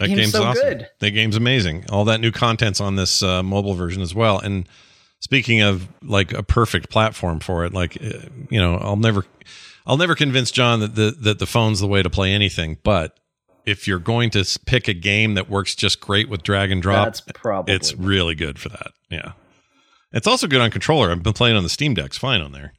That 0.00 0.06
game's 0.08 0.18
game's 0.20 0.32
so 0.32 0.44
awesome. 0.44 0.62
good. 0.62 0.88
That 1.00 1.10
game's 1.10 1.36
amazing. 1.36 1.84
All 1.90 2.04
that 2.06 2.20
new 2.20 2.32
content's 2.32 2.80
on 2.80 2.96
this 2.96 3.22
uh, 3.22 3.42
mobile 3.42 3.74
version 3.74 4.00
as 4.00 4.14
well. 4.14 4.38
And 4.38 4.66
speaking 5.20 5.60
of 5.60 5.86
like 6.02 6.32
a 6.32 6.42
perfect 6.42 6.88
platform 6.90 7.40
for 7.40 7.64
it, 7.66 7.74
like 7.74 7.98
uh, 8.02 8.28
you 8.50 8.58
know, 8.58 8.76
I'll 8.76 8.96
never, 8.96 9.26
I'll 9.86 9.96
never 9.96 10.14
convince 10.14 10.50
John 10.50 10.80
that 10.80 10.94
the 10.94 11.16
that 11.20 11.38
the 11.38 11.46
phone's 11.46 11.80
the 11.80 11.86
way 11.86 12.02
to 12.02 12.10
play 12.10 12.32
anything. 12.32 12.78
But 12.82 13.18
if 13.64 13.86
you're 13.86 13.98
going 13.98 14.30
to 14.30 14.44
pick 14.66 14.88
a 14.88 14.94
game 14.94 15.34
that 15.34 15.48
works 15.50 15.74
just 15.74 16.00
great 16.00 16.28
with 16.28 16.42
drag 16.42 16.70
and 16.70 16.82
drop, 16.82 17.06
That's 17.06 17.20
probably 17.20 17.74
it's 17.74 17.94
really 17.94 18.34
good 18.34 18.58
for 18.58 18.68
that. 18.70 18.92
Yeah, 19.10 19.32
it's 20.12 20.26
also 20.26 20.46
good 20.46 20.60
on 20.60 20.70
controller. 20.70 21.10
I've 21.10 21.22
been 21.22 21.32
playing 21.32 21.56
on 21.56 21.62
the 21.62 21.68
Steam 21.68 21.94
Deck's 21.94 22.18
fine 22.18 22.40
on 22.40 22.52
there, 22.52 22.72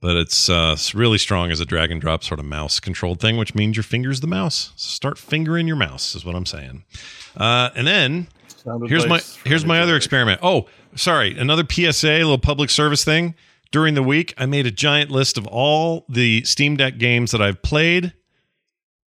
but 0.00 0.16
it's 0.16 0.48
uh, 0.48 0.70
it's 0.72 0.94
really 0.94 1.18
strong 1.18 1.50
as 1.50 1.60
a 1.60 1.64
drag 1.64 1.90
and 1.90 2.00
drop 2.00 2.24
sort 2.24 2.40
of 2.40 2.46
mouse 2.46 2.80
controlled 2.80 3.20
thing, 3.20 3.36
which 3.36 3.54
means 3.54 3.76
your 3.76 3.84
finger's 3.84 4.20
the 4.20 4.26
mouse. 4.26 4.72
Start 4.76 5.18
fingering 5.18 5.66
your 5.66 5.76
mouse 5.76 6.14
is 6.14 6.24
what 6.24 6.34
I'm 6.34 6.46
saying. 6.46 6.84
Uh, 7.36 7.70
and 7.76 7.86
then 7.86 8.28
Sound 8.64 8.88
here's 8.88 9.06
my 9.06 9.20
here's 9.44 9.64
my 9.64 9.80
other 9.80 9.94
experiment. 9.94 10.40
Oh, 10.42 10.66
sorry, 10.96 11.36
another 11.38 11.64
PSA, 11.68 12.08
a 12.08 12.18
little 12.18 12.38
public 12.38 12.70
service 12.70 13.04
thing. 13.04 13.34
During 13.74 13.94
the 13.94 14.04
week, 14.04 14.34
I 14.38 14.46
made 14.46 14.66
a 14.66 14.70
giant 14.70 15.10
list 15.10 15.36
of 15.36 15.48
all 15.48 16.04
the 16.08 16.44
Steam 16.44 16.76
Deck 16.76 16.96
games 16.96 17.32
that 17.32 17.42
I've 17.42 17.60
played 17.60 18.12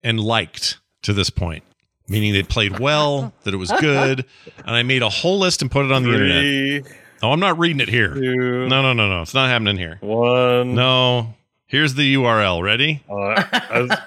and 0.03 0.21
liked 0.21 0.79
to 1.01 1.15
this 1.15 1.31
point, 1.31 1.65
meaning 2.09 2.35
they 2.35 2.43
played 2.43 2.79
well, 2.79 3.33
that 3.45 3.55
it 3.55 3.57
was 3.57 3.73
good, 3.81 4.27
and 4.59 4.77
I 4.77 4.83
made 4.83 5.01
a 5.01 5.09
whole 5.09 5.39
list 5.39 5.63
and 5.63 5.71
put 5.71 5.87
it 5.87 5.93
on 5.93 6.03
the 6.03 6.13
internet. 6.13 6.93
Oh, 7.23 7.33
I'm 7.33 7.41
not 7.41 7.59
reading 7.59 7.81
it 7.81 7.89
here. 7.89 8.13
two, 8.13 8.69
No, 8.69 8.83
no, 8.83 8.93
no, 8.93 9.09
no. 9.09 9.23
It's 9.23 9.33
not 9.33 9.49
happening 9.49 9.79
here. 9.79 9.97
one. 10.03 10.75
No. 10.75 11.37
Here's 11.65 11.95
the 11.95 12.17
URL. 12.17 12.63
Ready? 12.63 13.03
Uh, 13.09 13.43
was- 13.71 13.99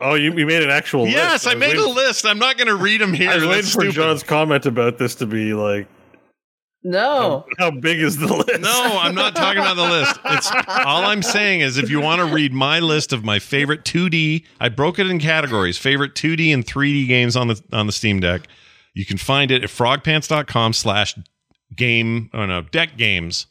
oh, 0.00 0.14
you, 0.14 0.32
you 0.32 0.46
made 0.46 0.62
an 0.62 0.70
actual 0.70 1.02
list. 1.02 1.14
Yes, 1.14 1.46
I 1.46 1.52
was 1.52 1.60
made 1.60 1.76
a 1.76 1.86
list. 1.86 2.24
I'm 2.24 2.38
not 2.38 2.56
going 2.56 2.68
to 2.68 2.76
read 2.76 3.02
them 3.02 3.12
here. 3.12 3.28
I 3.28 3.34
was 3.34 3.44
waiting 3.44 3.64
for 3.64 3.82
stupid. 3.82 3.92
John's 3.96 4.22
comment 4.22 4.64
about 4.64 4.96
this 4.96 5.16
to 5.16 5.26
be 5.26 5.52
like, 5.52 5.88
No. 6.82 7.44
how 7.58 7.70
big 7.70 8.00
is 8.00 8.16
the 8.16 8.26
list? 8.34 8.60
No, 8.60 8.98
I'm 9.00 9.14
not 9.14 9.36
talking 9.36 9.58
about 9.60 9.76
the 9.76 9.82
list. 9.88 10.18
It's 10.24 10.50
all 10.68 11.04
I'm 11.04 11.22
saying 11.22 11.60
is 11.60 11.76
if 11.76 11.90
you 11.90 12.00
want 12.00 12.20
to 12.20 12.34
read 12.34 12.52
my 12.52 12.78
list 12.80 13.12
of 13.12 13.22
my 13.24 13.38
favorite 13.38 13.84
2D, 13.84 14.44
I 14.60 14.68
broke 14.70 14.98
it 14.98 15.06
in 15.06 15.18
categories, 15.18 15.76
favorite 15.78 16.14
2D 16.14 16.52
and 16.54 16.64
3D 16.64 17.06
games 17.06 17.36
on 17.36 17.48
the 17.48 17.62
on 17.72 17.86
the 17.86 17.92
Steam 17.92 18.20
Deck. 18.20 18.46
You 18.94 19.04
can 19.04 19.18
find 19.18 19.50
it 19.50 19.62
at 19.62 19.70
frogpants.com 19.70 20.72
slash 20.72 21.16
game 21.74 22.30
oh 22.34 22.46
no, 22.46 22.62
deck 22.62 22.96
games. 22.96 23.46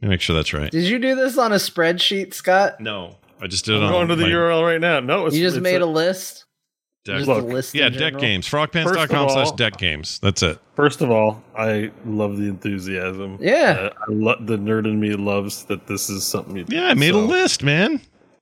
Let 0.00 0.08
me 0.08 0.14
make 0.14 0.20
sure 0.20 0.36
that's 0.36 0.52
right. 0.52 0.70
Did 0.70 0.84
you 0.84 0.98
do 0.98 1.14
this 1.14 1.38
on 1.38 1.52
a 1.52 1.56
spreadsheet, 1.56 2.34
Scott? 2.34 2.80
No. 2.80 3.16
I 3.40 3.46
just 3.48 3.66
did 3.66 3.74
it 3.74 3.78
I'm 3.78 3.84
on 3.84 3.92
going 3.92 4.08
to 4.08 4.16
the 4.16 4.22
my- 4.24 4.30
URL 4.30 4.62
right 4.64 4.80
now. 4.80 5.00
No, 5.00 5.26
it's, 5.26 5.36
You 5.36 5.42
just 5.42 5.56
it's 5.58 5.62
made 5.62 5.82
a, 5.82 5.84
a 5.84 5.86
list? 5.86 6.45
Deck- 7.06 7.26
Look, 7.26 7.46
the 7.46 7.54
list 7.54 7.74
in 7.74 7.80
yeah, 7.80 7.88
deck 7.88 8.18
games. 8.18 8.46
First 8.46 8.72
Frogpants.com 8.72 9.24
of 9.26 9.30
slash 9.30 9.52
deck 9.52 9.76
games. 9.78 10.18
That's 10.18 10.42
it. 10.42 10.58
First 10.74 11.00
of 11.00 11.10
all, 11.10 11.42
I 11.56 11.90
love 12.04 12.36
the 12.36 12.44
enthusiasm. 12.48 13.38
Yeah. 13.40 13.90
Uh, 13.90 13.90
I 14.00 14.04
lo- 14.12 14.36
the 14.40 14.58
nerd 14.58 14.86
in 14.86 14.98
me 15.00 15.14
loves 15.14 15.64
that 15.66 15.86
this 15.86 16.10
is 16.10 16.24
something. 16.24 16.56
You 16.56 16.64
Yeah, 16.68 16.88
I 16.88 16.94
made 16.94 17.14
a 17.14 17.18
list, 17.18 17.62
man. 17.62 17.92
Look 17.92 18.00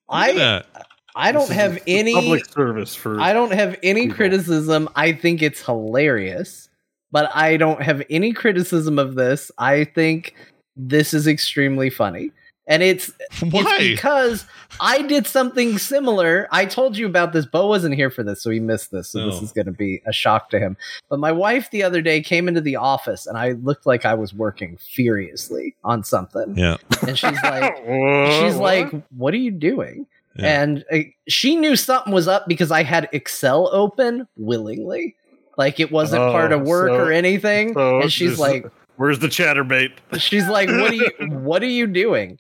I 0.09 0.31
at 0.31 0.37
that. 0.37 0.87
I 1.17 1.31
don't 1.31 1.49
this 1.49 1.57
have 1.57 1.77
a 1.77 1.83
any 1.89 2.15
public 2.15 2.45
service 2.47 2.95
for. 2.95 3.21
I 3.21 3.33
don't 3.33 3.53
have 3.53 3.77
any 3.83 4.03
people. 4.03 4.17
criticism. 4.17 4.89
I 4.97 5.13
think 5.13 5.43
it's 5.43 5.65
hilarious, 5.65 6.69
but 7.13 7.31
I 7.37 7.57
don't 7.57 7.83
have 7.83 8.03
any 8.11 8.33
criticism 8.33 8.99
of 8.99 9.15
this. 9.15 9.51
I 9.59 9.85
think 9.85 10.35
this 10.77 11.15
is 11.15 11.27
extremely 11.29 11.89
funny. 11.91 12.33
And 12.67 12.83
it's 12.83 13.13
Why? 13.41 13.63
It's 13.79 13.95
because 14.01 14.47
I 14.81 15.03
did 15.03 15.27
something 15.27 15.77
similar. 15.77 16.49
I 16.51 16.65
told 16.65 16.97
you 16.97 17.05
about 17.07 17.35
this. 17.35 17.45
Bo 17.45 17.67
wasn't 17.67 17.95
here 17.95 18.11
for 18.11 18.23
this, 18.23 18.43
so 18.43 18.49
he 18.51 18.59
missed 18.59 18.91
this. 18.91 19.11
So 19.11 19.27
this 19.27 19.39
Oh. 19.39 19.45
is 19.45 19.53
going 19.53 19.67
to 19.67 19.73
be 19.73 20.01
a 20.07 20.13
shock 20.15 20.49
to 20.51 20.59
him. 20.59 20.77
But 21.11 21.19
my 21.19 21.31
wife 21.31 21.71
the 21.71 21.83
other 21.83 22.01
day 22.01 22.23
came 22.23 22.49
into 22.49 22.63
the 22.63 22.77
office, 22.77 23.27
and 23.27 23.37
I 23.37 23.53
looked 23.53 23.85
like 23.85 24.07
I 24.07 24.15
was 24.15 24.33
working 24.33 24.79
furiously 24.79 25.77
on 25.85 26.05
something. 26.05 26.55
yeah. 26.57 26.77
And 27.07 27.19
she's 27.19 27.33
like, 27.45 27.87
What? 27.87 28.33
she's 28.33 28.55
What? 28.55 28.63
like, 28.63 29.03
"What 29.11 29.35
are 29.35 29.39
you 29.39 29.51
doing?" 29.51 30.07
Yeah. 30.37 30.63
And 30.63 30.85
uh, 30.91 30.99
she 31.29 31.57
knew 31.57 31.77
something 31.77 32.13
was 32.15 32.27
up 32.29 32.49
because 32.49 32.71
I 32.71 32.83
had 32.83 33.09
Excel 33.13 33.69
open 33.73 34.27
willingly, 34.39 35.15
like 35.59 35.81
it 35.81 35.93
wasn't 35.93 36.23
Oh, 36.23 36.33
part 36.33 36.51
of 36.51 36.63
work 36.63 36.89
so- 36.89 36.95
or 36.95 37.13
anything. 37.13 37.75
so 37.75 38.01
and 38.01 38.11
she's 38.13 38.39
like, 38.39 38.67
"Where's 38.97 39.19
the 39.19 39.29
chatterbait?" 39.29 39.93
she's 40.19 40.49
like 40.49 40.69
what 40.71 40.91
are 40.91 40.95
you 40.95 41.11
what 41.29 41.63
are 41.63 41.67
you 41.67 41.87
doing 41.87 42.39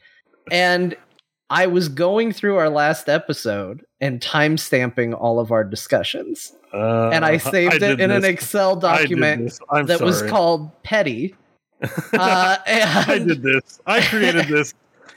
and 0.51 0.97
i 1.51 1.67
was 1.67 1.89
going 1.89 2.33
through 2.33 2.57
our 2.57 2.71
last 2.71 3.09
episode 3.09 3.85
and 4.01 4.21
time 4.21 4.57
stamping 4.57 5.15
all 5.15 5.39
of 5.39 5.51
our 5.53 5.65
discussions 5.65 6.53
Uh, 6.73 7.11
and 7.11 7.25
i 7.25 7.37
saved 7.53 7.81
did 7.81 7.83
it 7.83 8.01
in 8.01 8.11
an 8.11 8.25
excel 8.25 8.77
document 8.77 9.45
this. 9.45 9.61
That 9.87 10.01
was 10.01 10.23
called 10.23 10.71
petty 10.83 11.35
uh, 12.15 12.57
and 12.67 13.11
I 13.11 13.19
did 13.19 13.43
this. 13.43 13.81
I 13.85 14.01
created 14.01 14.47
this. 14.47 14.73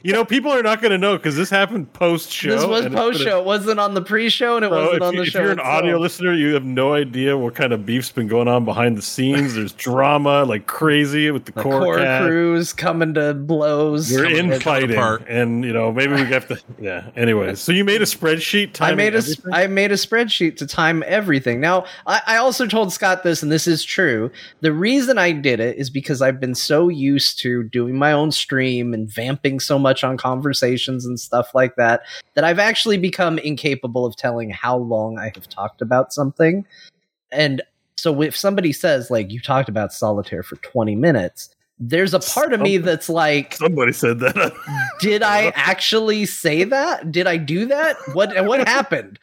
You 0.08 0.14
know, 0.14 0.24
people 0.24 0.54
are 0.54 0.64
not 0.64 0.82
going 0.82 0.92
to 0.94 0.98
know 0.98 1.18
because 1.18 1.36
this 1.36 1.50
happened 1.50 1.92
post 1.92 2.32
show. 2.32 2.50
this 2.56 2.66
was 2.66 2.86
post 2.96 3.20
show 3.22 3.40
it 3.40 3.46
wasn't 3.46 3.78
on 3.82 3.94
the 3.94 4.02
pre-show 4.02 4.56
and 4.56 4.64
it 4.64 4.70
So 4.70 4.76
wasn't 4.86 5.02
on 5.02 5.14
you, 5.16 5.20
the 5.20 5.26
if 5.28 5.32
show 5.34 5.40
If 5.40 5.44
you're 5.44 5.52
an 5.52 5.60
itself. 5.60 5.76
audio 5.76 5.98
listener, 5.98 6.34
you 6.34 6.54
have 6.54 6.64
no 6.64 6.94
idea 6.94 7.38
what 7.38 7.56
kind 7.56 7.74
of 7.74 7.86
beef's 7.86 8.10
been 8.10 8.30
going 8.30 8.48
on 8.48 8.64
behind 8.64 8.98
the 8.98 9.02
scenes. 9.02 9.56
There's 9.56 9.74
drama 9.74 10.46
like 10.46 10.66
crazy 10.66 11.30
with 11.30 11.44
the, 11.44 11.52
the 11.52 11.62
core, 11.62 11.82
core 11.82 11.98
cast. 11.98 12.26
crews 12.26 12.72
coming 12.72 13.16
to 13.16 13.34
blows 13.34 14.10
We're 14.10 14.24
Coming- 14.24 14.38
coming 14.38 14.92
infighting, 14.92 15.28
and 15.28 15.66
you 15.66 15.74
know 15.74 15.92
maybe 15.92 16.14
we 16.14 16.24
have 16.28 16.48
to. 16.48 16.58
Yeah. 16.80 17.10
Anyway, 17.18 17.56
so 17.56 17.74
you 17.74 17.84
made 17.84 18.02
a 18.02 18.06
spreadsheet. 18.06 18.80
I 18.80 18.96
made 18.96 19.14
a 19.14 19.18
everything? 19.18 19.54
I 19.54 19.68
made 19.68 19.92
a 19.92 19.96
spreadsheet 19.96 20.56
to 20.60 20.68
time 20.68 21.04
everything. 21.06 21.60
Now, 21.60 21.84
I, 22.06 22.22
I 22.28 22.38
also 22.38 22.66
told 22.66 22.94
Scott 22.94 23.24
this, 23.24 23.44
and 23.44 23.52
this 23.52 23.68
is 23.68 23.84
true. 23.84 24.32
The 24.62 24.72
reason 24.72 25.18
I 25.18 25.34
did 25.34 25.60
it 25.60 25.78
is 25.78 25.90
because 25.90 26.22
I've 26.22 26.40
been 26.40 26.56
so 26.56 26.88
used 26.88 27.40
to 27.40 27.64
doing 27.64 27.96
my 27.98 28.14
own 28.14 28.32
stream 28.32 28.94
and 28.94 29.10
vamping 29.10 29.60
so 29.60 29.78
much 29.78 29.97
on 30.04 30.18
conversations 30.18 31.06
and 31.06 31.20
stuff 31.20 31.54
like 31.54 31.76
that 31.76 32.02
that 32.34 32.44
I've 32.44 32.60
actually 32.60 32.98
become 32.98 33.40
incapable 33.40 34.06
of 34.06 34.16
telling 34.16 34.50
how 34.50 34.78
long 34.78 35.18
I 35.18 35.32
have 35.36 35.48
talked 35.50 35.82
about 35.82 36.14
something. 36.14 36.66
And 37.32 37.62
so, 37.98 38.22
if 38.22 38.36
somebody 38.36 38.72
says 38.74 39.10
like 39.10 39.32
you 39.32 39.40
talked 39.40 39.70
about 39.70 39.94
solitaire 39.94 40.44
for 40.44 40.56
twenty 40.58 40.96
minutes. 40.96 41.50
There's 41.80 42.16
a 42.16 42.20
part 42.20 42.54
of 42.54 42.60
me 42.60 42.78
that's 42.78 43.08
like, 43.08 43.54
Somebody 43.54 43.92
said 43.94 44.20
that. 44.22 44.52
did 45.00 45.22
I 45.22 45.50
actually 45.56 46.26
say 46.26 46.64
that? 46.64 47.12
Did 47.12 47.28
I 47.28 47.38
do 47.38 47.68
that? 47.68 47.98
What 48.14 48.34
what 48.46 48.68
happened? 48.68 49.20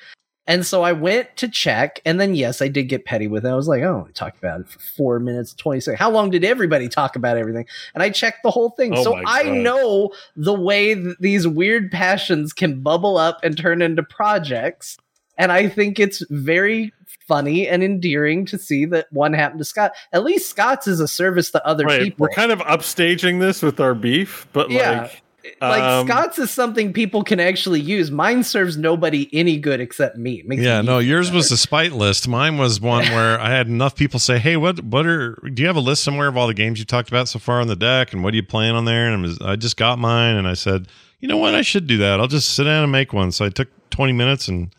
And 0.47 0.67
so 0.67 0.83
I 0.83 0.93
went 0.93 1.37
to 1.39 1.49
check, 1.49 2.01
and 2.05 2.21
then 2.21 2.35
yes, 2.35 2.61
I 2.61 2.69
did 2.69 2.85
get 2.85 3.07
petty 3.07 3.27
with 3.29 3.47
it. 3.47 3.49
I 3.49 3.55
was 3.55 3.67
like, 3.67 3.83
"Oh, 3.83 4.07
I 4.07 4.13
talked 4.13 4.37
about 4.37 4.61
it 4.61 4.69
for 4.69 4.79
four 4.79 5.19
minutes, 5.19 5.55
twenty 5.55 5.81
seconds. 5.81 5.99
How 5.99 6.11
long 6.11 6.31
did 6.31 6.45
everybody 6.45 6.89
talk 6.89 7.17
about 7.17 7.39
everything?" 7.39 7.67
And 7.95 8.03
I 8.03 8.11
checked 8.11 8.43
the 8.43 8.51
whole 8.51 8.71
thing, 8.71 8.93
Oh 8.95 9.03
so 9.03 9.23
I 9.27 9.45
know 9.45 10.13
the 10.37 10.53
way 10.53 10.93
that 10.93 11.17
these 11.21 11.49
weird 11.49 11.91
passions 11.91 12.53
can 12.53 12.81
bubble 12.81 13.17
up 13.17 13.41
and 13.43 13.57
turn 13.57 13.81
into 13.81 14.03
projects. 14.03 14.99
And 15.39 15.51
I 15.51 15.69
think 15.69 15.99
it's 15.99 16.23
very 16.31 16.93
funny 17.27 17.67
and 17.67 17.83
endearing 17.83 18.45
to 18.47 18.59
see 18.59 18.85
that 18.85 19.07
one 19.11 19.33
happened 19.33 19.59
to 19.59 19.65
Scott. 19.65 19.93
At 20.13 20.25
least 20.25 20.49
Scott's 20.51 20.87
is 20.87 21.01
a 21.01 21.09
service 21.09 21.51
to 21.53 21.67
other 21.67 21.85
right. 21.85 22.03
people. 22.03 22.25
We're 22.25 22.35
kind 22.35 22.53
of 22.53 22.61
upstaging 22.61 23.41
this 23.41 23.63
with 23.63 23.81
our 23.81 23.95
beef, 23.95 24.47
but 24.53 24.71
Yeah. 24.71 25.03
like 25.03 25.23
like 25.61 25.83
Um, 25.83 26.07
Scott's 26.07 26.39
is 26.39 26.51
something 26.51 26.93
people 26.93 27.23
can 27.23 27.41
actually 27.41 27.81
use. 27.81 28.11
Mine 28.11 28.43
serves 28.43 28.77
nobody 28.77 29.29
any 29.33 29.59
good 29.59 29.81
except 29.81 30.17
me. 30.17 30.43
Yeah, 30.49 30.81
no, 30.83 30.99
yours 30.99 31.29
better. 31.29 31.37
was 31.37 31.49
the 31.51 31.57
spite 31.57 31.93
list. 31.93 32.27
Mine 32.29 32.57
was 32.59 32.81
one 32.81 33.05
where 33.07 33.41
I 33.41 33.51
had 33.51 33.67
enough 33.67 33.95
people 33.97 34.19
say, 34.21 34.39
"Hey, 34.39 34.57
what 34.57 34.83
what 34.85 35.07
are 35.07 35.35
do 35.53 35.63
you 35.63 35.67
have 35.67 35.77
a 35.77 35.81
list 35.81 36.03
somewhere 36.05 36.29
of 36.29 36.37
all 36.37 36.47
the 36.47 36.55
games 36.55 36.79
you 36.79 36.85
talked 36.85 37.09
about 37.09 37.29
so 37.29 37.39
far 37.39 37.61
on 37.61 37.67
the 37.67 37.77
deck 37.77 38.13
and 38.13 38.23
what 38.25 38.33
are 38.33 38.37
you 38.37 38.43
playing 38.43 38.75
on 38.75 38.85
there?" 38.85 39.13
And 39.13 39.23
was, 39.23 39.39
I 39.41 39.57
just 39.57 39.77
got 39.77 39.99
mine 39.99 40.37
and 40.37 40.49
I 40.49 40.55
said, 40.55 40.89
"You 41.21 41.29
know 41.29 41.37
what? 41.39 41.55
I 41.55 41.63
should 41.63 41.87
do 41.87 41.99
that. 41.99 42.21
I'll 42.21 42.29
just 42.29 42.55
sit 42.55 42.65
down 42.65 42.83
and 42.83 42.93
make 42.93 43.13
one." 43.13 43.31
So 43.33 43.45
I 43.45 43.49
took 43.49 43.69
20 43.91 44.13
minutes 44.13 44.49
and 44.49 44.75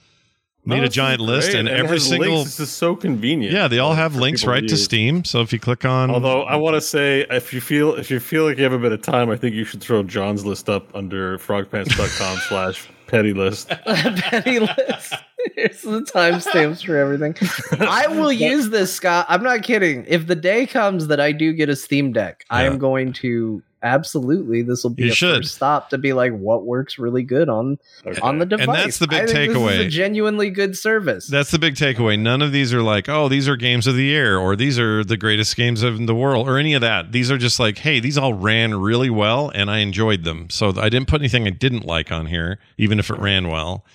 made 0.66 0.80
no, 0.80 0.86
a 0.86 0.90
giant 0.90 1.22
list 1.22 1.52
great, 1.52 1.60
and 1.60 1.68
it 1.68 1.78
every 1.78 2.00
single 2.00 2.38
links. 2.38 2.58
This 2.58 2.70
is 2.70 2.74
so 2.74 2.96
convenient. 2.96 3.54
Yeah, 3.54 3.68
they 3.68 3.80
all 3.80 3.94
have 3.94 4.16
links 4.16 4.46
right 4.46 4.62
to 4.62 4.70
use. 4.70 4.84
Steam. 4.84 5.24
So 5.24 5.42
if 5.42 5.54
you 5.54 5.60
click 5.60 5.86
on 5.86 6.10
Although 6.12 6.44
I 6.44 6.56
want 6.56 6.76
to 6.76 6.82
say, 6.82 7.26
if 7.30 7.54
you 7.54 7.62
feel 7.62 7.96
if 7.96 8.10
you 8.10 8.20
feel 8.20 8.46
like 8.46 8.58
you 8.58 8.64
have 8.64 8.74
a 8.74 8.80
bit 8.80 8.92
of 8.92 9.02
time, 9.02 9.30
I 9.30 9.36
think 9.36 9.56
you 9.56 9.66
should 9.66 9.82
throw 9.82 10.04
John's 10.04 10.46
list 10.46 10.70
up 10.70 10.94
under 10.96 11.38
frogpants.com 11.40 12.38
slash 12.50 12.88
petty 13.08 13.34
list. 13.34 13.70
petty 13.86 14.60
list. 14.60 15.14
Here's 15.56 15.82
the 15.82 16.02
timestamps 16.02 16.84
for 16.84 16.98
everything. 16.98 17.36
I 17.80 18.08
will 18.08 18.32
use 18.32 18.70
this, 18.70 18.94
Scott. 18.94 19.28
I'm 19.30 19.44
not 19.44 19.62
kidding. 19.62 20.04
If 20.08 20.26
the 20.28 20.36
day 20.36 20.66
comes 20.66 21.08
that 21.08 21.20
I 21.20 21.32
do 21.32 21.54
get 21.54 21.70
a 21.70 21.76
Steam 21.76 22.14
Deck, 22.14 22.46
I 22.50 22.64
am 22.64 22.80
going 22.80 23.14
to 23.14 23.62
absolutely. 23.86 24.64
This 24.64 24.84
will 24.84 24.90
be 24.90 25.04
You 25.06 25.12
a 25.12 25.16
should. 25.16 25.44
first 25.44 25.56
stop 25.56 25.90
to 25.92 25.98
be 25.98 26.12
like 26.14 26.34
what 26.34 26.66
works 26.66 26.98
really 27.00 27.24
good 27.24 27.48
on 27.48 27.78
on 28.22 28.40
the 28.40 28.46
device. 28.46 28.68
And 28.68 28.76
that's 28.76 28.98
the 29.00 29.08
big 29.08 29.22
I 29.24 29.26
think 29.28 29.54
This 29.54 29.58
is 29.58 29.64
takeaway. 29.64 29.86
a 29.86 29.90
genuinely 29.90 30.50
good 30.50 30.76
service. 30.78 31.28
That's 31.28 31.52
the 31.52 31.60
big 31.60 31.76
takeaway. 31.76 32.20
None 32.20 32.42
of 32.42 32.52
these 32.52 32.74
are 32.74 32.82
like, 32.82 33.08
oh, 33.08 33.30
these 33.30 33.48
are 33.48 33.56
games 33.56 33.88
of 33.88 33.96
the 33.96 34.04
year 34.04 34.38
or 34.38 34.56
these 34.56 34.78
are 34.80 35.04
the 35.04 35.16
greatest 35.16 35.56
games 35.56 35.84
of 35.84 36.06
the 36.06 36.16
world 36.16 36.48
or 36.50 36.58
any 36.58 36.74
of 36.74 36.82
that. 36.82 37.12
These 37.12 37.32
are 37.32 37.38
just 37.38 37.60
like, 37.60 37.78
hey, 37.78 38.00
these 38.00 38.18
all 38.18 38.34
ran 38.34 38.76
really 38.76 39.10
well 39.10 39.52
and 39.54 39.70
I 39.72 39.78
enjoyed 39.78 40.24
them. 40.24 40.50
So 40.50 40.70
I 40.78 40.90
didn't 40.90 41.08
put 41.08 41.22
anything 41.22 41.48
I 41.48 41.52
didn't 41.52 41.86
like 41.86 42.12
on 42.12 42.26
here, 42.26 42.60
even 42.78 43.00
if 43.00 43.10
it 43.10 43.20
ran 43.20 43.48
well. 43.48 43.86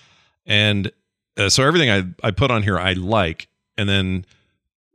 And 0.47 0.91
uh, 1.37 1.49
so 1.49 1.65
everything 1.67 1.91
I, 1.91 2.27
I 2.27 2.31
put 2.31 2.51
on 2.51 2.63
here 2.63 2.79
I 2.79 2.93
like. 2.95 3.49
And 3.77 3.89
then, 3.89 4.25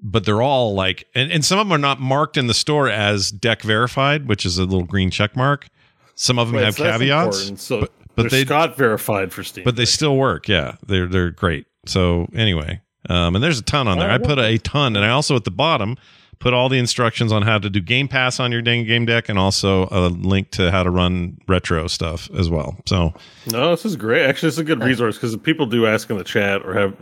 but 0.08 0.24
they're 0.24 0.42
all 0.42 0.74
like, 0.76 1.08
and, 1.16 1.32
and 1.32 1.44
some 1.44 1.58
of 1.60 1.66
them 1.68 1.74
are 1.74 1.80
not 1.80 2.00
marked 2.00 2.38
in 2.38 2.46
the 2.48 2.54
store 2.54 2.88
as 2.90 3.32
deck 3.32 3.64
verified, 3.64 4.28
which 4.28 4.46
is 4.46 4.58
a 4.60 4.64
little 4.64 4.84
green 4.86 5.10
check 5.10 5.36
mark. 5.36 5.68
Some 6.14 6.38
of 6.40 6.48
them 6.48 6.58
Right, 6.58 6.66
have 6.66 6.76
so 6.76 6.84
caveats. 6.84 7.62
So 7.62 7.82
but- 7.82 7.92
but 8.16 8.32
they 8.32 8.46
got 8.46 8.78
verified 8.78 9.34
for 9.34 9.44
Steam. 9.44 9.66
but 9.66 9.76
they 9.76 9.84
still 9.84 10.16
work. 10.16 10.48
Yeah, 10.48 10.76
they're 10.88 11.06
they're 11.08 11.32
great. 11.32 11.66
So 11.86 12.30
anyway, 12.34 12.80
um, 13.10 13.36
and 13.36 13.44
there's 13.44 13.60
a 13.60 13.64
ton 13.64 13.90
on 13.90 14.00
there. 14.00 14.10
I 14.10 14.18
put 14.20 14.40
a 14.40 14.58
ton, 14.60 14.96
and 14.96 15.04
I 15.04 15.10
also 15.10 15.36
at 15.36 15.44
the 15.44 15.52
bottom 15.52 15.98
put 16.40 16.54
all 16.54 16.70
the 16.70 16.78
instructions 16.78 17.32
on 17.32 17.42
how 17.42 17.58
to 17.60 17.70
do 17.70 17.80
Game 17.82 18.08
Pass 18.08 18.40
on 18.40 18.52
your 18.52 18.62
dang 18.62 18.86
game 18.86 19.06
deck, 19.06 19.30
and 19.30 19.38
also 19.40 19.88
a 19.92 20.10
link 20.10 20.52
to 20.52 20.72
how 20.72 20.84
to 20.84 20.90
run 20.90 21.38
retro 21.48 21.88
stuff 21.88 22.30
as 22.38 22.50
well. 22.50 22.78
So 22.86 23.14
no, 23.52 23.72
this 23.72 23.86
is 23.86 23.96
great. 23.96 24.26
Actually, 24.26 24.50
it's 24.50 24.58
a 24.58 24.64
good 24.64 24.84
resource 24.84 25.16
because 25.18 25.36
people 25.38 25.66
do 25.66 25.86
ask 25.88 26.10
in 26.10 26.18
the 26.18 26.24
chat 26.24 26.66
or 26.66 26.74
have 26.74 26.96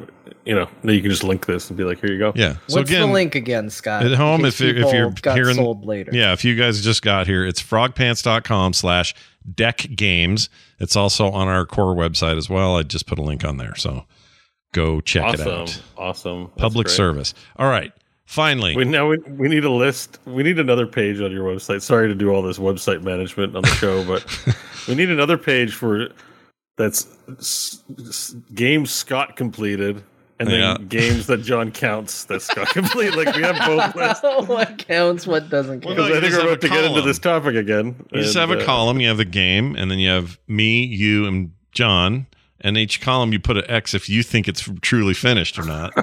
you 0.46 0.54
know 0.56 0.68
you 0.84 1.02
can 1.02 1.10
just 1.10 1.24
link 1.24 1.46
this 1.46 1.70
and 1.70 1.78
be 1.78 1.84
like, 1.84 2.00
here 2.00 2.12
you 2.12 2.20
go. 2.20 2.34
yeah. 2.36 2.54
So 2.68 2.80
What's 2.80 2.90
again, 2.90 3.08
the 3.08 3.14
link 3.14 3.36
again, 3.36 3.70
Scott? 3.70 4.06
at 4.06 4.14
home, 4.14 4.46
if 4.46 4.58
case 4.58 4.62
you- 4.62 4.86
if 4.86 4.94
you're 4.94 5.10
people 5.10 5.22
got 5.22 5.36
hearing- 5.36 5.56
sold 5.56 5.86
later. 5.86 6.12
Yeah, 6.14 6.34
if 6.34 6.44
you 6.44 6.56
guys 6.56 6.82
just 6.82 7.02
got 7.02 7.28
here, 7.28 7.46
it's 7.46 7.62
frogpants.com 7.62 8.74
slash 8.74 9.14
deck 9.56 9.86
games. 9.96 10.50
It's 10.80 10.96
also 10.96 11.30
on 11.30 11.48
our 11.48 11.66
core 11.66 11.96
website 11.96 12.38
as 12.38 12.50
well. 12.50 12.78
I 12.78 12.84
just 12.84 13.06
put 13.08 13.20
a 13.20 13.22
link 13.22 13.44
on 13.46 13.58
there. 13.58 13.76
So 13.76 14.06
go 14.74 15.00
check 15.02 15.34
it 15.34 15.40
out. 15.42 15.82
awesome. 15.98 16.46
That's 16.48 16.62
Public 16.62 16.88
great. 16.88 16.96
service. 16.96 17.34
All 17.58 17.68
right. 17.70 17.94
Finally. 18.26 18.76
We 18.76 18.86
now 18.86 19.10
we, 19.10 19.18
we 19.18 19.48
need 19.50 19.64
a 19.66 19.70
list. 19.72 20.20
We 20.26 20.44
need 20.44 20.58
another 20.60 20.88
page 20.88 21.20
on 21.22 21.32
your 21.32 21.44
website. 21.44 21.82
Sorry 21.82 22.08
to 22.08 22.16
do 22.16 22.30
all 22.30 22.42
this 22.42 22.58
website 22.58 23.04
management 23.04 23.56
on 23.56 23.62
the 23.64 23.68
show, 23.76 24.04
but 24.06 24.26
we 24.88 24.96
need 24.96 25.10
another 25.10 25.38
page 25.38 25.74
for 25.74 26.08
that's 26.78 27.06
s- 27.38 27.84
s- 28.00 28.36
games 28.56 28.90
Scott 28.92 29.36
completed, 29.36 30.02
and 30.40 30.50
then 30.50 30.60
Yeah. 30.60 30.78
games 30.88 31.28
that 31.28 31.44
John 31.44 31.70
counts 31.72 32.24
that 32.26 32.42
Scott 32.42 32.70
completed. 32.70 33.16
Like 33.16 33.36
we 33.36 33.44
have 33.44 33.58
both 33.68 33.96
lists. 34.24 34.24
what 34.50 34.78
counts? 34.80 35.28
What 35.28 35.50
doesn't 35.50 35.82
count? 35.82 35.98
no, 35.98 36.08
Because 36.08 36.10
you 36.10 36.18
I 36.18 36.22
think 36.22 36.34
we're 36.34 36.50
about 36.54 36.62
to 36.62 36.68
a 36.68 36.70
get 36.70 36.86
into 36.86 37.02
this 37.02 37.20
topic 37.20 37.56
again. 37.56 38.04
You 38.14 38.22
just 38.24 38.36
have 38.38 38.52
a 38.52 38.60
uh, 38.60 38.66
column. 38.66 39.00
You 39.02 39.10
have 39.10 39.18
the 39.18 39.26
game, 39.26 39.76
and 39.76 39.92
then 39.92 40.00
you 40.00 40.10
have 40.10 40.40
me, 40.48 40.84
you, 40.86 41.28
and 41.28 41.52
John. 41.74 42.26
And 42.64 42.78
each 42.78 43.02
column, 43.02 43.34
you 43.34 43.40
put 43.40 43.58
an 43.58 43.66
X 43.68 43.94
if 43.94 44.08
you 44.08 44.24
think 44.24 44.48
it's 44.48 44.70
truly 44.82 45.14
finished 45.14 45.60
or 45.60 45.66
not. 45.66 45.94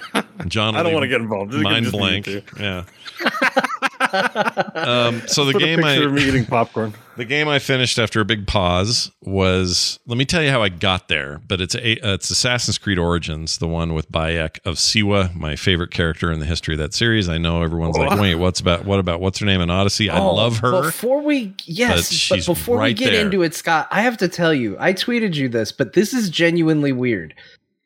John, 0.46 0.76
I 0.76 0.82
don't 0.82 0.92
want 0.92 1.04
to 1.04 1.08
get 1.08 1.20
involved. 1.20 1.52
Mind 1.54 1.84
just 1.86 1.94
you 1.94 1.98
blank. 1.98 2.26
Yeah. 2.58 2.84
um, 4.00 5.22
so 5.26 5.44
the 5.44 5.52
Put 5.52 5.62
a 5.62 5.64
game 5.66 5.80
picture 5.82 6.06
of 6.06 6.12
I 6.12 6.16
me 6.16 6.28
eating 6.28 6.44
popcorn. 6.46 6.94
the 7.16 7.24
game 7.24 7.48
I 7.48 7.58
finished 7.58 7.98
after 7.98 8.20
a 8.20 8.24
big 8.24 8.46
pause 8.46 9.10
was 9.22 9.98
let 10.06 10.16
me 10.16 10.24
tell 10.24 10.42
you 10.42 10.50
how 10.50 10.62
I 10.62 10.68
got 10.70 11.08
there. 11.08 11.40
But 11.46 11.60
it's 11.60 11.74
a 11.74 11.98
uh, 12.00 12.14
it's 12.14 12.30
Assassin's 12.30 12.78
Creed 12.78 12.98
Origins, 12.98 13.58
the 13.58 13.68
one 13.68 13.92
with 13.94 14.10
Bayek 14.10 14.58
of 14.64 14.76
Siwa, 14.76 15.34
my 15.34 15.56
favorite 15.56 15.90
character 15.90 16.32
in 16.32 16.40
the 16.40 16.46
history 16.46 16.74
of 16.74 16.78
that 16.78 16.94
series. 16.94 17.28
I 17.28 17.38
know 17.38 17.62
everyone's 17.62 17.98
like, 17.98 18.18
wait, 18.18 18.36
what's 18.36 18.60
about 18.60 18.84
what 18.84 18.98
about 18.98 19.20
what's 19.20 19.38
her 19.40 19.46
name 19.46 19.60
in 19.60 19.70
Odyssey? 19.70 20.08
I 20.10 20.18
Oh, 20.18 20.34
love 20.34 20.58
her. 20.58 20.82
Before 20.82 21.20
we 21.22 21.54
yes, 21.64 22.08
but, 22.08 22.14
she's 22.14 22.46
before 22.46 22.80
we 22.80 22.94
get 22.94 23.10
there. 23.12 23.20
into 23.24 23.42
it, 23.42 23.54
Scott, 23.54 23.88
I 23.90 24.02
have 24.02 24.16
to 24.18 24.28
tell 24.28 24.54
you, 24.54 24.76
I 24.80 24.92
tweeted 24.94 25.34
you 25.34 25.48
this, 25.48 25.72
but 25.72 25.92
this 25.92 26.14
is 26.14 26.30
genuinely 26.30 26.92
weird. 26.92 27.34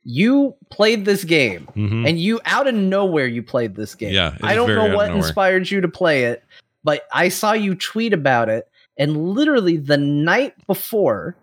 You 0.04 0.54
played 0.70 1.04
this 1.04 1.24
game, 1.24 1.68
Mhm. 1.76 2.08
and 2.08 2.18
you 2.20 2.40
out 2.44 2.66
of 2.66 2.74
nowhere 2.74 3.26
you 3.26 3.42
played 3.42 3.74
this 3.74 3.94
game. 3.94 4.12
Yeah, 4.12 4.36
I 4.42 4.54
don't 4.54 4.68
know 4.74 4.94
what 4.94 5.10
inspired 5.10 5.70
you 5.70 5.80
to 5.80 5.88
play 5.88 6.24
it, 6.24 6.42
but 6.82 7.04
I 7.12 7.28
saw 7.30 7.52
you 7.52 7.74
tweet 7.74 8.12
about 8.12 8.48
it, 8.48 8.68
and 8.98 9.16
literally 9.34 9.76
the 9.76 9.96
night 9.96 10.54
before. 10.66 11.36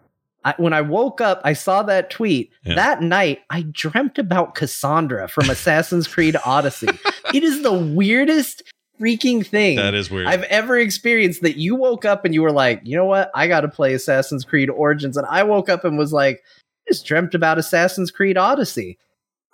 I, 0.43 0.55
when 0.57 0.73
I 0.73 0.81
woke 0.81 1.21
up, 1.21 1.39
I 1.43 1.53
saw 1.53 1.83
that 1.83 2.09
tweet. 2.09 2.49
Yeah. 2.65 2.73
That 2.73 3.03
night, 3.03 3.41
I 3.51 3.63
dreamt 3.71 4.17
about 4.17 4.55
Cassandra 4.55 5.27
from 5.27 5.51
Assassin's 5.51 6.07
Creed 6.07 6.35
Odyssey. 6.43 6.87
it 7.31 7.43
is 7.43 7.61
the 7.61 7.71
weirdest 7.71 8.63
freaking 8.99 9.45
thing 9.45 9.75
That 9.77 9.93
is 9.93 10.09
weird. 10.09 10.25
I've 10.25 10.41
ever 10.45 10.79
experienced 10.79 11.43
that 11.43 11.57
you 11.57 11.75
woke 11.75 12.05
up 12.05 12.25
and 12.25 12.33
you 12.33 12.41
were 12.41 12.51
like, 12.51 12.81
you 12.83 12.95
know 12.97 13.05
what? 13.05 13.29
I 13.35 13.47
got 13.47 13.61
to 13.61 13.67
play 13.67 13.93
Assassin's 13.93 14.43
Creed 14.43 14.71
Origins. 14.71 15.15
And 15.15 15.27
I 15.29 15.43
woke 15.43 15.69
up 15.69 15.85
and 15.85 15.95
was 15.95 16.11
like, 16.11 16.41
just 16.91 17.05
dreamt 17.05 17.33
about 17.33 17.57
Assassin's 17.57 18.11
Creed 18.11 18.37
Odyssey. 18.37 18.97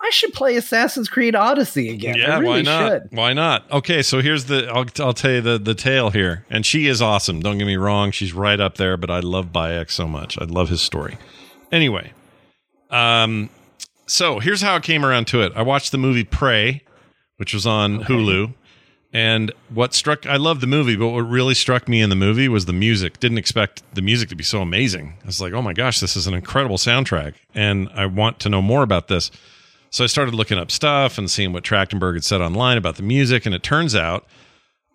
I 0.00 0.10
should 0.10 0.32
play 0.32 0.56
Assassin's 0.56 1.08
Creed 1.08 1.34
Odyssey 1.34 1.90
again. 1.90 2.16
I 2.16 2.18
yeah, 2.18 2.38
really 2.38 2.46
why 2.46 2.62
not? 2.62 2.88
should. 2.88 3.08
Why 3.10 3.32
not? 3.32 3.70
Okay, 3.70 4.02
so 4.02 4.20
here's 4.20 4.44
the 4.44 4.68
I'll 4.68 4.86
I'll 5.04 5.12
tell 5.12 5.32
you 5.32 5.40
the 5.40 5.58
the 5.58 5.74
tale 5.74 6.10
here, 6.10 6.44
and 6.50 6.64
she 6.64 6.86
is 6.86 7.02
awesome. 7.02 7.40
Don't 7.40 7.58
get 7.58 7.66
me 7.66 7.76
wrong, 7.76 8.10
she's 8.10 8.32
right 8.32 8.60
up 8.60 8.76
there. 8.76 8.96
But 8.96 9.10
I 9.10 9.20
love 9.20 9.46
Bayek 9.52 9.90
so 9.90 10.06
much. 10.06 10.38
I 10.38 10.44
love 10.44 10.68
his 10.68 10.80
story. 10.80 11.18
Anyway, 11.72 12.12
um, 12.90 13.50
so 14.06 14.38
here's 14.38 14.62
how 14.62 14.76
I 14.76 14.80
came 14.80 15.04
around 15.04 15.26
to 15.28 15.42
it. 15.42 15.52
I 15.54 15.62
watched 15.62 15.92
the 15.92 15.98
movie 15.98 16.24
Prey, 16.24 16.82
which 17.36 17.52
was 17.52 17.66
on 17.66 18.04
Hulu. 18.04 18.54
And 19.12 19.52
what 19.70 19.94
struck, 19.94 20.26
I 20.26 20.36
love 20.36 20.60
the 20.60 20.66
movie, 20.66 20.94
but 20.94 21.08
what 21.08 21.20
really 21.20 21.54
struck 21.54 21.88
me 21.88 22.02
in 22.02 22.10
the 22.10 22.16
movie 22.16 22.48
was 22.48 22.66
the 22.66 22.74
music. 22.74 23.18
Didn't 23.20 23.38
expect 23.38 23.82
the 23.94 24.02
music 24.02 24.28
to 24.28 24.36
be 24.36 24.44
so 24.44 24.60
amazing. 24.60 25.14
I 25.22 25.26
was 25.26 25.40
like, 25.40 25.54
oh 25.54 25.62
my 25.62 25.72
gosh, 25.72 26.00
this 26.00 26.14
is 26.14 26.26
an 26.26 26.34
incredible 26.34 26.76
soundtrack. 26.76 27.34
And 27.54 27.88
I 27.94 28.04
want 28.04 28.38
to 28.40 28.50
know 28.50 28.60
more 28.60 28.82
about 28.82 29.08
this. 29.08 29.30
So 29.90 30.04
I 30.04 30.08
started 30.08 30.34
looking 30.34 30.58
up 30.58 30.70
stuff 30.70 31.16
and 31.16 31.30
seeing 31.30 31.54
what 31.54 31.64
Trachtenberg 31.64 32.14
had 32.14 32.24
said 32.24 32.42
online 32.42 32.76
about 32.76 32.96
the 32.96 33.02
music. 33.02 33.46
And 33.46 33.54
it 33.54 33.62
turns 33.62 33.94
out 33.94 34.26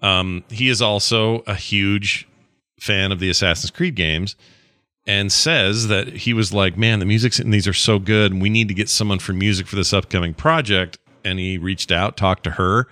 um, 0.03 0.43
he 0.49 0.69
is 0.69 0.81
also 0.81 1.39
a 1.47 1.55
huge 1.55 2.27
fan 2.79 3.11
of 3.11 3.19
the 3.19 3.29
Assassin's 3.31 3.71
Creed 3.71 3.95
games 3.95 4.35
and 5.07 5.31
says 5.31 5.87
that 5.87 6.07
he 6.09 6.33
was 6.33 6.53
like, 6.53 6.77
man, 6.77 6.99
the 6.99 7.05
music's 7.05 7.39
in 7.39 7.49
these 7.49 7.67
are 7.67 7.73
so 7.73 7.97
good. 7.97 8.31
And 8.31 8.41
we 8.41 8.49
need 8.49 8.67
to 8.67 8.73
get 8.75 8.89
someone 8.89 9.19
for 9.19 9.33
music 9.33 9.65
for 9.65 9.75
this 9.75 9.91
upcoming 9.91 10.35
project. 10.35 10.99
And 11.25 11.39
he 11.39 11.57
reached 11.57 11.91
out, 11.91 12.15
talked 12.15 12.43
to 12.43 12.51
her, 12.51 12.87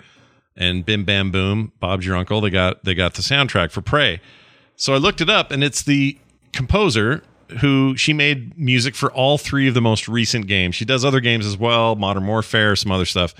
and 0.56 0.84
bim 0.84 1.04
bam 1.04 1.30
boom, 1.30 1.72
Bob's 1.80 2.06
your 2.06 2.16
uncle. 2.16 2.40
They 2.40 2.50
got 2.50 2.84
they 2.84 2.94
got 2.94 3.14
the 3.14 3.22
soundtrack 3.22 3.70
for 3.70 3.80
Prey. 3.80 4.20
So 4.76 4.94
I 4.94 4.96
looked 4.96 5.20
it 5.20 5.30
up, 5.30 5.50
and 5.50 5.62
it's 5.62 5.82
the 5.82 6.18
composer 6.52 7.22
who 7.60 7.96
she 7.96 8.12
made 8.12 8.56
music 8.58 8.94
for 8.94 9.12
all 9.12 9.38
three 9.38 9.68
of 9.68 9.74
the 9.74 9.80
most 9.80 10.08
recent 10.08 10.46
games. 10.46 10.74
She 10.74 10.84
does 10.84 11.04
other 11.04 11.20
games 11.20 11.46
as 11.46 11.56
well, 11.56 11.94
Modern 11.96 12.26
Warfare, 12.26 12.76
some 12.76 12.90
other 12.90 13.04
stuff. 13.04 13.34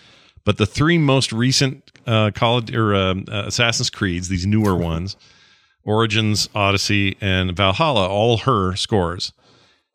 But 0.44 0.58
the 0.58 0.66
three 0.66 0.98
most 0.98 1.32
recent 1.32 1.90
uh, 2.06 2.30
Call 2.34 2.58
of, 2.58 2.70
or 2.74 2.94
um, 2.94 3.24
uh, 3.30 3.44
Assassin's 3.46 3.90
Creeds, 3.90 4.28
these 4.28 4.44
newer 4.44 4.76
ones, 4.76 5.16
Origins, 5.84 6.48
Odyssey, 6.54 7.16
and 7.20 7.56
Valhalla, 7.56 8.08
all 8.08 8.38
her 8.38 8.74
scores, 8.76 9.32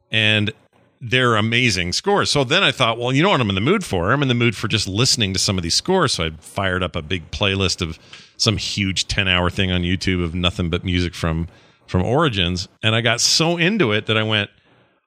and 0.09 0.51
they're 0.99 1.35
amazing 1.35 1.93
scores. 1.93 2.31
So 2.31 2.43
then 2.43 2.63
I 2.63 2.71
thought, 2.71 2.97
well, 2.97 3.13
you 3.13 3.21
know 3.21 3.29
what 3.29 3.41
I'm 3.41 3.49
in 3.49 3.55
the 3.55 3.61
mood 3.61 3.85
for? 3.85 4.11
I'm 4.11 4.21
in 4.21 4.27
the 4.27 4.33
mood 4.33 4.55
for 4.55 4.67
just 4.67 4.87
listening 4.87 5.33
to 5.33 5.39
some 5.39 5.57
of 5.57 5.63
these 5.63 5.75
scores. 5.75 6.13
So 6.13 6.25
I 6.25 6.29
fired 6.39 6.81
up 6.83 6.95
a 6.95 7.01
big 7.01 7.29
playlist 7.31 7.81
of 7.81 7.99
some 8.37 8.57
huge 8.57 9.07
10 9.07 9.27
hour 9.27 9.49
thing 9.49 9.71
on 9.71 9.81
YouTube 9.81 10.23
of 10.23 10.33
nothing 10.33 10.69
but 10.69 10.83
music 10.83 11.13
from 11.13 11.47
from 11.87 12.03
Origins, 12.03 12.67
and 12.83 12.93
I 12.93 13.01
got 13.01 13.21
so 13.21 13.57
into 13.57 13.91
it 13.93 14.05
that 14.07 14.17
I 14.17 14.23
went, 14.23 14.49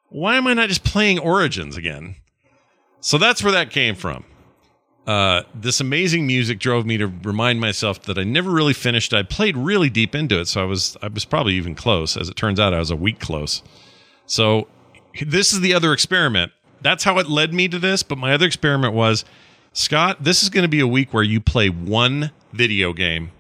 why 0.09 0.37
am 0.37 0.47
I 0.47 0.55
not 0.55 0.69
just 0.69 0.83
playing 0.83 1.19
Origins 1.19 1.77
again? 1.77 2.17
So 3.01 3.19
that's 3.19 3.43
where 3.43 3.53
that 3.53 3.71
came 3.71 3.95
from. 3.95 4.25
Uh, 5.07 5.43
this 5.55 5.81
amazing 5.81 6.27
music 6.27 6.59
drove 6.59 6.85
me 6.87 6.97
to 6.99 7.07
remind 7.07 7.61
myself 7.61 8.03
that 8.03 8.19
I 8.19 8.25
never 8.25 8.51
really 8.51 8.75
finished. 8.75 9.15
I 9.15 9.23
played 9.23 9.57
really 9.57 9.89
deep 9.91 10.15
into 10.15 10.39
it, 10.41 10.47
so 10.47 10.61
I 10.63 10.65
was 10.65 10.97
I 11.03 11.09
was 11.09 11.25
probably 11.25 11.55
even 11.55 11.75
close. 11.75 12.17
As 12.17 12.29
it 12.29 12.37
turns 12.37 12.61
out, 12.61 12.75
I 12.75 12.79
was 12.79 12.91
a 12.91 12.97
week 12.97 13.19
close. 13.19 13.63
So 14.27 14.69
this 15.27 15.53
is 15.53 15.61
the 15.61 15.75
other 15.75 15.93
experiment. 15.93 16.53
That's 16.83 17.05
how 17.05 17.19
it 17.19 17.29
led 17.29 17.53
me 17.53 17.69
to 17.69 17.79
this. 17.79 18.03
But 18.03 18.19
my 18.19 18.33
other 18.33 18.47
experiment 18.47 18.95
was, 18.95 19.25
Scott, 19.73 20.25
this 20.25 20.43
is 20.43 20.51
going 20.51 20.63
to 20.63 20.69
be 20.69 20.81
a 20.81 20.87
week 20.87 21.13
where 21.13 21.23
you 21.23 21.41
play 21.41 21.69
one 21.69 22.31
video 22.53 22.93
game. 22.93 23.31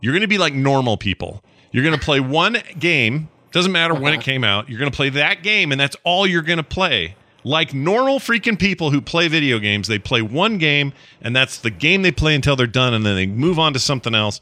You're 0.00 0.12
going 0.12 0.22
to 0.22 0.28
be 0.28 0.38
like 0.38 0.54
normal 0.54 0.96
people. 0.96 1.42
You're 1.72 1.84
going 1.84 1.98
to 1.98 2.04
play 2.04 2.20
one 2.20 2.58
game. 2.78 3.28
Doesn't 3.52 3.72
matter 3.72 3.94
when 3.94 4.12
it 4.12 4.18
uh-huh. 4.18 4.22
came 4.22 4.44
out. 4.44 4.68
You're 4.68 4.78
going 4.78 4.90
to 4.90 4.96
play 4.96 5.10
that 5.10 5.42
game, 5.42 5.72
and 5.72 5.80
that's 5.80 5.96
all 6.04 6.26
you're 6.26 6.42
going 6.42 6.58
to 6.58 6.62
play. 6.62 7.16
Like 7.42 7.74
normal 7.74 8.18
freaking 8.18 8.58
people 8.58 8.90
who 8.90 9.00
play 9.00 9.28
video 9.28 9.58
games, 9.58 9.88
they 9.88 9.98
play 9.98 10.22
one 10.22 10.58
game, 10.58 10.92
and 11.22 11.34
that's 11.34 11.58
the 11.58 11.70
game 11.70 12.02
they 12.02 12.12
play 12.12 12.34
until 12.34 12.54
they're 12.54 12.66
done, 12.66 12.94
and 12.94 13.04
then 13.04 13.16
they 13.16 13.26
move 13.26 13.58
on 13.58 13.72
to 13.72 13.78
something 13.78 14.14
else. 14.14 14.40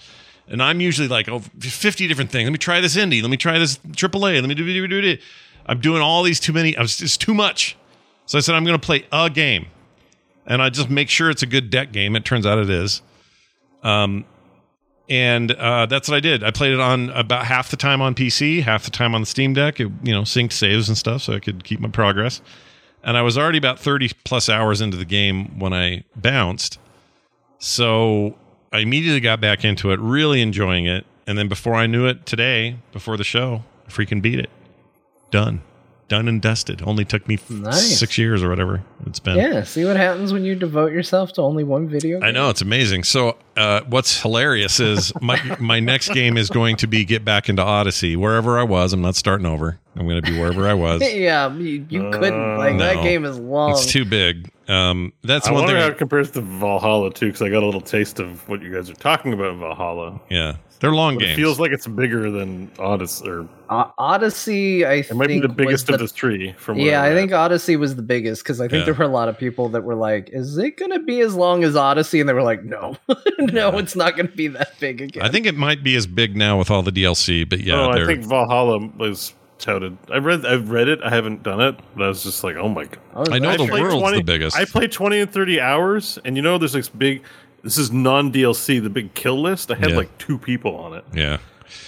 And 0.49 0.63
I'm 0.63 0.81
usually 0.81 1.09
like, 1.09 1.29
oh, 1.29 1.41
50 1.61 2.09
different 2.09 2.31
things. 2.31 2.47
Let 2.47 2.53
me 2.53 2.59
try 2.59 2.81
this 2.81 2.97
indie. 2.97 3.23
Let 3.23 3.31
me 3.31 3.37
try 3.37 3.59
this 3.59 3.79
AAA. 3.79 4.41
Let 4.41 4.49
me 4.49 4.55
do, 4.55 4.65
do, 4.65 4.89
do, 4.89 5.01
do. 5.03 5.23
I'm 5.69 5.81
doing 5.81 6.01
all 6.01 6.23
these 6.23 6.41
too 6.41 6.53
many. 6.53 6.71
It's 6.71 7.17
too 7.17 7.35
much. 7.35 7.77
So 8.27 8.39
I 8.39 8.41
said 8.41 8.55
I'm 8.55 8.65
going 8.65 8.79
to 8.79 8.85
play 8.85 9.07
a 9.13 9.31
game, 9.31 9.67
and 10.47 10.61
I 10.61 10.71
just 10.71 10.91
make 10.91 11.09
sure 11.09 11.31
it's 11.31 11.43
a 11.43 11.47
good 11.47 11.71
deck 11.71 11.93
game. 11.93 12.17
It 12.17 12.25
turns 12.25 12.47
out 12.47 12.59
it 12.59 12.71
is. 12.71 13.03
Um, 13.83 14.25
and 15.09 15.53
uh, 15.53 15.87
that's 15.87 16.09
what 16.09 16.17
I 16.17 16.21
did. 16.21 16.45
I 16.45 16.51
played 16.51 16.73
it 16.73 16.81
on 16.81 17.11
about 17.11 17.47
half 17.47 17.71
the 17.71 17.77
time 17.77 18.03
on 18.03 18.15
PC, 18.15 18.63
half 18.63 18.85
the 18.85 18.91
time 18.91 19.15
on 19.15 19.23
the 19.23 19.27
Steam 19.27 19.55
Deck. 19.55 19.81
It, 19.81 19.91
you 20.03 20.13
know, 20.13 20.23
synced 20.23 20.53
saves 20.53 20.89
and 20.89 20.99
stuff, 20.99 21.23
so 21.23 21.33
I 21.33 21.41
could 21.41 21.65
keep 21.65 21.81
my 21.81 21.89
progress. 21.89 22.43
And 23.03 23.17
I 23.17 23.23
was 23.23 23.39
already 23.39 23.59
about 23.59 23.79
thirty 23.79 24.11
plus 24.25 24.49
hours 24.49 24.81
into 24.81 24.97
the 24.97 25.05
game 25.05 25.59
when 25.59 25.73
I 25.73 26.05
bounced. 26.17 26.79
So 27.59 28.37
I 28.73 28.81
immediately 28.81 29.21
got 29.21 29.41
back 29.41 29.65
into 29.65 29.91
it, 29.93 30.01
really 30.01 30.43
enjoying 30.43 30.87
it. 30.87 31.07
And 31.27 31.39
then 31.39 31.49
before 31.49 31.75
I 31.75 31.87
knew 31.87 32.07
it, 32.07 32.27
today, 32.27 32.79
before 32.93 33.17
the 33.17 33.25
show, 33.25 33.65
I 33.87 33.91
freaking 33.91 34.21
beat 34.21 34.39
it. 34.39 34.51
Done, 35.31 35.61
done 36.09 36.27
and 36.29 36.41
dusted. 36.41 36.81
Only 36.87 37.05
took 37.05 37.29
me 37.29 37.39
Nice. 37.51 37.99
six 37.99 38.17
years 38.17 38.43
or 38.43 38.49
whatever 38.49 38.83
it's 39.07 39.21
been. 39.21 39.37
Yeah, 39.37 39.63
see 39.65 39.85
what 39.85 39.97
happens 39.97 40.33
when 40.33 40.45
you 40.45 40.55
devote 40.55 40.91
yourself 40.93 41.33
to 41.35 41.43
only 41.43 41.65
one 41.65 41.89
video. 41.89 42.21
I 42.21 42.31
know 42.31 42.49
it's 42.51 42.63
amazing. 42.63 43.05
So, 43.05 43.37
uh, 43.57 43.83
what's 43.89 44.21
hilarious 44.23 44.81
is 44.81 45.13
my 45.21 45.39
my 45.61 45.81
next 45.81 46.11
game 46.15 46.37
is 46.39 46.49
going 46.49 46.77
to 46.77 46.87
be 46.87 47.05
get 47.05 47.25
back 47.25 47.49
into 47.49 47.63
Odyssey. 47.63 48.17
Wherever 48.17 48.59
I 48.59 48.63
was, 48.63 48.93
I'm 48.93 49.03
not 49.03 49.17
starting 49.17 49.47
over. 49.47 49.79
I'm 49.97 50.07
going 50.09 50.23
to 50.23 50.31
be 50.31 50.39
wherever 50.39 50.67
I 50.69 50.75
was. 50.75 51.03
yeah, 51.15 51.53
you, 51.55 51.85
you 51.91 52.11
couldn't. 52.11 52.57
Like 52.57 52.77
No. 52.77 52.85
that 52.87 53.03
game 53.03 53.25
is 53.25 53.39
long. 53.39 53.73
It's 53.73 53.85
too 53.87 54.05
big. 54.05 54.49
Um, 54.69 55.13
that's 55.25 55.49
I 55.49 55.53
one 55.53 55.63
wonder 55.65 55.75
thing. 55.77 55.83
how 55.83 55.89
it 55.93 55.99
compares 55.99 56.31
to 56.33 56.41
Valhalla 56.43 57.13
too, 57.13 57.27
because 57.27 57.43
I 57.43 57.49
got 57.49 57.63
a 57.63 57.67
little 57.67 57.81
taste 57.81 58.21
of 58.21 58.47
what 58.49 58.63
you 58.63 58.73
guys 58.73 58.89
are 58.91 58.95
talking 58.95 59.33
about 59.33 59.53
in 59.55 59.59
Valhalla. 59.61 60.21
yeah, 60.31 60.57
they're 60.81 60.93
long 60.93 61.15
But 61.15 61.21
games. 61.25 61.33
it 61.33 61.37
feels 61.43 61.59
like 61.61 61.73
it's 61.73 61.87
bigger 61.87 62.31
than 62.31 62.71
Odyssey, 62.79 63.29
or 63.29 63.49
O- 63.71 63.93
Odyssey, 63.99 64.87
I 64.87 65.03
think. 65.03 65.11
it 65.11 65.15
might 65.15 65.29
be 65.29 65.41
the 65.41 65.49
biggest 65.49 65.87
the- 65.89 65.95
of 65.95 66.01
the 66.01 66.09
three. 66.09 66.55
From 66.57 66.79
Yeah, 66.79 67.03
I'm 67.03 67.13
I 67.13 67.15
think. 67.15 67.33
Odyssey 67.33 67.77
was 67.77 67.97
the 67.97 68.03
biggest 68.03 68.43
because 68.43 68.61
I 68.61 68.69
think 68.69 68.81
Yeah. 68.81 68.85
there 68.87 68.95
were 68.95 69.05
a 69.05 69.09
lot 69.09 69.29
of 69.29 69.39
people 69.39 69.69
that 69.71 69.85
were 69.85 69.95
like, 69.95 70.31
"Is 70.33 70.57
it 70.59 70.77
going 70.77 70.93
to 70.93 71.01
be 71.01 71.21
as 71.21 71.35
long 71.35 71.65
as 71.65 71.77
Odyssey?" 71.77 72.21
And 72.21 72.29
they 72.29 72.33
were 72.33 72.43
like, 72.43 72.65
"No, 72.65 72.97
no, 73.39 73.77
it's 73.79 73.97
not 73.97 74.17
going 74.17 74.29
to 74.29 74.35
be 74.37 74.49
that 74.49 74.79
big 74.81 75.01
again." 75.01 75.23
I 75.23 75.29
think 75.29 75.47
it 75.47 75.57
might 75.57 75.83
be 75.83 75.97
as 75.97 76.07
big 76.07 76.37
now 76.37 76.59
with 76.59 76.71
all 76.71 76.83
the 76.83 76.93
DLC, 76.93 77.49
but 77.49 77.61
yeah, 77.61 77.75
oh, 77.81 77.91
I 77.91 78.07
think 78.07 78.25
Valhalla 78.25 78.79
was 78.97 79.35
touted. 79.59 79.99
I 80.13 80.19
read, 80.19 80.47
I've 80.47 80.71
read 80.71 80.87
it. 80.89 81.01
I 81.03 81.11
haven't 81.11 81.43
done 81.43 81.61
it, 81.61 81.75
but 81.97 82.05
I 82.05 82.09
was 82.09 82.23
just 82.23 82.45
like, 82.45 82.55
oh 82.57 82.69
my 82.69 82.85
god. 82.85 82.99
was 83.17 83.29
I 83.31 83.39
know 83.41 83.57
the 83.57 83.65
actually- 83.65 83.83
world's 83.83 84.13
the 84.17 84.23
biggest. 84.23 84.57
I 84.57 84.65
played 84.65 84.93
twenty 84.93 85.19
and 85.19 85.31
thirty 85.31 85.61
hours, 85.61 86.19
and 86.25 86.37
you 86.37 86.43
know, 86.43 86.59
there's 86.59 86.73
this 86.75 86.89
big. 86.89 87.23
This 87.63 87.77
is 87.79 87.91
non 87.93 88.33
DLC, 88.33 88.83
the 88.83 88.91
big 88.91 89.15
kill 89.15 89.41
list. 89.41 89.71
I 89.71 89.75
had 89.77 89.91
Yeah. 89.91 89.97
like 89.97 90.17
two 90.19 90.39
people 90.39 90.77
on 90.77 90.95
it. 90.95 91.05
yeah. 91.15 91.39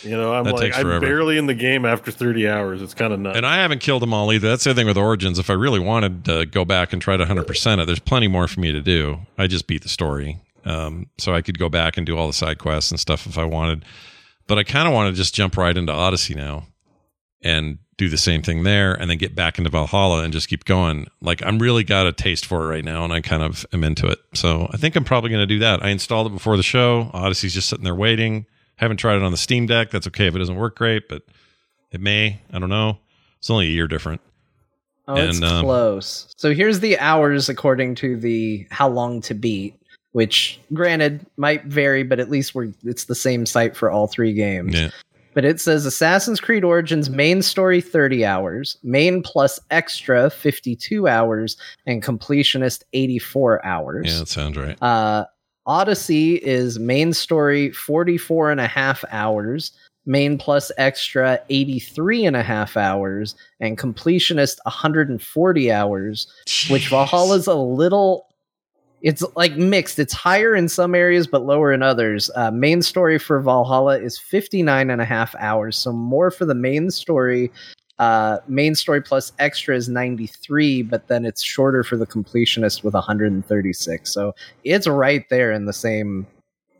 You 0.03 0.11
know, 0.11 0.35
I'm 0.35 0.45
That 0.45 0.55
like, 0.55 0.77
I'm 0.77 1.01
barely 1.01 1.39
in 1.39 1.47
the 1.47 1.55
game 1.55 1.87
after 1.87 2.11
30 2.11 2.47
hours. 2.47 2.83
It's 2.83 2.93
kind 2.93 3.15
of 3.15 3.19
nuts. 3.21 3.39
And 3.39 3.47
I 3.47 3.57
haven't 3.63 3.81
killed 3.81 4.03
them 4.03 4.13
all 4.13 4.31
either. 4.31 4.47
That's 4.49 4.65
the 4.65 4.75
thing 4.75 4.87
with 4.87 4.99
Origins. 4.99 5.39
If 5.39 5.49
I 5.49 5.55
really 5.55 5.79
wanted 5.81 6.25
to 6.27 6.45
go 6.45 6.67
back 6.67 6.93
and 6.93 7.01
try 7.01 7.17
to 7.17 7.25
100% 7.25 7.81
it, 7.81 7.87
there's 7.87 7.99
plenty 7.99 8.29
more 8.29 8.47
for 8.47 8.61
me 8.61 8.73
to 8.73 8.81
do. 8.83 9.21
I 9.39 9.47
just 9.47 9.67
beat 9.67 9.83
the 9.83 9.89
story. 9.89 10.39
Um, 10.67 11.07
so 11.17 11.35
I 11.35 11.41
could 11.41 11.59
go 11.59 11.71
back 11.71 11.97
and 11.97 12.05
do 12.07 12.19
all 12.19 12.27
the 12.27 12.35
side 12.35 12.59
quests 12.59 12.91
and 12.91 13.01
stuff 13.01 13.27
if 13.27 13.39
I 13.39 13.45
wanted. 13.45 13.87
But 14.47 14.59
I 14.59 14.65
kind 14.65 14.87
of 14.87 14.93
want 14.93 15.15
to 15.15 15.17
just 15.17 15.35
jump 15.35 15.57
right 15.57 15.75
into 15.75 15.93
Odyssey 15.93 16.35
now 16.35 16.67
and 17.43 17.79
do 18.01 18.09
the 18.09 18.17
same 18.17 18.41
thing 18.41 18.63
there, 18.63 18.95
and 18.95 19.11
then 19.11 19.19
get 19.19 19.35
back 19.35 19.59
into 19.59 19.69
Valhalla 19.69 20.23
and 20.23 20.33
just 20.33 20.49
keep 20.49 20.65
going. 20.65 21.07
Like 21.21 21.45
I'm 21.45 21.59
really 21.59 21.85
got 21.85 22.07
a 22.07 22.13
taste 22.13 22.47
for 22.47 22.65
it 22.65 22.69
right 22.69 22.85
now, 22.85 23.05
and 23.05 23.13
I 23.13 23.21
kind 23.21 23.43
of 23.43 23.67
am 23.75 23.85
into 23.85 24.07
it. 24.07 24.19
So 24.33 24.69
I 24.73 24.79
think 24.79 24.97
I'm 24.97 25.05
probably 25.05 25.29
going 25.29 25.43
to 25.43 25.47
do 25.47 25.59
that. 25.59 25.85
I 25.85 25.91
installed 25.91 26.27
it 26.27 26.31
before 26.31 26.57
the 26.57 26.63
show. 26.63 27.11
Odyssey's 27.13 27.53
just 27.53 27.69
sitting 27.69 27.85
there 27.85 27.95
waiting. 27.95 28.47
Haven't 28.77 28.97
tried 28.97 29.17
it 29.17 29.23
on 29.23 29.33
the 29.33 29.37
Steam 29.37 29.67
Deck. 29.67 29.91
That's 29.91 30.07
okay 30.07 30.29
if 30.29 30.35
it 30.35 30.39
doesn't 30.39 30.57
work 30.57 30.77
great, 30.77 31.11
but 31.11 31.25
it 31.93 32.01
may. 32.01 32.41
I 32.51 32.59
don't 32.59 32.71
know. 32.71 32.99
It's 33.37 33.51
only 33.51 33.67
a 33.67 33.71
year 33.71 33.87
different. 33.87 34.23
Oh, 35.07 35.17
it's 35.17 35.43
um, 35.43 35.63
close. 35.63 36.33
So 36.39 36.55
here's 36.55 36.81
the 36.81 36.99
hours 37.01 37.51
according 37.51 37.97
to 37.97 38.17
the 38.17 38.67
how 38.71 38.89
long 38.89 39.21
to 39.23 39.35
beat, 39.35 39.75
which 40.13 40.59
granted 40.73 41.27
might 41.37 41.67
vary, 41.67 42.03
but 42.03 42.19
at 42.19 42.31
least 42.31 42.55
we're 42.55 42.73
it's 42.83 43.05
the 43.05 43.15
same 43.15 43.45
site 43.45 43.77
for 43.77 43.91
all 43.91 44.07
three 44.07 44.33
games. 44.33 44.75
Yeah. 44.75 44.89
But 45.33 45.45
it 45.45 45.61
says 45.61 45.87
Assassin's 45.87 46.41
Creed 46.41 46.65
Origins 46.65 47.09
main 47.09 47.43
story 47.43 47.81
30 47.81 48.25
hours, 48.25 48.77
main 48.83 49.23
plus 49.23 49.61
extra 49.71 50.31
52 50.31 51.07
hours, 51.07 51.57
and 51.87 52.03
completionist 52.03 52.83
84 52.93 53.65
hours. 53.65 54.07
Yeah, 54.13 54.19
that 54.21 54.29
sounds 54.29 54.57
right. 54.57 54.81
Uh, 54.83 55.25
Odyssey 55.67 56.37
is 56.37 56.79
main 56.79 57.13
story 57.13 57.71
44 57.71 58.51
and 58.51 58.61
a 58.61 58.67
half 58.67 59.05
hours, 59.11 59.73
main 60.07 60.39
plus 60.39 60.73
extra 60.79 61.39
83 61.49 62.27
and 62.27 62.37
a 62.37 62.43
half 62.43 62.77
hours, 62.77 63.35
and 63.61 63.79
completionist 63.79 64.57
140 64.65 65.73
hours, 65.73 66.27
which 66.71 66.89
Valhalla's 66.89 67.47
a 67.47 67.55
little. 67.55 68.27
It's 69.03 69.23
like 69.37 69.57
mixed. 69.57 69.99
It's 69.99 70.13
higher 70.13 70.55
in 70.55 70.69
some 70.69 70.95
areas, 70.95 71.27
but 71.27 71.45
lower 71.45 71.73
in 71.73 71.83
others. 71.83 72.31
Uh, 72.35 72.51
main 72.51 72.83
story 72.83 73.19
for 73.19 73.41
Valhalla 73.41 73.99
is 73.99 74.19
59 74.19 74.91
and 74.91 75.01
a 75.01 75.05
half 75.05 75.35
hours, 75.37 75.77
so 75.77 75.93
more 75.93 76.31
for 76.31 76.45
the 76.45 76.55
main 76.55 76.91
story. 76.91 77.51
Uh, 77.99 78.39
main 78.49 78.75
story 78.75 79.03
plus 79.03 79.33
extra 79.39 79.77
is 79.77 79.89
93, 79.89 80.83
but 80.83 81.09
then 81.09 81.27
it's 81.27 81.43
shorter 81.43 81.85
for 81.85 81.97
the 81.97 82.07
completionist 82.07 82.83
with 82.83 82.95
136. 82.95 84.11
So 84.11 84.35
it's 84.65 84.87
right 84.87 85.29
there 85.29 85.53
in 85.53 85.67
the 85.67 85.73
same 85.73 86.27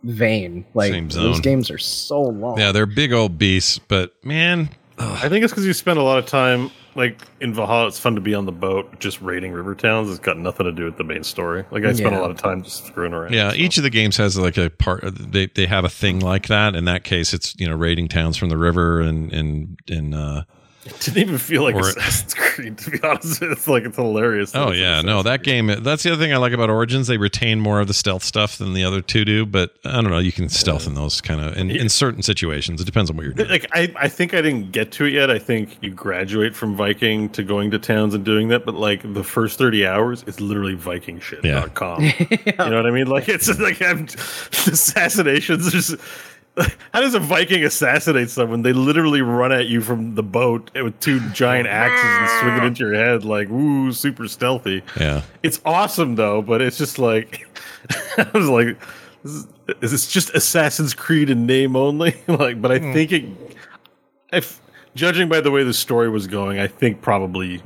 vein. 0.05 0.65
Like 0.75 0.93
Same 0.93 1.09
those 1.09 1.41
games 1.41 1.71
are 1.71 1.79
so 1.79 2.23
long. 2.23 2.59
Yeah, 2.59 2.73
they're 2.73 2.87
big 2.87 3.13
old 3.13 3.39
beasts, 3.39 3.79
but 3.79 4.13
man, 4.25 4.71
I 4.99 5.29
think 5.29 5.45
it's 5.45 5.53
because 5.53 5.67
you 5.67 5.73
spend 5.73 5.99
a 5.99 6.03
lot 6.03 6.19
of 6.19 6.27
time 6.27 6.71
like 6.95 7.21
in 7.41 7.55
Valhalla. 7.55 7.87
It's 7.89 7.99
fun 7.99 8.15
to 8.17 8.21
be 8.21 8.35
on 8.35 8.47
the 8.47 8.53
boat, 8.53 8.99
just 9.01 9.21
raiding 9.21 9.53
river 9.53 9.75
towns. 9.75 10.11
It's 10.11 10.19
got 10.19 10.37
nothing 10.39 10.65
to 10.67 10.73
do 10.73 10.85
with 10.85 10.97
the 10.97 11.05
main 11.05 11.23
story. 11.25 11.65
Like 11.71 11.85
I 11.85 11.93
spent 11.93 12.13
Yeah. 12.13 12.21
a 12.21 12.23
lot 12.23 12.31
of 12.31 12.37
time 12.39 12.63
just 12.63 12.87
screwing 12.87 13.13
around. 13.13 13.33
yeah, 13.33 13.51
so. 13.51 13.57
each 13.57 13.77
of 13.77 13.83
the 13.83 13.91
games 13.91 14.17
has 14.17 14.37
like 14.39 14.57
a 14.57 14.71
part. 14.71 15.03
They 15.05 15.47
they 15.47 15.67
have 15.67 15.85
a 15.85 15.89
thing 15.89 16.21
like 16.21 16.49
that. 16.49 16.75
In 16.75 16.85
that 16.87 17.05
case, 17.05 17.33
it's 17.33 17.55
you 17.59 17.69
know 17.69 17.77
raiding 17.77 18.09
towns 18.09 18.37
from 18.37 18.49
the 18.49 18.59
river 18.59 19.01
and 19.01 19.33
and 19.33 19.79
and. 19.89 20.15
uh 20.15 20.43
It 20.83 20.99
didn't 21.01 21.19
even 21.19 21.39
feel 21.39 21.63
like 21.63 21.75
Or- 21.75 21.81
Assassin's 21.91 22.33
Creed 22.35 22.79
to 22.79 22.91
be 22.91 23.03
honest. 23.03 23.43
It's 23.43 23.69
like 23.69 23.85
it's 23.85 23.97
hilarious. 23.97 24.55
Oh 24.55 24.69
It's 24.71 24.79
yeah, 24.79 25.03
no, 25.03 25.23
that 25.23 25.43
game. 25.43 25.67
That's 25.83 26.03
the 26.03 26.13
other 26.13 26.23
thing 26.23 26.33
I 26.33 26.39
like 26.39 26.53
about 26.55 26.71
Origins. 26.71 27.07
They 27.07 27.19
retain 27.19 27.61
more 27.61 27.81
of 27.81 27.87
the 27.89 27.93
stealth 27.95 28.23
stuff 28.25 28.57
than 28.57 28.73
the 28.73 28.83
other 28.85 29.03
two 29.03 29.25
do. 29.27 29.45
But 29.45 29.75
I 29.85 29.93
don't 30.01 30.11
know. 30.11 30.19
You 30.19 30.33
can 30.33 30.49
stealth 30.49 30.87
in 30.87 30.95
those 30.95 31.21
kind 31.21 31.41
of 31.41 31.57
in, 31.59 31.71
in 31.71 31.89
certain 31.91 32.23
situations. 32.23 32.81
It 32.81 32.85
depends 32.85 33.11
on 33.11 33.17
what 33.17 33.25
you're 33.25 33.35
doing. 33.35 33.51
Like 33.51 33.67
I, 33.73 33.93
I 33.97 34.09
think 34.09 34.33
I 34.33 34.41
didn't 34.41 34.73
get 34.73 34.91
to 34.93 35.05
it 35.05 35.13
yet. 35.13 35.31
I 35.31 35.39
think 35.39 35.77
you 35.83 35.91
graduate 35.91 36.57
from 36.57 36.77
Viking 36.77 37.29
to 37.31 37.43
going 37.43 37.71
to 37.73 37.79
towns 37.79 38.15
and 38.15 38.25
doing 38.25 38.49
that, 38.49 38.65
but 38.65 38.75
like 38.75 39.03
the 39.15 39.23
first 39.25 39.59
thirty 39.59 39.87
hours, 39.87 40.25
it's 40.27 40.41
literally 40.41 40.75
Viking 40.75 41.21
shit. 41.21 41.45
Yeah. 41.45 41.61
dot 41.61 41.75
com. 41.75 42.03
You 42.31 42.37
know 42.57 42.77
what 42.77 42.87
I 42.87 42.91
mean? 42.91 43.07
Like 43.07 43.29
it's 43.29 43.59
like 43.59 43.83
I'm, 43.83 44.05
assassinations. 44.67 45.71
Just 45.73 45.97
how 46.93 47.01
does 47.01 47.15
a 47.15 47.19
Viking 47.21 47.65
assassinate 47.65 48.31
someone? 48.31 48.63
They 48.63 48.73
literally 48.73 49.23
run 49.23 49.53
at 49.53 49.67
you 49.69 49.81
from 49.81 50.15
the 50.15 50.23
boat 50.23 50.71
with 50.75 50.99
two 51.01 51.21
giant 51.31 51.67
axes 51.69 52.17
and 52.19 52.29
swing 52.29 52.57
it 52.57 52.65
into 52.65 52.85
your 52.85 52.95
head. 52.95 53.25
Like 53.25 53.49
ooh, 53.51 53.93
super 53.93 54.29
stealthy. 54.29 54.83
Yeah, 54.99 55.23
It's 55.43 55.61
awesome 55.65 56.17
though, 56.17 56.43
but 56.43 56.61
it's 56.61 56.79
just 56.79 56.99
like 56.99 57.47
I 58.19 58.31
was 58.35 58.49
like, 58.49 58.79
this 59.23 59.33
is, 59.33 59.47
is 59.83 59.91
this 59.93 60.07
just 60.13 60.35
Assassin's 60.35 60.95
Creed 60.95 61.31
in 61.31 61.47
name 61.47 61.77
only? 61.77 62.15
like, 62.27 62.61
but 62.61 62.71
I 62.73 62.79
Hmm. 62.79 62.93
think 62.93 63.13
it. 63.13 63.25
If 64.33 64.61
judging 64.95 65.29
by 65.29 65.41
the 65.41 65.51
way 65.51 65.65
the 65.65 65.75
story 65.75 66.09
was 66.09 66.27
going, 66.27 66.59
I 66.59 66.67
think 66.67 67.01
probably 67.03 67.63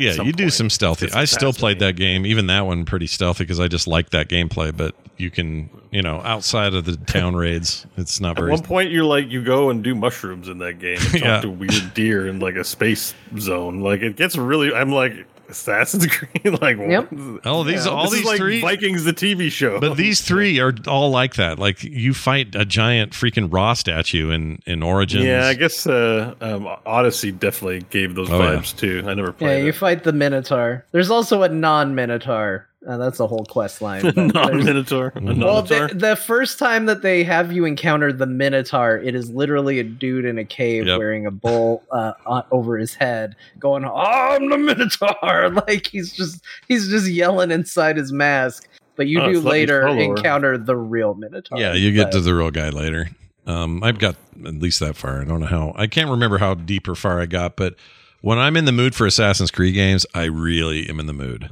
yeah. 0.00 0.12
some 0.12 0.26
You 0.26 0.32
do 0.32 0.50
some 0.50 0.70
stealthy. 0.70 1.08
I 1.12 1.24
still 1.24 1.52
played 1.52 1.78
that 1.80 1.96
game, 1.96 2.26
even 2.26 2.46
that 2.48 2.66
one, 2.66 2.84
pretty 2.84 3.06
stealthy 3.06 3.44
because 3.44 3.60
I 3.60 3.68
just 3.68 3.86
like 3.86 4.10
that 4.10 4.28
gameplay. 4.28 4.76
But 4.76 4.94
you 5.16 5.30
can, 5.30 5.68
you 5.90 6.02
know, 6.02 6.20
outside 6.24 6.74
of 6.74 6.84
the 6.86 6.96
town 6.96 7.36
raids, 7.36 7.86
it's 7.96 8.20
not 8.20 8.30
at 8.30 8.36
very. 8.38 8.50
one 8.50 8.62
point 8.62 8.90
you're 8.90 9.04
like 9.04 9.30
you 9.30 9.42
go 9.44 9.70
and 9.70 9.84
do 9.84 9.94
mushrooms 9.94 10.48
in 10.48 10.58
that 10.58 10.78
game 10.78 10.98
and 10.98 11.10
talk 11.12 11.22
Yeah. 11.22 11.40
to 11.42 11.50
weird 11.50 11.94
deer 11.94 12.26
in 12.26 12.40
like 12.40 12.56
a 12.56 12.64
space 12.64 13.14
zone. 13.38 13.80
Like 13.80 14.00
it 14.02 14.16
gets 14.16 14.36
really. 14.36 14.72
I'm 14.74 14.90
like 14.90 15.26
Assassin's 15.50 16.06
Creed. 16.06 16.58
like 16.62 16.78
Yep. 16.78 17.12
what? 17.12 17.40
Oh, 17.44 17.64
these 17.64 17.86
all 17.86 18.02
this 18.04 18.12
these 18.12 18.20
is 18.20 18.26
like 18.26 18.38
three. 18.38 18.60
Vikings 18.60 19.04
the 19.04 19.12
TV 19.12 19.50
show. 19.50 19.80
But 19.80 19.96
these 19.96 20.20
three 20.20 20.58
are 20.60 20.72
all 20.86 21.10
like 21.10 21.34
that. 21.34 21.58
Like 21.58 21.82
you 21.82 22.14
fight 22.14 22.54
a 22.54 22.64
giant 22.64 23.12
freaking 23.12 23.52
raw 23.52 23.74
statue 23.74 24.30
in 24.30 24.60
in 24.66 24.82
Origins. 24.82 25.24
Yeah, 25.24 25.46
I 25.46 25.54
guess 25.54 25.86
uh, 25.86 26.34
um, 26.40 26.68
Odyssey 26.86 27.32
definitely 27.32 27.80
gave 27.90 28.14
those 28.14 28.30
Oh, 28.30 28.38
yeah. 28.40 28.56
vibes 28.56 28.76
too. 28.76 29.02
I 29.06 29.14
never 29.14 29.32
played. 29.32 29.58
Yeah, 29.58 29.62
you 29.64 29.68
it. 29.70 29.74
fight 29.74 30.04
the 30.04 30.12
Minotaur. 30.12 30.84
There's 30.92 31.10
also 31.10 31.42
a 31.42 31.48
non-Minotaur. 31.48 32.66
Uh, 32.86 32.96
that's 32.96 33.20
a 33.20 33.26
whole 33.26 33.44
quest 33.44 33.82
line. 33.82 34.00
but 34.02 34.16
non 34.16 34.32
there's- 34.32 34.64
Minotaur. 34.64 35.12
Well, 35.14 35.62
the, 35.62 35.90
the 35.94 36.16
first 36.16 36.58
time 36.58 36.86
that 36.86 37.02
they 37.02 37.22
have 37.24 37.52
you 37.52 37.64
encounter 37.66 38.10
the 38.12 38.26
Minotaur, 38.26 38.96
it 38.96 39.14
is 39.14 39.28
literally 39.30 39.78
a 39.80 39.84
dude 39.84 40.24
in 40.24 40.38
a 40.38 40.44
cave 40.46 40.86
Yep. 40.86 40.98
wearing 40.98 41.26
a 41.26 41.30
bowl 41.30 41.82
uh, 41.90 42.12
over 42.50 42.78
his 42.78 42.94
head, 42.94 43.36
going, 43.58 43.84
"I'm 43.84 44.48
the 44.48 44.56
Minotaur!" 44.58 45.50
Like 45.68 45.88
he's 45.88 46.12
just 46.12 46.42
he's 46.68 46.88
just 46.88 47.06
yelling 47.08 47.50
inside 47.50 47.96
his 47.98 48.12
mask. 48.12 48.66
But 48.96 49.06
you 49.08 49.20
Oh, 49.20 49.26
do 49.30 49.36
it's 49.38 49.44
let 49.44 49.52
me 49.52 49.58
later 49.60 49.86
encounter 49.88 50.56
the 50.58 50.76
real 50.76 51.14
Minotaur. 51.14 51.58
Yeah, 51.58 51.74
you 51.74 51.92
get 51.92 52.06
But- 52.06 52.12
to 52.12 52.20
the 52.20 52.34
real 52.34 52.50
guy 52.50 52.70
later. 52.70 53.08
Um, 53.46 53.82
I've 53.82 53.98
got 53.98 54.16
at 54.46 54.54
least 54.54 54.80
that 54.80 54.96
far. 54.96 55.20
I 55.20 55.24
don't 55.24 55.40
know 55.40 55.46
how. 55.46 55.72
I 55.76 55.86
can't 55.86 56.08
remember 56.10 56.38
how 56.38 56.54
deep 56.54 56.86
or 56.88 56.94
far 56.94 57.20
I 57.20 57.26
got, 57.26 57.56
but 57.56 57.74
when 58.20 58.38
I'm 58.38 58.56
in 58.56 58.64
the 58.64 58.72
mood 58.72 58.94
for 58.94 59.06
Assassin's 59.06 59.50
Creed 59.50 59.74
games, 59.74 60.06
I 60.14 60.24
really 60.24 60.88
am 60.88 61.00
in 61.00 61.06
the 61.06 61.12
mood, 61.14 61.50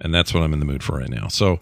and 0.00 0.14
that's 0.14 0.32
what 0.32 0.42
I'm 0.42 0.52
in 0.52 0.60
the 0.60 0.64
mood 0.66 0.82
for 0.82 0.98
right 0.98 1.08
now. 1.08 1.28
So, 1.28 1.60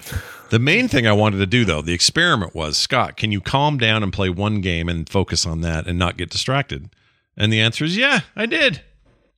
the 0.50 0.58
main 0.58 0.88
thing 0.88 1.06
I 1.06 1.12
wanted 1.12 1.38
to 1.38 1.46
do 1.46 1.64
though, 1.64 1.82
the 1.82 1.94
experiment 1.94 2.54
was 2.54 2.76
Scott, 2.76 3.16
can 3.16 3.32
you 3.32 3.40
calm 3.40 3.78
down 3.78 4.02
and 4.02 4.12
play 4.12 4.28
one 4.28 4.60
game 4.60 4.88
and 4.88 5.08
focus 5.08 5.46
on 5.46 5.60
that 5.62 5.86
and 5.86 5.98
not 5.98 6.16
get 6.16 6.30
distracted? 6.30 6.90
And 7.36 7.52
the 7.52 7.60
answer 7.60 7.84
is 7.84 7.96
yeah, 7.96 8.20
I 8.34 8.46
did. 8.46 8.82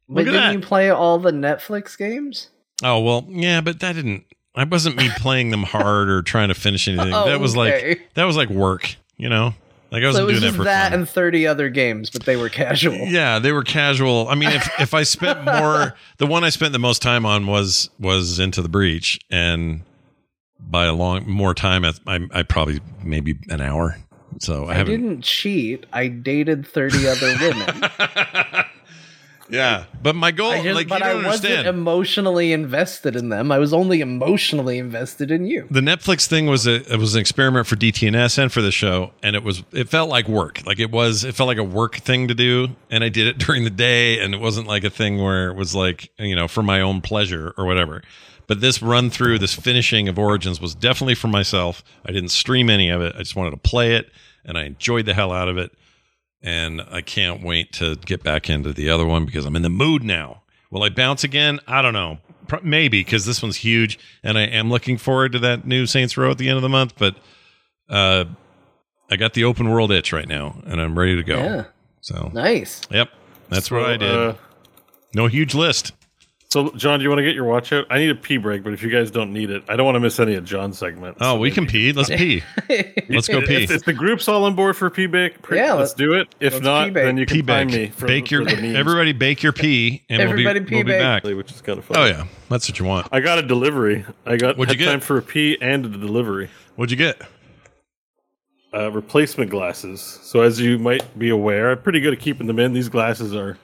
But 0.09 0.25
Look 0.25 0.29
at 0.29 0.31
didn't 0.33 0.47
that. 0.47 0.53
you 0.55 0.61
play 0.61 0.91
all 0.91 1.19
the 1.19 1.33
Netflix 1.33 1.97
games? 1.99 2.49
Oh 2.83 3.01
well, 3.01 3.27
yeah, 3.29 3.61
but 3.61 3.81
that 3.81 3.95
didn't. 3.95 4.25
I 4.55 4.65
wasn't 4.65 4.97
me 4.97 5.09
playing 5.19 5.51
them 5.51 5.63
hard 5.63 6.09
or 6.09 6.23
trying 6.23 6.49
to 6.49 6.55
finish 6.55 6.89
anything. 6.89 7.13
Oh, 7.15 7.29
that 7.29 7.41
was 7.41 7.57
okay. 7.57 7.89
like 7.91 8.15
that 8.15 8.25
was 8.25 8.37
like 8.37 8.49
work, 8.49 8.97
you 9.17 9.29
know. 9.29 9.55
Like 9.91 10.03
I 10.03 10.07
wasn't 10.09 10.23
it 10.29 10.33
was 10.33 10.41
doing 10.41 10.53
that 10.53 10.57
for 10.59 10.65
that 10.65 10.91
fun. 10.91 11.01
and 11.01 11.09
30 11.09 11.47
other 11.47 11.69
games, 11.71 12.11
but 12.11 12.25
they 12.25 12.37
were 12.37 12.49
casual. 12.51 12.95
Yeah, 13.09 13.39
they 13.39 13.53
were 13.53 13.63
casual. 13.63 14.29
I 14.29 14.35
mean, 14.35 14.51
if 14.51 14.69
if 14.81 14.95
I 14.95 15.03
spent 15.03 15.45
more, 15.47 15.95
the 16.19 16.27
one 16.27 16.45
I 16.45 16.51
spent 16.51 16.73
the 16.73 16.79
most 16.79 17.01
time 17.01 17.25
on 17.25 17.47
was 17.47 17.89
was 17.99 18.39
Into 18.39 18.61
the 18.61 18.69
Breach, 18.69 19.19
and 19.31 19.83
by 20.61 20.85
a 20.85 20.93
long 20.93 21.29
more 21.31 21.55
time, 21.55 21.85
I 21.85 22.21
I, 22.33 22.43
probably 22.43 22.81
maybe 23.03 23.39
an 23.49 23.61
hour. 23.63 23.97
So 24.41 24.67
I, 24.67 24.81
I 24.81 24.83
didn't 24.83 25.23
cheat. 25.23 25.87
I 25.93 26.09
dated 26.09 26.67
30 26.67 27.09
other 27.09 27.35
women. 27.41 27.91
yeah, 29.51 29.85
but 30.03 30.15
my 30.15 30.31
goal, 30.31 30.51
I 30.51 30.63
just, 30.63 30.75
like 30.75 30.89
but 30.89 31.01
you 31.01 31.07
I 31.07 31.13
don't 31.13 31.25
wasn't 31.25 31.67
emotionally 31.67 32.53
invested 32.53 33.17
in 33.17 33.29
them. 33.29 33.51
I 33.51 33.59
was 33.59 33.73
only 33.73 34.01
emotionally 34.01 34.79
invested 34.79 35.31
in 35.31 35.47
you. 35.47 35.67
the 35.71 35.81
Netflix 35.81 36.27
thing 36.27 36.47
was 36.47 36.67
a 36.67 36.93
it 36.93 36.99
was 36.99 37.15
an 37.15 37.21
experiment 37.21 37.67
for 37.67 37.77
DTNS 37.77 38.39
and 38.39 38.53
for 38.53 38.63
the 38.63 38.73
show, 38.73 39.13
and 39.23 39.35
it 39.37 39.43
was 39.43 39.63
it 39.73 39.89
felt 39.89 40.09
like 40.11 40.29
work. 40.29 40.65
Like 40.67 40.79
it 40.79 40.91
was 40.91 41.25
it 41.25 41.35
felt 41.35 41.47
like 41.47 41.59
a 41.59 41.65
work 41.65 41.97
thing 41.97 42.29
to 42.29 42.35
do, 42.35 42.69
and 42.91 43.03
I 43.03 43.09
did 43.09 43.27
it 43.27 43.39
during 43.47 43.65
the 43.65 43.71
day, 43.71 44.21
and 44.21 44.35
it 44.35 44.41
wasn't 44.41 44.67
like 44.67 44.85
a 44.85 44.91
thing 44.91 45.23
where 45.23 45.49
it 45.49 45.55
was 45.55 45.75
like 45.75 46.11
you 46.19 46.37
know 46.37 46.49
for 46.49 46.63
my 46.63 46.81
own 46.81 47.01
pleasure 47.01 47.55
or 47.57 47.65
whatever. 47.65 48.03
But 48.47 48.63
this 48.63 48.81
run 48.81 49.11
through, 49.11 49.39
this 49.39 49.55
finishing 49.55 50.09
of 50.09 50.19
Origins 50.19 50.59
was 50.59 50.75
definitely 50.75 51.15
for 51.15 51.29
myself. 51.29 51.85
I 52.07 52.13
didn't 52.13 52.31
stream 52.31 52.71
any 52.71 52.89
of 52.89 53.03
it. 53.03 53.15
I 53.15 53.19
just 53.19 53.37
wanted 53.37 53.51
to 53.51 53.59
play 53.59 53.95
it, 53.95 54.11
and 54.43 54.57
I 54.57 54.65
enjoyed 54.65 55.05
the 55.05 55.13
hell 55.13 55.33
out 55.33 55.49
of 55.49 55.59
it. 55.59 55.71
And 56.43 56.81
I 56.91 57.01
can't 57.01 57.43
wait 57.43 57.73
to 57.75 57.97
get 57.97 58.23
back 58.23 58.49
into 58.49 58.73
the 58.73 58.89
other 58.91 59.05
one 59.05 59.25
because 59.27 59.45
I'm 59.45 59.57
in 59.57 59.63
the 59.63 59.69
mood 59.69 60.05
now. 60.05 60.43
Will 60.71 60.83
I 60.85 60.89
bounce 60.89 61.25
again? 61.25 61.59
I 61.67 61.83
don't 61.83 61.93
know. 61.95 62.19
Pro- 62.47 62.61
Maybe 62.63 63.01
because 63.01 63.27
this 63.27 63.43
one's 63.43 63.57
huge, 63.57 63.99
and 64.23 64.39
I 64.39 64.43
am 64.43 64.71
looking 64.71 64.99
forward 64.99 65.33
to 65.33 65.39
that 65.41 65.67
new 65.67 65.85
Saints 65.87 66.17
Row 66.17 66.31
at 66.31 66.39
the 66.39 66.49
end 66.49 66.57
of 66.57 66.63
the 66.63 66.69
month. 66.69 66.95
But 66.97 67.17
uh, 67.89 68.27
I 69.11 69.17
got 69.17 69.35
the 69.35 69.45
open 69.45 69.69
world 69.69 69.91
itch 69.91 70.13
right 70.13 70.29
now, 70.29 70.61
and 70.67 70.81
I'm 70.81 70.97
ready 70.99 71.17
to 71.17 71.23
go. 71.25 71.39
Yeah. 71.39 71.65
So, 72.03 72.31
Nice. 72.33 72.83
yep, 72.91 73.11
that's 73.49 73.71
what 73.71 73.85
I 73.85 73.97
did. 73.97 74.11
uh, 74.15 74.35
no 75.15 75.27
huge 75.27 75.55
list. 75.55 75.93
So, 76.51 76.71
John, 76.71 76.99
do 76.99 77.03
you 77.03 77.11
want 77.11 77.19
to 77.19 77.25
get 77.25 77.35
your 77.35 77.45
watch 77.45 77.75
out? 77.75 77.85
I 77.91 77.99
need 77.99 78.09
a 78.09 78.15
pee 78.15 78.39
break, 78.39 78.65
but 78.65 78.73
if 78.73 78.83
you 78.83 78.89
guys 78.89 79.11
don't 79.11 79.35
need 79.35 79.51
it, 79.51 79.63
I 79.69 79.77
don't 79.77 79.85
want 79.85 79.97
to 79.97 80.01
miss 80.01 80.19
any 80.19 80.35
of 80.35 80.47
John's 80.47 80.79
segments. 80.79 81.19
Oh, 81.21 81.35
So 81.35 81.39
we 81.39 81.49
maybe- 81.51 81.55
can 81.57 81.67
pee. 81.67 81.93
Let's 81.93 82.09
pee. 82.09 82.43
Let's 83.11 83.29
go 83.29 83.43
pee. 83.43 83.65
If, 83.65 83.71
if 83.71 83.85
the 83.85 83.93
group's 83.93 84.29
all 84.29 84.45
on 84.45 84.55
board 84.55 84.75
for 84.75 84.89
pee 84.89 85.05
break, 85.05 85.43
pre- 85.43 85.59
Yeah, 85.59 85.75
let's 85.75 85.91
let's- 85.91 85.95
do 85.95 86.15
it. 86.15 86.35
If 86.41 86.63
not, 86.63 86.95
then 86.95 87.19
you 87.19 87.27
can 87.27 87.37
Pee 87.37 87.43
find 87.43 87.71
bake. 87.71 87.91
me 87.91 87.95
for, 87.95 88.07
bake 88.07 88.29
for 88.29 88.35
your 88.35 88.45
the 88.47 88.77
everybody 88.77 89.13
bake 89.13 89.43
your 89.43 89.53
pee, 89.53 90.05
and 90.09 90.23
Everybody 90.23 90.61
we'll 90.61 90.65
be, 90.65 90.71
pee 90.71 90.75
we'll 90.77 90.85
be 90.85 90.93
back. 90.93 91.25
which 91.25 91.51
is 91.53 91.61
kind 91.61 91.79
of 91.79 91.85
fun. 91.85 91.99
Oh 91.99 92.07
yeah, 92.07 92.27
that's 92.49 92.67
what 92.67 92.79
you 92.79 92.87
want. 92.87 93.09
I 93.13 93.21
got 93.21 93.39
a 93.39 93.43
delivery. 93.43 94.07
I 94.25 94.39
got 94.39 94.57
What'd 94.57 94.73
you 94.73 94.79
get? 94.79 94.91
time 94.91 95.01
for 95.01 95.19
a 95.19 95.23
pee 95.23 95.59
and 95.61 95.85
a 95.85 95.89
delivery. 95.91 96.49
What'd 96.77 96.91
you 96.91 96.97
get? 96.97 97.21
Uh, 98.73 98.91
replacement 98.91 99.51
glasses. 99.51 100.01
So 100.23 100.41
as 100.41 100.59
you 100.59 100.79
might 100.79 101.19
be 101.19 101.29
aware, 101.29 101.73
I'm 101.73 101.83
pretty 101.83 102.01
good 102.01 102.15
at 102.15 102.21
keeping 102.21 102.47
them 102.47 102.59
in. 102.59 102.73
These 102.73 102.89
glasses 102.89 103.35
are 103.35 103.59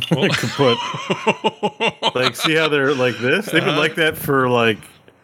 kaput. 0.00 0.78
like, 2.14 2.36
see 2.36 2.54
how 2.54 2.68
they're 2.68 2.94
like 2.94 3.18
this? 3.18 3.46
They've 3.46 3.64
been 3.64 3.76
like 3.76 3.94
that 3.96 4.16
for 4.16 4.48
like 4.48 4.78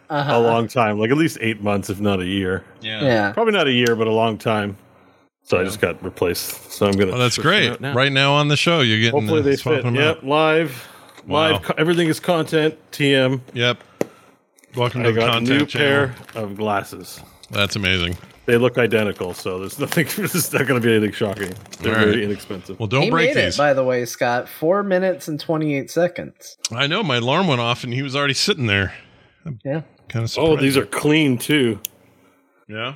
Uh-huh. 0.09 0.37
a 0.37 0.39
long 0.39 0.67
time, 0.67 0.99
like 0.99 1.09
at 1.11 1.17
least 1.17 1.37
eight 1.41 1.61
months, 1.61 1.89
if 1.89 1.99
not 1.99 2.19
a 2.21 2.25
year. 2.25 2.63
Yeah. 2.81 3.31
Probably 3.33 3.53
not 3.53 3.67
a 3.67 3.71
year, 3.71 3.95
but 3.95 4.07
a 4.07 4.11
long 4.11 4.37
time. 4.37 4.77
So 5.43 5.59
I 5.59 5.63
just 5.63 5.79
got 5.79 6.03
replaced. 6.03 6.71
So 6.71 6.87
I'm 6.87 6.93
gonna. 6.93 7.11
Well, 7.11 7.19
that's 7.19 7.37
great. 7.37 7.79
now. 7.79 7.93
Right 7.93 8.11
now 8.11 8.33
on 8.33 8.47
the 8.47 8.57
show, 8.57 8.81
you're 8.81 8.97
getting. 8.99 9.19
Hopefully 9.21 9.41
uh, 9.41 9.43
they 9.43 9.55
swapping 9.55 9.83
fit. 9.83 9.93
them 9.93 9.95
Yep, 9.95 10.17
out. 10.17 10.25
live, 10.25 10.87
Wow. 11.27 11.51
live. 11.51 11.61
co- 11.61 11.73
everything 11.77 12.07
is 12.07 12.19
content. 12.19 12.75
TM. 12.91 13.41
Yep. 13.53 13.77
Welcome 14.75 15.01
I 15.01 15.03
to 15.05 15.11
the 15.13 15.19
got 15.19 15.37
a 15.37 15.41
new 15.41 15.65
channel. 15.65 16.13
pair 16.33 16.41
of 16.43 16.55
glasses. 16.57 17.21
That's 17.51 17.75
amazing. 17.75 18.17
They 18.45 18.57
look 18.57 18.77
identical, 18.77 19.33
so 19.33 19.59
there's 19.59 19.79
nothing. 19.79 20.07
There's 20.15 20.53
not 20.53 20.67
going 20.67 20.79
to 20.81 20.85
be 20.87 20.93
anything 20.95 21.13
shocking. 21.13 21.51
They're 21.81 21.93
All 21.93 21.99
right. 21.99 22.07
very 22.09 22.23
inexpensive. 22.25 22.79
Well, 22.79 22.87
don't 22.87 23.03
he 23.03 23.09
break 23.09 23.35
made 23.35 23.45
these. 23.45 23.55
it, 23.55 23.57
by 23.57 23.73
the 23.73 23.83
way, 23.83 24.05
Scott. 24.05 24.47
Four 24.47 24.83
minutes 24.83 25.27
and 25.27 25.39
28 25.39 25.89
seconds. 25.89 26.57
I 26.71 26.87
know 26.87 27.01
my 27.03 27.17
alarm 27.17 27.47
went 27.47 27.61
off 27.61 27.83
and 27.83 27.93
he 27.93 28.01
was 28.03 28.15
already 28.15 28.33
sitting 28.35 28.67
there. 28.67 28.93
Yeah. 29.63 29.81
Kind 30.09 30.25
of. 30.25 30.37
Oh, 30.37 30.55
these 30.55 30.77
are 30.77 30.85
clean 30.85 31.37
too. 31.37 31.79
Yeah. 32.67 32.95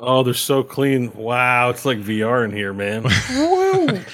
Oh, 0.00 0.22
they're 0.22 0.34
so 0.34 0.62
clean. 0.62 1.12
Wow, 1.14 1.70
it's 1.70 1.84
like 1.84 1.98
VR 1.98 2.44
in 2.44 2.52
here, 2.52 2.72
man. 2.72 3.04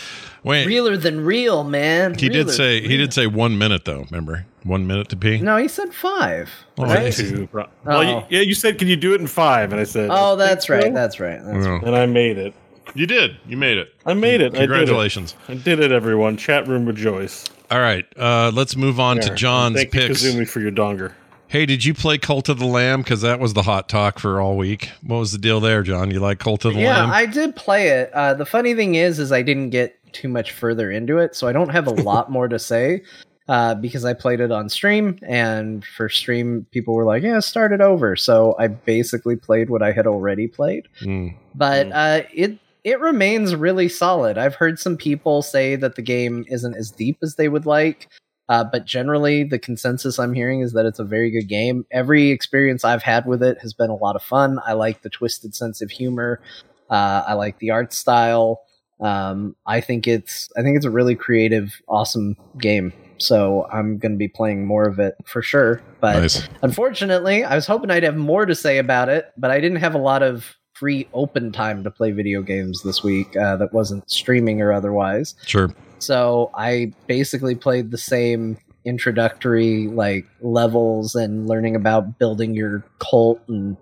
Wait. 0.44 0.66
Realer 0.66 0.96
than 0.96 1.24
real, 1.24 1.64
man. 1.64 2.14
He 2.14 2.28
did 2.28 2.48
say 2.50 2.80
he 2.80 2.96
did 2.96 3.12
say 3.12 3.26
one 3.26 3.58
minute 3.58 3.84
though. 3.84 4.04
Remember, 4.10 4.46
one 4.64 4.86
minute 4.86 5.08
to 5.10 5.16
pee. 5.16 5.40
No, 5.40 5.56
he 5.56 5.68
said 5.68 5.92
five. 5.94 6.50
Oh, 6.78 6.84
right? 6.84 7.12
geez. 7.12 7.30
Two. 7.30 7.48
Well, 7.52 8.04
you, 8.04 8.10
Oh. 8.10 8.26
yeah, 8.28 8.40
you 8.40 8.54
said, 8.54 8.78
"Can 8.78 8.88
you 8.88 8.96
do 8.96 9.14
it 9.14 9.20
in 9.20 9.26
five? 9.26 9.72
And 9.72 9.80
I 9.80 9.84
said, 9.84 10.08
Oh, 10.12 10.36
that's 10.36 10.66
think 10.66 10.80
so." 10.82 10.86
right. 10.86 10.94
That's 10.94 11.20
right. 11.20 11.40
That's 11.44 11.66
Oh. 11.66 11.80
And 11.86 11.94
I 11.96 12.06
made 12.06 12.38
it. 12.38 12.54
You 12.94 13.06
did. 13.06 13.36
You 13.46 13.56
made 13.56 13.78
it. 13.78 13.94
I 14.04 14.14
made 14.14 14.40
it. 14.40 14.52
Congratulations. 14.54 15.34
I 15.48 15.54
did 15.54 15.58
it. 15.58 15.60
I 15.60 15.64
did 15.64 15.80
it, 15.80 15.92
everyone. 15.92 16.36
Chat 16.36 16.66
room 16.66 16.86
rejoice. 16.86 17.44
All 17.70 17.78
right. 17.80 18.04
Uh, 18.18 18.50
let's 18.52 18.74
move 18.76 18.98
on 18.98 19.20
to 19.20 19.28
There. 19.28 19.36
John's 19.36 19.76
Thank 19.76 19.92
picks. 19.92 20.24
you, 20.24 20.32
Kazumi, 20.32 20.48
for 20.48 20.58
your 20.60 20.72
donger. 20.72 21.12
Hey, 21.46 21.66
did 21.66 21.84
you 21.84 21.94
play 21.94 22.18
Cult 22.18 22.48
of 22.48 22.58
the 22.58 22.66
Lamb? 22.66 23.02
Because 23.02 23.22
that 23.22 23.38
was 23.40 23.54
the 23.54 23.62
hot 23.62 23.88
talk 23.88 24.18
for 24.18 24.40
all 24.40 24.56
week. 24.56 24.90
What 25.04 25.18
was 25.18 25.32
the 25.32 25.38
deal 25.38 25.60
there, 25.60 25.82
John? 25.82 26.10
You 26.10 26.20
like 26.20 26.38
Cult 26.40 26.64
of 26.64 26.74
the 26.74 26.80
yeah, 26.80 26.98
Lamb? 27.00 27.08
Yeah, 27.10 27.14
I 27.14 27.26
did 27.26 27.56
play 27.56 27.88
it. 27.88 28.12
Uh, 28.12 28.34
the 28.34 28.46
funny 28.46 28.74
thing 28.74 28.94
is, 28.96 29.18
is 29.18 29.30
I 29.32 29.42
didn't 29.42 29.70
get 29.70 29.96
too 30.12 30.28
much 30.28 30.52
further 30.52 30.90
into 30.90 31.18
it, 31.18 31.34
so 31.36 31.46
I 31.46 31.52
don't 31.52 31.68
have 31.70 31.86
a 31.86 31.90
lot 31.90 32.30
more 32.32 32.48
to 32.48 32.58
say. 32.58 33.02
Uh, 33.50 33.74
because 33.74 34.04
I 34.04 34.14
played 34.14 34.38
it 34.38 34.52
on 34.52 34.68
stream, 34.68 35.18
and 35.22 35.84
for 35.84 36.08
stream, 36.08 36.68
people 36.70 36.94
were 36.94 37.04
like, 37.04 37.24
"Yeah, 37.24 37.40
start 37.40 37.72
it 37.72 37.80
over." 37.80 38.14
So 38.14 38.54
I 38.60 38.68
basically 38.68 39.34
played 39.34 39.70
what 39.70 39.82
I 39.82 39.90
had 39.90 40.06
already 40.06 40.46
played. 40.46 40.86
Mm. 41.02 41.34
but 41.56 41.90
uh, 41.90 42.22
it 42.32 42.58
it 42.84 43.00
remains 43.00 43.56
really 43.56 43.88
solid. 43.88 44.38
I've 44.38 44.54
heard 44.54 44.78
some 44.78 44.96
people 44.96 45.42
say 45.42 45.74
that 45.74 45.96
the 45.96 46.02
game 46.02 46.44
isn't 46.46 46.76
as 46.76 46.92
deep 46.92 47.18
as 47.24 47.34
they 47.34 47.48
would 47.48 47.66
like, 47.66 48.06
uh, 48.48 48.62
but 48.62 48.84
generally 48.84 49.42
the 49.42 49.58
consensus 49.58 50.20
I'm 50.20 50.32
hearing 50.32 50.60
is 50.60 50.72
that 50.74 50.86
it's 50.86 51.00
a 51.00 51.04
very 51.04 51.32
good 51.32 51.48
game. 51.48 51.84
Every 51.90 52.30
experience 52.30 52.84
I've 52.84 53.02
had 53.02 53.26
with 53.26 53.42
it 53.42 53.58
has 53.62 53.74
been 53.74 53.90
a 53.90 53.96
lot 53.96 54.14
of 54.14 54.22
fun. 54.22 54.60
I 54.64 54.74
like 54.74 55.02
the 55.02 55.10
twisted 55.10 55.56
sense 55.56 55.82
of 55.82 55.90
humor. 55.90 56.40
Uh, 56.88 57.24
I 57.26 57.32
like 57.32 57.58
the 57.58 57.72
art 57.72 57.92
style. 57.92 58.60
Um, 59.00 59.56
I 59.66 59.80
think 59.80 60.06
it's 60.06 60.50
I 60.56 60.62
think 60.62 60.76
it's 60.76 60.86
a 60.86 60.90
really 60.90 61.16
creative, 61.16 61.80
awesome 61.88 62.36
game. 62.56 62.92
So 63.20 63.66
I'm 63.72 63.98
going 63.98 64.12
to 64.12 64.18
be 64.18 64.28
playing 64.28 64.66
more 64.66 64.84
of 64.84 64.98
it 64.98 65.14
for 65.24 65.42
sure. 65.42 65.82
But 66.00 66.20
Nice. 66.20 66.48
Unfortunately, 66.62 67.44
I 67.44 67.54
was 67.54 67.66
hoping 67.66 67.90
I'd 67.90 68.02
have 68.02 68.16
more 68.16 68.46
to 68.46 68.54
say 68.54 68.78
about 68.78 69.08
it, 69.08 69.32
but 69.36 69.50
I 69.50 69.60
didn't 69.60 69.78
have 69.78 69.94
a 69.94 69.98
lot 69.98 70.22
of 70.22 70.56
free 70.74 71.06
open 71.12 71.52
time 71.52 71.84
to 71.84 71.90
play 71.90 72.10
video 72.10 72.40
games 72.40 72.82
this 72.82 73.02
week 73.02 73.36
uh, 73.36 73.56
that 73.56 73.72
wasn't 73.72 74.10
streaming 74.10 74.62
or 74.62 74.72
otherwise. 74.72 75.34
Sure. 75.46 75.68
So 75.98 76.50
I 76.54 76.92
basically 77.06 77.54
played 77.54 77.90
the 77.90 77.98
same 77.98 78.56
introductory 78.86 79.88
like 79.88 80.26
levels 80.40 81.14
and 81.14 81.46
learning 81.46 81.76
about 81.76 82.18
building 82.18 82.54
your 82.54 82.82
cult 82.98 83.40
and 83.48 83.76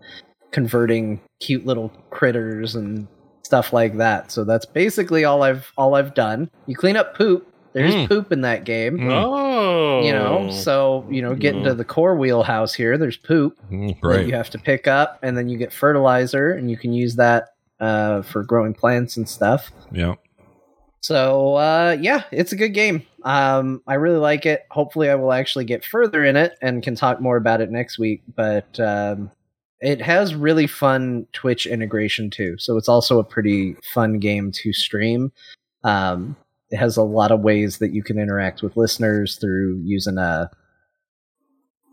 converting 0.50 1.20
cute 1.40 1.64
little 1.64 1.90
critters 2.10 2.74
and 2.74 3.06
stuff 3.42 3.72
like 3.72 3.96
that. 3.98 4.32
So 4.32 4.44
that's 4.44 4.66
basically 4.66 5.24
all 5.24 5.42
I've 5.42 5.72
all 5.76 5.94
I've 5.94 6.14
done. 6.14 6.50
You 6.66 6.74
clean 6.74 6.96
up 6.96 7.16
poop. 7.16 7.46
There's 7.78 7.94
Mm. 7.94 8.08
poop 8.08 8.32
in 8.32 8.40
that 8.42 8.64
game. 8.64 8.98
Mm. 8.98 9.10
Oh, 9.12 10.02
You 10.04 10.12
know, 10.12 10.50
so 10.50 11.06
you 11.10 11.22
know, 11.22 11.34
get 11.34 11.52
to 11.64 11.74
the 11.74 11.84
core 11.84 12.16
wheelhouse 12.16 12.74
here. 12.74 12.96
There's 12.98 13.16
poop 13.16 13.56
Mm, 13.72 14.00
that 14.02 14.26
you 14.26 14.34
have 14.34 14.50
to 14.50 14.58
pick 14.58 14.86
up, 14.86 15.18
and 15.22 15.36
then 15.36 15.48
you 15.48 15.56
get 15.58 15.72
fertilizer, 15.72 16.52
and 16.52 16.70
you 16.70 16.76
can 16.76 16.92
use 16.92 17.16
that 17.16 17.54
uh, 17.80 18.22
for 18.22 18.42
growing 18.42 18.74
plants 18.74 19.16
and 19.16 19.28
stuff. 19.28 19.70
Yeah. 19.92 20.14
So 21.00 21.54
uh, 21.54 21.96
yeah, 22.00 22.24
it's 22.32 22.52
a 22.52 22.56
good 22.56 22.74
game. 22.74 23.02
Um, 23.22 23.82
I 23.86 23.94
really 23.94 24.18
like 24.18 24.46
it. 24.46 24.62
Hopefully, 24.70 25.08
I 25.10 25.14
will 25.14 25.32
actually 25.32 25.64
get 25.64 25.84
further 25.84 26.24
in 26.24 26.36
it 26.36 26.56
and 26.60 26.82
can 26.82 26.94
talk 26.96 27.20
more 27.20 27.36
about 27.36 27.60
it 27.60 27.70
next 27.70 27.98
week. 27.98 28.22
But 28.34 28.78
um, 28.80 29.30
it 29.80 30.00
has 30.00 30.34
really 30.34 30.66
fun 30.66 31.26
Twitch 31.32 31.66
integration 31.66 32.30
too, 32.30 32.56
so 32.58 32.76
it's 32.76 32.88
also 32.88 33.18
a 33.20 33.24
pretty 33.24 33.76
fun 33.94 34.18
game 34.18 34.50
to 34.52 34.72
stream. 34.72 35.30
Um, 35.84 36.36
it 36.70 36.76
has 36.76 36.96
a 36.96 37.02
lot 37.02 37.30
of 37.30 37.40
ways 37.40 37.78
that 37.78 37.92
you 37.92 38.02
can 38.02 38.18
interact 38.18 38.62
with 38.62 38.76
listeners 38.76 39.36
through 39.36 39.80
using 39.84 40.18
a 40.18 40.50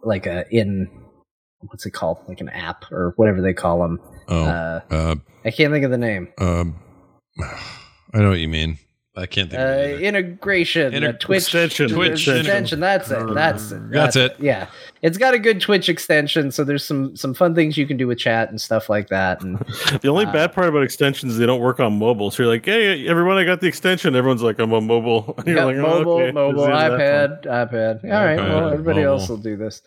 like 0.04 0.26
a 0.26 0.46
in 0.52 0.90
what's 1.60 1.86
it 1.86 1.92
called 1.92 2.20
like 2.28 2.42
an 2.42 2.50
app 2.50 2.92
or 2.92 3.14
whatever 3.16 3.42
they 3.42 3.54
call 3.54 3.80
them. 3.82 4.00
Oh. 4.28 4.44
Uh, 4.44 4.82
Uh, 4.90 5.16
I 5.44 5.52
can't 5.52 5.72
think 5.72 5.86
of 5.86 5.92
the 5.92 5.98
name. 5.98 6.28
um, 6.40 6.76
I 8.14 8.20
know 8.20 8.30
what 8.30 8.40
you 8.40 8.48
mean. 8.50 8.78
I 9.18 9.26
can't 9.28 9.50
think 9.50 9.62
of 9.62 9.68
Uh, 9.70 9.72
it 9.72 9.90
either. 9.96 10.04
integration, 10.04 10.94
Inter- 10.94 11.10
uh, 11.10 11.14
Twitch 11.14 11.44
extension. 11.44 11.90
Twitch 11.90 12.28
extension. 12.28 12.80
That's 12.82 13.10
it. 13.10 13.34
That's 13.34 13.72
it. 13.72 13.90
That's 13.92 14.16
it. 14.18 14.36
Yeah, 14.40 14.68
it's 15.02 15.18
got 15.18 15.34
a 15.34 15.40
good 15.40 15.62
Twitch 15.62 15.88
extension, 15.88 16.52
so 16.52 16.64
there's 16.66 16.84
some 16.84 17.16
some 17.16 17.34
fun 17.34 17.56
things 17.56 17.78
you 17.78 17.88
can 17.88 17.96
do 17.96 18.08
with 18.08 18.18
chat 18.18 18.50
and 18.50 18.60
stuff 18.60 18.90
like 18.90 19.08
that. 19.10 19.42
And 19.42 19.58
The 20.02 20.10
only 20.10 20.26
Uh, 20.26 20.34
bad 20.34 20.52
part 20.54 20.68
about 20.68 20.84
extensions 20.84 21.34
is 21.34 21.38
they 21.40 21.46
don't 21.46 21.62
work 21.62 21.80
on 21.80 21.98
mobile. 21.98 22.30
So 22.32 22.44
you're 22.44 22.52
like, 22.52 22.66
hey, 22.66 23.08
everyone, 23.08 23.38
I 23.38 23.46
got 23.46 23.62
the 23.62 23.68
extension. 23.68 24.16
Everyone's 24.16 24.44
like, 24.44 24.60
I'm 24.60 24.74
on 24.74 24.86
mobile. 24.86 25.34
And 25.38 25.48
you're 25.48 25.58
yeah, 25.58 25.64
like, 25.66 25.76
oh, 25.78 25.82
mobile, 25.82 26.12
okay. 26.14 26.32
mobile, 26.32 26.66
This 26.66 26.74
is 26.76 26.80
that 26.80 26.92
iPad, 26.92 27.46
iPad. 27.46 28.04
All 28.04 28.26
right, 28.26 28.40
iPad, 28.40 28.50
well, 28.50 28.70
everybody 28.74 29.00
mobile. 29.04 29.14
else 29.20 29.30
will 29.30 29.38
do 29.38 29.56
this. 29.56 29.82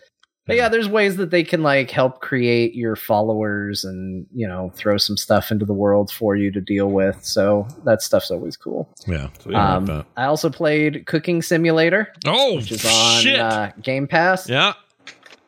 But 0.49 0.57
yeah, 0.57 0.69
there's 0.69 0.89
ways 0.89 1.17
that 1.19 1.31
they 1.31 1.45
can 1.45 1.63
like 1.63 1.91
help 1.93 2.21
create 2.21 2.75
your 2.75 2.97
followers 2.97 3.85
and 3.85 4.27
you 4.35 4.49
know 4.49 4.73
throw 4.75 4.97
some 4.97 5.17
stuff 5.17 5.53
into 5.53 5.65
the 5.65 5.75
world 5.75 6.11
for 6.11 6.35
you 6.35 6.51
to 6.51 6.61
deal 6.61 6.91
with. 6.91 7.25
So 7.25 7.69
that 7.85 8.03
stuff's 8.03 8.31
always 8.33 8.57
cool. 8.57 8.89
yeah. 9.07 9.29
Sweet. 9.41 9.55
I 9.55 9.77
Um. 9.77 10.05
I 10.17 10.25
also 10.25 10.51
played 10.51 11.07
Cooking 11.07 11.43
Simulator, 11.43 12.13
Oh, 12.27 12.57
which 12.57 12.73
is 12.73 12.85
on 12.85 13.21
shit. 13.23 13.39
uh, 13.39 13.71
Game 13.83 14.09
Pass. 14.09 14.49
yeah. 14.49 14.73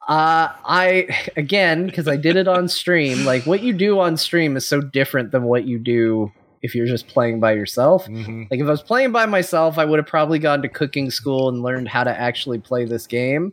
Uh, 0.09 0.49
I 0.65 1.09
again 1.37 1.87
because 1.87 2.09
I 2.09 2.17
did 2.17 2.37
it 2.37 2.49
on 2.49 2.69
stream. 2.69 3.25
Like 3.25 3.45
what 3.47 3.63
you 3.63 3.73
do 3.73 4.01
on 4.01 4.17
stream 4.17 4.57
is 4.57 4.67
so 4.67 4.81
different 4.81 5.31
than 5.31 5.45
what 5.45 5.65
you 5.67 5.79
do 5.79 6.33
if 6.63 6.75
you're 6.75 6.87
just 6.87 7.07
playing 7.09 7.39
by 7.41 7.53
yourself. 7.53 8.07
Mhm. 8.07 8.51
Like 8.51 8.61
if 8.61 8.67
I 8.67 8.71
was 8.71 8.83
playing 8.83 9.13
by 9.13 9.27
myself, 9.27 9.79
I 9.79 9.85
would 9.85 9.99
have 9.99 10.07
probably 10.09 10.39
gone 10.39 10.63
to 10.63 10.69
cooking 10.69 11.11
school 11.11 11.49
and 11.49 11.63
learned 11.63 11.89
how 11.89 12.03
to 12.05 12.11
actually 12.11 12.59
play 12.59 12.85
this 12.85 13.07
game. 13.07 13.53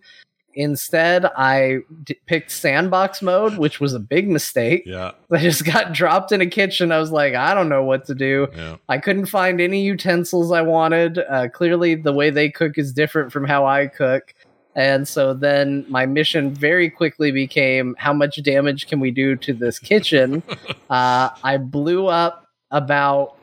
Instead, 0.58 1.24
I 1.38 1.82
d- 2.04 2.18
picked 2.26 2.50
sandbox 2.50 3.22
mode, 3.22 3.60
which 3.60 3.80
was 3.80 3.94
a 3.94 4.00
big 4.00 4.28
mistake. 4.28 4.82
Yeah. 4.88 5.12
I 5.32 5.38
just 5.38 5.64
got 5.64 5.94
dropped 5.94 6.32
in 6.32 6.42
a 6.42 6.48
kitchen. 6.48 6.92
I 6.92 6.98
was 6.98 7.12
like, 7.12 7.36
I 7.36 7.54
don't 7.54 7.70
know 7.70 7.84
what 7.84 8.06
to 8.06 8.16
do. 8.16 8.48
Yeah. 8.56 8.78
I 8.90 8.98
couldn't 8.98 9.28
find 9.28 9.62
any 9.62 9.84
utensils 9.84 10.52
I 10.52 10.64
wanted. 10.64 11.20
Uh, 11.20 11.48
clearly, 11.50 11.94
the 11.94 12.12
way 12.12 12.32
they 12.32 12.50
cook 12.50 12.80
is 12.80 12.92
different 12.92 13.32
from 13.32 13.46
how 13.46 13.68
I 13.68 13.86
cook. 13.86 14.34
And 14.74 15.08
so 15.08 15.36
then 15.36 15.86
my 15.90 16.08
mission 16.08 16.56
very 16.56 16.90
quickly 16.90 17.32
became 17.32 17.96
how 18.00 18.14
much 18.14 18.42
damage 18.42 18.88
can 18.88 19.00
we 19.00 19.12
do 19.12 19.36
to 19.36 19.54
this 19.54 19.78
kitchen? 19.78 20.42
uh, 20.90 21.30
I 21.44 21.58
blew 21.58 22.08
up 22.08 22.48
about 22.72 23.37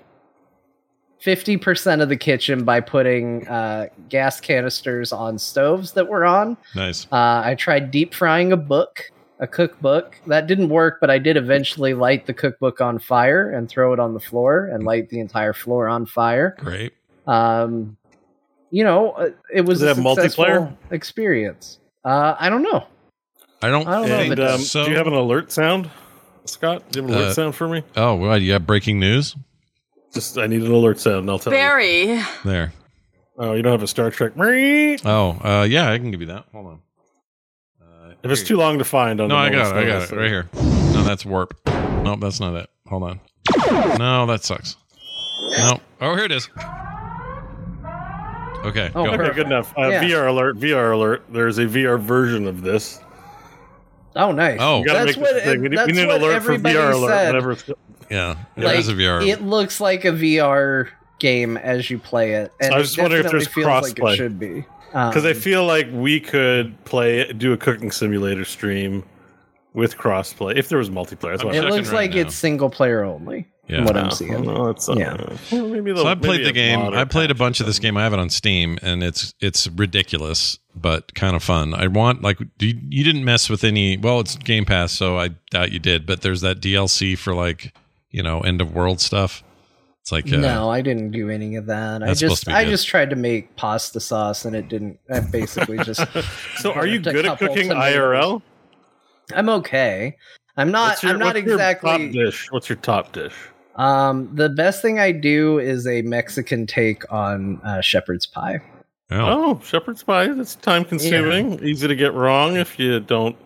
50% 1.24 2.02
of 2.02 2.08
the 2.08 2.16
kitchen 2.16 2.64
by 2.64 2.80
putting 2.80 3.46
uh, 3.48 3.86
gas 4.08 4.40
canisters 4.40 5.12
on 5.12 5.38
stoves 5.38 5.92
that 5.92 6.06
were 6.08 6.24
on. 6.24 6.56
Nice. 6.74 7.06
Uh, 7.10 7.42
I 7.44 7.54
tried 7.58 7.90
deep 7.90 8.12
frying 8.14 8.52
a 8.52 8.56
book, 8.58 9.10
a 9.40 9.46
cookbook. 9.46 10.18
That 10.26 10.46
didn't 10.46 10.68
work, 10.68 10.98
but 11.00 11.10
I 11.10 11.18
did 11.18 11.36
eventually 11.36 11.94
light 11.94 12.26
the 12.26 12.34
cookbook 12.34 12.80
on 12.80 12.98
fire 12.98 13.50
and 13.50 13.68
throw 13.68 13.92
it 13.94 14.00
on 14.00 14.12
the 14.12 14.20
floor 14.20 14.66
and 14.66 14.84
light 14.84 15.08
the 15.08 15.20
entire 15.20 15.52
floor 15.54 15.88
on 15.88 16.04
fire. 16.04 16.56
Great. 16.58 16.92
Um, 17.26 17.96
you 18.70 18.84
know, 18.84 19.12
uh, 19.12 19.30
it 19.52 19.62
was 19.64 19.80
Does 19.80 19.88
it 19.88 19.92
a 19.92 19.94
have 19.94 20.04
multiplayer? 20.18 20.76
experience. 20.90 21.78
Uh, 22.04 22.34
I 22.38 22.50
don't 22.50 22.62
know. 22.62 22.86
I 23.62 23.70
don't. 23.70 23.86
I 23.88 23.92
don't 24.00 24.08
know 24.08 24.32
And 24.32 24.40
um, 24.40 24.60
so. 24.60 24.84
do 24.84 24.90
you 24.90 24.96
have 24.98 25.06
an 25.06 25.14
alert 25.14 25.50
sound, 25.50 25.88
Scott? 26.44 26.82
Do 26.90 27.00
you 27.00 27.06
have 27.06 27.10
an 27.14 27.16
alert 27.18 27.28
Uh, 27.30 27.34
sound 27.34 27.54
for 27.54 27.66
me? 27.68 27.82
oh, 27.96 28.16
what? 28.16 28.42
You 28.42 28.52
have 28.52 28.66
breaking 28.66 28.98
news 29.00 29.34
Just 30.14 30.38
I 30.38 30.46
need 30.46 30.62
an 30.62 30.70
alert 30.70 31.00
sound, 31.00 31.16
and 31.22 31.30
I'll 31.30 31.38
tell 31.38 31.52
you. 31.52 31.58
Barry. 31.58 32.22
there. 32.44 32.72
Oh, 33.36 33.52
you 33.54 33.62
don't 33.62 33.72
have 33.72 33.82
a 33.82 33.88
Star 33.88 34.10
Trek. 34.10 34.32
If 34.36 35.04
Oh, 35.04 35.30
uh, 35.42 35.66
yeah, 35.68 35.90
I 35.90 35.98
can 35.98 36.12
give 36.12 36.20
you 36.20 36.28
that. 36.28 36.44
Hold 36.52 36.66
on. 36.66 36.80
Uh, 37.82 38.14
it's 38.22 38.44
too 38.44 38.56
long 38.56 38.78
to 38.78 38.84
find 38.84 39.20
on 39.20 39.28
no, 39.28 39.34
the 39.34 39.40
I 39.40 39.50
got 39.50 39.76
it. 39.76 39.80
I 39.80 39.86
got 39.86 40.02
it 40.12 40.16
right 40.16 40.28
here. 40.28 40.48
No, 40.54 41.02
that's 41.02 41.26
warp. 41.26 41.58
Nope, 41.66 42.20
that's 42.20 42.38
not 42.38 42.54
it. 42.54 42.70
Hold 42.86 43.02
on. 43.02 43.20
No, 43.98 44.24
that 44.26 44.44
sucks. 44.44 44.76
No. 45.58 45.80
Oh, 46.00 46.14
here 46.14 46.24
it 46.26 46.32
is. 46.32 46.48
Okay. 48.64 48.90
Oh, 48.94 49.04
go. 49.04 49.08
Okay, 49.08 49.16
Perfect. 49.16 49.36
good 49.36 49.46
enough. 49.46 49.74
Uh, 49.76 49.88
Yeah. 49.88 50.04
VR 50.04 50.28
alert, 50.28 50.56
VR 50.56 50.94
alert. 50.94 51.24
There's 51.28 51.58
a 51.58 51.66
VR 51.66 51.98
version 52.00 52.46
of 52.46 52.62
this. 52.62 53.00
Oh, 54.16 54.30
nice. 54.32 54.58
Oh. 54.60 54.78
You 54.78 54.84
that's 54.86 55.06
make 55.06 55.16
what, 55.16 55.34
this 55.34 55.44
thing. 55.44 55.60
We 55.60 55.68
need, 55.68 55.76
that's 55.78 55.86
we 55.88 55.92
need 55.92 56.06
what 56.06 56.16
an 56.16 56.22
alert 56.22 56.42
for 56.42 56.52
everybody 56.52 56.74
VR 56.76 56.92
alert. 56.94 57.58
said. 57.58 57.74
Whatever. 58.08 58.30
it's- 58.32 58.46
Yeah. 58.56 58.62
It 58.62 58.66
like, 58.66 58.78
is 58.78 58.88
a 58.88 58.94
VR. 58.94 59.26
It 59.26 59.42
looks 59.42 59.80
like 59.80 60.04
a 60.04 60.12
VR 60.12 60.88
game 61.18 61.56
as 61.56 61.90
you 61.90 61.98
play 61.98 62.32
it. 62.34 62.52
And 62.60 62.74
I 62.74 62.78
was 62.78 62.88
just 62.88 62.98
wondering 63.00 63.24
if 63.24 63.30
there's 63.30 63.48
feels 63.48 63.66
like 63.66 63.94
crossplay. 63.94 64.12
it 64.12 64.16
should 64.16 64.38
be. 64.38 64.64
Because 64.88 65.24
I 65.24 65.30
Um, 65.30 65.36
feel 65.36 65.64
like 65.64 65.88
we 65.92 66.20
could 66.20 66.82
play, 66.84 67.32
do 67.32 67.52
a 67.52 67.56
cooking 67.56 67.90
simulator 67.90 68.44
stream 68.44 69.02
with 69.72 69.96
crossplay 69.98 70.56
if 70.56 70.68
there 70.68 70.78
was 70.78 70.88
multiplayer. 70.90 71.32
That's 71.32 71.44
what 71.44 71.54
it 71.54 71.64
I'm 71.64 71.70
looks 71.70 71.88
right 71.88 71.94
like 72.10 72.14
now. 72.14 72.20
it's 72.20 72.34
single 72.36 72.70
player 72.70 73.02
only. 73.04 73.48
Yeah. 73.66 73.76
from 73.78 73.84
what 73.86 73.96
I'm 73.96 74.06
Oh, 74.08 74.10
seeing. 74.10 74.42
no, 74.44 74.68
it's, 74.68 74.90
uh, 74.90 74.94
Yeah. 74.98 75.16
well, 75.50 75.66
maybe 75.68 75.90
So 75.92 76.02
they'll- 76.02 76.06
I 76.08 76.14
played 76.16 76.44
the 76.44 76.52
game. 76.52 76.80
I 76.92 77.06
played 77.06 77.30
a 77.30 77.34
bunch 77.34 77.60
of 77.60 77.66
this 77.66 77.78
game. 77.78 77.96
I 77.96 78.02
have 78.02 78.12
it 78.12 78.18
on 78.18 78.28
Steam, 78.28 78.78
and 78.82 79.02
it's 79.02 79.32
it's 79.40 79.66
ridiculous, 79.68 80.58
but 80.76 81.14
kind 81.14 81.34
of 81.34 81.42
fun. 81.42 81.72
I 81.72 81.86
want 81.86 82.20
like 82.20 82.36
do 82.58 82.66
you, 82.66 82.78
you 82.90 83.02
didn't 83.04 83.24
mess 83.24 83.48
with 83.48 83.64
any. 83.64 83.96
Well, 83.96 84.20
it's 84.20 84.36
Game 84.36 84.66
Pass, 84.66 84.92
so 84.92 85.18
I 85.18 85.30
doubt 85.50 85.72
you 85.72 85.78
did. 85.78 86.04
But 86.04 86.20
there's 86.20 86.42
that 86.42 86.60
DLC 86.60 87.16
for 87.16 87.34
like 87.34 87.72
you 88.14 88.22
know 88.22 88.40
end 88.40 88.60
of 88.60 88.72
world 88.72 89.00
stuff. 89.00 89.42
It's 90.00 90.12
like 90.12 90.32
uh, 90.32 90.36
no, 90.36 90.70
I 90.70 90.82
didn't 90.82 91.10
do 91.10 91.30
any 91.30 91.56
of 91.56 91.66
that. 91.66 92.02
I 92.02 92.14
just 92.14 92.48
I 92.48 92.64
good. 92.64 92.70
just 92.70 92.86
tried 92.86 93.10
to 93.10 93.16
make 93.16 93.56
pasta 93.56 93.98
sauce 93.98 94.44
and 94.44 94.54
it 94.54 94.68
didn't. 94.68 94.98
I 95.10 95.20
basically 95.20 95.78
just. 95.78 96.00
So, 96.58 96.72
are 96.72 96.86
you 96.86 97.00
good 97.00 97.26
at 97.26 97.38
cooking 97.38 97.68
tomatoes. 97.68 97.94
IRL? 97.94 98.42
I'm 99.34 99.48
okay. 99.48 100.16
I'm 100.56 100.70
not. 100.70 100.90
What's 100.90 101.02
your- 101.02 101.12
I'm 101.12 101.18
not 101.18 101.34
what's 101.34 101.46
your 101.46 101.54
exactly. 101.54 101.90
top 101.90 102.12
dish. 102.12 102.52
What's 102.52 102.68
your 102.68 102.76
top 102.76 103.12
dish? 103.12 103.34
Um, 103.74 104.30
the 104.34 104.48
best 104.48 104.80
thing 104.80 105.00
I 105.00 105.10
do 105.10 105.58
is 105.58 105.86
a 105.86 106.02
Mexican 106.02 106.66
take 106.66 107.10
on 107.12 107.60
uh, 107.64 107.80
shepherd's 107.80 108.24
pie. 108.24 108.60
Oh, 109.10 109.18
Oh, 109.56 109.60
shepherd's 109.64 110.04
pie. 110.04 110.28
That's 110.28 110.54
time 110.54 110.84
consuming. 110.84 111.62
Easy 111.64 111.88
to 111.88 111.96
get 111.96 112.14
wrong 112.14 112.56
if 112.56 112.78
you 112.78 113.00
don't 113.00 113.36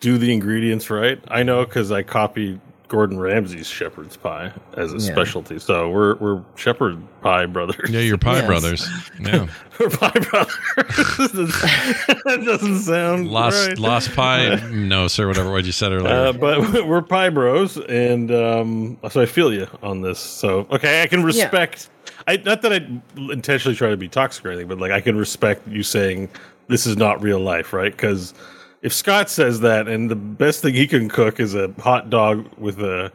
do 0.00 0.18
the 0.18 0.32
ingredients 0.32 0.88
right. 0.88 1.20
I 1.28 1.42
know 1.42 1.64
because 1.64 1.90
I 1.90 2.02
copied 2.04 2.60
Gordon 2.92 3.18
Ramsay's 3.18 3.66
shepherd's 3.68 4.18
pie 4.18 4.52
as 4.76 4.92
a 4.92 4.98
Yeah. 4.98 5.12
specialty. 5.14 5.58
So 5.58 5.88
we're 5.88 6.16
we're 6.16 6.42
shepherd 6.56 6.98
pie 7.22 7.46
brothers. 7.46 7.88
yeah, 7.88 8.00
you're 8.00 8.18
Pie 8.18 8.40
Yes. 8.40 8.46
Brothers. 8.46 8.88
Yeah, 9.18 9.46
we're 9.80 9.88
pie 9.88 10.10
brothers. 10.10 10.54
that 11.16 12.42
doesn't 12.44 12.80
sound 12.80 13.30
lost 13.30 13.66
right. 13.68 13.78
lost 13.78 14.12
pie. 14.14 14.56
No, 14.70 15.08
sir. 15.08 15.26
Whatever. 15.26 15.50
What 15.50 15.64
you 15.64 15.72
said 15.72 15.92
earlier. 15.92 16.12
Uh, 16.12 16.32
but 16.34 16.86
we're 16.86 17.00
pie 17.00 17.30
bros, 17.30 17.78
and 17.78 18.30
um, 18.30 18.98
so 19.10 19.22
I 19.22 19.26
feel 19.26 19.54
you 19.54 19.66
on 19.82 20.02
this. 20.02 20.18
So 20.18 20.66
okay, 20.70 21.02
I 21.02 21.06
can 21.06 21.22
respect. 21.22 21.88
I 22.28 22.36
not 22.36 22.60
that 22.60 22.74
I 22.74 22.86
intentionally 23.32 23.74
try 23.74 23.88
to 23.88 23.96
be 23.96 24.08
toxic 24.08 24.44
or 24.44 24.50
anything, 24.50 24.68
but 24.68 24.78
like 24.78 24.92
I 24.92 25.00
can 25.00 25.16
respect 25.16 25.66
you 25.66 25.82
saying 25.82 26.28
this 26.68 26.86
is 26.86 26.98
not 26.98 27.22
real 27.22 27.40
life, 27.40 27.72
right? 27.72 27.90
Because 27.90 28.34
if 28.82 28.92
Scott 28.92 29.30
says 29.30 29.60
that, 29.60 29.88
and 29.88 30.10
the 30.10 30.16
best 30.16 30.60
thing 30.60 30.74
he 30.74 30.86
can 30.86 31.08
cook 31.08 31.40
is 31.40 31.54
a 31.54 31.72
hot 31.78 32.10
dog 32.10 32.48
with 32.58 32.80
a 32.80 33.12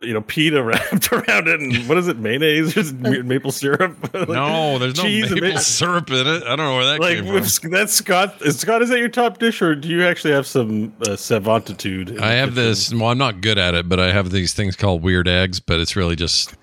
you 0.00 0.14
know 0.14 0.20
pita 0.20 0.62
wrapped 0.62 1.12
around 1.12 1.48
it, 1.48 1.60
and 1.60 1.88
what 1.88 1.98
is 1.98 2.06
it, 2.08 2.18
mayonnaise 2.18 2.76
or 2.76 2.94
weird 3.10 3.26
maple 3.26 3.50
syrup? 3.52 3.96
Like, 4.18 4.28
no, 4.28 4.78
there's 4.78 4.96
no 4.96 5.02
cheese 5.04 5.30
maple 5.30 5.50
ma- 5.54 5.58
syrup 5.58 6.10
in 6.10 6.26
it. 6.26 6.42
I 6.42 6.56
don't 6.56 6.58
know 6.58 6.74
where 6.76 6.86
that 6.86 7.00
Like 7.00 7.16
came 7.18 7.26
from. 7.26 7.36
if 7.36 7.60
that's 7.62 7.92
Scott, 7.92 8.40
is 8.42 8.58
Scott 8.58 8.82
is 8.82 8.88
that 8.88 8.98
your 8.98 9.08
top 9.08 9.38
dish, 9.38 9.60
or 9.62 9.74
do 9.74 9.88
you 9.88 10.04
actually 10.04 10.32
have 10.32 10.46
some 10.46 10.92
uh, 11.02 11.10
savantitude? 11.10 12.20
I 12.20 12.32
have 12.32 12.54
this. 12.54 12.92
Well, 12.92 13.06
I'm 13.10 13.18
not 13.18 13.40
good 13.40 13.58
at 13.58 13.74
it, 13.74 13.88
but 13.88 14.00
I 14.00 14.12
have 14.12 14.30
these 14.30 14.54
things 14.54 14.76
called 14.76 15.02
weird 15.02 15.28
eggs. 15.28 15.60
But 15.60 15.78
it's 15.80 15.94
really 15.96 16.16
just 16.16 16.54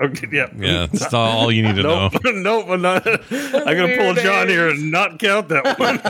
Okay, 0.00 0.26
yeah, 0.32 0.48
yeah. 0.56 0.86
It's 0.92 1.12
all, 1.14 1.38
all 1.38 1.52
you 1.52 1.62
need 1.62 1.76
to 1.76 1.82
know. 1.82 2.10
Nope, 2.24 2.34
nope, 2.34 2.66
I'm 2.68 2.82
not. 2.82 3.06
I'm 3.06 3.76
gonna 3.76 3.96
pull 3.96 4.10
a 4.10 4.14
John 4.22 4.48
here 4.48 4.68
and 4.68 4.90
not 4.90 5.18
count 5.18 5.48
that 5.50 5.78
one. 5.78 6.00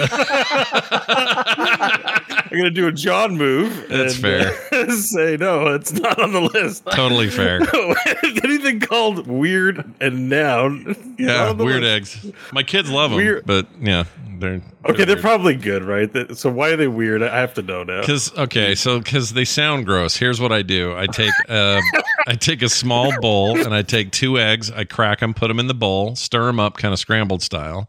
I'm 2.50 2.56
gonna 2.56 2.70
do 2.70 2.86
a 2.88 2.92
John 2.92 3.36
move. 3.36 3.86
That's 3.88 4.14
and, 4.14 4.22
fair. 4.22 4.52
uh, 4.72 4.90
say 4.92 5.36
no, 5.36 5.66
it's 5.74 5.92
not 5.92 6.18
on 6.20 6.32
the 6.32 6.40
list. 6.40 6.57
Totally 6.92 7.28
fair. 7.30 7.60
Anything 8.44 8.80
called 8.80 9.26
weird 9.26 9.84
and 10.00 10.28
noun. 10.28 11.14
Yeah, 11.18 11.52
weird 11.52 11.82
list. 11.82 12.24
eggs. 12.24 12.32
My 12.52 12.62
kids 12.62 12.90
love 12.90 13.10
them, 13.10 13.16
Weird- 13.18 13.44
but 13.46 13.66
yeah, 13.80 14.04
they're 14.38 14.60
Okay, 14.88 15.04
they're 15.04 15.16
weird. 15.16 15.20
probably 15.20 15.54
good, 15.56 15.84
right? 15.84 16.36
So 16.36 16.50
why 16.50 16.70
are 16.70 16.76
they 16.76 16.88
weird? 16.88 17.22
I 17.22 17.40
have 17.40 17.54
to 17.54 17.62
know 17.62 17.82
now. 17.84 18.00
Because 18.00 18.36
okay, 18.38 18.74
so 18.74 18.98
because 19.00 19.32
they 19.32 19.44
sound 19.44 19.84
gross. 19.86 20.16
Here's 20.16 20.40
what 20.40 20.52
I 20.52 20.62
do: 20.62 20.96
I 20.96 21.06
take 21.06 21.32
uh, 21.48 21.80
I 22.26 22.34
take 22.34 22.62
a 22.62 22.68
small 22.68 23.12
bowl 23.20 23.58
and 23.60 23.74
I 23.74 23.82
take 23.82 24.12
two 24.12 24.38
eggs. 24.38 24.70
I 24.70 24.84
crack 24.84 25.20
them, 25.20 25.34
put 25.34 25.48
them 25.48 25.58
in 25.58 25.66
the 25.66 25.74
bowl, 25.74 26.14
stir 26.16 26.46
them 26.46 26.60
up, 26.60 26.76
kind 26.76 26.92
of 26.92 26.98
scrambled 26.98 27.42
style. 27.42 27.88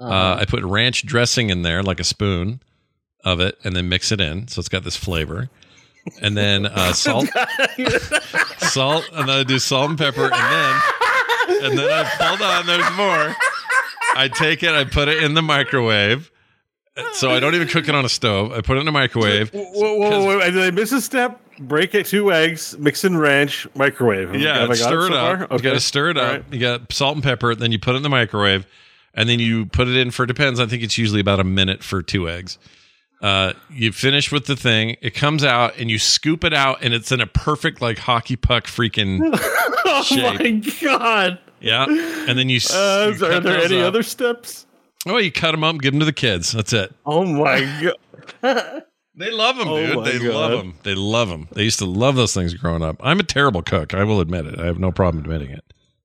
Uh, 0.00 0.36
I 0.40 0.44
put 0.44 0.62
ranch 0.64 1.06
dressing 1.06 1.50
in 1.50 1.62
there, 1.62 1.82
like 1.82 2.00
a 2.00 2.04
spoon 2.04 2.60
of 3.24 3.38
it, 3.40 3.56
and 3.64 3.74
then 3.76 3.88
mix 3.88 4.10
it 4.12 4.20
in, 4.20 4.48
so 4.48 4.58
it's 4.58 4.68
got 4.68 4.82
this 4.84 4.96
flavor. 4.96 5.48
And 6.20 6.36
then 6.36 6.66
uh, 6.66 6.92
salt, 6.94 7.28
salt, 8.58 9.08
and 9.12 9.28
then 9.28 9.38
I 9.38 9.42
do 9.42 9.58
salt 9.58 9.90
and 9.90 9.98
pepper, 9.98 10.24
and 10.24 10.32
then 10.32 10.80
and 11.64 11.78
then 11.78 11.90
I 11.90 12.04
hold 12.04 12.42
on. 12.42 12.66
There's 12.66 12.90
more. 12.96 13.36
I 14.16 14.28
take 14.28 14.62
it, 14.62 14.70
I 14.70 14.84
put 14.84 15.08
it 15.08 15.22
in 15.22 15.34
the 15.34 15.42
microwave. 15.42 16.30
So 17.14 17.30
I 17.32 17.40
don't 17.40 17.56
even 17.56 17.66
cook 17.66 17.88
it 17.88 17.94
on 17.96 18.04
a 18.04 18.08
stove. 18.08 18.52
I 18.52 18.60
put 18.60 18.76
it 18.76 18.80
in 18.80 18.86
the 18.86 18.92
microwave. 18.92 19.50
Whoa, 19.52 19.64
whoa, 19.72 19.94
whoa, 19.96 20.24
whoa, 20.38 20.50
Did 20.50 20.58
I 20.62 20.70
miss 20.70 20.92
a 20.92 21.00
step? 21.00 21.40
Break 21.58 21.92
it 21.94 22.06
two 22.06 22.32
eggs, 22.32 22.76
mix 22.78 23.02
in 23.04 23.16
ranch, 23.18 23.66
microwave. 23.74 24.34
Yeah, 24.36 24.60
Have 24.60 24.70
I 24.70 24.74
got 24.74 24.76
stir 24.76 25.06
it, 25.06 25.08
so 25.08 25.14
up. 25.16 25.48
far? 25.48 25.56
You 25.56 25.62
got 25.62 25.72
to 25.72 25.80
stir 25.80 26.10
it 26.10 26.16
up. 26.16 26.30
right. 26.32 26.44
You 26.52 26.60
got 26.60 26.92
salt 26.92 27.16
and 27.16 27.24
pepper. 27.24 27.54
Then 27.56 27.72
you 27.72 27.80
put 27.80 27.94
it 27.94 27.96
in 27.96 28.02
the 28.04 28.08
microwave, 28.08 28.64
and 29.12 29.28
then 29.28 29.40
you 29.40 29.66
put 29.66 29.88
it 29.88 29.96
in 29.96 30.12
for 30.12 30.24
depends. 30.26 30.60
I 30.60 30.66
think 30.66 30.84
it's 30.84 30.96
usually 30.96 31.20
about 31.20 31.40
a 31.40 31.44
minute 31.44 31.82
for 31.82 32.00
two 32.00 32.28
eggs. 32.28 32.58
Uh, 33.22 33.52
you 33.70 33.90
finish 33.92 34.30
with 34.30 34.46
the 34.46 34.56
thing. 34.56 34.96
It 35.00 35.14
comes 35.14 35.42
out, 35.44 35.76
and 35.78 35.90
you 35.90 35.98
scoop 35.98 36.44
it 36.44 36.52
out, 36.52 36.78
and 36.82 36.92
it's 36.92 37.10
in 37.12 37.20
a 37.20 37.26
perfect 37.26 37.80
like 37.80 37.98
hockey 37.98 38.36
puck 38.36 38.64
freaking 38.66 39.20
Oh 39.86 40.02
shape. 40.02 40.40
my 40.40 40.72
god! 40.82 41.38
yeah. 41.60 41.86
And 41.88 42.38
then 42.38 42.48
you. 42.48 42.60
Uh, 42.72 43.12
you 43.18 43.24
are 43.26 43.40
there 43.40 43.58
any 43.62 43.80
up. 43.80 43.86
other 43.88 44.02
steps? 44.02 44.66
Oh, 45.06 45.18
you 45.18 45.30
cut 45.32 45.52
them 45.52 45.64
up, 45.64 45.78
give 45.80 45.92
them 45.92 46.00
to 46.00 46.06
the 46.06 46.12
kids. 46.12 46.52
That's 46.52 46.72
it. 46.72 46.92
Oh 47.06 47.24
my 47.24 47.92
god! 48.42 48.82
They 49.16 49.30
love 49.30 49.56
them, 49.58 49.68
Oh 49.68 49.76
dude. 49.86 49.94
my 49.96 50.10
They 50.10 50.18
God. 50.18 50.34
love 50.34 50.50
them. 50.50 50.74
They 50.82 50.94
love 50.96 51.28
them. 51.28 51.46
They 51.52 51.62
used 51.62 51.78
to 51.78 51.84
love 51.84 52.16
those 52.16 52.34
things 52.34 52.52
growing 52.54 52.82
up. 52.82 52.96
I'm 52.98 53.20
a 53.20 53.22
terrible 53.22 53.62
cook. 53.62 53.94
I 53.94 54.02
will 54.02 54.20
admit 54.20 54.44
it. 54.46 54.58
I 54.58 54.66
have 54.66 54.80
no 54.80 54.90
problem 54.90 55.22
admitting 55.22 55.50
it. 55.50 55.62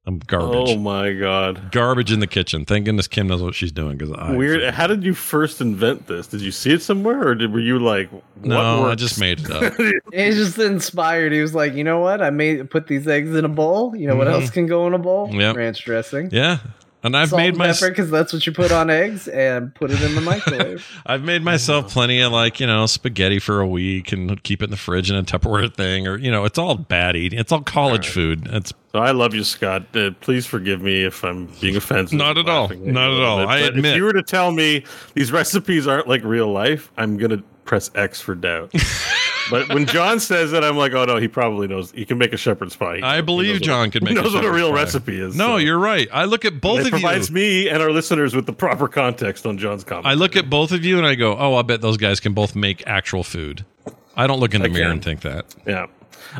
I'm 0.10 0.18
garbage. 0.20 0.70
Oh 0.70 0.78
my 0.78 1.14
god! 1.14 1.72
garbage 1.72 2.12
in 2.12 2.20
the 2.20 2.26
kitchen. 2.26 2.66
Thank 2.66 2.86
goodness 2.86 3.08
Kim 3.08 3.28
knows 3.28 3.44
what 3.44 3.54
she's 3.54 3.72
doing 3.72 3.96
because 3.96 4.12
I 4.18 4.32
Weird. 4.36 4.74
How 4.74 4.88
did 4.88 5.04
you 5.04 5.14
first 5.14 5.62
invent 5.62 6.08
this? 6.08 6.26
Did 6.26 6.42
you 6.42 6.52
see 6.52 6.72
it 6.74 6.82
somewhere, 6.82 7.28
or 7.28 7.36
did 7.36 7.54
were 7.54 7.60
you 7.60 7.78
like? 7.78 8.10
What 8.12 8.24
No, 8.44 8.90
I 8.90 8.96
just 8.96 9.20
made 9.20 9.42
it 9.42 9.52
up. 9.52 9.74
He's 10.14 10.36
just 10.36 10.58
inspired. 10.58 11.32
He 11.32 11.42
was 11.42 11.54
like, 11.54 11.74
you 11.74 11.84
know 11.84 12.00
what? 12.00 12.22
I 12.24 12.32
made 12.32 12.70
put 12.72 12.88
these 12.88 13.08
eggs 13.08 13.36
in 13.36 13.46
a 13.46 13.50
bowl. 13.50 13.96
You 13.96 14.08
know 14.08 14.16
what 14.16 14.28
Mhm. 14.28 14.34
else 14.42 14.50
can 14.50 14.66
go 14.66 14.88
in 14.88 14.94
a 14.94 14.98
bowl? 15.00 15.30
Yep. 15.32 15.56
Ranch 15.56 15.84
dressing. 15.86 16.30
yeah, 16.32 16.58
and 17.04 17.16
I've 17.16 17.30
Salt 17.30 17.38
made 17.40 17.50
and 17.50 17.58
my 17.58 17.72
pepper 17.72 17.90
because 17.90 18.10
that's 18.12 18.34
what 18.34 18.46
you 18.46 18.52
put 18.52 18.72
on 18.72 18.90
eggs 18.90 19.28
and 19.28 19.74
put 19.74 19.92
it 19.92 20.02
in 20.02 20.16
the 20.16 20.22
microwave. 20.22 20.86
I've 21.06 21.24
made 21.24 21.44
myself 21.44 21.92
plenty 21.92 22.22
of 22.22 22.32
like 22.32 22.60
you 22.60 22.68
know 22.68 22.86
spaghetti 22.86 23.40
for 23.40 23.60
a 23.62 23.68
week 23.68 24.12
and 24.12 24.42
keep 24.44 24.62
it 24.62 24.66
in 24.66 24.72
the 24.72 24.78
fridge 24.78 25.10
in 25.10 25.16
a 25.18 25.24
Tupperware 25.24 25.74
thing 25.74 26.08
or 26.08 26.18
you 26.18 26.30
know 26.32 26.46
it's 26.46 26.58
all 26.58 26.76
bad 26.76 27.16
eating. 27.16 27.40
It's 27.40 27.52
all 27.52 27.62
college 27.62 28.08
food. 28.10 28.48
It's 28.52 28.74
So 28.92 29.00
I 29.00 29.12
love 29.12 29.34
you, 29.34 29.44
Scott. 29.44 29.96
Uh, 29.96 30.12
please 30.22 30.46
forgive 30.46 30.82
me 30.82 31.04
if 31.04 31.24
I'm 31.24 31.48
being 31.62 31.76
offensive. 31.76 32.18
Not 32.18 32.38
at 32.38 32.50
all. 32.50 32.64
Laughing 32.64 32.86
you 32.86 32.92
Not 32.92 33.12
at 33.12 33.22
all. 33.24 33.38
bit. 33.40 33.48
I 33.48 33.60
But 33.62 33.70
admit. 33.70 33.86
If 33.92 33.96
you 33.98 34.04
were 34.04 34.14
to 34.14 34.24
tell 34.24 34.52
me 34.52 34.84
these 35.14 35.32
recipes 35.32 35.88
aren't 35.88 36.08
like 36.08 36.24
real 36.24 36.52
life, 36.52 36.92
I'm 36.98 37.18
gonna 37.18 37.44
press 37.66 37.92
X 37.96 38.20
for 38.20 38.36
doubt. 38.36 38.74
but 39.50 39.70
when 39.74 39.86
John 39.86 40.20
says 40.20 40.54
it, 40.54 40.64
I'm 40.64 40.78
like, 40.78 40.94
oh 40.94 41.06
no, 41.06 41.18
he 41.18 41.28
probably 41.28 41.68
knows. 41.68 41.92
He 41.92 42.06
can 42.06 42.18
make 42.18 42.34
a 42.34 42.38
shepherd's 42.38 42.76
pie. 42.76 42.98
He 42.98 43.04
I 43.04 43.22
believe 43.22 43.56
what- 43.56 43.64
John 43.64 43.92
could 43.92 44.04
make. 44.04 44.14
He 44.14 44.20
a 44.20 44.22
knows 44.22 44.34
what 44.34 44.46
a 44.46 44.52
real 44.52 44.70
pie. 44.70 44.76
recipe 44.76 45.20
is. 45.20 45.36
No, 45.36 45.48
so. 45.54 45.58
you're 45.58 45.78
right. 45.80 46.08
I 46.12 46.26
look 46.26 46.46
at 46.46 46.62
both 46.62 46.80
It 46.82 46.86
of 46.88 46.92
provides 46.92 47.30
you. 47.30 47.36
me 47.36 47.70
and 47.70 47.82
our 47.82 47.92
listeners 47.92 48.36
with 48.36 48.46
the 48.46 48.54
proper 48.54 48.88
context 48.88 49.46
on 49.46 49.58
John's 49.58 49.84
comment. 49.84 50.08
I 50.08 50.14
look 50.14 50.36
at 50.36 50.50
both 50.50 50.72
of 50.72 50.84
you 50.86 50.98
and 50.98 51.06
I 51.08 51.16
go, 51.16 51.38
oh, 51.38 51.56
I 51.56 51.62
bet 51.62 51.82
those 51.82 51.98
guys 51.98 52.20
can 52.20 52.34
both 52.34 52.56
make 52.56 52.86
actual 52.88 53.24
food. 53.24 53.66
I 54.16 54.28
don't 54.28 54.40
look 54.40 54.54
in 54.54 54.62
the 54.62 54.68
I 54.68 54.72
mirror 54.72 54.84
can. 54.86 54.92
and 54.94 55.04
think 55.04 55.22
that. 55.22 55.56
Yeah. 55.66 55.88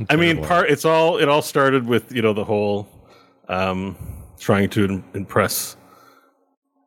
I 0.10 0.16
mean, 0.18 0.44
part 0.44 0.70
it's 0.70 0.86
all 0.86 1.18
it 1.18 1.28
all 1.30 1.42
started 1.42 1.88
with 1.88 2.12
you 2.12 2.22
know 2.22 2.34
the 2.34 2.44
whole 2.44 2.88
um, 3.48 3.96
trying 4.40 4.70
to 4.72 5.04
impress 5.14 5.76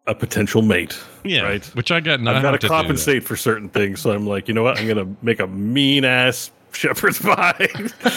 a 0.06 0.14
potential 0.14 0.62
mate. 0.62 0.98
Yeah, 1.24 1.42
right. 1.42 1.64
which 1.74 1.90
I 1.90 2.00
got. 2.00 2.26
I've 2.26 2.42
got 2.42 2.60
to 2.60 2.68
compensate 2.68 3.22
for 3.24 3.36
certain 3.36 3.68
things, 3.68 4.00
so 4.00 4.10
I'm 4.10 4.26
like, 4.26 4.48
you 4.48 4.54
know 4.54 4.62
what? 4.62 4.78
I'm 4.78 4.88
gonna 4.88 5.08
make 5.22 5.40
a 5.40 5.46
mean 5.46 6.04
ass 6.04 6.50
shepherd's 6.72 7.18
pie. 7.22 7.68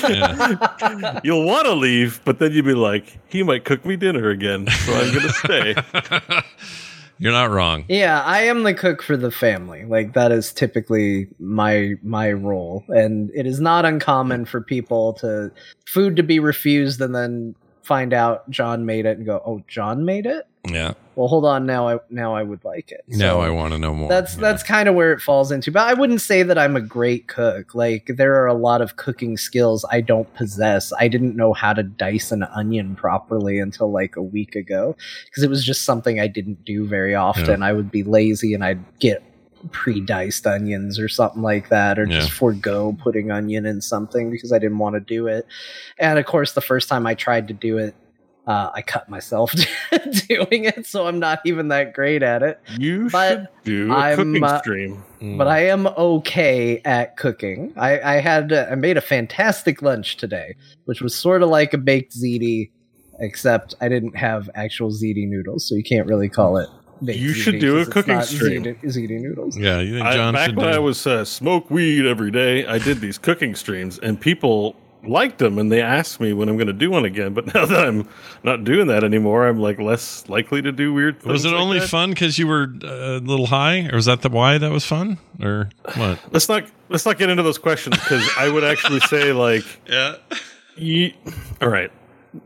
Yeah. 0.10 1.20
You'll 1.24 1.46
want 1.46 1.66
to 1.66 1.74
leave, 1.74 2.22
but 2.26 2.40
then 2.40 2.52
you'd 2.54 2.66
be 2.66 2.74
like, 2.74 3.20
he 3.30 3.44
might 3.44 3.66
cook 3.66 3.86
me 3.86 3.96
dinner 3.96 4.30
again, 4.30 4.68
so 4.68 4.94
I'm 4.94 5.14
gonna 5.14 5.30
stay. 5.34 5.76
You're 7.18 7.32
not 7.32 7.50
wrong. 7.50 7.86
Yeah, 7.88 8.22
I 8.24 8.42
am 8.42 8.64
the 8.64 8.74
cook 8.74 9.02
for 9.02 9.16
the 9.16 9.32
family. 9.32 9.86
Like 9.86 10.14
that 10.14 10.32
is 10.32 10.52
typically 10.52 11.28
my 11.40 11.94
my 12.04 12.32
role, 12.32 12.84
and 12.90 13.32
it 13.34 13.46
is 13.46 13.62
not 13.62 13.86
uncommon 13.86 14.46
for 14.46 14.62
people 14.62 15.14
to 15.14 15.52
food 15.86 16.16
to 16.18 16.24
be 16.24 16.40
refused 16.40 17.00
and 17.00 17.16
then 17.16 17.56
find 17.84 18.14
out 18.14 18.50
John 18.50 18.86
made 18.86 19.06
it 19.06 19.18
and 19.18 19.26
go, 19.26 19.42
"Oh, 19.46 19.64
John 19.68 20.04
made 20.04 20.26
it." 20.26 20.46
Yeah. 20.74 20.94
Well, 21.16 21.30
hold 21.30 21.46
on. 21.46 21.66
Now 21.66 21.88
I 21.88 22.00
now 22.10 22.36
I 22.36 22.44
would 22.44 22.64
like 22.66 22.92
it. 22.92 23.02
Now 23.08 23.40
I 23.40 23.50
want 23.50 23.72
to 23.72 23.80
know 23.80 23.94
more. 23.94 24.10
That's 24.10 24.36
Yeah. 24.36 24.42
that's 24.42 24.64
kind 24.64 24.90
of 24.90 24.96
where 24.96 25.14
it 25.14 25.22
falls 25.22 25.50
into. 25.52 25.72
But 25.72 25.84
I 25.88 25.94
wouldn't 25.94 26.20
say 26.22 26.44
that 26.44 26.58
I'm 26.58 26.76
a 26.76 26.82
great 26.82 27.28
cook. 27.28 27.74
Like 27.74 28.12
there 28.18 28.36
are 28.42 28.48
a 28.48 28.54
lot 28.54 28.82
of 28.82 28.98
cooking 28.98 29.38
skills 29.38 29.86
I 29.90 30.02
don't 30.02 30.32
possess. 30.34 30.92
I 31.00 31.08
didn't 31.08 31.38
know 31.38 31.54
how 31.54 31.72
to 31.72 31.84
dice 31.84 32.32
an 32.34 32.44
onion 32.44 32.96
properly 32.96 33.60
until 33.60 33.92
like 33.92 34.18
a 34.18 34.22
week 34.22 34.56
ago 34.56 34.96
because 35.26 35.44
it 35.44 35.50
was 35.50 35.64
just 35.64 35.84
something 35.86 36.20
I 36.20 36.28
didn't 36.28 36.66
do 36.66 36.86
very 36.86 37.16
often. 37.16 37.64
I 37.64 37.72
would 37.72 37.92
be 37.92 38.04
lazy 38.04 38.54
and 38.54 38.64
I'd 38.64 38.84
get 39.00 39.24
pre-diced 39.72 40.46
onions 40.46 41.00
or 41.00 41.08
something 41.08 41.42
like 41.42 41.70
that 41.70 41.98
or 41.98 42.06
just 42.06 42.32
forego 42.32 42.96
putting 43.02 43.32
onion 43.32 43.66
in 43.66 43.82
something 43.82 44.30
because 44.30 44.52
I 44.54 44.60
didn't 44.60 44.78
want 44.78 44.94
to 44.94 45.00
do 45.00 45.26
it. 45.28 45.48
And 45.98 46.20
of 46.20 46.26
course 46.28 46.52
the 46.54 46.62
first 46.62 46.88
time 46.88 47.08
I 47.08 47.16
tried 47.16 47.48
to 47.48 47.54
do 47.56 47.78
it 47.80 47.96
uh, 48.48 48.70
I 48.74 48.82
cut 48.82 49.10
myself 49.10 49.52
doing 50.28 50.66
it, 50.66 50.86
so 50.86 51.08
I'm 51.08 51.20
not 51.20 51.40
even 51.46 51.70
that 51.70 51.94
great 51.94 52.22
at 52.24 52.44
it. 52.44 52.60
You 52.78 53.10
But 53.10 53.30
should 53.38 53.48
do 53.64 53.92
a 53.92 53.96
I'm, 53.96 54.16
cooking 54.18 54.44
uh, 54.44 54.60
stream. 54.60 55.04
Mm. 55.22 55.38
but 55.38 55.48
I 55.48 55.66
am 55.68 55.88
okay 55.88 56.82
at 56.86 57.18
cooking. 57.18 57.74
I, 57.76 58.00
I 58.00 58.14
had 58.22 58.54
uh, 58.54 58.68
I 58.70 58.76
made 58.76 58.98
a 58.98 59.02
fantastic 59.02 59.82
lunch 59.82 60.18
today, 60.18 60.56
which 60.86 61.02
was 61.02 61.16
sort 61.16 61.42
of 61.42 61.50
like 61.50 61.74
a 61.74 61.78
baked 61.78 62.14
ziti, 62.16 62.70
except 63.20 63.74
I 63.82 63.90
didn't 63.90 64.16
have 64.16 64.50
actual 64.56 64.90
ziti 64.92 65.28
noodles, 65.28 65.68
so 65.68 65.76
you 65.76 65.84
can't 65.84 66.08
really 66.08 66.30
call 66.30 66.58
it. 66.58 66.70
Baked 67.04 67.20
You 67.20 67.34
should 67.34 67.56
ziti 67.56 67.60
do 67.62 67.80
a 67.80 67.86
cooking 67.86 68.22
stream. 68.22 68.64
Ziti, 68.64 68.84
ziti 68.84 69.20
noodles. 69.20 69.58
Yeah, 69.58 69.80
you 69.80 69.96
think 69.96 70.06
I, 70.06 70.32
back 70.32 70.56
when 70.56 70.68
do? 70.68 70.72
I 70.72 70.80
was 70.80 71.06
uh, 71.08 71.26
smoke 71.26 71.70
weed 71.72 72.06
every 72.06 72.32
day, 72.32 72.66
I 72.68 72.78
did 72.78 73.02
these 73.02 73.18
cooking 73.18 73.56
streams, 73.56 73.98
and 74.00 74.20
people 74.20 74.76
liked 75.08 75.38
them, 75.40 75.58
and 75.58 75.72
they 75.72 75.82
asked 75.82 76.20
me 76.20 76.34
when 76.34 76.50
I'm 76.50 76.56
going 76.58 76.68
to 76.68 76.74
do 76.74 76.92
one 76.92 77.06
again. 77.06 77.34
But 77.34 77.46
now 77.54 77.66
that 77.66 77.86
I'm 77.88 78.08
not 78.44 78.64
doing 78.64 78.88
that 78.88 79.04
anymore, 79.04 79.48
I'm 79.48 79.60
like 79.60 79.80
less 79.80 80.28
likely 80.30 80.62
to 80.62 80.72
do 80.72 80.94
weird. 80.94 81.20
things 81.22 81.32
was 81.32 81.46
it 81.46 81.50
like 81.50 81.60
only 81.62 81.80
that. 81.80 81.90
fun 81.90 82.10
because 82.12 82.38
you 82.40 82.48
were 82.48 82.74
uh, 82.84 82.88
a 82.88 83.20
little 83.20 83.48
high, 83.48 83.88
or 83.92 83.96
was 83.96 84.06
that 84.06 84.22
the 84.22 84.30
why 84.30 84.58
that 84.58 84.72
was 84.72 84.86
fun, 84.86 85.18
or 85.42 85.70
what? 85.96 86.20
Let's 86.32 86.50
not 86.50 86.64
let's 86.90 87.06
not 87.06 87.18
get 87.18 87.30
into 87.30 87.44
those 87.44 87.58
questions 87.58 87.98
because 87.98 88.28
I 88.38 88.50
would 88.50 88.64
actually 88.64 89.00
say 89.02 89.32
like, 89.48 89.64
Yeah. 89.88 90.16
ye- 90.78 91.16
all 91.62 91.70
right, 91.70 91.92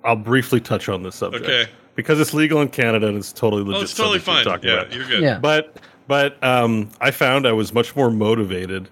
I'll 0.03 0.15
briefly 0.15 0.59
touch 0.59 0.89
on 0.89 1.03
this 1.03 1.15
subject. 1.15 1.45
Okay. 1.45 1.69
Because 1.95 2.19
it's 2.21 2.33
legal 2.33 2.61
in 2.61 2.69
Canada 2.69 3.07
and 3.07 3.17
it's 3.17 3.33
totally 3.33 3.61
legit. 3.63 3.79
Oh, 3.79 3.83
it's 3.83 3.93
totally 3.93 4.19
subject 4.19 4.43
to 4.45 4.49
fine. 4.51 4.59
talk 4.59 4.63
Yeah, 4.63 4.73
about. 4.81 4.93
you're 4.93 5.05
good. 5.07 5.21
Yeah. 5.21 5.39
but 5.39 5.75
but 6.07 6.41
um, 6.43 6.89
I 7.01 7.11
found 7.11 7.45
I 7.45 7.51
was 7.51 7.73
much 7.73 7.95
more 7.95 8.09
motivated 8.09 8.89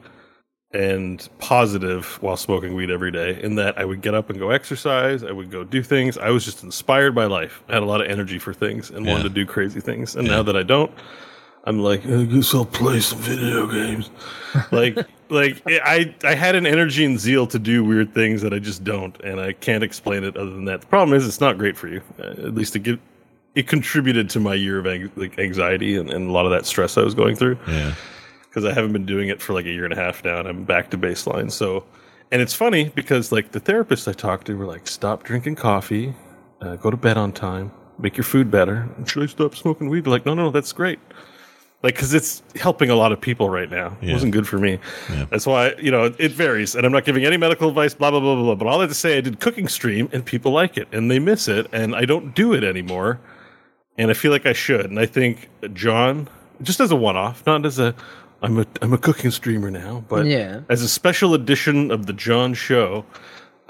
and 0.72 1.30
positive 1.40 2.22
while 2.22 2.36
smoking 2.38 2.76
weed 2.76 2.92
every 2.92 3.12
day. 3.12 3.42
In 3.42 3.56
that 3.56 3.78
I 3.78 3.86
would 3.86 4.02
get 4.02 4.14
up 4.14 4.30
and 4.30 4.38
go 4.38 4.50
exercise, 4.50 5.24
I 5.24 5.32
would 5.32 5.50
go 5.50 5.64
do 5.64 5.82
things. 5.82 6.18
I 6.18 6.30
was 6.30 6.44
just 6.44 6.64
inspired 6.64 7.16
by 7.16 7.26
life. 7.26 7.64
I 7.70 7.74
had 7.74 7.84
a 7.84 7.86
lot 7.86 8.02
of 8.02 8.08
energy 8.08 8.38
for 8.38 8.54
things 8.54 8.90
and 8.90 9.06
Yeah. 9.06 9.12
wanted 9.14 9.24
to 9.24 9.30
do 9.30 9.46
crazy 9.46 9.80
things. 9.80 10.16
And 10.16 10.28
Yeah. 10.28 10.36
now 10.38 10.44
that 10.44 10.58
I 10.58 10.64
don't, 10.64 10.92
I'm 11.64 11.80
like, 11.80 12.06
I 12.06 12.24
guess 12.24 12.54
I'll 12.54 12.66
play 12.66 13.00
some 13.00 13.20
video 13.20 13.68
games. 13.68 14.10
like 14.72 14.98
like 15.30 15.62
I 15.68 16.14
I 16.24 16.34
had 16.34 16.56
an 16.56 16.66
energy 16.66 17.04
and 17.06 17.20
zeal 17.20 17.48
to 17.48 17.60
do 17.60 17.84
weird 17.84 18.14
things 18.14 18.42
that 18.42 18.54
I 18.54 18.60
just 18.60 18.84
don't, 18.84 19.18
and 19.22 19.40
I 19.40 19.54
can't 19.54 19.84
explain 19.84 20.24
it 20.24 20.36
other 20.38 20.50
than 20.52 20.66
that. 20.66 20.82
The 20.82 20.88
problem 20.88 21.16
is 21.18 21.26
it's 21.28 21.42
not 21.42 21.58
great 21.58 21.78
for 21.78 21.88
you. 21.88 22.02
Uh, 22.20 22.24
at 22.48 22.56
least 22.56 22.76
it 22.76 22.80
give, 22.80 23.00
it 23.56 23.68
contributed 23.68 24.30
to 24.32 24.40
my 24.40 24.54
year 24.54 24.80
of 24.80 24.88
ang- 24.88 25.12
like 25.18 25.38
anxiety 25.40 25.96
and, 25.98 26.10
and 26.10 26.30
a 26.30 26.32
lot 26.32 26.46
of 26.46 26.52
that 26.52 26.66
stress 26.66 26.98
I 26.98 27.02
was 27.04 27.14
going 27.14 27.36
through 27.36 27.58
Yeah. 27.68 27.94
Because 28.58 28.72
I 28.72 28.74
haven't 28.74 28.92
been 28.92 29.06
doing 29.06 29.30
it 29.30 29.40
for 29.40 29.54
like 29.54 29.68
a 29.68 29.70
year 29.70 29.84
and 29.84 29.94
a 29.94 29.96
half 29.96 30.26
now, 30.26 30.40
and 30.40 30.48
I'm 30.48 30.64
back 30.64 30.90
to 30.90 30.98
baseline. 30.98 31.52
So, 31.52 31.84
and 32.32 32.42
it's 32.42 32.56
funny 32.56 32.90
because 32.90 33.32
like 33.32 33.52
the 33.52 33.62
therapists 33.62 34.08
I 34.08 34.14
talked 34.14 34.48
to 34.48 34.58
were 34.58 34.66
like, 34.66 34.88
"Stop 34.88 35.22
drinking 35.22 35.58
coffee, 35.58 36.16
uh, 36.62 36.76
go 36.78 36.90
to 36.90 36.98
bed 36.98 37.18
on 37.18 37.34
time, 37.34 37.72
make 38.00 38.18
your 38.18 38.24
food 38.24 38.50
better." 38.50 38.90
And 38.98 39.08
Should 39.08 39.22
I 39.22 39.26
stop 39.28 39.56
smoking 39.56 39.90
weed? 39.90 40.06
They're 40.06 40.12
like, 40.12 40.26
no, 40.26 40.34
no, 40.34 40.50
that's 40.50 40.74
great. 40.74 40.98
Like, 41.84 41.94
because 41.94 42.16
it's 42.16 42.42
helping 42.56 42.90
a 42.90 42.96
lot 42.96 43.12
of 43.12 43.22
people 43.22 43.48
right 43.48 43.70
now. 43.70 43.96
It 44.02 44.12
wasn't 44.12 44.32
good 44.32 44.48
for 44.48 44.58
me. 44.58 44.80
Yeah. 45.08 45.28
That's 45.30 45.46
why 45.46 45.76
you 45.80 45.92
know 45.92 46.06
it 46.18 46.32
varies, 46.32 46.74
and 46.74 46.84
I'm 46.84 46.92
not 46.92 47.06
giving 47.06 47.26
any 47.26 47.38
medical 47.38 47.70
advice. 47.70 47.94
Blah 47.94 48.10
blah 48.10 48.20
blah 48.20 48.34
blah. 48.34 48.44
blah. 48.44 48.56
But 48.56 48.66
all 48.66 48.80
I 48.80 48.82
have 48.82 48.90
to 48.90 48.96
say, 48.96 49.20
I 49.20 49.22
did 49.22 49.40
cooking 49.40 49.68
stream, 49.68 50.10
and 50.12 50.26
people 50.26 50.52
like 50.52 50.78
it, 50.78 50.88
and 50.92 51.12
they 51.12 51.20
miss 51.20 51.48
it, 51.48 51.68
and 51.72 51.96
I 51.96 52.06
don't 52.06 52.34
do 52.34 52.54
it 52.54 52.64
anymore 52.64 53.20
and 54.00 54.12
I 54.12 54.14
feel 54.14 54.32
like 54.32 54.46
I 54.46 54.54
should. 54.54 54.86
And 54.86 55.00
I 55.00 55.08
think 55.08 55.50
John, 55.74 56.30
just 56.62 56.80
as 56.80 56.92
a 56.92 56.96
one-off, 56.96 57.44
not 57.46 57.66
as 57.66 57.80
a, 57.80 57.96
I'm 58.42 58.60
a 58.60 58.66
I'm 58.82 58.94
a 58.94 58.98
cooking 58.98 59.32
streamer 59.32 59.72
now, 59.72 60.04
but 60.08 60.26
Yeah. 60.26 60.62
as 60.70 60.82
a 60.82 60.88
special 60.88 61.34
edition 61.34 61.92
of 61.92 62.06
the 62.06 62.14
John 62.14 62.54
Show, 62.54 63.06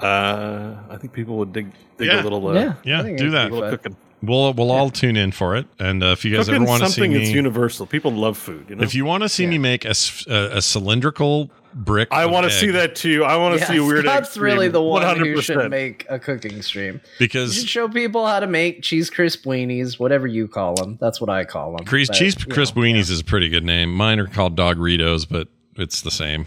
uh, 0.00 0.74
I 0.90 0.96
think 0.98 1.12
people 1.12 1.36
would 1.38 1.52
dig 1.52 1.70
dig 1.96 2.08
Yeah. 2.08 2.22
a 2.22 2.24
little, 2.24 2.46
uh, 2.48 2.54
yeah, 2.54 2.74
Yeah, 2.84 3.02
do 3.16 3.30
that. 3.30 3.48
be 3.48 3.54
little 3.54 3.60
fun. 3.60 3.70
cooking. 3.78 3.96
We'll 4.22 4.52
we'll 4.52 4.70
all 4.72 4.90
tune 4.90 5.16
in 5.16 5.30
for 5.32 5.56
it, 5.56 5.66
and 5.78 6.02
uh, 6.02 6.06
if 6.08 6.24
you 6.24 6.34
guys 6.36 6.48
ever 6.48 6.64
want 6.64 6.82
to 6.82 6.88
see 6.90 7.02
me, 7.02 7.06
something 7.06 7.12
that's 7.20 7.30
universal. 7.30 7.86
People 7.86 8.10
love 8.12 8.36
food. 8.36 8.66
You 8.68 8.74
know, 8.76 8.82
if 8.82 8.92
you 8.94 9.04
want 9.04 9.22
to 9.22 9.28
see 9.28 9.46
me 9.46 9.58
make 9.58 9.84
a 9.84 9.94
a 10.28 10.60
cylindrical 10.60 11.50
brick, 11.74 12.08
I 12.10 12.26
want 12.26 12.44
to 12.44 12.50
see 12.50 12.70
that 12.72 12.94
too. 12.96 13.24
I 13.24 13.36
want 13.36 13.54
to 13.54 13.60
Yeah, 13.60 13.66
see 13.66 13.76
a 13.78 13.84
weird. 13.84 14.06
egg 14.06 14.24
Scott's 14.24 14.36
really 14.36 14.68
the 14.68 14.82
one 14.82 15.02
who 15.18 15.34
100%. 15.36 15.42
should 15.42 15.70
make 15.70 16.06
a 16.08 16.18
cooking 16.18 16.60
stream. 16.62 16.94
You 16.94 17.00
because 17.18 17.54
should 17.54 17.68
show 17.68 17.88
people 17.88 18.26
how 18.26 18.40
to 18.40 18.46
make 18.46 18.82
cheese 18.82 19.10
crisp 19.10 19.44
weenies, 19.44 19.98
whatever 19.98 20.26
you 20.26 20.48
call 20.48 20.74
them. 20.74 20.98
That's 21.00 21.20
what 21.20 21.30
I 21.30 21.44
call 21.44 21.76
them. 21.76 21.86
Cheese, 21.86 22.10
cheese 22.10 22.34
crisp 22.44 22.74
weenies 22.74 23.10
is 23.10 23.20
a 23.20 23.24
pretty 23.24 23.48
good 23.48 23.64
name. 23.64 23.94
Mine 23.94 24.18
are 24.18 24.26
called 24.26 24.56
Dogritos, 24.56 25.26
but 25.28 25.48
it's 25.76 26.02
the 26.02 26.10
same. 26.10 26.46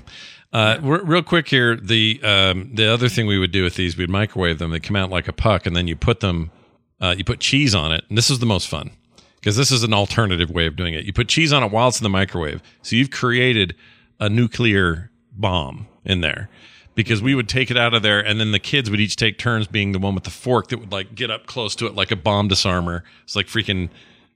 Uh, 0.54 0.78
real 0.82 1.24
quick 1.24 1.48
here, 1.48 1.78
the 1.78 2.20
um, 2.24 2.72
the 2.76 2.86
other 2.86 3.08
thing 3.08 3.26
we 3.28 3.40
would 3.40 3.52
do 3.52 3.64
with 3.64 3.76
these, 3.76 3.96
we'd 3.98 4.10
microwave 4.10 4.60
them. 4.60 4.72
They 4.72 4.82
come 4.82 4.98
out 4.98 5.10
like 5.10 5.30
a 5.30 5.34
puck, 5.34 5.66
and 5.66 5.76
then 5.76 5.88
you 5.88 5.96
put 5.96 6.20
them, 6.20 6.52
uh, 7.00 7.16
you 7.18 7.24
put 7.24 7.40
cheese 7.40 7.74
on 7.74 7.94
it, 7.94 8.04
and 8.10 8.18
this 8.18 8.30
is 8.30 8.40
the 8.40 8.46
most 8.46 8.68
fun 8.68 8.92
because 9.36 9.56
this 9.56 9.72
is 9.72 9.84
an 9.84 9.94
alternative 9.94 10.50
way 10.52 10.66
of 10.68 10.76
doing 10.76 10.94
it. 10.94 11.06
You 11.06 11.14
put 11.14 11.30
cheese 11.30 11.54
on 11.54 11.64
it 11.64 11.72
while 11.72 11.88
it's 11.88 12.00
in 12.02 12.04
the 12.04 12.10
microwave, 12.10 12.62
so 12.82 12.98
you've 12.98 13.12
created 13.12 13.76
a 14.20 14.28
nuclear 14.30 15.10
bomb 15.32 15.88
in 16.06 16.22
there. 16.22 16.50
Because 16.94 17.22
we 17.22 17.36
would 17.36 17.48
take 17.48 17.72
it 17.72 17.78
out 17.78 17.94
of 17.94 18.04
there, 18.04 18.20
and 18.20 18.40
then 18.40 18.52
the 18.52 18.60
kids 18.60 18.90
would 18.90 19.00
each 19.00 19.16
take 19.16 19.38
turns 19.38 19.66
being 19.66 19.94
the 19.94 20.00
one 20.00 20.14
with 20.14 20.26
the 20.26 20.30
fork 20.30 20.68
that 20.68 20.78
would 20.80 20.92
like 20.92 21.16
get 21.16 21.32
up 21.32 21.46
close 21.46 21.74
to 21.76 21.88
it 21.88 21.96
like 21.96 22.12
a 22.12 22.18
bomb 22.18 22.50
disarmer. 22.50 23.06
It's 23.24 23.36
like 23.36 23.48
freaking 23.48 23.90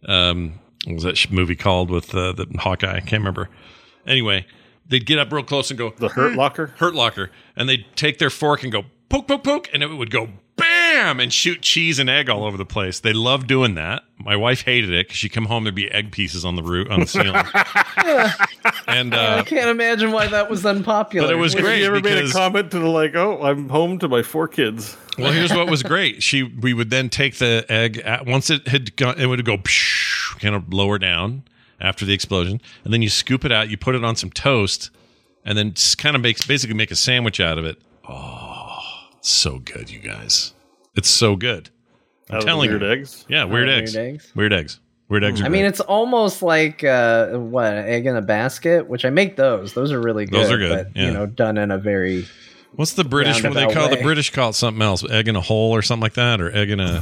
um, 0.08 0.60
what 0.86 0.96
was 0.96 1.04
that 1.04 1.32
movie 1.32 1.56
called 1.56 1.90
with 1.90 2.14
uh, 2.14 2.32
the 2.32 2.48
Hawkeye? 2.58 2.96
I 2.96 3.00
can't 3.00 3.22
remember. 3.22 3.50
Anyway, 4.06 4.46
they'd 4.88 5.06
get 5.06 5.20
up 5.20 5.32
real 5.32 5.44
close 5.44 5.72
and 5.72 5.78
go 5.78 5.90
The 5.90 6.10
Hurt 6.10 6.36
Locker. 6.36 6.68
Hurt 6.78 6.94
Locker, 6.94 7.32
and 7.56 7.68
they'd 7.68 7.86
take 7.96 8.20
their 8.20 8.30
fork 8.30 8.64
and 8.64 8.72
go 8.72 8.86
poke, 9.10 9.28
poke, 9.28 9.44
poke, 9.44 9.70
and 9.74 9.82
it 9.82 9.88
would 9.88 10.12
go 10.12 10.30
bam 10.96 11.20
and 11.20 11.34
shoot 11.34 11.62
cheese 11.62 12.00
and 12.00 12.10
egg 12.10 12.30
all 12.30 12.44
over 12.46 12.58
the 12.58 12.66
place. 12.66 13.00
They 13.00 13.14
loved 13.14 13.48
doing 13.48 13.76
that. 13.76 14.04
My 14.18 14.36
wife 14.36 14.62
hated 14.62 14.92
it 14.92 15.08
because 15.08 15.18
she'd 15.18 15.30
come 15.30 15.46
home 15.46 15.64
there'd 15.64 15.76
be 15.76 15.92
egg 15.92 16.12
pieces 16.12 16.46
on 16.46 16.56
the 16.56 16.64
roof 16.64 16.90
on 16.90 17.02
the 17.02 17.08
ceiling, 17.08 17.36
and 18.88 19.14
I 19.14 19.40
uh, 19.40 19.44
can't 19.44 19.70
imagine 19.70 20.12
why 20.12 20.28
that 20.28 20.50
was 20.50 20.66
unpopular. 20.66 21.28
But 21.28 21.34
it 21.34 21.38
was 21.38 21.54
Have 21.54 21.64
great 21.64 21.80
you 21.80 21.86
ever 21.86 22.02
made 22.02 22.26
a 22.26 22.32
comment 22.32 22.72
to 22.72 22.80
the 22.80 22.88
like, 22.88 23.16
"Oh, 23.16 23.42
I'm 23.44 23.70
home 23.70 24.00
to 24.00 24.08
my 24.08 24.24
four 24.24 24.48
kids." 24.48 24.98
well, 25.20 25.32
here's 25.32 25.54
what 25.54 25.70
was 25.70 25.84
great. 25.84 26.24
She 26.24 26.44
we 26.44 26.74
would 26.74 26.90
then 26.90 27.10
take 27.10 27.36
the 27.36 27.66
egg 27.70 27.98
at, 28.00 28.26
once 28.26 28.50
it 28.50 28.68
had 28.68 28.96
gone, 28.96 29.20
it 29.20 29.28
would 29.28 29.44
go 29.46 29.58
psh, 29.58 30.40
kind 30.40 30.56
of 30.56 30.74
lower 30.74 30.98
down 30.98 31.44
after 31.80 32.06
the 32.06 32.14
explosion, 32.14 32.62
and 32.84 32.94
then 32.94 33.02
you 33.02 33.10
scoop 33.10 33.44
it 33.44 33.52
out. 33.52 33.70
You 33.70 33.78
put 33.78 33.96
it 33.96 34.04
on 34.04 34.16
some 34.16 34.32
toast, 34.32 34.90
and 35.44 35.58
then 35.58 35.74
just 35.74 35.98
kind 35.98 36.16
of 36.16 36.22
makes 36.22 36.46
basically 36.48 36.76
make 36.76 36.92
a 36.92 36.96
sandwich 36.96 37.40
out 37.40 37.58
of 37.58 37.66
it. 37.66 37.78
Oh, 38.08 38.80
so 39.22 39.60
good, 39.60 39.90
you 39.90 40.00
guys! 40.00 40.55
It's 40.96 41.10
so 41.10 41.36
good. 41.36 41.70
Out 42.30 42.38
of 42.38 42.42
the 42.42 42.46
telling 42.48 42.70
weird 42.70 42.82
you. 42.82 42.92
eggs. 42.92 43.26
Yeah, 43.30 43.44
weird, 43.44 43.70
eggs. 43.70 43.96
weird 43.96 44.08
eggs. 44.08 44.24
eggs? 44.26 44.36
Weird 44.36 44.54
eggs. 44.54 44.80
Weird 45.08 45.24
eggs. 45.24 45.42
Are 45.42 45.46
I 45.46 45.50
mean, 45.50 45.62
great. 45.62 45.70
it's 45.70 45.80
almost 45.82 46.42
like 46.42 46.84
uh, 46.84 47.30
what 47.38 47.74
an 47.74 47.86
egg 47.86 48.08
in 48.08 48.16
a 48.16 48.22
basket, 48.22 48.88
which 48.88 49.06
I 49.06 49.12
make 49.12 49.36
those. 49.36 49.74
Those 49.74 49.92
are 49.92 50.02
really 50.02 50.26
good. 50.26 50.34
Those 50.42 50.52
are 50.52 50.58
good, 50.58 50.88
but 50.94 51.00
yeah. 51.00 51.08
you 51.08 51.14
know, 51.14 51.28
done 51.28 51.58
in 51.58 51.70
a 51.70 51.78
very 51.78 52.26
what's 52.74 52.94
the 52.94 53.04
British? 53.04 53.44
What 53.44 53.54
do 53.54 53.60
they 53.60 53.74
call 53.74 53.86
it? 53.86 53.92
way. 53.92 53.96
the 53.98 54.04
British? 54.04 54.32
Call 54.32 54.50
it 54.50 54.54
something 54.54 54.82
else. 54.82 55.08
Egg 55.10 55.28
in 55.28 55.36
a 55.36 55.42
hole 55.42 55.72
or 55.76 55.84
something 55.84 56.02
like 56.02 56.14
that, 56.14 56.42
or 56.42 56.52
egg 56.56 56.72
in 56.72 56.80
a. 56.80 57.02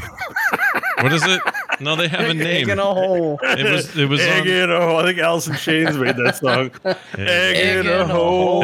what 1.01 1.13
is 1.13 1.23
it? 1.25 1.41
No, 1.79 1.95
they 1.95 2.09
have 2.09 2.29
a 2.29 2.33
name. 2.33 2.63
egg 2.63 2.69
in 2.69 2.79
a 2.79 2.93
hole. 2.93 3.39
It 3.41 3.71
was. 3.71 3.97
It 3.97 4.09
was. 4.09 4.19
Egg 4.19 4.41
on- 4.41 4.47
in 4.47 4.71
a 4.71 4.81
hole. 4.81 4.97
I 4.97 5.05
think 5.05 5.19
Alice 5.19 5.47
in 5.47 5.55
Chains 5.55 5.97
made 5.97 6.17
that 6.17 6.35
song. 6.35 6.71
Egg, 6.85 6.97
Egg 7.17 7.85
in 7.85 7.87
a 7.87 7.95
in 7.95 8.01
a 8.01 8.07
hole. 8.07 8.61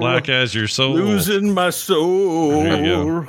Black 0.00 0.28
as 0.28 0.54
your 0.54 0.68
soul. 0.68 0.94
Losing 0.94 1.54
my 1.54 1.70
soul. 1.70 2.50
There 2.62 2.84
you 2.84 3.24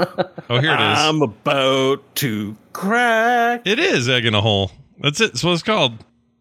Oh, 0.50 0.60
here 0.60 0.72
it 0.74 0.80
is. 0.82 0.98
I'm 1.00 1.22
about 1.22 2.16
to 2.18 2.56
crack. 2.74 3.62
it 3.66 3.80
is 3.80 4.08
egg 4.10 4.26
in 4.26 4.34
a 4.36 4.42
hole. 4.42 4.72
That's 5.00 5.20
it. 5.22 5.34
That's 5.34 5.44
what 5.44 5.54
it's 5.54 5.64
called. 5.64 5.94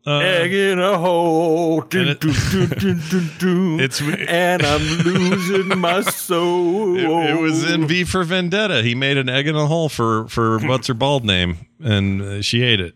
Uh, 0.06 0.20
Egg 0.20 0.54
in 0.54 0.78
a 0.78 0.96
hole. 0.96 1.80
Dun, 1.90 2.08
it- 2.08 2.20
dun, 2.20 2.32
dun, 2.32 2.68
dun, 2.78 3.02
dun, 3.10 3.30
dun. 3.38 3.80
It's- 3.80 4.00
and 4.28 4.62
I'm 4.62 4.80
losing 5.02 5.78
my 5.78 6.00
soul. 6.00 6.96
It, 6.98 7.04
it 7.36 7.40
was 7.40 7.70
in 7.70 7.86
V 7.86 8.04
for 8.04 8.24
Vendetta. 8.24 8.82
He 8.82 8.94
made 8.94 9.18
an 9.18 9.28
egg 9.28 9.46
in 9.46 9.54
a 9.56 9.66
hole 9.66 9.88
for 9.90 10.26
for 10.28 10.58
what's 10.66 10.86
her 10.86 10.94
bald 10.94 11.24
name, 11.24 11.58
and 11.80 12.22
uh, 12.22 12.42
she 12.42 12.62
ate 12.62 12.80
it. 12.80 12.94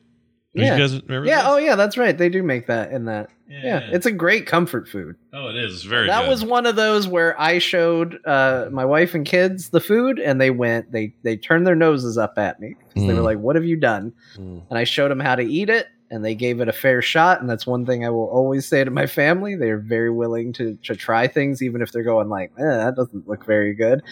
Did 0.55 0.66
Yeah. 0.66 0.77
You 0.77 0.83
guys 0.83 1.03
remember 1.03 1.27
Yeah, 1.29 1.43
that? 1.43 1.51
oh 1.51 1.57
yeah, 1.57 1.77
that's 1.77 1.97
right. 1.97 2.16
They 2.16 2.29
do 2.29 2.43
make 2.43 2.66
that 2.66 2.93
in 2.93 3.07
that. 3.07 3.31
Yeah, 3.49 3.81
it's 3.93 4.07
a 4.07 4.12
great 4.12 4.47
comfort 4.47 4.89
food. 4.89 5.16
oh, 5.35 5.49
it 5.49 5.57
is 5.57 5.83
very. 5.85 6.07
that 6.09 6.23
good. 6.23 6.29
was 6.31 6.45
one 6.45 6.65
of 6.66 6.74
those 6.77 7.07
where 7.07 7.39
I 7.41 7.59
showed 7.59 8.19
uh, 8.27 8.69
my 8.70 8.85
wife 8.85 9.15
and 9.15 9.27
kids 9.27 9.69
the 9.70 9.81
food, 9.81 10.19
and 10.19 10.41
they 10.41 10.51
went, 10.51 10.91
they 10.93 11.15
they 11.23 11.37
turned 11.37 11.66
their 11.66 11.74
noses 11.77 12.16
up 12.19 12.39
at 12.39 12.61
me 12.61 12.74
'cause 12.95 13.07
they 13.07 13.12
were 13.15 13.20
Mm. 13.20 13.24
like, 13.24 13.39
"What 13.39 13.57
have 13.57 13.65
you 13.66 13.77
done?" 13.77 14.12
Mm. 14.37 14.62
And 14.70 14.79
I 14.79 14.85
showed 14.85 15.11
them 15.11 15.20
how 15.20 15.35
to 15.37 15.43
eat 15.43 15.69
it, 15.69 15.87
and 16.11 16.24
they 16.24 16.35
gave 16.35 16.61
it 16.61 16.69
a 16.69 16.73
fair 16.73 17.03
shot. 17.03 17.41
And 17.43 17.49
that's 17.51 17.66
one 17.66 17.85
thing 17.85 18.05
I 18.07 18.11
will 18.11 18.29
always 18.29 18.66
say 18.66 18.85
to 18.85 18.91
my 18.91 19.07
family: 19.07 19.55
they 19.55 19.70
are 19.70 19.79
very 19.79 20.11
willing 20.11 20.53
to 20.55 20.79
to 20.85 20.95
try 20.97 21.27
things, 21.29 21.62
even 21.62 21.83
if 21.83 21.93
they're 21.93 22.03
going 22.05 22.29
like, 22.31 22.53
eh, 22.59 22.62
"That 22.65 22.97
doesn't 22.97 23.29
look 23.29 23.45
very 23.47 23.74
good." 23.74 24.03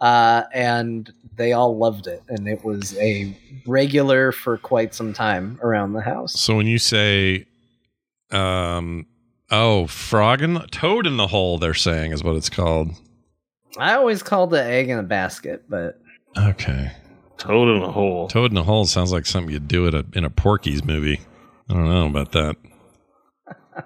Uh, 0.00 0.42
and 0.52 1.12
they 1.36 1.52
all 1.52 1.76
loved 1.76 2.06
it, 2.06 2.22
and 2.28 2.46
it 2.48 2.64
was 2.64 2.96
a 2.98 3.36
regular 3.66 4.32
for 4.32 4.58
quite 4.58 4.94
some 4.94 5.12
time 5.12 5.58
around 5.62 5.92
the 5.94 6.00
house. 6.02 6.38
So 6.38 6.56
when 6.56 6.66
you 6.66 6.78
say, 6.78 7.46
um, 8.30 9.06
oh, 9.50 9.86
frog 9.86 10.42
in 10.42 10.54
the 10.54 10.66
toad 10.68 11.06
in 11.06 11.16
the 11.16 11.26
hole, 11.28 11.58
they're 11.58 11.74
saying 11.74 12.12
is 12.12 12.22
what 12.22 12.36
it's 12.36 12.50
called. 12.50 12.90
I 13.78 13.94
always 13.94 14.22
called 14.22 14.54
it 14.54 14.58
egg 14.66 14.88
in 14.90 14.98
a 14.98 15.02
basket, 15.02 15.64
but 15.68 15.98
Okay, 16.36 16.92
Toad 17.38 17.76
in 17.76 17.82
a 17.82 17.90
hole. 17.90 18.28
toad 18.28 18.50
in 18.50 18.54
the 18.54 18.62
hole 18.62 18.84
sounds 18.86 19.12
like 19.12 19.26
something 19.26 19.52
you'd 19.52 19.68
do 19.68 19.86
at 19.88 19.94
a, 19.94 20.04
in 20.14 20.24
a 20.24 20.30
Porky's 20.30 20.84
movie. 20.84 21.20
I 21.68 21.72
don't 21.74 21.88
know 21.88 22.06
about 22.06 22.32
that. 22.32 22.56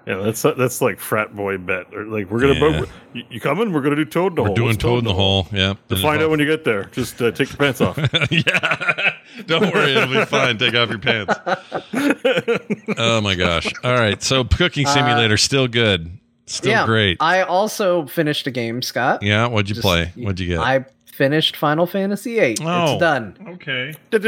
Yeah, 0.05 0.17
that's 0.17 0.41
that's 0.43 0.81
like 0.81 0.99
frat 0.99 1.35
boy 1.35 1.57
bet. 1.57 1.93
Or 1.93 2.05
like 2.05 2.29
we're 2.29 2.39
gonna 2.41 2.53
Yeah. 2.53 2.85
you, 3.13 3.23
you 3.29 3.39
coming? 3.39 3.73
We're 3.73 3.81
gonna 3.81 3.95
do 3.95 4.05
toad 4.05 4.33
in 4.33 4.35
the 4.35 4.41
We're 4.43 4.47
hole. 4.49 4.55
doing 4.55 4.67
What's 4.69 4.77
toad 4.83 4.99
in 4.99 5.05
the 5.05 5.13
hole. 5.13 5.47
Yeah, 5.51 5.73
To 5.89 5.95
find 5.97 6.21
out 6.21 6.29
when 6.29 6.39
you 6.39 6.45
get 6.45 6.63
there. 6.63 6.85
Just 6.85 7.21
uh, 7.21 7.31
take 7.31 7.49
your 7.49 7.57
pants 7.57 7.81
off. 7.81 7.97
yeah. 8.31 9.13
Don't 9.47 9.73
worry, 9.73 9.93
it'll 9.95 10.07
be 10.13 10.25
fine. 10.25 10.57
Take 10.57 10.75
off 10.75 10.89
your 10.89 10.99
pants. 10.99 11.33
oh 12.97 13.21
my 13.21 13.35
gosh. 13.35 13.67
All 13.83 13.93
right. 13.93 14.21
So 14.21 14.43
cooking 14.43 14.85
simulator 14.85 15.37
still 15.37 15.67
good. 15.67 16.11
Still 16.45 16.71
yeah, 16.71 16.85
great. 16.85 17.17
I 17.19 17.43
also 17.43 18.07
finished 18.07 18.47
a 18.47 18.51
game, 18.51 18.81
Scott. 18.81 19.21
yeah, 19.21 19.45
what'd 19.47 19.69
you 19.69 19.75
Just- 19.75 19.85
play? 19.85 20.11
What'd 20.15 20.39
you 20.39 20.47
get? 20.47 20.59
I 20.59 20.85
finished 21.19 21.57
Final 21.57 21.85
Fantasy 21.85 22.39
VIII. 22.39 22.55
Oh. 22.61 22.93
It's 22.93 22.99
done. 23.01 23.35
okay. 23.55 23.93
That's 24.09 24.23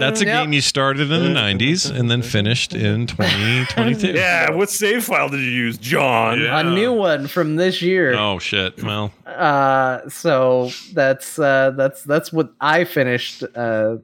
That's 0.00 0.20
a 0.20 0.24
Yep. 0.26 0.42
game 0.42 0.52
you 0.52 0.60
started 0.60 1.10
in 1.12 1.22
the 1.22 1.40
90s 1.40 1.88
and 1.88 2.10
then 2.10 2.20
finished 2.20 2.74
in 2.74 3.06
2022. 3.16 4.08
yeah. 4.12 4.50
What 4.50 4.70
save 4.70 5.04
file 5.04 5.28
did 5.28 5.38
you 5.40 5.50
use, 5.50 5.78
John? 5.78 6.40
Yeah. 6.40 6.58
A 6.58 6.64
new 6.64 6.92
one 6.92 7.28
from 7.28 7.54
this 7.56 7.80
year. 7.80 8.14
Oh 8.14 8.40
shit. 8.40 8.82
Well, 8.82 9.12
Uh, 9.24 10.08
so 10.08 10.70
that's 10.94 11.38
uh, 11.38 11.70
that's 11.76 12.02
that's 12.02 12.32
what 12.32 12.50
I 12.60 12.82
finished 12.84 13.44
uh, 13.54 13.96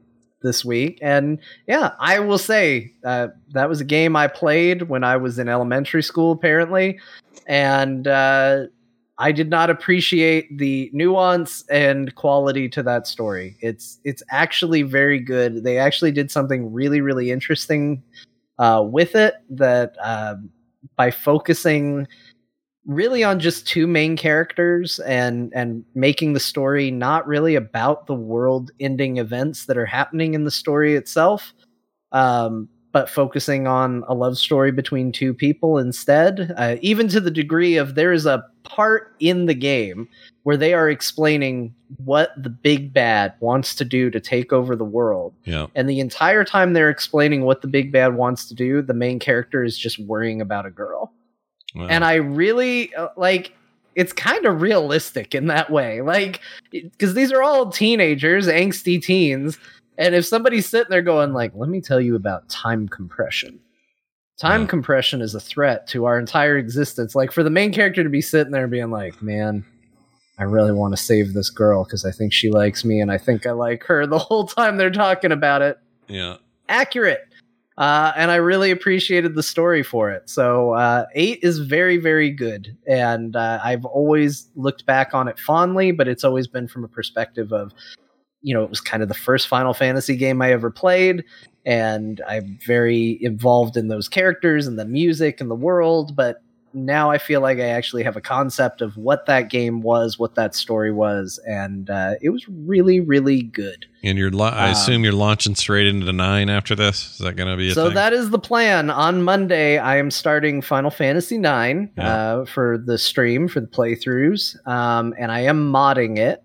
this 0.42 0.64
week, 0.64 1.00
and 1.02 1.38
yeah, 1.66 1.90
I 1.98 2.20
will 2.20 2.38
say 2.38 2.92
uh, 3.05 3.28
that 3.50 3.68
was 3.68 3.80
a 3.80 3.84
game 3.84 4.14
I 4.14 4.28
played 4.28 4.82
when 4.82 5.02
I 5.02 5.16
was 5.16 5.38
in 5.40 5.48
elementary 5.48 6.02
school, 6.05 6.30
apparently, 6.32 6.98
and 7.48 8.06
uh, 8.06 8.66
I 9.19 9.32
did 9.32 9.51
not 9.51 9.69
appreciate 9.69 10.59
the 10.59 10.90
nuance 10.93 11.65
and 11.69 12.15
quality 12.15 12.69
to 12.69 12.82
that 12.85 13.07
story. 13.07 13.57
It's 13.61 13.99
it's 14.05 14.23
actually 14.31 14.82
very 14.82 15.19
good. 15.19 15.65
They 15.65 15.78
actually 15.78 16.12
did 16.12 16.31
something 16.31 16.73
really 16.73 17.01
really 17.01 17.31
interesting 17.31 18.03
uh, 18.59 18.85
with 18.86 19.15
it 19.15 19.35
that 19.51 19.97
um, 20.03 20.51
by 20.97 21.11
focusing 21.11 22.07
really 22.86 23.23
on 23.23 23.39
just 23.39 23.66
two 23.66 23.86
main 23.86 24.16
characters 24.16 24.99
and 25.01 25.53
and 25.55 25.85
making 25.95 26.32
the 26.32 26.40
story 26.40 26.90
not 26.90 27.27
really 27.27 27.55
about 27.55 28.07
the 28.07 28.15
world 28.15 28.70
ending 28.81 29.19
events 29.19 29.66
that 29.66 29.77
are 29.77 29.86
happening 29.86 30.32
in 30.32 30.45
the 30.45 30.51
story 30.51 30.95
itself 30.95 31.53
um 32.12 32.66
but 32.98 33.08
focusing 33.08 33.68
on 33.68 34.02
a 34.08 34.14
love 34.14 34.36
story 34.36 34.72
between 34.72 35.12
two 35.12 35.32
people 35.32 35.78
instead 35.78 36.52
uh, 36.56 36.74
even 36.80 37.06
to 37.06 37.20
the 37.20 37.30
degree 37.30 37.76
of 37.76 37.94
there 37.94 38.12
is 38.12 38.26
a 38.26 38.44
part 38.64 39.14
in 39.20 39.46
the 39.46 39.54
game 39.54 40.08
where 40.42 40.56
they 40.56 40.74
are 40.74 40.90
explaining 40.90 41.72
what 42.04 42.30
the 42.36 42.50
big 42.50 42.92
bad 42.92 43.34
wants 43.38 43.72
to 43.76 43.84
do 43.84 44.10
to 44.10 44.18
take 44.18 44.52
over 44.52 44.74
the 44.74 44.84
world 44.84 45.32
yeah. 45.44 45.68
and 45.76 45.88
the 45.88 46.00
entire 46.00 46.44
time 46.44 46.72
they're 46.72 46.90
explaining 46.90 47.42
what 47.42 47.62
the 47.62 47.68
big 47.68 47.92
bad 47.92 48.16
wants 48.16 48.48
to 48.48 48.54
do 48.54 48.82
the 48.82 48.92
main 48.92 49.20
character 49.20 49.62
is 49.62 49.78
just 49.78 50.00
worrying 50.00 50.40
about 50.40 50.66
a 50.66 50.70
girl 50.70 51.12
Well, 51.76 51.86
and 51.88 52.04
I 52.04 52.14
really 52.14 52.92
uh, 52.96 53.10
like 53.16 53.52
it's 53.94 54.12
kind 54.12 54.44
of 54.46 54.60
realistic 54.60 55.34
in 55.34 55.46
that 55.46 55.70
way. 55.70 56.02
Like 56.02 56.40
because 56.70 57.14
these 57.14 57.32
are 57.32 57.42
all 57.42 57.72
teenagers, 57.72 58.46
angsty 58.46 59.02
teens, 59.02 59.58
and 59.98 60.14
if 60.14 60.24
somebody's 60.24 60.66
sitting 60.66 60.90
there 60.90 61.02
going 61.02 61.32
like, 61.34 61.52
"Let 61.54 61.68
me 61.68 61.80
tell 61.80 62.00
you 62.00 62.16
about 62.16 62.48
time 62.48 62.88
compression." 62.88 63.60
Time 64.38 64.68
compression 64.68 65.20
is 65.20 65.34
a 65.34 65.40
threat 65.40 65.88
to 65.88 66.04
our 66.04 66.16
entire 66.16 66.56
existence. 66.56 67.16
Like 67.16 67.32
for 67.32 67.42
the 67.42 67.50
main 67.50 67.72
character 67.72 68.04
to 68.04 68.08
be 68.08 68.20
sitting 68.20 68.52
there 68.52 68.68
being 68.68 68.92
like, 68.92 69.20
"Man, 69.20 69.64
I 70.38 70.44
really 70.44 70.70
want 70.70 70.96
to 70.96 71.02
save 71.02 71.34
this 71.34 71.50
girl 71.50 71.82
because 71.82 72.04
I 72.04 72.12
think 72.12 72.32
she 72.32 72.48
likes 72.48 72.84
me 72.84 73.00
and 73.00 73.10
I 73.10 73.18
think 73.18 73.46
I 73.46 73.50
like 73.50 73.82
her." 73.84 74.06
The 74.06 74.18
whole 74.18 74.46
time 74.46 74.76
they're 74.76 74.90
talking 74.90 75.32
about 75.32 75.60
it, 75.60 75.78
yeah. 76.06 76.36
accurate. 76.68 77.22
Uh, 77.78 78.12
and 78.16 78.32
I 78.32 78.36
really 78.36 78.72
appreciated 78.72 79.36
the 79.36 79.42
story 79.42 79.84
for 79.84 80.10
it. 80.10 80.28
So 80.28 80.72
uh, 80.72 81.06
eight 81.14 81.38
is 81.42 81.60
very, 81.60 81.96
very 81.96 82.30
good, 82.30 82.76
and 82.86 83.34
uh, 83.34 83.60
I've 83.62 83.84
always 83.84 84.48
looked 84.54 84.86
back 84.86 85.14
on 85.14 85.26
it 85.26 85.38
fondly. 85.38 85.90
But 85.90 86.06
it's 86.06 86.22
always 86.22 86.46
been 86.46 86.68
from 86.68 86.84
a 86.84 86.88
perspective 86.88 87.52
of, 87.52 87.72
you 88.43 88.55
know, 88.55 88.62
it 88.62 88.70
was 88.70 88.81
kind 88.81 89.02
of 89.02 89.09
the 89.09 89.15
first 89.15 89.48
Final 89.48 89.74
Fantasy 89.74 90.16
game 90.16 90.40
I 90.43 90.52
ever 90.52 90.70
played, 90.70 91.24
and 91.66 92.21
I'm 92.29 92.59
very 92.66 93.19
involved 93.22 93.77
in 93.77 93.88
those 93.88 94.09
characters 94.09 94.66
and 94.66 94.79
the 94.79 94.85
music 94.85 95.40
and 95.40 95.51
the 95.51 95.54
world. 95.56 96.14
But 96.14 96.40
now 96.74 97.11
I 97.11 97.16
feel 97.19 97.40
like 97.40 97.59
I 97.59 97.69
actually 97.71 98.03
have 98.03 98.16
a 98.16 98.21
concept 98.21 98.82
of 98.82 98.96
what 98.98 99.24
that 99.27 99.48
game 99.48 99.80
was, 99.80 100.19
what 100.19 100.35
that 100.37 100.54
story 100.54 100.93
was, 100.93 101.40
and 101.48 101.88
uh, 101.90 102.14
it 102.21 102.29
was 102.29 102.46
really, 102.48 103.01
really 103.01 103.43
good. 103.43 103.87
And 104.04 104.16
you're, 104.19 104.30
la- 104.30 104.51
I 104.51 104.66
Um, 104.66 104.72
assume 104.72 105.03
you're 105.03 105.14
launching 105.14 105.54
straight 105.54 105.87
into 105.87 106.12
nine 106.12 106.48
after 106.51 106.77
this. 106.77 107.12
Is 107.12 107.19
that 107.19 107.37
going 107.37 107.48
to 107.51 107.56
be 107.56 107.71
a 107.71 107.74
so 107.74 107.87
thing? 107.87 107.95
that 107.95 108.12
is 108.12 108.30
the 108.30 108.38
plan. 108.38 108.90
On 108.90 109.22
Monday, 109.22 109.79
I 109.79 109.96
am 109.96 110.11
starting 110.11 110.61
Final 110.62 110.90
Fantasy 110.90 111.38
nine 111.38 111.90
Yeah. 111.96 112.14
uh, 112.37 112.45
for 112.45 112.79
the 112.79 112.98
stream 112.98 113.48
for 113.48 113.61
the 113.61 113.66
playthroughs, 113.66 114.54
um, 114.69 115.14
and 115.19 115.32
I 115.32 115.40
am 115.40 115.72
modding 115.72 116.19
it, 116.19 116.43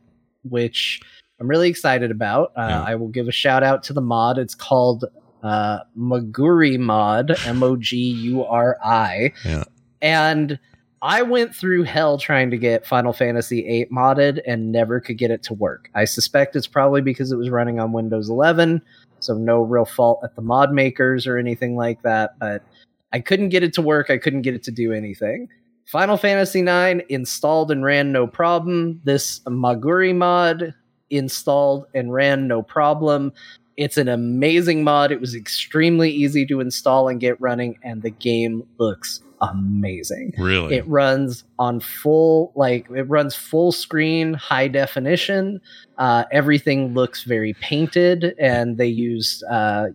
which 0.50 1.02
I'm 1.44 1.50
really 1.50 1.68
excited 1.68 2.10
about. 2.10 2.54
Uh, 2.56 2.68
Yeah. 2.70 2.84
I 2.84 2.96
will 2.96 3.10
give 3.10 3.28
a 3.28 3.32
shout 3.32 3.64
out 3.64 3.84
to 3.84 3.94
the 3.94 4.00
mod. 4.02 4.38
It's 4.38 4.56
called 4.56 5.04
uh, 5.44 5.80
Moguri 5.98 6.80
Mod, 6.80 7.36
M 7.46 7.62
O 7.64 7.76
G 7.76 7.98
U 7.98 8.46
R 8.46 8.78
I, 8.82 9.34
Yeah. 9.44 9.66
and 10.02 10.58
I 11.02 11.22
went 11.22 11.54
through 11.54 11.84
hell 11.84 12.18
trying 12.18 12.50
to 12.52 12.58
get 12.58 12.88
Final 12.88 13.12
Fantasy 13.12 13.62
VIII 13.62 13.88
modded 13.92 14.40
and 14.48 14.72
never 14.72 15.02
could 15.02 15.18
get 15.18 15.32
it 15.32 15.44
to 15.44 15.54
work. 15.54 15.90
I 15.94 16.06
suspect 16.06 16.56
it's 16.56 16.66
probably 16.66 17.02
because 17.02 17.34
it 17.34 17.36
was 17.36 17.50
running 17.50 17.78
on 17.78 17.92
Windows 17.92 18.30
11, 18.30 18.82
so 19.20 19.34
no 19.34 19.62
real 19.64 19.84
fault 19.84 20.22
at 20.24 20.34
the 20.38 20.42
mod 20.42 20.72
makers 20.72 21.28
or 21.28 21.38
anything 21.38 21.76
like 21.76 22.02
that. 22.04 22.40
But 22.40 22.64
I 23.12 23.20
couldn't 23.20 23.50
get 23.50 23.64
it 23.64 23.74
to 23.74 23.82
work. 23.82 24.10
I 24.10 24.18
couldn't 24.18 24.44
get 24.44 24.54
it 24.56 24.64
to 24.64 24.72
do 24.72 24.94
anything. 24.94 25.50
Final 25.88 26.16
Fantasy 26.16 26.62
IX 26.62 27.02
installed 27.10 27.70
and 27.70 27.84
ran 27.84 28.14
no 28.14 28.28
problem. 28.28 29.02
This 29.04 29.42
Moguri 29.42 30.16
mod 30.16 30.74
installed 31.14 31.86
and 31.94 32.14
ran 32.14 32.48
no 32.48 32.62
problem. 32.62 33.32
It's 33.78 33.98
an 33.98 34.08
amazing 34.08 34.84
mod. 34.84 35.12
It 35.12 35.20
was 35.20 35.36
extremely 35.36 36.12
easy 36.12 36.46
to 36.48 36.60
install 36.60 37.08
and 37.08 37.20
get 37.20 37.40
running, 37.42 37.78
and 37.84 38.02
the 38.02 38.12
game 38.12 38.64
looks 38.78 39.22
amazing. 39.42 40.34
really? 40.38 40.76
It 40.76 40.88
runs 40.88 41.44
on 41.60 41.80
full, 41.80 42.52
like 42.56 42.88
it 42.90 43.04
runs 43.04 43.36
full 43.36 43.72
screen, 43.72 44.34
high 44.34 44.68
definition. 44.68 45.60
Uh, 45.98 46.26
everything 46.32 46.94
looks 46.94 47.24
very 47.24 47.54
painted, 47.56 48.36
and 48.40 48.78
they 48.78 48.88
used 48.88 49.44
uh, 49.50 49.88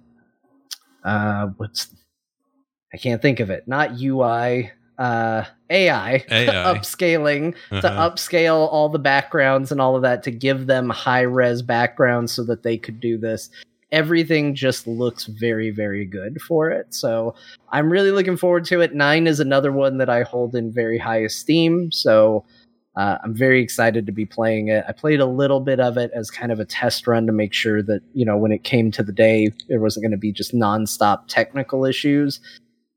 uh, 1.05 1.47
what's 1.57 1.95
I 2.93 2.97
can't 2.97 3.21
think 3.21 3.41
of 3.41 3.51
it. 3.51 3.69
Not 3.69 4.01
UI, 4.01 4.73
uh, 4.99 5.45
AI, 5.71 6.25
AI. 6.31 6.53
upscaling 6.75 7.55
to 7.71 7.87
Uh-huh. 7.89 8.11
upscale 8.11 8.69
all 8.73 8.89
the 8.89 8.99
backgrounds 8.99 9.71
and 9.73 9.81
all 9.81 9.95
of 9.97 10.03
that 10.03 10.23
to 10.25 10.31
give 10.31 10.67
them 10.67 10.91
high 10.91 11.21
res 11.23 11.63
backgrounds 11.63 12.33
so 12.33 12.43
that 12.45 12.63
they 12.63 12.77
could 12.77 13.01
do 13.01 13.17
this. 13.19 13.51
everything 13.91 14.55
just 14.55 14.87
looks 14.87 15.25
very, 15.25 15.71
very 15.71 16.05
good 16.05 16.43
for 16.43 16.71
it. 16.71 16.93
So 16.93 17.35
I'm 17.71 17.91
really 17.91 18.11
looking 18.11 18.37
forward 18.37 18.67
to 18.67 18.83
it. 18.83 18.95
Nine 18.95 19.27
is 19.27 19.41
another 19.41 19.73
one 19.73 19.97
that 19.97 20.11
I 20.11 20.25
hold 20.25 20.55
in 20.55 20.71
very 20.71 20.99
high 20.99 21.23
esteem. 21.23 21.91
So 21.91 22.45
uh, 22.97 23.17
I'm 23.25 23.35
very 23.35 23.63
excited 23.63 24.05
to 24.05 24.13
be 24.13 24.27
playing 24.27 24.69
it. 24.69 24.85
I 24.87 24.93
played 24.93 25.21
a 25.21 25.25
little 25.27 25.61
bit 25.61 25.81
of 25.81 25.97
it 25.97 26.11
as 26.15 26.31
kind 26.31 26.53
of 26.53 26.61
a 26.61 26.67
test 26.67 27.07
run 27.07 27.27
to 27.29 27.33
make 27.33 27.55
sure 27.55 27.83
that, 27.83 28.03
you 28.13 28.27
know, 28.27 28.37
when 28.37 28.53
it 28.53 28.63
came 28.63 28.91
to 28.91 29.03
the 29.03 29.11
day, 29.13 29.55
there 29.71 29.81
wasn't 29.81 30.03
going 30.05 30.11
to 30.13 30.19
be 30.19 30.33
just 30.33 30.53
nonstop 30.55 31.27
technical 31.29 31.87
issues. 31.87 32.41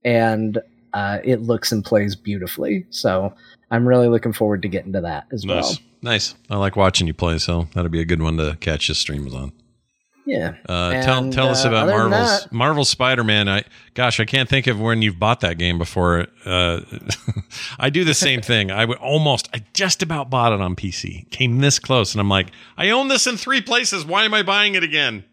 And 0.04 0.60
uh, 0.94 1.20
it 1.24 1.42
looks 1.42 1.72
and 1.72 1.84
plays 1.84 2.16
beautifully. 2.16 2.86
So 2.90 3.34
I'm 3.70 3.88
really 3.88 4.08
looking 4.08 4.34
forward 4.34 4.62
to 4.64 4.68
getting 4.68 4.94
to 4.94 5.02
that 5.02 5.28
as 5.32 5.46
Nice. 5.46 5.64
well. 5.64 5.78
Nice. 6.04 6.36
I 6.50 6.58
like 6.58 6.76
watching 6.76 7.08
you 7.08 7.14
play, 7.14 7.38
so 7.38 7.68
that'll 7.74 7.90
be 7.92 8.02
a 8.02 8.06
good 8.06 8.22
one 8.22 8.38
to 8.38 8.58
catch 8.60 8.88
your 8.90 8.96
streams 8.96 9.34
on. 9.34 9.52
Yeah. 10.26 10.54
Uh, 10.70 11.02
tell 11.02 11.24
And, 11.24 11.34
tell 11.34 11.48
us 11.50 11.66
uh, 11.66 11.70
about 11.70 11.90
other 11.90 11.98
Marvel's 12.10 12.44
that- 12.44 12.52
Marvel 12.54 12.86
Spider 12.86 13.24
Man. 13.24 13.50
I 13.50 13.64
gosh, 13.96 14.20
I 14.20 14.26
can't 14.26 14.48
think 14.48 14.68
of 14.68 14.80
when 14.80 15.02
you've 15.02 15.18
bought 15.20 15.40
that 15.42 15.58
game 15.58 15.78
before. 15.80 16.28
Uh, 16.46 16.82
I 17.80 17.90
do 17.90 18.04
the 18.04 18.14
same 18.14 18.42
thing. 18.42 18.70
I 18.72 18.86
would 18.86 18.98
almost, 19.00 19.50
I 19.54 19.64
just 19.74 20.04
about 20.04 20.30
bought 20.30 20.54
it 20.54 20.62
on 20.62 20.76
PC. 20.76 21.30
Came 21.32 21.58
this 21.60 21.80
close, 21.80 22.14
and 22.14 22.22
I'm 22.22 22.30
like, 22.30 22.52
I 22.78 22.92
own 22.92 23.08
this 23.08 23.26
in 23.26 23.36
three 23.38 23.62
places. 23.62 24.06
Why 24.06 24.24
am 24.26 24.34
I 24.34 24.44
buying 24.44 24.76
it 24.76 24.84
again? 24.84 25.24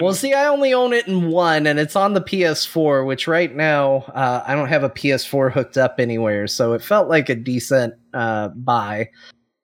Well, 0.00 0.14
see, 0.14 0.34
I 0.34 0.46
only 0.46 0.74
own 0.74 0.92
it 0.92 1.08
in 1.08 1.30
one, 1.30 1.66
and 1.66 1.78
it's 1.78 1.96
on 1.96 2.12
the 2.12 2.20
PS4, 2.20 3.06
which 3.06 3.26
right 3.26 3.54
now 3.54 4.04
uh, 4.14 4.44
I 4.46 4.54
don't 4.54 4.68
have 4.68 4.84
a 4.84 4.90
PS4 4.90 5.50
hooked 5.52 5.78
up 5.78 5.96
anywhere, 5.98 6.46
so 6.46 6.74
it 6.74 6.82
felt 6.82 7.08
like 7.08 7.28
a 7.30 7.34
decent 7.34 7.94
uh, 8.12 8.48
buy. 8.48 9.08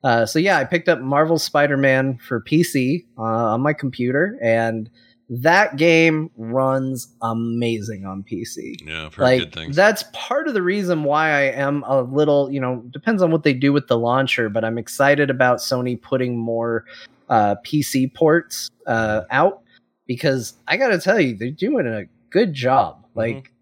Uh, 0.03 0.25
so 0.25 0.39
yeah, 0.39 0.59
I 0.59 0.65
picked 0.65 0.89
up 0.89 1.01
Marvel 1.01 1.39
Spider-Man 1.39 2.19
for 2.19 2.41
PC 2.41 3.05
uh, 3.19 3.23
on 3.23 3.61
my 3.61 3.75
computer, 3.75 4.39
and 4.41 4.89
that 5.29 5.77
game 5.77 6.31
runs 6.37 7.09
amazing 7.21 8.07
on 8.07 8.23
PC. 8.23 8.77
yeah, 8.87 9.07
I've 9.07 9.19
like 9.19 9.41
good 9.41 9.53
things. 9.53 9.77
that's 9.77 10.05
part 10.13 10.49
of 10.49 10.55
the 10.55 10.63
reason 10.63 11.05
why 11.05 11.31
I 11.31 11.41
am 11.43 11.83
a 11.85 12.03
little, 12.03 12.51
you 12.51 12.61
know, 12.61 12.85
depends 12.91 13.23
on 13.23 13.31
what 13.33 13.43
they 13.43 13.53
do 13.53 13.73
with 13.73 13.89
the 13.89 13.99
launcher, 13.99 14.49
but 14.49 14.65
I'm 14.65 14.79
excited 14.79 15.29
about 15.29 15.59
Sony 15.59 16.01
putting 16.01 16.39
more 16.39 16.85
uh, 17.29 17.57
PC 17.67 18.15
ports 18.15 18.71
uh, 18.87 19.23
out 19.31 19.63
because 20.07 20.55
I 20.69 20.77
got 20.77 20.89
to 20.89 20.99
tell 20.99 21.21
you, 21.21 21.37
they're 21.37 21.51
doing 21.51 21.87
a 21.87 22.05
good 22.31 22.55
job. 22.55 23.05
Like 23.15 23.53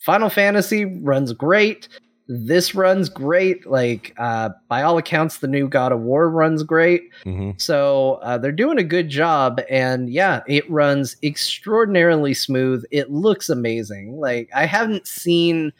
Final 0.00 0.28
Fantasy 0.30 0.84
runs 0.84 1.32
great. 1.32 1.88
This 2.26 2.74
runs 2.74 3.08
great. 3.10 3.66
Like 3.66 4.14
uh, 4.16 4.50
by 4.68 4.82
all 4.82 4.96
accounts, 4.96 5.38
the 5.38 5.46
new 5.46 5.68
God 5.68 5.92
of 5.92 6.00
War 6.00 6.30
runs 6.30 6.62
great. 6.62 7.10
hmm 7.22 7.50
So 7.58 8.14
uh, 8.22 8.38
they're 8.38 8.52
doing 8.52 8.78
a 8.78 8.84
good 8.84 9.08
job, 9.10 9.60
and 9.68 10.08
yeah, 10.08 10.42
it 10.46 10.68
runs 10.70 11.16
extraordinarily 11.22 12.32
smooth. 12.34 12.84
It 12.90 13.10
looks 13.10 13.48
amazing. 13.50 14.18
Like 14.18 14.48
I 14.54 14.64
haven't 14.66 15.06
seen 15.06 15.72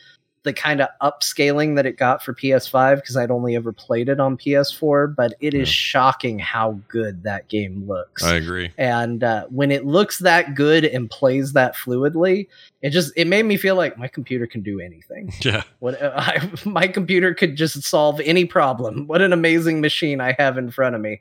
the 0.44 0.52
kind 0.52 0.81
of 0.81 0.89
upscaling 1.02 1.74
that 1.76 1.86
it 1.86 1.97
got 1.97 2.23
for 2.23 2.32
PS5 2.34 2.97
because 2.97 3.16
I'd 3.16 3.31
only 3.31 3.56
ever 3.56 3.73
played 3.73 4.08
it 4.08 4.20
on 4.20 4.36
PS4, 4.36 5.14
but 5.16 5.34
it 5.40 5.55
is 5.55 5.68
Yeah. 5.68 5.73
shocking 5.73 6.39
how 6.39 6.78
good 6.89 7.23
that 7.24 7.48
game 7.48 7.84
looks. 7.89 8.23
I 8.23 8.36
agree. 8.36 8.70
and 8.78 9.24
uh, 9.24 9.47
when 9.48 9.70
it 9.70 9.84
looks 9.86 10.18
that 10.20 10.55
good 10.55 10.84
and 10.84 11.10
plays 11.10 11.55
that 11.55 11.74
fluidly, 11.74 12.47
it 12.82 12.90
just 12.90 13.12
it 13.16 13.26
made 13.26 13.44
me 13.47 13.56
feel 13.56 13.74
like 13.74 13.97
my 13.98 14.06
computer 14.06 14.47
can 14.47 14.60
do 14.62 14.81
anything. 14.81 15.32
Yeah, 15.40 15.62
What 15.81 16.00
I, 16.02 16.48
my 16.64 16.86
computer 16.89 17.34
could 17.34 17.56
just 17.56 17.82
solve 17.82 18.20
any 18.20 18.44
problem. 18.44 19.06
What 19.06 19.23
an 19.23 19.32
amazing 19.32 19.81
machine 19.81 20.20
I 20.20 20.36
have 20.39 20.58
in 20.58 20.70
front 20.70 20.94
of 20.94 21.00
me. 21.00 21.20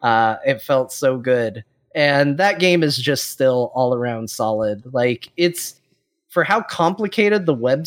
Uh, 0.00 0.36
it 0.46 0.60
felt 0.62 0.92
so 0.92 1.16
good, 1.18 1.62
and 1.94 2.38
that 2.38 2.58
game 2.58 2.82
is 2.82 2.96
just 2.96 3.30
still 3.30 3.70
all 3.74 3.94
around 3.94 4.30
solid. 4.30 4.82
Like 4.94 5.28
it's 5.36 5.78
for 6.30 6.42
how 6.42 6.62
complicated 6.62 7.44
the 7.44 7.52
web 7.54 7.86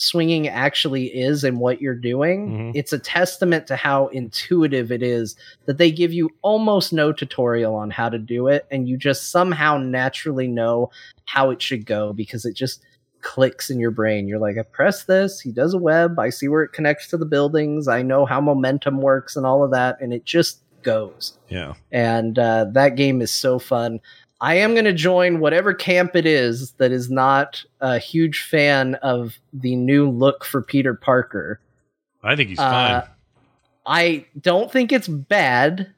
swinging 0.00 0.48
actually 0.48 1.06
is 1.06 1.44
and 1.44 1.58
what 1.58 1.80
you're 1.80 1.94
doing. 1.94 2.48
Mhm. 2.48 2.72
It's 2.74 2.92
a 2.92 2.98
testament 2.98 3.66
to 3.66 3.76
how 3.76 4.06
intuitive 4.08 4.90
it 4.90 5.02
is 5.02 5.36
that 5.66 5.78
they 5.78 5.90
give 5.90 6.12
you 6.12 6.30
almost 6.42 6.92
no 6.92 7.12
tutorial 7.12 7.74
on 7.74 7.90
how 7.90 8.08
to 8.08 8.18
do 8.18 8.48
it, 8.48 8.66
and 8.70 8.88
you 8.88 8.96
just 8.96 9.30
somehow 9.30 9.76
naturally 9.78 10.48
know 10.48 10.90
how 11.26 11.50
it 11.50 11.60
should 11.62 11.86
go 11.86 12.12
because 12.12 12.44
it 12.44 12.54
just 12.54 12.82
clicks 13.22 13.68
in 13.68 13.78
your 13.78 13.90
brain. 13.90 14.26
You're 14.26 14.38
like, 14.38 14.56
I 14.56 14.62
press 14.62 15.04
this, 15.04 15.40
he 15.40 15.52
does 15.52 15.74
a 15.74 15.78
web, 15.78 16.18
I 16.18 16.30
see 16.30 16.48
where 16.48 16.62
it 16.62 16.72
connects 16.72 17.08
to 17.08 17.18
the 17.18 17.26
buildings, 17.26 17.86
I 17.86 18.00
know 18.02 18.24
how 18.24 18.40
momentum 18.40 19.02
works 19.02 19.36
and 19.36 19.44
all 19.44 19.62
of 19.62 19.70
that, 19.72 20.00
and 20.00 20.12
it 20.14 20.24
just 20.24 20.62
goes. 20.82 21.34
yeah. 21.50 21.74
And 21.92 22.38
uh, 22.38 22.64
that 22.72 22.96
game 22.96 23.20
is 23.20 23.30
so 23.30 23.58
fun. 23.58 24.00
I 24.40 24.54
am 24.54 24.72
going 24.72 24.86
to 24.86 24.92
join 24.92 25.40
whatever 25.40 25.74
camp 25.74 26.16
it 26.16 26.24
is 26.26 26.72
that 26.72 26.92
is 26.92 27.10
not 27.10 27.62
a 27.80 27.98
huge 27.98 28.42
fan 28.42 28.94
of 28.96 29.38
the 29.52 29.76
new 29.76 30.08
look 30.08 30.44
for 30.44 30.62
Peter 30.62 30.94
Parker. 30.94 31.60
I 32.22 32.36
think 32.36 32.48
he's 32.48 32.58
Uh, 32.58 33.02
fine. 33.02 33.10
I 33.86 34.24
don't 34.40 34.70
think 34.70 34.92
it's 34.92 35.08
bad, 35.08 35.92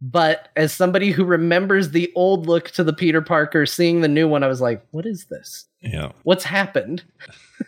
but 0.00 0.48
as 0.56 0.72
somebody 0.72 1.10
who 1.10 1.24
remembers 1.24 1.90
the 1.90 2.10
old 2.14 2.46
look 2.46 2.70
to 2.72 2.84
the 2.84 2.92
Peter 2.92 3.20
Parker, 3.20 3.66
seeing 3.66 4.00
the 4.00 4.08
new 4.08 4.26
one, 4.26 4.42
I 4.42 4.48
was 4.48 4.60
like, 4.60 4.84
what 4.90 5.06
is 5.06 5.26
this? 5.26 5.66
Yeah, 5.80 6.12
what's 6.24 6.44
happened? 6.44 7.02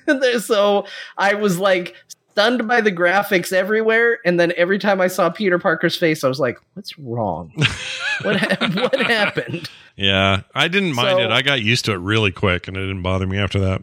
so 0.40 0.86
I 1.18 1.34
was 1.34 1.58
like 1.58 1.94
stunned 2.32 2.66
by 2.66 2.80
the 2.80 2.92
graphics 2.92 3.52
everywhere, 3.52 4.18
and 4.24 4.38
then 4.40 4.52
every 4.56 4.78
time 4.78 5.00
I 5.00 5.06
saw 5.08 5.28
Peter 5.30 5.58
Parker's 5.58 5.96
face, 5.96 6.24
I 6.24 6.28
was 6.28 6.40
like, 6.40 6.58
"What's 6.74 6.98
wrong? 6.98 7.52
what 8.22 8.36
ha- 8.36 8.70
what 8.90 9.00
happened?" 9.02 9.68
Yeah. 9.96 10.42
I 10.54 10.68
didn't 10.68 10.94
mind 10.94 11.18
So- 11.18 11.24
it. 11.24 11.30
I 11.30 11.42
got 11.42 11.62
used 11.62 11.84
to 11.86 11.92
it 11.92 11.98
really 11.98 12.30
quick, 12.32 12.68
and 12.68 12.76
it 12.76 12.80
didn't 12.80 13.02
bother 13.02 13.26
me 13.26 13.38
after 13.38 13.58
that. 13.60 13.82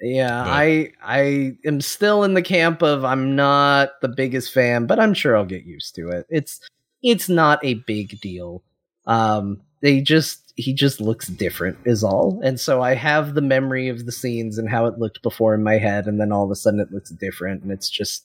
Yeah, 0.00 0.44
But- 0.44 0.50
I 0.50 0.92
I 1.02 1.56
am 1.66 1.80
still 1.80 2.24
in 2.24 2.34
the 2.34 2.42
camp 2.42 2.82
of 2.82 3.04
I'm 3.04 3.36
not 3.36 4.00
the 4.00 4.08
biggest 4.08 4.52
fan, 4.52 4.86
but 4.86 4.98
I'm 4.98 5.12
sure 5.14 5.36
I'll 5.36 5.44
get 5.44 5.64
used 5.64 5.94
to 5.96 6.08
it. 6.08 6.26
It's 6.30 6.58
it's 7.02 7.28
not 7.28 7.58
a 7.62 7.74
big 7.74 8.18
deal. 8.20 8.62
Um 9.06 9.60
they 9.82 10.00
just 10.00 10.52
he 10.56 10.72
just 10.74 11.00
looks 11.02 11.26
different 11.26 11.78
is 11.84 12.02
all. 12.04 12.40
And 12.42 12.58
so 12.58 12.82
I 12.82 12.94
have 12.94 13.34
the 13.34 13.40
memory 13.42 13.88
of 13.88 14.04
the 14.06 14.12
scenes 14.12 14.56
and 14.58 14.68
how 14.70 14.86
it 14.86 14.98
looked 14.98 15.22
before 15.22 15.54
in 15.54 15.62
my 15.62 15.76
head 15.78 16.06
and 16.06 16.20
then 16.20 16.32
all 16.32 16.44
of 16.44 16.50
a 16.50 16.56
sudden 16.56 16.80
it 16.80 16.92
looks 16.92 17.10
different 17.10 17.62
and 17.62 17.70
it's 17.72 17.88
just 17.90 18.24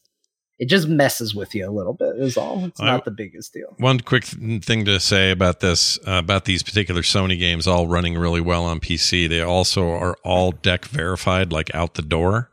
it 0.57 0.69
just 0.69 0.87
messes 0.87 1.35
with 1.35 1.53
you 1.53 1.69
a 1.69 1.71
little 1.71 1.93
bit 1.93 2.15
is 2.17 2.37
all. 2.37 2.63
It's 2.65 2.79
not 2.79 3.03
the 3.03 3.11
biggest 3.11 3.53
deal. 3.53 3.75
One 3.77 3.99
quick 3.99 4.23
thing 4.23 4.85
to 4.85 4.99
say 4.99 5.31
about 5.31 5.59
this, 5.59 5.99
uh, 6.07 6.13
about 6.13 6.45
these 6.45 6.63
particular 6.63 7.01
Sony 7.01 7.37
games, 7.37 7.67
all 7.67 7.87
running 7.87 8.17
really 8.17 8.41
well 8.41 8.63
on 8.63 8.79
PC. 8.79 9.27
They 9.27 9.41
also 9.41 9.89
are 9.89 10.15
all 10.23 10.51
deck 10.51 10.85
verified, 10.85 11.51
like 11.51 11.73
out 11.75 11.95
the 11.95 12.01
door. 12.01 12.49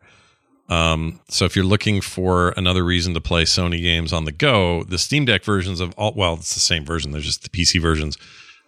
Um, 0.69 1.21
so 1.29 1.45
if 1.45 1.55
you're 1.55 1.65
looking 1.65 2.01
for 2.01 2.51
another 2.57 2.83
reason 2.83 3.15
to 3.15 3.21
play 3.21 3.45
Sony 3.45 3.81
games 3.81 4.13
on 4.13 4.25
the 4.25 4.33
go, 4.33 4.85
the 4.85 4.99
Steam 4.99 5.25
Deck 5.25 5.45
versions 5.45 5.81
of 5.81 5.93
all, 5.97 6.13
well, 6.17 6.35
it's 6.35 6.55
the 6.55 6.61
same 6.61 6.85
version. 6.85 7.13
They're 7.13 7.21
just 7.21 7.43
the 7.43 7.51
PC 7.51 7.81
versions. 7.81 8.17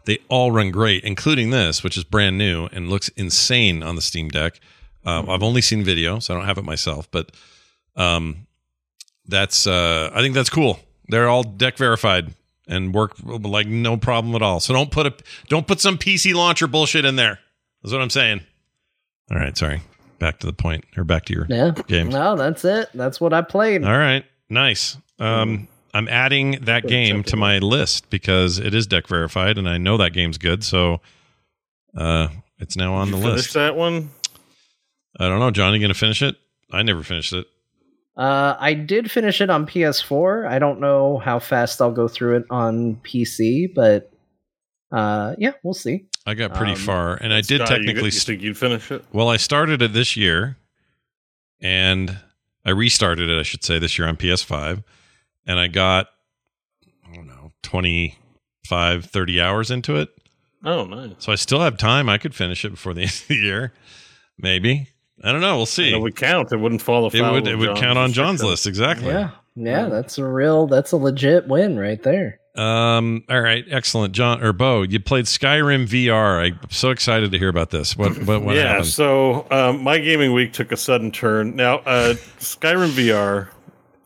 They 0.05 0.19
all 0.29 0.53
run 0.53 0.71
great, 0.71 1.03
including 1.03 1.51
this, 1.51 1.83
which 1.83 1.97
is 1.97 2.05
brand 2.05 2.37
new 2.37 2.67
and 2.67 2.91
looks 2.91 3.09
insane 3.11 3.83
on 3.83 3.97
the 3.97 4.03
Steam 4.03 4.29
Deck. 4.29 4.61
Um, 5.07 5.29
I've 5.31 5.43
only 5.43 5.63
seen 5.63 5.83
video, 5.83 6.19
so 6.19 6.35
I 6.35 6.37
don't 6.37 6.47
have 6.47 6.59
it 6.59 6.65
myself, 6.65 7.11
but 7.11 7.33
um, 7.97 8.44
that's 9.27 9.67
uh, 9.67 10.11
I 10.15 10.21
think 10.21 10.35
that's 10.35 10.51
cool. 10.51 10.79
They're 11.09 11.29
all 11.29 11.43
deck 11.43 11.77
verified 11.77 12.33
and 12.67 12.95
work 12.95 13.13
like 13.25 13.67
no 13.67 13.97
problem 13.97 14.35
at 14.35 14.43
all. 14.43 14.61
So 14.61 14.73
don't 14.73 14.91
put 14.91 15.07
a 15.07 15.15
don't 15.49 15.67
put 15.67 15.81
some 15.81 15.99
PC 15.99 16.35
launcher 16.35 16.67
bullshit 16.67 17.05
in 17.05 17.17
there. 17.17 17.39
That's 17.83 17.93
what 17.93 18.01
I'm 18.03 18.11
saying. 18.11 18.41
All 19.31 19.39
right, 19.39 19.57
sorry. 19.57 19.83
Back 20.19 20.39
to 20.41 20.47
the 20.47 20.53
point 20.53 20.85
or 20.97 21.05
back 21.05 21.25
to 21.27 21.35
your 21.35 21.47
Yeah. 21.49 21.73
games. 21.89 22.15
No, 22.15 22.37
that's 22.37 22.65
it. 22.65 22.89
That's 22.95 23.21
what 23.21 23.33
I 23.35 23.43
played. 23.43 23.85
All 23.85 23.97
right, 23.99 24.25
nice. 24.49 24.97
Um, 25.19 25.69
I'm 25.93 26.09
adding 26.09 26.53
that 26.63 26.87
game 26.87 27.23
to 27.25 27.37
my 27.37 27.59
list 27.59 28.11
because 28.11 28.59
it 28.59 28.75
is 28.75 28.87
deck 28.87 29.07
verified, 29.07 29.59
and 29.59 29.69
I 29.69 29.79
know 29.79 29.97
that 29.99 30.13
game's 30.13 30.39
good. 30.39 30.65
So, 30.65 31.01
uh, 31.97 32.29
it's 32.59 32.77
now 32.77 32.95
on 32.95 33.07
Did 33.09 33.15
the 33.15 33.19
you 33.19 33.23
finish 33.25 33.37
list. 33.43 33.55
that 33.55 33.77
one? 33.77 34.11
I 35.19 35.29
don't 35.29 35.39
know, 35.39 35.51
John. 35.51 35.73
You 35.75 35.81
gonna 35.81 35.95
finish 35.95 36.23
it? 36.23 36.37
I 36.73 36.83
never 36.83 37.03
finished 37.03 37.33
it. 37.33 37.47
Uh, 38.17 38.55
I 38.59 38.75
did 38.75 39.11
finish 39.11 39.41
it 39.41 39.51
on 39.51 39.67
PS4. 39.67 40.47
I 40.49 40.59
don't 40.59 40.81
know 40.81 41.19
how 41.19 41.39
fast 41.41 41.81
I'll 41.83 41.91
go 41.93 42.07
through 42.07 42.37
it 42.39 42.45
on 42.51 42.97
PC, 42.97 43.75
but 43.75 44.13
uh, 44.93 45.35
yeah, 45.39 45.53
we'll 45.65 45.75
see. 45.75 46.05
I 46.27 46.35
got 46.35 46.55
pretty 46.55 46.73
Um, 46.73 46.79
far, 46.79 47.15
and 47.17 47.35
I 47.35 47.41
did 47.41 47.59
Scott, 47.59 47.69
technically. 47.69 48.05
You, 48.05 48.11
st- 48.13 48.27
think 48.27 48.43
you'd 48.43 48.57
finish 48.57 48.91
it? 48.93 49.05
Well, 49.13 49.29
I 49.29 49.37
started 49.37 49.83
it 49.83 49.93
this 49.93 50.17
year 50.17 50.57
and 51.61 52.17
I 52.65 52.71
restarted 52.71 53.29
it, 53.29 53.39
I 53.39 53.43
should 53.43 53.65
say, 53.65 53.79
this 53.79 53.99
year 53.99 54.07
on 54.09 54.17
PS5. 54.17 54.85
And 55.47 55.59
I 55.59 55.67
got, 55.67 56.07
I 57.11 57.15
don't 57.15 57.27
know, 57.27 57.53
25, 57.63 59.05
30 59.07 59.41
hours 59.41 59.71
into 59.71 59.97
it. 59.97 60.09
Oh, 60.65 60.85
nice. 60.87 61.13
So 61.19 61.33
I 61.33 61.35
still 61.35 61.61
have 61.61 61.77
time. 61.77 62.09
I 62.09 62.17
could 62.17 62.35
finish 62.35 62.65
it 62.65 62.71
before 62.71 62.95
the 62.95 63.03
end 63.03 63.11
of 63.11 63.29
the 63.29 63.35
year. 63.37 63.73
Maybe. 64.39 64.89
I 65.23 65.33
don't 65.33 65.41
know. 65.41 65.57
We'll 65.57 65.67
see. 65.67 65.93
It 65.93 66.01
would 66.01 66.17
count. 66.17 66.53
It 66.53 66.57
wouldn't 66.57 66.83
fall 66.83 67.07
It 67.07 67.21
would, 67.21 67.47
it 67.47 67.57
would 67.57 67.67
John's 67.67 67.81
count 67.81 67.99
on 67.99 68.13
John's 68.13 68.43
restriction. 68.43 68.51
list. 68.51 68.67
Exactly. 68.67 69.09
Yeah, 69.09 69.31
yeah, 69.55 69.89
that's 69.89 70.19
a 70.19 70.25
real, 70.25 70.67
that's 70.67 70.93
a 70.93 70.97
legit 70.97 71.47
win 71.49 71.79
right 71.79 72.03
there. 72.03 72.41
Um. 72.57 73.25
All 73.29 73.41
right. 73.41 73.65
Excellent, 73.69 74.15
John 74.15 74.41
or 74.41 74.53
Bo. 74.53 74.83
You 74.83 75.01
played 75.01 75.25
Skyrim 75.25 75.89
VR. 75.89 76.53
I'm 76.53 76.71
so 76.71 76.91
excited 76.91 77.33
to 77.33 77.39
hear 77.39 77.49
about 77.49 77.71
this. 77.71 77.97
What? 77.97 78.17
What? 78.25 78.45
what 78.45 78.55
yeah, 78.55 78.69
happened? 78.69 78.87
so 78.87 79.49
um, 79.51 79.83
my 79.83 79.99
gaming 79.99 80.33
week 80.33 80.53
took 80.53 80.71
a 80.71 80.77
sudden 80.77 81.11
turn. 81.11 81.57
Now, 81.57 81.79
uh, 81.79 82.15
Skyrim 82.39 82.91
VR. 82.91 83.49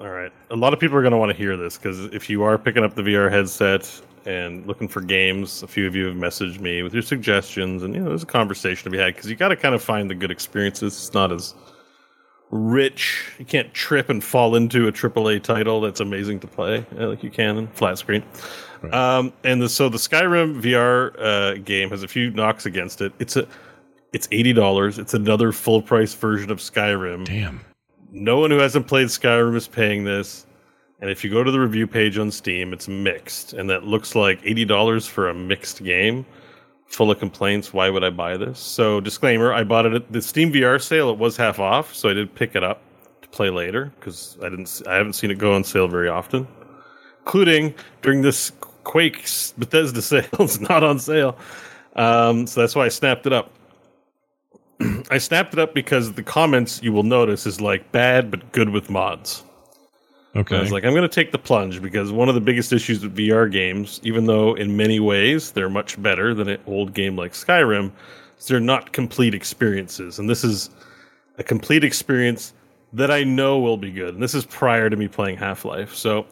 All 0.01 0.09
right, 0.09 0.33
a 0.51 0.57
lot 0.57 0.73
of 0.73 0.81
people 0.81 0.97
are 0.97 1.03
going 1.03 1.13
to 1.13 1.19
want 1.19 1.31
to 1.31 1.37
hear 1.37 1.59
this 1.59 1.77
because 1.77 2.07
if 2.07 2.31
you 2.31 2.43
are 2.43 2.57
picking 2.57 2.85
up 2.85 2.95
the 2.95 3.03
VR 3.03 3.31
headset 3.31 4.01
and 4.29 4.67
looking 4.67 4.89
for 4.89 5.01
games, 5.01 5.63
a 5.63 5.67
few 5.67 5.87
of 5.87 5.95
you 5.97 6.05
have 6.05 6.17
messaged 6.17 6.61
me 6.61 6.83
with 6.83 6.93
your 6.93 7.03
suggestions, 7.03 7.83
and 7.83 7.95
you 7.95 8.01
know, 8.01 8.11
there's 8.11 8.23
a 8.23 8.27
conversation 8.27 8.85
to 8.85 8.91
be 8.91 8.99
had 8.99 9.15
because 9.15 9.31
you 9.31 9.37
got 9.37 9.49
to 9.49 9.57
kind 9.57 9.75
of 9.75 9.83
find 9.83 10.11
the 10.11 10.15
good 10.15 10.31
experiences. 10.31 10.95
It's 10.95 11.15
not 11.15 11.33
as 11.33 11.55
rich. 12.51 13.33
You 13.39 13.47
can't 13.47 13.73
trip 13.73 14.11
and 14.11 14.23
fall 14.23 14.55
into 14.55 14.87
a 14.87 14.93
AAA 14.93 15.43
title 15.43 15.81
that's 15.81 16.01
amazing 16.01 16.41
to 16.41 16.47
play 16.47 16.85
uh, 16.99 17.09
like 17.09 17.23
you 17.23 17.31
can 17.31 17.57
in 17.57 17.69
flat 17.69 17.97
screen. 17.99 18.23
Um, 18.93 19.33
and 19.45 19.63
the, 19.63 19.69
so 19.69 19.89
the 19.89 19.99
Skyrim 19.99 20.61
VR 20.61 21.19
uh, 21.19 21.59
game 21.65 21.89
has 21.91 22.03
a 22.03 22.09
few 22.09 22.31
knocks 22.31 22.67
against 22.67 23.01
it. 23.01 23.13
It's 23.19 23.37
a 23.37 23.49
it's 24.13 24.29
eighty 24.31 24.53
dollars. 24.53 24.99
It's 24.99 25.15
another 25.15 25.53
full 25.53 25.81
price 25.81 26.13
version 26.13 26.51
of 26.51 26.59
Skyrim. 26.59 27.25
Damn. 27.25 27.65
No 28.13 28.39
one 28.39 28.51
who 28.51 28.59
hasn't 28.59 28.87
played 28.89 29.09
Skyrim 29.09 29.57
is 29.57 29.69
paying 29.69 30.05
this. 30.05 30.47
And 31.01 31.11
if 31.11 31.23
you 31.23 31.31
go 31.31 31.45
to 31.45 31.51
the 31.51 31.61
review 31.61 31.87
page 31.87 32.19
on 32.19 32.31
Steam, 32.31 32.73
it's 32.73 32.89
mixed, 32.89 33.53
and 33.53 33.71
that 33.71 33.85
looks 33.85 34.15
like 34.15 34.41
eighty 34.45 34.65
dollars 34.65 35.07
for 35.07 35.29
a 35.29 35.35
mixed 35.35 35.85
game 35.85 36.27
full 36.87 37.11
of 37.11 37.19
complaints. 37.21 37.73
Why 37.73 37.89
would 37.89 38.03
I 38.03 38.11
buy 38.11 38.37
this? 38.37 38.59
So, 38.59 39.01
disclaimer: 39.01 39.53
I 39.53 39.63
bought 39.63 39.87
it 39.87 39.93
at 39.95 40.11
the 40.13 40.21
Steam 40.21 40.53
VR 40.53 40.83
sale. 40.83 41.11
It 41.11 41.19
was 41.19 41.37
half 41.37 41.61
off, 41.61 41.95
so 41.95 42.09
I 42.09 42.15
did 42.15 42.35
pick 42.35 42.57
it 42.57 42.65
up 42.65 42.83
to 43.23 43.29
play 43.29 43.51
later 43.51 43.93
because 44.01 44.37
I 44.43 44.49
didn't. 44.49 44.83
I 44.89 44.97
haven't 44.97 45.13
seen 45.13 45.31
it 45.31 45.39
go 45.39 45.55
on 45.55 45.63
sale 45.63 45.87
very 45.87 46.09
often, 46.09 46.49
including 47.21 47.75
during 48.03 48.23
this 48.23 48.51
Quake 48.83 49.23
Bethesda 49.57 50.03
sale. 50.03 50.27
it's 50.41 50.59
not 50.59 50.83
on 50.83 50.99
sale, 50.99 51.37
um, 51.95 52.49
so 52.49 52.61
that's 52.61 52.75
why 52.75 52.87
I 52.87 52.89
snapped 52.89 53.25
it 53.25 53.33
up. 53.33 53.53
I 55.11 55.19
snapped 55.19 55.53
it 55.53 55.61
up 55.61 55.75
because 55.75 56.13
the 56.15 56.25
comments 56.25 56.83
you 56.83 56.93
will 56.93 57.05
notice 57.05 57.47
is 57.47 57.61
like 57.61 57.93
bad 57.93 58.33
but 58.33 58.51
good 58.51 58.71
with 58.71 58.91
mods. 58.91 59.45
Okay. 60.39 60.57
I 60.57 60.61
was 60.61 60.71
like, 60.71 60.85
I'm 60.85 60.93
going 60.93 61.03
to 61.03 61.09
take 61.09 61.33
the 61.33 61.39
plunge 61.39 61.83
because 61.83 62.13
one 62.13 62.29
of 62.29 62.37
the 62.37 62.41
biggest 62.41 62.73
issues 62.73 63.03
with 63.03 63.17
VR 63.17 63.51
games, 63.51 64.01
even 64.05 64.27
though 64.27 64.55
in 64.55 64.77
many 64.77 65.01
ways 65.01 65.51
they're 65.51 65.69
much 65.69 66.01
better 66.01 66.33
than 66.33 66.49
an 66.49 66.61
old 66.67 66.95
game 66.95 67.17
like 67.17 67.33
Skyrim, 67.33 67.91
is 68.39 68.47
they're 68.47 68.61
not 68.61 68.93
complete 68.93 69.35
experiences. 69.35 70.21
And 70.21 70.31
this 70.31 70.45
is 70.45 70.71
a 71.39 71.43
complete 71.43 71.83
experience 71.83 72.53
that 72.93 73.11
I 73.11 73.25
know 73.25 73.59
will 73.59 73.77
be 73.77 73.91
good. 73.91 74.15
And 74.15 74.23
this 74.23 74.35
is 74.35 74.47
prior 74.47 74.89
to 74.89 74.97
me 74.97 75.09
playing 75.09 75.39
Half 75.39 75.65
Life. 75.65 75.95
So 75.95 76.25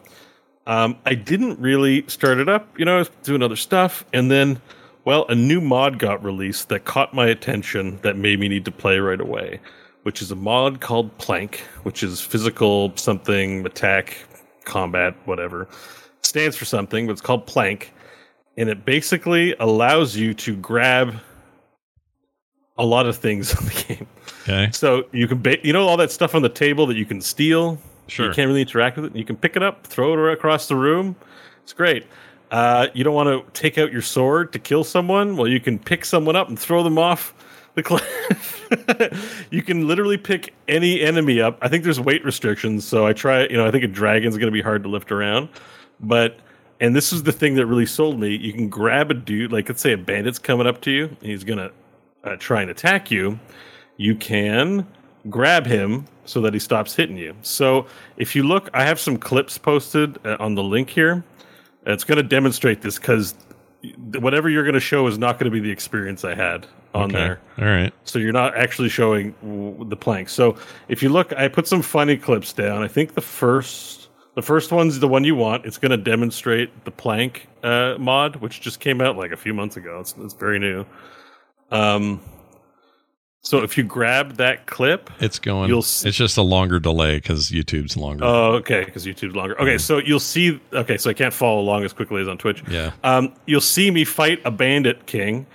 um, 0.67 0.97
I 1.05 1.13
didn't 1.13 1.59
really 1.59 2.05
start 2.07 2.37
it 2.37 2.47
up. 2.47 2.79
You 2.79 2.85
know, 2.85 2.95
I 2.95 2.99
was 2.99 3.11
doing 3.23 3.43
other 3.43 3.57
stuff. 3.57 4.05
And 4.13 4.31
then, 4.31 4.61
well, 5.03 5.25
a 5.27 5.35
new 5.35 5.59
mod 5.59 5.99
got 5.99 6.23
released 6.23 6.69
that 6.69 6.85
caught 6.85 7.13
my 7.13 7.27
attention 7.27 7.99
that 8.03 8.15
made 8.15 8.39
me 8.39 8.47
need 8.47 8.63
to 8.65 8.71
play 8.71 8.99
right 8.99 9.19
away 9.19 9.59
which 10.07 10.21
is 10.21 10.31
a 10.31 10.35
mod 10.35 10.79
called 10.79 11.15
PLANCK, 11.17 11.57
which 11.83 12.01
is 12.01 12.21
physical 12.21 12.93
something 12.95 13.65
attack 13.65 14.15
combat 14.63 15.13
whatever. 15.25 15.67
stands 16.21 16.55
for 16.55 16.63
something, 16.63 17.07
but 17.07 17.11
it's 17.11 17.19
called 17.19 17.45
PLANCK, 17.45 17.91
and 18.55 18.69
it 18.69 18.85
basically 18.85 19.53
allows 19.59 20.15
you 20.15 20.33
to 20.33 20.55
grab 20.55 21.13
a 22.77 22.85
lot 22.85 23.05
of 23.05 23.17
things 23.17 23.51
in 23.59 23.65
the 23.65 23.83
game. 23.85 24.07
Okay. 24.43 24.69
So 24.71 25.03
you 25.11 25.27
can, 25.27 25.41
ba- 25.41 25.57
you 25.61 25.73
know, 25.73 25.85
all 25.85 25.97
that 25.97 26.09
stuff 26.09 26.35
on 26.35 26.41
the 26.41 26.47
table 26.47 26.87
that 26.87 26.95
you 26.95 27.05
can 27.05 27.19
steal. 27.19 27.77
Sure. 28.07 28.27
You 28.27 28.33
can't 28.33 28.47
really 28.47 28.61
interact 28.61 28.95
with 28.95 29.07
it. 29.07 29.13
You 29.13 29.25
can 29.25 29.35
pick 29.35 29.57
it 29.57 29.61
up, 29.61 29.85
throw 29.85 30.13
it 30.13 30.31
across 30.31 30.69
the 30.69 30.77
room. 30.77 31.17
It's 31.63 31.73
great. 31.73 32.05
Uh, 32.49 32.87
you 32.93 33.03
don't 33.03 33.13
want 33.13 33.27
to 33.27 33.61
take 33.61 33.77
out 33.77 33.91
your 33.91 34.01
sword 34.01 34.53
to 34.53 34.59
kill 34.59 34.85
someone. 34.85 35.35
Well, 35.35 35.49
you 35.49 35.59
can 35.59 35.77
pick 35.77 36.05
someone 36.05 36.37
up 36.37 36.47
and 36.47 36.57
throw 36.57 36.81
them 36.81 36.97
off 36.97 37.33
the 37.77 37.83
cliff. 37.83 39.47
you 39.51 39.61
can 39.61 39.87
literally 39.87 40.17
pick 40.17 40.53
any 40.67 41.01
enemy 41.01 41.39
up. 41.39 41.57
I 41.61 41.69
think 41.69 41.85
there's 41.85 41.99
weight 41.99 42.25
restrictions, 42.25 42.85
so 42.85 43.07
I 43.07 43.13
try. 43.13 43.43
You 43.47 43.55
know, 43.55 43.65
I 43.65 43.71
think 43.71 43.85
a 43.85 43.87
dragon's 43.87 44.35
going 44.35 44.47
to 44.47 44.51
be 44.51 44.61
hard 44.61 44.83
to 44.83 44.89
lift 44.89 45.11
around, 45.11 45.49
but. 46.01 46.39
And 46.79 46.95
this 46.95 47.11
is 47.11 47.23
the 47.23 47.31
thing 47.31 47.55
that 47.55 47.65
really 47.65 47.87
sold 47.87 48.19
me. 48.19 48.35
You 48.35 48.53
can 48.53 48.69
grab 48.69 49.09
a 49.09 49.15
dude, 49.15 49.51
like 49.51 49.67
let's 49.67 49.81
say 49.81 49.93
a 49.93 49.97
bandit's 49.97 50.37
coming 50.37 50.67
up 50.67 50.79
to 50.81 50.91
you, 50.91 51.05
and 51.05 51.17
he's 51.23 51.43
gonna 51.43 51.71
uh, 52.23 52.35
try 52.35 52.61
and 52.61 52.69
attack 52.69 53.09
you. 53.09 53.39
You 53.97 54.13
can 54.13 54.85
grab 55.29 55.65
him 55.65 56.05
so 56.25 56.41
that 56.41 56.53
he 56.53 56.59
stops 56.59 56.95
hitting 56.95 57.17
you. 57.17 57.35
So 57.41 57.87
if 58.17 58.35
you 58.35 58.43
look, 58.43 58.69
I 58.73 58.83
have 58.83 58.99
some 58.99 59.17
clips 59.17 59.57
posted 59.57 60.23
uh, 60.25 60.37
on 60.39 60.55
the 60.55 60.63
link 60.63 60.89
here. 60.89 61.23
It's 61.85 62.03
going 62.03 62.17
to 62.17 62.23
demonstrate 62.23 62.81
this 62.81 62.99
because 62.99 63.33
whatever 64.19 64.49
you're 64.49 64.63
going 64.63 64.73
to 64.73 64.79
show 64.79 65.07
is 65.07 65.17
not 65.17 65.39
going 65.39 65.51
to 65.51 65.51
be 65.51 65.59
the 65.59 65.71
experience 65.71 66.23
I 66.25 66.35
had 66.35 66.65
on 66.93 67.03
Okay. 67.09 67.13
there. 67.17 67.39
All 67.59 67.65
right. 67.65 67.93
So 68.05 68.17
you're 68.19 68.33
not 68.33 68.55
actually 68.55 68.89
showing 68.89 69.33
w- 69.41 69.85
the 69.87 69.95
PLANCK. 69.97 70.29
So 70.29 70.57
if 70.87 71.03
you 71.03 71.09
look, 71.09 71.31
I 71.33 71.47
put 71.47 71.67
some 71.67 71.81
funny 71.81 72.17
clips 72.17 72.53
down. 72.53 72.81
I 72.83 72.87
think 72.87 73.13
the 73.13 73.21
first 73.21 74.09
the 74.35 74.41
first 74.43 74.71
one's 74.71 74.99
the 74.99 75.07
one 75.07 75.23
you 75.23 75.33
want. 75.35 75.65
It's 75.65 75.79
going 75.79 75.89
to 75.91 75.97
demonstrate 75.97 76.85
the 76.85 76.91
PLANCK 76.91 77.41
uh, 77.63 77.95
mod, 77.99 78.35
which 78.37 78.61
just 78.61 78.79
came 78.79 79.01
out 79.01 79.17
like 79.17 79.31
a 79.31 79.37
few 79.37 79.51
months 79.53 79.77
ago. 79.77 79.99
It's, 79.99 80.13
it's 80.19 80.35
very 80.35 80.59
new. 80.59 80.85
Um, 81.71 82.21
so 83.49 83.59
if 83.63 83.77
you 83.77 83.83
grab 83.83 84.33
that 84.37 84.65
clip, 84.65 85.09
It's 85.19 85.39
going. 85.39 85.69
You'll 85.69 85.79
s- 85.79 86.05
it's 86.05 86.17
just 86.17 86.37
a 86.37 86.41
longer 86.41 86.79
delay 86.79 87.17
because 87.17 87.49
YouTube's 87.49 87.95
longer. 87.95 88.25
Oh, 88.25 88.53
okay, 88.55 88.83
because 88.83 89.05
YouTube's 89.05 89.35
longer. 89.35 89.59
Okay, 89.61 89.77
so 89.77 89.99
you'll 89.99 90.19
see. 90.19 90.59
Okay, 90.73 90.97
so 90.97 91.09
I 91.09 91.13
can't 91.13 91.33
follow 91.33 91.59
along 91.61 91.85
as 91.85 91.93
quickly 91.93 92.21
as 92.21 92.27
on 92.27 92.37
Twitch. 92.37 92.63
Yeah. 92.69 92.91
Um, 93.03 93.33
you'll 93.45 93.61
see 93.61 93.89
me 93.91 94.03
fight 94.03 94.41
a 94.45 94.51
bandit 94.51 95.05
king 95.05 95.45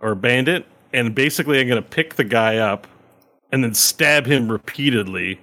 or 0.00 0.14
bandit, 0.14 0.66
and 0.92 1.14
basically 1.14 1.60
I'm 1.60 1.68
going 1.68 1.82
to 1.82 1.88
pick 1.88 2.14
the 2.16 2.24
guy 2.24 2.58
up 2.58 2.86
and 3.50 3.64
then 3.64 3.72
stab 3.74 4.26
him 4.26 4.50
repeatedly. 4.52 5.40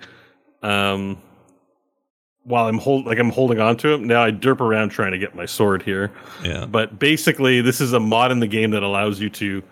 Um, 0.61 1.17
while 2.43 2.67
I'm 2.67 2.77
hold 2.77 3.08
like 3.08 3.17
I'm 3.17 3.32
holding 3.32 3.59
on 3.59 3.75
to 3.77 3.90
him. 3.93 4.06
Now 4.06 4.24
I 4.24 4.32
derp 4.32 4.59
around 4.61 4.90
trying 4.90 5.11
to 5.14 5.17
get 5.17 5.34
my 5.35 5.48
sword 5.48 5.82
here. 5.82 6.11
yeah. 6.43 6.66
But 6.66 7.00
basically, 7.00 7.61
this 7.61 7.82
is 7.82 7.93
a 7.93 8.00
mod 8.00 8.32
in 8.32 8.40
the 8.40 8.48
game 8.48 8.69
that 8.72 8.84
allows 8.84 9.19
you 9.19 9.30
to 9.32 9.64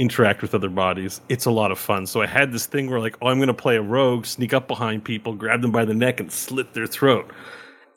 interact 0.00 0.40
with 0.40 0.54
other 0.54 0.70
bodies. 0.70 1.20
It's 1.28 1.44
a 1.44 1.50
lot 1.50 1.70
of 1.70 1.78
fun. 1.78 2.06
So 2.06 2.22
I 2.22 2.26
had 2.26 2.52
this 2.52 2.64
thing 2.64 2.90
where, 2.90 2.98
like, 2.98 3.16
oh, 3.20 3.28
I'm 3.28 3.36
going 3.36 3.48
to 3.48 3.54
play 3.54 3.76
a 3.76 3.82
rogue, 3.82 4.24
sneak 4.24 4.54
up 4.54 4.66
behind 4.66 5.04
people, 5.04 5.34
grab 5.34 5.60
them 5.60 5.70
by 5.70 5.84
the 5.84 5.92
neck, 5.92 6.20
and 6.20 6.32
slit 6.32 6.72
their 6.72 6.86
throat. 6.86 7.30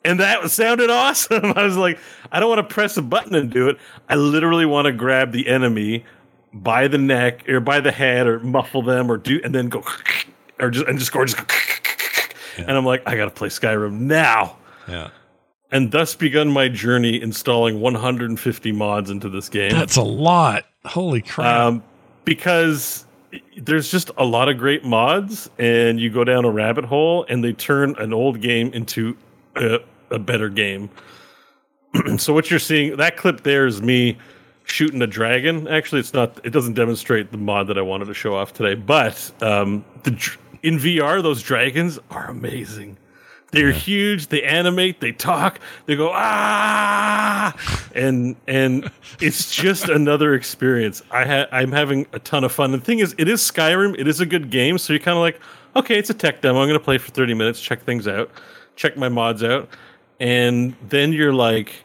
And 0.04 0.20
that 0.20 0.48
sounded 0.50 0.90
awesome. 0.90 1.44
I 1.56 1.64
was 1.64 1.78
like, 1.78 1.98
I 2.30 2.38
don't 2.38 2.50
want 2.50 2.68
to 2.68 2.74
press 2.74 2.98
a 2.98 3.02
button 3.02 3.34
and 3.34 3.50
do 3.50 3.68
it. 3.68 3.78
I 4.08 4.16
literally 4.16 4.66
want 4.66 4.84
to 4.84 4.92
grab 4.92 5.32
the 5.32 5.48
enemy 5.48 6.04
by 6.52 6.86
the 6.88 6.98
neck 6.98 7.48
or 7.48 7.58
by 7.58 7.80
the 7.80 7.90
head 7.90 8.26
or 8.26 8.38
muffle 8.40 8.82
them 8.82 9.10
or 9.10 9.16
do, 9.16 9.40
and 9.42 9.54
then 9.54 9.70
go, 9.70 9.82
or 10.60 10.70
just, 10.70 10.86
and 10.86 10.98
just 10.98 11.10
go, 11.10 11.24
just 11.24 11.38
go, 11.38 11.54
and 12.58 12.70
I'm 12.70 12.84
like, 12.84 13.02
I 13.06 13.16
got 13.16 13.24
to 13.24 13.30
play 13.30 13.48
Skyrim 13.48 14.00
now 14.00 14.56
yeah. 14.86 15.08
and 15.72 15.90
thus 15.90 16.14
begun 16.14 16.50
my 16.50 16.68
journey 16.68 17.20
installing 17.20 17.80
150 17.80 18.72
mods 18.72 19.10
into 19.10 19.28
this 19.28 19.48
game. 19.48 19.72
That's 19.72 19.96
a 19.96 20.02
lot. 20.02 20.66
Holy 20.84 21.22
crap. 21.22 21.60
um, 21.60 21.82
because 22.24 23.04
there's 23.56 23.90
just 23.90 24.10
a 24.16 24.24
lot 24.24 24.48
of 24.48 24.58
great 24.58 24.84
mods, 24.84 25.50
and 25.58 26.00
you 26.00 26.10
go 26.10 26.24
down 26.24 26.44
a 26.44 26.50
rabbit 26.50 26.84
hole, 26.84 27.26
and 27.28 27.42
they 27.42 27.52
turn 27.52 27.94
an 27.98 28.12
old 28.12 28.40
game 28.40 28.72
into 28.72 29.16
a, 29.56 29.80
a 30.10 30.18
better 30.18 30.48
game. 30.48 30.90
so 32.18 32.32
what 32.32 32.50
you're 32.50 32.60
seeing, 32.60 32.96
that 32.96 33.16
clip 33.16 33.42
there 33.42 33.66
is 33.66 33.82
me 33.82 34.16
shooting 34.64 35.02
a 35.02 35.06
dragon. 35.06 35.68
Actually, 35.68 36.00
it's 36.00 36.14
not. 36.14 36.40
It 36.44 36.50
doesn't 36.50 36.74
demonstrate 36.74 37.30
the 37.30 37.38
mod 37.38 37.66
that 37.68 37.78
I 37.78 37.82
wanted 37.82 38.06
to 38.06 38.14
show 38.14 38.36
off 38.36 38.52
today, 38.52 38.74
but 38.74 39.30
um, 39.42 39.84
the 40.02 40.10
in 40.62 40.78
VR, 40.78 41.22
those 41.22 41.42
dragons 41.42 41.98
are 42.10 42.30
amazing. 42.30 42.96
They're 43.54 43.72
huge. 43.72 44.28
They 44.28 44.42
animate. 44.42 45.00
They 45.00 45.12
talk. 45.12 45.60
They 45.86 45.96
go 45.96 46.10
ah, 46.12 47.54
and 47.94 48.36
and 48.46 48.90
it's 49.20 49.54
just 49.54 49.88
another 49.88 50.34
experience. 50.34 51.02
I 51.10 51.24
ha- 51.24 51.46
I'm 51.52 51.72
having 51.72 52.06
a 52.12 52.18
ton 52.18 52.44
of 52.44 52.52
fun. 52.52 52.72
The 52.72 52.80
thing 52.80 52.98
is, 52.98 53.14
it 53.18 53.28
is 53.28 53.40
Skyrim. 53.40 53.98
It 53.98 54.08
is 54.08 54.20
a 54.20 54.26
good 54.26 54.50
game. 54.50 54.78
So 54.78 54.92
you're 54.92 55.00
kind 55.00 55.16
of 55.16 55.22
like, 55.22 55.40
okay, 55.76 55.98
it's 55.98 56.10
a 56.10 56.14
tech 56.14 56.40
demo. 56.40 56.60
I'm 56.60 56.68
going 56.68 56.78
to 56.78 56.84
play 56.84 56.98
for 56.98 57.10
30 57.10 57.34
minutes, 57.34 57.60
check 57.60 57.82
things 57.84 58.06
out, 58.08 58.30
check 58.76 58.96
my 58.96 59.08
mods 59.08 59.42
out, 59.42 59.68
and 60.20 60.74
then 60.88 61.12
you're 61.12 61.34
like, 61.34 61.84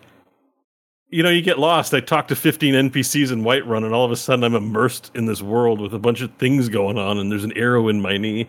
you 1.09 1.23
know, 1.23 1.29
you 1.29 1.41
get 1.41 1.57
lost. 1.57 1.93
I 1.93 2.01
talk 2.01 2.27
to 2.27 2.35
15 2.35 2.91
NPCs 2.91 3.31
in 3.31 3.43
Whiterun, 3.43 3.83
and 3.83 3.93
all 3.93 4.05
of 4.05 4.11
a 4.11 4.15
sudden 4.15 4.43
I'm 4.43 4.55
immersed 4.55 5.11
in 5.15 5.25
this 5.25 5.41
world 5.41 5.81
with 5.81 5.93
a 5.93 5.99
bunch 5.99 6.21
of 6.21 6.31
things 6.35 6.69
going 6.69 6.97
on, 6.97 7.17
and 7.17 7.31
there's 7.31 7.43
an 7.43 7.53
arrow 7.57 7.87
in 7.87 7.99
my 8.01 8.17
knee. 8.17 8.47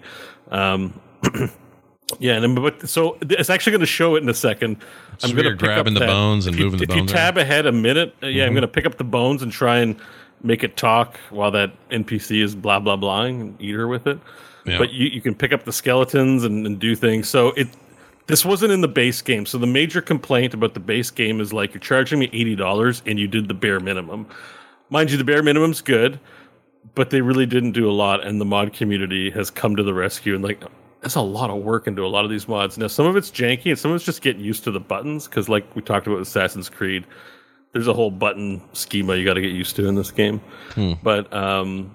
Um, 0.50 1.00
yeah, 2.18 2.34
and 2.42 2.56
but 2.56 2.88
so 2.88 3.16
it's 3.22 3.50
actually 3.50 3.72
going 3.72 3.80
to 3.80 3.86
show 3.86 4.16
it 4.16 4.22
in 4.22 4.28
a 4.28 4.34
second. 4.34 4.76
So 5.18 5.28
I'm 5.28 5.34
going 5.34 5.44
to 5.48 5.54
grabbing 5.54 5.94
the 5.94 6.00
that- 6.00 6.06
bones 6.06 6.46
and 6.46 6.54
if 6.54 6.58
you- 6.58 6.64
moving 6.66 6.78
the 6.78 6.84
if 6.84 6.88
bones 6.90 7.10
you 7.10 7.16
tab 7.16 7.36
ahead 7.38 7.66
a 7.66 7.72
minute, 7.72 8.14
uh, 8.22 8.26
yeah, 8.26 8.44
I'm 8.46 8.52
going 8.52 8.62
to 8.62 8.68
pick 8.68 8.86
up 8.86 8.98
the 8.98 9.04
bones 9.04 9.42
and 9.42 9.52
try 9.52 9.78
and 9.78 9.96
make 10.42 10.64
it 10.64 10.76
talk 10.76 11.18
while 11.30 11.50
that 11.50 11.70
NPC 11.90 12.42
is 12.42 12.54
blah 12.54 12.80
blah 12.80 12.96
blahing 12.96 13.40
and 13.40 13.60
eat 13.62 13.74
her 13.74 13.86
with 13.86 14.06
it. 14.06 14.18
Yeah. 14.66 14.78
But 14.78 14.90
you, 14.92 15.08
you 15.08 15.20
can 15.20 15.34
pick 15.34 15.52
up 15.52 15.64
the 15.64 15.72
skeletons 15.72 16.44
and, 16.44 16.66
and 16.66 16.78
do 16.78 16.94
things. 16.94 17.28
So 17.28 17.48
it 17.52 17.68
This 18.26 18.44
wasn't 18.44 18.72
in 18.72 18.80
the 18.80 18.88
base 18.88 19.22
game. 19.22 19.46
So 19.46 19.58
the 19.58 19.66
major 19.66 20.00
complaint 20.02 20.54
about 20.54 20.74
the 20.74 20.80
base 20.80 21.10
game 21.10 21.40
is 21.40 21.52
like 21.52 21.72
you're 21.74 21.80
charging 21.80 22.18
me 22.18 22.28
eighty 22.32 22.56
dollars 22.56 23.02
and 23.06 23.18
you 23.18 23.26
did 23.28 23.48
the 23.48 23.54
bare 23.54 23.80
minimum. 23.80 24.26
Mind 24.90 25.10
you, 25.10 25.16
the 25.18 25.24
bare 25.24 25.42
minimum's 25.42 25.80
good, 25.80 26.18
but 26.94 27.10
they 27.10 27.20
really 27.20 27.46
didn't 27.46 27.72
do 27.72 27.88
a 27.88 27.92
lot, 27.92 28.26
and 28.26 28.40
the 28.40 28.44
mod 28.44 28.72
community 28.72 29.30
has 29.30 29.50
come 29.50 29.76
to 29.76 29.82
the 29.82 29.94
rescue 29.94 30.34
and 30.34 30.42
like 30.44 30.62
that's 31.00 31.14
a 31.14 31.20
lot 31.20 31.50
of 31.50 31.62
work 31.62 31.86
into 31.86 32.04
a 32.04 32.08
lot 32.08 32.24
of 32.24 32.30
these 32.30 32.46
mods. 32.48 32.76
Now 32.78 32.86
some 32.88 33.06
of 33.06 33.16
it's 33.16 33.30
janky 33.30 33.66
and 33.66 33.78
some 33.78 33.90
of 33.90 33.96
it's 33.96 34.04
just 34.04 34.22
getting 34.22 34.42
used 34.44 34.64
to 34.64 34.70
the 34.70 34.80
buttons 34.80 35.26
because 35.26 35.48
like 35.48 35.74
we 35.74 35.82
talked 35.82 36.06
about 36.06 36.18
with 36.18 36.28
Assassin's 36.28 36.68
Creed, 36.68 37.06
there's 37.72 37.88
a 37.88 37.94
whole 37.94 38.10
button 38.10 38.60
schema 38.72 39.16
you 39.16 39.24
got 39.24 39.34
to 39.34 39.40
get 39.40 39.52
used 39.52 39.76
to 39.76 39.86
in 39.86 39.94
this 39.94 40.10
game. 40.10 40.40
But 41.02 41.32
um, 41.32 41.94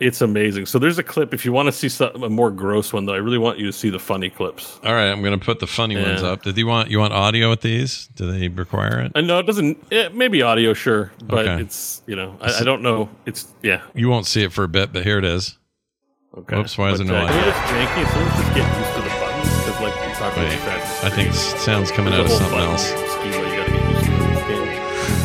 it's 0.00 0.20
amazing. 0.20 0.66
So 0.66 0.78
there's 0.78 0.98
a 0.98 1.02
clip 1.02 1.32
if 1.32 1.44
you 1.44 1.52
want 1.52 1.66
to 1.66 1.72
see 1.72 1.88
some, 1.88 2.22
a 2.22 2.28
more 2.28 2.50
gross 2.50 2.92
one 2.92 3.06
though. 3.06 3.14
I 3.14 3.18
really 3.18 3.38
want 3.38 3.58
you 3.58 3.66
to 3.66 3.72
see 3.72 3.90
the 3.90 3.98
funny 3.98 4.28
clips. 4.28 4.78
All 4.84 4.92
right, 4.92 5.10
I'm 5.10 5.22
going 5.22 5.38
to 5.38 5.44
put 5.44 5.60
the 5.60 5.66
funny 5.66 5.96
ones 6.00 6.22
up. 6.22 6.42
Did 6.42 6.56
you 6.58 6.66
want 6.66 6.90
you 6.90 6.98
want 6.98 7.12
audio 7.14 7.48
with 7.50 7.62
these? 7.62 8.08
Do 8.16 8.30
they 8.30 8.48
require 8.48 9.00
it? 9.00 9.12
And 9.14 9.26
no, 9.26 9.38
it 9.38 9.46
doesn't. 9.46 9.78
eh, 9.92 10.10
maybe 10.12 10.42
audio, 10.42 10.74
sure, 10.74 11.10
but 11.22 11.46
Okay. 11.48 11.62
it's 11.62 12.02
you 12.06 12.16
know 12.16 12.36
I, 12.40 12.60
I 12.60 12.64
don't 12.64 12.82
know. 12.82 13.08
It's 13.24 13.46
yeah. 13.62 13.82
You 13.94 14.08
won't 14.08 14.26
see 14.26 14.42
it 14.42 14.52
for 14.52 14.64
a 14.64 14.68
bit, 14.68 14.92
but 14.92 15.04
here 15.04 15.18
it 15.18 15.24
is. 15.24 15.58
Okay. 16.36 16.56
Whoops, 16.56 16.76
why 16.76 16.90
is 16.90 16.98
it 16.98 17.08
uh? 17.10 17.30
It's 17.30 17.58
janky. 17.70 18.02
of 18.12 18.20
it's 18.26 18.36
just 18.36 18.54
getting 18.54 18.78
used 18.80 18.94
to 18.94 19.02
the 19.02 19.08
buttons 19.22 19.54
because 19.62 19.80
like 19.80 19.94
we 19.94 20.14
talked 20.14 20.36
about 20.36 20.50
Wait, 20.50 21.04
I 21.04 21.10
think 21.10 21.32
sounds 21.32 21.92
coming 21.92 22.12
out 22.12 22.26
of 22.26 22.30
something 22.30 22.58
else. 22.58 22.90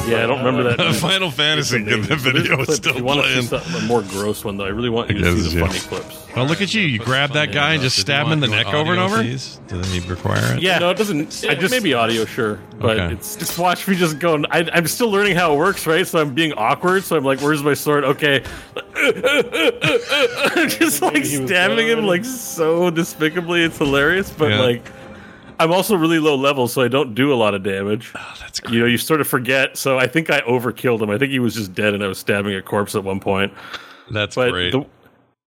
Yeah, 0.09 0.23
I 0.23 0.27
don't 0.27 0.39
remember 0.43 0.75
that. 0.75 0.95
Final 1.01 1.31
Fantasy, 1.31 1.77
It's 1.77 1.85
amazing. 1.87 2.01
the 2.01 2.07
So 2.07 2.15
there's 2.15 2.25
a 2.25 2.31
video 2.31 2.59
is 2.61 2.75
still 2.75 2.91
If 2.91 2.97
you 2.97 3.03
want 3.03 3.21
to 3.21 3.47
playing. 3.47 3.63
see 3.63 3.77
a 3.77 3.81
more 3.87 4.01
gross 4.01 4.43
one 4.43 4.57
though, 4.57 4.65
I 4.65 4.69
really 4.69 4.89
want 4.89 5.09
you 5.09 5.17
to 5.17 5.21
guess, 5.21 5.35
see 5.35 5.49
the 5.55 5.59
yeah. 5.59 5.67
funny 5.67 5.79
clips. 5.79 6.27
Well, 6.35 6.45
look 6.45 6.61
at 6.61 6.73
you. 6.73 6.81
You 6.81 6.99
grab 6.99 7.33
that 7.33 7.51
guy 7.51 7.73
and 7.73 7.81
just 7.81 7.97
stab 7.97 8.27
him 8.27 8.33
in 8.33 8.39
the 8.39 8.47
neck 8.47 8.67
over 8.67 8.91
and 8.91 8.99
over. 8.99 9.23
Do 9.23 9.37
they 9.81 9.99
require 10.01 10.55
it? 10.55 10.61
Yeah, 10.61 10.77
no, 10.79 10.89
it 10.91 10.97
doesn't. 10.97 11.43
I 11.49 11.55
just 11.55 11.71
maybe 11.71 11.93
audio, 11.93 12.25
sure, 12.25 12.59
but 12.77 12.97
it's 13.11 13.35
just 13.35 13.57
watch 13.57 13.87
me 13.87 13.95
just 13.95 14.19
going. 14.19 14.45
I, 14.51 14.69
I'm 14.71 14.87
still 14.87 15.09
learning 15.09 15.35
how 15.35 15.53
it 15.53 15.57
works, 15.57 15.87
right? 15.87 16.05
So 16.05 16.19
I'm 16.19 16.33
being 16.35 16.53
awkward. 16.53 17.03
So 17.03 17.17
I'm 17.17 17.23
like, 17.23 17.41
"Where's 17.41 17.63
my 17.63 17.73
sword?" 17.73 18.03
Okay, 18.03 18.43
just 20.67 21.01
like 21.01 21.25
stabbing 21.25 21.87
him 21.87 22.05
like 22.05 22.23
so 22.25 22.89
despicably. 22.89 23.63
It's 23.63 23.77
hilarious, 23.77 24.29
but 24.31 24.51
like. 24.51 24.91
I'm 25.59 25.71
also 25.71 25.95
really 25.95 26.19
low 26.19 26.35
level, 26.35 26.67
so 26.67 26.81
I 26.81 26.87
don't 26.87 27.13
do 27.13 27.33
a 27.33 27.35
lot 27.35 27.53
of 27.53 27.63
damage. 27.63 28.11
Oh, 28.15 28.35
that's 28.39 28.61
You 28.71 28.79
know, 28.79 28.85
you 28.85 28.97
sort 28.97 29.19
of 29.21 29.27
forget. 29.27 29.77
So 29.77 29.99
I 29.99 30.07
think 30.07 30.29
I 30.29 30.39
overkilled 30.41 31.01
him. 31.01 31.09
I 31.09 31.17
think 31.17 31.31
he 31.31 31.39
was 31.39 31.55
just 31.55 31.73
dead, 31.73 31.93
and 31.93 32.03
I 32.03 32.07
was 32.07 32.17
stabbing 32.17 32.55
a 32.55 32.61
corpse 32.61 32.95
at 32.95 33.03
one 33.03 33.19
point. 33.19 33.53
That's 34.09 34.35
But 34.35 34.51
great. 34.51 34.71
the, 34.71 34.85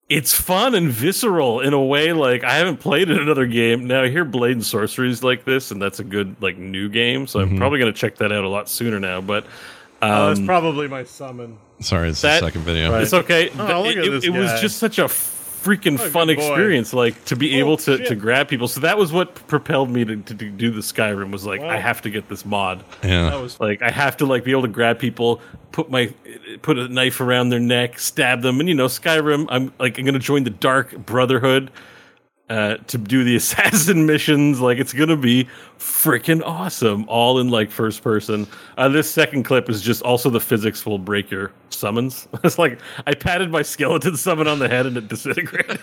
it's 0.09 0.35
fun 0.35 0.75
and 0.75 0.91
visceral 0.91 1.61
in 1.61 1.73
a 1.73 1.83
way 1.83 2.13
like 2.13 2.45
I 2.45 2.55
haven't 2.57 2.77
played 2.79 3.09
in 3.09 3.19
another 3.19 3.47
game. 3.47 3.87
Now 3.87 4.03
I 4.03 4.09
hear 4.11 4.25
Blade 4.27 4.53
and 4.53 4.65
Sorcery 4.67 5.11
is 5.11 5.25
like 5.25 5.45
this, 5.45 5.71
and 5.71 5.81
that's 5.81 5.99
a 6.01 6.05
good 6.05 6.37
like 6.43 6.59
new 6.59 6.89
game. 6.91 7.27
So 7.27 7.41
Mm-hmm. 7.41 7.53
I'm 7.55 7.59
probably 7.59 7.79
gonna 7.79 7.93
check 7.93 8.17
that 8.17 8.31
out 8.33 8.45
a 8.45 8.49
lot 8.49 8.69
sooner 8.69 9.01
now. 9.01 9.21
But 9.23 9.47
Oh, 10.05 10.29
that's 10.29 10.41
um, 10.41 10.47
probably 10.47 10.89
my 10.89 11.05
summon. 11.05 11.57
Sorry, 11.81 12.09
it's 12.11 12.21
that- 12.23 12.41
the 12.41 12.47
second 12.49 12.63
video. 12.63 12.93
it's 13.01 13.15
okay. 13.15 13.51
Oh, 13.59 13.83
look 13.83 13.97
it 13.97 13.99
at 13.99 14.05
it- 14.07 14.11
this 14.11 14.25
it 14.25 14.31
was 14.31 14.61
just 14.61 14.77
such 14.79 14.99
a 14.99 15.09
freaking 15.63 15.99
Oh, 16.01 16.09
fun 16.11 16.31
experience, 16.31 16.93
like 16.93 17.25
to 17.27 17.37
be 17.37 17.55
Oh, 17.55 17.59
able 17.59 17.77
to, 17.79 17.97
shit. 17.99 18.07
to 18.09 18.15
grab 18.15 18.49
people. 18.49 18.69
So 18.69 18.81
that 18.81 18.99
was 18.99 19.13
what 19.13 19.35
propelled 19.47 19.91
me 19.91 20.05
to, 20.05 20.17
to, 20.17 20.35
do 20.35 20.71
the 20.71 20.81
Skyrim. 20.81 21.31
Was 21.31 21.45
like 21.47 21.61
Wow. 21.61 21.69
I 21.71 21.77
have 21.77 22.03
to 22.03 22.11
get 22.11 22.29
this 22.29 22.45
mod. 22.45 22.85
Yeah. 23.03 23.31
That 23.31 23.41
was 23.41 23.59
Like 23.61 23.83
I 23.83 23.91
have 23.91 24.17
to 24.19 24.27
like 24.27 24.45
be 24.45 24.51
able 24.51 24.63
to 24.63 24.69
grab 24.69 24.99
people, 24.99 25.41
put 25.71 25.91
my 25.91 26.13
put 26.63 26.79
a 26.79 26.89
knife 26.89 27.21
around 27.21 27.51
their 27.51 27.61
neck, 27.61 27.99
stab 27.99 28.43
them, 28.43 28.61
and 28.61 28.69
you 28.69 28.75
know 28.75 28.87
Skyrim. 28.87 29.47
I'm 29.49 29.73
like 29.79 29.99
I'm 29.99 30.05
gonna 30.05 30.19
join 30.19 30.45
the 30.45 30.51
Dark 30.51 30.97
Brotherhood 31.07 31.71
uh, 32.53 32.77
to 32.87 32.99
do 32.99 33.25
the 33.25 33.35
assassin 33.43 34.05
missions. 34.07 34.61
Like 34.61 34.79
it's 34.79 34.93
gonna 34.93 35.17
be 35.17 35.49
freaking 35.79 36.43
awesome, 36.45 37.07
all 37.09 37.39
in 37.39 37.49
like 37.49 37.71
first 37.71 38.03
person. 38.03 38.47
Uh, 38.77 38.89
this 38.89 39.11
second 39.11 39.45
clip 39.45 39.71
is 39.71 39.81
just 39.81 40.03
also 40.03 40.29
the 40.29 40.41
physics 40.41 40.85
will 40.85 40.99
break 40.99 41.31
your 41.31 41.51
summons. 41.71 42.29
it's 42.45 42.59
like 42.59 42.79
I 43.07 43.15
patted 43.15 43.51
my 43.51 43.63
skeleton 43.63 44.17
summon 44.19 44.47
on 44.47 44.59
the 44.59 44.69
head 44.69 44.87
and 44.87 44.97
it 44.99 45.09
disintegrated. 45.09 45.81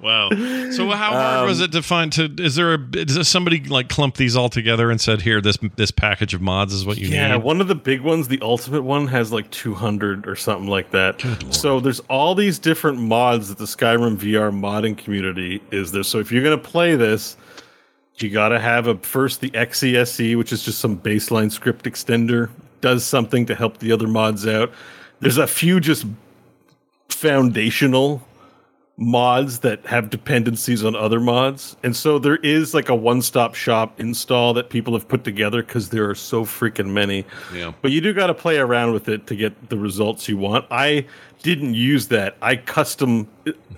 Wow. 0.00 0.30
So 0.70 0.88
how 0.90 1.12
hard 1.12 1.48
was 1.48 1.60
um, 1.60 1.64
it 1.66 1.72
to 1.72 1.82
find? 1.82 2.12
To 2.12 2.32
is 2.38 2.54
there 2.54 2.74
a 2.74 2.78
does 2.78 3.28
somebody 3.28 3.64
like 3.64 3.88
clump 3.88 4.16
these 4.16 4.36
all 4.36 4.48
together 4.48 4.90
and 4.90 5.00
said, 5.00 5.22
"Here, 5.22 5.40
this 5.40 5.58
this 5.76 5.90
package 5.90 6.34
of 6.34 6.40
mods 6.40 6.72
is 6.72 6.84
what 6.84 6.98
you 6.98 7.08
Yeah, 7.08 7.28
need." 7.28 7.34
Yeah, 7.34 7.36
one 7.36 7.60
of 7.60 7.68
the 7.68 7.74
big 7.74 8.00
ones, 8.00 8.28
the 8.28 8.40
ultimate 8.42 8.82
one, 8.82 9.06
has 9.08 9.32
like 9.32 9.50
200 9.50 10.26
or 10.26 10.36
something 10.36 10.68
like 10.68 10.90
that. 10.90 11.22
So 11.50 11.80
there's 11.80 12.00
all 12.00 12.34
these 12.34 12.58
different 12.58 12.98
mods 12.98 13.48
that 13.48 13.58
the 13.58 13.64
Skyrim 13.64 14.16
VR 14.16 14.50
modding 14.50 14.96
community 14.96 15.62
is 15.70 15.92
there. 15.92 16.02
So 16.02 16.18
if 16.18 16.30
you're 16.32 16.44
gonna 16.44 16.58
play 16.58 16.96
this, 16.96 17.36
you 18.16 18.30
gotta 18.30 18.60
have 18.60 18.86
a 18.86 18.96
first 18.98 19.40
the 19.40 19.50
SKSE, 19.50 20.36
which 20.36 20.52
is 20.52 20.62
just 20.62 20.78
some 20.78 20.98
baseline 20.98 21.50
script 21.50 21.84
extender, 21.84 22.50
does 22.80 23.04
something 23.04 23.46
to 23.46 23.54
help 23.54 23.78
the 23.78 23.92
other 23.92 24.08
mods 24.08 24.46
out. 24.46 24.72
There's 25.20 25.38
a 25.38 25.46
few 25.46 25.80
just 25.80 26.06
foundational 27.08 28.26
mods 29.00 29.60
that 29.60 29.84
have 29.86 30.10
dependencies 30.10 30.84
on 30.84 30.94
other 30.94 31.18
mods. 31.18 31.76
And 31.82 31.96
so 31.96 32.18
there 32.18 32.36
is 32.36 32.74
like 32.74 32.90
a 32.90 32.94
one-stop 32.94 33.54
shop 33.54 33.98
install 33.98 34.52
that 34.54 34.68
people 34.68 34.92
have 34.92 35.08
put 35.08 35.24
together 35.24 35.62
because 35.62 35.88
there 35.88 36.08
are 36.08 36.14
so 36.14 36.44
freaking 36.44 36.90
many. 36.90 37.24
Yeah. 37.52 37.72
But 37.80 37.92
you 37.92 38.02
do 38.02 38.12
got 38.12 38.26
to 38.26 38.34
play 38.34 38.58
around 38.58 38.92
with 38.92 39.08
it 39.08 39.26
to 39.28 39.34
get 39.34 39.70
the 39.70 39.78
results 39.78 40.28
you 40.28 40.36
want. 40.36 40.66
I 40.70 41.06
didn't 41.42 41.74
use 41.74 42.08
that. 42.08 42.36
I 42.42 42.56
custom 42.56 43.26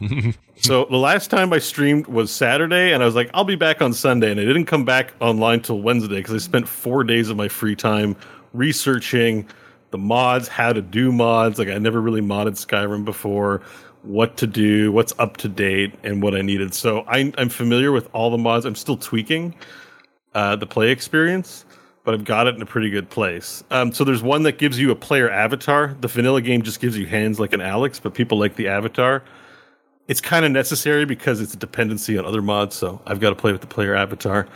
So 0.57 0.85
the 0.85 0.97
last 0.97 1.29
time 1.29 1.53
I 1.53 1.59
streamed 1.59 2.07
was 2.07 2.31
Saturday, 2.31 2.93
and 2.93 3.03
I 3.03 3.07
was 3.07 3.17
like, 3.17 3.29
I'll 3.35 3.43
be 3.43 3.57
back 3.57 3.83
on 3.83 3.93
Sunday, 3.93 4.31
and 4.31 4.39
I 4.39 4.45
didn't 4.45 4.67
come 4.67 4.85
back 4.85 5.13
online 5.21 5.61
till 5.61 5.81
Wednesday 5.81 6.17
because 6.17 6.35
I 6.35 6.39
spent 6.39 6.69
four 6.69 7.03
days 7.03 7.31
of 7.31 7.37
my 7.37 7.49
free 7.49 7.75
time 7.75 8.15
researching 8.53 9.49
the 9.91 9.99
mods, 9.99 10.47
how 10.47 10.73
to 10.73 10.81
do 10.81 11.11
mods. 11.11 11.59
Like 11.59 11.69
I 11.69 11.79
never 11.79 12.01
really 12.01 12.21
modded 12.21 12.53
Skyrim 12.53 13.05
before, 13.05 13.61
what 14.03 14.37
to 14.39 14.47
do, 14.47 14.93
what's 14.93 15.13
up 15.19 15.37
to 15.39 15.49
date, 15.49 15.95
and 16.03 16.23
what 16.23 16.35
I 16.35 16.43
needed. 16.43 16.75
So 16.75 17.05
I, 17.09 17.33
I'm 17.39 17.49
familiar 17.49 17.93
with 17.93 18.09
all 18.13 18.31
the 18.31 18.39
mods. 18.39 18.65
I'm 18.65 18.75
still 18.75 18.97
tweaking 18.97 19.55
uh, 20.35 20.57
the 20.57 20.67
play 20.67 20.91
experience, 20.91 21.65
but 22.05 22.15
I've 22.15 22.25
got 22.25 22.47
it 22.47 22.55
in 22.55 22.63
a 22.63 22.67
pretty 22.67 22.91
good 22.91 23.11
place. 23.11 23.63
Um, 23.71 23.93
so 23.93 24.05
there's 24.05 24.23
one 24.23 24.43
that 24.45 24.59
gives 24.59 24.79
you 24.79 24.91
a 24.91 24.97
player 24.97 25.31
avatar. 25.31 25.97
The 26.01 26.09
vanilla 26.09 26.43
game 26.43 26.63
just 26.63 26.81
gives 26.81 26.99
you 26.99 27.07
hands 27.07 27.39
like 27.39 27.53
an 27.53 27.61
Alyx, 27.61 28.03
but 28.03 28.15
people 28.15 28.39
like 28.39 28.57
the 28.57 28.69
avatar 28.69 29.23
it's 30.09 30.21
kind 30.21 30.45
of 30.45 30.53
necessary 30.53 31.05
because 31.05 31.41
it's 31.41 31.55
a 31.55 31.57
dependency 31.57 32.19
on 32.19 32.25
other 32.25 32.43
mods. 32.43 32.77
So 32.77 33.01
I've 33.07 33.21
got 33.21 33.31
to 33.31 33.37
play 33.37 33.53
with 33.53 33.61
the 33.61 33.67
player 33.67 33.95
avatar. 33.95 34.47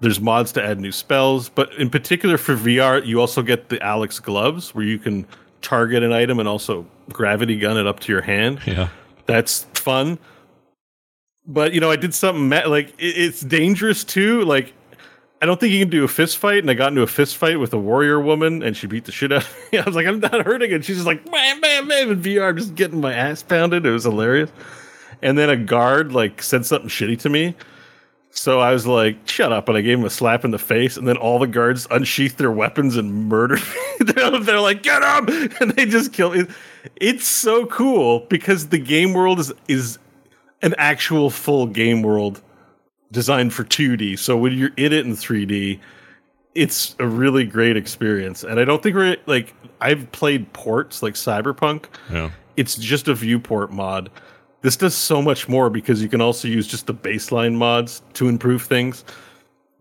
There's 0.00 0.20
mods 0.20 0.52
to 0.52 0.64
add 0.64 0.80
new 0.80 0.92
spells, 0.92 1.48
but 1.48 1.72
in 1.74 1.90
particular 1.90 2.38
for 2.38 2.56
VR, 2.56 3.04
you 3.04 3.20
also 3.20 3.42
get 3.42 3.68
the 3.68 3.76
Alyx 3.78 4.20
gloves 4.22 4.74
where 4.74 4.84
you 4.84 4.98
can 4.98 5.26
target 5.62 6.02
an 6.02 6.12
item 6.12 6.38
and 6.38 6.48
also 6.48 6.86
gravity 7.10 7.58
gun 7.58 7.76
it 7.76 7.86
up 7.86 8.00
to 8.00 8.12
your 8.12 8.22
hand. 8.22 8.60
Yeah. 8.66 8.88
That's 9.26 9.64
fun. 9.74 10.18
But 11.46 11.72
you 11.72 11.80
know, 11.80 11.90
I 11.90 11.96
did 11.96 12.14
something 12.14 12.50
like 12.68 12.90
it, 12.98 13.16
it's 13.16 13.40
dangerous 13.40 14.04
too. 14.04 14.42
Like 14.42 14.74
I 15.42 15.46
don't 15.46 15.58
think 15.58 15.72
you 15.72 15.80
can 15.80 15.90
do 15.90 16.04
a 16.04 16.08
fist 16.08 16.38
fight, 16.38 16.58
and 16.58 16.70
I 16.70 16.74
got 16.74 16.92
into 16.92 17.02
a 17.02 17.06
fist 17.08 17.36
fight 17.36 17.58
with 17.58 17.72
a 17.72 17.78
warrior 17.78 18.20
woman, 18.20 18.62
and 18.62 18.76
she 18.76 18.86
beat 18.86 19.06
the 19.06 19.12
shit 19.12 19.32
out 19.32 19.42
of 19.42 19.56
me. 19.72 19.78
I 19.80 19.82
was 19.82 19.96
like, 19.96 20.06
I'm 20.06 20.20
not 20.20 20.46
hurting, 20.46 20.72
and 20.72 20.84
she's 20.84 20.98
just 20.98 21.06
like, 21.06 21.24
bam, 21.28 21.60
bam, 21.60 21.88
bam, 21.88 22.12
in 22.12 22.22
VR, 22.22 22.50
I'm 22.50 22.56
just 22.56 22.76
getting 22.76 23.00
my 23.00 23.12
ass 23.12 23.42
pounded. 23.42 23.84
It 23.84 23.90
was 23.90 24.04
hilarious. 24.04 24.52
And 25.20 25.36
then 25.36 25.50
a 25.50 25.56
guard 25.56 26.12
like 26.12 26.42
said 26.42 26.64
something 26.64 26.88
shitty 26.88 27.18
to 27.20 27.28
me. 27.28 27.56
So 28.34 28.60
I 28.60 28.72
was 28.72 28.86
like, 28.86 29.28
shut 29.28 29.52
up. 29.52 29.68
And 29.68 29.76
I 29.76 29.82
gave 29.82 29.98
him 29.98 30.04
a 30.06 30.10
slap 30.10 30.44
in 30.44 30.52
the 30.52 30.58
face. 30.58 30.96
And 30.96 31.06
then 31.06 31.18
all 31.18 31.38
the 31.38 31.46
guards 31.46 31.86
unsheathed 31.90 32.38
their 32.38 32.50
weapons 32.50 32.96
and 32.96 33.28
murdered 33.28 33.60
me. 34.00 34.12
they're, 34.12 34.38
they're 34.40 34.60
like, 34.60 34.82
get 34.82 35.02
him. 35.02 35.50
And 35.60 35.70
they 35.72 35.84
just 35.84 36.12
kill 36.14 36.30
me. 36.34 36.46
It's 36.96 37.26
so 37.26 37.66
cool 37.66 38.20
because 38.30 38.68
the 38.68 38.78
game 38.78 39.12
world 39.12 39.38
is, 39.38 39.52
is 39.68 39.98
an 40.62 40.74
actual 40.78 41.28
full 41.28 41.66
game 41.66 42.02
world 42.02 42.40
designed 43.10 43.52
for 43.52 43.64
2D. 43.64 44.18
So 44.18 44.36
when 44.38 44.54
you're 44.54 44.72
in 44.78 44.92
it 44.94 45.04
in 45.04 45.12
3D, 45.12 45.78
it's 46.54 46.96
a 46.98 47.06
really 47.06 47.44
great 47.44 47.76
experience. 47.76 48.44
And 48.44 48.58
I 48.58 48.64
don't 48.64 48.82
think 48.82 48.96
we're 48.96 49.16
like, 49.26 49.54
I've 49.80 50.10
played 50.12 50.50
ports 50.54 51.02
like 51.02 51.14
Cyberpunk 51.14 51.84
Yeah. 52.10 52.30
it's 52.56 52.76
just 52.76 53.08
a 53.08 53.14
viewport 53.14 53.70
mod. 53.72 54.10
This 54.62 54.76
does 54.76 54.94
so 54.94 55.20
much 55.20 55.48
more 55.48 55.70
because 55.70 56.02
you 56.02 56.08
can 56.08 56.20
also 56.20 56.48
use 56.48 56.66
just 56.66 56.86
the 56.86 56.94
baseline 56.94 57.54
mods 57.54 58.02
to 58.14 58.28
improve 58.28 58.62
things. 58.62 59.04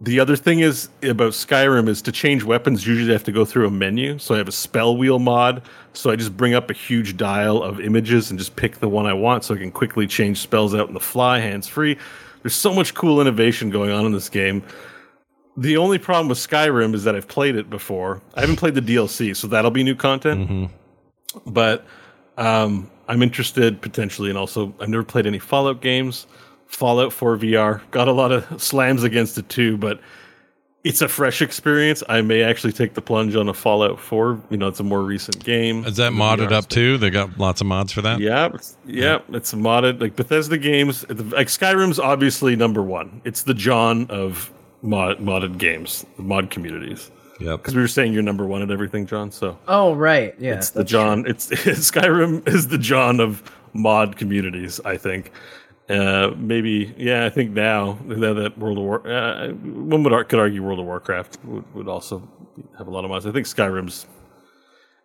The 0.01 0.19
other 0.19 0.35
thing 0.35 0.61
is 0.61 0.89
about 1.03 1.33
Skyrim 1.33 1.87
is 1.87 2.01
to 2.01 2.11
change 2.11 2.43
weapons, 2.43 2.87
usually 2.87 3.11
I 3.11 3.13
have 3.13 3.23
to 3.25 3.31
go 3.31 3.45
through 3.45 3.67
a 3.67 3.71
menu. 3.71 4.17
So 4.17 4.33
I 4.33 4.39
have 4.39 4.47
a 4.47 4.51
spell 4.51 4.97
wheel 4.97 5.19
mod. 5.19 5.61
So 5.93 6.09
I 6.09 6.15
just 6.15 6.35
bring 6.35 6.55
up 6.55 6.71
a 6.71 6.73
huge 6.73 7.15
dial 7.17 7.61
of 7.61 7.79
images 7.79 8.31
and 8.31 8.39
just 8.39 8.55
pick 8.55 8.79
the 8.79 8.89
one 8.89 9.05
I 9.05 9.13
want 9.13 9.43
so 9.43 9.53
I 9.53 9.59
can 9.59 9.71
quickly 9.71 10.07
change 10.07 10.39
spells 10.39 10.73
out 10.73 10.87
in 10.87 10.95
the 10.95 10.99
fly, 10.99 11.39
hands 11.39 11.67
free. 11.67 11.97
There's 12.41 12.55
so 12.55 12.73
much 12.73 12.95
cool 12.95 13.21
innovation 13.21 13.69
going 13.69 13.91
on 13.91 14.07
in 14.07 14.11
this 14.11 14.29
game. 14.29 14.63
The 15.57 15.77
only 15.77 15.99
problem 15.99 16.29
with 16.29 16.39
Skyrim 16.39 16.95
is 16.95 17.03
that 17.03 17.15
I've 17.15 17.27
played 17.27 17.55
it 17.55 17.69
before. 17.69 18.21
I 18.33 18.41
haven't 18.41 18.55
played 18.55 18.73
the 18.73 18.81
DLC, 18.81 19.35
so 19.35 19.47
that'll 19.47 19.69
be 19.69 19.83
new 19.83 19.95
content. 19.95 20.47
But 21.45 21.85
um, 22.37 22.89
I'm 23.11 23.21
interested 23.21 23.81
potentially, 23.81 24.29
and 24.29 24.37
also 24.37 24.73
I've 24.79 24.89
never 24.89 25.03
played 25.03 25.27
any 25.27 25.39
Fallout 25.39 25.81
games. 25.81 26.25
Fallout 26.67 27.11
4 27.11 27.37
VR. 27.37 27.81
Got 27.91 28.07
a 28.07 28.13
lot 28.13 28.31
of 28.31 28.61
slams 28.69 29.03
against 29.03 29.37
it 29.37 29.49
too, 29.49 29.75
but 29.77 29.99
it's 30.83 31.01
a 31.01 31.07
fresh 31.07 31.41
experience. 31.41 32.01
I 32.09 32.21
may 32.21 32.41
actually 32.41 32.71
take 32.73 32.93
the 32.93 33.01
plunge 33.01 33.35
on 33.35 33.49
a 33.49 33.53
Fallout 33.53 33.99
4. 33.99 34.41
You 34.49 34.57
know, 34.57 34.67
it's 34.67 34.79
a 34.79 34.83
more 34.83 35.03
recent 35.03 35.43
game. 35.43 35.83
Is 35.85 35.97
that 35.97 36.13
modded 36.13 36.47
VR 36.47 36.51
up 36.53 36.63
space. 36.63 36.73
too? 36.75 36.97
They 36.97 37.09
got 37.09 37.37
lots 37.37 37.59
of 37.61 37.67
mods 37.67 37.91
for 37.91 38.01
that. 38.01 38.19
Yeah, 38.21 38.45
it's- 38.47 38.77
yeah, 38.87 39.19
it's 39.33 39.53
modded. 39.53 39.99
Like 40.01 40.15
Bethesda 40.15 40.57
games, 40.57 41.05
like 41.09 41.47
Skyrim's 41.47 41.99
obviously 41.99 42.55
number 42.55 42.81
one. 42.81 43.21
It's 43.25 43.43
the 43.43 43.53
John 43.53 44.07
of 44.09 44.51
mod, 44.81 45.19
modded 45.19 45.57
games, 45.57 46.05
mod 46.17 46.49
communities. 46.49 47.11
Yep. 47.41 47.59
Because 47.59 47.75
we 47.75 47.81
were 47.81 47.87
saying 47.87 48.13
you're 48.13 48.23
number 48.23 48.45
one 48.45 48.61
at 48.61 48.71
everything, 48.71 49.05
John. 49.05 49.31
So 49.31 49.57
Oh 49.67 49.93
right, 49.95 50.35
yeah. 50.39 50.53
it's 50.53 50.71
the 50.71 50.79
that's 50.79 50.91
John. 50.91 51.25
It's 51.27 51.47
Skyrim 51.49 52.47
is 52.47 52.67
the 52.67 52.77
John 52.77 53.19
of 53.19 53.43
mod 53.73 54.17
communities. 54.17 54.79
I 54.85 54.97
think. 54.97 55.31
Uh, 55.89 56.31
maybe 56.37 56.93
yeah. 56.97 57.25
I 57.25 57.29
think 57.29 57.51
now 57.51 57.97
that, 58.07 58.33
that 58.35 58.57
World 58.57 58.77
of 58.77 58.83
War, 58.83 59.07
uh, 59.07 59.49
one 59.49 60.03
would 60.03 60.13
ar- 60.13 60.23
could 60.23 60.39
argue 60.39 60.63
World 60.63 60.79
of 60.79 60.85
Warcraft 60.85 61.37
would, 61.43 61.75
would 61.75 61.87
also 61.87 62.27
have 62.77 62.87
a 62.87 62.91
lot 62.91 63.03
of 63.03 63.09
mods. 63.09 63.25
I 63.25 63.31
think 63.31 63.45
Skyrim's. 63.47 64.05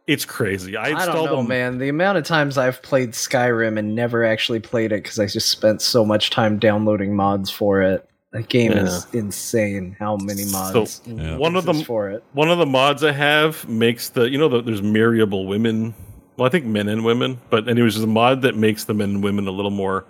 It's 0.06 0.24
crazy. 0.24 0.76
I 0.76 0.90
I 0.96 1.06
don't 1.06 1.24
know, 1.24 1.36
them- 1.38 1.48
man. 1.48 1.78
The 1.78 1.88
amount 1.88 2.18
of 2.18 2.24
times 2.24 2.56
I've 2.58 2.80
played 2.82 3.10
Skyrim 3.10 3.76
and 3.78 3.96
never 3.96 4.24
actually 4.24 4.60
played 4.60 4.92
it 4.92 5.02
because 5.02 5.18
I 5.18 5.26
just 5.26 5.48
spent 5.50 5.82
so 5.82 6.04
much 6.04 6.30
time 6.30 6.58
downloading 6.60 7.16
mods 7.16 7.50
for 7.50 7.82
it. 7.82 8.08
That 8.36 8.50
game 8.50 8.72
is 8.72 9.06
insane. 9.14 9.96
How 9.98 10.18
many 10.18 10.44
mods? 10.44 11.00
and 11.06 11.18
Yeah. 11.18 11.36
One 11.38 11.56
of 11.56 11.64
pieces 11.64 11.78
them- 11.78 11.86
for 11.86 12.10
it. 12.10 12.22
One 12.34 12.50
of 12.50 12.58
the 12.58 12.66
mods 12.66 13.02
I 13.02 13.12
have 13.12 13.66
makes 13.66 14.10
the 14.10 14.28
you 14.28 14.36
know 14.36 14.48
the, 14.50 14.60
there's 14.60 14.82
marryable 14.82 15.46
women. 15.46 15.94
Well, 16.36 16.46
I 16.46 16.50
think 16.50 16.66
men 16.66 16.86
and 16.86 17.02
women, 17.02 17.40
but 17.48 17.66
anyways, 17.66 17.94
there's 17.94 18.04
a 18.04 18.06
mod 18.06 18.42
that 18.42 18.54
makes 18.54 18.84
the 18.84 18.92
men 18.92 19.08
and 19.08 19.24
women 19.24 19.48
a 19.48 19.50
little 19.50 19.70
more, 19.70 20.04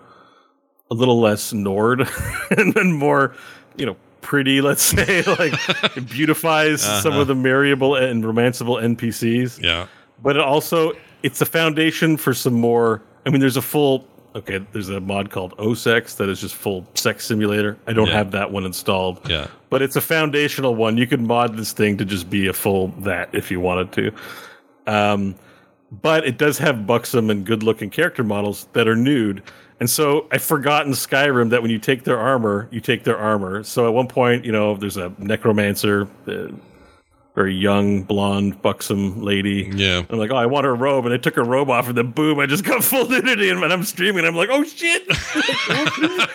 a 0.91 0.95
little 0.95 1.21
less 1.21 1.53
Nord, 1.53 2.01
and 2.51 2.75
then 2.75 2.95
more, 2.95 3.37
you 3.77 3.87
know, 3.87 3.97
pretty. 4.23 4.61
Let's 4.61 4.83
say 4.97 5.23
like 5.23 5.53
it 5.97 6.11
beautifies 6.11 6.83
some 6.83 7.13
of 7.13 7.21
uh-huh. 7.21 7.25
the 7.25 7.37
marryable 7.37 7.95
and 7.95 8.25
romanceable 8.25 8.83
NPCs. 8.83 9.63
Yeah. 9.63 9.87
But 10.21 10.35
it 10.35 10.43
also 10.43 10.95
it's 11.23 11.41
a 11.41 11.47
foundation 11.47 12.17
for 12.17 12.35
some 12.35 12.55
more. 12.55 13.03
I 13.25 13.31
mean, 13.31 13.39
there's 13.39 13.57
a 13.57 13.63
full. 13.63 14.09
Okay, 14.37 14.61
there's 14.73 14.91
a 14.91 15.01
mod 15.01 15.31
called 15.31 15.57
OSEX 15.57 16.17
that 16.19 16.29
is 16.29 16.43
just 16.43 16.55
full 16.55 16.87
sex 16.95 17.25
simulator. 17.25 17.79
I 17.87 17.95
don't 17.95 18.09
Yeah. 18.09 18.13
have 18.19 18.33
that 18.33 18.53
one 18.53 18.67
installed 18.67 19.19
Yeah. 19.29 19.47
but 19.71 19.81
it's 19.81 19.97
a 19.97 20.01
foundational 20.03 20.75
one. 20.75 20.99
You 20.99 21.07
could 21.07 21.23
mod 21.23 21.57
this 21.57 21.73
thing 21.73 21.97
to 21.97 22.05
just 22.05 22.29
be 22.29 22.47
a 22.47 22.53
full 22.53 22.89
that 23.01 23.31
if 23.33 23.51
you 23.51 23.61
wanted 23.61 23.93
to. 23.93 24.13
Um, 24.87 25.37
but 26.03 26.27
it 26.27 26.37
does 26.37 26.59
have 26.59 26.87
buxom 26.87 27.31
and 27.31 27.47
good 27.47 27.63
looking 27.63 27.89
character 27.89 28.23
models 28.23 28.69
that 28.75 28.87
are 28.87 28.95
nude. 28.97 29.43
And 29.81 29.89
so 29.89 30.27
I 30.31 30.37
forgot 30.39 30.85
in 30.85 30.93
Skyrim 30.93 31.49
that 31.51 31.63
when 31.63 31.71
you 31.71 31.79
take 31.79 32.05
their 32.05 32.19
armor, 32.19 32.69
you 32.71 32.81
take 32.81 33.05
their 33.05 33.17
armor. 33.19 33.63
So 33.63 33.87
at 33.87 33.95
one 33.95 34.07
point, 34.07 34.45
you 34.45 34.53
know, 34.53 34.77
there's 34.77 34.97
a 34.99 35.13
necromancer, 35.19 36.09
uh, 36.29 36.49
very 37.37 37.55
young, 37.55 38.03
blonde, 38.03 38.61
buxom 38.63 39.21
lady. 39.23 39.71
Yeah. 39.75 40.03
I'm 40.09 40.19
like, 40.19 40.31
oh, 40.31 40.37
I 40.37 40.47
want 40.47 40.65
her 40.65 40.75
robe, 40.75 41.05
and 41.05 41.13
I 41.15 41.19
took 41.19 41.37
her 41.37 41.45
robe 41.45 41.69
off, 41.69 41.87
and 41.87 41.97
then 41.97 42.11
boom, 42.11 42.41
I 42.41 42.47
just 42.47 42.65
got 42.65 42.83
full 42.91 43.07
nudity, 43.09 43.51
and 43.51 43.63
I'm 43.63 43.85
streaming, 43.85 44.21
and 44.21 44.27
I'm 44.29 44.35
like, 44.35 44.49
oh 44.51 44.65
shit! 44.65 45.03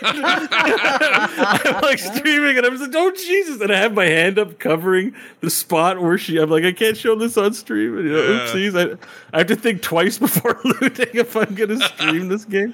I'm 0.04 1.82
like 1.82 2.00
streaming, 2.00 2.58
and 2.58 2.66
I'm 2.66 2.78
like, 2.80 2.92
oh 2.94 3.12
Jesus! 3.12 3.62
And 3.62 3.72
I 3.72 3.78
have 3.78 3.94
my 3.94 4.06
hand 4.06 4.38
up 4.40 4.60
covering 4.60 5.14
the 5.42 5.50
spot 5.50 6.00
where 6.02 6.18
she. 6.18 6.38
I'm 6.38 6.50
like, 6.50 6.64
I 6.64 6.72
can't 6.72 6.96
show 6.98 7.16
this 7.16 7.38
on 7.38 7.54
stream. 7.54 7.98
And, 7.98 8.08
you 8.08 8.14
know, 8.14 8.22
Yeah. 8.24 8.40
oopsies! 8.48 8.78
I, 8.80 8.98
I 9.34 9.40
have 9.40 9.48
to 9.48 9.56
think 9.56 9.82
twice 9.82 10.18
before 10.20 10.60
looting 10.64 11.08
if 11.14 11.36
I'm 11.36 11.54
going 11.56 11.70
to 11.80 11.80
stream 11.80 12.28
this 12.28 12.46
game. 12.46 12.74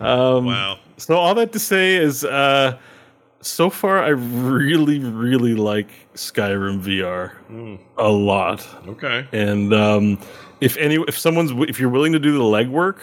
Um, 0.00 0.44
Wow. 0.46 0.78
so 0.98 1.16
all 1.16 1.34
that 1.36 1.52
to 1.52 1.58
say 1.58 1.94
is, 1.96 2.24
uh, 2.24 2.76
so 3.40 3.70
far 3.70 4.02
I 4.02 4.08
really, 4.08 4.98
really 4.98 5.54
like 5.54 5.88
Skyrim 6.14 6.80
VR 6.80 7.78
a 7.98 8.08
lot. 8.08 8.66
Okay. 8.86 9.26
And 9.32 9.74
um, 9.74 10.18
if 10.60 10.76
any, 10.76 10.96
if 11.08 11.18
someone's, 11.18 11.50
if 11.68 11.78
you're 11.78 11.90
willing 11.90 12.12
to 12.12 12.18
do 12.18 12.32
the 12.32 12.44
legwork, 12.44 12.98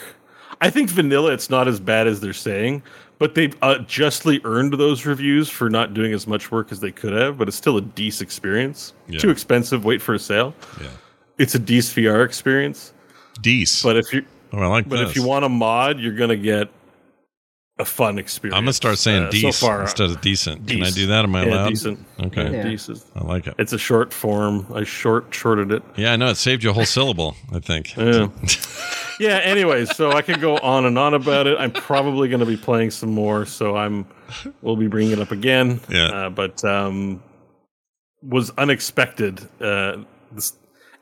I 0.61 0.69
think 0.69 0.89
vanilla. 0.89 1.33
It's 1.33 1.49
not 1.49 1.67
as 1.67 1.79
bad 1.79 2.07
as 2.07 2.21
they're 2.21 2.33
saying, 2.33 2.83
but 3.17 3.35
they've 3.35 3.55
uh, 3.61 3.79
justly 3.79 4.39
earned 4.43 4.73
those 4.73 5.05
reviews 5.05 5.49
for 5.49 5.69
not 5.69 5.93
doing 5.93 6.13
as 6.13 6.27
much 6.27 6.51
work 6.51 6.71
as 6.71 6.79
they 6.79 6.91
could 6.91 7.13
have. 7.13 7.37
But 7.37 7.47
it's 7.47 7.57
still 7.57 7.77
a 7.77 7.81
decent 7.81 8.27
experience. 8.27 8.93
Yeah. 9.07 9.19
Too 9.19 9.29
expensive. 9.29 9.83
Wait 9.83 10.01
for 10.01 10.13
a 10.13 10.19
sale. 10.19 10.53
Yeah. 10.79 10.87
It's 11.37 11.55
a 11.55 11.59
decent 11.59 12.05
VR 12.05 12.23
experience. 12.23 12.93
Deece. 13.41 13.83
But 13.83 13.97
if 13.97 14.13
you, 14.13 14.25
oh, 14.53 14.59
I 14.59 14.67
like 14.67 14.87
but 14.87 14.97
this. 14.97 15.09
if 15.09 15.15
you 15.15 15.23
want 15.25 15.45
a 15.45 15.49
mod, 15.49 15.99
you're 15.99 16.15
gonna 16.15 16.35
get 16.35 16.69
a 17.81 17.85
fun 17.85 18.17
experience. 18.19 18.57
I'm 18.57 18.63
gonna 18.63 18.73
start 18.73 18.97
saying 18.97 19.23
Uh, 19.23 19.29
Deece 19.29 19.53
so 19.53 19.65
far, 19.67 19.81
instead 19.81 20.09
of 20.09 20.21
decent. 20.21 20.67
Can 20.67 20.83
I 20.83 20.89
do 20.89 21.07
that? 21.07 21.25
Am 21.25 21.35
I 21.35 21.43
yeah, 21.45 21.49
allowed? 21.53 21.69
decent. 21.69 21.99
Okay. 22.23 22.51
Yeah. 22.51 22.63
Decent. 22.63 23.03
I 23.15 23.23
like 23.23 23.47
it. 23.47 23.55
It's 23.57 23.73
a 23.73 23.77
short 23.77 24.13
form. 24.13 24.65
I 24.73 24.83
short 24.83 25.33
shorted 25.33 25.71
it. 25.71 25.83
Yeah, 25.97 26.13
I 26.13 26.15
know 26.15 26.29
it 26.29 26.35
saved 26.37 26.63
you 26.63 26.69
a 26.69 26.73
whole 26.73 26.85
syllable. 26.85 27.35
I 27.53 27.59
think. 27.59 27.95
Yeah. 27.97 28.29
yeah. 29.19 29.37
Anyways, 29.43 29.95
so 29.95 30.11
I 30.11 30.21
could 30.21 30.39
go 30.39 30.57
on 30.59 30.85
and 30.85 30.97
on 30.97 31.13
about 31.13 31.47
it. 31.47 31.57
I'm 31.59 31.71
probably 31.71 32.29
going 32.29 32.39
to 32.39 32.45
be 32.45 32.57
playing 32.57 32.91
some 32.91 33.11
more, 33.11 33.45
so 33.45 33.75
I'm. 33.75 34.05
We'll 34.61 34.77
be 34.77 34.87
bringing 34.87 35.11
it 35.11 35.19
up 35.19 35.31
again. 35.31 35.81
Yeah. 35.89 36.05
Uh, 36.05 36.29
but 36.29 36.63
um, 36.63 37.21
was 38.23 38.49
unexpected. 38.57 39.41
Uh, 39.59 39.97
this, 40.31 40.53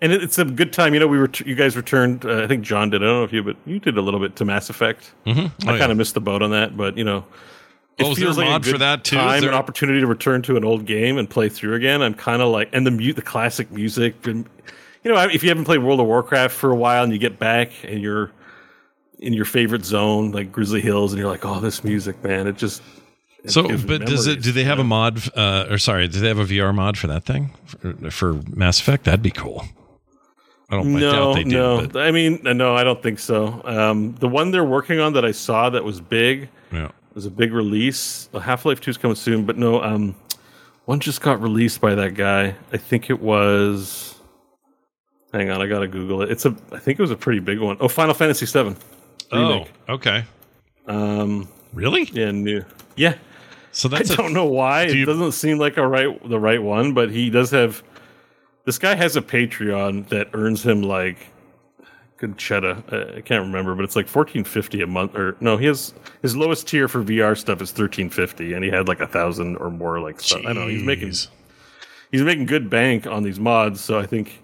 and 0.01 0.11
it, 0.11 0.23
it's 0.23 0.37
a 0.37 0.45
good 0.45 0.73
time. 0.73 0.93
You 0.93 0.99
know, 0.99 1.07
we 1.07 1.17
were 1.17 1.29
you 1.45 1.55
guys 1.55 1.75
returned. 1.75 2.25
Uh, 2.25 2.43
I 2.43 2.47
think 2.47 2.63
John 2.63 2.89
did. 2.89 3.01
I 3.01 3.05
don't 3.05 3.15
know 3.17 3.23
if 3.23 3.33
you, 3.33 3.43
but 3.43 3.57
you 3.65 3.79
did 3.79 3.97
a 3.97 4.01
little 4.01 4.19
bit 4.19 4.35
to 4.37 4.45
Mass 4.45 4.69
Effect. 4.69 5.13
Mm-hmm. 5.25 5.69
I 5.69 5.77
kind 5.77 5.91
of 5.91 5.97
missed 5.97 6.13
the 6.13 6.21
boat 6.21 6.41
on 6.41 6.51
that, 6.51 6.75
but 6.77 6.97
you 6.97 7.03
know. 7.03 7.25
It 7.97 8.05
Oh, 8.05 8.11
is 8.11 8.17
there 8.17 8.29
a 8.29 8.33
mod 8.33 8.63
for 8.65 8.71
good 8.73 8.81
that, 8.81 9.03
too? 9.03 9.17
Time 9.17 9.41
there- 9.41 9.49
and 9.49 9.57
opportunity 9.57 9.99
to 9.99 10.07
return 10.07 10.41
to 10.43 10.55
an 10.55 10.63
old 10.63 10.85
game 10.85 11.17
and 11.17 11.29
play 11.29 11.49
through 11.49 11.73
again. 11.73 12.01
I'm 12.01 12.13
kind 12.13 12.41
of 12.41 12.47
like, 12.47 12.69
and 12.71 12.87
the 12.87 12.91
mu- 12.91 13.11
the 13.11 13.21
classic 13.21 13.71
music, 13.71 14.25
and 14.25 14.45
you 15.03 15.13
know, 15.13 15.21
if 15.21 15.43
you 15.43 15.49
haven't 15.49 15.65
played 15.65 15.79
World 15.79 15.99
of 15.99 16.05
Warcraft 16.07 16.53
for 16.55 16.71
a 16.71 16.75
while 16.75 17.03
and 17.03 17.11
you 17.11 17.19
get 17.19 17.39
back 17.39 17.71
and 17.83 18.01
you're 18.01 18.31
in 19.19 19.33
your 19.33 19.43
favorite 19.43 19.83
zone, 19.83 20.31
like 20.31 20.49
Grizzly 20.49 20.79
Hills, 20.79 21.11
and 21.11 21.19
you're 21.19 21.29
like, 21.29 21.43
oh, 21.43 21.59
this 21.59 21.83
music, 21.83 22.23
man, 22.23 22.47
it 22.47 22.55
just. 22.55 22.81
it 23.43 23.51
So, 23.51 23.63
but 23.77 24.05
does 24.05 24.27
it? 24.27 24.41
Do 24.41 24.53
they 24.53 24.61
you 24.61 24.67
have 24.67 24.79
a 24.79 24.83
mod? 24.85 25.21
Uh, 25.35 25.67
or 25.69 25.77
sorry, 25.77 26.07
do 26.07 26.21
they 26.21 26.29
have 26.29 26.39
a 26.39 26.45
VR 26.45 26.73
mod 26.73 26.97
for 26.97 27.07
that 27.07 27.25
thing 27.25 27.51
for, 27.65 28.11
for 28.11 28.33
Mass 28.55 28.79
Effect? 28.79 29.03
That'd 29.03 29.21
be 29.21 29.31
cool. 29.31 29.65
I 30.71 30.75
don't. 30.75 30.95
I 30.95 30.99
No, 30.99 31.11
doubt 31.11 31.33
they 31.35 31.43
do. 31.43 31.49
no. 31.49 31.87
But, 31.87 32.01
I 32.03 32.11
mean, 32.11 32.39
no, 32.43 32.75
I 32.75 32.83
don't 32.83 33.01
think 33.01 33.19
so. 33.19 33.61
Um, 33.65 34.15
the 34.15 34.27
one 34.27 34.51
they're 34.51 34.63
working 34.65 34.99
on 34.99 35.13
that 35.13 35.25
I 35.25 35.31
saw 35.31 35.69
that 35.71 35.83
was 35.83 35.99
big 35.99 36.49
yeah. 36.71 36.91
was 37.15 37.25
a 37.25 37.31
big 37.31 37.51
release. 37.53 38.29
Half 38.39 38.65
Life 38.65 38.79
Two 38.81 38.91
is 38.91 38.97
coming 38.97 39.15
soon, 39.15 39.45
but 39.45 39.57
no, 39.57 39.81
um, 39.81 40.15
one 40.85 40.99
just 40.99 41.21
got 41.21 41.41
released 41.41 41.81
by 41.81 41.95
that 41.95 42.13
guy. 42.13 42.55
I 42.71 42.77
think 42.77 43.09
it 43.09 43.19
was. 43.19 44.15
Hang 45.33 45.49
on, 45.51 45.61
I 45.61 45.67
gotta 45.67 45.87
Google 45.87 46.21
it. 46.23 46.31
It's 46.31 46.45
a. 46.45 46.55
I 46.71 46.79
think 46.79 46.97
it 46.99 47.01
was 47.01 47.11
a 47.11 47.15
pretty 47.17 47.39
big 47.39 47.59
one. 47.59 47.77
Oh, 47.79 47.87
Final 47.87 48.13
Fantasy 48.13 48.45
Seven. 48.45 48.75
Oh, 49.31 49.65
okay. 49.87 50.23
Um, 50.87 51.47
Really? 51.73 52.03
yeah, 52.13 52.31
new. 52.31 52.65
Yeah, 52.95 53.13
So 53.71 53.87
I 53.89 53.99
that's 53.99 54.09
a, 54.09 54.15
don't 54.17 54.33
know 54.33 54.45
why 54.45 54.87
do 54.87 54.91
it 54.93 54.97
you- 54.97 55.05
doesn't 55.05 55.33
seem 55.33 55.59
like 55.59 55.77
a 55.77 55.87
right 55.87 56.27
the 56.27 56.39
right 56.39 56.61
one, 56.61 56.93
but 56.93 57.11
he 57.11 57.29
does 57.29 57.51
have. 57.51 57.83
This 58.65 58.77
guy 58.77 58.95
has 58.95 59.15
a 59.15 59.21
Patreon 59.21 60.09
that 60.09 60.29
earns 60.33 60.65
him 60.65 60.81
like 60.83 61.17
good 62.17 62.37
cheddar. 62.37 62.83
I 63.17 63.21
can't 63.21 63.45
remember, 63.45 63.75
but 63.75 63.83
it's 63.85 63.95
like 63.95 64.07
fourteen 64.07 64.43
fifty 64.43 64.81
a 64.81 64.87
month. 64.87 65.15
Or 65.15 65.35
no, 65.39 65.57
he 65.57 65.65
has 65.65 65.93
his 66.21 66.35
lowest 66.35 66.67
tier 66.67 66.87
for 66.87 67.03
VR 67.03 67.37
stuff 67.37 67.61
is 67.61 67.71
thirteen 67.71 68.09
fifty, 68.09 68.53
and 68.53 68.63
he 68.63 68.69
had 68.69 68.87
like 68.87 68.99
a 68.99 69.07
thousand 69.07 69.55
or 69.57 69.69
more 69.69 69.99
like 69.99 70.19
stuff. 70.19 70.41
I 70.41 70.53
don't 70.53 70.55
know. 70.55 70.67
He's 70.67 70.83
making 70.83 71.13
he's 72.11 72.21
making 72.21 72.45
good 72.45 72.69
bank 72.69 73.07
on 73.07 73.23
these 73.23 73.39
mods, 73.39 73.81
so 73.81 73.97
I 73.99 74.05
think. 74.05 74.41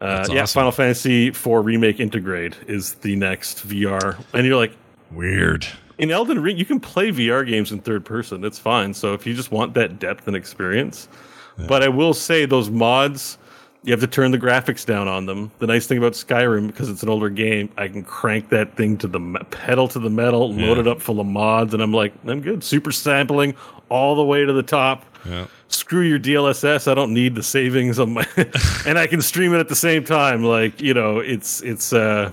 Uh, 0.00 0.26
yeah, 0.30 0.42
awesome. 0.42 0.60
Final 0.60 0.72
Fantasy 0.72 1.28
IV 1.28 1.46
Remake 1.46 1.96
Intergrade 1.96 2.54
is 2.68 2.94
the 2.96 3.16
next 3.16 3.66
VR, 3.66 4.22
and 4.34 4.46
you're 4.46 4.56
like, 4.56 4.72
weird. 5.10 5.66
in 5.96 6.10
Elden 6.10 6.38
Ring, 6.42 6.58
you 6.58 6.66
can 6.66 6.80
play 6.80 7.08
VR 7.08 7.46
games 7.48 7.72
in 7.72 7.80
third 7.80 8.04
person. 8.04 8.44
It's 8.44 8.58
fine. 8.58 8.92
So 8.92 9.14
if 9.14 9.26
you 9.26 9.32
just 9.32 9.50
want 9.50 9.72
that 9.72 9.98
depth 9.98 10.26
and 10.26 10.36
experience, 10.36 11.08
but 11.56 11.82
I 11.82 11.88
will 11.88 12.14
say 12.14 12.46
those 12.46 12.70
mods, 12.70 13.38
you 13.82 13.92
have 13.92 14.00
to 14.00 14.06
turn 14.06 14.30
the 14.32 14.38
graphics 14.38 14.84
down 14.84 15.06
on 15.08 15.26
them. 15.26 15.50
The 15.58 15.66
nice 15.66 15.86
thing 15.86 15.98
about 15.98 16.12
Skyrim, 16.14 16.66
because 16.66 16.88
it's 16.88 17.02
an 17.02 17.08
older 17.08 17.30
game, 17.30 17.70
I 17.76 17.88
can 17.88 18.02
crank 18.02 18.48
that 18.48 18.76
thing 18.76 18.96
to 18.98 19.06
the 19.06 19.20
me- 19.20 19.40
pedal 19.50 19.86
to 19.88 19.98
the 19.98 20.10
metal, 20.10 20.52
load 20.52 20.78
it 20.78 20.88
up 20.88 21.00
full 21.00 21.20
of 21.20 21.26
mods, 21.26 21.72
and 21.72 21.82
I'm 21.82 21.92
like, 21.92 22.12
I'm 22.26 22.40
good. 22.40 22.64
Super 22.64 22.90
sampling 22.92 23.54
all 23.88 24.16
the 24.16 24.24
way 24.24 24.44
to 24.44 24.52
the 24.52 24.62
top. 24.64 25.04
Yeah. 25.24 25.46
Screw 25.68 26.02
your 26.02 26.18
DLSS. 26.18 26.90
I 26.90 26.94
don't 26.94 27.12
need 27.14 27.34
the 27.34 27.42
savings 27.42 27.98
on 27.98 28.14
my, 28.14 28.26
and 28.86 28.98
I 28.98 29.06
can 29.06 29.22
stream 29.22 29.54
it 29.54 29.58
at 29.58 29.68
the 29.68 29.76
same 29.76 30.04
time. 30.04 30.42
Like 30.44 30.80
you 30.80 30.94
know, 30.94 31.18
it's 31.18 31.60
it's. 31.62 31.92
uh 31.92 32.30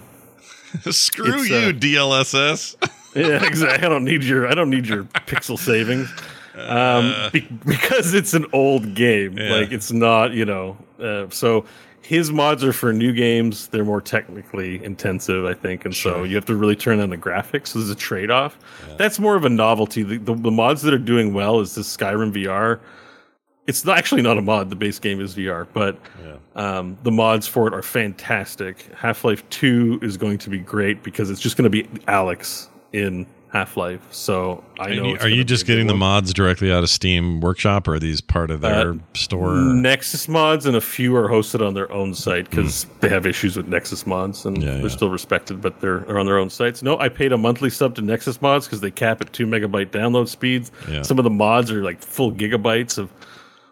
Screw 0.90 1.42
It's, 1.42 1.50
you, 1.50 1.56
uh, 1.58 1.72
DLSS. 1.72 2.76
Yeah, 3.16 3.46
exactly. 3.46 3.86
I 3.86 3.90
don't 3.90 4.04
need 4.04 4.24
your 4.24 4.48
I 4.48 4.56
don't 4.56 4.72
need 4.72 4.88
your 4.88 5.04
pixel 5.28 5.58
savings. 5.58 6.12
Um, 6.56 7.14
be- 7.32 7.48
because 7.66 8.14
it's 8.14 8.34
an 8.34 8.46
old 8.54 8.94
game. 8.96 9.38
Yeah. 9.38 9.54
Like 9.56 9.72
it's 9.72 9.92
not, 9.92 10.34
you 10.34 10.46
know. 10.46 10.78
Uh, 11.00 11.30
so 11.30 11.66
his 12.02 12.32
mods 12.32 12.64
are 12.64 12.74
for 12.74 12.92
new 12.92 13.14
games. 13.14 13.68
They're 13.68 13.86
more 13.86 14.02
technically 14.02 14.84
intensive, 14.84 15.46
I 15.46 15.54
think, 15.54 15.86
and 15.86 15.96
so 15.96 16.24
you 16.24 16.36
have 16.36 16.46
to 16.46 16.56
really 16.56 16.76
turn 16.76 17.00
on 17.00 17.10
the 17.10 17.18
graphics. 17.18 17.68
So 17.68 17.80
there's 17.80 17.90
a 17.90 17.96
trade 17.96 18.30
off. 18.30 18.58
That's 18.98 19.20
more 19.20 19.36
of 19.36 19.46
a 19.46 19.50
novelty. 19.50 20.04
The, 20.04 20.18
the, 20.18 20.36
the 20.36 20.52
mods 20.52 20.82
that 20.84 20.94
are 20.94 20.98
doing 21.00 21.34
well 21.34 21.60
is 21.60 21.76
this 21.76 21.96
Skyrim 21.96 22.34
VR. 22.34 22.80
It's 23.66 23.86
not, 23.86 23.98
actually 23.98 24.22
not 24.22 24.38
a 24.38 24.42
mod. 24.42 24.70
The 24.70 24.76
base 24.76 25.00
game 25.00 25.22
is 25.22 25.36
VR, 25.36 25.66
but 25.74 25.98
um, 26.56 26.98
the 27.04 27.12
mods 27.12 27.48
for 27.48 27.68
it 27.68 27.74
are 27.74 27.82
fantastic. 27.82 28.86
Half 28.94 29.24
Life 29.24 29.50
Two 29.50 30.00
is 30.02 30.18
going 30.18 30.38
to 30.40 30.50
be 30.50 30.60
great 30.60 31.02
because 31.04 31.30
it's 31.30 31.40
just 31.40 31.56
going 31.56 31.64
to 31.64 31.70
be 31.70 31.84
Alyx 32.08 32.68
in 32.92 33.26
Half 33.54 33.78
Life. 33.78 34.02
So 34.10 34.64
I 34.80 34.96
know. 34.96 35.16
are 35.18 35.30
you 35.30 35.44
just 35.44 35.68
getting 35.68 35.86
the 35.86 35.94
mods 35.94 36.34
directly 36.34 36.72
out 36.72 36.82
of 36.82 36.90
Steam 36.90 37.40
Workshop, 37.40 37.88
or 37.88 37.94
are 37.94 38.00
these 38.00 38.20
part 38.20 38.50
of 38.50 38.62
their 38.62 38.94
Uh, 38.94 38.98
store? 39.14 39.54
Nexus 39.54 40.28
mods 40.28 40.66
and 40.66 40.76
a 40.76 40.82
few 40.82 41.16
are 41.16 41.30
hosted 41.30 41.64
on 41.66 41.76
their 41.76 41.92
own 41.92 42.16
site 42.16 42.50
because 42.50 42.88
they 43.00 43.10
have 43.10 43.28
issues 43.28 43.56
with 43.56 43.68
Nexus 43.68 44.08
mods 44.08 44.44
and. 44.44 44.58
Yeah, 44.62 44.72
they're 44.72 44.82
yeah. 44.82 44.88
still 44.88 45.10
respected, 45.12 45.62
but 45.62 45.80
they're 45.82 46.00
are 46.10 46.18
on 46.18 46.26
their 46.26 46.40
own 46.40 46.50
sites. 46.50 46.82
No, 46.82 46.98
I 46.98 47.10
paid 47.10 47.32
a 47.32 47.38
monthly 47.38 47.70
sub 47.70 47.94
to 47.96 48.02
Nexus 48.02 48.42
mods 48.42 48.66
because 48.66 48.82
they 48.82 48.90
cap 48.90 49.22
at 49.22 49.32
two 49.34 49.46
megabyte 49.46 49.92
download 49.92 50.30
speeds. 50.30 50.72
Yeah. 50.90 51.04
Some 51.04 51.20
of 51.20 51.24
the 51.24 51.30
mods 51.30 51.70
are 51.72 51.84
like 51.84 52.02
full 52.02 52.32
gigabytes 52.32 52.98
of. 52.98 53.12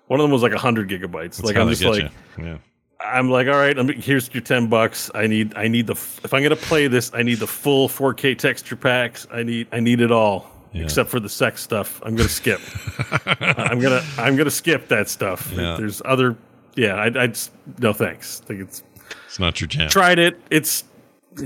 One 0.07 0.19
of 0.19 0.23
them 0.25 0.31
was 0.31 0.43
like 0.43 0.53
hundred 0.53 0.89
gigabytes. 0.89 1.37
That's 1.37 1.43
like 1.45 1.55
I'm 1.55 1.69
just 1.69 1.83
like. 1.83 2.11
Yeah. 2.37 2.57
I'm 3.05 3.29
like, 3.29 3.47
all 3.47 3.55
right, 3.55 3.77
I'm, 3.77 3.87
here's 3.89 4.33
your 4.33 4.41
ten 4.43 4.67
bucks. 4.67 5.09
I 5.15 5.27
need, 5.27 5.53
I 5.55 5.67
need 5.67 5.87
the. 5.87 5.93
If 5.93 6.33
I'm 6.33 6.43
gonna 6.43 6.55
play 6.55 6.87
this, 6.87 7.11
I 7.13 7.23
need 7.23 7.39
the 7.39 7.47
full 7.47 7.87
4K 7.89 8.37
texture 8.37 8.75
packs. 8.75 9.27
I 9.31 9.43
need, 9.43 9.67
I 9.71 9.79
need 9.79 10.01
it 10.01 10.11
all, 10.11 10.49
Yeah. 10.73 10.83
except 10.83 11.09
for 11.09 11.19
the 11.19 11.29
sex 11.29 11.61
stuff. 11.61 12.01
I'm 12.05 12.15
gonna 12.15 12.29
skip. 12.29 12.59
I'm 13.25 13.79
gonna, 13.79 14.03
I'm 14.17 14.35
gonna 14.35 14.51
skip 14.51 14.87
that 14.89 15.09
stuff. 15.09 15.51
Yeah. 15.55 15.77
There's 15.77 16.01
other, 16.05 16.35
yeah. 16.75 16.95
I, 16.95 17.05
I 17.07 17.27
just, 17.27 17.51
no 17.79 17.93
thanks. 17.93 18.41
Like 18.47 18.59
it's 18.59 18.83
It's 19.27 19.39
not 19.39 19.59
your 19.61 19.67
jam. 19.67 19.89
tried 19.89 20.19
it. 20.19 20.39
It's 20.49 20.83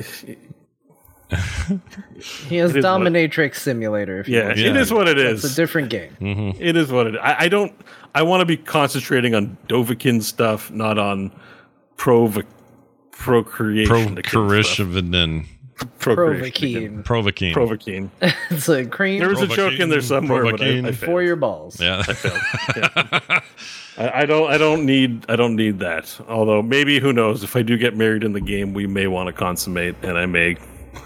He 2.48 2.58
has 2.58 2.72
It 2.72 2.77
is 2.77 2.84
what- 2.85 3.01
Dominatrix 3.01 3.56
Simulator. 3.56 4.19
If 4.19 4.27
you 4.30 4.38
yeah, 4.38 4.45
want. 4.48 4.58
Yeah. 4.59 4.69
It 4.69 4.75
is 4.77 4.93
what 4.93 5.08
it 5.08 5.17
it's 5.17 5.43
a 5.43 5.56
different 5.56 5.90
game. 5.90 6.16
Mm-hmm. 6.22 6.61
It 6.61 6.77
is 6.77 6.92
what 6.92 7.08
it. 7.08 7.16
I, 7.17 7.35
I 7.45 7.48
don't. 7.48 7.74
I 8.16 8.24
want 8.24 8.40
to 8.40 8.45
be 8.45 8.56
concentrating 8.56 9.35
on 9.35 9.58
Dovahkiin 9.68 10.24
stuff, 10.24 10.72
not 10.72 10.98
on 10.98 11.32
prov 11.98 12.42
procreation. 13.11 14.16
Procreation. 14.16 14.24
Procreation. 14.24 15.45
Provokine. 16.00 17.03
Provoking. 17.03 17.53
Provoking. 17.53 18.11
it's 18.50 18.69
a 18.69 18.85
cream 18.85 19.19
There 19.19 19.27
was 19.27 19.42
a 19.42 19.48
joke 19.48 19.77
in 19.80 19.90
there 19.90 20.00
somewhere, 20.00 20.44
but 20.50 20.61
I, 20.61 20.88
I 20.88 20.92
for 20.94 21.22
your 21.22 21.35
balls. 21.35 21.80
Yeah. 21.82 22.02
I, 23.98 24.22
I 24.22 24.26
don't. 24.26 24.52
I 24.52 24.58
don't 24.58 24.85
need. 24.85 25.26
I 25.30 25.35
don't 25.35 25.56
need 25.56 25.80
that. 25.80 26.18
Although 26.27 26.61
maybe 26.61 27.00
who 27.00 27.11
knows? 27.14 27.44
If 27.44 27.56
I 27.56 27.61
do 27.61 27.77
get 27.77 27.95
married 27.95 28.24
in 28.24 28.34
the 28.34 28.42
game, 28.42 28.74
we 28.74 28.88
may 28.88 29.08
want 29.08 29.27
to 29.27 29.34
consummate, 29.34 29.95
and 30.02 30.18
I 30.18 30.26
may 30.26 30.58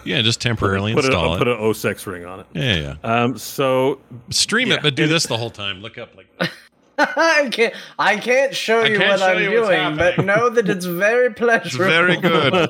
yeah, 0.05 0.21
just 0.21 0.41
temporarily 0.41 0.93
put, 0.93 1.05
a, 1.05 1.07
install 1.07 1.37
put 1.37 1.47
an 1.47 1.57
O 1.59 1.73
sex 1.73 2.07
ring 2.07 2.25
on 2.25 2.41
it. 2.41 2.45
yeah, 2.53 2.75
yeah. 2.75 2.95
Um. 3.03 3.37
So 3.37 3.99
Stream 4.29 4.69
yeah, 4.69 4.75
it, 4.75 4.83
but 4.83 4.95
do 4.95 5.05
it- 5.05 5.07
this 5.07 5.25
the 5.25 5.37
whole 5.37 5.51
time. 5.51 5.81
Look 5.81 5.97
up 5.97 6.15
like 6.15 6.51
I 7.15 7.47
can't. 7.49 7.73
I 7.97 8.17
can't 8.17 8.53
show 8.53 8.83
you 8.83 8.97
can't 8.97 9.11
what 9.11 9.19
show 9.19 9.33
I'm 9.33 9.41
you 9.41 9.51
doing, 9.51 9.95
but 9.95 10.25
know 10.25 10.49
that 10.49 10.67
it's 10.67 10.85
very 10.85 11.33
pleasurable. 11.33 11.89
very 11.89 12.17
good. 12.17 12.69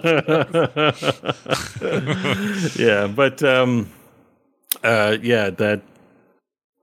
yeah, 2.79 3.07
but 3.07 3.41
um, 3.41 3.89
uh, 4.83 5.17
yeah, 5.19 5.49
that 5.49 5.81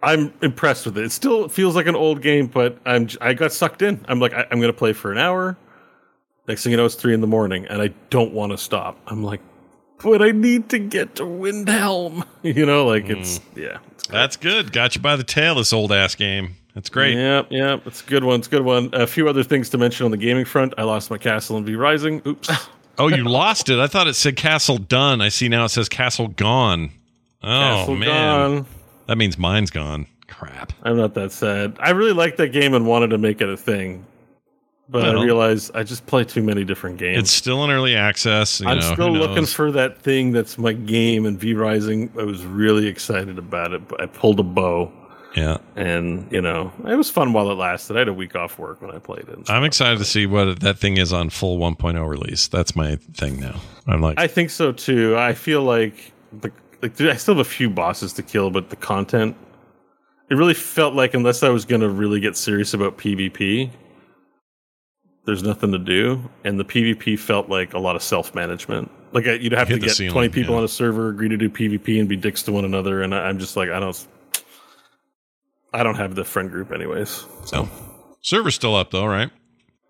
I'm 0.03 0.35
impressed 0.43 0.87
with 0.87 0.99
it. 0.99 1.05
It 1.05 1.13
still 1.13 1.49
feels 1.49 1.77
like 1.77 1.87
an 1.87 1.95
old 1.95 2.21
game, 2.21 2.49
but 2.49 2.79
I'm 2.85 3.09
I 3.21 3.35
got 3.35 3.53
sucked 3.53 3.81
in. 3.81 4.05
I'm 4.09 4.19
like 4.19 4.35
I, 4.35 4.49
I'm 4.51 4.61
gonna 4.61 4.73
play 4.73 4.93
for 4.93 5.13
an 5.13 5.19
hour. 5.19 5.57
Next 6.49 6.65
thing 6.65 6.73
you 6.73 6.77
know, 6.77 6.85
it's 6.85 6.97
three 6.97 7.15
in 7.15 7.21
the 7.21 7.29
morning, 7.29 7.67
and 7.67 7.81
I 7.81 7.89
don't 8.11 8.33
want 8.33 8.51
to 8.51 8.59
stop. 8.59 8.99
I'm 9.07 9.23
like, 9.23 9.41
but 10.03 10.21
I 10.21 10.33
need 10.33 10.69
to 10.71 10.81
get 10.81 11.15
to 11.17 11.23
Windhelm. 11.23 12.27
You 12.43 12.67
know, 12.67 12.87
like 12.87 13.09
it's 13.09 13.41
yeah, 13.55 13.79
it's. 13.93 14.09
That's 14.09 14.37
good. 14.37 14.73
Got 14.73 14.97
you 14.97 15.01
by 15.01 15.15
the 15.15 15.25
tail, 15.25 15.55
this 15.55 15.73
old 15.73 15.93
ass 15.93 16.17
game. 16.17 16.57
That's 16.77 16.91
great. 16.91 17.15
Yeah, 17.17 17.43
yeah, 17.51 17.79
it's 17.87 18.03
a 18.03 18.07
good 18.07 18.23
one. 18.23 18.39
It's 18.39 18.47
a 18.49 18.51
good 18.51 18.63
one. 18.65 18.91
A 18.93 19.07
few 19.07 19.29
other 19.29 19.43
things 19.43 19.71
to 19.71 19.79
mention 19.79 20.05
on 20.05 20.11
the 20.13 20.17
gaming 20.19 20.45
front. 20.45 20.75
I 20.77 20.83
lost 20.83 21.11
my 21.11 21.17
castle 21.19 21.57
in 21.57 21.65
V 21.65 21.75
Rising. 21.75 22.23
Oops. 22.27 22.49
Oh, 22.99 23.09
you 23.09 23.25
lost 23.25 23.69
it. 23.69 23.79
I 23.79 23.89
thought 23.89 24.07
it 24.07 24.15
said 24.15 24.37
castle 24.37 24.79
done. 24.79 25.21
I 25.21 25.29
see 25.29 25.51
now 25.51 25.67
it 25.67 25.69
says 25.69 25.87
castle 25.87 26.29
gone. 26.29 26.89
Oh 27.43 27.47
Castle 27.47 27.97
man. 27.97 28.09
gone. 28.09 28.67
That 29.07 29.19
means 29.19 29.37
mine's 29.37 29.71
gone. 29.71 30.07
Crap. 30.29 30.73
I'm 30.83 30.97
not 30.97 31.13
that 31.13 31.31
sad. 31.31 31.77
I 31.79 31.91
really 31.91 32.15
liked 32.15 32.39
that 32.39 32.53
game 32.53 32.73
and 32.73 32.87
wanted 32.87 33.09
to 33.09 33.19
make 33.19 33.43
it 33.43 33.51
a 33.51 33.57
thing, 33.59 34.07
but 34.89 35.03
Well. 35.03 35.21
I 35.21 35.25
realized 35.25 35.73
I 35.75 35.83
just 35.83 36.07
play 36.07 36.25
too 36.25 36.43
many 36.43 36.65
different 36.65 36.97
games. 36.97 37.19
It's 37.19 37.31
still 37.33 37.63
in 37.65 37.71
early 37.71 37.95
access. 37.95 38.63
You 38.63 38.69
I'm 38.69 38.79
know, 38.79 38.93
still 38.95 39.13
looking 39.13 39.45
for 39.45 39.71
that 39.73 39.99
thing 40.01 40.33
that's 40.33 40.57
my 40.57 40.73
game. 40.73 41.27
And 41.27 41.39
V 41.39 41.53
Rising, 41.53 42.11
I 42.19 42.23
was 42.23 42.47
really 42.47 42.87
excited 42.87 43.37
about 43.39 43.75
it. 43.75 43.87
But 43.89 44.01
I 44.01 44.07
pulled 44.07 44.41
a 44.41 44.43
bow, 44.43 44.91
Yeah. 45.37 45.59
and 45.77 46.31
you 46.33 46.41
know, 46.41 46.73
it 46.89 46.95
was 46.95 47.11
fun 47.11 47.33
while 47.33 47.51
it 47.51 47.55
lasted. 47.55 47.97
I 47.97 48.01
had 48.01 48.09
a 48.09 48.13
week 48.15 48.35
off 48.35 48.59
work 48.59 48.81
when 48.81 48.91
I 48.91 48.99
played 48.99 49.29
it. 49.29 49.51
I'm 49.51 49.65
excited 49.65 49.99
to 49.99 50.05
see 50.05 50.25
what 50.27 50.61
that 50.61 50.79
thing 50.79 50.97
is 50.97 51.13
on 51.13 51.29
full 51.31 51.59
1.0 51.59 52.09
release. 52.09 52.49
That's 52.49 52.75
my 52.75 52.97
thing 52.97 53.39
now. 53.39 53.61
I'm 53.87 54.01
like, 54.01 54.19
I 54.19 54.27
think 54.27 54.51
so 54.51 54.73
too. 54.73 55.17
I 55.17 55.35
feel 55.35 55.63
like 55.63 56.13
the 56.33 56.51
like 56.83 57.01
I 57.01 57.17
still 57.17 57.35
have 57.35 57.47
a 57.47 57.49
few 57.49 57.71
bosses 57.71 58.13
to 58.15 58.23
kill, 58.23 58.51
but 58.51 58.71
the 58.71 58.77
content 58.77 59.37
it 60.29 60.35
really 60.35 60.55
felt 60.55 60.95
like 60.95 61.15
unless 61.15 61.43
I 61.43 61.51
was 61.51 61.65
going 61.65 61.81
to 61.81 61.89
really 61.89 62.21
get 62.21 62.37
serious 62.37 62.75
about 62.75 62.99
PvP, 62.99 63.71
there's 65.25 65.43
nothing 65.43 65.73
to 65.73 65.79
do, 65.79 66.29
and 66.45 66.59
the 66.59 66.65
PvP 66.65 67.19
felt 67.19 67.49
like 67.49 67.75
a 67.75 67.79
lot 67.79 67.97
of 67.97 68.03
self 68.03 68.35
management. 68.35 68.91
Like 69.13 69.27
I, 69.27 69.33
you'd 69.35 69.53
have 69.53 69.69
Hit 69.69 69.81
to 69.81 69.87
get 69.87 69.97
ceiling, 69.97 70.13
20 70.13 70.29
people 70.31 70.53
yeah. 70.53 70.59
on 70.59 70.65
a 70.65 70.69
server, 70.69 71.09
agree 71.09 71.29
to 71.29 71.37
do 71.37 71.49
PvP, 71.49 71.99
and 72.01 72.09
be 72.09 72.17
dicks 72.17 72.43
to 72.45 72.53
one 72.53 72.65
another, 72.65 73.03
and 73.03 73.15
I, 73.15 73.29
I'm 73.29 73.39
just 73.39 73.57
like 73.57 73.71
I 73.71 73.81
don't. 73.81 74.07
I 75.73 75.83
don't 75.83 75.97
have 75.97 76.15
the 76.15 76.25
friend 76.25 76.51
group 76.51 76.73
anyways. 76.73 77.25
so. 77.45 77.69
server's 78.23 78.55
still 78.55 78.75
up 78.75 78.91
though, 78.91 79.07
right? 79.07 79.31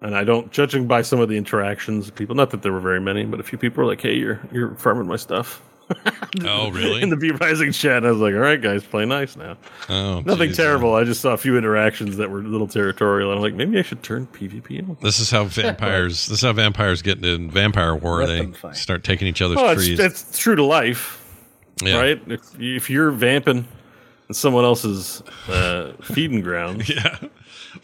And 0.02 0.14
I 0.14 0.24
don't, 0.24 0.52
judging 0.52 0.86
by 0.86 1.00
some 1.02 1.20
of 1.20 1.28
the 1.30 1.36
interactions, 1.38 2.10
people. 2.10 2.34
Not 2.36 2.50
that 2.50 2.62
there 2.62 2.70
were 2.72 2.80
very 2.80 3.00
many, 3.00 3.24
but 3.24 3.40
a 3.40 3.42
few 3.42 3.56
people 3.58 3.82
were 3.82 3.88
like, 3.90 4.00
"Hey, 4.02 4.14
you're 4.14 4.40
you're 4.52 4.74
farming 4.76 5.06
my 5.06 5.16
stuff." 5.16 5.62
Oh, 6.44 6.70
really? 6.70 7.00
in 7.00 7.08
the 7.10 7.16
V 7.16 7.30
Rising 7.30 7.72
chat. 7.72 8.05
I 8.05 8.10
was 8.10 8.20
like, 8.20 8.34
all 8.34 8.40
right, 8.40 8.60
guys, 8.60 8.84
play 8.84 9.06
nice 9.06 9.36
now. 9.36 9.56
oh, 9.88 10.20
Nothing 10.20 10.48
geez. 10.48 10.56
terrible. 10.56 10.94
I 10.94 11.05
just 11.05 11.20
saw 11.22 11.30
a 11.32 11.36
few 11.38 11.56
interactions 11.56 12.16
that 12.18 12.30
were 12.30 12.40
a 12.40 12.42
little 12.42 12.66
territorial. 12.66 13.30
And 13.30 13.38
I'm 13.38 13.42
like, 13.42 13.55
maybe 13.55 13.78
I 13.78 13.82
should 13.82 14.02
turn 14.02 14.26
PvP 14.26 14.86
on. 14.86 14.96
This 15.00 15.18
is 15.20 15.30
how 15.30 15.44
vampires. 15.44 16.26
this 16.26 16.38
is 16.38 16.44
how 16.44 16.52
vampires 16.52 17.00
get 17.02 17.24
in 17.24 17.50
vampire 17.50 17.94
war. 17.96 18.24
Let 18.24 18.52
they 18.62 18.72
start 18.72 19.02
taking 19.05 19.28
each 19.28 19.40
other's 19.40 19.56
Well, 19.56 19.70
it's, 19.70 19.86
trees. 19.86 19.98
it's 20.00 20.38
true 20.38 20.56
to 20.56 20.64
life, 20.64 21.24
yeah. 21.82 21.96
right? 21.98 22.22
If, 22.26 22.40
if 22.60 22.90
you're 22.90 23.12
vamping 23.12 23.58
in 23.58 23.64
someone 24.32 24.64
else's 24.64 25.22
uh, 25.48 25.92
feeding 26.02 26.40
ground, 26.40 26.88
Yeah. 26.96 27.18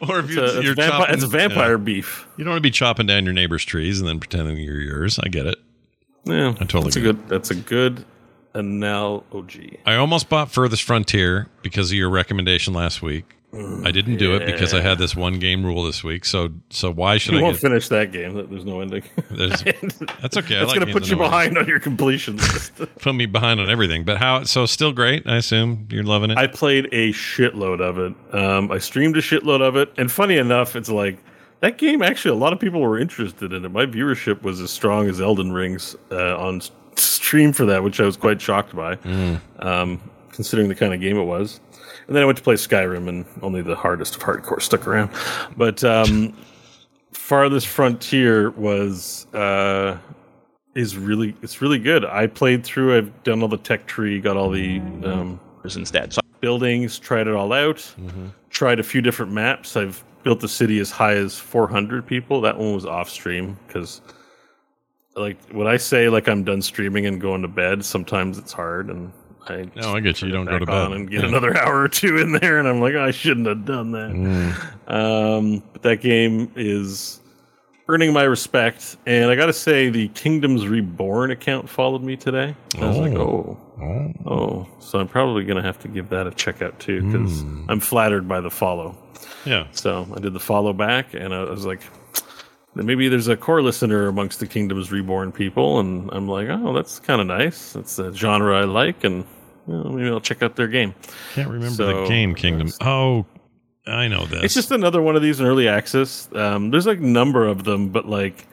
Or 0.08 0.20
if 0.20 0.26
it's, 0.26 0.34
you're, 0.34 0.44
a, 0.44 0.48
it's, 0.48 0.64
you're 0.64 0.74
vampi- 0.74 0.88
chopping, 0.88 1.14
it's 1.14 1.24
vampire 1.24 1.72
yeah. 1.72 1.76
beef. 1.76 2.26
You 2.36 2.44
don't 2.44 2.52
want 2.52 2.58
to 2.58 2.62
be 2.62 2.70
chopping 2.70 3.06
down 3.06 3.24
your 3.24 3.34
neighbor's 3.34 3.64
trees 3.64 4.00
and 4.00 4.08
then 4.08 4.20
pretending 4.20 4.56
you're 4.56 4.80
yours. 4.80 5.18
I 5.18 5.28
get 5.28 5.46
it. 5.46 5.58
Yeah, 6.24 6.50
I 6.50 6.64
totally 6.64 6.84
That's 6.84 6.96
a 6.96 7.00
get 7.00 7.02
good. 7.02 7.28
That's 7.28 7.50
a 7.50 7.54
good 7.54 8.04
analogy. 8.54 9.80
I 9.84 9.96
almost 9.96 10.28
bought 10.28 10.50
Furthest 10.50 10.82
Frontier 10.82 11.48
because 11.62 11.90
of 11.90 11.96
your 11.96 12.10
recommendation 12.10 12.72
last 12.72 13.02
week. 13.02 13.36
I 13.54 13.90
didn't 13.90 14.16
do 14.16 14.34
it 14.34 14.46
because 14.46 14.72
I 14.72 14.80
had 14.80 14.96
this 14.96 15.14
one 15.14 15.38
game 15.38 15.62
rule 15.64 15.84
this 15.84 16.02
week. 16.02 16.24
So 16.24 16.48
so 16.70 16.90
why 16.90 17.18
should 17.18 17.34
You 17.34 17.40
I 17.40 17.42
won't 17.42 17.56
get? 17.56 17.60
finish 17.60 17.88
that 17.88 18.10
game. 18.10 18.34
There's 18.48 18.64
no 18.64 18.80
ending. 18.80 19.02
There's, 19.30 19.62
that's 20.22 20.36
okay. 20.38 20.56
I 20.56 20.60
That's 20.60 20.70
like 20.70 20.80
going 20.80 20.86
to 20.86 20.92
put 20.92 21.08
you 21.10 21.16
no 21.16 21.24
ending. 21.24 21.30
behind 21.30 21.58
on 21.58 21.66
your 21.66 21.78
completion 21.78 22.36
list. 22.38 22.72
Put 23.00 23.14
me 23.14 23.26
behind 23.26 23.60
on 23.60 23.68
everything. 23.68 24.04
But 24.04 24.16
how? 24.16 24.44
So 24.44 24.64
still 24.64 24.92
great. 24.92 25.26
I 25.26 25.36
assume 25.36 25.86
you're 25.90 26.02
loving 26.02 26.30
it. 26.30 26.38
I 26.38 26.46
played 26.46 26.86
a 26.92 27.12
shitload 27.12 27.82
of 27.82 27.98
it. 27.98 28.14
Um, 28.34 28.72
I 28.72 28.78
streamed 28.78 29.16
a 29.18 29.20
shitload 29.20 29.60
of 29.60 29.76
it, 29.76 29.92
and 29.98 30.10
funny 30.10 30.38
enough, 30.38 30.74
it's 30.74 30.88
like 30.88 31.18
that 31.60 31.76
game. 31.76 32.00
Actually, 32.00 32.30
a 32.36 32.40
lot 32.40 32.54
of 32.54 32.58
people 32.58 32.80
were 32.80 32.98
interested 32.98 33.52
in 33.52 33.66
it. 33.66 33.68
My 33.70 33.84
viewership 33.84 34.40
was 34.42 34.60
as 34.60 34.70
strong 34.70 35.08
as 35.10 35.20
Elden 35.20 35.52
Rings 35.52 35.94
uh, 36.10 36.38
on 36.38 36.62
stream 36.96 37.52
for 37.52 37.66
that, 37.66 37.82
which 37.82 38.00
I 38.00 38.04
was 38.06 38.16
quite 38.16 38.40
shocked 38.40 38.74
by, 38.74 38.96
um, 39.58 40.00
considering 40.30 40.68
the 40.68 40.74
kind 40.74 40.94
of 40.94 41.00
game 41.00 41.18
it 41.18 41.24
was. 41.24 41.60
And 42.12 42.16
then 42.18 42.24
I 42.24 42.26
went 42.26 42.36
to 42.36 42.44
play 42.44 42.56
Skyrim, 42.56 43.08
and 43.08 43.24
only 43.40 43.62
the 43.62 43.74
hardest 43.74 44.16
of 44.16 44.22
hardcore 44.22 44.60
stuck 44.60 44.86
around. 44.86 45.10
But 45.56 45.82
um, 45.82 46.36
Farthest 47.14 47.66
Frontier 47.68 48.50
was 48.50 49.26
uh, 49.32 49.96
is 50.74 50.94
really 50.98 51.34
it's 51.40 51.62
really 51.62 51.78
good. 51.78 52.04
I 52.04 52.26
played 52.26 52.64
through. 52.64 52.98
I've 52.98 53.22
done 53.22 53.40
all 53.40 53.48
the 53.48 53.56
tech 53.56 53.86
tree, 53.86 54.20
got 54.20 54.36
all 54.36 54.50
the 54.50 54.80
um. 55.04 55.40
So 56.12 56.20
buildings, 56.42 56.98
tried 56.98 57.28
it 57.28 57.34
all 57.34 57.50
out, 57.50 57.78
tried 58.50 58.78
a 58.78 58.82
few 58.82 59.00
different 59.00 59.32
maps. 59.32 59.74
I've 59.74 60.04
built 60.22 60.40
the 60.40 60.48
city 60.48 60.80
as 60.80 60.90
high 60.90 61.14
as 61.14 61.38
400 61.38 62.06
people. 62.06 62.42
That 62.42 62.58
one 62.58 62.74
was 62.74 62.84
off 62.84 63.08
stream 63.08 63.56
because, 63.66 64.02
like, 65.16 65.38
when 65.50 65.66
I 65.66 65.78
say 65.78 66.10
like 66.10 66.28
I'm 66.28 66.44
done 66.44 66.60
streaming 66.60 67.06
and 67.06 67.18
going 67.18 67.40
to 67.40 67.48
bed, 67.48 67.86
sometimes 67.86 68.36
it's 68.36 68.52
hard, 68.52 68.90
and 68.90 69.14
I 69.48 69.68
No, 69.74 69.94
I 69.96 70.00
get 70.00 70.20
you. 70.22 70.28
You 70.28 70.34
don't 70.34 70.44
go 70.46 70.58
to 70.58 70.66
bed. 70.66 70.92
and 70.92 71.10
get 71.10 71.22
Yeah. 71.22 71.28
another 71.28 71.56
hour 71.62 71.80
or 71.82 71.88
two 71.88 72.16
in 72.18 72.32
there, 72.32 72.58
and 72.58 72.68
I'm 72.68 72.80
like, 72.80 72.94
I 72.94 73.10
shouldn't 73.10 73.46
have 73.46 73.64
done 73.64 73.92
that. 73.92 74.10
Mm. 74.10 74.90
Um, 74.92 75.62
but 75.72 75.82
that 75.82 76.00
game 76.00 76.50
is 76.56 77.20
earning 77.88 78.12
my 78.12 78.22
respect. 78.22 78.96
And 79.06 79.30
I 79.30 79.34
got 79.34 79.46
to 79.46 79.52
say, 79.52 79.88
the 79.90 80.08
Kingdoms 80.08 80.66
Reborn 80.68 81.30
account 81.32 81.68
followed 81.68 82.02
me 82.02 82.16
today. 82.16 82.54
I 82.80 82.86
was 82.86 82.96
like, 82.98 83.14
oh, 83.14 83.58
Oh. 83.82 84.12
oh. 84.26 84.68
So 84.78 85.00
I'm 85.00 85.08
probably 85.08 85.44
going 85.44 85.56
to 85.56 85.62
have 85.62 85.78
to 85.80 85.88
give 85.88 86.08
that 86.10 86.26
a 86.26 86.30
check 86.30 86.62
out 86.62 86.78
too 86.78 87.02
because 87.02 87.40
Hmm. 87.40 87.64
I'm 87.68 87.80
flattered 87.80 88.28
by 88.28 88.40
the 88.40 88.50
follow. 88.50 88.96
Yeah. 89.44 89.66
So 89.72 90.06
I 90.16 90.20
did 90.20 90.32
the 90.34 90.40
follow 90.40 90.72
back, 90.72 91.14
and 91.14 91.34
I 91.34 91.42
was 91.42 91.66
like, 91.66 91.80
maybe 92.74 93.08
there's 93.08 93.28
a 93.28 93.36
core 93.36 93.62
listener 93.62 94.08
amongst 94.08 94.40
the 94.40 94.46
Kingdoms 94.46 94.90
Reborn 94.92 95.32
people, 95.32 95.78
and 95.80 96.08
I'm 96.12 96.28
like, 96.28 96.48
oh, 96.50 96.72
that's 96.72 96.98
kind 97.00 97.20
of 97.20 97.26
nice. 97.26 97.74
It's 97.76 97.98
a 97.98 98.12
genre 98.14 98.58
I 98.60 98.64
like, 98.64 99.04
and 99.04 99.24
you 99.66 99.74
know, 99.74 99.84
maybe 99.90 100.08
I'll 100.08 100.20
check 100.20 100.42
out 100.42 100.56
their 100.56 100.68
game. 100.68 100.94
Can't 101.34 101.48
remember 101.48 101.74
So- 101.76 102.02
the 102.02 102.08
game 102.08 102.34
Kingdom. 102.34 102.68
Oh, 102.80 103.26
I 103.86 104.06
know 104.08 104.24
this. 104.26 104.42
It's 104.44 104.54
just 104.54 104.70
another 104.70 105.02
one 105.02 105.16
of 105.16 105.22
these 105.22 105.40
in 105.40 105.46
early 105.46 105.66
access. 105.68 106.28
Um, 106.34 106.70
there's 106.70 106.86
like 106.86 106.98
a 106.98 107.02
number 107.06 107.46
of 107.46 107.64
them, 107.64 107.88
but 107.88 108.06
like 108.06 108.46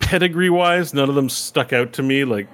pedigree 0.00 0.50
wise, 0.50 0.92
none 0.92 1.08
of 1.08 1.14
them 1.14 1.28
stuck 1.28 1.72
out 1.72 1.92
to 1.94 2.02
me. 2.02 2.24
Like 2.24 2.48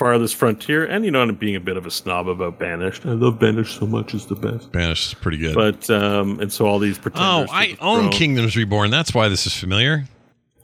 Farthest 0.00 0.34
Frontier, 0.34 0.86
and 0.86 1.04
you 1.04 1.10
know, 1.10 1.20
I'm 1.20 1.34
being 1.34 1.56
a 1.56 1.60
bit 1.60 1.76
of 1.76 1.84
a 1.84 1.90
snob 1.90 2.26
about 2.26 2.58
Banished. 2.58 3.04
I 3.04 3.10
love 3.10 3.38
Banished 3.38 3.78
so 3.78 3.86
much; 3.86 4.14
it's 4.14 4.24
the 4.24 4.34
best. 4.34 4.72
Banished 4.72 5.12
is 5.12 5.14
pretty 5.20 5.36
good. 5.36 5.54
But 5.54 5.90
um, 5.90 6.40
and 6.40 6.50
so 6.50 6.64
all 6.64 6.78
these 6.78 6.98
oh, 6.98 7.02
pretenders. 7.02 7.50
to 7.50 7.54
I 7.54 7.76
own 7.80 8.08
Kingdoms 8.08 8.56
Reborn. 8.56 8.90
That's 8.90 9.12
why 9.12 9.28
this 9.28 9.46
is 9.46 9.54
familiar. 9.54 10.06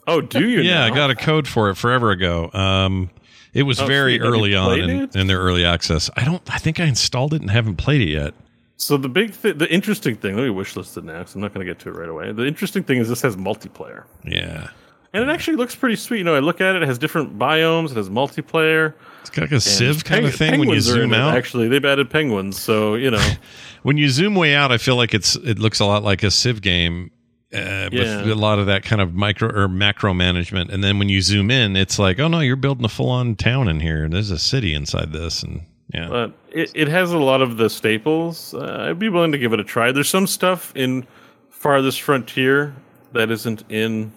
Oh, 0.06 0.22
do 0.22 0.48
you? 0.48 0.62
Yeah, 0.62 0.86
I 0.86 0.88
got 0.88 1.10
a 1.10 1.14
code 1.14 1.46
for 1.46 1.68
it 1.68 1.74
forever 1.74 2.12
ago. 2.12 2.50
Um, 2.54 3.10
it 3.52 3.64
was 3.64 3.78
Oh, 3.78 3.86
very 3.86 4.14
you 4.14 4.22
early 4.22 4.54
on 4.54 4.80
in, 4.80 5.10
in 5.14 5.26
their 5.26 5.40
early 5.40 5.66
access. 5.66 6.08
I 6.16 6.24
don't. 6.24 6.42
I 6.50 6.56
think 6.56 6.80
I 6.80 6.84
installed 6.84 7.34
it 7.34 7.42
and 7.42 7.50
haven't 7.50 7.76
played 7.76 8.00
it 8.00 8.08
yet. 8.08 8.32
So 8.78 8.96
the 8.96 9.10
big, 9.10 9.32
thi- 9.32 9.52
the 9.52 9.70
interesting 9.70 10.16
thing. 10.16 10.34
Let 10.34 10.44
me 10.44 10.54
wishlist 10.54 10.96
it 10.96 11.04
now, 11.04 11.18
because 11.18 11.34
I'm 11.34 11.42
not 11.42 11.52
going 11.52 11.66
to 11.66 11.70
get 11.70 11.78
to 11.80 11.90
it 11.90 11.92
right 11.94 12.08
away. 12.08 12.32
The 12.32 12.46
interesting 12.46 12.84
thing 12.84 13.00
is 13.00 13.10
this 13.10 13.20
has 13.20 13.36
multiplayer, 13.36 14.04
Yeah, 14.24 14.68
and 15.12 15.22
it 15.22 15.28
actually 15.28 15.58
looks 15.58 15.74
pretty 15.74 15.96
sweet. 15.96 16.18
You 16.18 16.24
know, 16.24 16.34
I 16.34 16.38
look 16.38 16.62
at 16.62 16.74
it; 16.74 16.82
it 16.82 16.88
has 16.88 16.96
different 16.96 17.38
biomes, 17.38 17.90
it 17.90 17.98
has 17.98 18.08
multiplayer. 18.08 18.94
It's 19.26 19.36
got 19.36 19.42
like 19.42 19.52
a 19.52 19.60
sieve 19.60 20.04
kind 20.04 20.26
of 20.26 20.34
thing 20.34 20.52
when 20.58 20.68
you 20.68 20.74
penguins 20.74 20.88
are 20.90 20.94
in 20.94 21.00
zoom 21.10 21.14
it, 21.14 21.18
out. 21.20 21.36
Actually, 21.36 21.68
they've 21.68 21.84
added 21.84 22.10
penguins, 22.10 22.60
so 22.60 22.94
you 22.94 23.10
know. 23.10 23.32
when 23.82 23.96
you 23.96 24.08
zoom 24.08 24.34
way 24.34 24.54
out, 24.54 24.72
I 24.72 24.78
feel 24.78 24.96
like 24.96 25.14
it's 25.14 25.36
it 25.36 25.58
looks 25.58 25.80
a 25.80 25.84
lot 25.84 26.02
like 26.02 26.22
a 26.22 26.30
sieve 26.30 26.60
game. 26.60 27.10
Uh, 27.54 27.88
Yeah. 27.92 28.22
with 28.22 28.32
a 28.32 28.34
lot 28.34 28.58
of 28.58 28.66
that 28.66 28.82
kind 28.82 29.00
of 29.00 29.14
micro 29.14 29.48
or 29.48 29.68
macro 29.68 30.12
management, 30.12 30.70
and 30.70 30.82
then 30.82 30.98
when 30.98 31.08
you 31.08 31.22
zoom 31.22 31.50
in, 31.50 31.76
it's 31.76 31.96
like, 31.98 32.18
oh 32.18 32.26
no, 32.26 32.40
you're 32.40 32.56
building 32.56 32.84
a 32.84 32.88
full-on 32.88 33.36
town 33.36 33.68
in 33.68 33.78
here. 33.80 34.04
and 34.04 34.12
There's 34.12 34.32
a 34.32 34.38
city 34.38 34.74
inside 34.74 35.12
this, 35.12 35.44
and 35.44 35.62
yeah, 35.94 36.08
But 36.08 36.32
it, 36.50 36.72
it 36.74 36.88
has 36.88 37.12
a 37.12 37.18
lot 37.18 37.42
of 37.42 37.56
the 37.56 37.70
staples. 37.70 38.52
Uh, 38.52 38.88
I'd 38.90 38.98
be 38.98 39.08
willing 39.08 39.30
to 39.30 39.38
give 39.38 39.52
it 39.52 39.60
a 39.60 39.64
try. 39.64 39.92
There's 39.92 40.08
some 40.08 40.26
stuff 40.26 40.72
in 40.74 41.06
Farthest 41.48 42.00
Frontier 42.02 42.74
that 43.12 43.30
isn't 43.30 43.62
in 43.68 44.12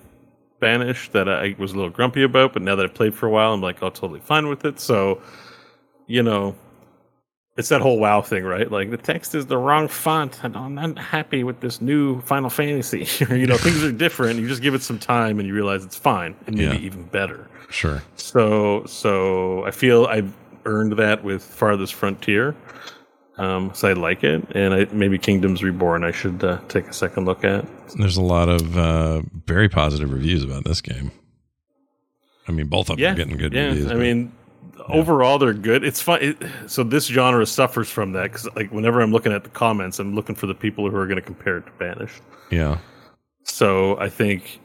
Banished 0.59 1.13
that 1.13 1.29
I 1.29 1.55
was 1.57 1.71
a 1.71 1.75
little 1.75 1.89
grumpy 1.89 2.23
about, 2.23 2.53
but 2.53 2.61
now 2.61 2.75
that 2.75 2.83
I've 2.85 2.93
played 2.93 3.13
for 3.13 3.25
a 3.27 3.29
while, 3.29 3.53
I'm 3.53 3.61
like, 3.61 3.81
oh, 3.81 3.89
totally 3.89 4.19
fine 4.19 4.47
with 4.49 4.65
it. 4.65 4.79
So, 4.79 5.21
you 6.07 6.21
know, 6.23 6.55
it's 7.57 7.69
that 7.69 7.81
whole 7.81 7.99
WoW 7.99 8.21
thing, 8.21 8.43
right? 8.43 8.69
Like 8.71 8.89
the 8.89 8.97
text 8.97 9.35
is 9.35 9.45
the 9.45 9.57
wrong 9.57 9.87
font, 9.87 10.43
and 10.43 10.55
I'm 10.57 10.75
not 10.75 10.97
happy 10.97 11.43
with 11.43 11.59
this 11.61 11.81
new 11.81 12.21
Final 12.21 12.49
Fantasy. 12.49 13.07
you 13.35 13.47
know, 13.47 13.57
things 13.57 13.83
are 13.83 13.91
different. 13.91 14.39
You 14.39 14.47
just 14.47 14.61
give 14.61 14.73
it 14.73 14.81
some 14.81 14.99
time, 14.99 15.39
and 15.39 15.47
you 15.47 15.53
realize 15.53 15.83
it's 15.85 15.97
fine, 15.97 16.35
and 16.47 16.55
maybe 16.55 16.75
Yeah. 16.77 16.81
even 16.85 17.03
better. 17.03 17.47
sure. 17.69 18.01
So 18.15 18.83
so 18.85 19.63
I 19.65 19.71
feel 19.71 20.05
I've 20.05 20.33
earned 20.65 20.93
that 20.93 21.23
with 21.23 21.41
Farthest 21.43 21.93
Frontier. 21.93 22.55
Um, 23.39 23.71
so 23.73 23.87
I 23.87 23.93
like 23.93 24.23
it, 24.23 24.45
and 24.53 24.73
I, 24.73 24.85
maybe 24.91 25.17
Kingdoms 25.17 25.63
Reborn 25.63 26.03
I 26.03 26.11
should 26.11 26.43
uh, 26.43 26.59
take 26.67 26.87
a 26.87 26.93
second 26.93 27.25
look 27.25 27.43
at. 27.45 27.65
There's 27.97 28.17
a 28.17 28.21
lot 28.21 28.49
of 28.49 28.77
uh, 28.77 29.21
very 29.45 29.69
positive 29.69 30.11
reviews 30.11 30.43
about 30.43 30.65
this 30.65 30.81
game. 30.81 31.11
I 32.47 32.51
mean, 32.51 32.67
both 32.67 32.89
of 32.89 32.97
them 32.97 33.03
Yeah, 33.03 33.13
are 33.13 33.15
getting 33.15 33.37
good 33.37 33.53
yeah. 33.53 33.67
reviews. 33.67 33.85
I 33.85 33.89
but- 33.89 33.99
mean, 33.99 34.31
overall 34.89 35.37
they're 35.39 35.53
good. 35.53 35.83
It's 35.85 36.01
fun. 36.01 36.19
It, 36.21 36.37
so 36.67 36.83
this 36.83 37.05
genre 37.07 37.45
suffers 37.45 37.89
from 37.89 38.11
that 38.13 38.23
because 38.23 38.47
like 38.55 38.71
whenever 38.71 38.99
I'm 39.01 39.11
looking 39.11 39.31
at 39.31 39.43
the 39.43 39.49
comments, 39.51 39.99
I'm 39.99 40.15
looking 40.15 40.35
for 40.35 40.47
the 40.47 40.55
people 40.55 40.89
who 40.89 40.95
are 40.97 41.05
going 41.07 41.15
to 41.19 41.21
compare 41.25 41.57
it 41.57 41.65
to 41.65 41.71
Banished. 41.79 42.21
yeah, 42.51 42.79
So 43.43 43.97
I 43.99 44.09
think 44.09 44.59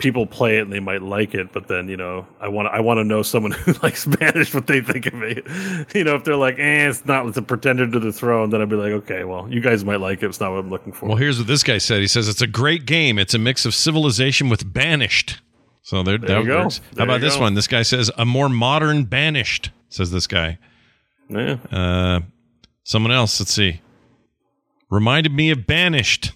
people 0.00 0.26
play 0.26 0.58
it 0.58 0.62
and 0.62 0.72
they 0.72 0.80
might 0.80 1.02
like 1.02 1.34
it, 1.34 1.52
but 1.52 1.68
then 1.68 1.88
you 1.88 1.96
know 1.96 2.26
I 2.40 2.48
want 2.48 2.68
I 2.68 2.80
want 2.80 2.98
to 2.98 3.04
know 3.04 3.22
someone 3.22 3.52
who 3.64 3.72
likes 3.82 4.02
Spanish 4.10 4.52
what 4.52 4.66
they 4.66 4.80
think 4.80 5.06
of 5.06 5.22
it. 5.22 5.46
You 5.94 6.04
know, 6.04 6.14
if 6.14 6.24
they're 6.24 6.36
like, 6.36 6.58
eh, 6.58 6.88
it's 6.88 7.04
not 7.04 7.26
it's 7.26 7.36
a 7.36 7.42
pretender 7.42 7.86
to 7.90 7.98
the 7.98 8.12
throne, 8.12 8.50
then 8.50 8.62
I'd 8.62 8.68
be 8.68 8.76
like, 8.76 8.92
okay, 8.92 9.24
well, 9.24 9.46
you 9.52 9.60
guys 9.60 9.84
might 9.84 10.00
like 10.00 10.22
it. 10.22 10.26
It's 10.26 10.40
not 10.40 10.50
what 10.52 10.58
I'm 10.58 10.70
looking 10.70 10.92
for. 10.92 11.06
Well, 11.06 11.16
here's 11.16 11.38
what 11.38 11.46
this 11.46 11.62
guy 11.62 11.78
said. 11.78 12.00
He 12.00 12.06
says 12.06 12.28
it's 12.28 12.42
a 12.42 12.46
great 12.46 12.86
game. 12.86 13.18
It's 13.18 13.34
a 13.34 13.38
mix 13.38 13.64
of 13.66 13.74
civilization 13.74 14.48
with 14.48 14.72
banished. 14.72 15.40
So 15.82 16.02
there, 16.02 16.18
that 16.18 16.40
you 16.40 16.46
go. 16.46 16.62
works. 16.64 16.80
There 16.92 17.04
How 17.04 17.12
about 17.12 17.20
this 17.20 17.36
one? 17.38 17.54
This 17.54 17.66
guy 17.66 17.82
says 17.82 18.10
a 18.16 18.24
more 18.24 18.48
modern 18.48 19.04
banished. 19.04 19.70
Says 19.88 20.10
this 20.10 20.26
guy. 20.26 20.58
yeah. 21.28 21.56
Uh, 21.70 22.20
someone 22.84 23.12
else. 23.12 23.40
Let's 23.40 23.52
see. 23.52 23.80
Reminded 24.90 25.32
me 25.32 25.50
of 25.50 25.66
banished. 25.66 26.32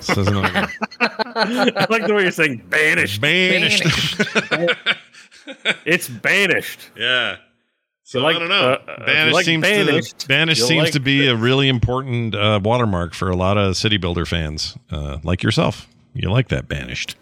Says 0.00 0.26
another 0.28 0.50
guy. 0.50 0.68
I 1.00 1.86
like 1.90 2.06
the 2.06 2.14
way 2.14 2.22
you're 2.22 2.30
saying 2.30 2.64
banished. 2.68 3.20
banished. 3.20 3.84
It's 5.84 6.08
banished. 6.08 6.90
yeah. 6.96 7.36
So 8.06 8.20
like- 8.20 8.36
I 8.36 8.38
don't 8.38 8.48
know. 8.48 8.72
uh, 8.72 8.78
uh, 8.86 8.92
if 8.92 8.98
you 9.00 9.04
Banished 9.06 9.34
like 9.34 9.44
seems 9.46 9.62
Banished, 9.62 10.18
to 10.18 10.28
Banished 10.28 10.66
seems 10.66 10.82
like 10.84 10.92
to 10.92 11.00
be 11.00 11.20
this. 11.22 11.30
a 11.30 11.36
really 11.36 11.68
important 11.68 12.34
uh, 12.34 12.60
watermark 12.62 13.14
for 13.14 13.30
a 13.30 13.36
lot 13.36 13.56
of 13.56 13.76
city 13.76 13.96
builder 13.96 14.26
fans, 14.26 14.76
uh, 14.90 15.18
like 15.22 15.42
yourself. 15.42 15.88
You 16.12 16.30
like 16.30 16.48
that 16.48 16.68
banished. 16.68 17.16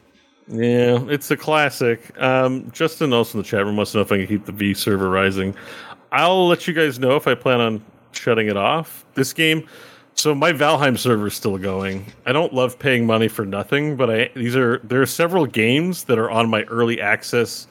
Yeah, 0.48 1.04
it's 1.08 1.30
a 1.30 1.36
classic. 1.36 2.12
Um, 2.20 2.68
Justin 2.72 3.12
else 3.12 3.32
in 3.32 3.38
the 3.38 3.44
chat 3.44 3.64
room 3.64 3.76
wants 3.76 3.92
to 3.92 3.98
know 3.98 4.02
if 4.02 4.10
I 4.12 4.18
can 4.18 4.26
keep 4.26 4.44
the 4.44 4.52
V 4.52 4.74
server 4.74 5.08
rising. 5.08 5.54
I'll 6.10 6.48
let 6.48 6.66
you 6.66 6.74
guys 6.74 6.98
know 6.98 7.14
if 7.16 7.26
I 7.28 7.34
plan 7.36 7.60
on 7.60 7.84
shutting 8.10 8.48
it 8.48 8.56
off. 8.56 9.06
This 9.14 9.32
game, 9.32 9.66
so 10.14 10.34
my 10.34 10.52
Valheim 10.52 10.98
server 10.98 11.26
is 11.26 11.34
still 11.34 11.58
going. 11.58 12.06
I 12.26 12.32
don't 12.32 12.52
love 12.52 12.78
paying 12.78 13.06
money 13.06 13.28
for 13.28 13.44
nothing, 13.44 13.96
but 13.96 14.10
I 14.10 14.30
these 14.34 14.56
are 14.56 14.78
there 14.78 15.02
are 15.02 15.06
several 15.06 15.46
games 15.46 16.04
that 16.04 16.18
are 16.18 16.30
on 16.30 16.48
my 16.48 16.62
early 16.64 17.00
access 17.00 17.66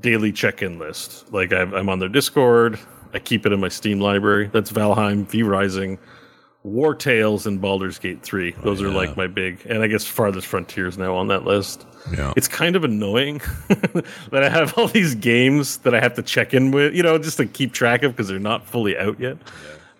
daily 0.00 0.32
check-in 0.32 0.78
list. 0.78 1.32
Like 1.32 1.52
I've, 1.52 1.72
I'm 1.74 1.88
on 1.88 1.98
their 1.98 2.08
Discord. 2.08 2.78
I 3.14 3.18
keep 3.18 3.46
it 3.46 3.52
in 3.52 3.60
my 3.60 3.68
Steam 3.68 4.00
library. 4.00 4.50
That's 4.52 4.70
Valheim, 4.70 5.26
V 5.26 5.42
Rising, 5.42 5.98
Wartales, 6.66 7.46
and 7.46 7.60
Baldur's 7.60 7.98
Gate 7.98 8.22
3. 8.22 8.52
Those 8.62 8.82
are 8.82 8.88
yeah. 8.88 8.96
like 8.96 9.16
my 9.16 9.26
big, 9.26 9.64
and 9.66 9.82
I 9.82 9.86
guess 9.86 10.04
Farthest 10.04 10.46
Frontiers 10.46 10.98
now 10.98 11.14
on 11.14 11.28
that 11.28 11.44
list. 11.44 11.86
Yeah. 12.12 12.32
It's 12.36 12.48
kind 12.48 12.76
of 12.76 12.84
annoying 12.84 13.40
that 13.68 14.42
I 14.42 14.48
have 14.48 14.76
all 14.76 14.88
these 14.88 15.14
games 15.14 15.78
that 15.78 15.94
I 15.94 16.00
have 16.00 16.14
to 16.14 16.22
check 16.22 16.52
in 16.52 16.70
with, 16.70 16.94
you 16.94 17.02
know, 17.02 17.18
just 17.18 17.38
to 17.38 17.46
keep 17.46 17.72
track 17.72 18.02
of 18.02 18.12
because 18.12 18.28
they're 18.28 18.38
not 18.38 18.66
fully 18.66 18.96
out 18.98 19.18
yet. 19.18 19.38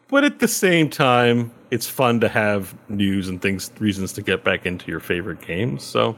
But 0.08 0.24
at 0.24 0.38
the 0.38 0.48
same 0.48 0.88
time, 0.88 1.52
it's 1.70 1.86
fun 1.86 2.20
to 2.20 2.28
have 2.28 2.74
news 2.88 3.28
and 3.28 3.40
things, 3.40 3.70
reasons 3.78 4.12
to 4.14 4.22
get 4.22 4.42
back 4.42 4.64
into 4.66 4.90
your 4.90 5.00
favorite 5.00 5.40
games. 5.42 5.84
So, 5.84 6.16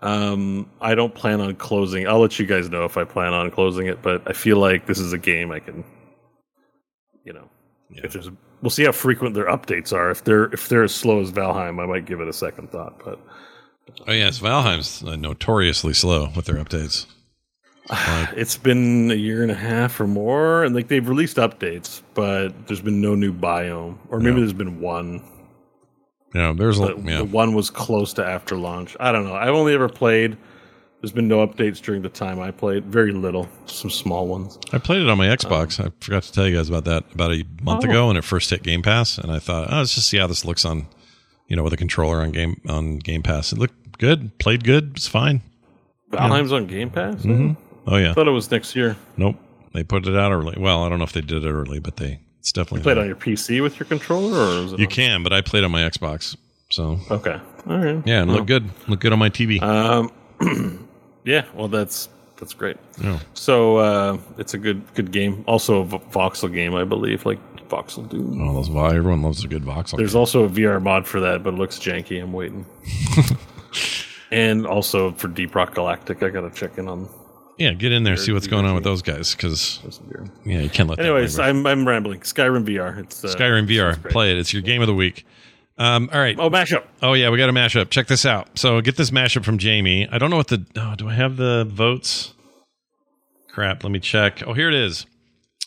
um, 0.00 0.70
I 0.80 0.94
don't 0.94 1.14
plan 1.14 1.40
on 1.40 1.56
closing. 1.56 2.06
I'll 2.06 2.20
let 2.20 2.38
you 2.38 2.46
guys 2.46 2.68
know 2.68 2.84
if 2.84 2.96
I 2.96 3.04
plan 3.04 3.32
on 3.32 3.50
closing 3.50 3.86
it, 3.86 4.02
but 4.02 4.22
I 4.26 4.32
feel 4.32 4.58
like 4.58 4.86
this 4.86 4.98
is 4.98 5.12
a 5.12 5.18
game 5.18 5.50
I 5.50 5.58
can, 5.58 5.84
you 7.24 7.32
know, 7.32 7.48
if 7.90 8.12
there's, 8.12 8.28
a, 8.28 8.32
we'll 8.62 8.70
see 8.70 8.84
how 8.84 8.92
frequent 8.92 9.34
their 9.34 9.46
updates 9.46 9.92
are. 9.92 10.10
If 10.10 10.24
they're 10.24 10.44
if 10.52 10.68
they're 10.68 10.84
as 10.84 10.94
slow 10.94 11.20
as 11.20 11.32
Valheim, 11.32 11.82
I 11.82 11.86
might 11.86 12.04
give 12.04 12.20
it 12.20 12.28
a 12.28 12.32
second 12.32 12.70
thought. 12.70 13.02
But 13.04 13.18
Oh 14.06 14.12
yes, 14.12 14.38
Valheim's 14.38 15.02
uh, 15.02 15.16
notoriously 15.16 15.94
slow 15.94 16.30
with 16.36 16.44
their 16.44 16.56
updates. 16.56 17.06
It's 17.90 18.56
been 18.56 19.10
a 19.10 19.14
year 19.14 19.42
and 19.42 19.50
a 19.50 19.54
half 19.54 19.98
or 20.00 20.06
more, 20.06 20.64
and 20.64 20.74
like 20.74 20.88
they've 20.88 21.08
released 21.08 21.36
updates, 21.36 22.02
but 22.14 22.48
there's 22.66 22.80
been 22.82 23.00
no 23.00 23.14
new 23.14 23.32
biome, 23.32 23.96
or 24.08 24.18
maybe 24.20 24.32
Yeah. 24.34 24.40
there's 24.40 24.52
been 24.52 24.80
one. 24.80 25.22
Yeah, 26.34 26.52
there's 26.56 26.78
a 26.78 26.94
yeah. 27.04 27.18
the 27.18 27.24
one 27.24 27.54
was 27.54 27.70
close 27.70 28.12
to 28.14 28.24
after 28.26 28.56
launch. 28.56 28.96
I 29.00 29.12
don't 29.12 29.24
know. 29.24 29.34
I've 29.34 29.54
only 29.54 29.72
ever 29.74 29.88
played. 29.88 30.36
There's 31.00 31.12
been 31.12 31.28
no 31.28 31.46
updates 31.46 31.80
during 31.80 32.02
the 32.02 32.08
time 32.08 32.40
I 32.40 32.50
played. 32.50 32.84
Very 32.84 33.12
little, 33.12 33.48
some 33.66 33.88
small 33.88 34.26
ones. 34.26 34.58
I 34.72 34.78
played 34.78 35.00
it 35.00 35.08
on 35.08 35.16
my 35.16 35.28
Xbox. 35.28 35.78
Um, 35.80 35.86
I 35.86 36.04
forgot 36.04 36.24
to 36.24 36.32
tell 36.32 36.46
you 36.46 36.56
guys 36.56 36.68
about 36.68 36.84
that 36.86 37.04
about 37.14 37.30
a 37.32 37.44
month 37.62 37.84
Oh. 37.86 37.88
ago 37.88 38.08
when 38.08 38.16
it 38.16 38.24
first 38.24 38.50
hit 38.50 38.62
Game 38.64 38.82
Pass, 38.82 39.16
and 39.16 39.30
I 39.32 39.38
thought, 39.38 39.72
oh, 39.72 39.76
let's 39.78 39.94
just 39.94 40.08
see 40.10 40.18
how 40.18 40.26
this 40.26 40.44
looks 40.44 40.64
on, 40.64 40.86
you 41.46 41.54
know, 41.56 41.62
with 41.62 41.72
a 41.72 41.76
controller 41.78 42.20
on 42.20 42.32
game 42.32 42.60
on 42.68 42.98
Game 42.98 43.22
Pass. 43.22 43.52
It 43.52 43.58
looked 43.58 43.98
good, 43.98 44.36
played 44.38 44.64
good, 44.64 44.92
it's 44.96 45.06
fine. 45.08 45.40
Valheim's 46.10 46.52
on 46.52 46.66
Game 46.66 46.90
Pass. 46.90 47.16
Mm-hmm. 47.22 47.52
Oh 47.90 47.96
yeah, 47.96 48.10
I 48.10 48.14
thought 48.14 48.28
it 48.28 48.32
was 48.32 48.50
next 48.50 48.76
year. 48.76 48.96
nope, 49.16 49.36
they 49.72 49.82
put 49.82 50.06
it 50.06 50.16
out 50.16 50.30
early. 50.32 50.54
Well, 50.58 50.84
I 50.84 50.88
don't 50.88 50.98
know 50.98 51.04
if 51.04 51.12
they 51.12 51.20
did 51.22 51.44
it 51.44 51.50
early, 51.50 51.80
but 51.80 51.96
they 51.96 52.20
it's 52.40 52.52
definitely 52.52 52.82
Played 52.82 52.98
on 52.98 53.06
your 53.06 53.16
PC 53.16 53.62
with 53.62 53.78
your 53.80 53.86
controller, 53.86 54.38
or 54.38 54.62
was 54.62 54.72
it 54.74 54.78
You 54.78 54.86
on- 54.86 54.90
can, 54.92 55.22
but 55.22 55.32
I 55.32 55.40
played 55.40 55.64
on 55.64 55.70
my 55.70 55.82
Xbox, 55.82 56.36
so 56.70 56.98
Okay, 57.10 57.40
all 57.66 57.78
right. 57.78 58.02
yeah, 58.06 58.22
and 58.22 58.30
it 58.30 58.34
looked 58.34 58.46
good. 58.46 58.68
look 58.88 59.00
good 59.00 59.12
on 59.12 59.18
my 59.18 59.30
TV. 59.30 59.60
Um, 59.62 60.12
yeah. 61.24 61.44
Well, 61.54 61.68
that's 61.68 62.08
that's 62.36 62.54
great. 62.54 62.76
Yeah. 63.02 63.18
So 63.34 63.78
uh, 63.78 64.18
it's 64.36 64.54
a 64.54 64.58
good 64.58 64.82
good 64.94 65.10
game. 65.10 65.42
Also 65.48 65.82
a 65.82 65.86
voxel 65.86 66.52
game, 66.52 66.74
I 66.74 66.84
believe, 66.84 67.24
like 67.26 67.38
voxel 67.68 68.08
Doom. 68.08 68.40
Oh, 68.40 68.54
those 68.54 68.68
everyone 68.68 69.22
loves 69.22 69.44
a 69.44 69.48
good 69.48 69.64
voxel. 69.64 69.96
There's 69.96 70.14
also 70.14 70.44
a 70.44 70.48
VR 70.48 70.80
mod 70.82 71.06
for 71.06 71.20
that, 71.20 71.42
but 71.42 71.54
it 71.54 71.56
looks 71.58 71.78
janky. 71.78 72.22
I'm 72.22 72.32
waiting. 72.32 72.64
And 74.30 74.66
also 74.66 75.12
for 75.12 75.28
Deep 75.28 75.54
Rock 75.54 75.74
Galactic, 75.74 76.22
I 76.22 76.28
gotta 76.28 76.50
check 76.50 76.76
in 76.76 76.86
on 76.86 77.08
Yeah, 77.58 77.72
get 77.72 77.90
in 77.90 78.04
there, 78.04 78.16
see 78.16 78.30
what's 78.32 78.46
going 78.46 78.64
on 78.64 78.74
with 78.76 78.84
those 78.84 79.02
guys, 79.02 79.34
because 79.34 79.80
yeah, 80.44 80.60
you 80.60 80.70
can't 80.70 80.88
let. 80.88 81.00
Anyways, 81.00 81.38
linger. 81.38 81.50
I'm 81.50 81.66
I'm 81.66 81.88
rambling. 81.88 82.20
Skyrim 82.20 82.64
VR. 82.64 82.98
It's 82.98 83.24
uh, 83.24 83.28
Skyrim 83.28 83.68
VR, 83.68 84.10
play 84.10 84.30
it. 84.30 84.38
It's 84.38 84.52
your 84.52 84.62
game 84.62 84.80
of 84.80 84.86
the 84.86 84.94
week. 84.94 85.26
Um, 85.76 86.08
all 86.12 86.20
right. 86.20 86.36
Oh, 86.38 86.50
mashup. 86.50 86.84
Oh 87.02 87.14
yeah, 87.14 87.30
we 87.30 87.38
got 87.38 87.48
a 87.48 87.52
mashup. 87.52 87.90
Check 87.90 88.06
this 88.08 88.24
out. 88.24 88.58
So 88.58 88.80
get 88.80 88.96
this 88.96 89.10
mashup 89.10 89.44
from 89.44 89.58
Jamie. 89.58 90.08
I 90.10 90.18
don't 90.18 90.30
know 90.30 90.36
what 90.36 90.48
the. 90.48 90.64
Oh, 90.76 90.94
do 90.96 91.08
I 91.08 91.14
have 91.14 91.36
the 91.36 91.64
votes? 91.68 92.34
Crap. 93.50 93.82
Let 93.82 93.90
me 93.90 94.00
check. 94.00 94.42
Oh, 94.46 94.54
here 94.54 94.68
it 94.68 94.74
is. 94.74 95.06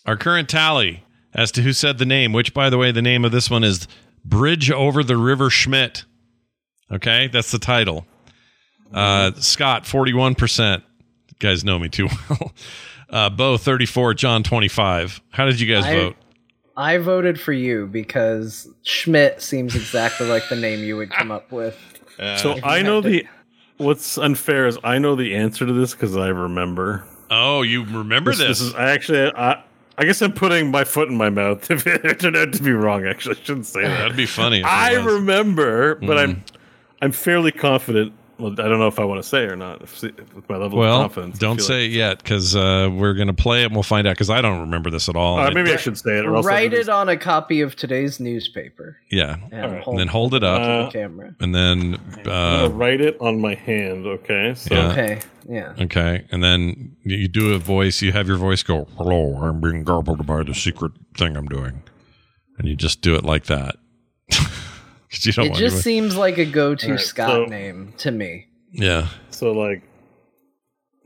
Our 0.05 0.15
current 0.15 0.49
tally 0.49 1.03
as 1.33 1.51
to 1.53 1.61
who 1.61 1.73
said 1.73 1.97
the 1.97 2.05
name. 2.05 2.33
Which, 2.33 2.53
by 2.53 2.69
the 2.69 2.77
way, 2.77 2.91
the 2.91 3.01
name 3.01 3.23
of 3.25 3.31
this 3.31 3.49
one 3.49 3.63
is 3.63 3.87
"Bridge 4.25 4.71
Over 4.71 5.03
the 5.03 5.17
River 5.17 5.49
Schmidt." 5.49 6.03
Okay, 6.91 7.27
that's 7.27 7.51
the 7.51 7.59
title. 7.59 8.05
Uh, 8.93 9.31
Scott, 9.35 9.85
forty-one 9.85 10.35
percent. 10.35 10.83
Guys 11.41 11.65
know 11.65 11.77
me 11.77 11.89
too 11.89 12.07
well. 12.29 12.53
Uh, 13.09 13.29
Bo, 13.29 13.57
thirty-four. 13.57 14.13
John, 14.13 14.43
twenty-five. 14.43 15.19
How 15.31 15.45
did 15.45 15.59
you 15.59 15.73
guys 15.73 15.85
I- 15.85 15.93
vote? 15.95 16.15
I 16.77 16.97
voted 16.99 17.39
for 17.39 17.51
you 17.51 17.85
because 17.87 18.67
Schmidt 18.83 19.41
seems 19.41 19.75
exactly 19.75 20.25
like 20.27 20.47
the 20.47 20.55
name 20.55 20.79
you 20.85 20.95
would 20.95 21.09
come 21.11 21.29
up 21.29 21.51
with. 21.51 21.77
So 22.37 22.57
I 22.63 22.81
know 22.81 23.01
the. 23.01 23.27
What's 23.77 24.17
unfair 24.17 24.67
is 24.67 24.77
I 24.83 24.97
know 24.99 25.15
the 25.15 25.35
answer 25.35 25.65
to 25.65 25.73
this 25.73 25.91
because 25.93 26.15
I 26.15 26.27
remember. 26.29 27.03
Oh, 27.29 27.61
you 27.63 27.83
remember 27.83 28.31
This, 28.31 28.39
this? 28.39 28.47
this 28.59 28.61
is 28.69 28.73
I 28.75 28.91
actually. 28.91 29.31
I, 29.35 29.63
I 29.97 30.05
guess 30.05 30.21
I'm 30.21 30.31
putting 30.31 30.71
my 30.71 30.83
foot 30.85 31.09
in 31.09 31.17
my 31.17 31.29
mouth 31.29 31.69
if 31.71 31.85
it 31.85 32.19
turned 32.21 32.37
out 32.37 32.53
to 32.53 32.63
be 32.63 32.71
wrong. 32.71 33.05
Actually, 33.05 33.35
I 33.37 33.43
shouldn't 33.43 33.65
say 33.65 33.81
that. 33.81 33.97
That'd 33.97 34.17
be 34.17 34.25
funny. 34.25 34.63
I 34.63 34.93
remember, 34.93 35.95
but 35.95 36.17
I'm 36.17 36.35
Mm. 36.37 36.41
I'm 37.01 37.11
fairly 37.11 37.51
confident. 37.51 38.13
Well, 38.41 38.53
I 38.53 38.67
don't 38.67 38.79
know 38.79 38.87
if 38.87 38.99
I 38.99 39.03
want 39.05 39.21
to 39.21 39.27
say 39.27 39.43
or 39.43 39.55
not. 39.55 39.81
With 39.81 40.49
my 40.49 40.57
level 40.57 40.79
Well, 40.79 40.95
of 41.01 41.13
confidence, 41.13 41.37
I 41.37 41.39
don't 41.39 41.61
say 41.61 41.83
like- 41.83 41.91
it 41.91 41.95
yet 41.95 42.17
because 42.23 42.55
uh, 42.55 42.89
we're 42.91 43.13
going 43.13 43.27
to 43.27 43.33
play 43.33 43.61
it 43.61 43.65
and 43.65 43.73
we'll 43.75 43.83
find 43.83 44.07
out 44.07 44.15
because 44.15 44.29
I 44.31 44.41
don't 44.41 44.61
remember 44.61 44.89
this 44.89 45.07
at 45.07 45.15
all. 45.15 45.33
All 45.33 45.37
right, 45.37 45.47
And 45.47 45.55
maybe 45.55 45.71
I 45.71 45.77
should 45.77 45.97
say 45.97 46.17
it. 46.17 46.25
Or 46.25 46.35
else 46.35 46.45
Write 46.45 46.71
do 46.71 46.77
it 46.77 46.89
on 46.89 47.07
a 47.07 47.17
copy 47.17 47.61
of 47.61 47.75
today's 47.75 48.19
newspaper 48.19 48.97
yeah. 49.11 49.35
and, 49.51 49.65
All 49.65 49.71
right. 49.71 49.87
And 49.87 49.99
then 49.99 50.07
hold 50.07 50.33
it 50.33 50.43
up 50.43 50.61
to 50.61 50.67
Uh, 50.67 50.85
the 50.85 50.91
camera. 50.91 51.35
and 51.39 51.53
then, 51.53 51.99
uh, 52.27 52.69
write 52.73 53.01
it 53.01 53.15
on 53.21 53.39
my 53.39 53.53
hand. 53.53 54.07
Okay, 54.07 54.53
so 54.55 54.73
Yeah. 54.73 54.91
Okay, 54.91 55.19
yeah. 55.47 55.73
okay. 55.81 56.25
And 56.31 56.43
then 56.43 56.95
you 57.03 57.17
you 57.17 57.27
do 57.27 57.53
a 57.53 57.59
voice, 57.59 58.01
you 58.01 58.11
have 58.11 58.27
your 58.27 58.37
voice 58.37 58.63
go, 58.63 58.87
hello, 58.97 59.35
I'm 59.43 59.61
being 59.61 59.83
garbled 59.83 60.25
by 60.25 60.41
the 60.43 60.55
secret 60.55 60.93
thing 61.15 61.37
I'm 61.37 61.47
doing. 61.47 61.83
And 62.57 62.67
you 62.67 62.75
just 62.75 63.01
do 63.01 63.13
it 63.15 63.23
like 63.23 63.45
that. 63.45 63.75
'Cause 65.11 65.25
you 65.25 65.33
don't 65.33 65.45
It 65.45 65.49
want 65.49 65.59
just 65.59 65.75
to. 65.77 65.81
seems 65.83 66.15
like 66.15 66.37
a 66.37 66.45
go-to 66.45 66.85
Alright, 66.87 67.01
Scott 67.01 67.29
so- 67.29 67.45
name 67.45 67.93
to 67.99 68.11
me. 68.11 68.47
Yeah. 68.71 69.07
so 69.29 69.51
like, 69.51 69.81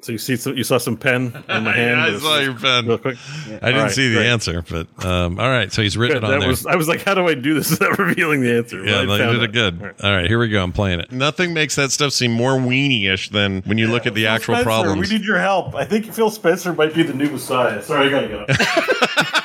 so 0.03 0.11
you 0.11 0.19
see 0.19 0.35
some, 0.35 0.55
you 0.55 0.63
saw 0.63 0.77
some 0.77 0.97
pen 0.97 1.43
on 1.49 1.63
my 1.63 1.71
hand. 1.75 1.99
I 1.99 2.15
saw 2.19 2.37
your 2.37 2.53
pen. 2.53 2.85
real 2.85 2.99
quick. 2.99 3.17
I 3.47 3.49
didn't 3.49 3.75
Alright, 3.77 3.91
see 3.91 4.09
the 4.09 4.17
great. 4.17 4.27
answer, 4.27 4.63
but 4.69 5.03
um, 5.03 5.39
all 5.39 5.49
right. 5.49 5.73
So 5.73 5.81
he's 5.81 5.97
written 5.97 6.17
Good, 6.17 6.23
on 6.25 6.29
that 6.31 6.39
there. 6.41 6.47
was 6.49 6.67
I 6.67 6.75
was 6.75 6.87
like, 6.87 7.01
how 7.01 7.15
do 7.15 7.27
I 7.27 7.33
do 7.33 7.55
this 7.55 7.69
without 7.71 7.97
revealing 7.97 8.41
the 8.41 8.55
answer? 8.55 8.85
yeah, 8.85 8.99
I 8.99 9.05
no, 9.05 9.15
you 9.31 9.39
did 9.39 9.43
it 9.49 9.51
good. 9.53 9.81
All 9.81 9.87
right. 9.87 10.03
All 10.03 10.11
right, 10.15 10.27
here 10.27 10.37
we 10.37 10.49
go. 10.49 10.61
I'm 10.61 10.73
playing 10.73 10.99
it. 10.99 11.11
Nothing 11.11 11.55
makes 11.55 11.75
that 11.77 11.91
stuff 11.91 12.11
seem 12.13 12.31
more 12.33 12.51
weenie-ish 12.51 13.29
than 13.29 13.63
when 13.63 13.79
you 13.79 13.87
look 13.87 14.05
at 14.05 14.13
the 14.13 14.23
Phil 14.25 14.29
actual 14.31 14.53
Spencer, 14.55 14.63
problems. 14.65 15.09
We 15.09 15.17
need 15.17 15.25
your 15.25 15.39
help. 15.39 15.73
I 15.73 15.85
think 15.85 16.13
Phil 16.13 16.29
Spencer 16.29 16.73
might 16.73 16.93
be 16.93 17.01
the 17.01 17.13
new 17.15 17.31
Messiah. 17.31 17.81
Sorry, 17.81 18.07
I 18.07 18.09
gotta 18.11 18.45
get 18.45 19.43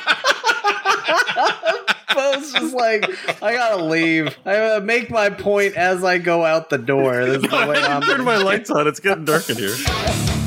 Bo's 2.41 2.53
just 2.53 2.75
like, 2.75 3.09
I 3.41 3.53
gotta 3.53 3.83
leave. 3.83 4.37
I 4.45 4.53
gotta 4.53 4.81
make 4.81 5.09
my 5.09 5.29
point 5.29 5.75
as 5.75 6.03
I 6.03 6.17
go 6.17 6.43
out 6.45 6.69
the 6.69 6.77
door. 6.77 7.25
This 7.25 7.43
is 7.43 7.49
the 7.49 7.67
way 7.67 7.77
I'm. 7.77 8.01
Turn 8.11 8.23
my 8.23 8.37
lights 8.37 8.69
on. 8.69 8.87
It's 8.87 8.99
getting 8.99 9.25
dark 9.25 9.49
in 9.49 9.57
here. 9.57 10.40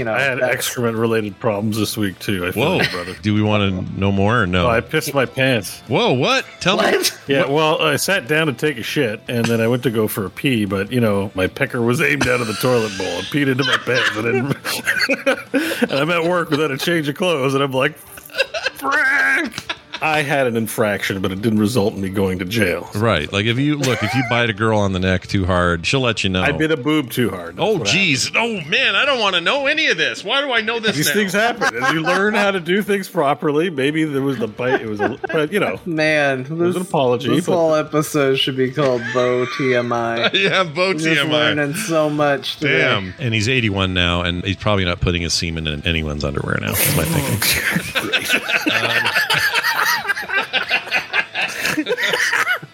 You 0.00 0.06
know, 0.06 0.14
I 0.14 0.22
had 0.22 0.40
excrement-related 0.40 1.38
problems 1.40 1.76
this 1.76 1.94
week 1.94 2.18
too. 2.20 2.46
I 2.46 2.52
Whoa, 2.52 2.80
you, 2.80 2.88
brother. 2.88 3.14
do 3.20 3.34
we 3.34 3.42
want 3.42 3.70
to 3.70 4.00
know 4.00 4.10
more 4.10 4.40
or 4.40 4.46
no? 4.46 4.64
Oh, 4.64 4.70
I 4.70 4.80
pissed 4.80 5.12
my 5.12 5.26
pants. 5.26 5.82
Whoa, 5.88 6.14
what? 6.14 6.46
Tell 6.58 6.78
me. 6.78 6.84
What? 6.84 7.20
Yeah, 7.28 7.44
well, 7.44 7.82
I 7.82 7.96
sat 7.96 8.26
down 8.26 8.46
to 8.46 8.54
take 8.54 8.78
a 8.78 8.82
shit, 8.82 9.20
and 9.28 9.44
then 9.44 9.60
I 9.60 9.68
went 9.68 9.82
to 9.82 9.90
go 9.90 10.08
for 10.08 10.24
a 10.24 10.30
pee, 10.30 10.64
but 10.64 10.90
you 10.90 11.00
know, 11.00 11.30
my 11.34 11.48
pecker 11.48 11.82
was 11.82 12.00
aimed 12.00 12.26
out 12.28 12.40
of 12.40 12.46
the 12.46 12.54
toilet 12.54 12.96
bowl 12.96 13.08
and 13.08 13.26
peed 13.26 13.46
into 13.48 13.62
my 13.62 13.76
pants, 13.76 14.16
and, 14.16 14.24
then, 15.52 15.82
and 15.90 15.92
I'm 15.92 16.10
at 16.10 16.24
work 16.24 16.48
without 16.48 16.70
a 16.70 16.78
change 16.78 17.06
of 17.10 17.14
clothes, 17.16 17.52
and 17.52 17.62
I'm 17.62 17.72
like, 17.72 17.94
"Frick!" 17.98 19.76
I 20.02 20.22
had 20.22 20.46
an 20.46 20.56
infraction, 20.56 21.20
but 21.20 21.32
it 21.32 21.42
didn't 21.42 21.58
result 21.58 21.94
in 21.94 22.00
me 22.00 22.08
going 22.08 22.38
to 22.38 22.44
jail. 22.44 22.90
Right. 22.94 23.30
Like 23.32 23.46
if 23.46 23.58
you 23.58 23.76
look, 23.76 24.02
if 24.02 24.14
you 24.14 24.22
bite 24.30 24.50
a 24.50 24.54
girl 24.54 24.78
on 24.78 24.92
the 24.92 25.00
neck 25.00 25.26
too 25.26 25.46
hard, 25.46 25.86
she'll 25.86 26.00
let 26.00 26.24
you 26.24 26.30
know. 26.30 26.42
I 26.42 26.52
bit 26.52 26.70
a 26.70 26.76
boob 26.76 27.10
too 27.10 27.30
hard. 27.30 27.56
That's 27.56 27.66
oh, 27.66 27.78
what 27.78 27.86
geez. 27.86 28.30
Oh, 28.34 28.60
man. 28.62 28.94
I 28.94 29.04
don't 29.04 29.20
want 29.20 29.34
to 29.34 29.40
know 29.40 29.66
any 29.66 29.86
of 29.88 29.96
this. 29.96 30.24
Why 30.24 30.40
do 30.40 30.52
I 30.52 30.60
know 30.60 30.80
this 30.80 30.96
These 30.96 31.08
now? 31.08 31.14
things 31.14 31.32
happen. 31.32 31.82
As 31.82 31.92
you 31.92 32.00
learn 32.00 32.34
how 32.34 32.50
to 32.50 32.60
do 32.60 32.82
things 32.82 33.08
properly, 33.08 33.70
maybe 33.70 34.04
there 34.04 34.22
was 34.22 34.38
the 34.38 34.48
bite. 34.48 34.80
It 34.80 34.88
was 34.88 35.00
a, 35.00 35.18
but 35.32 35.52
you 35.52 35.60
know, 35.60 35.80
Man, 35.84 36.44
this, 36.44 36.76
an 36.76 36.82
apology, 36.82 37.28
this 37.28 37.46
but- 37.46 37.52
whole 37.52 37.74
episode 37.74 38.36
should 38.36 38.56
be 38.56 38.70
called 38.70 39.02
Bo 39.12 39.46
TMI. 39.46 40.32
yeah, 40.34 40.64
Bo 40.64 40.92
Just 40.94 41.06
TMI. 41.06 41.30
learning 41.30 41.74
so 41.74 42.08
much. 42.10 42.56
Today. 42.56 42.78
Damn. 42.78 43.14
And 43.18 43.34
he's 43.34 43.48
81 43.48 43.94
now, 43.94 44.22
and 44.22 44.44
he's 44.44 44.56
probably 44.56 44.84
not 44.84 45.00
putting 45.00 45.22
his 45.22 45.34
semen 45.34 45.66
in 45.66 45.86
anyone's 45.86 46.24
underwear 46.24 46.58
now. 46.60 46.72
Is 46.72 46.96
my 46.96 47.04
thinking. 47.04 47.82
Oh, 47.96 49.06
um, 49.06 49.10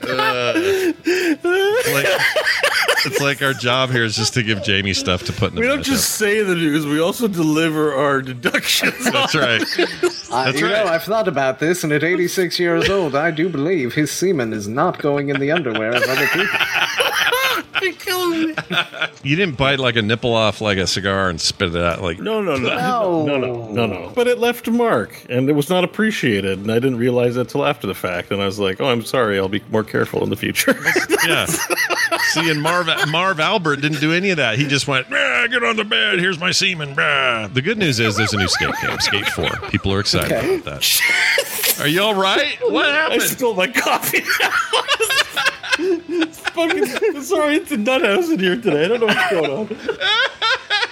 It's 0.09 1.93
like, 1.93 2.07
it's 3.07 3.21
like 3.21 3.43
our 3.43 3.53
job 3.53 3.91
here 3.91 4.05
is 4.05 4.17
just 4.17 4.35
to 4.35 4.43
give 4.43 4.63
Jamie 4.63 4.95
stuff 4.95 5.25
to 5.25 5.33
put 5.33 5.51
in 5.51 5.55
the 5.57 5.61
we 5.61 5.67
don't 5.67 5.81
mashup. 5.81 5.85
just 5.85 6.11
say 6.17 6.43
the 6.43 6.55
news; 6.55 6.87
we 6.87 7.01
also 7.01 7.29
deliver 7.29 7.95
our 7.95 8.23
deductions. 8.23 9.05
That's 9.13 9.35
right. 9.35 9.63
I, 10.33 10.47
That's 10.47 10.61
you 10.61 10.67
right. 10.67 10.85
know, 10.85 10.91
I've 10.91 11.05
thought 11.05 11.29
about 11.29 11.59
this, 11.59 11.85
and 11.85 11.93
at 11.93 12.03
86 12.03 12.59
years 12.59 12.89
old, 12.89 13.15
I 13.15 13.31
do 13.31 13.49
believe 13.49 13.95
his 13.95 14.11
semen 14.11 14.53
is 14.53 14.67
not 14.69 14.99
going 14.99 15.29
in 15.29 15.39
the 15.41 15.53
underwear 15.53 15.91
of 15.95 16.03
other 16.03 16.27
people. 16.29 16.47
You 17.83 19.37
didn't 19.37 19.57
bite 19.57 19.79
like 19.79 19.97
a 19.97 20.03
nipple 20.03 20.35
off 20.35 20.61
like 20.61 20.79
a 20.79 20.87
cigar 20.87 21.29
and 21.29 21.41
spit 21.41 21.75
it 21.75 21.83
out 21.83 22.03
like 22.03 22.19
No, 22.21 22.41
no, 22.41 22.57
no, 22.57 22.69
No. 22.77 23.25
no, 23.27 23.37
no, 23.39 23.69
no, 23.73 23.87
no. 23.87 24.13
But 24.15 24.27
it 24.29 24.39
left 24.39 24.69
a 24.69 24.71
mark, 24.71 25.25
and 25.29 25.49
it 25.49 25.53
was 25.55 25.69
not 25.69 25.85
appreciated, 25.85 26.59
and 26.59 26.71
I 26.71 26.75
didn't 26.75 26.99
realize 26.99 27.35
that 27.37 27.49
till 27.49 27.65
after 27.65 27.87
the 27.87 27.95
fact. 27.95 28.31
And 28.31 28.41
I 28.41 28.47
was 28.47 28.59
like, 28.59 28.81
"Oh, 28.81 28.87
I'm 28.89 29.05
sorry. 29.05 29.39
I'll 29.39 29.49
be 29.49 29.63
more 29.71 29.85
careful 29.85 30.23
in 30.23 30.31
the 30.31 30.37
future." 30.37 30.77
Yeah. 31.27 31.47
See, 31.47 32.49
and 32.51 32.63
Marv 32.63 32.87
Marv 33.09 33.41
Albert 33.41 33.77
didn't 33.81 33.99
do 34.01 34.13
any 34.13 34.31
of 34.31 34.37
that. 34.37 34.59
He 34.59 34.67
just 34.67 34.87
went, 34.87 35.09
"Ah, 35.11 35.47
get 35.51 35.65
on 35.65 35.75
the 35.77 35.85
bed. 35.85 36.21
Here's 36.21 36.39
my 36.39 36.53
semen. 36.53 36.95
Bah." 36.95 37.49
The 37.49 37.63
good 37.63 37.79
news 37.79 37.99
is 37.99 38.17
there's 38.17 38.33
a 38.33 38.37
new 38.37 38.47
skate 38.47 38.75
game, 38.81 38.97
Skate 39.01 39.27
4. 39.31 39.51
People 39.71 39.93
are 39.93 39.99
excited 39.99 40.31
Okay. 40.33 40.57
about 40.57 40.81
that. 40.83 41.81
Are 41.81 41.89
you 41.89 42.01
all 42.01 42.15
right? 42.15 42.57
What 42.71 42.87
happened? 42.87 43.23
I 43.23 43.27
spilled 43.27 43.57
my 43.57 43.67
coffee. 43.67 44.23
Fucking 45.77 46.87
sorry, 47.23 47.57
it's 47.57 47.71
a 47.71 47.77
nut 47.77 48.03
house 48.03 48.31
in 48.31 48.39
here 48.39 48.57
today. 48.57 48.87
I 48.87 48.89
don't 48.89 49.01
know 49.01 49.07
what's 49.07 49.31
going 49.31 49.51
on. 49.51 49.69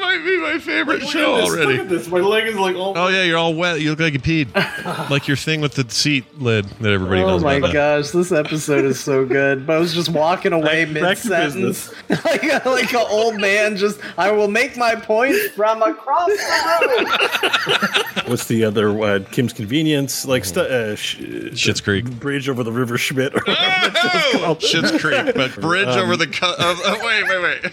this 0.00 0.18
might 0.18 0.24
be 0.24 0.38
my 0.38 0.58
favorite 0.58 1.02
Look 1.02 1.10
show 1.10 1.36
at 1.36 1.40
this, 1.42 1.50
already. 1.50 1.72
Look 1.72 1.80
at 1.82 1.88
this. 1.88 2.08
My 2.08 2.18
leg 2.20 2.46
is 2.46 2.56
like 2.56 2.76
all. 2.76 2.96
Oh 2.96 3.08
yeah, 3.08 3.22
you're 3.22 3.38
all 3.38 3.54
wet. 3.54 3.80
You 3.80 3.90
look 3.90 4.00
like 4.00 4.12
you 4.14 4.18
peed, 4.20 4.54
like 5.10 5.28
your 5.28 5.36
thing 5.36 5.60
with 5.60 5.74
the 5.74 5.88
seat 5.90 6.24
lid 6.40 6.64
that 6.80 6.92
everybody 6.92 7.20
knows. 7.20 7.28
Oh 7.28 7.32
knows 7.34 7.42
my 7.44 7.54
about. 7.54 7.72
gosh, 7.72 8.10
this 8.10 8.32
episode 8.32 8.84
is 8.84 8.98
so 9.00 9.24
good. 9.24 9.66
But 9.66 9.76
I 9.76 9.78
was 9.78 9.94
just 9.94 10.08
walking 10.08 10.52
away 10.52 10.84
Back- 10.84 10.92
mid 10.94 11.02
back 11.02 11.18
to 11.18 11.28
sentence, 11.28 11.92
like 12.24 12.42
a, 12.44 12.62
like 12.66 12.92
an 12.94 13.06
old 13.10 13.40
man. 13.40 13.76
Just 13.76 14.00
I 14.18 14.30
will 14.32 14.48
make 14.48 14.76
my 14.76 14.94
point 14.94 15.36
from 15.54 15.82
across 15.82 16.28
the 16.28 18.06
road. 18.16 18.26
What's 18.28 18.46
the 18.46 18.64
other 18.64 18.98
uh, 19.02 19.20
Kim's 19.30 19.52
Convenience? 19.52 20.24
Like 20.24 20.44
stu- 20.44 20.60
uh, 20.60 20.94
sh- 20.96 21.16
Schitt's 21.52 21.80
Creek. 21.80 22.04
Bridge 22.20 22.48
over 22.48 22.62
the 22.64 22.72
River 22.72 22.96
Schmidt. 22.98 23.34
Or 23.34 23.40
whatever 23.40 23.90
that 23.90 24.30
Oh, 24.34 24.38
called. 24.44 24.62
Shit's 24.62 24.90
Creek, 25.00 25.34
but 25.34 25.54
bridge 25.60 25.88
over 25.88 26.16
the. 26.16 26.26
Co- 26.26 26.54
uh, 26.58 26.76
uh, 26.84 26.96
wait, 27.02 27.24
wait, 27.28 27.42
wait. 27.42 27.72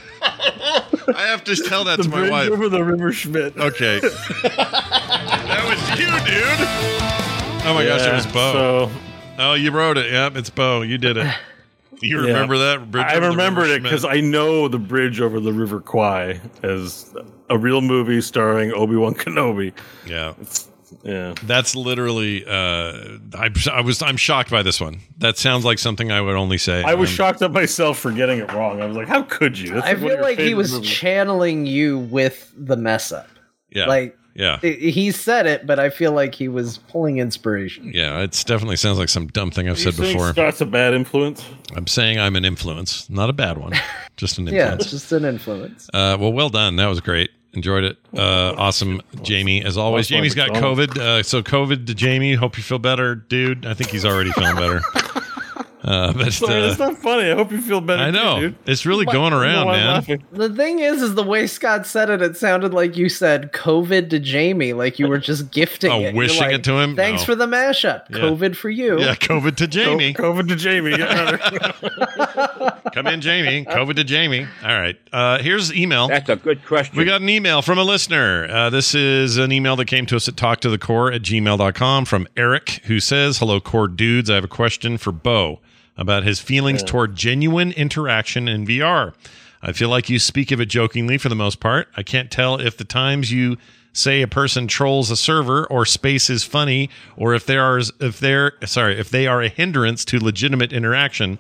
I 1.16 1.28
have 1.28 1.44
to 1.46 1.56
tell 1.56 1.84
that 1.86 2.02
to 2.02 2.10
my 2.10 2.20
Bridge 2.20 2.32
wife. 2.32 2.52
over 2.52 2.70
the 2.70 2.84
River 2.84 3.12
Schmidt. 3.12 3.58
Okay. 3.58 4.00
that 4.44 5.64
was 5.68 6.00
you, 6.00 6.08
dude. 6.26 6.68
Oh 7.68 7.74
my 7.74 7.86
gosh, 7.86 8.06
it 8.08 8.14
was 8.14 8.26
Bo. 8.28 8.90
So 8.90 8.92
oh, 9.40 9.54
you 9.54 9.72
wrote 9.72 9.98
it. 9.98 10.12
Yep, 10.12 10.36
it's 10.38 10.50
Bo. 10.50 10.82
You 10.82 10.98
did 10.98 11.18
it. 11.18 11.34
You 12.02 12.22
Yeah. 12.22 12.28
remember 12.28 12.58
that? 12.60 12.92
Bridge 12.92 13.06
I 13.08 13.16
remembered 13.18 13.70
it 13.70 13.82
because 13.82 14.06
I 14.06 14.20
know 14.22 14.68
the 14.68 14.78
bridge 14.80 15.20
over 15.20 15.40
the 15.40 15.52
River 15.54 15.80
Kwai 15.80 16.40
as 16.62 17.14
a 17.50 17.58
real 17.58 17.82
movie 17.82 18.22
starring 18.22 18.72
Obi 18.74 18.96
Wan 18.96 19.16
Kenobi. 19.16 19.74
Yeah, 20.06 20.34
Yeah, 21.04 21.34
that's 21.44 21.76
literally. 21.76 22.46
Uh, 22.46 23.18
I, 23.34 23.50
I 23.72 23.82
was. 23.82 24.02
I'm 24.02 24.18
shocked 24.18 24.50
by 24.50 24.64
this 24.64 24.80
one. 24.80 25.02
That 25.18 25.38
sounds 25.38 25.66
like 25.66 25.80
something 25.80 26.12
I 26.12 26.22
would 26.22 26.36
only 26.36 26.58
say. 26.58 26.84
I 26.84 26.94
was 26.94 27.10
um, 27.10 27.16
shocked 27.16 27.42
at 27.42 27.52
myself 27.52 28.00
for 28.00 28.12
getting 28.12 28.40
it 28.40 28.52
wrong. 28.54 28.82
I 28.82 28.86
was 28.86 28.96
like, 28.98 29.08
"How 29.08 29.24
could 29.24 29.58
you?" 29.58 29.74
That's 29.74 29.86
I 29.88 29.94
one 29.94 30.02
feel 30.12 30.22
like 30.22 30.40
he 30.40 30.54
was 30.54 30.74
movies. 30.74 30.90
channeling 30.90 31.66
you 31.66 32.00
with 32.00 32.54
the 32.58 32.78
mess 32.78 33.12
up. 33.12 33.28
Yeah, 33.70 33.86
Like 33.88 34.18
Yeah. 34.34 34.60
He 34.60 35.12
said 35.12 35.46
it, 35.46 35.68
but 35.68 35.78
I 35.80 35.90
feel 35.90 36.14
like 36.14 36.34
he 36.36 36.48
was 36.48 36.78
pulling 36.78 37.18
inspiration. 37.18 37.92
Yeah, 37.94 38.20
it 38.22 38.32
definitely 38.48 38.78
sounds 38.78 38.98
like 38.98 39.10
some 39.10 39.28
dumb 39.28 39.52
thing 39.52 39.68
I've 39.68 39.78
You 39.78 39.84
said 39.84 39.96
think 39.96 40.14
before. 40.14 40.30
Scott's 40.32 40.62
a 40.62 40.66
bad 40.66 40.94
influence. 40.94 41.44
I'm 41.76 41.88
saying 41.88 42.18
I'm 42.20 42.36
an 42.38 42.46
influence, 42.46 43.10
not 43.10 43.30
a 43.30 43.34
bad 43.34 43.58
one, 43.58 43.74
just 44.16 44.38
an 44.38 44.48
influence. 44.48 44.84
it's 44.84 44.92
just 44.92 45.12
an 45.12 45.26
influence. 45.26 45.90
Uh, 45.94 46.16
well, 46.20 46.32
well 46.32 46.50
done. 46.50 46.78
That 46.78 46.88
was 46.88 47.02
great. 47.02 47.32
Enjoyed 47.54 47.84
it. 47.84 47.98
Uh, 48.16 48.54
awesome, 48.58 49.02
Jamie. 49.24 49.64
As 49.64 49.78
always, 49.78 50.08
Jamie's 50.08 50.36
got 50.36 50.50
COVID. 50.50 50.98
Uh, 50.98 51.24
so 51.24 51.42
COVID 51.42 51.88
to 51.88 51.96
Jamie. 51.96 52.34
Hope 52.36 52.58
you 52.58 52.64
feel 52.64 52.80
better, 52.80 53.16
dude. 53.16 53.66
I 53.66 53.74
think 53.74 53.90
he's 53.90 54.06
already 54.06 54.32
feeling 54.32 54.56
better. 54.56 54.82
Uh, 55.88 56.12
but 56.14 56.34
Sorry, 56.34 56.60
uh, 56.62 56.68
that's 56.68 56.80
not 56.80 56.98
funny. 56.98 57.32
I 57.32 57.36
hope 57.36 57.50
you 57.52 57.62
feel 57.62 57.80
better. 57.80 58.04
I 58.04 58.08
too, 58.08 58.12
know 58.12 58.40
dude. 58.42 58.56
it's 58.66 58.86
really 58.86 59.06
going 59.06 59.32
I 59.34 59.38
don't 59.38 59.40
know 59.40 59.42
around, 59.42 59.68
man. 59.68 59.94
laughing. 59.94 60.24
The 60.34 60.54
thing 60.54 60.80
is, 60.80 61.02
is 61.02 61.16
the 61.16 61.24
way 61.24 61.48
Scott 61.48 61.88
said 61.88 62.10
it, 62.10 62.22
it 62.22 62.36
sounded 62.36 62.74
like 62.74 62.98
you 62.98 63.08
said 63.08 63.54
COVID 63.54 64.10
to 64.10 64.20
Jamie, 64.20 64.74
like 64.74 65.00
you 65.00 65.08
were 65.08 65.18
just 65.18 65.50
gifting 65.52 65.92
Oh, 65.92 66.02
it. 66.02 66.14
Wishing 66.14 66.42
like, 66.42 66.56
it 66.56 66.64
to 66.66 66.78
him? 66.78 66.96
Thanks 66.98 67.22
No. 67.22 67.26
for 67.28 67.36
the 67.36 67.48
mashup. 67.48 68.04
Yeah. 68.10 68.18
COVID 68.18 68.56
for 68.58 68.70
you. 68.70 69.00
Yeah, 69.00 69.16
COVID 69.16 69.56
to 69.56 69.68
Jamie. 69.68 70.14
COVID 70.14 70.50
to 70.50 70.56
Jamie. 70.58 70.98
Come 72.94 73.08
in, 73.08 73.22
Jamie. 73.22 73.66
COVID 73.66 73.96
to 73.96 74.04
Jamie. 74.04 74.46
All 74.64 74.78
right. 74.80 74.98
Uh, 75.14 75.40
here's 75.40 75.74
email. 75.74 76.08
That's 76.08 76.28
a 76.30 76.36
good 76.36 76.66
question. 76.66 76.98
We 76.98 77.06
got 77.06 77.22
an 77.22 77.30
email 77.30 77.62
from 77.62 77.78
a 77.78 77.84
listener. 77.84 78.46
Uh, 78.50 78.70
this 78.70 78.94
is 78.96 79.38
an 79.38 79.52
email 79.52 79.76
that 79.78 79.86
came 79.86 80.06
to 80.08 80.16
us 80.16 80.28
at 80.28 80.36
talktothecore 80.36 81.14
at 81.16 81.22
gmail.com 81.22 82.06
from 82.06 82.28
Eric, 82.36 82.82
who 82.86 83.00
says, 83.00 83.38
Hello, 83.40 83.60
core 83.60 83.88
dudes. 83.88 84.30
I 84.30 84.36
have 84.36 84.44
a 84.44 84.48
question 84.50 84.98
for 84.98 85.12
Bo 85.12 85.60
about 85.98 86.24
his 86.24 86.40
feelings 86.40 86.84
toward 86.84 87.16
genuine 87.16 87.72
interaction 87.72 88.48
in 88.48 88.66
VR. 88.66 89.14
I 89.62 89.72
feel 89.72 89.90
like 89.90 90.10
you 90.10 90.20
speak 90.20 90.52
of 90.52 90.62
it 90.62 90.68
jokingly 90.68 91.18
for 91.18 91.30
the 91.30 91.36
most 91.36 91.60
part. 91.60 91.88
I 91.98 92.04
can't 92.04 92.30
tell 92.30 92.60
if 92.60 92.78
the 92.78 92.84
times 92.84 93.32
you 93.32 93.58
say 93.92 94.22
a 94.22 94.28
person 94.28 94.68
trolls 94.68 95.10
a 95.10 95.18
server 95.18 95.66
or 95.66 95.86
space 95.86 96.30
is 96.30 96.44
funny 96.44 96.90
or 97.16 97.34
if 97.34 97.46
there 97.48 97.64
are 97.64 97.82
if 98.00 98.20
they're 98.20 98.54
sorry 98.66 99.00
if 99.00 99.10
they 99.10 99.26
are 99.26 99.42
a 99.42 99.50
hindrance 99.50 100.06
to 100.06 100.20
legitimate 100.20 100.72
interaction. 100.72 101.40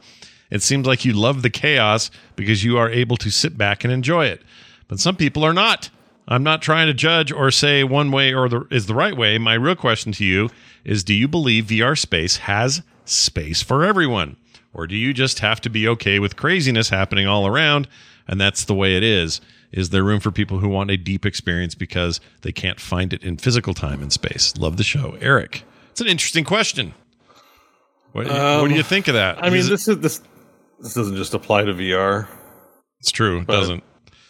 It 0.49 0.63
seems 0.63 0.87
like 0.87 1.05
you 1.05 1.13
love 1.13 1.41
the 1.41 1.49
chaos 1.49 2.09
because 2.35 2.63
you 2.63 2.77
are 2.77 2.89
able 2.89 3.17
to 3.17 3.29
sit 3.29 3.57
back 3.57 3.83
and 3.83 3.91
enjoy 3.93 4.25
it. 4.27 4.41
But 4.87 4.99
some 4.99 5.17
people 5.17 5.43
are 5.43 5.53
not. 5.53 5.89
I'm 6.27 6.43
not 6.43 6.61
trying 6.61 6.87
to 6.87 6.93
judge 6.93 7.31
or 7.31 7.51
say 7.51 7.83
one 7.83 8.11
way 8.11 8.33
or 8.33 8.49
the 8.49 8.65
is 8.71 8.87
the 8.87 8.95
right 8.95 9.15
way. 9.15 9.37
My 9.37 9.53
real 9.53 9.75
question 9.75 10.11
to 10.13 10.25
you 10.25 10.49
is 10.83 11.03
do 11.03 11.13
you 11.13 11.27
believe 11.27 11.65
vr 11.65 11.97
space 11.97 12.37
has 12.37 12.81
space 13.05 13.61
for 13.61 13.85
everyone 13.85 14.35
or 14.73 14.87
do 14.87 14.95
you 14.95 15.13
just 15.13 15.39
have 15.39 15.59
to 15.61 15.69
be 15.69 15.87
okay 15.87 16.19
with 16.19 16.35
craziness 16.35 16.89
happening 16.89 17.27
all 17.27 17.47
around 17.47 17.87
and 18.27 18.39
that's 18.39 18.65
the 18.65 18.73
way 18.75 18.95
it 18.97 19.03
is 19.03 19.41
is 19.71 19.89
there 19.89 20.03
room 20.03 20.19
for 20.19 20.31
people 20.31 20.59
who 20.59 20.69
want 20.69 20.89
a 20.91 20.97
deep 20.97 21.25
experience 21.25 21.75
because 21.75 22.19
they 22.41 22.51
can't 22.51 22.79
find 22.79 23.11
it 23.13 23.23
in 23.23 23.37
physical 23.37 23.73
time 23.73 24.01
and 24.01 24.11
space 24.13 24.53
love 24.57 24.77
the 24.77 24.83
show 24.83 25.17
eric 25.21 25.63
it's 25.91 26.01
an 26.01 26.07
interesting 26.07 26.43
question 26.43 26.93
what, 28.13 28.25
what 28.27 28.67
do 28.69 28.75
you 28.75 28.83
think 28.83 29.07
of 29.07 29.13
that 29.13 29.37
Um, 29.37 29.43
I 29.43 29.49
mean, 29.49 29.59
Is 29.59 29.69
this 29.69 29.87
is 29.87 29.99
this. 29.99 30.21
This 30.79 30.93
doesn't 30.93 31.15
just 31.17 31.33
apply 31.33 31.63
to 31.65 31.73
VR. 31.73 32.27
it's 32.99 33.11
true 33.11 33.39
it 33.39 33.47
doesn't 33.47 33.83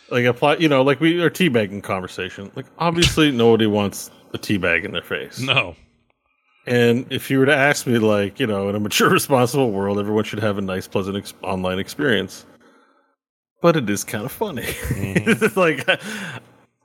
Like 0.10 0.26
apply, 0.26 0.56
you 0.58 0.68
know, 0.70 0.82
like 0.82 1.00
we 1.02 1.22
are 1.22 1.30
teabagging 1.30 1.84
conversation. 1.84 2.52
Like 2.56 2.66
obviously, 2.80 3.32
nobody 3.32 3.68
wants 3.68 4.10
a 4.34 4.38
teabag 4.38 4.84
in 4.86 4.92
their 4.92 5.04
face. 5.04 5.40
no 5.40 5.76
And 6.68 7.06
if 7.10 7.32
you 7.32 7.40
were 7.40 7.46
to 7.46 7.56
ask 7.56 7.88
me, 7.88 7.98
like, 7.98 8.40
you 8.40 8.46
know, 8.46 8.68
in 8.68 8.76
a 8.76 8.80
mature, 8.80 9.10
responsible 9.12 9.72
world, 9.72 9.98
everyone 9.98 10.26
should 10.26 10.40
have 10.40 10.58
a 10.58 10.62
nice, 10.62 10.88
pleasant 10.88 11.18
ex- 11.18 11.34
online 11.42 11.80
experience. 11.80 12.46
But 13.62 13.76
it 13.76 13.90
is 13.90 14.04
kind 14.04 14.26
of 14.26 14.32
funny. 14.32 14.64
Mm-hmm. 14.64 15.30
it's 15.44 15.58
like 15.58 15.88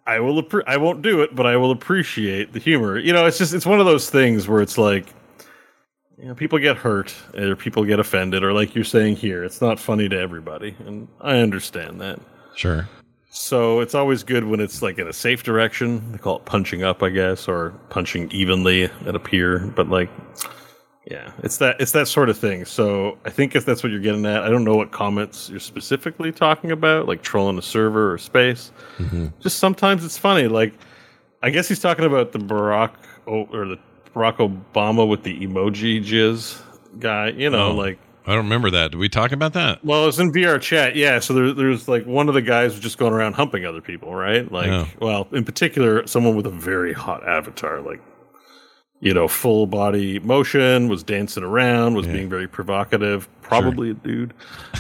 I 0.06 0.20
will, 0.20 0.42
appre- 0.42 0.64
I 0.66 0.76
won't 0.76 1.02
do 1.02 1.20
it, 1.20 1.34
but 1.34 1.46
I 1.46 1.56
will 1.56 1.72
appreciate 1.72 2.52
the 2.52 2.60
humor. 2.60 2.98
You 2.98 3.12
know, 3.12 3.26
it's 3.26 3.38
just, 3.38 3.52
it's 3.52 3.66
one 3.66 3.80
of 3.80 3.86
those 3.86 4.08
things 4.08 4.48
where 4.48 4.62
it's 4.62 4.78
like, 4.78 5.12
you 6.16 6.28
know, 6.28 6.34
people 6.34 6.58
get 6.58 6.76
hurt 6.76 7.14
or 7.34 7.56
people 7.56 7.84
get 7.84 7.98
offended, 7.98 8.44
or 8.44 8.52
like 8.52 8.74
you're 8.74 8.84
saying 8.84 9.16
here, 9.16 9.42
it's 9.42 9.60
not 9.60 9.80
funny 9.80 10.08
to 10.08 10.18
everybody, 10.18 10.76
and 10.86 11.08
I 11.20 11.38
understand 11.38 12.00
that. 12.00 12.20
sure 12.54 12.88
So 13.34 13.80
it's 13.80 13.94
always 13.94 14.22
good 14.22 14.44
when 14.44 14.60
it's 14.60 14.82
like 14.82 14.98
in 14.98 15.08
a 15.08 15.12
safe 15.12 15.42
direction. 15.42 16.12
They 16.12 16.18
call 16.18 16.36
it 16.36 16.44
punching 16.44 16.82
up, 16.82 17.02
I 17.02 17.08
guess, 17.08 17.48
or 17.48 17.70
punching 17.88 18.30
evenly 18.30 18.84
at 18.84 19.14
a 19.14 19.18
peer. 19.18 19.60
But 19.74 19.88
like, 19.88 20.10
yeah, 21.10 21.32
it's 21.42 21.56
that 21.56 21.80
it's 21.80 21.92
that 21.92 22.08
sort 22.08 22.28
of 22.28 22.36
thing. 22.36 22.66
So 22.66 23.16
I 23.24 23.30
think 23.30 23.56
if 23.56 23.64
that's 23.64 23.82
what 23.82 23.90
you're 23.90 24.02
getting 24.02 24.26
at, 24.26 24.42
I 24.42 24.50
don't 24.50 24.64
know 24.64 24.76
what 24.76 24.92
comments 24.92 25.48
you're 25.48 25.60
specifically 25.60 26.30
talking 26.30 26.70
about, 26.72 27.08
like 27.08 27.22
trolling 27.22 27.56
a 27.56 27.62
server 27.62 28.12
or 28.12 28.18
space. 28.18 28.70
Mm-hmm. 28.98 29.28
Just 29.40 29.58
sometimes 29.58 30.04
it's 30.04 30.18
funny. 30.18 30.46
Like, 30.46 30.74
I 31.42 31.48
guess 31.48 31.68
he's 31.68 31.80
talking 31.80 32.04
about 32.04 32.32
the 32.32 32.38
Barack 32.38 32.92
or 33.24 33.46
the 33.66 33.78
Barack 34.14 34.36
Obama 34.46 35.08
with 35.08 35.22
the 35.22 35.40
emoji 35.40 36.04
jizz 36.04 36.60
guy. 37.00 37.30
You 37.30 37.48
know, 37.48 37.68
Oh. 37.70 37.74
like 37.74 37.98
I 38.26 38.34
don't 38.34 38.44
remember 38.44 38.70
that. 38.70 38.92
Did 38.92 38.99
we 38.99 39.09
talk 39.09 39.33
about 39.33 39.52
that? 39.55 39.84
well, 39.84 40.07
it's 40.07 40.18
in 40.18 40.31
VR 40.33 40.60
chat, 40.60 40.94
yeah. 40.97 41.18
So 41.18 41.34
there, 41.34 41.52
there's 41.52 41.89
like 41.89 42.07
one 42.07 42.28
of 42.28 42.34
the 42.34 42.42
guys 42.42 42.73
was 42.73 42.81
just 42.81 42.99
going 42.99 43.12
around 43.12 43.33
humping 43.34 43.65
other 43.67 43.81
people, 43.81 44.15
right? 44.15 44.51
Like, 44.51 44.68
Yeah. 44.68 44.86
well, 45.01 45.26
in 45.33 45.44
particular, 45.44 46.07
someone 46.07 46.36
with 46.36 46.47
a 46.47 46.51
very 46.51 46.92
hot 46.92 47.26
avatar, 47.26 47.81
like, 47.81 48.01
you 49.02 49.12
know, 49.12 49.26
full 49.26 49.66
body 49.66 50.20
motion, 50.20 50.86
was 50.89 51.02
dancing 51.02 51.42
around, 51.42 51.94
was 51.94 52.06
being 52.06 52.28
very 52.28 52.47
provocative, 52.47 53.28
probably 53.42 53.90
a 53.90 53.94
dude. 53.94 54.32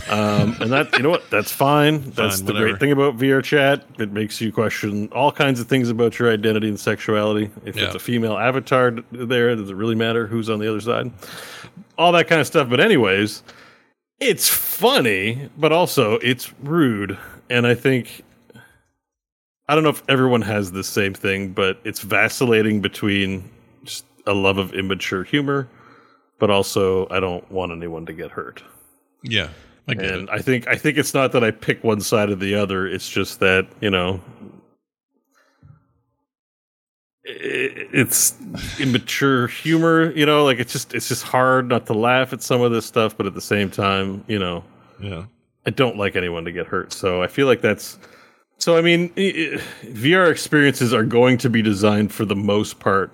Um, 0.08 0.56
and 0.60 0.70
that, 0.70 0.96
you 0.96 1.02
know 1.02 1.10
what? 1.10 1.28
That's 1.28 1.50
fine. 1.50 2.02
That's 2.12 2.36
Fine, 2.36 2.46
the 2.46 2.52
whatever. 2.52 2.68
great 2.70 2.78
thing 2.80 2.92
about 2.92 3.16
VR 3.18 3.42
chat. 3.42 3.84
It 3.98 4.12
makes 4.12 4.40
you 4.40 4.52
question 4.52 5.08
all 5.10 5.32
kinds 5.32 5.58
of 5.58 5.66
things 5.66 5.88
about 5.88 6.20
your 6.20 6.32
identity 6.32 6.68
and 6.68 6.78
sexuality. 6.78 7.50
If 7.64 7.74
Yeah. 7.76 7.86
it's 7.86 7.96
a 7.96 7.98
female 7.98 8.38
avatar 8.38 8.92
there, 9.10 9.56
does 9.56 9.68
it 9.70 9.74
really 9.74 9.96
matter 9.96 10.28
who's 10.28 10.48
on 10.48 10.60
the 10.60 10.68
other 10.70 10.80
side? 10.80 11.10
All 11.98 12.12
that 12.12 12.28
kind 12.28 12.40
of 12.40 12.46
stuff. 12.46 12.70
But, 12.70 12.78
anyways, 12.78 13.42
it's 14.20 14.48
funny, 14.48 15.50
but 15.58 15.72
also 15.72 16.14
it's 16.18 16.52
rude. 16.62 17.18
And 17.50 17.66
I 17.66 17.74
think 17.74 18.22
I 19.68 19.74
don't 19.74 19.82
know 19.82 19.90
if 19.90 20.02
everyone 20.08 20.42
has 20.42 20.70
the 20.70 20.84
same 20.84 21.12
thing, 21.12 21.52
but 21.52 21.80
it's 21.82 22.00
vacillating 22.00 22.80
between 22.80 23.48
a 24.26 24.32
love 24.32 24.58
of 24.58 24.72
immature 24.74 25.24
humor, 25.24 25.68
but 26.38 26.50
also 26.50 27.08
I 27.10 27.20
don't 27.20 27.50
want 27.50 27.72
anyone 27.72 28.06
to 28.06 28.12
get 28.12 28.30
hurt. 28.30 28.62
Yeah, 29.22 29.48
I 29.88 29.94
get 29.94 30.10
And 30.10 30.22
it. 30.24 30.28
I 30.30 30.38
think 30.38 30.68
I 30.68 30.76
think 30.76 30.98
it's 30.98 31.14
not 31.14 31.32
that 31.32 31.44
I 31.44 31.50
pick 31.50 31.82
one 31.84 32.00
side 32.00 32.30
or 32.30 32.34
the 32.34 32.54
other. 32.54 32.86
It's 32.86 33.08
just 33.08 33.40
that 33.40 33.66
you 33.80 33.90
know, 33.90 34.20
it's 37.24 38.34
immature 38.80 39.46
humor. 39.46 40.12
You 40.12 40.26
know, 40.26 40.44
like 40.44 40.58
it's 40.58 40.72
just 40.72 40.94
it's 40.94 41.08
just 41.08 41.22
hard 41.22 41.68
not 41.68 41.86
to 41.86 41.94
laugh 41.94 42.32
at 42.32 42.42
some 42.42 42.60
of 42.62 42.72
this 42.72 42.86
stuff, 42.86 43.16
but 43.16 43.26
at 43.26 43.34
the 43.34 43.40
same 43.40 43.70
time, 43.70 44.24
you 44.26 44.38
know, 44.38 44.64
Yeah, 45.00 45.24
I 45.66 45.70
don't 45.70 45.96
like 45.96 46.16
anyone 46.16 46.44
to 46.44 46.52
get 46.52 46.66
hurt. 46.66 46.92
So 46.92 47.22
I 47.22 47.26
feel 47.26 47.46
like 47.46 47.60
that's. 47.60 47.98
So 48.58 48.76
I 48.76 48.80
mean, 48.80 49.10
VR 49.10 50.30
experiences 50.30 50.94
are 50.94 51.04
going 51.04 51.38
to 51.38 51.50
be 51.50 51.62
designed 51.62 52.12
for 52.12 52.24
the 52.24 52.36
most 52.36 52.78
part, 52.78 53.10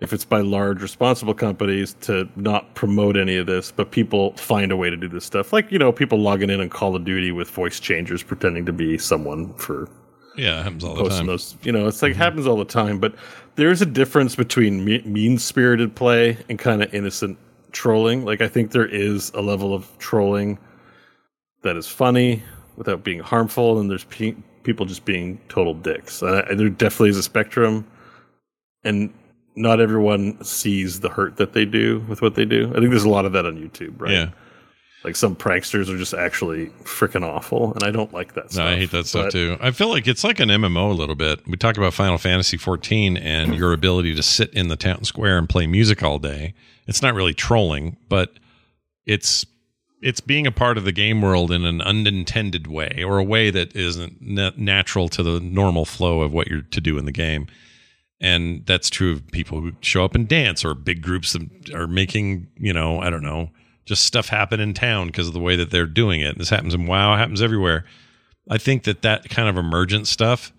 if 0.00 0.12
it's 0.12 0.24
by 0.24 0.40
large 0.40 0.82
responsible 0.82 1.34
companies, 1.34 1.94
to 2.02 2.28
not 2.36 2.74
promote 2.74 3.16
any 3.16 3.36
of 3.36 3.46
this, 3.46 3.70
but 3.70 3.90
people 3.90 4.34
find 4.36 4.72
a 4.72 4.76
way 4.76 4.90
to 4.90 4.96
do 4.96 5.08
this 5.08 5.24
stuff. 5.24 5.52
Like 5.52 5.70
you 5.70 5.78
know, 5.78 5.92
people 5.92 6.18
logging 6.18 6.50
in 6.50 6.60
on 6.60 6.68
Call 6.68 6.96
of 6.96 7.04
Duty 7.04 7.32
with 7.32 7.50
voice 7.50 7.78
changers, 7.80 8.22
pretending 8.22 8.66
to 8.66 8.72
be 8.72 8.98
someone 8.98 9.52
for 9.54 9.88
yeah, 10.36 10.60
it 10.60 10.62
happens 10.62 10.84
all 10.84 10.94
the 10.94 11.08
time. 11.08 11.26
those. 11.26 11.56
You 11.62 11.72
know, 11.72 11.86
it's 11.86 12.02
like 12.02 12.12
mm-hmm. 12.12 12.22
happens 12.22 12.46
all 12.46 12.56
the 12.56 12.64
time. 12.64 12.98
But 12.98 13.14
there's 13.56 13.82
a 13.82 13.86
difference 13.86 14.36
between 14.36 14.84
me- 14.84 15.02
mean 15.02 15.38
spirited 15.38 15.94
play 15.94 16.38
and 16.48 16.58
kind 16.58 16.82
of 16.82 16.92
innocent 16.94 17.38
trolling. 17.72 18.24
Like 18.24 18.40
I 18.40 18.48
think 18.48 18.70
there 18.70 18.86
is 18.86 19.30
a 19.34 19.42
level 19.42 19.74
of 19.74 19.86
trolling 19.98 20.58
that 21.62 21.76
is 21.76 21.86
funny 21.86 22.42
without 22.76 23.04
being 23.04 23.20
harmful, 23.20 23.78
and 23.80 23.90
there's 23.90 24.04
pe- 24.04 24.36
people 24.62 24.86
just 24.86 25.04
being 25.04 25.38
total 25.48 25.74
dicks. 25.74 26.22
And 26.22 26.36
I, 26.36 26.54
there 26.54 26.70
definitely 26.70 27.10
is 27.10 27.18
a 27.18 27.22
spectrum, 27.22 27.86
and 28.82 29.12
not 29.56 29.80
everyone 29.80 30.42
sees 30.44 31.00
the 31.00 31.08
hurt 31.08 31.36
that 31.36 31.52
they 31.52 31.64
do 31.64 32.00
with 32.08 32.22
what 32.22 32.34
they 32.34 32.44
do. 32.44 32.70
I 32.70 32.78
think 32.78 32.90
there's 32.90 33.04
a 33.04 33.08
lot 33.08 33.24
of 33.24 33.32
that 33.32 33.44
on 33.46 33.56
YouTube, 33.56 34.00
right? 34.00 34.12
Yeah, 34.12 34.30
Like 35.04 35.16
some 35.16 35.34
pranksters 35.34 35.88
are 35.92 35.98
just 35.98 36.14
actually 36.14 36.66
freaking 36.84 37.22
awful, 37.24 37.72
and 37.74 37.82
I 37.82 37.90
don't 37.90 38.12
like 38.12 38.34
that 38.34 38.44
no, 38.44 38.50
stuff. 38.50 38.66
I 38.66 38.76
hate 38.76 38.90
that 38.92 39.06
stuff 39.06 39.24
But- 39.26 39.32
too. 39.32 39.56
I 39.60 39.70
feel 39.72 39.88
like 39.88 40.06
it's 40.06 40.24
like 40.24 40.40
an 40.40 40.48
MMO 40.50 40.90
a 40.90 40.94
little 40.94 41.14
bit. 41.16 41.46
We 41.48 41.56
talk 41.56 41.76
about 41.76 41.94
Final 41.94 42.18
Fantasy 42.18 42.56
14 42.56 43.16
and 43.16 43.54
your 43.56 43.72
ability 43.72 44.14
to 44.14 44.22
sit 44.22 44.52
in 44.54 44.68
the 44.68 44.76
town 44.76 45.04
square 45.04 45.36
and 45.38 45.48
play 45.48 45.66
music 45.66 46.02
all 46.02 46.18
day. 46.18 46.54
It's 46.86 47.02
not 47.02 47.14
really 47.14 47.34
trolling, 47.34 47.96
but 48.08 48.32
it's 49.06 49.46
it's 50.02 50.20
being 50.20 50.46
a 50.46 50.52
part 50.52 50.78
of 50.78 50.84
the 50.84 50.92
game 50.92 51.20
world 51.20 51.52
in 51.52 51.64
an 51.66 51.82
unintended 51.82 52.66
way 52.66 53.02
or 53.04 53.18
a 53.18 53.22
way 53.24 53.50
that 53.50 53.76
isn't 53.76 54.16
natural 54.56 55.10
to 55.10 55.22
the 55.22 55.40
normal 55.40 55.84
flow 55.84 56.22
of 56.22 56.32
what 56.32 56.46
you're 56.48 56.62
to 56.62 56.80
do 56.80 56.96
in 56.96 57.04
the 57.04 57.12
game. 57.12 57.46
And 58.20 58.66
that's 58.66 58.90
true 58.90 59.12
of 59.12 59.26
people 59.28 59.60
who 59.60 59.72
show 59.80 60.04
up 60.04 60.14
and 60.14 60.28
dance 60.28 60.64
or 60.64 60.74
big 60.74 61.02
groups 61.02 61.32
that 61.32 61.74
are 61.74 61.86
making, 61.86 62.48
you 62.58 62.72
know, 62.72 63.00
I 63.00 63.08
don't 63.08 63.22
know, 63.22 63.50
just 63.86 64.04
stuff 64.04 64.28
happen 64.28 64.60
in 64.60 64.74
town 64.74 65.06
because 65.06 65.26
of 65.26 65.32
the 65.32 65.40
way 65.40 65.56
that 65.56 65.70
they're 65.70 65.86
doing 65.86 66.20
it. 66.20 66.36
This 66.36 66.50
happens 66.50 66.74
in 66.74 66.86
WoW, 66.86 67.16
happens 67.16 67.40
everywhere. 67.40 67.86
I 68.48 68.58
think 68.58 68.84
that 68.84 69.02
that 69.02 69.30
kind 69.30 69.48
of 69.48 69.56
emergent 69.56 70.06
stuff 70.06 70.52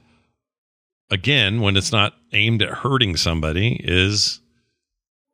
again, 1.11 1.61
when 1.61 1.77
it's 1.77 1.91
not 1.91 2.13
aimed 2.31 2.63
at 2.63 2.69
hurting 2.69 3.17
somebody, 3.17 3.79
is 3.83 4.39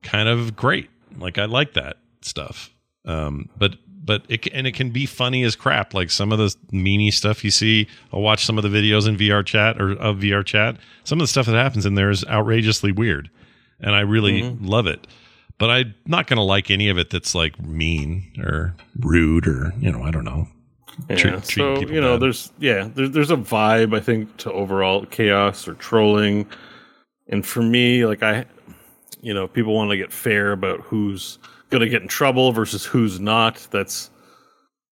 kind 0.03 0.27
of 0.27 0.55
great. 0.55 0.89
Like 1.17 1.37
I 1.37 1.45
like 1.45 1.73
that 1.75 1.97
stuff. 2.21 2.71
Um, 3.05 3.49
but 3.57 3.75
but 4.07 4.23
it 4.29 4.47
and 4.53 4.65
it 4.65 4.71
can 4.71 4.89
be 4.89 5.05
funny 5.05 5.43
as 5.43 5.55
crap. 5.55 5.93
Like 5.93 6.09
some 6.09 6.31
of 6.31 6.39
the 6.39 6.55
meanie 6.71 7.13
stuff 7.13 7.43
you 7.43 7.51
see. 7.51 7.87
I'll 8.11 8.21
watch 8.21 8.45
some 8.45 8.57
of 8.57 8.63
the 8.63 8.69
videos 8.69 9.07
in 9.07 9.17
VR 9.17 9.45
chat 9.45 9.79
or 9.79 9.91
of 9.91 10.17
VR 10.17 10.43
chat. 10.43 10.77
Some 11.03 11.19
of 11.19 11.23
the 11.23 11.27
stuff 11.27 11.45
that 11.45 11.55
happens 11.55 11.85
in 11.85 11.93
there 11.93 12.09
is 12.09 12.25
outrageously 12.25 12.93
weird, 12.93 13.29
and 13.79 13.93
I 13.93 13.99
really 13.99 14.41
mm-hmm. 14.41 14.65
love 14.65 14.87
it. 14.87 15.05
But 15.59 15.69
I'm 15.69 15.93
not 16.05 16.27
going 16.27 16.37
to 16.37 16.43
like 16.43 16.71
any 16.71 16.87
of 16.89 16.97
it 16.97 17.09
that's 17.09 17.35
like 17.35 17.59
mean 17.61 18.31
or 18.39 18.73
rude 18.99 19.45
or 19.45 19.73
you 19.79 19.91
know 19.91 20.01
I 20.01 20.09
don't 20.09 20.25
know. 20.25 20.47
Yeah. 21.09 21.15
treat- 21.17 21.43
treat 21.43 21.45
so 21.45 21.79
you 21.81 22.01
know, 22.01 22.13
bad. 22.13 22.21
there's 22.21 22.51
yeah, 22.59 22.89
there's 22.95 23.11
there's 23.11 23.31
a 23.31 23.37
vibe 23.37 23.95
I 23.95 23.99
think 23.99 24.37
to 24.37 24.51
overall 24.53 25.05
chaos 25.05 25.67
or 25.67 25.73
trolling, 25.73 26.47
and 27.27 27.45
for 27.45 27.61
me, 27.61 28.05
like 28.05 28.23
I, 28.23 28.45
you 29.27 29.33
know, 29.33 29.45
people 29.45 29.75
want 29.75 29.91
to 29.91 29.97
get 29.97 30.13
fair 30.13 30.53
about 30.53 30.79
who's 30.79 31.37
going 31.69 31.81
to 31.81 31.89
get 31.89 32.01
in 32.01 32.07
trouble 32.07 32.53
versus 32.53 32.85
who's 32.85 33.19
not. 33.19 33.67
That's 33.71 34.09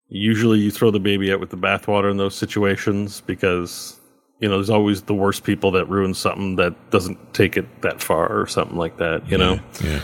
usually 0.09 0.59
you 0.59 0.71
throw 0.71 0.91
the 0.91 0.99
baby 0.99 1.31
out 1.31 1.39
with 1.39 1.51
the 1.51 1.57
bathwater 1.57 2.11
in 2.11 2.17
those 2.17 2.35
situations 2.35 3.21
because 3.21 3.97
you 4.41 4.49
know 4.49 4.55
there's 4.55 4.69
always 4.69 5.03
the 5.03 5.13
worst 5.13 5.45
people 5.45 5.71
that 5.71 5.85
ruin 5.87 6.13
something 6.13 6.57
that 6.57 6.73
doesn't 6.91 7.33
take 7.33 7.55
it 7.55 7.81
that 7.81 8.01
far 8.01 8.27
or 8.27 8.45
something 8.45 8.75
like 8.75 8.97
that. 8.97 9.25
You 9.31 9.37
know. 9.37 9.57
yeah. 9.81 10.01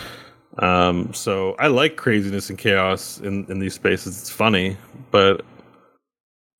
Um, 0.59 1.13
so 1.13 1.57
I 1.59 1.67
like 1.67 1.97
craziness 1.97 2.49
and 2.49 2.57
chaos 2.57 3.19
in, 3.19 3.45
in 3.51 3.59
these 3.59 3.73
spaces. 3.73 4.17
It's 4.17 4.29
funny, 4.29 4.77
but 5.11 5.43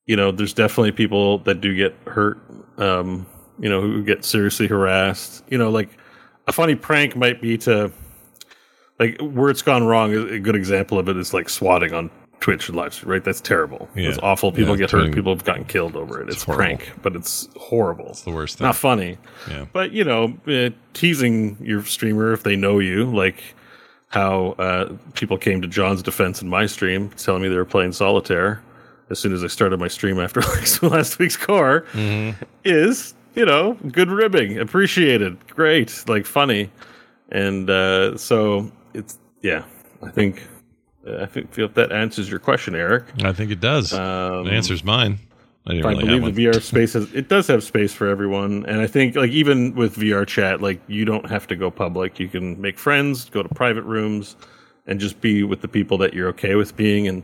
you 0.04 0.16
know, 0.16 0.30
there's 0.30 0.52
definitely 0.52 0.92
people 0.92 1.38
that 1.38 1.62
do 1.62 1.74
get 1.74 1.94
hurt. 2.06 2.38
Um, 2.76 3.26
you 3.58 3.70
know, 3.70 3.80
who 3.80 4.04
get 4.04 4.26
seriously 4.26 4.66
harassed. 4.66 5.42
You 5.48 5.56
know, 5.56 5.70
like 5.70 5.88
a 6.46 6.52
funny 6.52 6.74
prank 6.74 7.16
might 7.16 7.40
be 7.40 7.56
to 7.58 7.92
like 8.98 9.18
where 9.20 9.50
it's 9.50 9.62
gone 9.62 9.84
wrong. 9.84 10.12
A 10.14 10.38
good 10.38 10.56
example 10.56 10.98
of 10.98 11.08
it 11.08 11.16
is 11.16 11.32
like 11.34 11.48
swatting 11.48 11.92
on 11.94 12.10
Twitch 12.40 12.68
and 12.68 12.76
live, 12.76 12.92
stream, 12.92 13.08
right? 13.08 13.22
That's 13.24 13.40
terrible. 13.40 13.88
Yeah. 13.94 14.08
It's 14.08 14.18
awful. 14.18 14.50
People 14.52 14.74
Yeah, 14.74 14.80
get 14.80 14.90
doing- 14.90 15.06
hurt. 15.06 15.14
People 15.14 15.32
have 15.34 15.44
gotten 15.44 15.64
killed 15.64 15.94
over 15.96 16.20
it. 16.20 16.28
It's, 16.28 16.42
horrible. 16.42 16.64
prank, 16.64 16.92
but 17.02 17.14
it's 17.14 17.48
horrible. 17.56 18.08
It's 18.10 18.22
the 18.22 18.32
worst 18.32 18.58
thing. 18.58 18.66
Not 18.66 18.74
funny. 18.76 19.16
Yeah. 19.48 19.66
But 19.72 19.92
you 19.92 20.02
know, 20.04 20.36
uh, 20.48 20.70
teasing 20.92 21.56
your 21.60 21.84
streamer 21.84 22.32
if 22.32 22.42
they 22.42 22.56
know 22.56 22.80
you, 22.80 23.04
like 23.04 23.42
how 24.08 24.56
uh, 24.58 24.92
people 25.14 25.38
came 25.38 25.62
to 25.62 25.68
John's 25.68 26.02
defense 26.02 26.42
in 26.42 26.48
my 26.48 26.66
stream, 26.66 27.10
telling 27.10 27.42
me 27.42 27.48
they 27.48 27.56
were 27.56 27.64
playing 27.64 27.92
solitaire 27.92 28.60
as 29.08 29.18
soon 29.18 29.32
as 29.32 29.44
I 29.44 29.46
started 29.46 29.78
my 29.78 29.88
stream 29.88 30.18
after 30.18 30.40
last 30.82 31.18
week's 31.18 31.36
core, 31.36 31.84
is 32.64 33.14
you 33.34 33.44
know 33.44 33.74
good 33.90 34.10
ribbing, 34.10 34.58
appreciated, 34.58 35.38
great, 35.48 36.04
like 36.08 36.26
funny, 36.26 36.70
and 37.30 37.68
uh, 37.70 38.16
so 38.16 38.70
it's 38.94 39.18
yeah. 39.42 39.64
I 40.02 40.10
think 40.10 40.42
I 41.06 41.26
think 41.26 41.52
feel 41.52 41.66
if 41.66 41.74
that 41.74 41.92
answers 41.92 42.30
your 42.30 42.40
question, 42.40 42.74
Eric. 42.74 43.04
I 43.22 43.32
think 43.32 43.50
it 43.50 43.60
does. 43.60 43.92
Um, 43.92 44.44
the 44.44 44.52
answer's 44.52 44.84
mine. 44.84 45.18
I 45.66 45.74
didn't 45.74 45.86
I 45.86 45.88
really 45.90 46.04
believe 46.18 46.34
the 46.34 46.46
VR 46.46 46.60
space 46.60 46.94
has 46.94 47.12
it 47.14 47.28
does 47.28 47.46
have 47.46 47.62
space 47.62 47.92
for 47.92 48.08
everyone, 48.08 48.66
and 48.66 48.80
I 48.80 48.86
think 48.86 49.14
like 49.14 49.30
even 49.30 49.74
with 49.74 49.96
VR 49.96 50.26
chat, 50.26 50.60
like 50.60 50.80
you 50.88 51.04
don't 51.04 51.28
have 51.30 51.46
to 51.48 51.56
go 51.56 51.70
public. 51.70 52.18
You 52.18 52.28
can 52.28 52.60
make 52.60 52.78
friends, 52.78 53.30
go 53.30 53.42
to 53.42 53.48
private 53.48 53.84
rooms, 53.84 54.36
and 54.86 54.98
just 54.98 55.20
be 55.20 55.44
with 55.44 55.60
the 55.60 55.68
people 55.68 55.98
that 55.98 56.14
you're 56.14 56.28
okay 56.30 56.56
with 56.56 56.76
being, 56.76 57.06
and 57.06 57.22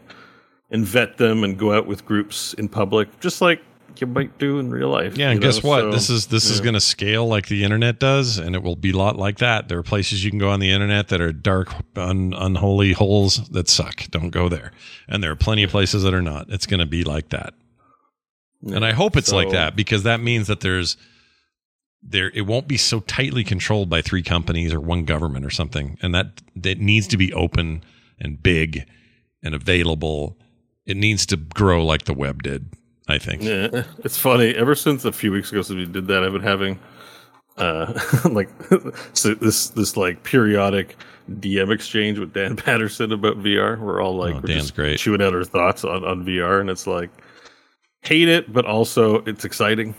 and 0.70 0.84
vet 0.84 1.18
them, 1.18 1.42
and 1.42 1.58
go 1.58 1.72
out 1.72 1.86
with 1.86 2.04
groups 2.04 2.54
in 2.54 2.68
public, 2.68 3.18
just 3.18 3.40
like 3.40 3.60
you 3.96 4.06
might 4.06 4.38
do 4.38 4.58
in 4.58 4.70
real 4.70 4.88
life. 4.88 5.16
Yeah, 5.16 5.30
and 5.30 5.40
guess 5.40 5.62
know? 5.62 5.70
what? 5.70 5.80
So, 5.80 5.90
this 5.90 6.10
is 6.10 6.26
this 6.28 6.50
is 6.50 6.60
going 6.60 6.74
to 6.74 6.80
scale 6.80 7.26
like 7.26 7.48
the 7.48 7.64
internet 7.64 7.98
does, 7.98 8.38
and 8.38 8.54
it 8.54 8.62
will 8.62 8.76
be 8.76 8.90
a 8.90 8.96
lot 8.96 9.16
like 9.16 9.38
that. 9.38 9.68
There 9.68 9.78
are 9.78 9.82
places 9.82 10.24
you 10.24 10.30
can 10.30 10.38
go 10.38 10.50
on 10.50 10.60
the 10.60 10.70
internet 10.70 11.08
that 11.08 11.20
are 11.20 11.32
dark, 11.32 11.72
un, 11.96 12.34
unholy 12.36 12.92
holes 12.92 13.48
that 13.48 13.68
suck. 13.68 14.08
Don't 14.10 14.30
go 14.30 14.48
there. 14.48 14.72
And 15.08 15.22
there 15.22 15.30
are 15.30 15.36
plenty 15.36 15.62
of 15.62 15.70
places 15.70 16.02
that 16.02 16.14
are 16.14 16.22
not. 16.22 16.50
It's 16.50 16.66
going 16.66 16.80
to 16.80 16.86
be 16.86 17.04
like 17.04 17.30
that. 17.30 17.54
And 18.66 18.84
I 18.84 18.92
hope 18.92 19.16
it's 19.16 19.32
like 19.32 19.50
that 19.50 19.76
because 19.76 20.02
that 20.02 20.20
means 20.20 20.48
that 20.48 20.60
there's 20.60 20.96
there 22.02 22.30
it 22.34 22.42
won't 22.42 22.68
be 22.68 22.76
so 22.76 23.00
tightly 23.00 23.44
controlled 23.44 23.88
by 23.88 24.02
three 24.02 24.22
companies 24.22 24.72
or 24.72 24.80
one 24.80 25.04
government 25.04 25.44
or 25.44 25.50
something. 25.50 25.96
And 26.02 26.14
that 26.14 26.42
that 26.56 26.78
needs 26.78 27.06
to 27.08 27.16
be 27.16 27.32
open 27.32 27.84
and 28.18 28.42
big 28.42 28.84
and 29.42 29.54
available. 29.54 30.36
It 30.86 30.96
needs 30.96 31.26
to 31.26 31.36
grow 31.36 31.84
like 31.84 32.04
the 32.04 32.14
web 32.14 32.42
did, 32.42 32.72
I 33.08 33.18
think. 33.18 33.42
Yeah, 33.42 33.84
it's 34.04 34.18
funny. 34.18 34.54
Ever 34.54 34.74
since 34.74 35.04
a 35.04 35.12
few 35.12 35.32
weeks 35.32 35.50
ago, 35.50 35.62
since 35.62 35.76
we 35.76 35.86
did 35.86 36.06
that, 36.08 36.22
I've 36.22 36.32
been 36.32 36.42
having 36.42 36.78
uh 37.56 37.92
like 38.30 38.48
so 39.14 39.34
this 39.34 39.70
this 39.70 39.96
like 39.96 40.22
periodic 40.22 40.96
DM 41.40 41.72
exchange 41.72 42.18
with 42.18 42.32
Dan 42.32 42.54
Patterson 42.56 43.12
about 43.12 43.38
VR. 43.38 43.78
We're 43.80 44.00
all 44.02 44.14
like 44.16 44.34
Oh, 44.36 44.40
we're 44.40 44.54
Dan's 44.54 44.70
great. 44.70 44.98
chewing 44.98 45.22
out 45.22 45.34
our 45.34 45.44
thoughts 45.44 45.84
on, 45.84 46.04
on 46.04 46.24
VR, 46.24 46.60
and 46.60 46.70
it's 46.70 46.86
like 46.86 47.10
hate 48.02 48.28
it, 48.28 48.52
but 48.52 48.64
also 48.64 49.16
it's 49.24 49.44
exciting. 49.44 49.94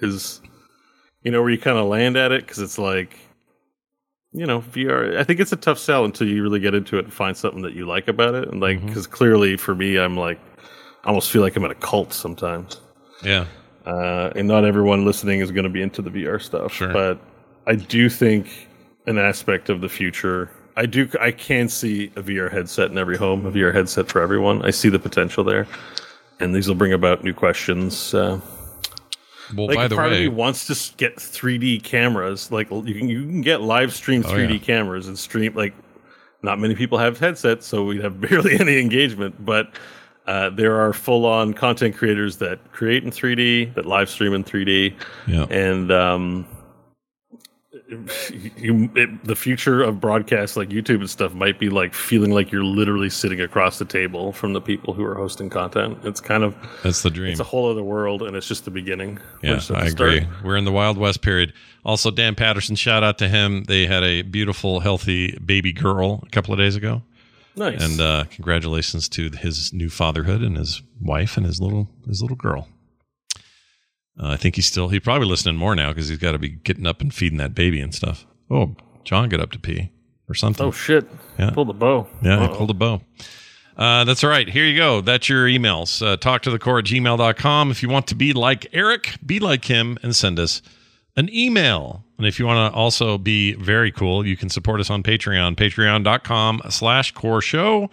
Is 0.00 0.40
you 1.22 1.30
know 1.30 1.42
where 1.42 1.50
you 1.50 1.58
kind 1.58 1.78
of 1.78 1.86
land 1.86 2.16
at 2.16 2.32
it 2.32 2.42
because 2.46 2.58
it's 2.58 2.78
like 2.78 3.16
you 4.32 4.46
know 4.46 4.60
VR. 4.62 5.16
I 5.18 5.24
think 5.24 5.40
it's 5.40 5.52
a 5.52 5.56
tough 5.56 5.78
sell 5.78 6.04
until 6.04 6.26
you 6.26 6.42
really 6.42 6.60
get 6.60 6.74
into 6.74 6.98
it 6.98 7.04
and 7.04 7.12
find 7.12 7.36
something 7.36 7.62
that 7.62 7.74
you 7.74 7.86
like 7.86 8.08
about 8.08 8.34
it, 8.34 8.48
and 8.48 8.60
like 8.60 8.78
Mm-hmm. 8.78 8.86
because 8.88 9.06
clearly 9.06 9.56
for 9.56 9.74
me, 9.74 9.98
I'm 9.98 10.16
like 10.16 10.40
almost 11.04 11.30
feel 11.30 11.42
like 11.42 11.56
I'm 11.56 11.64
in 11.64 11.70
a 11.70 11.74
cult 11.76 12.12
sometimes. 12.12 12.80
Yeah. 13.24 13.46
Uh, 13.86 14.30
and 14.36 14.46
not 14.46 14.64
everyone 14.64 15.04
listening 15.04 15.40
is 15.40 15.50
going 15.50 15.64
to 15.64 15.70
be 15.70 15.82
into 15.82 16.02
the 16.02 16.10
VR 16.10 16.40
stuff. 16.40 16.72
Sure. 16.74 16.92
But 16.92 17.18
I 17.66 17.74
do 17.74 18.08
think 18.08 18.68
an 19.06 19.18
aspect 19.18 19.68
of 19.70 19.80
the 19.80 19.88
future. 19.88 20.50
I 20.76 20.86
do. 20.86 21.08
I 21.20 21.30
can 21.32 21.68
see 21.68 22.06
a 22.16 22.22
VR 22.22 22.50
headset 22.50 22.90
in 22.90 22.98
every 22.98 23.16
home, 23.16 23.44
a 23.46 23.50
VR 23.50 23.74
headset 23.74 24.08
for 24.08 24.20
everyone. 24.20 24.62
I 24.64 24.70
see 24.70 24.88
the 24.88 24.98
potential 24.98 25.42
there, 25.44 25.66
and 26.38 26.54
these 26.54 26.68
will 26.68 26.74
bring 26.76 26.92
about 26.92 27.24
new 27.24 27.34
questions. 27.34 28.14
Uh, 28.14 28.40
Well, 29.54 29.66
like 29.66 29.76
by 29.76 29.88
the 29.88 29.96
way, 29.96 30.28
wants 30.28 30.66
to 30.68 30.96
get 30.96 31.16
3D 31.16 31.82
cameras. 31.82 32.52
Like 32.52 32.70
you 32.70 32.94
can 32.94 33.08
you 33.08 33.22
can 33.26 33.40
get 33.40 33.60
live 33.62 33.92
stream 33.92 34.22
3D 34.22 34.48
Oh, 34.48 34.52
yeah. 34.52 34.58
cameras 34.58 35.08
and 35.08 35.18
stream. 35.18 35.54
Like 35.54 35.74
not 36.42 36.58
many 36.60 36.74
people 36.76 36.98
have 36.98 37.18
headsets, 37.18 37.66
so 37.66 37.84
we'd 37.84 38.02
have 38.04 38.20
barely 38.30 38.58
any 38.60 38.78
engagement. 38.78 39.44
But 39.44 39.72
uh, 40.30 40.48
there 40.48 40.80
are 40.80 40.92
full 40.92 41.26
on 41.26 41.52
content 41.52 41.96
creators 41.96 42.36
that 42.36 42.70
create 42.70 43.02
in 43.02 43.10
3D, 43.10 43.74
that 43.74 43.84
live 43.84 44.08
stream 44.08 44.32
in 44.32 44.44
3D, 44.44 44.94
yeah. 45.26 45.44
and 45.50 45.90
um, 45.90 46.46
you, 48.56 48.88
it, 48.94 49.24
the 49.24 49.34
future 49.34 49.82
of 49.82 50.00
broadcasts 50.00 50.56
like 50.56 50.68
YouTube 50.68 51.00
and 51.00 51.10
stuff 51.10 51.34
might 51.34 51.58
be 51.58 51.68
like 51.68 51.94
feeling 51.94 52.30
like 52.30 52.52
you're 52.52 52.62
literally 52.62 53.10
sitting 53.10 53.40
across 53.40 53.80
the 53.80 53.84
table 53.84 54.32
from 54.32 54.52
the 54.52 54.60
people 54.60 54.94
who 54.94 55.04
are 55.04 55.16
hosting 55.16 55.50
content. 55.50 55.98
It's 56.04 56.20
kind 56.20 56.44
of 56.44 56.54
That's 56.84 57.02
the 57.02 57.10
dream. 57.10 57.32
it's 57.32 57.40
a 57.40 57.44
whole 57.44 57.68
other 57.68 57.82
world, 57.82 58.22
and 58.22 58.36
it's 58.36 58.46
just 58.46 58.64
the 58.64 58.70
beginning. 58.70 59.18
Yeah, 59.42 59.60
I 59.74 59.86
agree. 59.86 60.28
We're 60.44 60.56
in 60.56 60.64
the 60.64 60.70
Wild 60.70 60.96
West 60.96 61.22
period. 61.22 61.52
Also, 61.84 62.12
Dan 62.12 62.36
Patterson, 62.36 62.76
shout 62.76 63.02
out 63.02 63.18
to 63.18 63.28
him. 63.28 63.64
They 63.64 63.86
had 63.86 64.04
a 64.04 64.22
beautiful, 64.22 64.78
healthy 64.78 65.36
baby 65.44 65.72
girl 65.72 66.22
a 66.24 66.30
couple 66.30 66.54
of 66.54 66.58
days 66.58 66.76
ago. 66.76 67.02
Nice. 67.60 67.82
And 67.82 68.00
uh, 68.00 68.24
congratulations 68.30 69.08
to 69.10 69.30
his 69.30 69.72
new 69.72 69.90
fatherhood 69.90 70.40
and 70.42 70.56
his 70.56 70.82
wife 71.00 71.36
and 71.36 71.44
his 71.46 71.60
little 71.60 71.88
his 72.08 72.22
little 72.22 72.36
girl. 72.36 72.68
Uh, 74.18 74.28
I 74.30 74.36
think 74.36 74.56
he's 74.56 74.66
still 74.66 74.88
he's 74.88 75.00
probably 75.02 75.28
listening 75.28 75.56
more 75.56 75.74
now 75.76 75.90
because 75.90 76.08
he's 76.08 76.18
got 76.18 76.32
to 76.32 76.38
be 76.38 76.48
getting 76.48 76.86
up 76.86 77.00
and 77.00 77.12
feeding 77.14 77.38
that 77.38 77.54
baby 77.54 77.80
and 77.80 77.94
stuff. 77.94 78.26
Oh, 78.50 78.74
John 79.04 79.28
get 79.28 79.40
up 79.40 79.52
to 79.52 79.58
pee 79.58 79.90
or 80.28 80.34
something. 80.34 80.66
oh 80.66 80.70
shit! 80.72 81.06
Yeah. 81.38 81.50
Pull 81.50 81.66
the 81.66 81.72
bow. 81.74 82.06
Yeah, 82.22 82.40
I 82.40 82.44
Uh-oh. 82.46 82.56
pulled 82.56 82.70
a 82.70 82.74
bow. 82.74 83.02
Uh, 83.76 84.04
that's 84.04 84.24
all 84.24 84.30
right. 84.30 84.48
Here 84.48 84.64
you 84.66 84.76
go. 84.76 85.00
That's 85.00 85.28
your 85.28 85.46
emails. 85.46 86.04
Uh, 86.04 86.16
talk 86.16 86.42
to 86.42 86.50
the 86.50 86.58
core 86.58 86.78
at 86.80 86.84
gmail.com. 86.86 87.70
If 87.70 87.82
you 87.82 87.88
want 87.88 88.06
to 88.08 88.14
be 88.14 88.32
like 88.32 88.66
Eric, 88.72 89.16
be 89.24 89.38
like 89.38 89.66
him 89.66 89.96
and 90.02 90.14
send 90.16 90.38
us 90.38 90.60
an 91.16 91.28
email. 91.32 92.04
And 92.18 92.26
if 92.26 92.38
you 92.38 92.46
want 92.46 92.72
to 92.72 92.76
also 92.76 93.18
be 93.18 93.54
very 93.54 93.90
cool, 93.90 94.26
you 94.26 94.36
can 94.36 94.48
support 94.48 94.80
us 94.80 94.90
on 94.90 95.02
Patreon, 95.02 95.56
patreon.com 95.56 96.62
slash 96.70 97.12
core 97.12 97.40
show. 97.40 97.90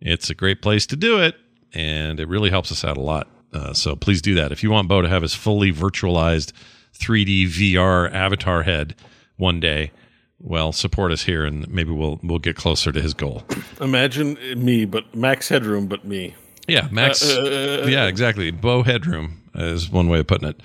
It's 0.00 0.30
a 0.30 0.34
great 0.34 0.62
place 0.62 0.86
to 0.86 0.96
do 0.96 1.20
it, 1.20 1.36
and 1.72 2.20
it 2.20 2.28
really 2.28 2.50
helps 2.50 2.70
us 2.72 2.84
out 2.84 2.96
a 2.96 3.00
lot. 3.00 3.28
Uh, 3.52 3.72
so 3.72 3.96
please 3.96 4.20
do 4.20 4.34
that. 4.34 4.52
If 4.52 4.62
you 4.62 4.70
want 4.70 4.88
Bo 4.88 5.02
to 5.02 5.08
have 5.08 5.22
his 5.22 5.34
fully 5.34 5.72
virtualized 5.72 6.52
3D 6.98 7.46
VR 7.46 8.12
avatar 8.12 8.62
head 8.62 8.94
one 9.36 9.60
day, 9.60 9.92
well, 10.38 10.72
support 10.72 11.12
us 11.12 11.22
here, 11.22 11.44
and 11.44 11.66
maybe 11.68 11.92
we'll 11.92 12.20
we'll 12.22 12.38
get 12.38 12.56
closer 12.56 12.92
to 12.92 13.00
his 13.00 13.14
goal. 13.14 13.42
Imagine 13.80 14.36
me, 14.56 14.84
but 14.84 15.14
max 15.14 15.48
headroom, 15.48 15.86
but 15.86 16.04
me. 16.04 16.34
Yeah, 16.68 16.88
Max. 16.90 17.22
Uh, 17.22 17.86
yeah, 17.88 18.06
exactly. 18.06 18.50
Bo 18.50 18.82
headroom 18.82 19.40
is 19.54 19.88
one 19.88 20.08
way 20.08 20.18
of 20.18 20.26
putting 20.26 20.48
it. 20.48 20.60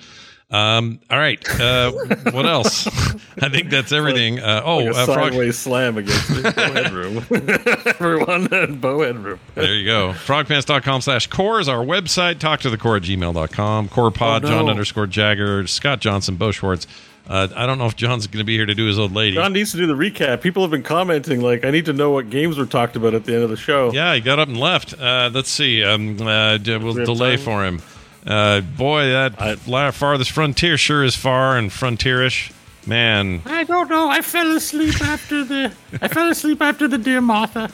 Um, 0.52 1.00
all 1.10 1.18
right. 1.18 1.42
Uh, 1.58 1.92
what 2.30 2.44
else? 2.44 2.86
I 3.40 3.48
think 3.48 3.70
that's 3.70 3.90
everything. 3.90 4.38
Uh, 4.38 4.60
oh, 4.64 4.78
Like 4.78 4.94
uh, 4.96 5.06
sideways 5.06 5.58
slam 5.58 5.96
against 5.96 6.28
the 6.28 6.42
bow 6.54 6.72
headroom. 6.72 7.16
Everyone 7.98 8.52
and 8.52 8.78
bow 8.80 9.00
headroom. 9.00 9.40
there 9.54 9.74
you 9.74 9.86
go. 9.86 10.12
Frogpants.com 10.12 11.00
slash 11.00 11.26
core 11.28 11.58
is 11.58 11.68
our 11.70 11.82
website. 11.84 12.38
Talk 12.38 12.60
to 12.60 12.70
the 12.70 12.76
core 12.76 12.96
at 12.96 13.02
gmail.com. 13.02 13.88
Core 13.88 14.10
pod, 14.10 14.44
Oh, 14.44 14.48
no. 14.48 14.54
John 14.58 14.68
underscore 14.68 15.06
Jagger, 15.06 15.66
Scott 15.66 16.00
Johnson, 16.00 16.36
Bo 16.36 16.50
Schwartz, 16.52 16.86
Uh, 17.26 17.48
I 17.56 17.64
don't 17.66 17.78
know 17.78 17.86
if 17.86 17.96
John's 17.96 18.26
going 18.26 18.40
to 18.40 18.44
be 18.44 18.56
here 18.56 18.66
to 18.66 18.74
do 18.74 18.84
his 18.86 18.98
old 18.98 19.12
lady. 19.14 19.36
John 19.36 19.52
needs 19.54 19.70
to 19.72 19.78
do 19.78 19.86
the 19.86 19.94
recap. 19.94 20.42
People 20.42 20.62
have 20.64 20.70
been 20.72 20.82
commenting 20.82 21.40
like, 21.40 21.64
"I 21.64 21.70
need 21.70 21.84
to 21.86 21.92
know 21.92 22.10
what 22.10 22.28
games 22.30 22.58
were 22.58 22.66
talked 22.66 22.96
about 22.96 23.14
at 23.14 23.24
the 23.24 23.32
end 23.34 23.44
of 23.44 23.48
the 23.50 23.56
show." 23.56 23.92
Yeah, 23.92 24.12
he 24.14 24.20
got 24.20 24.38
up 24.40 24.48
and 24.48 24.58
left. 24.58 24.92
Uh, 25.00 25.30
let's 25.32 25.48
see. 25.48 25.84
Um, 25.84 26.20
uh, 26.20 26.58
we'll 26.66 26.94
we 26.94 27.04
delay 27.04 27.36
time? 27.36 27.44
for 27.44 27.64
him. 27.64 27.80
Uh, 28.26 28.60
boy, 28.60 29.06
that 29.08 29.40
I- 29.40 29.90
farthest 29.90 30.30
frontier 30.30 30.76
sure 30.76 31.04
is 31.04 31.16
far 31.16 31.56
and 31.56 31.70
frontierish. 31.70 32.52
Man, 32.84 33.42
I 33.46 33.62
don't 33.62 33.88
know. 33.88 34.08
I 34.08 34.22
fell 34.22 34.56
asleep 34.56 35.00
after 35.00 35.44
the. 35.44 35.72
I 36.00 36.08
fell 36.08 36.28
asleep 36.28 36.60
after 36.60 36.88
the 36.88 36.98
Dear 36.98 37.20
Martha. 37.20 37.70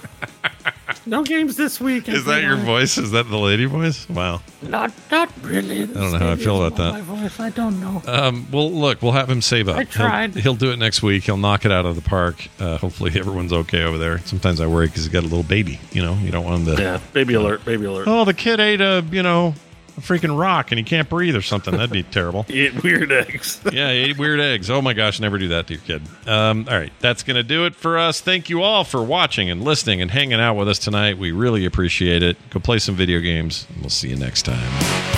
No 1.07 1.23
games 1.23 1.57
this 1.57 1.81
week. 1.81 2.09
is 2.09 2.27
that 2.27 2.43
your 2.43 2.57
voice? 2.57 2.99
Is 2.99 3.13
that 3.13 3.31
the 3.31 3.39
lady 3.39 3.65
voice? 3.65 4.07
Wow. 4.09 4.43
Not, 4.61 4.93
not 5.11 5.31
really. 5.43 5.83
I 5.83 5.87
don't 5.87 6.13
know 6.13 6.19
how 6.19 6.33
I 6.33 6.37
feel 6.37 6.63
about 6.63 6.77
that. 6.77 6.93
My 6.93 7.01
voice. 7.01 7.41
I 7.41 7.49
don't 7.51 7.81
know. 7.81 8.03
Um, 8.07 8.47
well, 8.53 8.71
look, 8.71 9.01
we'll 9.01 9.13
have 9.13 9.31
him 9.31 9.41
save 9.41 9.69
up. 9.69 9.77
I 9.77 9.85
tried. 9.85 10.35
He'll, 10.35 10.43
he'll 10.43 10.55
do 10.55 10.71
it 10.73 10.79
next 10.79 11.03
week. 11.03 11.25
He'll 11.25 11.39
knock 11.39 11.65
it 11.65 11.73
out 11.73 11.87
of 11.87 11.97
the 11.97 12.03
park. 12.03 12.49
Uh, 12.61 12.77
hopefully, 12.77 13.13
everyone's 13.19 13.53
okay 13.53 13.85
over 13.85 13.97
there. 13.97 14.19
Sometimes 14.21 14.61
I 14.61 14.67
worry 14.67 14.87
because 14.89 15.05
he's 15.05 15.13
got 15.13 15.21
a 15.21 15.29
little 15.29 15.43
baby. 15.43 15.81
You 15.93 16.03
know, 16.03 16.15
you 16.15 16.31
don't 16.31 16.45
want 16.45 16.67
him 16.69 16.77
to. 16.77 16.83
Yeah, 16.83 17.01
baby 17.15 17.33
alert, 17.35 17.65
baby 17.65 17.87
alert. 17.87 18.07
Oh, 18.07 18.27
the 18.27 18.35
kid 18.35 18.61
ate 18.61 18.83
a 18.83 19.03
you 19.11 19.23
know 19.23 19.55
a 19.99 20.01
freaking 20.01 20.39
rock 20.39 20.71
and 20.71 20.79
he 20.79 20.85
can't 20.85 21.09
breathe 21.09 21.37
or 21.37 21.43
something. 21.43 21.75
That'd 21.75 21.91
be 21.91 22.03
terrible. 22.03 22.47
Eat 22.49 22.83
weird 22.83 23.13
eggs. 23.13 23.61
yeah, 23.73 23.91
he 23.93 23.99
ate 23.99 24.19
weird 24.19 24.41
eggs. 24.41 24.71
Oh 24.71 24.81
my 24.81 24.93
gosh, 24.93 25.21
never 25.21 25.39
do 25.39 25.49
that 25.49 25.67
to 25.69 25.75
your 25.75 25.83
kid. 25.83 26.03
Um, 26.27 26.67
all 26.69 26.79
right, 26.79 26.93
that's 27.01 27.23
going 27.23 27.37
to 27.37 27.43
do 27.43 27.67
it 27.67 27.75
for 27.75 27.99
us. 27.99 28.21
Thank 28.21 28.49
you 28.49 28.63
all 28.63 28.85
for 28.85 29.03
watching 29.03 29.51
and 29.51 29.63
listening 29.63 30.01
and 30.01 30.11
hanging 30.11 30.41
out 30.41 30.55
with 30.55 30.69
us 30.69 30.79
tonight. 30.79 31.19
We 31.19 31.33
really 31.33 31.65
appreciate 31.65 32.23
it. 32.23 32.37
Go 32.51 32.61
play 32.61 32.79
some 32.79 32.95
video 32.95 33.21
games, 33.21 33.67
and 33.71 33.81
we'll 33.81 33.91
see 33.91 34.09
you 34.09 34.17
next 34.17 34.43
time. 34.43 35.18